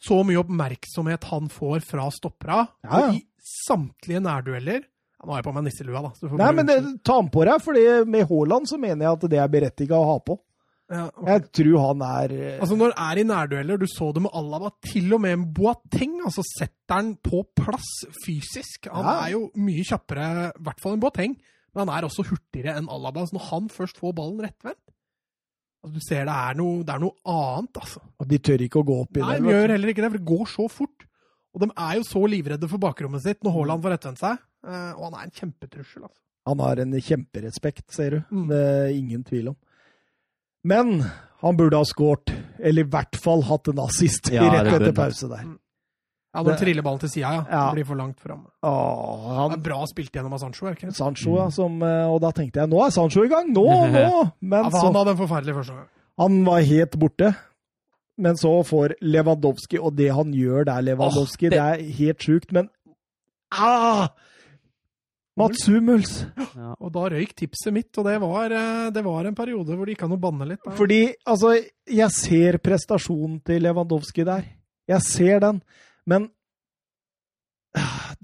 så 0.00 0.20
mye 0.24 0.40
oppmerksomhet 0.44 1.24
han 1.32 1.48
får 1.52 1.80
fra 1.88 2.08
stoppera, 2.12 2.62
Ja, 2.84 2.88
ja. 2.88 3.08
og 3.08 3.16
i 3.16 3.24
samtlige 3.64 4.20
nærdueller 4.24 4.84
ja, 5.18 5.26
Nå 5.26 5.32
har 5.34 5.40
jeg 5.42 5.46
på 5.48 5.54
meg 5.56 5.64
nisselua, 5.66 6.02
da. 6.04 6.28
Nei, 6.38 6.50
men 6.54 6.66
det, 6.68 6.76
ta 7.02 7.16
den 7.20 7.30
på 7.34 7.42
deg, 7.48 7.62
for 7.64 7.78
med 8.06 8.28
Haaland 8.30 8.68
så 8.70 8.78
mener 8.78 9.04
jeg 9.08 9.16
at 9.18 9.26
det 9.32 9.40
er 9.42 9.48
berettiga 9.50 9.98
å 9.98 10.06
ha 10.12 10.18
på. 10.22 10.36
ja, 10.88 11.08
okay. 11.10 11.26
Jeg 11.32 11.42
tror 11.58 11.78
han 11.82 12.02
er 12.06 12.32
eh, 12.36 12.60
Altså 12.62 12.76
Når 12.78 12.92
det 12.94 12.98
er 13.04 13.18
i 13.20 13.24
nærdueller, 13.28 13.76
du 13.82 13.86
så 13.90 14.12
det 14.14 14.22
med 14.24 14.32
Alaba, 14.38 14.70
til 14.86 15.12
og 15.12 15.20
med 15.20 15.34
en 15.36 15.46
Boateng, 15.52 16.14
altså 16.24 16.44
setter 16.46 16.94
han 16.94 17.10
på 17.20 17.42
plass 17.58 17.90
fysisk. 18.24 18.86
Han 18.94 19.04
Ja. 19.04 19.16
er 19.26 19.34
jo 19.34 19.42
mye 19.58 19.84
kjappere, 19.84 20.28
i 20.54 20.62
hvert 20.64 20.80
fall 20.80 20.94
enn 20.96 21.02
Boateng, 21.02 21.34
men 21.74 21.82
han 21.88 21.92
er 21.98 22.06
også 22.08 22.24
hurtigere 22.30 22.78
enn 22.78 22.88
Alaba. 22.88 23.26
Så 23.26 23.36
når 23.36 23.48
han 23.50 23.68
først 23.74 23.98
får 24.00 24.14
ballen 24.16 24.40
rettvendt 24.46 24.80
altså, 25.84 25.94
Du 25.94 26.00
ser 26.06 26.24
det 26.30 26.34
er 26.34 26.56
noe, 26.62 26.80
det 26.86 26.94
er 26.94 27.02
noe 27.04 27.14
annet, 27.26 27.76
altså. 27.82 28.00
Og 28.22 28.28
De 28.30 28.38
tør 28.38 28.64
ikke 28.64 28.80
å 28.80 28.86
gå 28.88 28.96
opp 29.02 29.18
i 29.18 29.20
Nei, 29.26 29.34
det. 29.36 29.42
de 29.44 29.52
gjør 29.52 29.74
heller 29.76 29.92
ikke 29.92 30.02
det, 30.06 30.10
for 30.14 30.18
det 30.22 30.30
går 30.30 30.46
så 30.54 30.68
fort. 30.72 31.04
Og 31.54 31.62
de 31.64 31.68
er 31.74 31.94
jo 31.98 32.02
så 32.06 32.22
livredde 32.30 32.68
for 32.70 32.78
bakrommet 32.82 33.22
sitt 33.24 33.42
når 33.44 33.54
Haaland 33.58 33.82
får 33.84 33.94
rettvendt 33.98 34.20
seg. 34.24 34.38
Eh, 34.68 34.90
Og 34.98 35.04
han 35.08 35.14
er 35.20 35.28
en 35.28 35.34
kjempetrussel, 35.38 36.02
altså. 36.04 36.20
Han 36.48 36.60
har 36.64 36.80
en 36.80 36.92
kjemperespekt, 37.04 37.86
ser 37.92 38.10
du. 38.10 38.20
Mm. 38.32 38.44
Det 38.48 38.58
er 38.64 38.92
ingen 38.96 39.24
tvil 39.24 39.48
om. 39.50 39.56
Men 40.64 41.02
han 41.42 41.56
burde 41.58 41.76
ha 41.76 41.84
skåret, 41.86 42.32
eller 42.58 42.84
i 42.86 42.88
hvert 42.88 43.16
fall 43.20 43.42
hatt 43.48 43.68
en 43.68 43.80
assist 43.84 44.30
Ja, 44.32 44.46
rett 44.52 44.72
etter 44.78 44.94
pause 44.96 45.28
der. 45.30 45.42
Ja, 46.34 46.42
når 46.44 46.58
triller 46.60 46.84
ballen 46.84 47.00
til 47.02 47.10
sida, 47.12 47.30
ja. 47.34 47.42
Ja. 47.50 47.60
Det 47.68 47.78
blir 47.80 47.86
for 47.88 47.96
langt 48.00 48.18
fram. 48.20 48.42
Åh, 48.62 49.28
Det 49.28 49.36
han, 49.38 49.52
er 49.56 49.62
bra 49.64 49.78
spilt 49.90 50.12
gjennom 50.14 50.34
av 50.36 50.42
Sancho, 50.42 50.68
ikke? 50.72 50.90
Sancho, 50.94 51.36
ja, 51.38 51.46
som, 51.54 51.78
eh, 51.82 52.06
og 52.08 52.20
da 52.24 52.30
tenkte 52.36 52.60
jeg 52.62 52.68
nå 52.72 52.80
er 52.84 52.90
Sancho 52.94 53.24
i 53.24 53.30
gang! 53.32 53.48
Nå, 53.54 53.64
nå! 53.96 54.24
Men 54.40 54.68
Ja, 54.68 54.82
han 54.84 54.98
hadde 55.00 55.14
en 55.14 55.20
forferdelig 55.20 55.54
første 55.56 55.76
gang. 55.78 55.88
Han 56.20 56.40
var 56.48 56.60
helt 56.68 56.96
borte. 57.00 57.30
Men 58.18 58.36
så 58.40 58.50
får 58.66 58.96
Lewandowski, 59.00 59.78
og 59.78 59.94
det 59.96 60.08
han 60.14 60.32
gjør 60.34 60.64
der, 60.66 60.80
Lewandowski, 60.82 61.46
Åh, 61.46 61.50
det... 61.50 61.58
det- 61.58 61.66
er 61.88 61.98
helt 62.00 62.24
sjukt, 62.28 62.52
men 62.52 62.68
ah! 63.52 64.08
Mats 65.38 65.66
Hummels! 65.70 66.12
Ja. 66.56 66.72
Og 66.84 66.92
da 66.94 67.04
røyk 67.14 67.32
tipset 67.38 67.72
mitt, 67.74 67.90
og 67.98 68.04
det 68.08 68.16
var, 68.22 68.52
eh, 68.54 68.88
det 68.94 69.02
var 69.06 69.26
en 69.28 69.34
periode 69.38 69.76
hvor 69.76 69.86
det 69.88 69.94
gikk 69.96 70.04
an 70.08 70.16
å 70.16 70.20
banne 70.20 70.46
litt. 70.50 70.60
Da. 70.64 70.74
Fordi, 70.78 71.00
altså, 71.26 71.52
jeg 71.88 72.10
ser 72.16 72.58
prestasjonen 72.62 73.38
til 73.46 73.62
Lewandowski 73.66 74.24
der. 74.28 74.44
Jeg 74.88 75.04
ser 75.06 75.40
den. 75.44 75.62
Men 76.08 76.28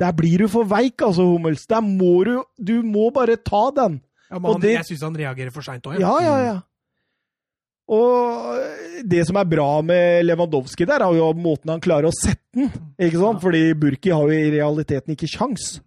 der 0.00 0.12
blir 0.16 0.44
du 0.44 0.48
for 0.50 0.66
veik, 0.66 1.02
altså, 1.04 1.26
Hummels. 1.28 1.66
Der 1.70 1.82
må 1.84 2.24
du 2.26 2.36
Du 2.58 2.78
må 2.82 3.10
bare 3.14 3.36
ta 3.36 3.70
den. 3.76 4.00
ja, 4.30 4.38
men 4.38 4.46
og 4.48 4.54
han, 4.56 4.60
det- 4.62 4.76
Jeg 4.78 4.86
syns 4.92 5.02
han 5.06 5.14
reagerer 5.16 5.52
for 5.52 5.62
seint 5.62 5.82
òg. 5.86 5.98
Ja, 6.00 6.14
ja, 6.24 6.36
ja. 6.44 6.60
Og 7.86 9.04
det 9.04 9.26
som 9.28 9.36
er 9.36 9.44
bra 9.44 9.82
med 9.84 10.24
Lewandowski 10.24 10.86
der, 10.88 11.02
er 11.04 11.18
jo 11.18 11.26
måten 11.36 11.68
han 11.68 11.80
klarer 11.84 12.08
å 12.08 12.14
sette 12.16 12.40
den. 12.54 12.70
ikke 12.98 13.20
sant? 13.20 13.42
Fordi 13.42 13.74
Burki 13.76 14.10
har 14.10 14.22
jo 14.24 14.32
i 14.32 14.50
realiteten 14.56 15.12
ikke 15.12 15.28
sjans. 15.28 15.80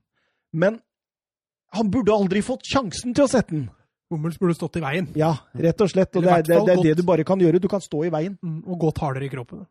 Men 0.54 0.78
han 1.76 1.90
burde 1.92 2.14
aldri 2.16 2.44
fått 2.46 2.68
sjansen 2.68 3.16
til 3.16 3.26
å 3.26 3.32
sette 3.32 3.54
den. 3.56 3.66
Hummels 4.12 4.38
burde 4.40 4.56
stått 4.56 4.78
i 4.80 4.84
veien. 4.84 5.10
Ja, 5.20 5.34
rett 5.52 5.82
og 5.84 5.90
slett. 5.92 6.16
Og 6.16 6.24
det 6.24 6.32
er, 6.32 6.46
det, 6.48 6.60
det 6.64 6.76
er 6.78 6.84
det 6.86 6.94
du 7.02 7.04
bare 7.08 7.26
kan 7.28 7.42
gjøre. 7.44 7.60
Du 7.60 7.68
kan 7.72 7.84
stå 7.84 8.06
i 8.08 8.12
veien. 8.14 8.38
Mm, 8.40 8.62
Og 8.64 8.80
gått 8.86 9.02
hardere 9.04 9.28
i 9.28 9.32
kroppen. 9.32 9.66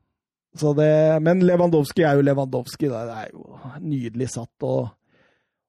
Så 0.57 0.73
det, 0.77 0.91
men 1.25 1.41
Lewandowski 1.45 2.05
er 2.05 2.19
jo 2.19 2.25
Lewandowski. 2.25 2.91
Det 2.93 3.17
er 3.17 3.33
jo 3.33 3.57
nydelig 3.81 4.29
satt. 4.35 4.53
Og, 4.65 4.91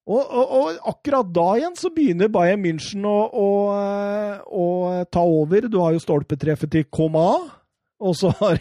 og, 0.08 0.20
og, 0.24 0.52
og 0.60 0.92
akkurat 0.92 1.32
da 1.36 1.48
igjen 1.60 1.80
så 1.80 1.92
begynner 1.96 2.32
Bayern 2.32 2.64
München 2.64 3.08
å, 3.08 3.16
å, 3.32 3.48
å 4.48 4.68
ta 5.12 5.24
over. 5.24 5.68
Du 5.72 5.80
har 5.84 5.96
jo 5.96 6.04
stolpetreffet 6.04 6.72
til 6.76 6.88
Koma, 6.92 7.30
og 8.04 8.16
så 8.20 8.32
har 8.40 8.60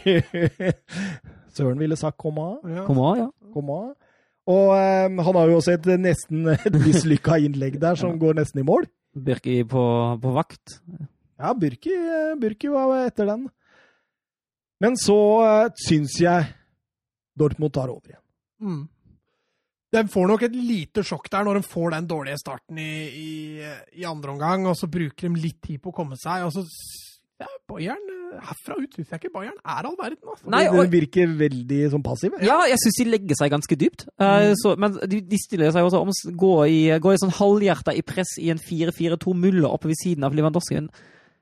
Søren 1.57 1.79
ville 1.79 1.99
sagt 1.99 2.19
Koma. 2.21 2.53
Ja. 2.63 2.87
Kom 2.87 3.03
ja. 3.17 3.27
Koma. 3.53 3.81
Og 4.47 4.71
eh, 4.77 5.07
han 5.11 5.39
har 5.39 5.51
jo 5.51 5.59
også 5.59 5.75
et 5.75 5.87
nesten 5.99 6.47
mislykka 6.85 7.39
innlegg 7.43 7.79
der 7.81 7.99
som 7.99 8.15
går 8.19 8.39
nesten 8.39 8.63
i 8.63 8.67
mål. 8.67 8.87
Birki 9.17 9.61
på, 9.67 9.83
på 10.21 10.33
vakt. 10.35 10.79
Ja, 11.37 11.53
Birki, 11.57 11.93
Birki, 12.41 12.69
var 12.71 13.05
etter 13.05 13.29
den. 13.29 13.47
Men 14.81 14.97
så 14.99 15.17
uh, 15.41 15.73
syns 15.87 16.19
jeg 16.21 16.51
Dortmund 17.37 17.73
tar 17.73 17.89
over 17.89 18.13
igjen. 18.13 18.23
Mm. 18.61 18.83
De 19.93 20.03
får 20.11 20.29
nok 20.29 20.43
et 20.45 20.55
lite 20.57 21.03
sjokk 21.05 21.29
der 21.31 21.45
når 21.47 21.59
de 21.59 21.69
får 21.69 21.93
den 21.95 22.07
dårlige 22.09 22.41
starten 22.41 22.79
i, 22.81 22.91
i, 23.07 23.31
i 24.01 24.05
andre 24.09 24.33
omgang, 24.33 24.65
og 24.69 24.75
så 24.77 24.89
bruker 24.91 25.29
de 25.29 25.41
litt 25.41 25.61
tid 25.63 25.81
på 25.81 25.93
å 25.93 25.97
komme 25.97 26.17
seg. 26.19 26.45
og 26.45 26.53
så 26.53 26.65
ja, 27.41 27.49
Bayern 27.69 28.16
herfra 28.47 28.77
ut 28.79 28.93
syns 28.95 29.11
jeg 29.11 29.21
ikke 29.21 29.33
Bayern 29.33 29.57
er 29.61 29.87
all 29.89 29.97
verden. 29.99 30.21
Altså. 30.23 30.47
Nei, 30.53 30.63
De 30.67 30.79
og, 30.81 30.91
virker 30.93 31.33
veldig 31.39 31.81
sånn 31.93 32.05
passive. 32.05 32.39
ja, 32.45 32.57
jeg 32.69 32.79
syns 32.83 32.99
de 33.01 33.07
legger 33.09 33.39
seg 33.39 33.51
ganske 33.53 33.77
dypt. 33.79 34.07
Eh, 34.19 34.53
så, 34.61 34.75
men 34.79 34.95
de, 35.09 35.21
de 35.25 35.39
stiller 35.41 35.73
seg 35.75 35.87
også 35.87 36.01
om 36.03 36.13
å 36.13 36.33
gå 36.45 36.53
i, 36.71 36.79
gå 37.03 37.13
i 37.13 37.19
sånn 37.21 37.35
halvhjerta 37.37 37.95
i 37.97 38.05
press 38.05 38.37
i 38.43 38.49
en 38.53 38.61
4-4-2 38.61 39.35
muller 39.37 39.69
oppe 39.69 39.91
ved 39.91 39.99
siden 40.01 40.27
av 40.27 40.35
Lewandowskien. 40.37 40.89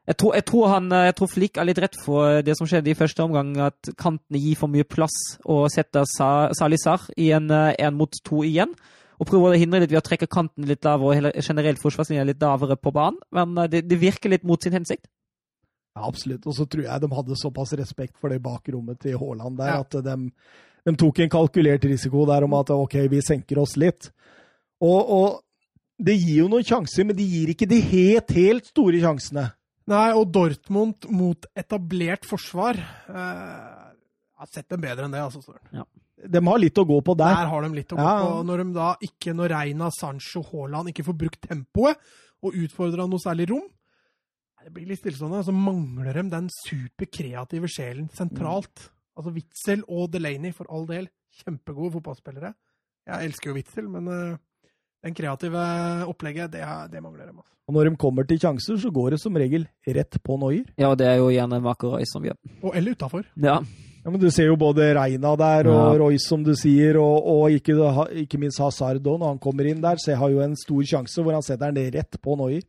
Jeg 0.06 0.20
tror, 0.22 0.36
jeg, 0.38 0.46
tror 0.46 0.68
han, 0.70 0.92
jeg 1.08 1.16
tror 1.18 1.30
Flick 1.32 1.58
er 1.58 1.66
litt 1.66 1.80
redd 1.82 1.96
for 1.98 2.44
det 2.46 2.54
som 2.60 2.68
skjedde 2.70 2.92
i 2.92 2.98
første 2.98 3.24
omgang, 3.26 3.56
at 3.72 3.90
kantene 3.98 4.38
gir 4.38 4.60
for 4.60 4.70
mye 4.70 4.86
plass 4.86 5.16
og 5.50 5.66
setter 5.74 6.06
Salisar 6.06 7.08
i 7.18 7.32
en 7.34 7.50
én 7.50 7.98
mot 7.98 8.14
to 8.28 8.44
igjen. 8.46 8.76
Og 9.16 9.30
prøver 9.30 9.56
å 9.56 9.60
hindre 9.60 9.80
litt 9.84 9.94
ved 9.94 10.02
å 10.02 10.06
trekke 10.06 10.28
kanten 10.32 10.68
litt 10.68 10.84
lavere 10.86 11.32
og 11.32 11.46
generelt 11.48 11.80
forsvarslinja 11.82 12.26
litt 12.28 12.42
lavere 12.44 12.76
på 12.80 12.92
banen. 12.96 13.20
Men 13.36 13.56
eh, 13.64 13.70
det, 13.72 13.86
det 13.90 14.00
virker 14.02 14.34
litt 14.34 14.46
mot 14.48 14.62
sin 14.62 14.76
hensikt. 14.76 15.08
Ja, 15.96 16.04
absolutt. 16.10 16.46
Og 16.48 16.54
så 16.58 16.66
tror 16.68 16.84
jeg 16.90 17.02
de 17.02 17.10
hadde 17.16 17.38
såpass 17.40 17.72
respekt 17.80 18.18
for 18.20 18.30
det 18.34 18.42
bakrommet 18.44 19.00
til 19.00 19.18
Haaland 19.22 19.58
der, 19.58 19.70
Ja. 19.74 19.80
at 19.86 19.92
de, 20.04 20.16
de 20.86 20.96
tok 21.00 21.20
en 21.24 21.30
kalkulert 21.30 21.86
risiko 21.88 22.26
der 22.28 22.44
om 22.44 22.54
at 22.54 22.70
ok, 22.76 22.98
vi 23.10 23.22
senker 23.24 23.60
oss 23.62 23.78
litt. 23.80 24.10
Og, 24.84 25.10
og 25.10 25.42
det 25.98 26.18
gir 26.20 26.42
jo 26.44 26.50
noen 26.52 26.66
sjanser, 26.68 27.06
men 27.08 27.16
de 27.16 27.24
gir 27.24 27.54
ikke 27.54 27.68
de 27.72 27.80
helt, 27.80 28.32
helt 28.36 28.66
store 28.74 29.00
sjansene. 29.00 29.46
Nei, 29.88 30.10
og 30.18 30.32
Dortmund 30.34 31.06
mot 31.14 31.46
etablert 31.56 32.26
forsvar 32.28 32.76
eh, 32.76 33.94
har 34.36 34.50
sett 34.52 34.68
dem 34.74 34.82
bedre 34.84 35.06
enn 35.06 35.14
det, 35.16 35.22
altså. 35.22 35.44
Søren. 35.46 35.86
De 36.26 36.42
har 36.42 36.58
litt 36.60 36.80
å 36.82 36.86
gå 36.90 36.98
på 37.06 37.14
der. 37.20 37.36
Der 37.38 37.52
har 37.52 37.62
de 37.64 37.70
litt 37.78 37.94
å 37.94 38.00
gå 38.00 38.02
Ja. 38.04 38.18
på. 38.26 38.44
Når 38.50 38.64
de 38.64 38.74
da 38.74 38.90
ikke, 39.06 39.34
når 39.38 39.54
Reina, 39.54 39.90
Sancho, 39.94 40.42
Haaland 40.52 40.90
ikke 40.92 41.06
får 41.06 41.18
brukt 41.22 41.42
tempoet 41.48 41.96
og 42.44 42.58
utfordra 42.66 43.06
noe 43.08 43.22
særlig 43.22 43.48
rom, 43.54 43.68
det 44.66 44.74
blir 44.74 44.88
litt 44.90 45.00
stillestående. 45.04 45.44
Så 45.46 45.54
mangler 45.54 46.18
de 46.18 46.24
den 46.34 46.48
superkreative 46.66 47.70
sjelen 47.72 48.08
sentralt. 48.18 48.88
Altså 49.16 49.32
Witzel 49.36 49.84
og 49.88 50.10
Delaney, 50.12 50.52
for 50.56 50.68
all 50.74 50.88
del, 50.90 51.08
kjempegode 51.44 51.94
fotballspillere. 52.00 52.50
Jeg 53.06 53.30
elsker 53.30 53.52
jo 53.52 53.56
Witzel, 53.60 53.88
men 53.94 54.10
uh, 54.10 54.38
den 55.06 55.14
kreative 55.16 55.62
opplegget, 56.10 56.52
det, 56.58 56.64
er- 56.66 56.90
det 56.92 57.04
mangler 57.06 57.30
dem. 57.30 57.38
Altså. 57.40 57.52
Og 57.70 57.74
når 57.78 57.90
de 57.90 57.96
kommer 58.02 58.28
til 58.30 58.38
sjanser, 58.42 58.78
så 58.82 58.92
går 58.94 59.16
det 59.16 59.20
som 59.22 59.38
regel 59.40 59.64
rett 59.88 60.18
på 60.26 60.36
Noyer. 60.42 60.68
Ja, 60.82 60.92
det 60.98 61.08
er 61.10 61.18
jo 61.22 61.32
gjerne 61.34 61.62
Reus 61.64 62.12
som 62.14 62.26
gjør. 62.28 62.38
Og 62.62 62.76
eller 62.78 62.94
utafor. 62.98 63.24
Ja. 63.42 63.60
Ja, 64.06 64.12
men 64.14 64.20
Du 64.22 64.28
ser 64.30 64.46
jo 64.52 64.56
både 64.62 64.92
Reina 64.94 65.32
der 65.36 65.66
og 65.72 65.80
Ja. 65.96 65.98
Royce, 65.98 66.28
som 66.30 66.44
du 66.46 66.52
sier, 66.54 67.00
og, 67.02 67.26
og 67.26 67.50
ikke, 67.56 67.74
ikke 68.22 68.38
minst 68.38 68.60
Hazard 68.62 69.02
òg, 69.02 69.18
når 69.18 69.32
han 69.34 69.40
kommer 69.42 69.66
inn 69.66 69.82
der. 69.82 69.98
Så 69.98 70.12
jeg 70.12 70.20
har 70.22 70.30
jo 70.30 70.44
en 70.46 70.54
stor 70.56 70.84
sjanse 70.86 71.24
hvor 71.26 71.34
han 71.34 71.42
setter 71.42 71.72
den 71.74 71.90
rett 71.96 72.20
på 72.22 72.36
Noyer. 72.38 72.62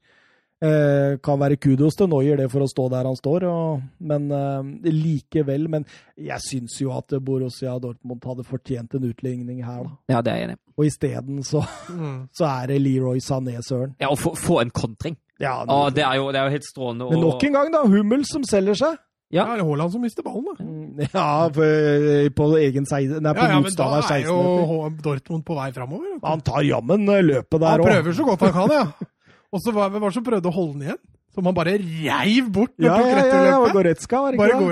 Eh, 0.65 1.19
kan 1.21 1.37
være 1.37 1.59
kudos 1.61 1.99
til 1.99 2.09
Noyer 2.09 2.39
det 2.41 2.47
for 2.49 2.65
å 2.65 2.69
stå 2.71 2.87
der 2.89 3.05
han 3.05 3.17
står, 3.19 3.45
og, 3.45 3.83
men 4.01 4.31
eh, 4.33 4.89
likevel. 4.89 5.67
Men 5.69 5.85
jeg 6.17 6.41
syns 6.47 6.79
jo 6.81 6.95
at 6.97 7.13
Borussia 7.21 7.75
Dortmund 7.83 8.25
hadde 8.25 8.47
fortjent 8.49 8.95
en 8.97 9.05
utligning 9.11 9.61
her, 9.67 9.83
da. 9.85 9.93
ja, 10.15 10.23
det 10.25 10.33
er 10.33 10.39
jeg 10.41 10.49
enig 10.49 10.57
i. 10.57 10.63
Og 10.77 10.87
isteden 10.89 11.43
så, 11.45 11.61
Mm. 11.93 12.29
så 12.39 12.45
er 12.49 12.67
det 12.73 12.79
Leroy 12.81 13.21
Sané, 13.21 13.59
søren. 13.65 13.93
Ja, 14.01 14.09
og 14.09 14.19
få, 14.19 14.33
få 14.37 14.61
en 14.63 14.71
kontring. 14.73 15.19
Ja, 15.39 15.59
Å, 15.69 15.91
det, 15.93 16.01
er 16.07 16.17
jo, 16.17 16.31
det 16.33 16.41
er 16.41 16.49
jo 16.49 16.55
helt 16.57 16.65
strålende. 16.71 17.11
men 17.13 17.21
nok 17.21 17.45
en 17.45 17.53
gang, 17.59 17.71
da. 17.75 17.83
Hummel 17.85 18.25
som 18.25 18.45
selger 18.49 18.79
seg. 18.81 18.97
Ja, 19.35 19.43
det 19.53 19.59
er 19.61 19.67
Haaland 19.67 19.91
som 19.93 20.01
mister 20.07 20.23
ballen, 20.25 20.47
da. 20.47 20.65
Mm, 20.65 21.11
Ja, 21.13 21.27
for, 21.53 22.31
på 22.39 22.47
egen 22.63 22.87
sei- 22.89 23.09
nei, 23.11 23.33
på 23.35 23.43
Ja, 23.45 23.51
ja, 23.57 23.61
men 23.61 23.75
da 23.77 23.89
er 24.07 24.23
jo 24.25 24.89
Dortmund 25.05 25.45
på 25.45 25.57
vei 25.59 25.69
framover. 25.77 26.17
Han 26.25 26.41
tar 26.47 26.63
jammen 26.65 27.05
eh, 27.13 27.21
løpet 27.27 27.61
der 27.61 27.75
Han 27.75 27.83
òg. 27.85 27.91
prøver 27.91 28.17
så 28.17 28.25
godt 28.31 28.47
han 28.49 28.55
kan, 28.57 28.75
ja. 28.79 28.87
Og 29.57 29.63
så 29.65 29.73
var 29.75 29.89
hvem 29.93 30.05
var 30.05 30.13
som 30.15 30.25
prøvde 30.27 30.51
å 30.51 30.55
holde 30.55 30.77
den 30.77 30.87
igjen? 30.91 31.01
Som 31.37 31.49
han 31.49 31.57
bare 31.57 31.75
reiv 31.81 32.47
bort 32.53 32.73
Ja, 32.81 32.97
ja, 33.01 33.09
ja, 33.13 33.25
ja, 33.25 33.57
løpet. 33.61 33.73
Goretzka, 33.77 34.21
var 34.25 34.33
det 34.33 34.39
Bare 34.41 34.53
ikke 34.53 34.61
det? 34.61 34.67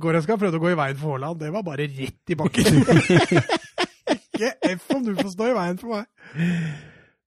Goretzka. 0.00 0.36
Prøvde 0.40 0.56
å 0.60 0.62
gå 0.62 0.70
i 0.72 0.78
veien 0.78 0.96
for 1.00 1.14
Haaland. 1.16 1.40
Det 1.42 1.50
var 1.52 1.64
bare 1.66 1.84
rett 1.88 2.32
i 2.32 2.36
bakken. 2.40 2.80
Ikke 4.40 4.54
F 4.72 4.86
om 4.96 5.02
du 5.04 5.12
får 5.18 5.34
stå 5.34 5.50
i 5.50 5.56
veien 5.58 5.80
for 5.80 5.98
meg. 5.98 6.06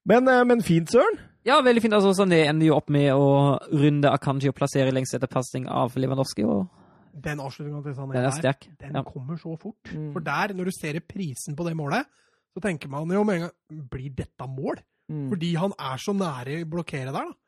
Men, 0.10 0.28
eh, 0.28 0.42
men 0.50 0.64
fint, 0.66 0.90
Søren. 0.92 1.20
Ja, 1.46 1.60
veldig 1.64 1.84
fint. 1.84 1.94
Altså, 1.96 2.14
Sané 2.18 2.42
ender 2.50 2.70
jo 2.72 2.78
opp 2.80 2.90
med 2.94 3.12
å 3.14 3.28
runde 3.70 4.10
Akanji 4.12 4.50
og 4.50 4.56
plassere 4.58 4.94
lengst 4.96 5.14
etter 5.18 5.30
pasning 5.32 5.68
av 5.70 5.94
Lewandowski, 6.00 6.46
og 6.48 6.66
Den 7.14 7.38
avslutninga 7.44 7.84
til 7.86 7.94
Sané 7.94 8.16
den 8.16 8.26
er 8.26 8.42
der, 8.42 8.58
den 8.82 8.96
Ja. 8.98 9.04
kommer 9.06 9.38
så 9.38 9.54
fort. 9.62 9.78
Mm. 9.94 10.14
For 10.16 10.20
der, 10.26 10.54
når 10.58 10.66
du 10.66 10.72
ser 10.74 11.00
prisen 11.06 11.56
på 11.56 11.64
det 11.68 11.76
målet, 11.78 12.08
så 12.56 12.62
tenker 12.64 12.90
man 12.90 13.08
jo 13.12 13.24
med 13.24 13.36
en 13.36 13.42
gang 13.48 13.88
Blir 13.92 14.10
dette 14.16 14.48
mål? 14.50 14.82
Mm. 15.12 15.28
Fordi 15.34 15.50
han 15.60 15.74
er 15.78 16.00
så 16.02 16.14
nære 16.16 16.62
å 16.64 16.70
blokkere 16.70 17.12
der, 17.12 17.32
da. 17.32 17.40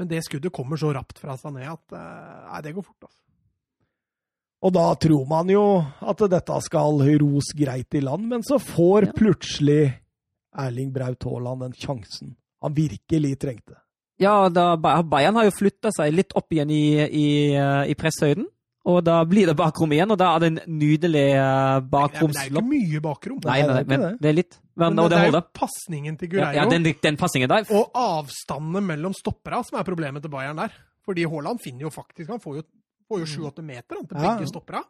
Men 0.00 0.08
det 0.08 0.22
skuddet 0.24 0.54
kommer 0.54 0.78
så 0.80 0.92
rapt 0.94 1.18
fra 1.20 1.34
Sané 1.36 1.66
at 1.68 1.92
eh, 1.94 2.46
Nei, 2.48 2.60
det 2.64 2.74
går 2.76 2.86
fort, 2.86 3.08
altså. 3.08 3.18
Og 4.62 4.70
da 4.76 4.84
tror 4.94 5.24
man 5.26 5.48
jo 5.50 5.62
at 6.06 6.20
dette 6.30 6.58
skal 6.62 7.00
ros 7.18 7.48
greit 7.58 7.96
i 7.98 8.02
land, 8.04 8.28
men 8.30 8.44
så 8.46 8.60
får 8.62 9.08
Ja. 9.08 9.14
plutselig 9.16 9.82
Erling 10.54 10.92
Braut 10.94 11.24
Haaland 11.26 11.64
den 11.66 11.72
sjansen 11.74 12.36
han 12.62 12.74
virkelig 12.76 13.38
trengte. 13.42 13.74
Ja, 14.22 14.48
da, 14.48 14.76
Bayern 14.78 15.34
har 15.34 15.48
jo 15.48 15.54
flytta 15.56 15.90
seg 15.90 16.12
litt 16.14 16.34
opp 16.38 16.52
igjen 16.54 16.70
i, 16.70 16.84
i, 17.02 17.28
eh, 17.58 17.90
i 17.90 17.96
presshøyden. 17.98 18.46
Og 18.84 18.98
da 19.06 19.20
blir 19.30 19.46
det 19.46 19.54
bakrom 19.54 19.92
igjen, 19.94 20.10
og 20.10 20.18
da 20.18 20.32
er 20.34 20.40
det 20.42 20.48
en 20.52 20.60
nydelig 20.80 21.26
bakromslopp. 21.92 22.34
Det 22.34 22.42
er, 22.42 22.50
det 22.50 22.50
er 22.50 22.56
jo 22.56 22.62
ikke 22.62 22.70
mye 22.72 23.02
bakrom. 23.04 23.36
Nei, 23.44 23.58
Nei, 23.62 23.76
er 23.78 23.84
men 23.86 24.00
det. 24.18 24.28
er 24.28 24.34
litt. 24.40 24.56
Men, 24.74 24.96
Men 24.96 25.04
det 25.04 25.10
det 25.12 25.18
er 25.20 25.28
jo 25.30 25.40
pasningen 25.54 26.16
til 26.18 26.30
Gureiro 26.32 26.56
ja, 26.56 26.64
den, 26.66 26.86
den 27.04 27.16
passingen 27.20 27.48
der. 27.52 27.66
og 27.70 27.92
avstandene 27.94 28.80
mellom 28.88 29.14
stoppera 29.14 29.60
som 29.68 29.78
er 29.78 29.84
problemet 29.86 30.24
til 30.24 30.32
Bayern 30.32 30.56
der. 30.58 30.72
Fordi 31.06 31.26
Haaland 31.28 31.60
finner 31.62 31.86
jo 31.86 31.90
faktisk 31.90 32.30
Han 32.30 32.40
får 32.40 32.56
jo, 32.56 32.62
får 33.10 33.22
jo 33.22 33.26
7-8 33.50 33.62
meter 33.66 33.98
han, 34.00 34.06
til 34.08 34.16
Ja. 34.18 34.34
begge 34.34 34.48
stoppera. 34.50 34.82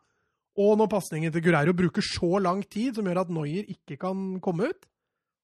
Og 0.63 0.75
når 0.79 0.89
pasningen 0.93 1.33
til 1.33 1.43
Gureiro 1.45 1.73
bruker 1.77 2.05
så 2.05 2.39
lang 2.41 2.63
tid, 2.71 2.95
som 2.95 3.05
gjør 3.05 3.21
at 3.27 3.31
Neuer 3.33 3.65
ikke 3.73 3.97
kan 4.01 4.39
komme 4.45 4.69
ut 4.73 4.89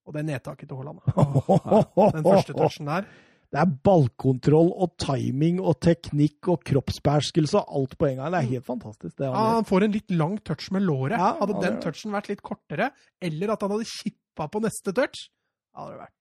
Og 0.07 0.15
det 0.15 0.25
nedtaket 0.25 0.69
til 0.69 0.77
Haaland. 0.77 1.01
Den 2.16 2.25
første 2.25 2.53
touchen 2.57 2.87
der. 2.89 3.05
Det 3.49 3.57
er 3.62 3.70
ballkontroll 3.89 4.69
og 4.77 4.91
timing 5.01 5.57
og 5.62 5.79
teknikk 5.81 6.51
og 6.53 6.61
kroppsbeherskelse 6.69 7.57
og 7.62 7.79
alt 7.81 7.95
på 7.97 8.11
en 8.11 8.19
gang. 8.20 8.35
Det 8.35 8.41
er 8.43 8.49
helt 8.51 8.66
fantastisk. 8.66 9.15
det 9.16 9.25
Ja, 9.31 9.45
han 9.57 9.65
får 9.65 9.87
en 9.87 9.95
litt 9.97 10.11
lang 10.12 10.35
touch 10.45 10.66
med 10.75 10.85
låret. 10.85 11.16
Ja, 11.16 11.31
hadde 11.41 11.55
han 11.57 11.62
den 11.65 11.79
det. 11.79 11.83
touchen 11.87 12.12
vært 12.12 12.29
litt 12.29 12.43
kortere, 12.45 12.91
eller 13.25 13.55
at 13.55 13.65
han 13.65 13.73
hadde 13.73 13.89
kippa 13.89 14.49
på 14.53 14.61
neste 14.66 14.93
touch, 14.93 15.31
hadde 15.79 15.97
det 15.97 16.01
vært 16.03 16.12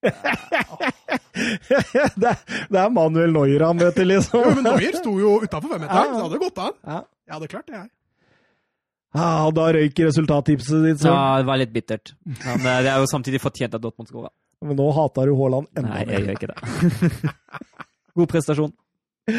det, 2.24 2.34
det 2.72 2.80
er 2.82 2.90
Manuel 2.96 3.32
Neuer 3.36 3.64
han 3.68 3.78
møter, 3.80 4.08
liksom. 4.08 4.42
Jo, 4.48 4.56
men 4.58 4.64
Neuer 4.70 4.98
sto 5.02 5.14
jo 5.20 5.36
utafor 5.44 5.70
femmeteren, 5.76 5.92
Ja. 5.92 6.08
så 6.08 6.16
det 6.16 6.26
hadde 6.30 6.42
gått 6.48 6.64
an. 6.64 6.76
Ja. 6.88 7.00
Jeg 7.28 7.36
hadde 7.38 7.52
klart 7.52 7.68
det, 7.68 7.76
jeg. 7.82 7.90
Ja, 9.18 9.30
da 9.56 9.68
røyk 9.74 10.00
resultattipset 10.04 10.84
ditt, 10.86 11.00
så. 11.04 11.12
Ja, 11.12 11.38
det 11.42 11.48
var 11.50 11.58
litt 11.60 11.72
bittert. 11.74 12.12
Men 12.24 12.60
eh, 12.68 12.82
det 12.86 12.92
er 12.92 13.00
jo 13.04 13.08
samtidig 13.10 13.40
fortjent 13.42 13.74
at 13.76 13.82
Dortmund 13.84 14.08
skåra. 14.12 14.30
Men 14.66 14.78
nå 14.80 14.88
hater 14.96 15.30
du 15.30 15.36
Haaland 15.38 15.68
enda 15.78 15.90
mer. 15.92 16.06
Nei, 16.08 16.14
jeg 16.14 16.26
gjør 16.26 16.38
ikke 16.38 16.50
det. 16.52 17.34
God 18.18 18.30
prestasjon. 18.32 18.74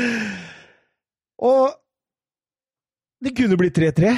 Og 1.48 1.64
det 3.24 3.32
kunne 3.38 3.58
blitt 3.58 3.78
3-3. 3.78 4.12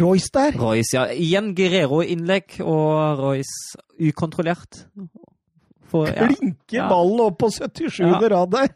Royce 0.00 0.30
der. 0.32 0.54
Royce, 0.60 0.92
ja. 0.96 1.02
Igjen 1.12 1.50
Guerrero-innlegg, 1.56 2.58
og 2.64 3.18
Royce 3.20 3.80
ukontrollert. 4.08 4.86
For, 5.92 6.08
ja. 6.08 6.28
Klinker 6.30 6.78
Ja. 6.78 6.86
ballen 6.88 7.20
opp 7.26 7.38
på 7.42 7.50
77. 7.52 8.00
Ja. 8.00 8.20
rad 8.32 8.50
der. 8.54 8.70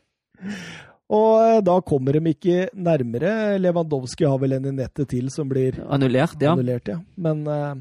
Og 1.09 1.33
eh, 1.41 1.61
da 1.65 1.77
kommer 1.87 2.13
de 2.19 2.33
ikke 2.35 2.69
nærmere. 2.75 3.57
Lewandowski 3.63 4.27
har 4.29 4.39
vel 4.43 4.57
en 4.59 4.67
i 4.69 4.75
nettet 4.77 5.09
til 5.09 5.31
som 5.33 5.49
blir 5.49 5.79
Annullert, 5.89 6.37
ja. 6.43 6.53
annullert, 6.53 6.89
ja. 6.93 6.99
Men 7.17 7.47
eh, 7.47 7.75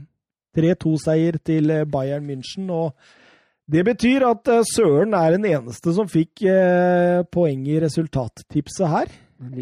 3-2-seier 0.56 1.40
til 1.44 1.72
eh, 1.74 1.84
Bayern 1.90 2.24
München. 2.30 2.70
Og 2.72 2.94
det 3.72 3.82
betyr 3.88 4.26
at 4.30 4.50
eh, 4.52 4.66
Søren 4.76 5.16
er 5.18 5.36
den 5.38 5.46
eneste 5.50 5.94
som 5.96 6.10
fikk 6.10 6.44
eh, 6.50 7.24
poeng 7.34 7.66
i 7.70 7.80
resultattipset 7.82 8.90
her. 8.92 9.14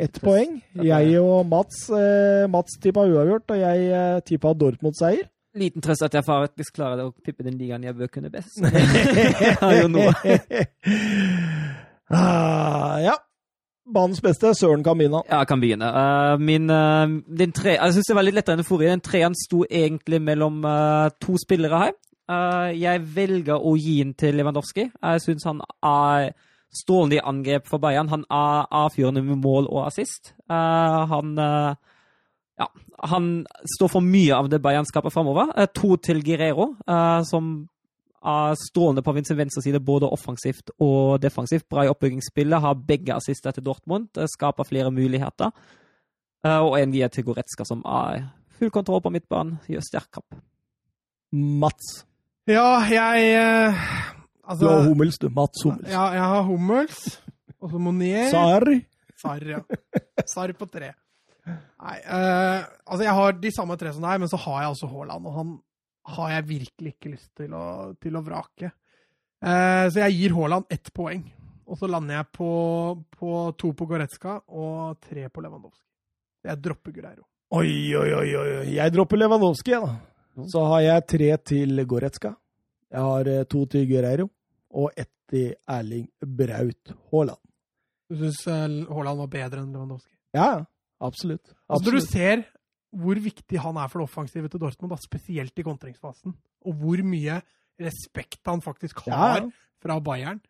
Ett 0.03 0.19
poeng. 0.21 0.59
Jeg 0.85 1.19
og 1.21 1.47
Mats, 1.49 1.87
eh, 1.89 2.43
Mats 2.51 2.77
tippa 2.83 3.07
uavgjort, 3.09 3.55
og 3.55 3.61
jeg 3.61 3.87
eh, 3.89 4.19
tippa 4.27 4.53
Dortmund-seier. 4.53 5.29
Liten 5.57 5.83
trøst 5.85 6.03
at 6.05 6.15
jeg 6.17 6.25
faktisk 6.25 6.75
klarer 6.75 7.07
å 7.07 7.13
tippe 7.25 7.45
den 7.45 7.57
ligaen 7.59 7.83
jeg 7.85 7.95
bør 7.97 8.09
kunne 8.09 8.31
best. 8.33 8.57
Jeg 8.63 9.57
har 9.59 9.75
jo 9.77 9.87
ah, 12.09 12.97
ja. 13.03 13.13
Banens 13.85 14.21
beste. 14.23 14.53
Søren 14.57 14.81
kan 14.83 14.97
begynne. 14.97 15.21
Ja, 15.27 15.43
jeg 15.43 15.47
kan 15.51 15.61
begynne. 15.61 15.89
Uh, 15.93 16.39
min, 16.41 16.69
uh, 16.71 17.05
din 17.37 17.51
tre, 17.53 17.75
jeg 17.75 17.93
syns 17.93 18.09
det 18.09 18.15
var 18.17 18.25
litt 18.25 18.37
lettere 18.37 18.55
enn 18.55 18.63
det 18.63 18.65
forrige. 18.65 18.95
Den 18.95 19.03
treeren 19.03 19.35
sto 19.37 19.61
egentlig 19.67 20.21
mellom 20.23 20.63
uh, 20.65 21.11
to 21.21 21.35
spillere 21.41 21.81
her. 21.83 21.93
Eh, 22.31 22.69
jeg 22.79 23.03
velger 23.15 23.59
å 23.59 23.73
gi 23.75 23.97
den 23.99 24.13
til 24.15 24.37
Lewandowski. 24.39 24.87
Jeg 24.87 25.23
syns 25.23 25.47
han 25.49 25.59
er 25.83 26.31
strålende 26.73 27.19
i 27.19 27.23
angrep 27.23 27.67
for 27.69 27.83
Bayern. 27.83 28.11
Han 28.13 28.23
er 28.31 28.69
avgjørende 28.83 29.23
med 29.25 29.41
mål 29.43 29.67
og 29.67 29.83
assist. 29.87 30.31
Uh, 30.49 31.03
han 31.11 31.35
uh, 31.37 31.75
ja, 32.57 32.67
han 33.11 33.27
står 33.75 33.91
for 33.91 34.05
mye 34.05 34.33
av 34.37 34.49
det 34.49 34.61
Bayern 34.63 34.87
skaper 34.87 35.13
framover. 35.13 35.51
to 35.75 35.97
til 35.97 36.23
Guerrero, 36.23 36.71
som 37.25 37.67
er 38.23 38.55
strålende 38.55 39.03
på 39.03 39.11
Vincent 39.11 39.37
Venstres 39.37 39.65
side, 39.65 39.81
både 39.83 40.09
offensivt 40.09 40.71
og 40.79 41.21
defensivt. 41.21 41.67
Bra 41.69 41.83
i 41.83 41.91
oppbyggingsspillet, 41.91 42.61
har 42.61 42.79
begge 42.87 43.13
assister 43.13 43.51
til 43.51 43.65
Dortmund, 43.65 44.07
skaper 44.37 44.63
flere 44.63 44.91
muligheter. 44.91 45.51
Og 46.43 46.79
en 46.79 46.93
via 46.93 47.09
til 47.09 47.25
Goretzka, 47.25 47.65
som 47.65 47.83
er 47.85 48.29
full 48.57 48.71
kontroll 48.71 49.01
på 49.01 49.11
midtbanen, 49.11 49.59
gjør 49.67 49.83
sterk 49.89 50.11
kamp. 50.13 50.39
Mats. 51.33 52.05
Ja, 52.49 52.83
jeg 52.91 53.27
eh, 53.39 53.83
Altså 54.43 54.65
Du 54.65 54.69
har 54.69 54.87
Hummels, 54.89 55.19
du. 55.21 55.29
Mats 55.31 55.63
Hummels. 55.63 55.87
Ja, 55.91 56.09
jeg 56.11 56.25
har 56.33 56.41
Hummels. 56.47 56.97
Og 57.63 57.71
så 57.71 57.79
Monier. 57.79 58.27
Sarri. 58.31 58.81
Sarr, 59.15 59.45
ja. 59.47 59.61
Sarr 60.27 60.51
på 60.59 60.67
tre. 60.67 60.89
Nei, 61.47 61.95
eh, 61.99 62.65
altså 62.87 63.03
jeg 63.05 63.15
har 63.15 63.37
de 63.39 63.51
samme 63.55 63.77
tre 63.79 63.93
som 63.95 64.03
deg, 64.03 64.19
men 64.19 64.31
så 64.31 64.39
har 64.43 64.61
jeg 64.61 64.73
altså 64.73 64.89
Haaland, 64.91 65.27
og 65.29 65.37
han 65.37 65.53
har 66.17 66.33
jeg 66.33 66.47
virkelig 66.49 66.93
ikke 66.95 67.11
lyst 67.13 67.29
til 67.39 67.55
å, 67.55 67.63
til 68.03 68.19
å 68.19 68.23
vrake. 68.23 68.71
Eh, 69.43 69.85
så 69.91 70.03
jeg 70.03 70.17
gir 70.17 70.35
Haaland 70.35 70.67
ett 70.71 70.91
poeng, 70.95 71.23
og 71.63 71.79
så 71.79 71.87
lander 71.91 72.19
jeg 72.19 72.31
på, 72.35 72.51
på 73.15 73.35
to 73.59 73.71
på 73.79 73.87
Goretzka 73.87 74.41
og 74.51 74.99
tre 75.03 75.29
på 75.31 75.43
Lewandowski. 75.43 75.85
Jeg 76.47 76.59
dropper 76.63 76.95
Gureiro. 76.95 77.27
Oi, 77.55 77.93
oi, 77.95 78.09
oi, 78.19 78.29
oi. 78.43 78.65
Jeg 78.75 78.95
dropper 78.95 79.19
Lewandowski, 79.19 79.75
jeg, 79.75 79.87
da. 79.87 80.12
Så 80.49 80.63
har 80.71 80.81
jeg 80.81 81.05
tre 81.13 81.29
til 81.51 81.83
Goretzka. 81.89 82.33
Jeg 82.93 83.05
har 83.05 83.29
eh, 83.29 83.45
to 83.49 83.65
til 83.69 83.85
Guerreiro. 83.89 84.29
Og 84.73 84.89
ett 84.97 85.11
til 85.29 85.53
Erling 85.69 86.07
Braut 86.19 86.93
Haaland. 87.11 87.39
Du 88.09 88.17
syns 88.19 88.43
Haaland 88.45 89.21
var 89.23 89.29
bedre 89.31 89.61
enn 89.63 89.71
Lewandowski? 89.73 90.13
Ja, 90.35 90.65
absolutt. 90.99 91.53
Absolutt. 91.53 91.69
Altså, 91.69 91.85
når 91.85 91.97
du 91.97 92.05
ser 92.05 92.43
hvor 92.93 93.17
viktig 93.17 93.61
han 93.61 93.77
er 93.81 93.89
for 93.89 94.01
det 94.01 94.09
offensive 94.09 94.49
til 94.51 94.61
Dortmund, 94.61 94.93
da, 94.93 94.99
spesielt 95.01 95.57
i 95.57 95.65
kontringsfasen, 95.65 96.35
og 96.65 96.81
hvor 96.81 97.01
mye 97.07 97.39
respekt 97.81 98.45
han 98.45 98.61
faktisk 98.61 99.01
har 99.07 99.39
ja. 99.39 99.47
fra 99.81 99.97
Bayern, 100.03 100.41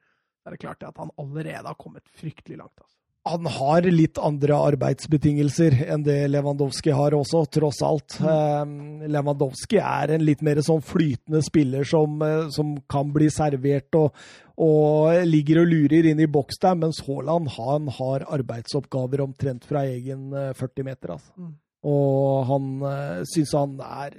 så 0.41 0.49
er 0.49 0.55
det 0.55 0.63
klart 0.65 0.83
at 0.83 0.99
han 0.99 1.13
allerede 1.19 1.69
har 1.69 1.79
kommet 1.79 2.09
fryktelig 2.19 2.59
langt. 2.59 2.75
Altså. 2.75 2.99
Han 3.23 3.47
har 3.47 3.85
litt 3.87 4.19
andre 4.19 4.55
arbeidsbetingelser 4.73 5.77
enn 5.93 6.01
det 6.03 6.17
Lewandowski 6.27 6.91
har 6.91 7.15
også, 7.15 7.45
tross 7.55 7.79
alt. 7.87 8.17
Mm. 8.19 9.05
Lewandowski 9.13 9.79
er 9.79 10.11
en 10.11 10.25
litt 10.27 10.41
mer 10.43 10.59
sånn 10.65 10.83
flytende 10.83 11.39
spiller 11.45 11.87
som, 11.87 12.17
eh, 12.19 12.49
som 12.51 12.73
kan 12.91 13.13
bli 13.15 13.29
servert 13.31 13.95
og, 13.95 14.17
og 14.59 15.23
ligger 15.29 15.61
og 15.61 15.71
lurer 15.71 16.09
inn 16.11 16.19
i 16.19 16.27
boks 16.27 16.59
der, 16.65 16.75
mens 16.81 16.99
Haaland 17.07 17.53
han 17.55 17.87
har 17.95 18.27
arbeidsoppgaver 18.27 19.23
omtrent 19.23 19.63
fra 19.71 19.85
egen 19.87 20.35
eh, 20.35 20.51
40 20.59 20.89
meter. 20.89 21.15
Altså. 21.15 21.31
Mm. 21.39 21.55
Og 21.93 22.43
han 22.47 22.67
uh, 22.79 23.23
syns 23.27 23.51
han 23.59 23.73
er 23.83 24.13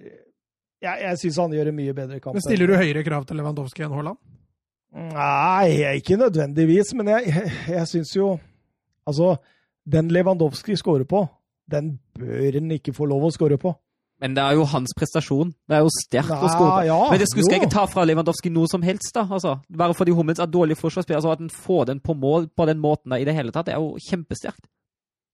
Jeg, 0.84 0.98
jeg 1.00 1.20
syns 1.22 1.38
han 1.40 1.54
gjør 1.56 1.70
en 1.70 1.78
mye 1.78 1.94
bedre 1.96 2.18
kamp. 2.20 2.36
Men 2.36 2.44
stiller 2.44 2.68
du 2.68 2.76
høyere 2.76 3.04
krav 3.04 3.28
til 3.28 3.40
Lewandowski 3.40 3.84
enn 3.84 3.94
Haaland? 3.96 4.20
Nei, 4.94 5.92
ikke 6.00 6.16
nødvendigvis, 6.20 6.92
men 6.96 7.08
jeg, 7.12 7.32
jeg, 7.32 7.54
jeg 7.72 7.88
syns 7.90 8.16
jo 8.16 8.34
Altså, 9.06 9.36
den 9.84 10.10
Lewandowski 10.12 10.76
scorer 10.80 11.06
på, 11.08 11.26
den 11.70 11.98
bør 12.18 12.58
han 12.58 12.70
ikke 12.76 12.94
få 12.96 13.08
lov 13.08 13.28
å 13.28 13.32
score 13.34 13.58
på. 13.60 13.74
Men 14.22 14.36
det 14.36 14.44
er 14.44 14.54
jo 14.56 14.64
hans 14.70 14.94
prestasjon. 14.96 15.50
Det 15.68 15.76
er 15.76 15.82
jo 15.82 15.90
sterkt 15.92 16.30
å 16.32 16.48
på. 16.48 16.68
ja, 16.86 16.98
Men 17.10 17.20
det 17.20 17.26
skulle 17.28 17.48
skal 17.48 17.64
ikke 17.64 17.74
ta 17.74 17.82
fra 17.90 18.04
Lewandowski 18.06 18.52
noe 18.54 18.70
som 18.70 18.84
helst, 18.86 19.10
da. 19.16 19.26
Altså, 19.26 19.56
bare 19.68 19.96
fordi 19.96 20.14
Hummels 20.14 20.40
er 20.40 20.48
dårlig 20.48 20.78
forsvarsspiller, 20.78 21.18
altså 21.18 21.34
at 21.34 21.42
han 21.42 21.50
får 21.50 21.90
den 21.90 22.00
på 22.04 22.14
mål 22.16 22.48
på 22.56 22.68
den 22.70 22.80
måten 22.80 23.12
da, 23.12 23.18
i 23.18 23.26
det 23.26 23.34
hele 23.36 23.52
tatt, 23.52 23.66
det 23.68 23.74
er 23.74 23.82
jo 23.82 23.98
kjempesterkt. 24.06 24.64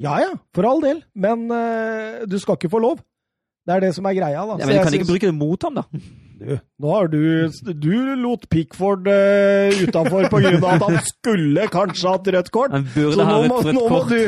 Ja 0.01 0.17
ja, 0.23 0.33
for 0.57 0.65
all 0.65 0.81
del, 0.81 1.03
men 1.13 1.45
uh, 1.53 2.25
du 2.25 2.39
skal 2.41 2.57
ikke 2.57 2.73
få 2.73 2.81
lov. 2.81 3.03
Det 3.69 3.77
er 3.77 3.85
det 3.85 3.93
som 3.95 4.09
er 4.09 4.17
greia. 4.17 4.47
da. 4.49 4.57
Ja, 4.57 4.65
men 4.65 4.73
du 4.73 4.81
kan 4.81 4.89
kan 4.89 4.97
ikke 4.97 5.11
bruke 5.13 5.29
det 5.29 5.37
mot 5.37 5.69
ham, 5.69 5.77
da. 5.77 5.85
Du, 6.41 6.55
nå 6.81 6.93
har 6.95 7.11
du 7.13 7.21
Du 7.77 7.93
lot 8.17 8.47
Pickford 8.49 9.09
uh, 9.11 9.83
utafor 9.83 10.29
pga. 10.33 10.55
at 10.57 10.85
han 10.87 10.97
skulle 11.05 11.67
kanskje 11.73 12.15
hatt 12.15 12.31
rødt 12.33 12.51
kort. 12.55 12.73
Han 12.73 12.87
burde 12.95 13.27
ha 13.29 13.35
rødt, 13.43 13.67
rødt 13.67 13.77
nå, 13.77 13.83
må 13.85 13.99
kort. 13.99 14.09
du, 14.09 14.21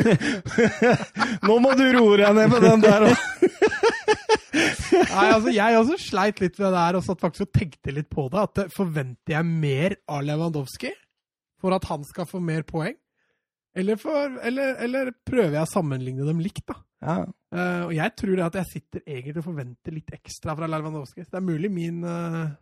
nå 1.49 1.59
må 1.63 1.73
du 1.79 1.85
roe 1.97 2.19
deg 2.21 2.37
ned 2.37 2.53
med 2.53 2.67
den 2.67 2.85
der. 2.85 3.07
Nei, 4.93 5.27
altså, 5.31 5.49
jeg 5.53 5.79
også 5.79 5.97
sleit 6.01 6.41
litt 6.43 6.59
med 6.59 6.67
det 6.67 6.75
der, 6.77 6.99
og 6.99 7.05
satt 7.07 7.23
faktisk 7.23 7.47
og 7.47 7.55
tenkte 7.57 7.95
litt 7.95 8.09
på 8.13 8.27
det. 8.29 8.45
At 8.45 8.75
Forventer 8.75 9.39
jeg 9.39 9.49
mer 9.49 9.97
av 10.05 10.21
Lewandowski 10.27 10.93
for 11.63 11.73
at 11.73 11.87
han 11.89 12.05
skal 12.05 12.29
få 12.29 12.43
mer 12.43 12.61
poeng? 12.67 12.93
Eller, 13.75 13.97
for, 13.97 14.35
eller, 14.45 14.75
eller 14.85 15.09
prøver 15.25 15.55
jeg 15.57 15.65
å 15.65 15.71
sammenligne 15.71 16.25
dem 16.27 16.41
likt, 16.43 16.65
da? 16.69 16.75
Ja. 17.03 17.15
Uh, 17.53 17.81
og 17.87 17.93
jeg 17.95 18.13
tror 18.19 18.37
det 18.37 18.45
at 18.45 18.57
jeg 18.61 18.69
sitter 18.69 19.01
egentlig 19.03 19.41
og 19.41 19.47
forventer 19.47 19.95
litt 19.95 20.13
ekstra 20.13 20.53
fra 20.57 20.69
Lewandowski. 20.69 21.25
Det 21.25 21.39
er 21.39 21.45
mulig 21.45 21.71
min 21.73 22.03
uh... 22.05 22.53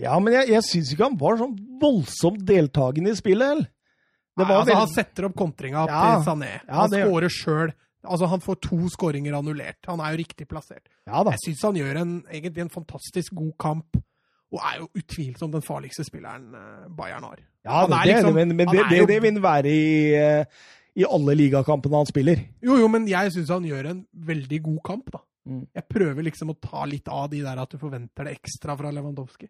Ja, 0.00 0.16
men 0.22 0.34
jeg, 0.38 0.48
jeg 0.54 0.64
syns 0.64 0.94
ikke 0.94 1.10
han 1.10 1.20
var 1.20 1.36
sånn 1.40 1.54
voldsomt 1.80 2.42
deltakende 2.48 3.12
i 3.12 3.18
spillet, 3.18 3.54
eller? 3.56 3.68
Det 4.38 4.46
Nei, 4.46 4.56
altså, 4.56 4.76
Han 4.78 4.92
setter 4.94 5.26
opp 5.28 5.36
kontringa 5.36 5.84
Ja. 5.90 6.02
til 6.14 6.26
Sané. 6.28 6.52
Ja, 6.62 6.74
Han 6.80 6.92
det 6.92 7.02
skårer 7.04 7.34
sjøl. 7.34 7.72
Altså, 8.00 8.28
han 8.32 8.40
får 8.40 8.56
to 8.64 8.78
skåringer 8.94 9.34
annullert. 9.36 9.80
Han 9.90 10.00
er 10.00 10.14
jo 10.14 10.22
riktig 10.22 10.46
plassert. 10.48 10.86
Ja. 11.04 11.20
Jeg 11.34 11.42
syns 11.44 11.64
han 11.68 11.76
gjør 11.76 12.00
en, 12.00 12.14
egentlig 12.32 12.64
en 12.64 12.72
fantastisk 12.72 13.34
god 13.36 13.52
kamp, 13.60 14.00
og 14.52 14.58
er 14.66 14.78
jo 14.80 14.88
utvilsomt 14.98 15.52
den 15.54 15.62
farligste 15.62 16.04
spilleren 16.04 16.54
eh, 16.58 16.88
Bayern 16.96 17.22
har. 17.28 17.38
Ja, 17.64 17.82
Han 17.84 17.90
det, 17.90 17.98
er 17.98 18.04
det, 18.04 18.14
liksom- 18.16 18.34
men, 18.34 18.56
men 18.56 18.66
det, 18.68 18.84
det, 18.90 19.00
det 19.08 19.22
vil 19.22 19.40
være 19.42 19.70
i, 19.70 20.14
eh, 20.14 20.44
i 20.96 21.04
alle 21.06 21.34
ligakampene 21.38 21.96
han 22.00 22.06
spiller. 22.06 22.36
Jo, 22.62 22.76
jo, 22.80 22.88
men 22.88 23.06
jeg 23.08 23.32
syns 23.32 23.48
han 23.54 23.64
gjør 23.68 23.90
en 23.92 24.04
veldig 24.26 24.62
god 24.62 24.80
kamp, 24.84 25.10
da. 25.12 25.20
Mm. 25.48 25.62
Jeg 25.74 25.84
prøver 25.88 26.22
liksom 26.26 26.50
å 26.52 26.58
ta 26.60 26.84
litt 26.84 27.08
av 27.08 27.30
de 27.30 27.40
der 27.42 27.58
at 27.62 27.70
du 27.72 27.78
forventer 27.80 28.26
det 28.28 28.36
ekstra 28.40 28.76
fra 28.76 28.90
Lewandowski. 28.92 29.46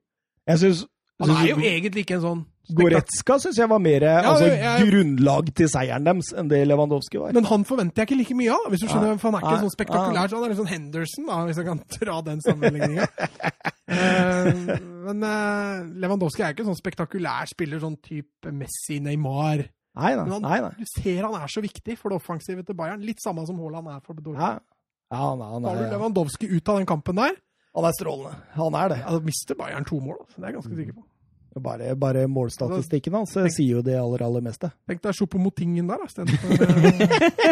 Jeg 0.47 0.59
synes, 0.59 0.87
Han 1.21 1.31
er 1.37 1.49
jo 1.51 1.57
egentlig 1.61 2.01
ikke 2.07 2.15
en 2.17 2.23
sånn 2.25 2.45
Goretzka 2.73 3.35
syns 3.43 3.59
jeg 3.59 3.69
var 3.69 3.81
mer 3.83 4.01
altså, 4.23 4.47
jeg- 4.47 4.61
jeg- 4.63 4.87
grunnlag 4.89 5.51
til 5.59 5.69
seieren 5.69 6.05
deres 6.07 6.31
enn 6.39 6.49
det 6.49 6.61
Lewandowski 6.69 7.19
var. 7.19 7.33
Men 7.35 7.45
han 7.45 7.65
forventer 7.65 7.97
jeg 8.05 8.09
ikke 8.09 8.19
like 8.21 8.35
mye 8.39 8.51
av, 8.55 8.71
hvis 8.71 8.81
du 8.81 8.87
skjønner. 8.87 9.11
Ja, 9.11 9.17
For 9.17 9.31
han 9.31 9.35
er 9.35 9.45
ikke 9.45 9.57
ja, 9.57 9.65
sånn 9.65 9.75
spektakulær. 9.75 10.29
Så 10.31 10.37
han 10.39 10.45
er 10.45 10.49
litt 10.55 10.61
sånn 10.63 10.71
Henderson, 10.71 11.27
da, 11.27 11.41
hvis 11.49 11.57
jeg 11.57 11.67
kan 11.67 11.83
dra 11.99 12.21
den 12.23 12.41
sammenligninga. 12.41 13.09
men 13.91 15.25
eh, 15.27 15.83
Lewandowski 16.03 16.45
er 16.45 16.55
ikke 16.55 16.63
en 16.65 16.71
sånn 16.73 16.79
spektakulær 16.81 17.49
spiller, 17.51 17.81
sånn 17.83 17.97
type 18.05 18.53
Messi, 18.55 19.01
Neymar. 19.05 19.67
Nei 20.01 20.13
da. 20.15 20.25
Han, 20.31 20.45
Nei, 20.47 20.59
da. 20.63 20.71
Du 20.79 20.87
ser 20.87 21.25
han 21.27 21.35
er 21.41 21.51
så 21.51 21.63
viktig 21.65 21.97
for 21.99 22.13
det 22.15 22.21
offensive 22.21 22.63
til 22.67 22.77
Bayern. 22.79 23.03
Litt 23.03 23.19
samme 23.25 23.43
som 23.49 23.59
Haaland 23.59 23.91
er 23.91 24.03
for 24.07 24.15
Dortmund. 24.15 24.39
Ja. 24.39 24.59
Han, 25.11 25.41
er- 25.43 25.55
han, 25.57 25.65
Tar 25.67 25.81
du 25.81 25.87
Lewandowski 25.97 26.47
ut 26.53 26.69
av 26.71 26.79
den 26.79 26.87
kampen 26.87 27.19
der, 27.19 27.35
han 27.75 27.87
er 27.87 27.95
strålende. 27.95 28.37
Han 28.57 28.75
er 28.79 28.89
det. 28.95 28.99
ja, 29.03 29.11
da 29.15 29.21
mister 29.27 29.59
Bayern 29.59 29.85
to 29.87 29.99
mål. 30.03 30.17
Altså. 30.23 30.37
Det 30.39 30.45
er 30.45 30.49
jeg 30.53 30.59
ganske 30.61 30.79
sikker 30.79 30.97
på. 31.01 31.07
Bare, 31.61 31.89
bare 31.99 32.21
målstatistikken 32.31 33.15
hans 33.19 33.33
eh, 33.39 33.49
sier 33.51 33.81
jo 33.81 33.83
det 33.83 33.97
aller, 33.99 34.23
aller 34.23 34.43
meste. 34.47 34.71
Tenk 34.87 35.03
deg 35.03 35.17
Choupo-Motingen 35.19 35.91
der, 35.91 36.05
istedenfor 36.07 36.63
eh, 36.63 37.51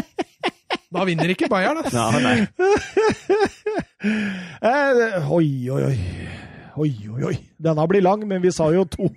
Da 0.95 1.05
vinner 1.05 1.29
ikke 1.35 1.49
Bayern, 1.53 1.83
altså. 1.83 1.99
Ja, 1.99 2.21
nei. 2.25 2.47
Eh, 4.63 5.31
oi, 5.33 5.49
oi, 5.71 5.83
oi. 5.89 5.97
Oi, 6.79 6.91
oi, 7.11 7.23
oi. 7.33 7.35
Denne 7.59 7.85
blir 7.91 8.03
lang, 8.07 8.23
men 8.31 8.39
vi 8.43 8.53
sa 8.55 8.69
jo 8.71 8.85
to. 8.87 9.09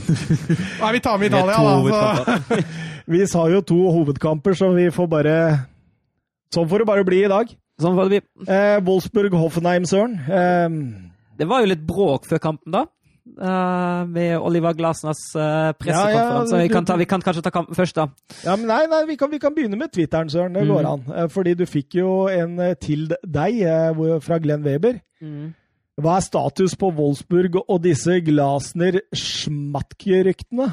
Nei, 0.80 0.92
vi 0.96 1.00
tar 1.04 1.18
med 1.20 1.28
Italia, 1.28 1.58
da. 1.60 1.74
Altså. 1.76 2.62
Vi 3.12 3.20
sa 3.28 3.44
jo 3.52 3.60
to 3.68 3.76
hovedkamper, 3.92 4.56
så 4.56 4.70
vi 4.72 4.86
får 4.94 5.10
bare 5.12 5.34
Sånn 6.54 6.68
får 6.70 6.84
det 6.84 6.88
bare 6.88 7.04
bli 7.04 7.18
i 7.26 7.28
dag. 7.28 7.50
Sånn 7.82 7.96
får 7.98 8.08
det. 8.14 8.22
bli. 8.24 8.48
Eh, 8.54 8.78
Wolfsburg-Hoffenheim, 8.86 9.84
Søren. 9.90 10.16
Eh, 10.24 10.68
Det 11.36 11.48
var 11.50 11.60
jo 11.64 11.72
litt 11.74 11.84
bråk 11.84 12.28
før 12.30 12.40
kampen, 12.40 12.72
da. 12.72 12.86
Eh, 13.26 14.04
med 14.06 14.38
Oliver 14.38 14.72
Glasners 14.78 15.22
uh, 15.36 15.72
pressekonferanse. 15.78 16.54
Ja, 16.54 16.58
ja, 16.60 16.62
vi, 16.62 16.68
kan 16.72 16.84
ta, 16.84 16.96
vi 17.00 17.06
kan 17.08 17.20
kanskje 17.24 17.42
ta 17.46 17.50
kampen 17.50 17.74
først, 17.78 17.96
da. 17.96 18.08
ja, 18.44 18.56
men 18.56 18.66
nei, 18.68 18.82
nei 18.90 19.02
vi, 19.08 19.16
kan, 19.16 19.30
vi 19.32 19.38
kan 19.42 19.54
begynne 19.56 19.76
med 19.80 19.92
Twitteren, 19.92 20.28
Søren. 20.30 20.54
Det 20.54 20.66
går 20.68 20.82
Mm. 20.84 20.90
an. 20.92 21.02
Eh, 21.24 21.28
fordi 21.32 21.54
du 21.54 21.64
fikk 21.66 21.94
jo 22.00 22.26
en 22.28 22.58
eh, 22.60 22.74
til 22.80 23.08
deg 23.24 23.60
eh, 23.62 24.18
fra 24.20 24.38
Glenn 24.38 24.64
Weber. 24.66 25.00
Hva 25.94 26.16
er 26.18 26.24
status 26.26 26.74
på 26.76 26.88
Wolfsburg 26.96 27.54
og 27.68 27.78
disse 27.84 28.16
Glasner-Schmatke-ryktene? 29.34 30.66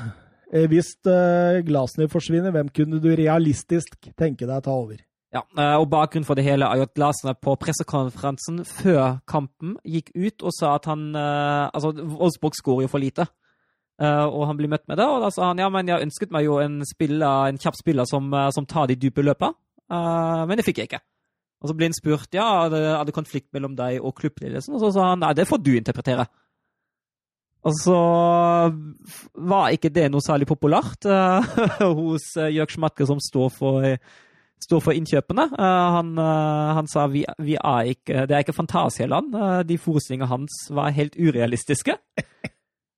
Eh, 0.54 0.66
Hvis 0.68 0.96
eh, 1.08 1.62
Glasner 1.68 2.08
forsvinner, 2.12 2.52
hvem 2.52 2.70
kunne 2.76 3.00
du 3.02 3.10
realistisk 3.16 3.96
tenke 4.20 4.46
deg 4.50 4.58
å 4.58 4.66
ta 4.66 4.72
over? 4.76 4.98
Ja, 5.32 5.46
eh, 5.56 5.76
og 5.80 5.88
Bakgrunnen 5.92 6.28
for 6.28 6.36
det 6.36 6.44
hele 6.44 6.68
er 6.68 6.82
jo 6.82 6.86
at 6.90 6.96
Glasner 6.98 7.38
på 7.40 7.54
pressekonferansen 7.60 8.66
før 8.68 9.22
kampen 9.32 9.78
gikk 9.88 10.10
ut 10.12 10.44
og 10.44 10.52
sa 10.58 10.74
at 10.76 10.90
han 10.92 11.14
eh, 11.16 11.70
Altså, 11.72 11.94
Wolfsburg 11.96 12.58
skårer 12.58 12.86
jo 12.86 12.92
for 12.92 13.04
lite. 13.04 13.30
Eh, 14.02 14.26
og 14.26 14.44
han 14.50 14.60
blir 14.60 14.72
møtt 14.72 14.90
med 14.92 15.00
det, 15.00 15.08
og 15.08 15.24
da 15.24 15.30
sa 15.32 15.52
han 15.52 15.62
ja, 15.62 15.70
men 15.72 15.88
jeg 15.88 16.04
ønsket 16.04 16.34
meg 16.36 16.50
jo 16.50 16.58
en, 16.60 16.82
spiller, 16.88 17.48
en 17.48 17.62
kjapp 17.62 17.78
spiller 17.80 18.10
som, 18.10 18.28
som 18.52 18.68
tar 18.68 18.90
de 18.90 18.98
dype 19.00 19.24
løpa, 19.24 19.52
men 19.92 20.56
det 20.58 20.64
fikk 20.66 20.80
jeg 20.80 20.90
ikke. 20.90 21.02
Og 21.62 21.70
så 21.70 21.76
ble 21.78 21.90
han 21.90 21.94
spurt 21.94 22.34
ja, 22.34 22.48
er 22.66 23.04
det, 23.06 23.14
konflikt 23.14 23.52
mellom 23.54 23.76
deg 23.78 24.00
og 24.02 24.16
klubbledelsen, 24.18 24.74
og 24.74 24.82
så 24.82 24.90
sa 24.96 25.10
han 25.12 25.22
nei, 25.22 25.36
det 25.38 25.46
får 25.46 25.62
du 25.62 25.76
interpretere. 25.76 26.26
Og 27.62 27.78
så 27.78 28.00
var 29.52 29.76
ikke 29.76 29.94
det 29.94 30.08
noe 30.10 30.26
særlig 30.26 30.50
populært 30.50 31.06
hos 32.02 32.32
Jørg 32.42 32.74
Schmatke, 32.74 33.06
som 33.06 33.22
står 33.22 33.54
for, 33.54 33.86
står 34.62 34.84
for 34.86 34.98
innkjøpene. 34.98 35.48
Eh, 35.58 35.90
han, 35.98 36.14
eh, 36.22 36.72
han 36.78 36.90
sa 36.92 37.08
vi, 37.12 37.26
vi 37.42 37.58
er 37.58 37.94
ikke, 37.96 38.26
det 38.30 38.38
er 38.38 38.46
ikke 38.46 38.58
Fantasialand. 38.58 39.36
Uh, 39.36 39.62
de 39.68 39.78
forestillingene 39.82 40.30
hans 40.32 40.64
var 40.74 40.96
helt 40.96 41.18
urealistiske. 41.20 41.98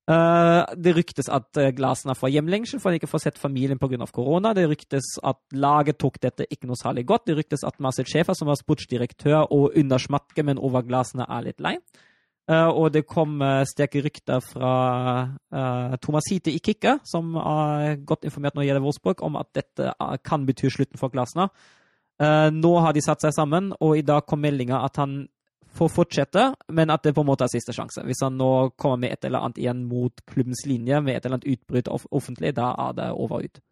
Eh, 0.03 0.61
det 0.83 0.91
ryktes 0.97 1.29
at 1.31 1.55
uh, 1.55 1.69
Glasner 1.71 2.17
fra 2.19 2.27
hjemlengsel 2.27 2.81
for 2.81 2.91
han 2.91 2.97
ikke 2.99 3.07
får 3.07 3.21
sett 3.23 3.37
familien 3.39 3.79
pga. 3.79 4.03
korona. 4.11 4.51
Det 4.53 4.65
ryktes 4.67 5.13
at 5.23 5.39
laget 5.55 5.97
tok 5.97 6.19
dette 6.19 6.43
ikke 6.51 6.67
noe 6.67 6.75
særlig 6.75 7.05
godt. 7.07 7.25
Det 7.27 7.37
ryktes 7.37 7.63
at 7.63 7.79
Marcel 7.79 8.05
Schäfer, 8.05 8.35
som 8.35 8.49
var 8.51 8.59
sportsdirektør 8.59 9.47
og 9.47 9.77
under 9.79 9.97
Schmatke, 9.97 10.43
men 10.43 10.59
over 10.59 10.83
Glasene, 10.83 11.23
er 11.23 11.47
litt 11.47 11.63
lei. 11.63 11.77
Uh, 12.43 12.67
og 12.75 12.89
det 12.91 13.05
kom 13.07 13.37
uh, 13.39 13.61
sterke 13.63 14.01
rykter 14.03 14.41
fra 14.43 14.71
uh, 15.31 15.93
Thomas 16.03 16.27
Hite 16.27 16.51
i 16.51 16.59
Kikka, 16.59 16.97
som 17.07 17.37
er 17.39 18.01
godt 18.03 18.27
informert 18.27 18.57
når 18.57 18.65
det 18.65 18.67
gjelder 18.67 18.83
Wolfsburg, 18.83 19.23
om 19.23 19.37
at 19.39 19.47
dette 19.55 19.93
kan 20.27 20.43
bety 20.43 20.67
slutten 20.67 20.99
for 20.99 21.13
Glasner. 21.13 21.47
nå 22.51 22.71
har 22.79 22.93
de 22.93 23.01
satt 23.01 23.23
seg 23.23 23.31
sammen, 23.33 23.71
og 23.79 23.97
i 23.97 24.03
dag 24.05 24.25
kom 24.27 24.43
meldinga 24.43 24.83
at 24.83 24.99
han 24.99 25.23
får 25.73 25.89
fortsette, 25.89 26.43
men 26.69 26.91
at 26.93 27.03
det 27.03 27.15
på 27.15 27.23
en 27.23 27.29
måte 27.31 27.47
er 27.47 27.51
siste 27.51 27.73
sjanse. 27.73 28.03
Hvis 28.05 28.21
han 28.21 28.35
nå 28.37 28.75
kommer 28.77 29.05
med 29.05 29.15
et 29.15 29.25
eller 29.25 29.41
annet 29.41 29.63
igjen 29.63 29.85
mot 29.89 30.21
klubbens 30.29 30.65
linje, 30.69 30.99
med 31.01 31.15
et 31.15 31.25
eller 31.25 31.39
annet 31.39 31.49
utbrudd 31.55 31.89
off 31.95 32.05
offentlig, 32.11 32.53
da 32.59 32.73
er 32.89 32.99
det 32.99 33.07
over 33.15 33.39
og 33.39 33.47
ut. 33.47 33.63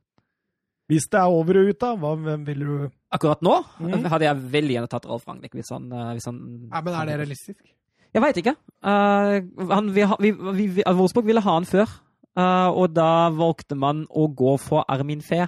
Hvis 0.89 1.05
det 1.11 1.19
er 1.19 1.35
over 1.35 1.59
og 1.59 1.69
ut, 1.69 1.79
da, 1.83 1.91
hva, 1.99 2.15
hvem 2.23 2.47
vil 2.47 2.65
du 2.65 2.73
Akkurat 3.11 3.43
nå 3.43 3.53
mm. 3.83 4.09
hadde 4.11 4.25
jeg 4.25 4.49
veldig 4.55 4.75
gjerne 4.77 4.89
tatt 4.91 5.05
Ralf 5.07 5.27
Ragnhild. 5.27 5.53
Hvis 5.59 5.71
han, 5.75 5.91
hvis 6.15 6.27
han 6.31 6.41
ja, 6.71 6.81
Men 6.81 6.95
er 6.95 7.11
det 7.11 7.21
realistisk? 7.21 7.61
Jeg 8.11 8.23
veit 8.25 8.39
ikke. 8.41 8.55
Uh, 8.83 9.39
han, 9.71 9.89
vi, 9.95 10.05
vi, 10.19 10.31
vi, 10.67 10.83
Wolfsburg 10.83 11.29
ville 11.29 11.43
ha 11.43 11.55
han 11.55 11.67
før, 11.69 11.89
uh, 12.35 12.69
og 12.69 12.91
da 12.95 13.29
valgte 13.35 13.77
man 13.79 14.03
å 14.09 14.27
gå 14.27 14.57
for 14.59 14.83
Armin 14.91 15.23
Fe, 15.23 15.45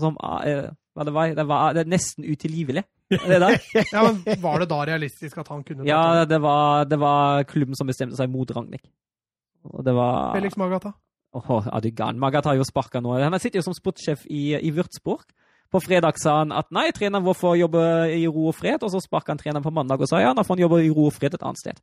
som 0.00 0.16
uh, 0.22 0.70
det 1.04 1.12
var, 1.12 1.34
det 1.36 1.46
var 1.48 1.74
det 1.76 1.84
nesten 1.92 2.24
utilgivelig. 2.24 2.86
Det 3.10 3.38
der. 3.38 3.58
ja, 3.94 4.02
men 4.02 4.40
Var 4.42 4.62
det 4.62 4.68
da 4.70 4.78
realistisk 4.88 5.38
at 5.38 5.50
han 5.52 5.60
kunne 5.62 5.84
Ja, 5.86 6.24
det 6.26 6.40
var, 6.42 6.88
det 6.90 6.98
var 6.98 7.44
klubben 7.46 7.76
som 7.78 7.86
bestemte 7.86 8.18
seg 8.18 8.32
mot 8.32 8.50
Ragnhild. 8.50 8.82
Og 9.70 9.84
det 9.86 9.94
var 9.94 10.32
Felix 10.34 10.56
Magata? 10.58 10.94
Oh, 11.36 11.66
er 11.66 11.84
du 11.84 11.90
gæren? 11.90 12.18
Magata 12.18 12.50
har 12.50 12.58
jo 12.58 12.64
sparka 12.66 13.02
nå. 13.02 13.12
Han 13.20 13.38
sitter 13.38 13.60
jo 13.60 13.66
som 13.66 13.76
sportssjef 13.76 14.24
i, 14.26 14.56
i 14.56 14.72
Würzburg. 14.72 15.26
På 15.70 15.82
fredag 15.82 16.18
sa 16.22 16.38
han 16.40 16.54
at 16.54 16.70
nei, 16.74 16.88
treneren 16.94 17.26
vår 17.26 17.36
får 17.36 17.56
jobbe 17.60 17.84
i 18.14 18.22
ro 18.30 18.46
og 18.50 18.56
fred, 18.56 18.82
og 18.86 18.92
så 18.92 19.02
sparka 19.02 19.34
han 19.34 19.40
treneren 19.40 19.64
på 19.64 19.74
mandag 19.74 20.02
og 20.02 20.10
sa 20.10 20.22
ja, 20.22 20.32
da 20.34 20.46
får 20.46 20.56
han 20.56 20.64
jobbe 20.64 20.80
i 20.86 20.92
ro 20.94 21.08
og 21.10 21.14
fred 21.14 21.34
et 21.34 21.42
annet 21.44 21.60
sted. 21.60 21.82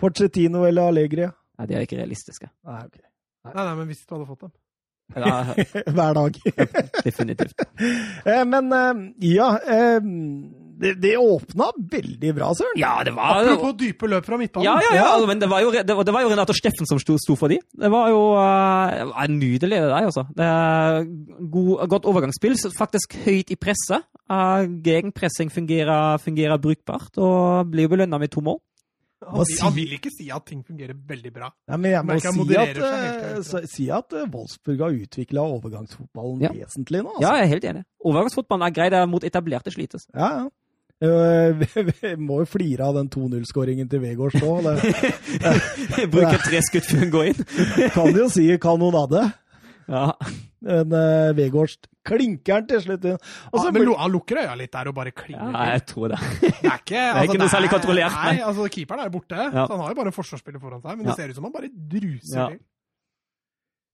Porcettino 0.00 0.64
eller 0.68 0.92
Allegri? 0.92 1.26
Nei, 1.56 1.66
de 1.68 1.76
er 1.76 1.86
ikke 1.86 1.98
realistiske. 2.00 2.50
Nei, 2.68 2.84
okay. 2.84 3.06
Nei, 3.46 3.62
nei, 3.62 3.74
men 3.78 3.90
hvis 3.90 4.04
du 4.04 4.16
hadde 4.16 4.28
fått 4.28 4.46
dem? 4.46 4.54
Hver 5.96 6.14
dag. 6.18 6.38
definitivt. 7.04 7.54
Eh, 8.26 8.42
men 8.42 8.72
eh, 8.74 8.94
ja 9.36 9.52
eh, 9.62 10.00
det, 10.80 10.94
det 10.98 11.12
åpna 11.16 11.68
veldig 11.92 12.32
bra, 12.34 12.48
Søren. 12.58 12.78
Ja, 12.80 13.02
det 13.04 13.12
var 13.16 13.38
Apropos 13.38 13.76
dype 13.78 14.08
løp 14.10 14.26
fra 14.26 14.38
midtbanen. 14.40 14.66
Ja, 14.66 14.80
ja, 14.82 14.96
ja, 14.98 15.26
men 15.28 15.40
det 15.40 15.48
var 15.48 15.62
jo, 15.62 15.70
det 15.72 15.94
var, 15.96 16.04
det 16.04 16.14
var 16.16 16.24
jo 16.24 16.32
Renato 16.32 16.56
Steffen 16.56 16.88
som 16.88 16.98
sto, 17.00 17.16
sto 17.22 17.36
for 17.38 17.52
de. 17.52 17.60
Det 17.70 17.90
var 17.92 18.10
jo 18.12 18.20
uh, 18.36 19.22
nydelig, 19.30 19.78
det 19.78 19.86
der, 19.86 20.08
altså. 20.10 20.26
Det 20.36 20.44
er 20.44 21.06
god, 21.54 21.86
godt 21.94 22.08
overgangsspill. 22.10 22.58
Faktisk 22.76 23.16
høyt 23.24 23.54
i 23.54 23.58
presset. 23.60 24.04
Uh, 24.28 24.66
Gegenpressing 24.84 25.52
fungerer, 25.54 26.18
fungerer 26.20 26.60
brukbart 26.60 27.16
og 27.22 27.70
blir 27.72 27.88
belønna 27.92 28.20
med 28.20 28.34
to 28.34 28.44
mål. 28.44 28.60
Han, 29.24 29.46
han, 29.62 29.72
vil 29.72 29.94
ikke 29.96 30.10
si 30.12 30.26
at 30.34 30.44
ting 30.44 30.60
fungerer 30.60 30.92
veldig 31.08 31.30
bra. 31.32 31.48
Ja, 31.70 31.78
men 31.80 31.94
jeg 31.94 32.04
må 32.04 32.18
si 32.20 32.58
at, 32.60 32.76
uh, 32.76 33.64
si 33.64 33.86
at 33.88 34.12
Wolfsburg 34.32 34.82
har 34.84 34.98
utvikla 34.98 35.46
overgangsfotballen 35.56 36.44
ja. 36.44 36.52
vesentlig 36.52 37.00
nå. 37.00 37.14
Altså. 37.14 37.24
Ja, 37.24 37.32
jeg 37.40 37.46
er 37.46 37.52
helt 37.54 37.66
enig. 37.72 37.82
Overgangsfotballen 38.04 38.66
er 38.68 38.76
grei, 38.76 38.90
det 38.92 39.00
er 39.00 39.08
mot 39.10 39.24
etablerte 39.24 39.72
slites. 39.74 40.08
Ja, 40.12 40.30
ja. 40.42 40.46
Uh, 40.96 41.52
vi 41.60 42.14
må 42.16 42.38
jo 42.40 42.46
flire 42.48 42.86
av 42.86 42.94
den 42.96 43.10
2-0-skåringen 43.12 43.84
til 43.92 44.00
Vegårs 44.00 44.32
nå. 44.40 44.54
Bruker 46.08 46.40
tre 46.40 46.62
skudd 46.64 46.86
før 46.88 47.02
hun 47.02 47.10
går 47.12 47.26
inn. 47.34 47.42
kan 47.92 48.16
jo 48.16 48.30
si 48.32 48.46
kanonade. 48.56 49.26
Ja. 49.86 50.06
Men 50.66 50.94
uh, 50.94 51.30
Vegårs 51.36 51.76
klinker 52.06 52.64
til 52.70 52.82
slutt 52.82 53.04
inn. 53.06 53.18
Ja, 53.18 53.66
men 53.74 53.90
Han 53.98 54.14
lukker 54.14 54.40
øya 54.42 54.54
litt 54.58 54.72
der 54.74 54.90
og 54.90 54.96
bare 54.98 55.12
klinger. 55.14 55.50
Ja, 55.54 55.66
jeg 55.74 55.84
tror 55.90 56.14
det. 56.14 56.20
Det 56.42 56.52
er 56.52 56.80
ikke, 56.80 57.02
det 57.02 57.02
er 57.02 57.28
ikke 57.28 57.42
noe 57.42 57.52
særlig 57.52 57.72
kontrollert. 57.74 58.16
Nei, 58.22 58.38
altså 58.46 58.70
Keeperen 58.72 59.04
er 59.06 59.12
borte, 59.14 59.42
ja. 59.42 59.66
så 59.66 59.68
han 59.74 59.84
har 59.84 59.92
jo 59.92 60.00
bare 60.00 60.12
en 60.12 60.16
forsvarsspiller 60.16 60.62
foran 60.62 60.82
seg. 60.82 60.96
Men 60.96 61.10
det 61.10 61.18
ser 61.18 61.30
ut 61.30 61.38
som 61.38 61.48
han 61.48 61.54
bare 61.54 61.70
druser 61.74 62.40
ja. 62.40 62.48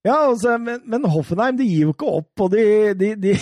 Ja, 0.02 0.16
altså, 0.26 0.56
men, 0.58 0.80
men, 0.90 1.04
Hoffenheim 1.06 1.54
de 1.60 1.64
gir 1.68 1.84
jo 1.84 1.92
ikke 1.92 2.08
opp, 2.10 2.40
og 2.42 2.48
de, 2.50 2.62
de, 2.98 3.12
de, 3.22 3.36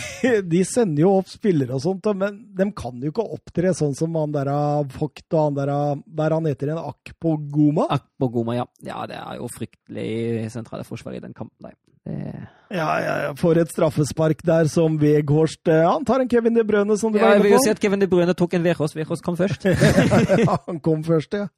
de, 0.44 0.58
sender 0.68 1.06
jo 1.06 1.14
opp 1.22 1.30
spillere 1.32 1.72
og 1.72 1.80
sånt, 1.80 2.04
men 2.20 2.36
de 2.52 2.66
kan 2.76 2.98
jo 3.00 3.12
ikke 3.14 3.24
opptre 3.24 3.72
sånn 3.76 3.96
som 3.96 4.18
han 4.20 4.34
der 4.34 4.50
Vogt 4.92 5.24
og 5.32 5.40
han 5.40 5.56
der 5.56 5.72
Hva 5.72 6.26
er 6.26 6.36
han 6.36 6.48
heter 6.50 6.68
igjen? 6.68 6.82
Akpogoma? 6.92 7.88
Akpogoma, 7.96 8.58
ja. 8.58 8.68
Ja, 8.84 9.06
det 9.08 9.16
er 9.22 9.40
jo 9.40 9.48
fryktelig 9.54 10.50
sentrale 10.52 10.84
forsvar 10.84 11.16
i 11.16 11.22
den 11.24 11.32
kampen 11.32 11.64
der. 11.64 11.78
Det... 12.06 12.48
Ja, 12.70 12.86
ja, 13.02 13.14
ja, 13.24 13.30
for 13.34 13.58
et 13.58 13.70
straffespark 13.72 14.44
der 14.46 14.68
som 14.70 14.94
Veghorst 15.00 15.66
eh, 15.66 15.82
Han 15.82 16.04
tar 16.06 16.22
en 16.22 16.28
Kevin 16.30 16.54
De 16.54 16.62
Brøne, 16.62 16.94
som 16.98 17.10
du 17.10 17.18
ja, 17.18 17.24
var 17.24 17.34
inne 17.34 17.42
på. 17.42 17.48
Jeg 17.48 17.50
vil 17.50 17.56
jo 17.56 17.62
si 17.64 17.70
at 17.72 17.80
Kevin 17.82 18.02
De 18.04 18.06
Brøne 18.06 18.34
tok 18.38 18.52
en 18.54 18.62
Veghorst. 18.62 18.94
Veghorst 18.94 19.24
kom 19.26 19.34
først. 19.36 19.64
ja, 20.44 20.58
han 20.68 20.78
kom 20.78 21.02
først, 21.02 21.34
ja. 21.34 21.48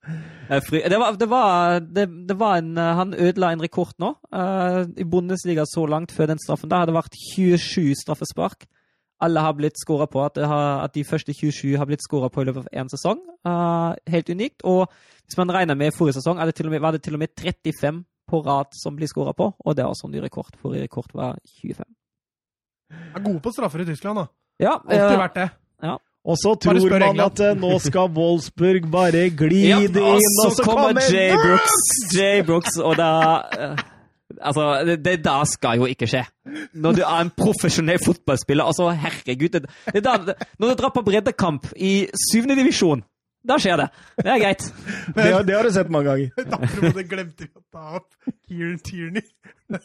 Det 0.49 1.01
var, 1.03 1.19
det 1.21 1.29
var, 1.29 1.83
det, 1.85 2.07
det 2.31 2.37
var 2.41 2.63
en 2.63 2.79
eh, 2.81 2.95
Han 2.97 3.13
ødela 3.13 3.51
en 3.53 3.61
rekord 3.61 3.93
nå 4.01 4.15
uh, 4.33 4.89
i 4.97 5.05
Bundesliga 5.05 5.67
så 5.69 5.85
langt 5.85 6.15
før 6.17 6.33
den 6.33 6.41
straffen. 6.41 6.71
Da 6.73 6.81
hadde 6.81 6.95
det 6.95 6.97
vært 6.97 7.19
27 7.37 7.93
straffespark. 8.01 8.65
Alle 9.21 9.45
har 9.45 9.53
blitt 9.59 9.77
skåra 9.85 10.09
på. 10.09 10.25
At, 10.25 10.41
har, 10.41 10.81
at, 10.87 10.95
de 10.97 11.05
første 11.05 11.35
27 11.37 11.77
har 11.77 11.91
blitt 11.91 12.07
skåra 12.09 12.33
på 12.33 12.41
i 12.41 12.49
løpet 12.49 12.65
av 12.65 12.73
én 12.73 12.89
sesong. 12.89 13.21
Uh, 13.45 13.93
helt 14.09 14.33
unikt. 14.33 14.65
Og 14.65 14.89
hvis 15.27 15.37
man 15.37 15.53
regner 15.53 15.77
med 15.77 15.93
forrige 15.93 16.23
sesong, 16.23 16.41
det 16.41 16.73
med, 16.73 16.81
var 16.81 16.97
det 16.97 17.05
til 17.05 17.21
og 17.21 17.23
med 17.27 17.37
35 17.37 18.01
på 18.29 18.43
rad 18.47 18.71
som 18.77 18.97
blir 18.97 19.11
skåra 19.11 19.35
på, 19.37 19.51
og 19.59 19.77
det 19.77 19.85
er 19.85 19.91
også 19.91 20.09
en 20.09 20.15
ny 20.17 20.23
rekord. 20.25 20.55
Forrige 20.61 20.87
rekord 20.87 21.11
var 21.17 21.37
25. 21.61 21.85
Er 22.93 23.25
gode 23.25 23.41
på 23.41 23.53
straffer 23.53 23.85
i 23.85 23.89
Tyskland, 23.89 24.23
da. 24.23 24.27
Ja, 24.63 24.79
Alltid 24.87 25.21
vært 25.21 25.39
det. 25.39 25.49
Ja. 25.83 25.97
Og 26.23 26.37
så 26.39 26.55
tror 26.55 26.79
man 26.79 27.03
England. 27.03 27.21
at 27.21 27.41
eh, 27.43 27.57
nå 27.59 27.79
skal 27.83 28.11
Wolfsburg 28.17 28.85
bare 28.93 29.25
glide 29.35 29.73
ja, 29.73 29.81
inn, 29.83 30.37
og 30.45 30.53
så 30.55 30.67
kommer 30.67 31.01
Jay 31.11 31.33
Brooks, 31.35 31.89
Jay 32.15 32.45
Brooks, 32.47 32.79
og 32.79 32.95
da 33.01 33.11
uh, 33.59 33.89
Altså, 34.41 34.63
det, 34.89 34.95
det 35.05 35.19
da 35.25 35.43
skal 35.45 35.77
jo 35.77 35.87
ikke 35.87 36.07
skje. 36.09 36.23
Når 36.73 36.95
du 36.97 37.03
er 37.05 37.19
en 37.21 37.31
profesjonell 37.37 38.01
fotballspiller 38.01 38.65
altså, 38.65 38.89
Herregud. 38.89 39.53
Det, 39.53 39.69
det 39.93 40.03
da, 40.07 40.17
når 40.59 40.73
du 40.73 40.79
drar 40.81 40.93
på 40.95 41.03
breddekamp 41.05 41.69
i 41.77 42.07
syvende 42.31 42.57
divisjon 42.57 43.05
da 43.49 43.55
skjer 43.59 43.77
det. 43.83 43.89
Det 44.23 44.31
er 44.31 44.39
greit. 44.43 44.63
det, 45.17 45.33
har, 45.33 45.43
det, 45.43 45.55
har, 45.57 45.63
du 45.67 45.71
sett 45.75 45.91
mange 45.91 46.09
ganger. 46.11 46.29
Apropos 46.59 46.95
det 46.99 47.07
glemte 47.11 47.43
vi 47.49 47.51
å 47.51 47.63
ta 47.73 47.85
opp. 47.99 48.11
Kieran 48.47 48.81
Tierney. 48.87 49.27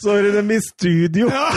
Så 0.00 0.16
er 0.16 0.22
det 0.26 0.32
dem 0.34 0.50
i 0.50 0.60
studio. 0.64 1.28
Ja, 1.30 1.50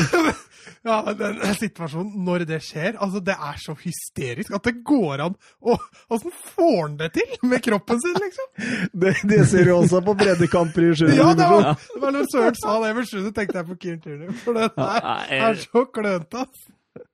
ja, 0.83 1.13
den 1.15 1.39
situasjonen, 1.55 2.25
når 2.27 2.43
det 2.47 2.57
skjer 2.65 2.97
altså 3.01 3.19
Det 3.23 3.35
er 3.39 3.59
så 3.61 3.71
hysterisk 3.79 4.51
at 4.51 4.65
det 4.67 4.73
går 4.83 5.21
an 5.23 5.35
å 5.63 5.77
Åssen 6.11 6.33
får 6.35 6.81
han 6.81 6.97
det 6.99 7.07
til 7.15 7.37
med 7.47 7.63
kroppen 7.63 8.01
sin, 8.03 8.17
liksom? 8.19 8.47
Det, 8.91 9.13
det 9.31 9.47
ser 9.47 9.63
du 9.69 9.71
også 9.77 10.01
på 10.03 10.17
breddekamper 10.19 10.89
i 10.89 10.91
sjuende 10.91 11.21
ja, 11.21 11.29
det 11.39 11.47
var, 11.53 11.69
det 11.79 12.03
var 12.03 12.11
når 12.17 12.27
Søren 12.33 12.59
sa 12.59 12.75
det 12.83 12.91
i 12.91 13.07
sjuende, 13.07 13.31
tenkte 13.37 13.55
jeg 13.61 13.69
på 13.71 13.79
Kieran 13.79 14.03
Tierney. 14.03 14.35
For 14.43 14.51
det 14.59 14.67
der 14.75 14.99
er 15.39 15.55
så 15.63 15.87
klønete, 15.87 16.43
ass. 16.43 16.67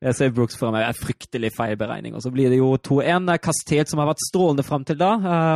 Jeg 0.03 0.15
ser 0.15 0.31
Brooks 0.35 0.57
for 0.59 0.73
meg. 0.75 0.83
er 0.87 0.97
fryktelig 0.97 1.51
feil 1.55 1.77
beregning. 1.79 2.15
Og 2.15 2.23
så 2.23 2.31
blir 2.31 2.51
det 2.51 2.59
jo 2.59 2.73
2-1. 2.75 3.29
Kastet, 3.43 3.89
som 3.89 4.01
har 4.01 4.09
vært 4.09 4.23
strålende 4.25 4.65
fram 4.67 4.83
til 4.87 4.99
da, 4.99 5.11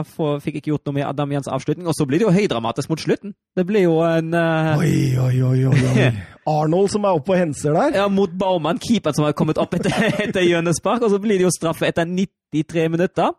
for, 0.08 0.40
fikk 0.44 0.60
ikke 0.60 0.72
gjort 0.74 0.88
noe 0.88 0.98
med 1.00 1.08
Adam 1.08 1.34
Jens 1.36 1.50
avslutning. 1.52 1.88
Og 1.88 1.98
så 1.98 2.08
blir 2.08 2.22
det 2.22 2.28
jo 2.28 2.36
høydramatisk 2.36 2.92
mot 2.92 3.04
slutten. 3.04 3.36
Det 3.56 3.66
blir 3.68 3.88
jo 3.88 3.98
en 4.08 4.32
uh... 4.36 4.78
Oi, 4.80 5.16
oi, 5.20 5.36
oi, 5.44 5.58
oi. 5.72 6.08
Arnold 6.58 6.92
som 6.92 7.08
er 7.08 7.20
oppe 7.20 7.36
og 7.36 7.40
henser 7.40 7.76
der. 7.76 8.00
Ja, 8.02 8.08
mot 8.12 8.32
Baumann, 8.40 8.80
keeperen 8.84 9.16
som 9.16 9.28
har 9.28 9.36
kommet 9.38 9.60
opp 9.62 9.76
etter, 9.80 9.96
etter 10.28 10.48
hjørnespark. 10.48 11.04
Og 11.04 11.12
så 11.12 11.20
blir 11.24 11.40
det 11.40 11.48
jo 11.48 11.54
straffe 11.56 11.88
etter 11.90 12.08
93 12.08 12.88
minutter. 12.96 13.36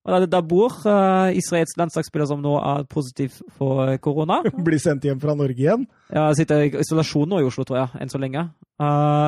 Og 0.00 0.14
da 0.14 0.40
bor 0.40 0.72
Dabur, 0.72 0.76
uh, 0.88 1.28
israelsk 1.36 1.76
landslagsspiller 1.76 2.28
som 2.30 2.40
nå 2.40 2.54
er 2.56 2.86
positiv 2.88 3.34
for 3.58 3.90
korona. 4.00 4.40
Blir 4.66 4.80
sendt 4.80 5.04
hjem 5.04 5.20
fra 5.20 5.34
Norge 5.36 5.60
igjen? 5.60 5.84
Ja, 6.08 6.30
sitter 6.36 6.64
i 6.64 6.70
isolasjon 6.80 7.28
nå 7.28 7.42
i 7.42 7.48
Oslo, 7.48 7.66
tror 7.68 7.82
jeg, 7.82 8.00
enn 8.00 8.12
så 8.12 8.20
lenge. 8.22 8.46
Uh, 8.80 8.86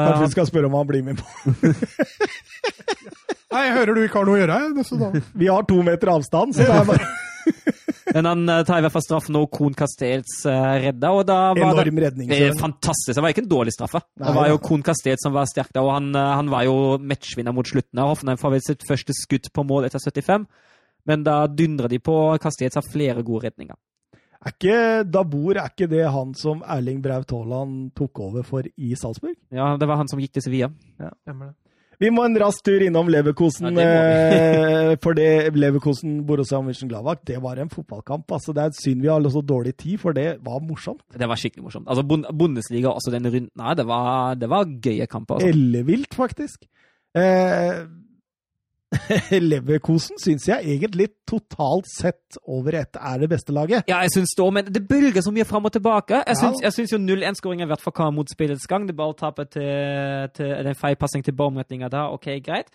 Kanskje 0.09 0.25
vi 0.25 0.33
skal 0.39 0.49
spørre 0.49 0.71
om 0.71 0.79
han 0.81 0.89
blir 0.89 1.05
med 1.05 1.21
på 1.21 1.27
Nei, 3.53 3.67
jeg 3.67 3.75
hører 3.77 3.93
du 3.93 4.01
ikke 4.01 4.17
har 4.17 4.25
noe 4.25 4.39
å 4.39 4.41
gjøre 4.41 4.55
her. 4.63 5.19
Vi 5.37 5.51
har 5.53 5.67
to 5.69 5.83
meter 5.85 6.09
avstand, 6.15 6.57
så 6.57 6.65
det 6.65 6.73
er 6.73 6.87
bare 6.89 7.05
Men 8.11 8.29
han 8.29 8.43
uh, 8.49 8.63
tar 8.67 8.81
i 8.81 8.85
hvert 8.85 8.95
fall 8.95 9.05
straffen 9.05 9.39
og 9.39 9.49
Kohn 9.55 9.77
Castells 9.79 10.41
uh, 10.49 10.75
redda. 10.83 11.13
og 11.13 11.23
da 11.29 11.39
var 11.55 11.63
Enorm 11.69 12.01
det, 12.01 12.05
redning. 12.07 12.33
Det, 12.33 12.51
fantastisk. 12.61 13.15
Det 13.17 13.25
var 13.25 13.35
ikke 13.35 13.45
en 13.45 13.53
dårlig 13.53 13.75
straffe. 13.77 14.03
Nei, 14.17 14.27
det 14.27 14.35
var 14.41 14.51
jo 14.51 14.59
Kohn 14.65 14.85
Castell 14.87 15.21
som 15.23 15.37
var 15.37 15.49
sterk 15.51 15.73
da, 15.75 15.85
og 15.87 15.95
han, 15.95 16.11
uh, 16.17 16.33
han 16.39 16.51
var 16.53 16.67
jo 16.69 16.77
matchvinner 16.99 17.55
mot 17.57 17.69
slutten. 17.69 18.03
Hoffenheim 18.03 18.41
får 18.41 18.57
vel 18.57 18.67
sitt 18.67 18.85
første 18.89 19.17
skudd 19.17 19.49
på 19.55 19.67
mål 19.69 19.89
etter 19.89 20.03
75, 20.03 20.49
men 21.11 21.25
da 21.27 21.39
dundrer 21.51 21.93
de 21.93 22.03
på. 22.03 22.19
Castells 22.43 22.79
har 22.79 22.87
flere 22.87 23.25
gode 23.27 23.49
redninger. 23.49 23.79
Er 24.43 24.55
ikke 24.57 24.79
Dabor 25.07 25.55
er 25.55 25.71
ikke 25.71 25.87
det 25.87 26.03
han 26.11 26.33
som 26.35 26.65
Erling 26.67 26.99
Braut 27.03 27.31
Haaland 27.31 27.93
tok 27.95 28.25
over 28.25 28.47
for 28.47 28.67
i 28.67 28.97
Salzburg? 28.99 29.37
Ja, 29.55 29.77
det 29.79 29.87
var 29.87 30.01
han 30.01 30.11
som 30.11 30.19
gikk 30.19 30.35
til 30.35 30.43
Sevilla. 30.49 30.73
Ja. 30.99 31.13
Vi 32.03 32.11
må 32.11 32.25
en 32.27 32.35
rask 32.43 32.65
tur 32.67 32.83
innom 32.83 33.07
Leverkosen. 33.13 33.71
Ja, 33.79 33.87
eh, 33.87 34.97
for 35.03 35.15
det 35.15 35.53
Leverkosen 35.55 36.19
Borussia 36.27 36.59
Mönchengladbach, 36.65 37.23
det 37.29 37.39
var 37.43 37.61
en 37.63 37.71
fotballkamp. 37.71 38.27
altså 38.35 38.53
Det 38.57 38.65
er 38.65 38.77
synd 38.81 39.03
vi 39.05 39.09
har 39.13 39.23
så 39.31 39.43
dårlig 39.47 39.77
tid, 39.79 39.99
for 40.03 40.13
det 40.13 40.39
var 40.43 40.61
morsomt. 40.67 41.03
Det 41.15 41.29
var 41.31 41.39
skikkelig 41.39 41.63
morsomt. 41.69 41.87
Altså, 41.89 42.03
Bund- 42.03 42.27
Bundesliga, 42.37 42.91
også 42.91 43.13
den 43.15 43.27
runden 43.31 43.63
her, 43.67 43.75
det 43.79 43.87
var, 43.87 44.35
det 44.35 44.49
var 44.51 44.65
gøye 44.67 45.07
kamper. 45.07 45.35
Altså. 45.39 45.49
Ellevilt, 45.55 46.15
faktisk. 46.15 46.67
Eh, 47.15 47.85
Leverkosen 49.51 50.21
syns 50.21 50.47
jeg 50.49 50.75
egentlig 50.75 51.09
totalt 51.29 51.89
sett 51.91 52.39
over 52.45 52.77
ett 52.83 52.99
er 52.99 53.23
det 53.23 53.31
beste 53.33 53.55
laget. 53.55 53.89
Ja, 53.91 54.03
jeg 54.05 54.13
syns 54.15 54.35
det 54.37 54.45
òg, 54.45 54.53
men 54.59 54.69
det 54.69 54.85
bølger 54.89 55.25
så 55.25 55.33
mye 55.35 55.49
fram 55.49 55.69
og 55.69 55.75
tilbake. 55.75 56.23
Jeg 56.29 56.73
syns, 56.75 56.93
jo 56.93 57.01
0-1-skåringen 57.01 57.67
har 57.67 57.73
vært 57.75 57.85
for 57.85 57.97
hva 57.97 58.11
mot 58.15 58.29
spillets 58.31 58.69
gang. 58.69 58.87
Det 58.89 58.97
balltapet 58.97 59.55
til, 59.57 60.33
til 60.37 60.55
eller 60.59 60.79
feilpassing 60.79 61.25
til 61.25 61.37
bomretninga 61.37 61.91
der, 61.93 62.13
OK, 62.13 62.29
greit. 62.45 62.73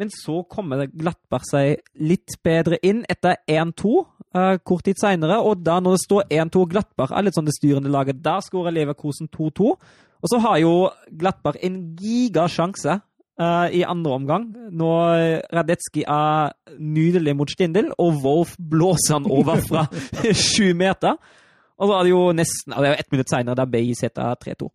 Men 0.00 0.10
så 0.10 0.40
kommer 0.48 0.86
Glattberg 0.88 1.44
seg 1.46 1.82
litt 2.00 2.38
bedre 2.44 2.78
inn 2.82 3.04
etter 3.12 3.36
1-2 3.50 3.92
uh, 4.34 4.56
kort 4.64 4.86
tid 4.88 4.98
seinere. 5.00 5.36
Og 5.44 5.60
da 5.62 5.78
når 5.84 5.98
det 5.98 6.04
står 6.06 6.24
1-2 6.42 6.64
Glattberg 6.72 7.12
er 7.12 7.26
litt 7.26 7.36
sånn 7.36 7.48
det 7.48 7.54
styrende 7.58 7.92
laget, 7.92 8.22
da 8.24 8.38
skårer 8.42 8.74
Leverkosen 8.74 9.30
2-2. 9.30 9.74
Og 10.22 10.30
så 10.30 10.38
har 10.42 10.58
jo 10.62 10.74
Glattberg 11.18 11.60
en 11.66 11.80
gigasjanse 11.98 13.00
eh, 13.40 13.68
i 13.78 13.84
andre 13.88 14.16
omgang, 14.18 14.48
når 14.72 15.42
Radetski 15.54 16.04
er 16.08 16.52
nydelig 16.78 17.36
mot 17.38 17.50
Stindl, 17.50 17.92
og 17.98 18.20
Wolf 18.24 18.56
blåser 18.58 19.18
han 19.20 19.30
over 19.30 19.62
fra 19.64 19.86
sju 20.48 20.72
meter. 20.78 21.16
Og 21.82 21.88
så 21.88 21.96
er 21.98 22.04
det 22.06 22.12
jo 22.12 22.22
nesten 22.36 22.74
det 22.76 22.88
er 22.88 22.94
jo 22.94 23.00
ett 23.02 23.14
minutt 23.14 23.32
seinere, 23.32 23.58
da 23.58 23.66
Bay 23.66 23.94
setter 23.98 24.36
3-2. 24.38 24.68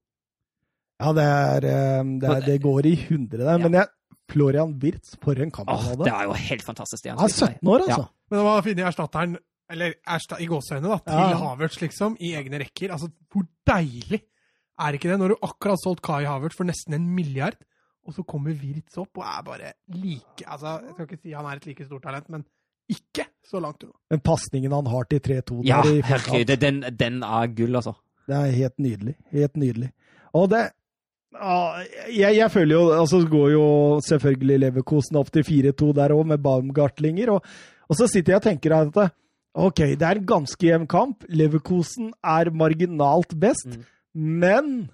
Ja, 0.98 1.12
det, 1.14 1.24
er, 1.30 1.68
eh, 1.70 2.08
det, 2.24 2.30
er, 2.34 2.42
det 2.48 2.58
går 2.64 2.88
i 2.90 2.96
hundre 3.08 3.44
der. 3.46 3.60
Men 3.62 3.76
jeg, 3.78 3.92
Florian 4.28 4.74
Wirtz, 4.82 5.14
for 5.24 5.38
en 5.40 5.52
kamp 5.54 5.70
Åh, 5.72 5.84
hadde. 5.92 6.08
det 6.08 6.14
er 6.14 6.26
jo 6.28 6.34
helt 6.50 6.66
fantastisk. 6.66 7.04
det 7.06 7.14
Han 7.14 7.22
er 7.30 7.32
spiller. 7.36 7.60
17 7.62 7.70
år, 7.74 7.84
altså. 7.86 8.08
Men 8.28 8.40
det 8.40 8.48
var 8.50 8.58
å 8.60 8.66
finne 8.66 8.88
erstatteren, 8.90 9.38
eller 9.72 9.94
ersta, 10.16 10.40
i 10.44 10.48
gåseøynene, 10.50 10.90
da, 10.90 10.98
til 11.06 11.22
Ja. 11.22 11.38
Havertz, 11.44 11.78
liksom, 11.84 12.18
i 12.24 12.34
egne 12.40 12.60
rekker. 12.64 12.92
Altså, 12.96 13.08
hvor 13.32 13.46
deilig 13.70 14.22
er 14.80 14.98
ikke 14.98 15.10
det? 15.12 15.20
Når 15.22 15.34
du 15.34 15.38
akkurat 15.48 15.76
har 15.78 15.82
solgt 15.84 16.04
Kai 16.08 16.26
Havertz 16.28 16.58
for 16.58 16.68
nesten 16.68 16.98
en 16.98 17.08
milliard, 17.16 17.56
og 18.08 18.14
så 18.16 18.24
kommer 18.24 18.56
Wirtz 18.56 18.98
opp 19.02 19.20
og 19.20 19.26
er 19.28 19.42
bare 19.44 19.74
like 19.94 20.46
Altså, 20.48 20.78
jeg 20.86 20.94
skal 20.96 21.06
ikke 21.10 21.22
si 21.22 21.34
han 21.36 21.46
er 21.46 21.60
et 21.60 21.66
like 21.68 21.86
stort 21.86 22.04
talent, 22.08 22.30
men 22.30 22.46
ikke 22.90 23.26
så 23.44 23.60
langt 23.60 23.84
unna. 23.84 23.94
Men 24.14 24.22
pasningen 24.24 24.72
han 24.72 24.88
har 24.88 25.04
til 25.12 25.20
3-2 25.20 25.62
Ja, 25.68 25.82
herregud, 25.84 26.56
den, 26.62 26.82
den 26.96 27.22
er 27.28 27.48
gull, 27.52 27.76
altså. 27.76 27.94
det 28.28 28.36
er 28.38 28.52
helt 28.56 28.80
nydelig. 28.80 29.16
Helt 29.36 29.58
nydelig. 29.60 29.92
Og 30.34 30.50
det 30.52 30.66
jeg, 31.38 32.36
jeg 32.38 32.50
føler 32.52 32.74
jo 32.78 32.84
Altså 32.96 33.20
går 33.30 33.50
jo 33.52 33.66
selvfølgelig 34.08 34.60
Leverkosen 34.64 35.20
opp 35.20 35.30
til 35.36 35.44
4-2 35.46 35.92
der 36.00 36.14
òg, 36.16 36.24
med 36.32 36.42
Baumgartlinger. 36.44 37.30
Og, 37.36 37.44
og 37.90 37.96
så 38.00 38.08
sitter 38.10 38.34
jeg 38.34 38.42
og 38.42 38.48
tenker 38.48 38.76
at 38.78 39.02
OK, 39.58 39.78
det 39.98 40.02
er 40.06 40.20
en 40.22 40.26
ganske 40.30 40.68
jevn 40.68 40.88
kamp. 40.88 41.24
Leverkosen 41.30 42.14
er 42.24 42.52
marginalt 42.54 43.36
best, 43.42 43.68
Mm. 43.68 43.84
men 44.42 44.90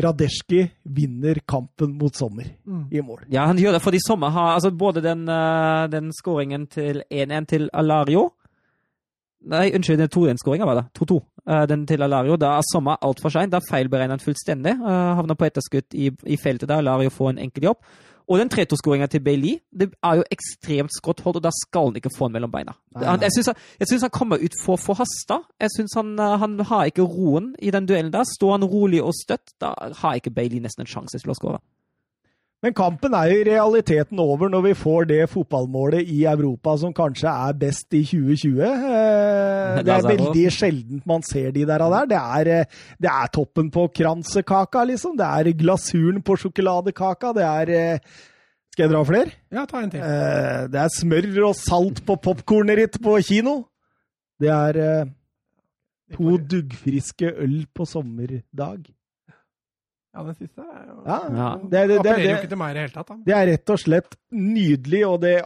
Radesjki 0.00 0.64
vinner 0.84 1.38
kampen 1.46 1.92
mot 1.98 2.14
Sommer 2.18 2.48
Mm. 2.66 2.86
i 2.90 3.00
mål. 3.00 3.20
Ja, 3.30 3.46
han 3.46 3.56
gjør 3.58 3.72
det 3.76 3.82
fordi 3.82 3.98
Sommer 4.02 4.30
har 4.34 4.54
altså 4.56 4.70
både 4.70 5.02
den, 5.02 5.28
uh, 5.28 5.86
den 5.86 6.10
skåringen 6.12 6.66
til 6.68 7.02
1-1 7.10 7.46
til 7.46 7.70
Alario 7.72 8.32
Nei, 9.44 9.68
unnskyld, 9.76 9.98
den 10.00 10.08
2-1-skåringa 10.08 10.64
var 10.64 10.78
det. 10.78 10.84
2-2. 10.96 11.18
Eh, 11.50 11.66
den 11.68 11.82
til 11.86 12.00
Alario. 12.02 12.38
Da 12.40 12.54
er 12.56 12.62
Sommer 12.72 12.96
altfor 13.04 13.28
sein. 13.28 13.50
Da 13.52 13.58
feilberegner 13.60 14.16
han 14.16 14.22
fullstendig. 14.22 14.72
Uh, 14.80 15.12
havner 15.18 15.36
på 15.36 15.44
etterskudd 15.44 15.92
i, 15.92 16.06
i 16.24 16.38
feltet 16.40 16.70
der 16.70 16.80
Alario 16.80 17.12
får 17.12 17.34
en 17.34 17.42
enkel 17.44 17.66
jobb. 17.68 17.76
Og 18.24 18.40
den 18.40 18.48
3-2-skåringa 18.48 19.06
til 19.12 19.20
Bailey 19.20 19.58
det 19.76 19.90
er 20.00 20.20
jo 20.20 20.24
ekstremt 20.32 20.94
skrått 20.96 21.20
hold, 21.24 21.36
og 21.40 21.44
da 21.44 21.52
skal 21.52 21.90
han 21.90 21.98
ikke 22.00 22.12
få 22.14 22.28
den 22.28 22.38
mellom 22.38 22.52
beina. 22.52 22.72
Nei, 22.96 23.04
nei. 23.04 23.28
jeg 23.28 23.34
syns 23.36 24.06
han, 24.06 24.12
kommer 24.14 24.40
ut 24.40 24.56
for 24.62 24.80
forhasta. 24.80 25.42
Jeg 25.60 25.74
synes 25.76 25.96
han, 25.98 26.14
eh, 26.18 26.36
han 26.40 26.56
har 26.70 26.88
ikke 26.88 27.04
roen 27.04 27.52
i 27.58 27.72
den 27.74 27.88
duellen 27.90 28.12
der. 28.14 28.24
Står 28.28 28.56
han 28.56 28.64
rolig 28.64 29.02
og 29.04 29.12
støtt, 29.18 29.56
da 29.60 29.74
har 30.00 30.20
ikke 30.20 30.32
Bailey 30.32 30.62
nesten 30.64 30.86
en 30.86 30.90
sjanse 30.90 31.20
til 31.20 31.34
å 31.34 31.36
skåre. 31.36 31.60
Men 32.64 32.72
kampen 32.72 33.12
er 33.12 33.28
jo 33.28 33.40
i 33.42 33.44
realiteten 33.44 34.20
over 34.22 34.48
når 34.48 34.62
vi 34.64 34.70
får 34.80 35.08
det 35.10 35.18
fotballmålet 35.28 36.08
i 36.08 36.22
Europa 36.30 36.72
som 36.80 36.94
kanskje 36.96 37.28
er 37.28 37.58
best 37.60 37.92
i 37.92 38.00
2020. 38.08 38.62
Eh, 38.64 39.80
Det 39.84 39.92
er 39.92 40.06
veldig 40.06 40.44
sjeldent 40.54 41.04
man 41.10 41.26
ser 41.28 41.52
de 41.52 41.66
der. 41.68 41.84
og 41.84 41.92
der. 41.92 42.08
Det 42.14 42.20
er, 42.22 42.50
eh, 42.62 42.86
det 43.04 43.10
er 43.10 43.28
toppen 43.36 43.68
på 43.74 43.84
kransekaka, 44.00 44.86
liksom. 44.88 45.12
Det 45.20 45.28
er 45.28 45.52
glasuren 45.60 46.24
på 46.24 46.38
sjokoladekaka. 46.40 47.34
Det 47.36 47.44
er 47.50 47.74
eh, 47.76 48.16
Skal 48.72 48.86
jeg 48.86 48.94
dra 48.94 49.04
flere? 49.06 49.36
Ja, 49.52 49.66
ta 49.68 49.84
en 49.84 49.92
til. 49.92 50.00
Eh, 50.00 50.64
Det 50.72 50.80
er 50.86 50.96
smør 50.96 51.30
og 51.50 51.54
salt 51.60 52.00
på 52.08 52.16
popkornet 52.16 52.80
ditt 52.80 53.00
på 53.04 53.20
kino. 53.28 53.58
Det 54.40 54.48
er 54.48 55.04
to 56.16 56.38
duggfriske 56.40 57.28
øl 57.44 57.66
på 57.76 57.84
sommerdag. 57.84 58.88
Ja, 60.14 60.22
den 60.22 60.34
siste 60.38 60.62
er 60.62 60.84
jo 60.86 60.96
Ja, 61.04 61.16
Ja. 61.34 61.48
det- 61.58 61.70
det- 61.70 61.88
det- 61.88 61.98
Appellerer 61.98 62.30
jo 62.30 62.36
ikke 62.42 62.48
til 62.48 62.58
meg 62.58 62.70
i 62.70 62.74
det 62.74 62.82
hele 62.84 62.92
tatt, 62.94 63.06
da. 63.08 63.16
Det 63.26 63.34
er 63.34 63.46
rett 63.50 63.70
og 63.70 63.78
slett 63.82 64.16
nydelig, 64.32 65.00
og 65.08 65.20
det, 65.20 65.42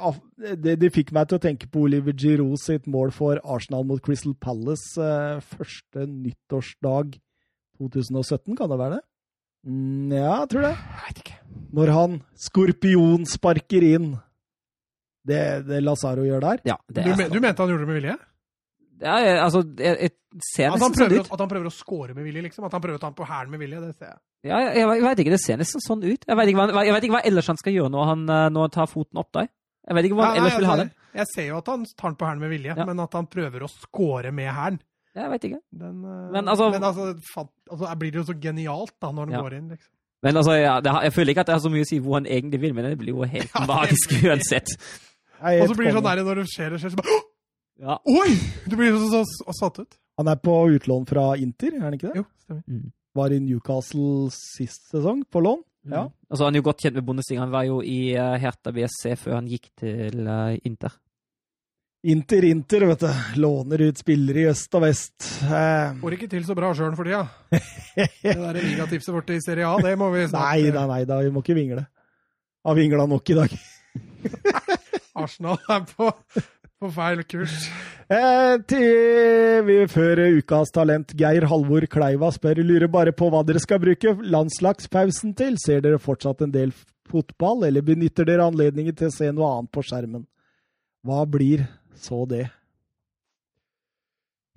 det, 0.62 0.78
det 0.80 0.92
fikk 0.92 1.12
meg 1.12 1.28
til 1.28 1.38
å 1.38 1.40
tenke 1.40 1.66
på 1.70 1.80
Oliver 1.86 2.12
Giroux 2.12 2.56
sitt 2.66 2.86
mål 2.86 3.10
for 3.12 3.40
Arsenal 3.44 3.84
mot 3.84 4.02
Crystal 4.02 4.34
Palace 4.34 4.98
eh, 4.98 5.40
første 5.40 6.04
nyttårsdag 6.06 7.18
2017, 7.80 8.56
kan 8.56 8.68
det 8.68 8.78
være 8.78 8.94
det? 8.98 9.02
Mm, 9.66 10.12
ja, 10.12 10.38
jeg 10.40 10.48
tror 10.50 10.62
det. 10.62 10.76
Jeg 10.76 11.06
vet 11.08 11.18
ikke. 11.24 11.38
Når 11.74 11.92
han 11.92 12.22
skorpionsparker 12.36 13.82
inn 13.94 14.08
det, 15.28 15.66
det 15.66 15.82
Lazaro 15.82 16.22
gjør 16.24 16.40
der. 16.40 16.60
Ja, 16.64 16.76
det 16.92 17.04
Du, 17.04 17.16
men- 17.16 17.30
du 17.30 17.40
mente 17.40 17.58
han 17.58 17.68
gjorde 17.68 17.84
det 17.86 17.88
med 17.88 18.02
vilje? 18.02 18.16
Ja, 19.00 19.16
jeg- 19.22 19.38
altså, 19.42 19.62
jeg, 19.78 19.96
jeg 20.00 20.10
ser 20.54 20.70
nesten 20.70 20.94
sånn 20.94 21.12
ut. 21.20 21.32
at 21.32 21.38
han 21.40 21.48
prøver 21.48 21.66
å 21.66 21.72
score 21.72 22.14
med 22.14 22.24
vilje, 22.24 22.42
liksom? 22.42 22.64
At 22.66 22.72
han 22.72 22.80
prøver 22.82 22.96
å 22.98 23.00
ta 23.00 23.06
ham 23.06 23.14
på 23.14 23.26
hælen 23.26 23.50
med 23.50 23.60
vilje? 23.60 23.80
Det 23.80 23.94
ser 23.96 24.06
jeg. 24.06 24.18
Ja, 24.50 24.58
jeg, 24.70 24.76
jeg, 24.86 25.02
vet 25.02 25.18
ikke, 25.22 25.30
det 25.34 25.40
ser 25.40 25.56
nesten 25.60 25.80
sånn 25.84 26.02
ut. 26.04 26.24
Jeg 26.26 26.36
vet 26.36 26.48
ikke 26.48 26.66
ikke 27.02 27.14
hva 27.14 27.22
ellers 27.24 27.46
han 27.46 27.56
skal 27.56 27.72
gjøre 27.72 27.90
når 27.94 28.04
han, 28.10 28.24
eh, 28.28 28.48
når 28.54 28.60
han 28.66 28.70
tar 28.70 28.86
foten 28.90 29.18
opp 29.22 29.30
der. 29.32 29.48
Jeg 29.88 29.94
vet 29.96 30.04
ikke 30.04 30.18
hva 30.18 30.24
han 30.26 30.34
Ja, 30.36 30.40
nei, 30.42 30.48
ellers 30.48 30.58
vil 30.58 30.66
ha 30.68 30.76
den. 30.76 30.90
Jeg 31.14 31.26
ser 31.34 31.46
jo 31.48 31.56
at 31.58 31.66
han 31.72 31.84
tar 31.96 32.08
den 32.10 32.16
på 32.20 32.26
hælen 32.28 32.40
med 32.40 32.50
vilje, 32.50 32.76
Ja. 32.76 32.84
men 32.84 33.00
at 33.00 33.12
han 33.14 33.26
prøver 33.26 33.60
å 33.64 33.70
score 33.70 34.30
med 34.32 34.50
hælen 34.52 34.80
Jeg 35.14 35.30
vet 35.30 35.42
ikke. 35.48 35.60
den, 35.72 36.04
eh, 36.04 36.30
Men 36.32 36.44
altså- 36.48 36.70
men 36.70 36.82
altså, 36.82 37.18
fant, 37.34 37.50
altså 37.70 37.98
blir 37.98 38.10
det 38.12 38.20
jo 38.26 38.32
så 38.32 38.38
genialt 38.40 38.92
da 39.00 39.10
når 39.10 39.24
han 39.26 39.32
Ja. 39.32 39.40
går 39.42 39.52
inn, 39.56 39.68
liksom. 39.70 39.88
Men 40.22 40.34
altså, 40.36 40.52
ja, 40.60 40.80
det, 40.80 40.90
har- 40.90 41.02
jeg 41.02 41.12
føler 41.14 41.30
ikke 41.30 41.40
at 41.40 41.46
det 41.46 41.52
har 41.54 41.60
så 41.62 41.70
mye 41.70 41.82
å 41.82 41.86
si 41.88 41.98
hvor 42.00 42.14
han 42.14 42.26
egentlig 42.26 42.60
vil, 42.60 42.74
men 42.74 42.84
det 42.84 42.98
blir 42.98 43.14
jo 43.14 43.22
helt 43.36 43.52
magisk 43.66 44.10
uansett. 44.26 44.66
Og 45.40 45.68
så 45.70 45.74
blir 45.76 45.86
det 45.86 45.94
sånn 45.94 46.02
der 46.02 46.22
når 46.24 46.34
det 46.42 46.46
skjer, 46.50 46.70
det 46.70 46.80
skjer, 46.82 46.90
så 46.90 46.96
bare 46.96 47.14
«Åh! 47.14 47.22
Ja. 47.78 47.98
Oi! 48.04 48.34
Du 48.66 48.76
blir 48.76 48.94
så, 48.98 49.08
så, 49.12 49.24
så 49.24 49.54
satt 49.58 49.82
ut. 49.84 49.98
Han 50.18 50.28
er 50.30 50.38
på 50.42 50.54
utlån 50.74 51.06
fra 51.06 51.30
Inter, 51.38 51.76
er 51.78 51.86
han 51.86 51.94
ikke 51.94 52.10
det? 52.10 52.22
Jo, 52.22 52.26
stemmer. 52.42 52.62
Mm. 52.66 52.86
Var 53.18 53.34
i 53.34 53.40
Newcastle 53.42 54.30
sist 54.34 54.88
sesong, 54.90 55.22
på 55.30 55.42
lån. 55.42 55.60
Ja. 55.88 56.08
Altså, 56.28 56.44
han 56.44 56.56
er 56.56 56.60
jo 56.60 56.66
godt 56.68 56.82
kjent 56.82 56.98
med 56.98 57.06
Bundesliga. 57.06 57.44
Han 57.44 57.54
var 57.54 57.68
jo 57.68 57.78
i 57.86 58.00
uh, 58.18 58.34
Hertha 58.42 58.72
BSC 58.74 59.14
før 59.20 59.38
han 59.38 59.50
gikk 59.50 59.70
til 59.78 60.26
uh, 60.26 60.56
Inter. 60.66 60.98
Inter, 62.08 62.44
Inter, 62.46 62.84
vet 62.90 63.00
du. 63.02 63.22
Låner 63.42 63.86
ut 63.88 63.98
spillere 63.98 64.42
i 64.42 64.48
øst 64.50 64.74
og 64.78 64.84
vest. 64.84 65.16
Eh, 65.42 65.96
Får 65.98 66.14
ikke 66.14 66.28
til 66.30 66.44
så 66.46 66.54
bra 66.54 66.70
sjøl 66.76 66.94
for 66.98 67.08
tida. 67.08 67.24
Det 68.22 68.36
der 68.38 68.60
ligatipset 68.62 69.10
vårt 69.14 69.32
i 69.34 69.40
Serie 69.42 69.66
A, 69.66 69.80
det 69.82 69.96
må 69.98 70.12
vi 70.12 70.28
snart 70.28 70.52
nei 70.52 70.70
da, 70.70 70.84
nei 70.86 71.00
da, 71.08 71.16
vi 71.26 71.32
må 71.34 71.42
ikke 71.42 71.56
vingle. 71.58 71.82
Har 72.62 72.76
vingla 72.78 73.08
nok 73.10 73.32
i 73.34 73.38
dag. 73.40 73.56
Arsenal 75.18 75.58
er 75.74 75.82
på, 75.90 76.12
på 76.78 76.90
feil 76.94 77.22
kurs. 77.26 77.54
Eh, 78.08 78.54
til, 78.70 79.70
før 79.90 80.22
ukas 80.38 80.70
talent, 80.74 81.14
Geir 81.18 81.48
Halvor 81.50 81.84
Kleiva 81.90 82.30
spør 82.32 82.62
lurer 82.62 82.90
bare 82.92 83.12
på 83.12 83.28
hva 83.32 83.42
dere 83.46 83.62
skal 83.62 83.82
bruke 83.82 84.14
landslagspausen 84.22 85.34
til. 85.38 85.58
Ser 85.60 85.82
dere 85.84 86.00
fortsatt 86.02 86.44
en 86.46 86.54
del 86.54 86.72
fotball, 87.08 87.66
eller 87.68 87.84
benytter 87.84 88.28
dere 88.28 88.46
anledningen 88.46 88.96
til 88.96 89.10
å 89.10 89.16
se 89.16 89.32
noe 89.32 89.50
annet 89.56 89.72
på 89.74 89.84
skjermen? 89.84 90.24
Hva 91.06 91.24
blir 91.28 91.66
så 91.98 92.22
det? 92.30 92.46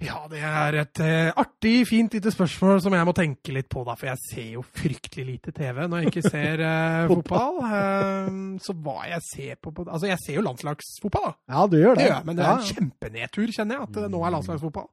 Ja, 0.02 0.24
det 0.32 0.40
er 0.42 0.76
et 0.82 1.00
uh, 1.06 1.42
artig, 1.44 1.74
fint 1.86 2.16
lite 2.16 2.32
spørsmål 2.34 2.80
som 2.82 2.96
jeg 2.98 3.06
må 3.06 3.14
tenke 3.14 3.54
litt 3.54 3.68
på, 3.70 3.84
da, 3.86 3.94
for 4.00 4.10
jeg 4.10 4.22
ser 4.24 4.48
jo 4.56 4.64
fryktelig 4.66 5.26
lite 5.28 5.54
TV 5.54 5.84
når 5.86 6.02
jeg 6.02 6.10
ikke 6.10 6.24
ser 6.32 6.64
uh, 6.66 7.04
fotball. 7.12 7.60
Uh, 7.62 8.32
så 8.66 8.74
hva 8.82 8.96
jeg 9.12 9.22
ser 9.28 9.60
på, 9.62 9.74
på 9.78 9.86
Altså, 9.86 10.10
jeg 10.10 10.18
ser 10.24 10.40
jo 10.40 10.46
landslagsfotball, 10.48 11.28
da. 11.30 11.36
Ja, 11.54 11.68
du 11.70 11.78
gjør 11.78 11.94
Det 12.00 12.02
det. 12.02 12.10
gjør 12.10 12.26
men 12.32 12.40
det 12.40 12.48
er 12.48 12.56
en 12.56 12.72
kjempenedtur, 12.72 13.54
kjenner 13.54 13.78
jeg, 13.78 13.88
at 13.90 14.02
det 14.02 14.10
nå 14.16 14.24
er 14.26 14.36
landslagsfotball. 14.38 14.90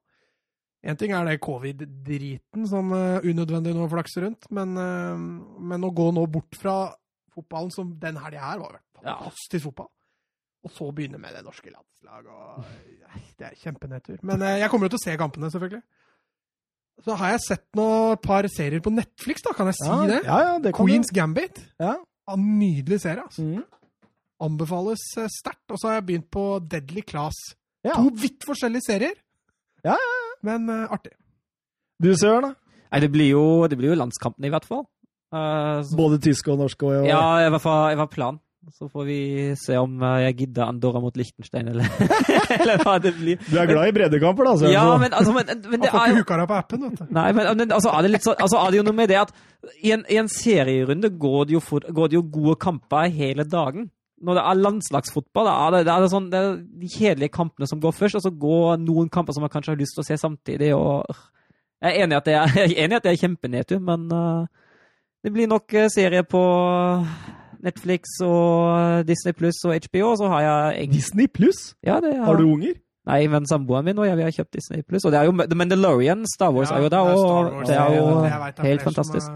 En 0.89 0.99
ting 1.01 1.11
er 1.17 1.25
det 1.27 1.41
covid-driten 1.43 2.69
som 2.71 2.93
unødvendig 2.95 3.73
nå 3.75 3.89
flakser 3.91 4.29
rundt, 4.29 4.47
men, 4.55 4.77
men 4.79 5.87
å 5.89 5.91
gå 5.91 6.07
nå 6.15 6.23
bort 6.31 6.55
fra 6.61 6.77
fotballen 7.35 7.73
som 7.75 7.91
den 7.99 8.21
helga 8.23 8.45
her 8.45 8.61
var 8.63 8.77
fantastisk 9.01 9.67
fotball, 9.71 9.89
og 10.69 10.75
så 10.77 10.91
begynne 10.95 11.21
med 11.21 11.33
det 11.37 11.45
norske 11.47 11.73
landslaget 11.73 12.29
og 12.29 12.65
Det 13.39 13.47
er 13.49 13.57
kjempenedtur. 13.57 14.19
Men 14.27 14.43
eh, 14.45 14.59
jeg 14.63 14.71
kommer 14.71 14.89
jo 14.89 14.97
til 14.97 15.01
å 15.01 15.07
se 15.07 15.17
kampene, 15.21 15.51
selvfølgelig. 15.55 15.83
Så 17.07 17.15
har 17.21 17.35
jeg 17.37 17.45
sett 17.45 17.67
noe, 17.79 18.17
par 18.21 18.47
serier 18.51 18.83
på 18.83 18.91
Netflix, 18.91 19.45
da, 19.47 19.55
kan 19.57 19.71
jeg 19.71 19.79
si 19.79 19.89
ja, 19.89 19.99
det? 20.11 20.21
Ja, 20.27 20.39
ja, 20.49 20.55
det 20.63 20.75
kan 20.75 20.89
Queen's 20.89 21.13
Gambit. 21.15 21.61
Ja. 21.81 21.95
En 22.29 22.45
nydelig 22.59 23.01
serie, 23.05 23.25
altså. 23.25 23.45
Mm. 23.47 23.63
Anbefales 24.45 25.05
eh, 25.19 25.31
sterkt. 25.33 25.65
Og 25.71 25.81
så 25.81 25.91
har 25.91 26.01
jeg 26.01 26.09
begynt 26.11 26.29
på 26.35 26.45
Deadly 26.67 27.05
Class. 27.07 27.39
Ja. 27.87 27.95
To 27.95 28.11
vidt 28.19 28.45
forskjellige 28.47 28.89
serier, 28.89 29.19
Ja, 29.87 29.95
ja. 29.95 30.17
men 30.43 30.67
uh, 30.67 30.91
artig. 30.91 31.15
Du, 32.03 32.11
Søren, 32.19 32.49
da? 32.51 32.81
Nei, 32.91 33.01
det 33.05 33.11
blir 33.15 33.31
jo, 33.31 33.45
det 33.71 33.79
blir 33.79 33.93
jo 33.93 33.99
landskampene, 34.01 34.49
i 34.49 34.53
hvert 34.53 34.67
fall. 34.67 34.83
Uh, 35.31 35.85
så, 35.87 35.95
Både 35.97 36.19
tyske 36.25 36.51
og 36.51 36.59
norske? 36.59 36.83
Og, 36.83 37.07
ja, 37.07 37.23
i 37.45 37.53
hvert 37.53 37.63
fall, 37.63 37.93
i 37.93 37.99
hvert 37.99 38.11
fall 38.11 38.17
plan. 38.17 38.41
Så 38.73 38.89
får 38.93 39.05
vi 39.09 39.19
se 39.57 39.77
om 39.81 40.03
eh, 40.03 40.23
jeg 40.27 40.35
gidder 40.43 40.67
Andorra 40.67 41.01
mot 41.01 41.17
Liechtenstein, 41.17 41.71
eller, 41.73 41.89
eller 42.61 42.83
hva 42.85 42.97
det 43.03 43.15
blir. 43.17 43.41
Du 43.49 43.57
er 43.57 43.69
glad 43.71 43.89
i 43.89 43.95
breddekamper, 43.97 44.45
da? 44.45 44.55
Altså. 44.57 44.73
Ja, 44.73 44.85
men, 45.01 45.15
altså, 45.15 45.33
men, 45.37 45.53
men 45.65 45.85
det 45.85 45.93
får 45.93 46.03
er 46.03 46.13
jo 46.13 46.25
deg 46.29 46.49
på 46.51 46.59
appen, 46.59 46.85
vet 46.85 46.99
du. 47.01 47.13
Nei, 47.17 47.29
men, 47.39 47.49
men 47.61 47.73
altså, 47.77 47.93
er 47.95 48.05
det 48.05 48.21
så, 48.25 48.35
altså, 48.37 48.61
er 48.61 48.75
det 48.75 48.81
jo 48.81 48.89
noe 48.91 48.99
med 48.99 49.09
det 49.13 49.21
at 49.23 49.33
i 49.81 49.95
en, 49.97 50.05
i 50.11 50.19
en 50.21 50.29
serierunde 50.33 51.13
går 51.23 51.49
det, 51.49 51.57
jo 51.57 51.63
for, 51.65 51.87
går 51.95 52.13
det 52.13 52.19
jo 52.19 52.27
gode 52.35 52.59
kamper 52.61 53.09
hele 53.15 53.49
dagen. 53.49 53.89
Når 54.21 54.37
det 54.37 54.45
er 54.51 54.63
landslagsfotball, 54.67 55.49
da 55.49 55.57
er 55.65 55.75
det, 55.77 55.83
det, 55.87 55.97
er 55.97 56.13
sånn, 56.13 56.29
det 56.33 56.39
er 56.43 56.55
de 56.83 56.93
kjedelige 56.93 57.35
kampene 57.39 57.71
som 57.71 57.81
går 57.83 57.95
først, 57.95 58.19
og 58.19 58.27
så 58.27 58.35
går 58.35 58.79
noen 58.83 59.11
kamper 59.15 59.37
som 59.37 59.47
man 59.47 59.53
kanskje 59.53 59.77
har 59.77 59.81
lyst 59.81 59.97
til 59.97 60.05
å 60.05 60.09
se 60.11 60.19
samtidig. 60.21 60.73
og 60.75 61.07
Jeg 61.79 61.93
er 61.95 62.05
enig 62.05 62.17
i 62.17 62.21
at 62.21 62.29
det 62.29 62.39
er, 62.39 62.63
er, 62.85 62.97
er 62.99 63.21
kjempenedtur, 63.23 63.81
men 63.81 64.09
uh, 64.13 64.73
det 65.25 65.33
blir 65.35 65.51
nok 65.51 65.71
uh, 65.79 65.87
serie 65.95 66.27
på 66.27 66.43
Netflix 67.65 68.19
og 68.25 69.07
Disney 69.09 69.33
Pluss 69.33 69.65
og 69.65 69.75
HBO, 69.75 70.13
og 70.13 70.19
så 70.21 70.29
har 70.33 70.45
jeg 70.47 70.77
egentlig 70.77 71.01
Disney 71.01 71.27
pluss? 71.27 71.75
ja, 71.85 71.99
det 72.05 72.17
Har 72.25 72.37
du 72.39 72.47
unger? 72.53 72.77
Nei, 73.09 73.23
men 73.33 73.47
samboeren 73.49 73.87
min 73.89 73.99
og 73.99 74.05
jeg 74.05 74.19
vi 74.19 74.25
har 74.27 74.35
kjøpt 74.37 74.55
Disney 74.59 74.83
Pluss. 74.85 75.07
Og 75.09 75.13
det 75.15 75.21
er 75.21 75.29
jo 75.31 75.33
The 75.33 75.57
Mandalorian, 75.57 76.27
Star 76.29 76.53
Wars 76.53 76.69
Ja, 76.71 76.77
er 76.77 76.83
jo 76.83 76.89
der, 76.93 76.99
er 76.99 77.17
og 77.17 77.67
det 77.67 77.77
er 77.77 77.95
jo 77.97 78.03
det 78.05 78.33
er, 78.33 78.43
vet 78.45 78.57
det 78.57 78.65
er 78.65 78.69
helt 78.69 78.85
fantastisk. 78.85 79.31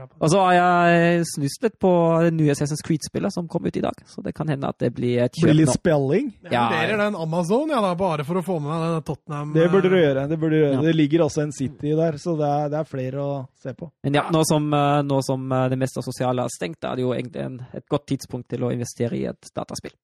Og 0.00 0.30
så 0.30 0.40
har 0.40 0.54
jeg 0.56 1.24
snust 1.28 1.64
litt 1.66 1.76
på 1.82 1.90
det 2.24 2.32
nye 2.36 2.54
Assassin's 2.54 2.82
Creed-spillet 2.84 3.34
som 3.34 3.48
kom 3.50 3.66
ut 3.66 3.76
i 3.76 3.82
dag, 3.84 3.96
så 4.08 4.22
det 4.24 4.34
kan 4.36 4.48
hende 4.48 4.68
at 4.68 4.78
det 4.82 4.92
blir 4.96 5.22
et 5.24 5.36
Blir 5.42 5.54
litt 5.58 5.72
spelling? 5.72 6.30
spilling? 6.32 6.32
Jeg 6.42 6.52
Ja, 6.52 6.64
vurderer 6.70 7.02
den 7.04 7.16
Amazon, 7.16 7.68
ja, 7.70 7.80
da, 7.84 7.94
bare 7.98 8.24
for 8.24 8.40
å 8.40 8.44
få 8.46 8.58
med 8.60 8.70
meg 8.70 8.84
den 8.94 9.06
Tottenham 9.10 9.52
Det 9.56 9.68
burde 9.72 9.90
du 9.92 9.96
eh, 9.98 10.04
gjøre. 10.06 10.26
Det, 10.28 10.38
burde 10.38 10.56
du 10.56 10.60
gjøre. 10.62 10.74
Ja. 10.74 10.82
det 10.88 10.94
ligger 10.96 11.24
også 11.26 11.42
en 11.42 11.52
City 11.52 11.94
der, 11.98 12.18
så 12.22 12.36
det 12.38 12.48
er, 12.48 12.68
det 12.72 12.78
er 12.80 12.88
flere 12.88 13.24
å 13.24 13.32
se 13.62 13.74
på. 13.78 13.90
Men 14.06 14.20
ja, 14.20 14.26
nå 14.34 14.44
som, 14.48 14.68
eh, 14.72 15.00
nå 15.08 15.22
som 15.26 15.52
eh, 15.52 15.68
det 15.72 15.80
meste 15.80 16.02
av 16.02 16.08
sosiale 16.08 16.46
er 16.46 16.54
stengt, 16.54 16.84
er 16.84 16.96
det 16.96 17.06
jo 17.06 17.12
egentlig 17.16 17.44
en, 17.44 17.58
et 17.72 17.88
godt 17.88 18.06
tidspunkt 18.12 18.48
til 18.52 18.64
å 18.64 18.72
investere 18.74 19.18
i 19.18 19.26
et 19.30 19.52
dataspill. 19.54 19.94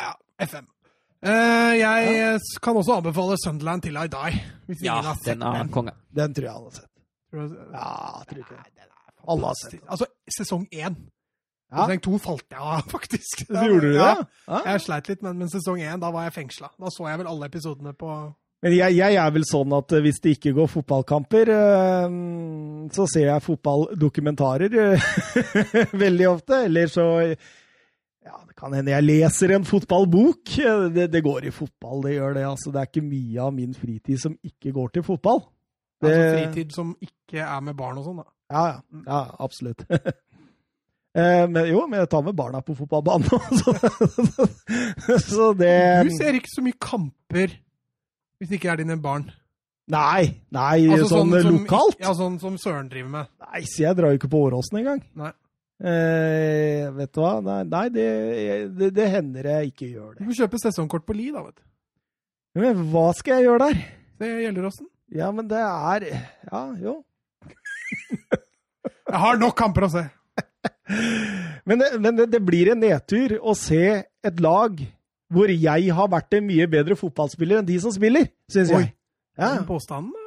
Ja, 0.00 0.14
FM. 0.42 0.66
Uh, 1.26 1.72
jeg 1.74 2.10
ja. 2.12 2.34
kan 2.62 2.76
også 2.76 2.98
anbefale 3.00 3.38
Sunderland 3.40 3.82
til 3.82 3.96
I 3.96 4.04
Die. 4.12 4.42
Hvis 4.68 4.84
Ja, 4.84 4.98
ingen 4.98 5.08
har 5.08 5.16
sett 5.16 5.40
den 5.40 5.46
er 5.48 5.72
konge. 5.72 5.96
Den 6.14 6.34
tror 6.36 6.44
jeg 6.44 6.52
han 6.52 6.68
har 6.68 6.76
sett. 6.76 6.92
Ja, 7.32 8.22
tror 8.28 8.44
ikke 8.44 8.58
det. 8.60 8.86
Alle 9.28 9.50
har 9.50 9.58
sett 9.60 9.76
den. 9.78 9.84
Altså, 9.88 10.08
sesong 10.38 10.64
én. 10.72 10.96
Ja. 11.72 11.82
Sesong 11.82 12.02
to 12.04 12.18
falt 12.22 12.46
jeg 12.52 12.62
av, 12.62 12.82
faktisk. 12.94 13.44
Så 13.48 13.66
gjorde 13.66 13.90
du 13.92 13.98
det? 13.98 14.08
Ja. 14.46 14.62
Jeg 14.70 14.82
sleit 14.86 15.08
litt, 15.10 15.22
men, 15.26 15.38
men 15.42 15.50
sesong 15.52 15.82
én, 15.82 16.00
da 16.02 16.12
var 16.14 16.28
jeg 16.28 16.36
fengsla. 16.40 16.70
Da 16.78 16.92
så 16.94 17.08
jeg 17.10 17.22
vel 17.22 17.30
alle 17.30 17.48
episodene 17.50 17.94
på 17.98 18.10
Men 18.64 18.72
jeg, 18.72 18.96
jeg 18.96 19.18
er 19.20 19.34
vel 19.34 19.44
sånn 19.46 19.74
at 19.76 19.92
eh, 19.92 20.02
hvis 20.06 20.22
det 20.24 20.36
ikke 20.38 20.54
går 20.56 20.70
fotballkamper, 20.72 21.50
eh, 21.56 22.16
så 22.94 23.06
ser 23.10 23.28
jeg 23.32 23.44
fotballdokumentarer 23.44 24.78
eh, 24.86 25.12
veldig 26.04 26.28
ofte. 26.30 26.62
Eller 26.70 26.90
så 26.92 27.06
Ja, 28.26 28.38
det 28.46 28.56
kan 28.58 28.72
hende 28.74 28.90
jeg 28.94 29.06
leser 29.06 29.52
en 29.54 29.66
fotballbok. 29.66 30.54
Det, 30.94 31.10
det 31.12 31.22
går 31.26 31.50
i 31.50 31.54
fotball, 31.54 32.06
det 32.06 32.16
gjør 32.16 32.38
det. 32.38 32.46
Altså, 32.48 32.72
det 32.74 32.80
er 32.80 32.88
ikke 32.90 33.04
mye 33.10 33.42
av 33.44 33.52
min 33.54 33.74
fritid 33.74 34.22
som 34.22 34.38
ikke 34.46 34.72
går 34.74 34.96
til 34.96 35.06
fotball. 35.06 35.44
Det, 36.02 36.10
altså, 36.10 36.32
fritid 36.38 36.72
som 36.74 36.96
ikke 37.00 37.44
er 37.44 37.60
med 37.64 37.76
barn 37.78 38.00
og 38.00 38.06
sånn, 38.08 38.18
da. 38.24 38.30
Ja, 38.52 38.64
ja. 38.68 39.02
ja 39.06 39.24
absolutt. 39.38 39.84
Eh, 41.16 41.46
men 41.48 41.64
jo, 41.70 41.78
men 41.88 42.02
jeg 42.02 42.10
tar 42.12 42.20
med 42.26 42.34
barna 42.36 42.58
på 42.60 42.74
fotballbanen 42.76 43.30
også. 43.38 43.72
Så, 45.00 45.14
så 45.24 45.46
det 45.56 45.70
Du 46.04 46.10
ser 46.12 46.36
ikke 46.36 46.52
så 46.52 46.64
mye 46.66 46.76
kamper 46.76 47.54
hvis 48.36 48.50
det 48.50 48.58
ikke 48.58 48.74
er 48.74 48.82
dine 48.82 48.98
barn. 49.00 49.24
Nei, 49.88 50.26
nei, 50.52 50.74
Altså, 50.90 51.06
sånn, 51.14 51.32
sånn, 51.32 51.60
lokalt? 51.62 51.96
Ja, 52.04 52.12
sånn 52.18 52.36
som 52.42 52.58
Søren 52.60 52.90
driver 52.92 53.08
med. 53.14 53.30
Nei, 53.46 53.62
så 53.64 53.86
jeg 53.86 53.96
drar 53.96 54.12
jo 54.12 54.20
ikke 54.20 54.28
på 54.32 54.42
Åråsen 54.48 54.82
engang. 54.82 55.00
Nei. 55.16 55.32
Eh, 55.76 56.84
vet 56.96 57.12
du 57.16 57.20
hva? 57.22 57.32
Nei, 57.44 57.58
nei 57.68 57.84
det, 57.94 58.06
det, 58.76 58.90
det 58.96 59.08
hender 59.12 59.50
jeg 59.54 59.72
ikke 59.72 59.88
gjør 59.88 60.10
det. 60.10 60.20
Du 60.20 60.30
får 60.30 60.40
kjøpe 60.42 60.60
sesongkort 60.66 61.08
på 61.08 61.16
Li, 61.16 61.30
da, 61.32 61.46
vet 61.46 61.56
du. 61.56 61.64
Men 62.60 62.86
hva 62.92 63.08
skal 63.16 63.38
jeg 63.38 63.48
gjøre 63.48 63.70
der? 63.70 63.82
Det 64.20 64.30
gjelder 64.44 64.68
åssen. 64.68 64.88
Ja, 65.16 65.32
men 65.32 65.48
det 65.48 65.60
er 65.64 66.10
Ja, 66.50 66.62
jo. 66.82 66.98
Jeg 69.06 69.20
har 69.22 69.38
nok 69.40 69.54
kamper 69.58 69.86
å 69.86 69.90
se! 69.92 70.04
Men, 71.66 71.80
det, 71.80 71.88
men 71.98 72.16
det, 72.18 72.26
det 72.30 72.40
blir 72.46 72.68
en 72.72 72.78
nedtur 72.82 73.36
å 73.42 73.54
se 73.58 73.80
et 74.26 74.40
lag 74.42 74.78
hvor 75.34 75.50
jeg 75.50 75.88
har 75.96 76.08
vært 76.12 76.36
en 76.38 76.44
mye 76.46 76.66
bedre 76.70 76.94
fotballspiller 76.98 77.58
enn 77.60 77.66
de 77.66 77.78
som 77.82 77.90
spiller, 77.94 78.28
syns 78.52 78.70
jeg. 78.70 78.92
Ja. 79.38 79.48
Den 79.56 79.66
påstanden 79.66 80.12
er- 80.14 80.22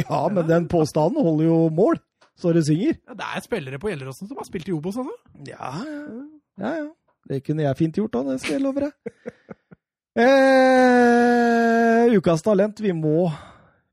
ja, 0.00 0.20
men 0.32 0.46
den 0.48 0.68
påstanden 0.72 1.20
holder 1.26 1.44
jo 1.50 1.58
mål, 1.76 1.98
så 2.40 2.52
det 2.56 2.62
synger. 2.68 2.96
ja, 3.04 3.12
Det 3.20 3.26
er 3.36 3.44
spillere 3.44 3.78
på 3.82 3.90
Gjelleråsen 3.92 4.28
som 4.30 4.38
har 4.40 4.48
spilt 4.48 4.70
i 4.70 4.72
Obos, 4.72 4.96
altså. 4.96 5.12
Ja, 5.50 5.72
ja. 5.84 6.22
ja, 6.64 6.72
ja. 6.80 6.86
Det 7.28 7.42
kunne 7.44 7.66
jeg 7.66 7.76
fint 7.76 7.96
gjort, 8.00 8.12
da, 8.16 8.22
det 8.32 8.40
skal 8.40 8.56
jeg 8.56 8.64
love 8.64 8.86
deg. 8.86 8.92
Eh, 10.16 12.06
ukas 12.16 12.40
talent, 12.44 12.78
vi 12.80 12.92
må 12.96 13.26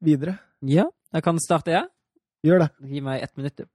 videre. 0.03 0.37
Ja, 0.63 0.85
jeg 1.13 1.23
kan 1.25 1.39
starte, 1.43 1.73
jeg. 1.73 1.87
Gjør 2.43 2.65
det. 2.65 2.69
Gi 2.91 3.01
meg 3.03 3.23
ett 3.23 3.37
minutt. 3.37 3.57
du. 3.57 3.65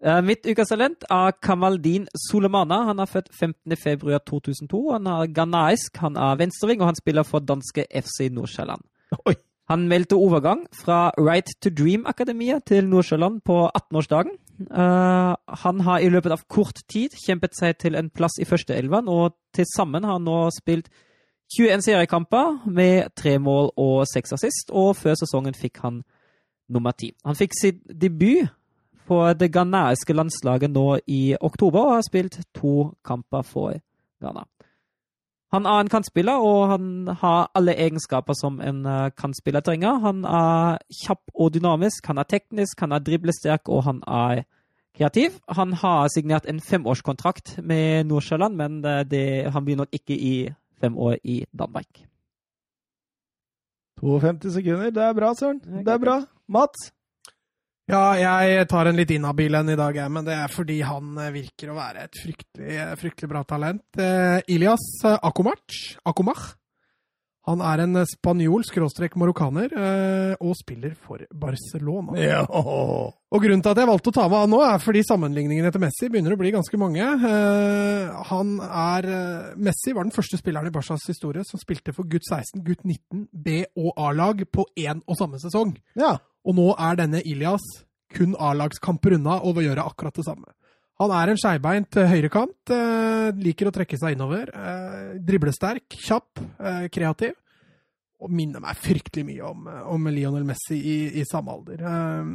Uh, 0.00 0.22
mitt 0.24 0.46
ukas 0.48 0.70
talent 0.72 1.04
er 1.12 1.34
Kamaldin 1.44 2.06
Solemana. 2.28 2.84
Han 2.88 3.00
er 3.00 3.08
født 3.08 3.28
15. 3.32 3.76
februar 3.76 4.22
2002. 4.24 4.80
Han 4.92 5.06
er 5.06 5.32
ghanaisk, 5.36 5.96
han 6.00 6.16
er 6.16 6.38
venstreving, 6.40 6.80
og 6.80 6.88
han 6.88 6.96
spiller 6.96 7.22
for 7.22 7.44
danske 7.44 7.84
FC 7.92 8.30
Nordsjælland. 8.32 8.80
Han 9.70 9.84
meldte 9.88 10.16
overgang 10.18 10.64
fra 10.74 11.12
Right 11.18 11.46
to 11.62 11.70
Dream-akademiet 11.70 12.64
til 12.66 12.88
Nordsjælland 12.88 13.40
på 13.44 13.68
18-årsdagen. 13.68 14.32
Uh, 14.60 15.36
han 15.64 15.80
har 15.80 15.98
i 15.98 16.08
løpet 16.08 16.32
av 16.32 16.42
kort 16.48 16.80
tid 16.88 17.14
kjempet 17.26 17.54
seg 17.56 17.76
til 17.78 17.94
en 17.94 18.10
plass 18.10 18.40
i 18.40 18.48
førsteelveren, 18.48 19.08
og 19.08 19.36
til 19.54 19.68
sammen 19.76 20.04
har 20.04 20.18
han 20.18 20.26
nå 20.26 20.48
spilt 20.56 20.90
21 21.58 21.82
seriekamper 21.82 22.66
med 22.66 23.12
tre 23.16 23.38
mål 23.38 23.70
og 23.76 24.08
seks 24.10 24.32
assist, 24.32 24.72
og 24.72 24.96
før 24.96 25.14
sesongen 25.20 25.54
fikk 25.54 25.80
han 25.84 26.02
nummer 26.70 26.94
ti. 26.96 27.12
Han 27.26 27.38
fikk 27.38 27.56
sin 27.58 27.82
debut 27.90 28.48
på 29.10 29.18
det 29.34 29.50
ghanaiske 29.52 30.14
landslaget 30.14 30.70
nå 30.70 30.86
i 31.10 31.34
oktober, 31.40 31.82
og 31.82 31.98
har 31.98 32.06
spilt 32.06 32.38
to 32.54 32.92
kamper 33.04 33.42
for 33.42 33.74
Ghana. 34.22 34.46
Han 35.50 35.66
er 35.66 35.82
en 35.82 35.90
kantspiller, 35.90 36.38
og 36.38 36.68
han 36.70 37.08
har 37.22 37.48
alle 37.58 37.74
egenskaper 37.74 38.36
som 38.38 38.60
en 38.62 38.84
eh, 38.86 39.10
kantspiller 39.18 39.64
trenger. 39.66 39.98
Han 40.04 40.22
er 40.24 40.78
kjapp 41.02 41.32
og 41.34 41.50
dynamisk, 41.56 42.06
han 42.06 42.22
er 42.22 42.28
teknisk, 42.30 42.78
han 42.80 42.94
er 42.94 43.02
driblesterk, 43.02 43.66
og 43.66 43.82
han 43.88 43.98
er 44.06 44.44
kreativ. 44.94 45.40
Han 45.48 45.72
har 45.72 46.06
signert 46.14 46.46
en 46.46 46.60
femårskontrakt 46.62 47.56
med 47.66 48.06
Nordsjøland, 48.06 48.54
men 48.62 48.84
eh, 48.84 49.02
det, 49.02 49.24
han 49.50 49.66
blir 49.66 49.80
nok 49.80 49.90
ikke 49.92 50.14
i 50.14 50.34
fem 50.80 50.98
år 50.98 51.18
i 51.24 51.42
Danmark. 51.50 52.06
52 54.00 54.54
sekunder, 54.54 54.90
det 54.90 55.02
er 55.02 55.12
bra, 55.18 55.34
Søren. 55.34 55.58
Det 55.60 55.92
er 55.92 55.98
bra. 55.98 56.20
Mats? 56.50 56.90
Ja, 57.90 58.14
jeg 58.14 58.68
tar 58.70 58.86
en 58.86 58.98
litt 58.98 59.10
inhabil 59.10 59.56
en 59.58 59.72
i 59.72 59.78
dag, 59.78 59.96
jeg, 59.98 60.10
men 60.14 60.26
det 60.26 60.36
er 60.36 60.52
fordi 60.52 60.76
han 60.86 61.16
eh, 61.18 61.32
virker 61.34 61.72
å 61.72 61.78
være 61.78 62.04
et 62.06 62.18
fryktelig, 62.22 62.76
fryktelig 63.00 63.30
bra 63.32 63.42
talent. 63.48 63.82
Eh, 63.98 64.38
Ilias 64.54 64.84
Akomach, 65.16 65.78
Akomach. 66.06 66.52
Han 67.48 67.62
er 67.64 67.80
en 67.86 68.00
spanjol 68.04 68.66
skråstrek 68.68 69.14
marokkaner 69.18 69.72
eh, 69.72 70.32
og 70.44 70.52
spiller 70.58 70.92
for 70.92 71.22
Barcelona. 71.32 72.12
Ja. 72.20 72.42
Og 72.44 73.40
grunnen 73.40 73.62
til 73.64 73.72
at 73.72 73.80
jeg 73.80 73.88
valgte 73.88 74.12
å 74.12 74.16
ta 74.18 74.26
med 74.28 74.42
han 74.42 74.52
nå, 74.52 74.60
er 74.66 74.82
fordi 74.82 75.02
sammenligningene 75.08 75.72
til 75.72 75.82
Messi 75.82 76.10
begynner 76.12 76.36
å 76.36 76.40
bli 76.40 76.52
ganske 76.52 76.80
mange. 76.80 77.00
Eh, 77.00 78.20
han 78.28 78.52
er 78.68 79.08
eh, 79.08 79.50
Messi 79.56 79.96
var 79.96 80.04
den 80.04 80.14
første 80.14 80.40
spilleren 80.40 80.68
i 80.68 80.74
Barcas 80.74 81.08
historie 81.08 81.46
som 81.48 81.62
spilte 81.62 81.94
for 81.96 82.08
gutt 82.10 82.28
16, 82.28 82.60
gutt 82.66 82.84
19, 82.84 83.26
B- 83.32 83.64
og 83.80 83.94
A-lag 83.96 84.44
på 84.52 84.68
én 84.76 85.00
og 85.06 85.20
samme 85.20 85.40
sesong. 85.42 85.76
ja. 85.98 86.18
Og 86.40 86.54
nå 86.56 86.70
er 86.80 86.94
denne 86.96 87.18
Ilias 87.28 87.60
kun 88.16 88.32
A-lagskamper 88.40 89.18
unna 89.18 89.34
og 89.44 89.58
vil 89.58 89.66
gjøre 89.66 89.84
akkurat 89.90 90.16
det 90.16 90.24
samme. 90.24 90.48
Han 91.00 91.12
er 91.16 91.32
en 91.32 91.38
skeivbeint 91.40 91.96
eh, 91.96 92.10
høyrekant, 92.10 92.72
eh, 92.74 93.30
liker 93.40 93.70
å 93.70 93.72
trekke 93.72 93.96
seg 93.96 94.16
innover. 94.16 94.50
Eh, 94.52 95.14
driblesterk, 95.24 95.96
kjapp, 95.96 96.42
eh, 96.60 96.88
kreativ. 96.92 97.38
Og 98.20 98.28
minner 98.36 98.60
meg 98.60 98.76
fryktelig 98.76 99.24
mye 99.30 99.46
om, 99.48 99.64
eh, 99.70 99.86
om 99.88 100.10
Lionel 100.12 100.44
Messi 100.44 100.76
i, 100.76 100.98
i 101.22 101.24
samme 101.24 101.54
alder. 101.54 101.80
Eh, 101.80 102.34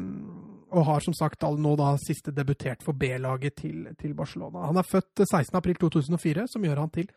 og 0.76 0.88
har 0.88 1.06
som 1.06 1.14
sagt 1.14 1.46
nå 1.46 1.76
da 1.78 1.92
siste 2.02 2.34
debutert 2.34 2.82
for 2.84 2.98
B-laget 2.98 3.62
til, 3.62 3.86
til 4.02 4.18
Barcelona. 4.18 4.66
Han 4.66 4.82
er 4.82 4.90
født 4.90 5.22
16.4.2004, 5.30 6.48
som 6.50 6.66
gjør 6.66 6.82
han 6.82 6.94
til 6.98 7.08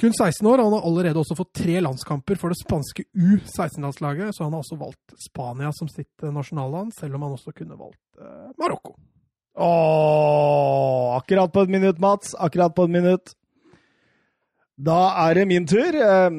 kun 0.00 0.14
16 0.16 0.46
år, 0.48 0.62
han 0.64 0.72
har 0.72 0.86
allerede 0.88 1.20
også 1.20 1.36
fått 1.36 1.52
tre 1.60 1.76
landskamper 1.84 2.38
for 2.40 2.48
det 2.48 2.56
spanske 2.56 3.04
U16-landslaget, 3.12 4.32
så 4.32 4.46
han 4.46 4.56
har 4.56 4.64
også 4.64 4.80
valgt 4.80 5.12
Spania 5.20 5.68
som 5.76 5.92
sitt 5.92 6.24
nasjonalland, 6.24 6.96
selv 6.96 7.18
om 7.18 7.26
han 7.28 7.36
også 7.36 7.52
kunne 7.52 7.76
valgt 7.76 8.24
Marokko. 8.56 8.96
Åh, 9.60 11.16
akkurat 11.16 11.52
på 11.52 11.60
et 11.66 11.70
minutt, 11.70 11.98
Mats. 12.00 12.34
Akkurat 12.38 12.74
på 12.74 12.86
et 12.88 12.90
minutt. 12.94 13.34
Da 14.80 15.00
er 15.28 15.34
det 15.36 15.46
min 15.50 15.66
tur. 15.68 15.92
Eh, 16.00 16.30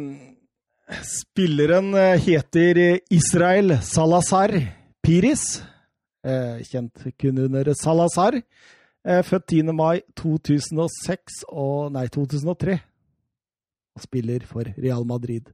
Spilleren 1.05 1.93
eh, 1.95 2.17
heter 2.19 2.79
Israel 3.13 3.77
Salazar 3.85 4.51
Piris. 5.05 5.61
Eh, 6.25 6.63
Kjent 6.65 7.05
kun 7.21 7.37
under 7.45 7.69
Salazar. 7.77 8.39
Eh, 9.05 9.21
Født 9.23 9.47
10. 9.53 9.69
mai 9.77 10.01
2006 10.17 11.43
og 11.49 11.91
Nei, 11.93 12.07
2003. 12.09 12.79
Og 13.95 14.01
spiller 14.07 14.47
for 14.49 14.65
Real 14.81 15.05
Madrid. 15.05 15.51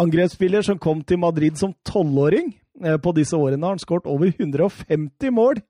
Angrepsspiller 0.00 0.64
som 0.64 0.78
kom 0.80 1.02
til 1.04 1.20
Madrid 1.20 1.58
som 1.60 1.74
tolvåring. 1.84 2.54
Eh, 2.82 2.96
På 2.96 3.12
disse 3.12 3.36
årene 3.36 3.66
har 3.68 3.76
han 3.76 3.84
skåret 3.84 4.08
over 4.08 4.32
150 4.32 5.30
mål 5.36 5.60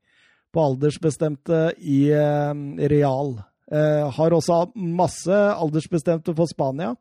på 0.55 0.65
aldersbestemte 0.65 1.71
i 1.79 2.03
eh, 2.15 2.55
Real. 2.91 3.37
Eh, 3.71 4.09
har 4.17 4.35
også 4.35 4.65
masse 4.75 5.37
aldersbestemte 5.37 6.35
for 6.35 6.51
Spania. 6.51 6.95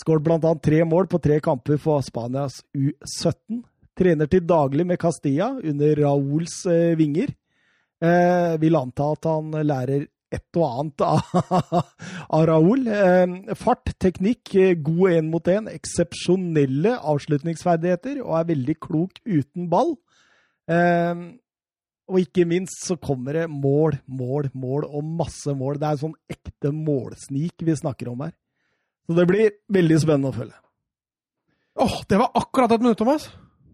Skåret 0.00 0.24
bl.a. 0.24 0.54
tre 0.62 0.84
mål 0.88 1.10
på 1.10 1.20
tre 1.20 1.40
kamper 1.44 1.80
for 1.82 2.00
Spanias 2.04 2.62
U17. 2.72 3.60
Trener 3.98 4.30
til 4.30 4.46
daglig 4.48 4.86
med 4.88 5.00
Castilla 5.02 5.50
under 5.58 5.98
Rauls 6.00 6.62
eh, 6.70 6.94
vinger. 6.96 7.34
Eh, 8.00 8.54
vil 8.62 8.78
anta 8.78 9.10
at 9.12 9.28
han 9.28 9.52
lærer 9.66 10.06
et 10.30 10.56
og 10.56 10.66
annet 10.68 11.04
av, 11.10 11.80
av 12.30 12.46
Raúl. 12.48 12.86
Eh, 12.86 13.52
fart, 13.58 13.92
teknikk, 14.00 14.54
god 14.86 15.18
én 15.18 15.28
mot 15.32 15.50
én, 15.50 15.68
eksepsjonelle 15.68 16.96
avslutningsferdigheter 17.12 18.22
og 18.22 18.38
er 18.38 18.50
veldig 18.54 18.78
klok 18.80 19.20
uten 19.26 19.68
ball. 19.72 19.96
Eh, 20.70 21.26
og 22.10 22.18
ikke 22.18 22.44
minst 22.48 22.82
så 22.86 22.96
kommer 22.98 23.38
det 23.38 23.46
mål, 23.50 24.00
mål, 24.10 24.50
mål 24.58 24.86
og 24.88 25.06
masse 25.20 25.54
mål. 25.56 25.78
Det 25.78 25.86
er 25.86 25.96
en 25.96 26.02
sånn 26.02 26.16
ekte 26.32 26.72
målsnik 26.74 27.62
vi 27.66 27.76
snakker 27.78 28.10
om 28.10 28.26
her. 28.26 28.34
Så 29.06 29.14
det 29.16 29.26
blir 29.30 29.54
veldig 29.72 30.00
spennende 30.02 30.32
å 30.32 30.36
følge. 30.36 30.58
Åh, 31.80 31.96
det 32.10 32.18
var 32.20 32.34
akkurat 32.36 32.74
et 32.74 32.82
minutt, 32.82 32.98
Thomas! 32.98 33.30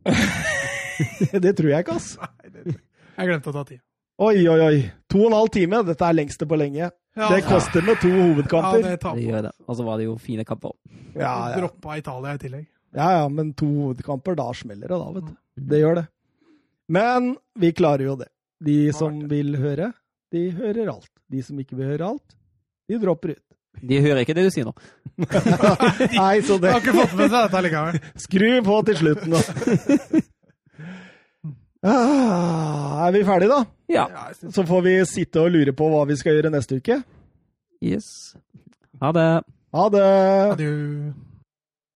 det 1.45 1.57
tror 1.57 1.73
jeg 1.73 1.87
ikke, 1.87 1.97
ass. 1.97 2.13
Nei, 2.21 2.77
jeg 3.17 3.31
glemte 3.33 3.51
å 3.51 3.57
ta 3.57 3.65
tid. 3.67 3.81
Oi, 4.17 4.47
oi, 4.49 4.61
oi. 4.65 4.77
To 5.13 5.25
og 5.25 5.27
en 5.29 5.37
halv 5.37 5.51
time. 5.53 5.83
Dette 5.85 6.07
er 6.07 6.17
lengste 6.17 6.47
på 6.49 6.57
lenge. 6.57 6.89
Ja, 7.17 7.29
Det 7.33 7.43
koster 7.45 7.85
med 7.85 7.99
to 8.01 8.09
ja, 8.13 8.23
hovedkamper. 8.23 8.83
det 8.85 9.01
tar 9.01 9.17
Det 9.17 9.25
gjør 9.25 9.43
det. 9.49 9.53
Og 9.67 9.77
så 9.77 9.85
var 9.85 10.01
det 10.01 10.07
jo 10.07 10.15
fine 10.21 10.45
kamper. 10.49 10.73
Ja, 11.17 11.35
ja. 11.53 11.59
Droppa 11.61 11.99
Italia 12.01 12.37
i 12.37 12.41
tillegg. 12.41 12.67
Ja, 12.97 13.11
ja, 13.19 13.27
men 13.29 13.53
to 13.57 13.69
hovedkamper, 13.69 14.37
da 14.39 14.47
smeller 14.57 14.89
det, 14.89 14.97
da, 15.01 15.11
vet 15.19 15.27
du. 15.29 15.35
Det 15.73 15.81
gjør 15.83 15.99
det. 16.01 16.07
Men 16.89 17.35
vi 17.59 17.73
klarer 17.77 18.07
jo 18.07 18.17
det. 18.21 18.29
De 18.63 18.93
som 18.97 19.19
vil 19.29 19.57
høre, 19.61 19.91
de 20.33 20.47
hører 20.57 20.89
alt. 20.93 21.11
De 21.31 21.43
som 21.43 21.59
ikke 21.61 21.77
vil 21.79 21.91
høre 21.95 22.13
alt, 22.15 22.37
de 22.89 23.01
dropper 23.03 23.35
ut. 23.35 23.43
De 23.83 23.99
hører 24.01 24.23
ikke 24.23 24.37
det 24.37 24.47
du 24.47 24.53
sier 24.55 24.65
nå. 24.69 24.73
Nei, 25.21 26.39
så 26.41 26.57
Jeg 26.57 26.63
det 26.63 26.71
har 26.73 26.81
ikke 26.81 26.95
fått 26.97 27.17
med 27.19 27.29
seg 27.29 27.43
dette 27.43 27.63
likevel. 27.67 27.99
Skru 28.25 28.49
på 28.65 28.79
til 28.89 28.99
slutten, 29.03 29.37
da. 29.37 30.23
Ah, 31.87 33.05
er 33.07 33.13
vi 33.15 33.21
ferdige, 33.23 33.53
da? 33.53 33.61
Ja. 33.87 34.07
Så 34.35 34.65
får 34.67 34.81
vi 34.83 34.95
sitte 35.07 35.45
og 35.45 35.53
lure 35.55 35.71
på 35.77 35.87
hva 35.93 36.01
vi 36.09 36.17
skal 36.19 36.35
gjøre 36.35 36.51
neste 36.51 36.81
uke. 36.81 36.97
Yes. 37.85 38.09
Ha 38.99 39.13
det. 39.15 39.27
Ha 39.77 39.85
det! 39.95 40.07
Adjø. 40.57 40.73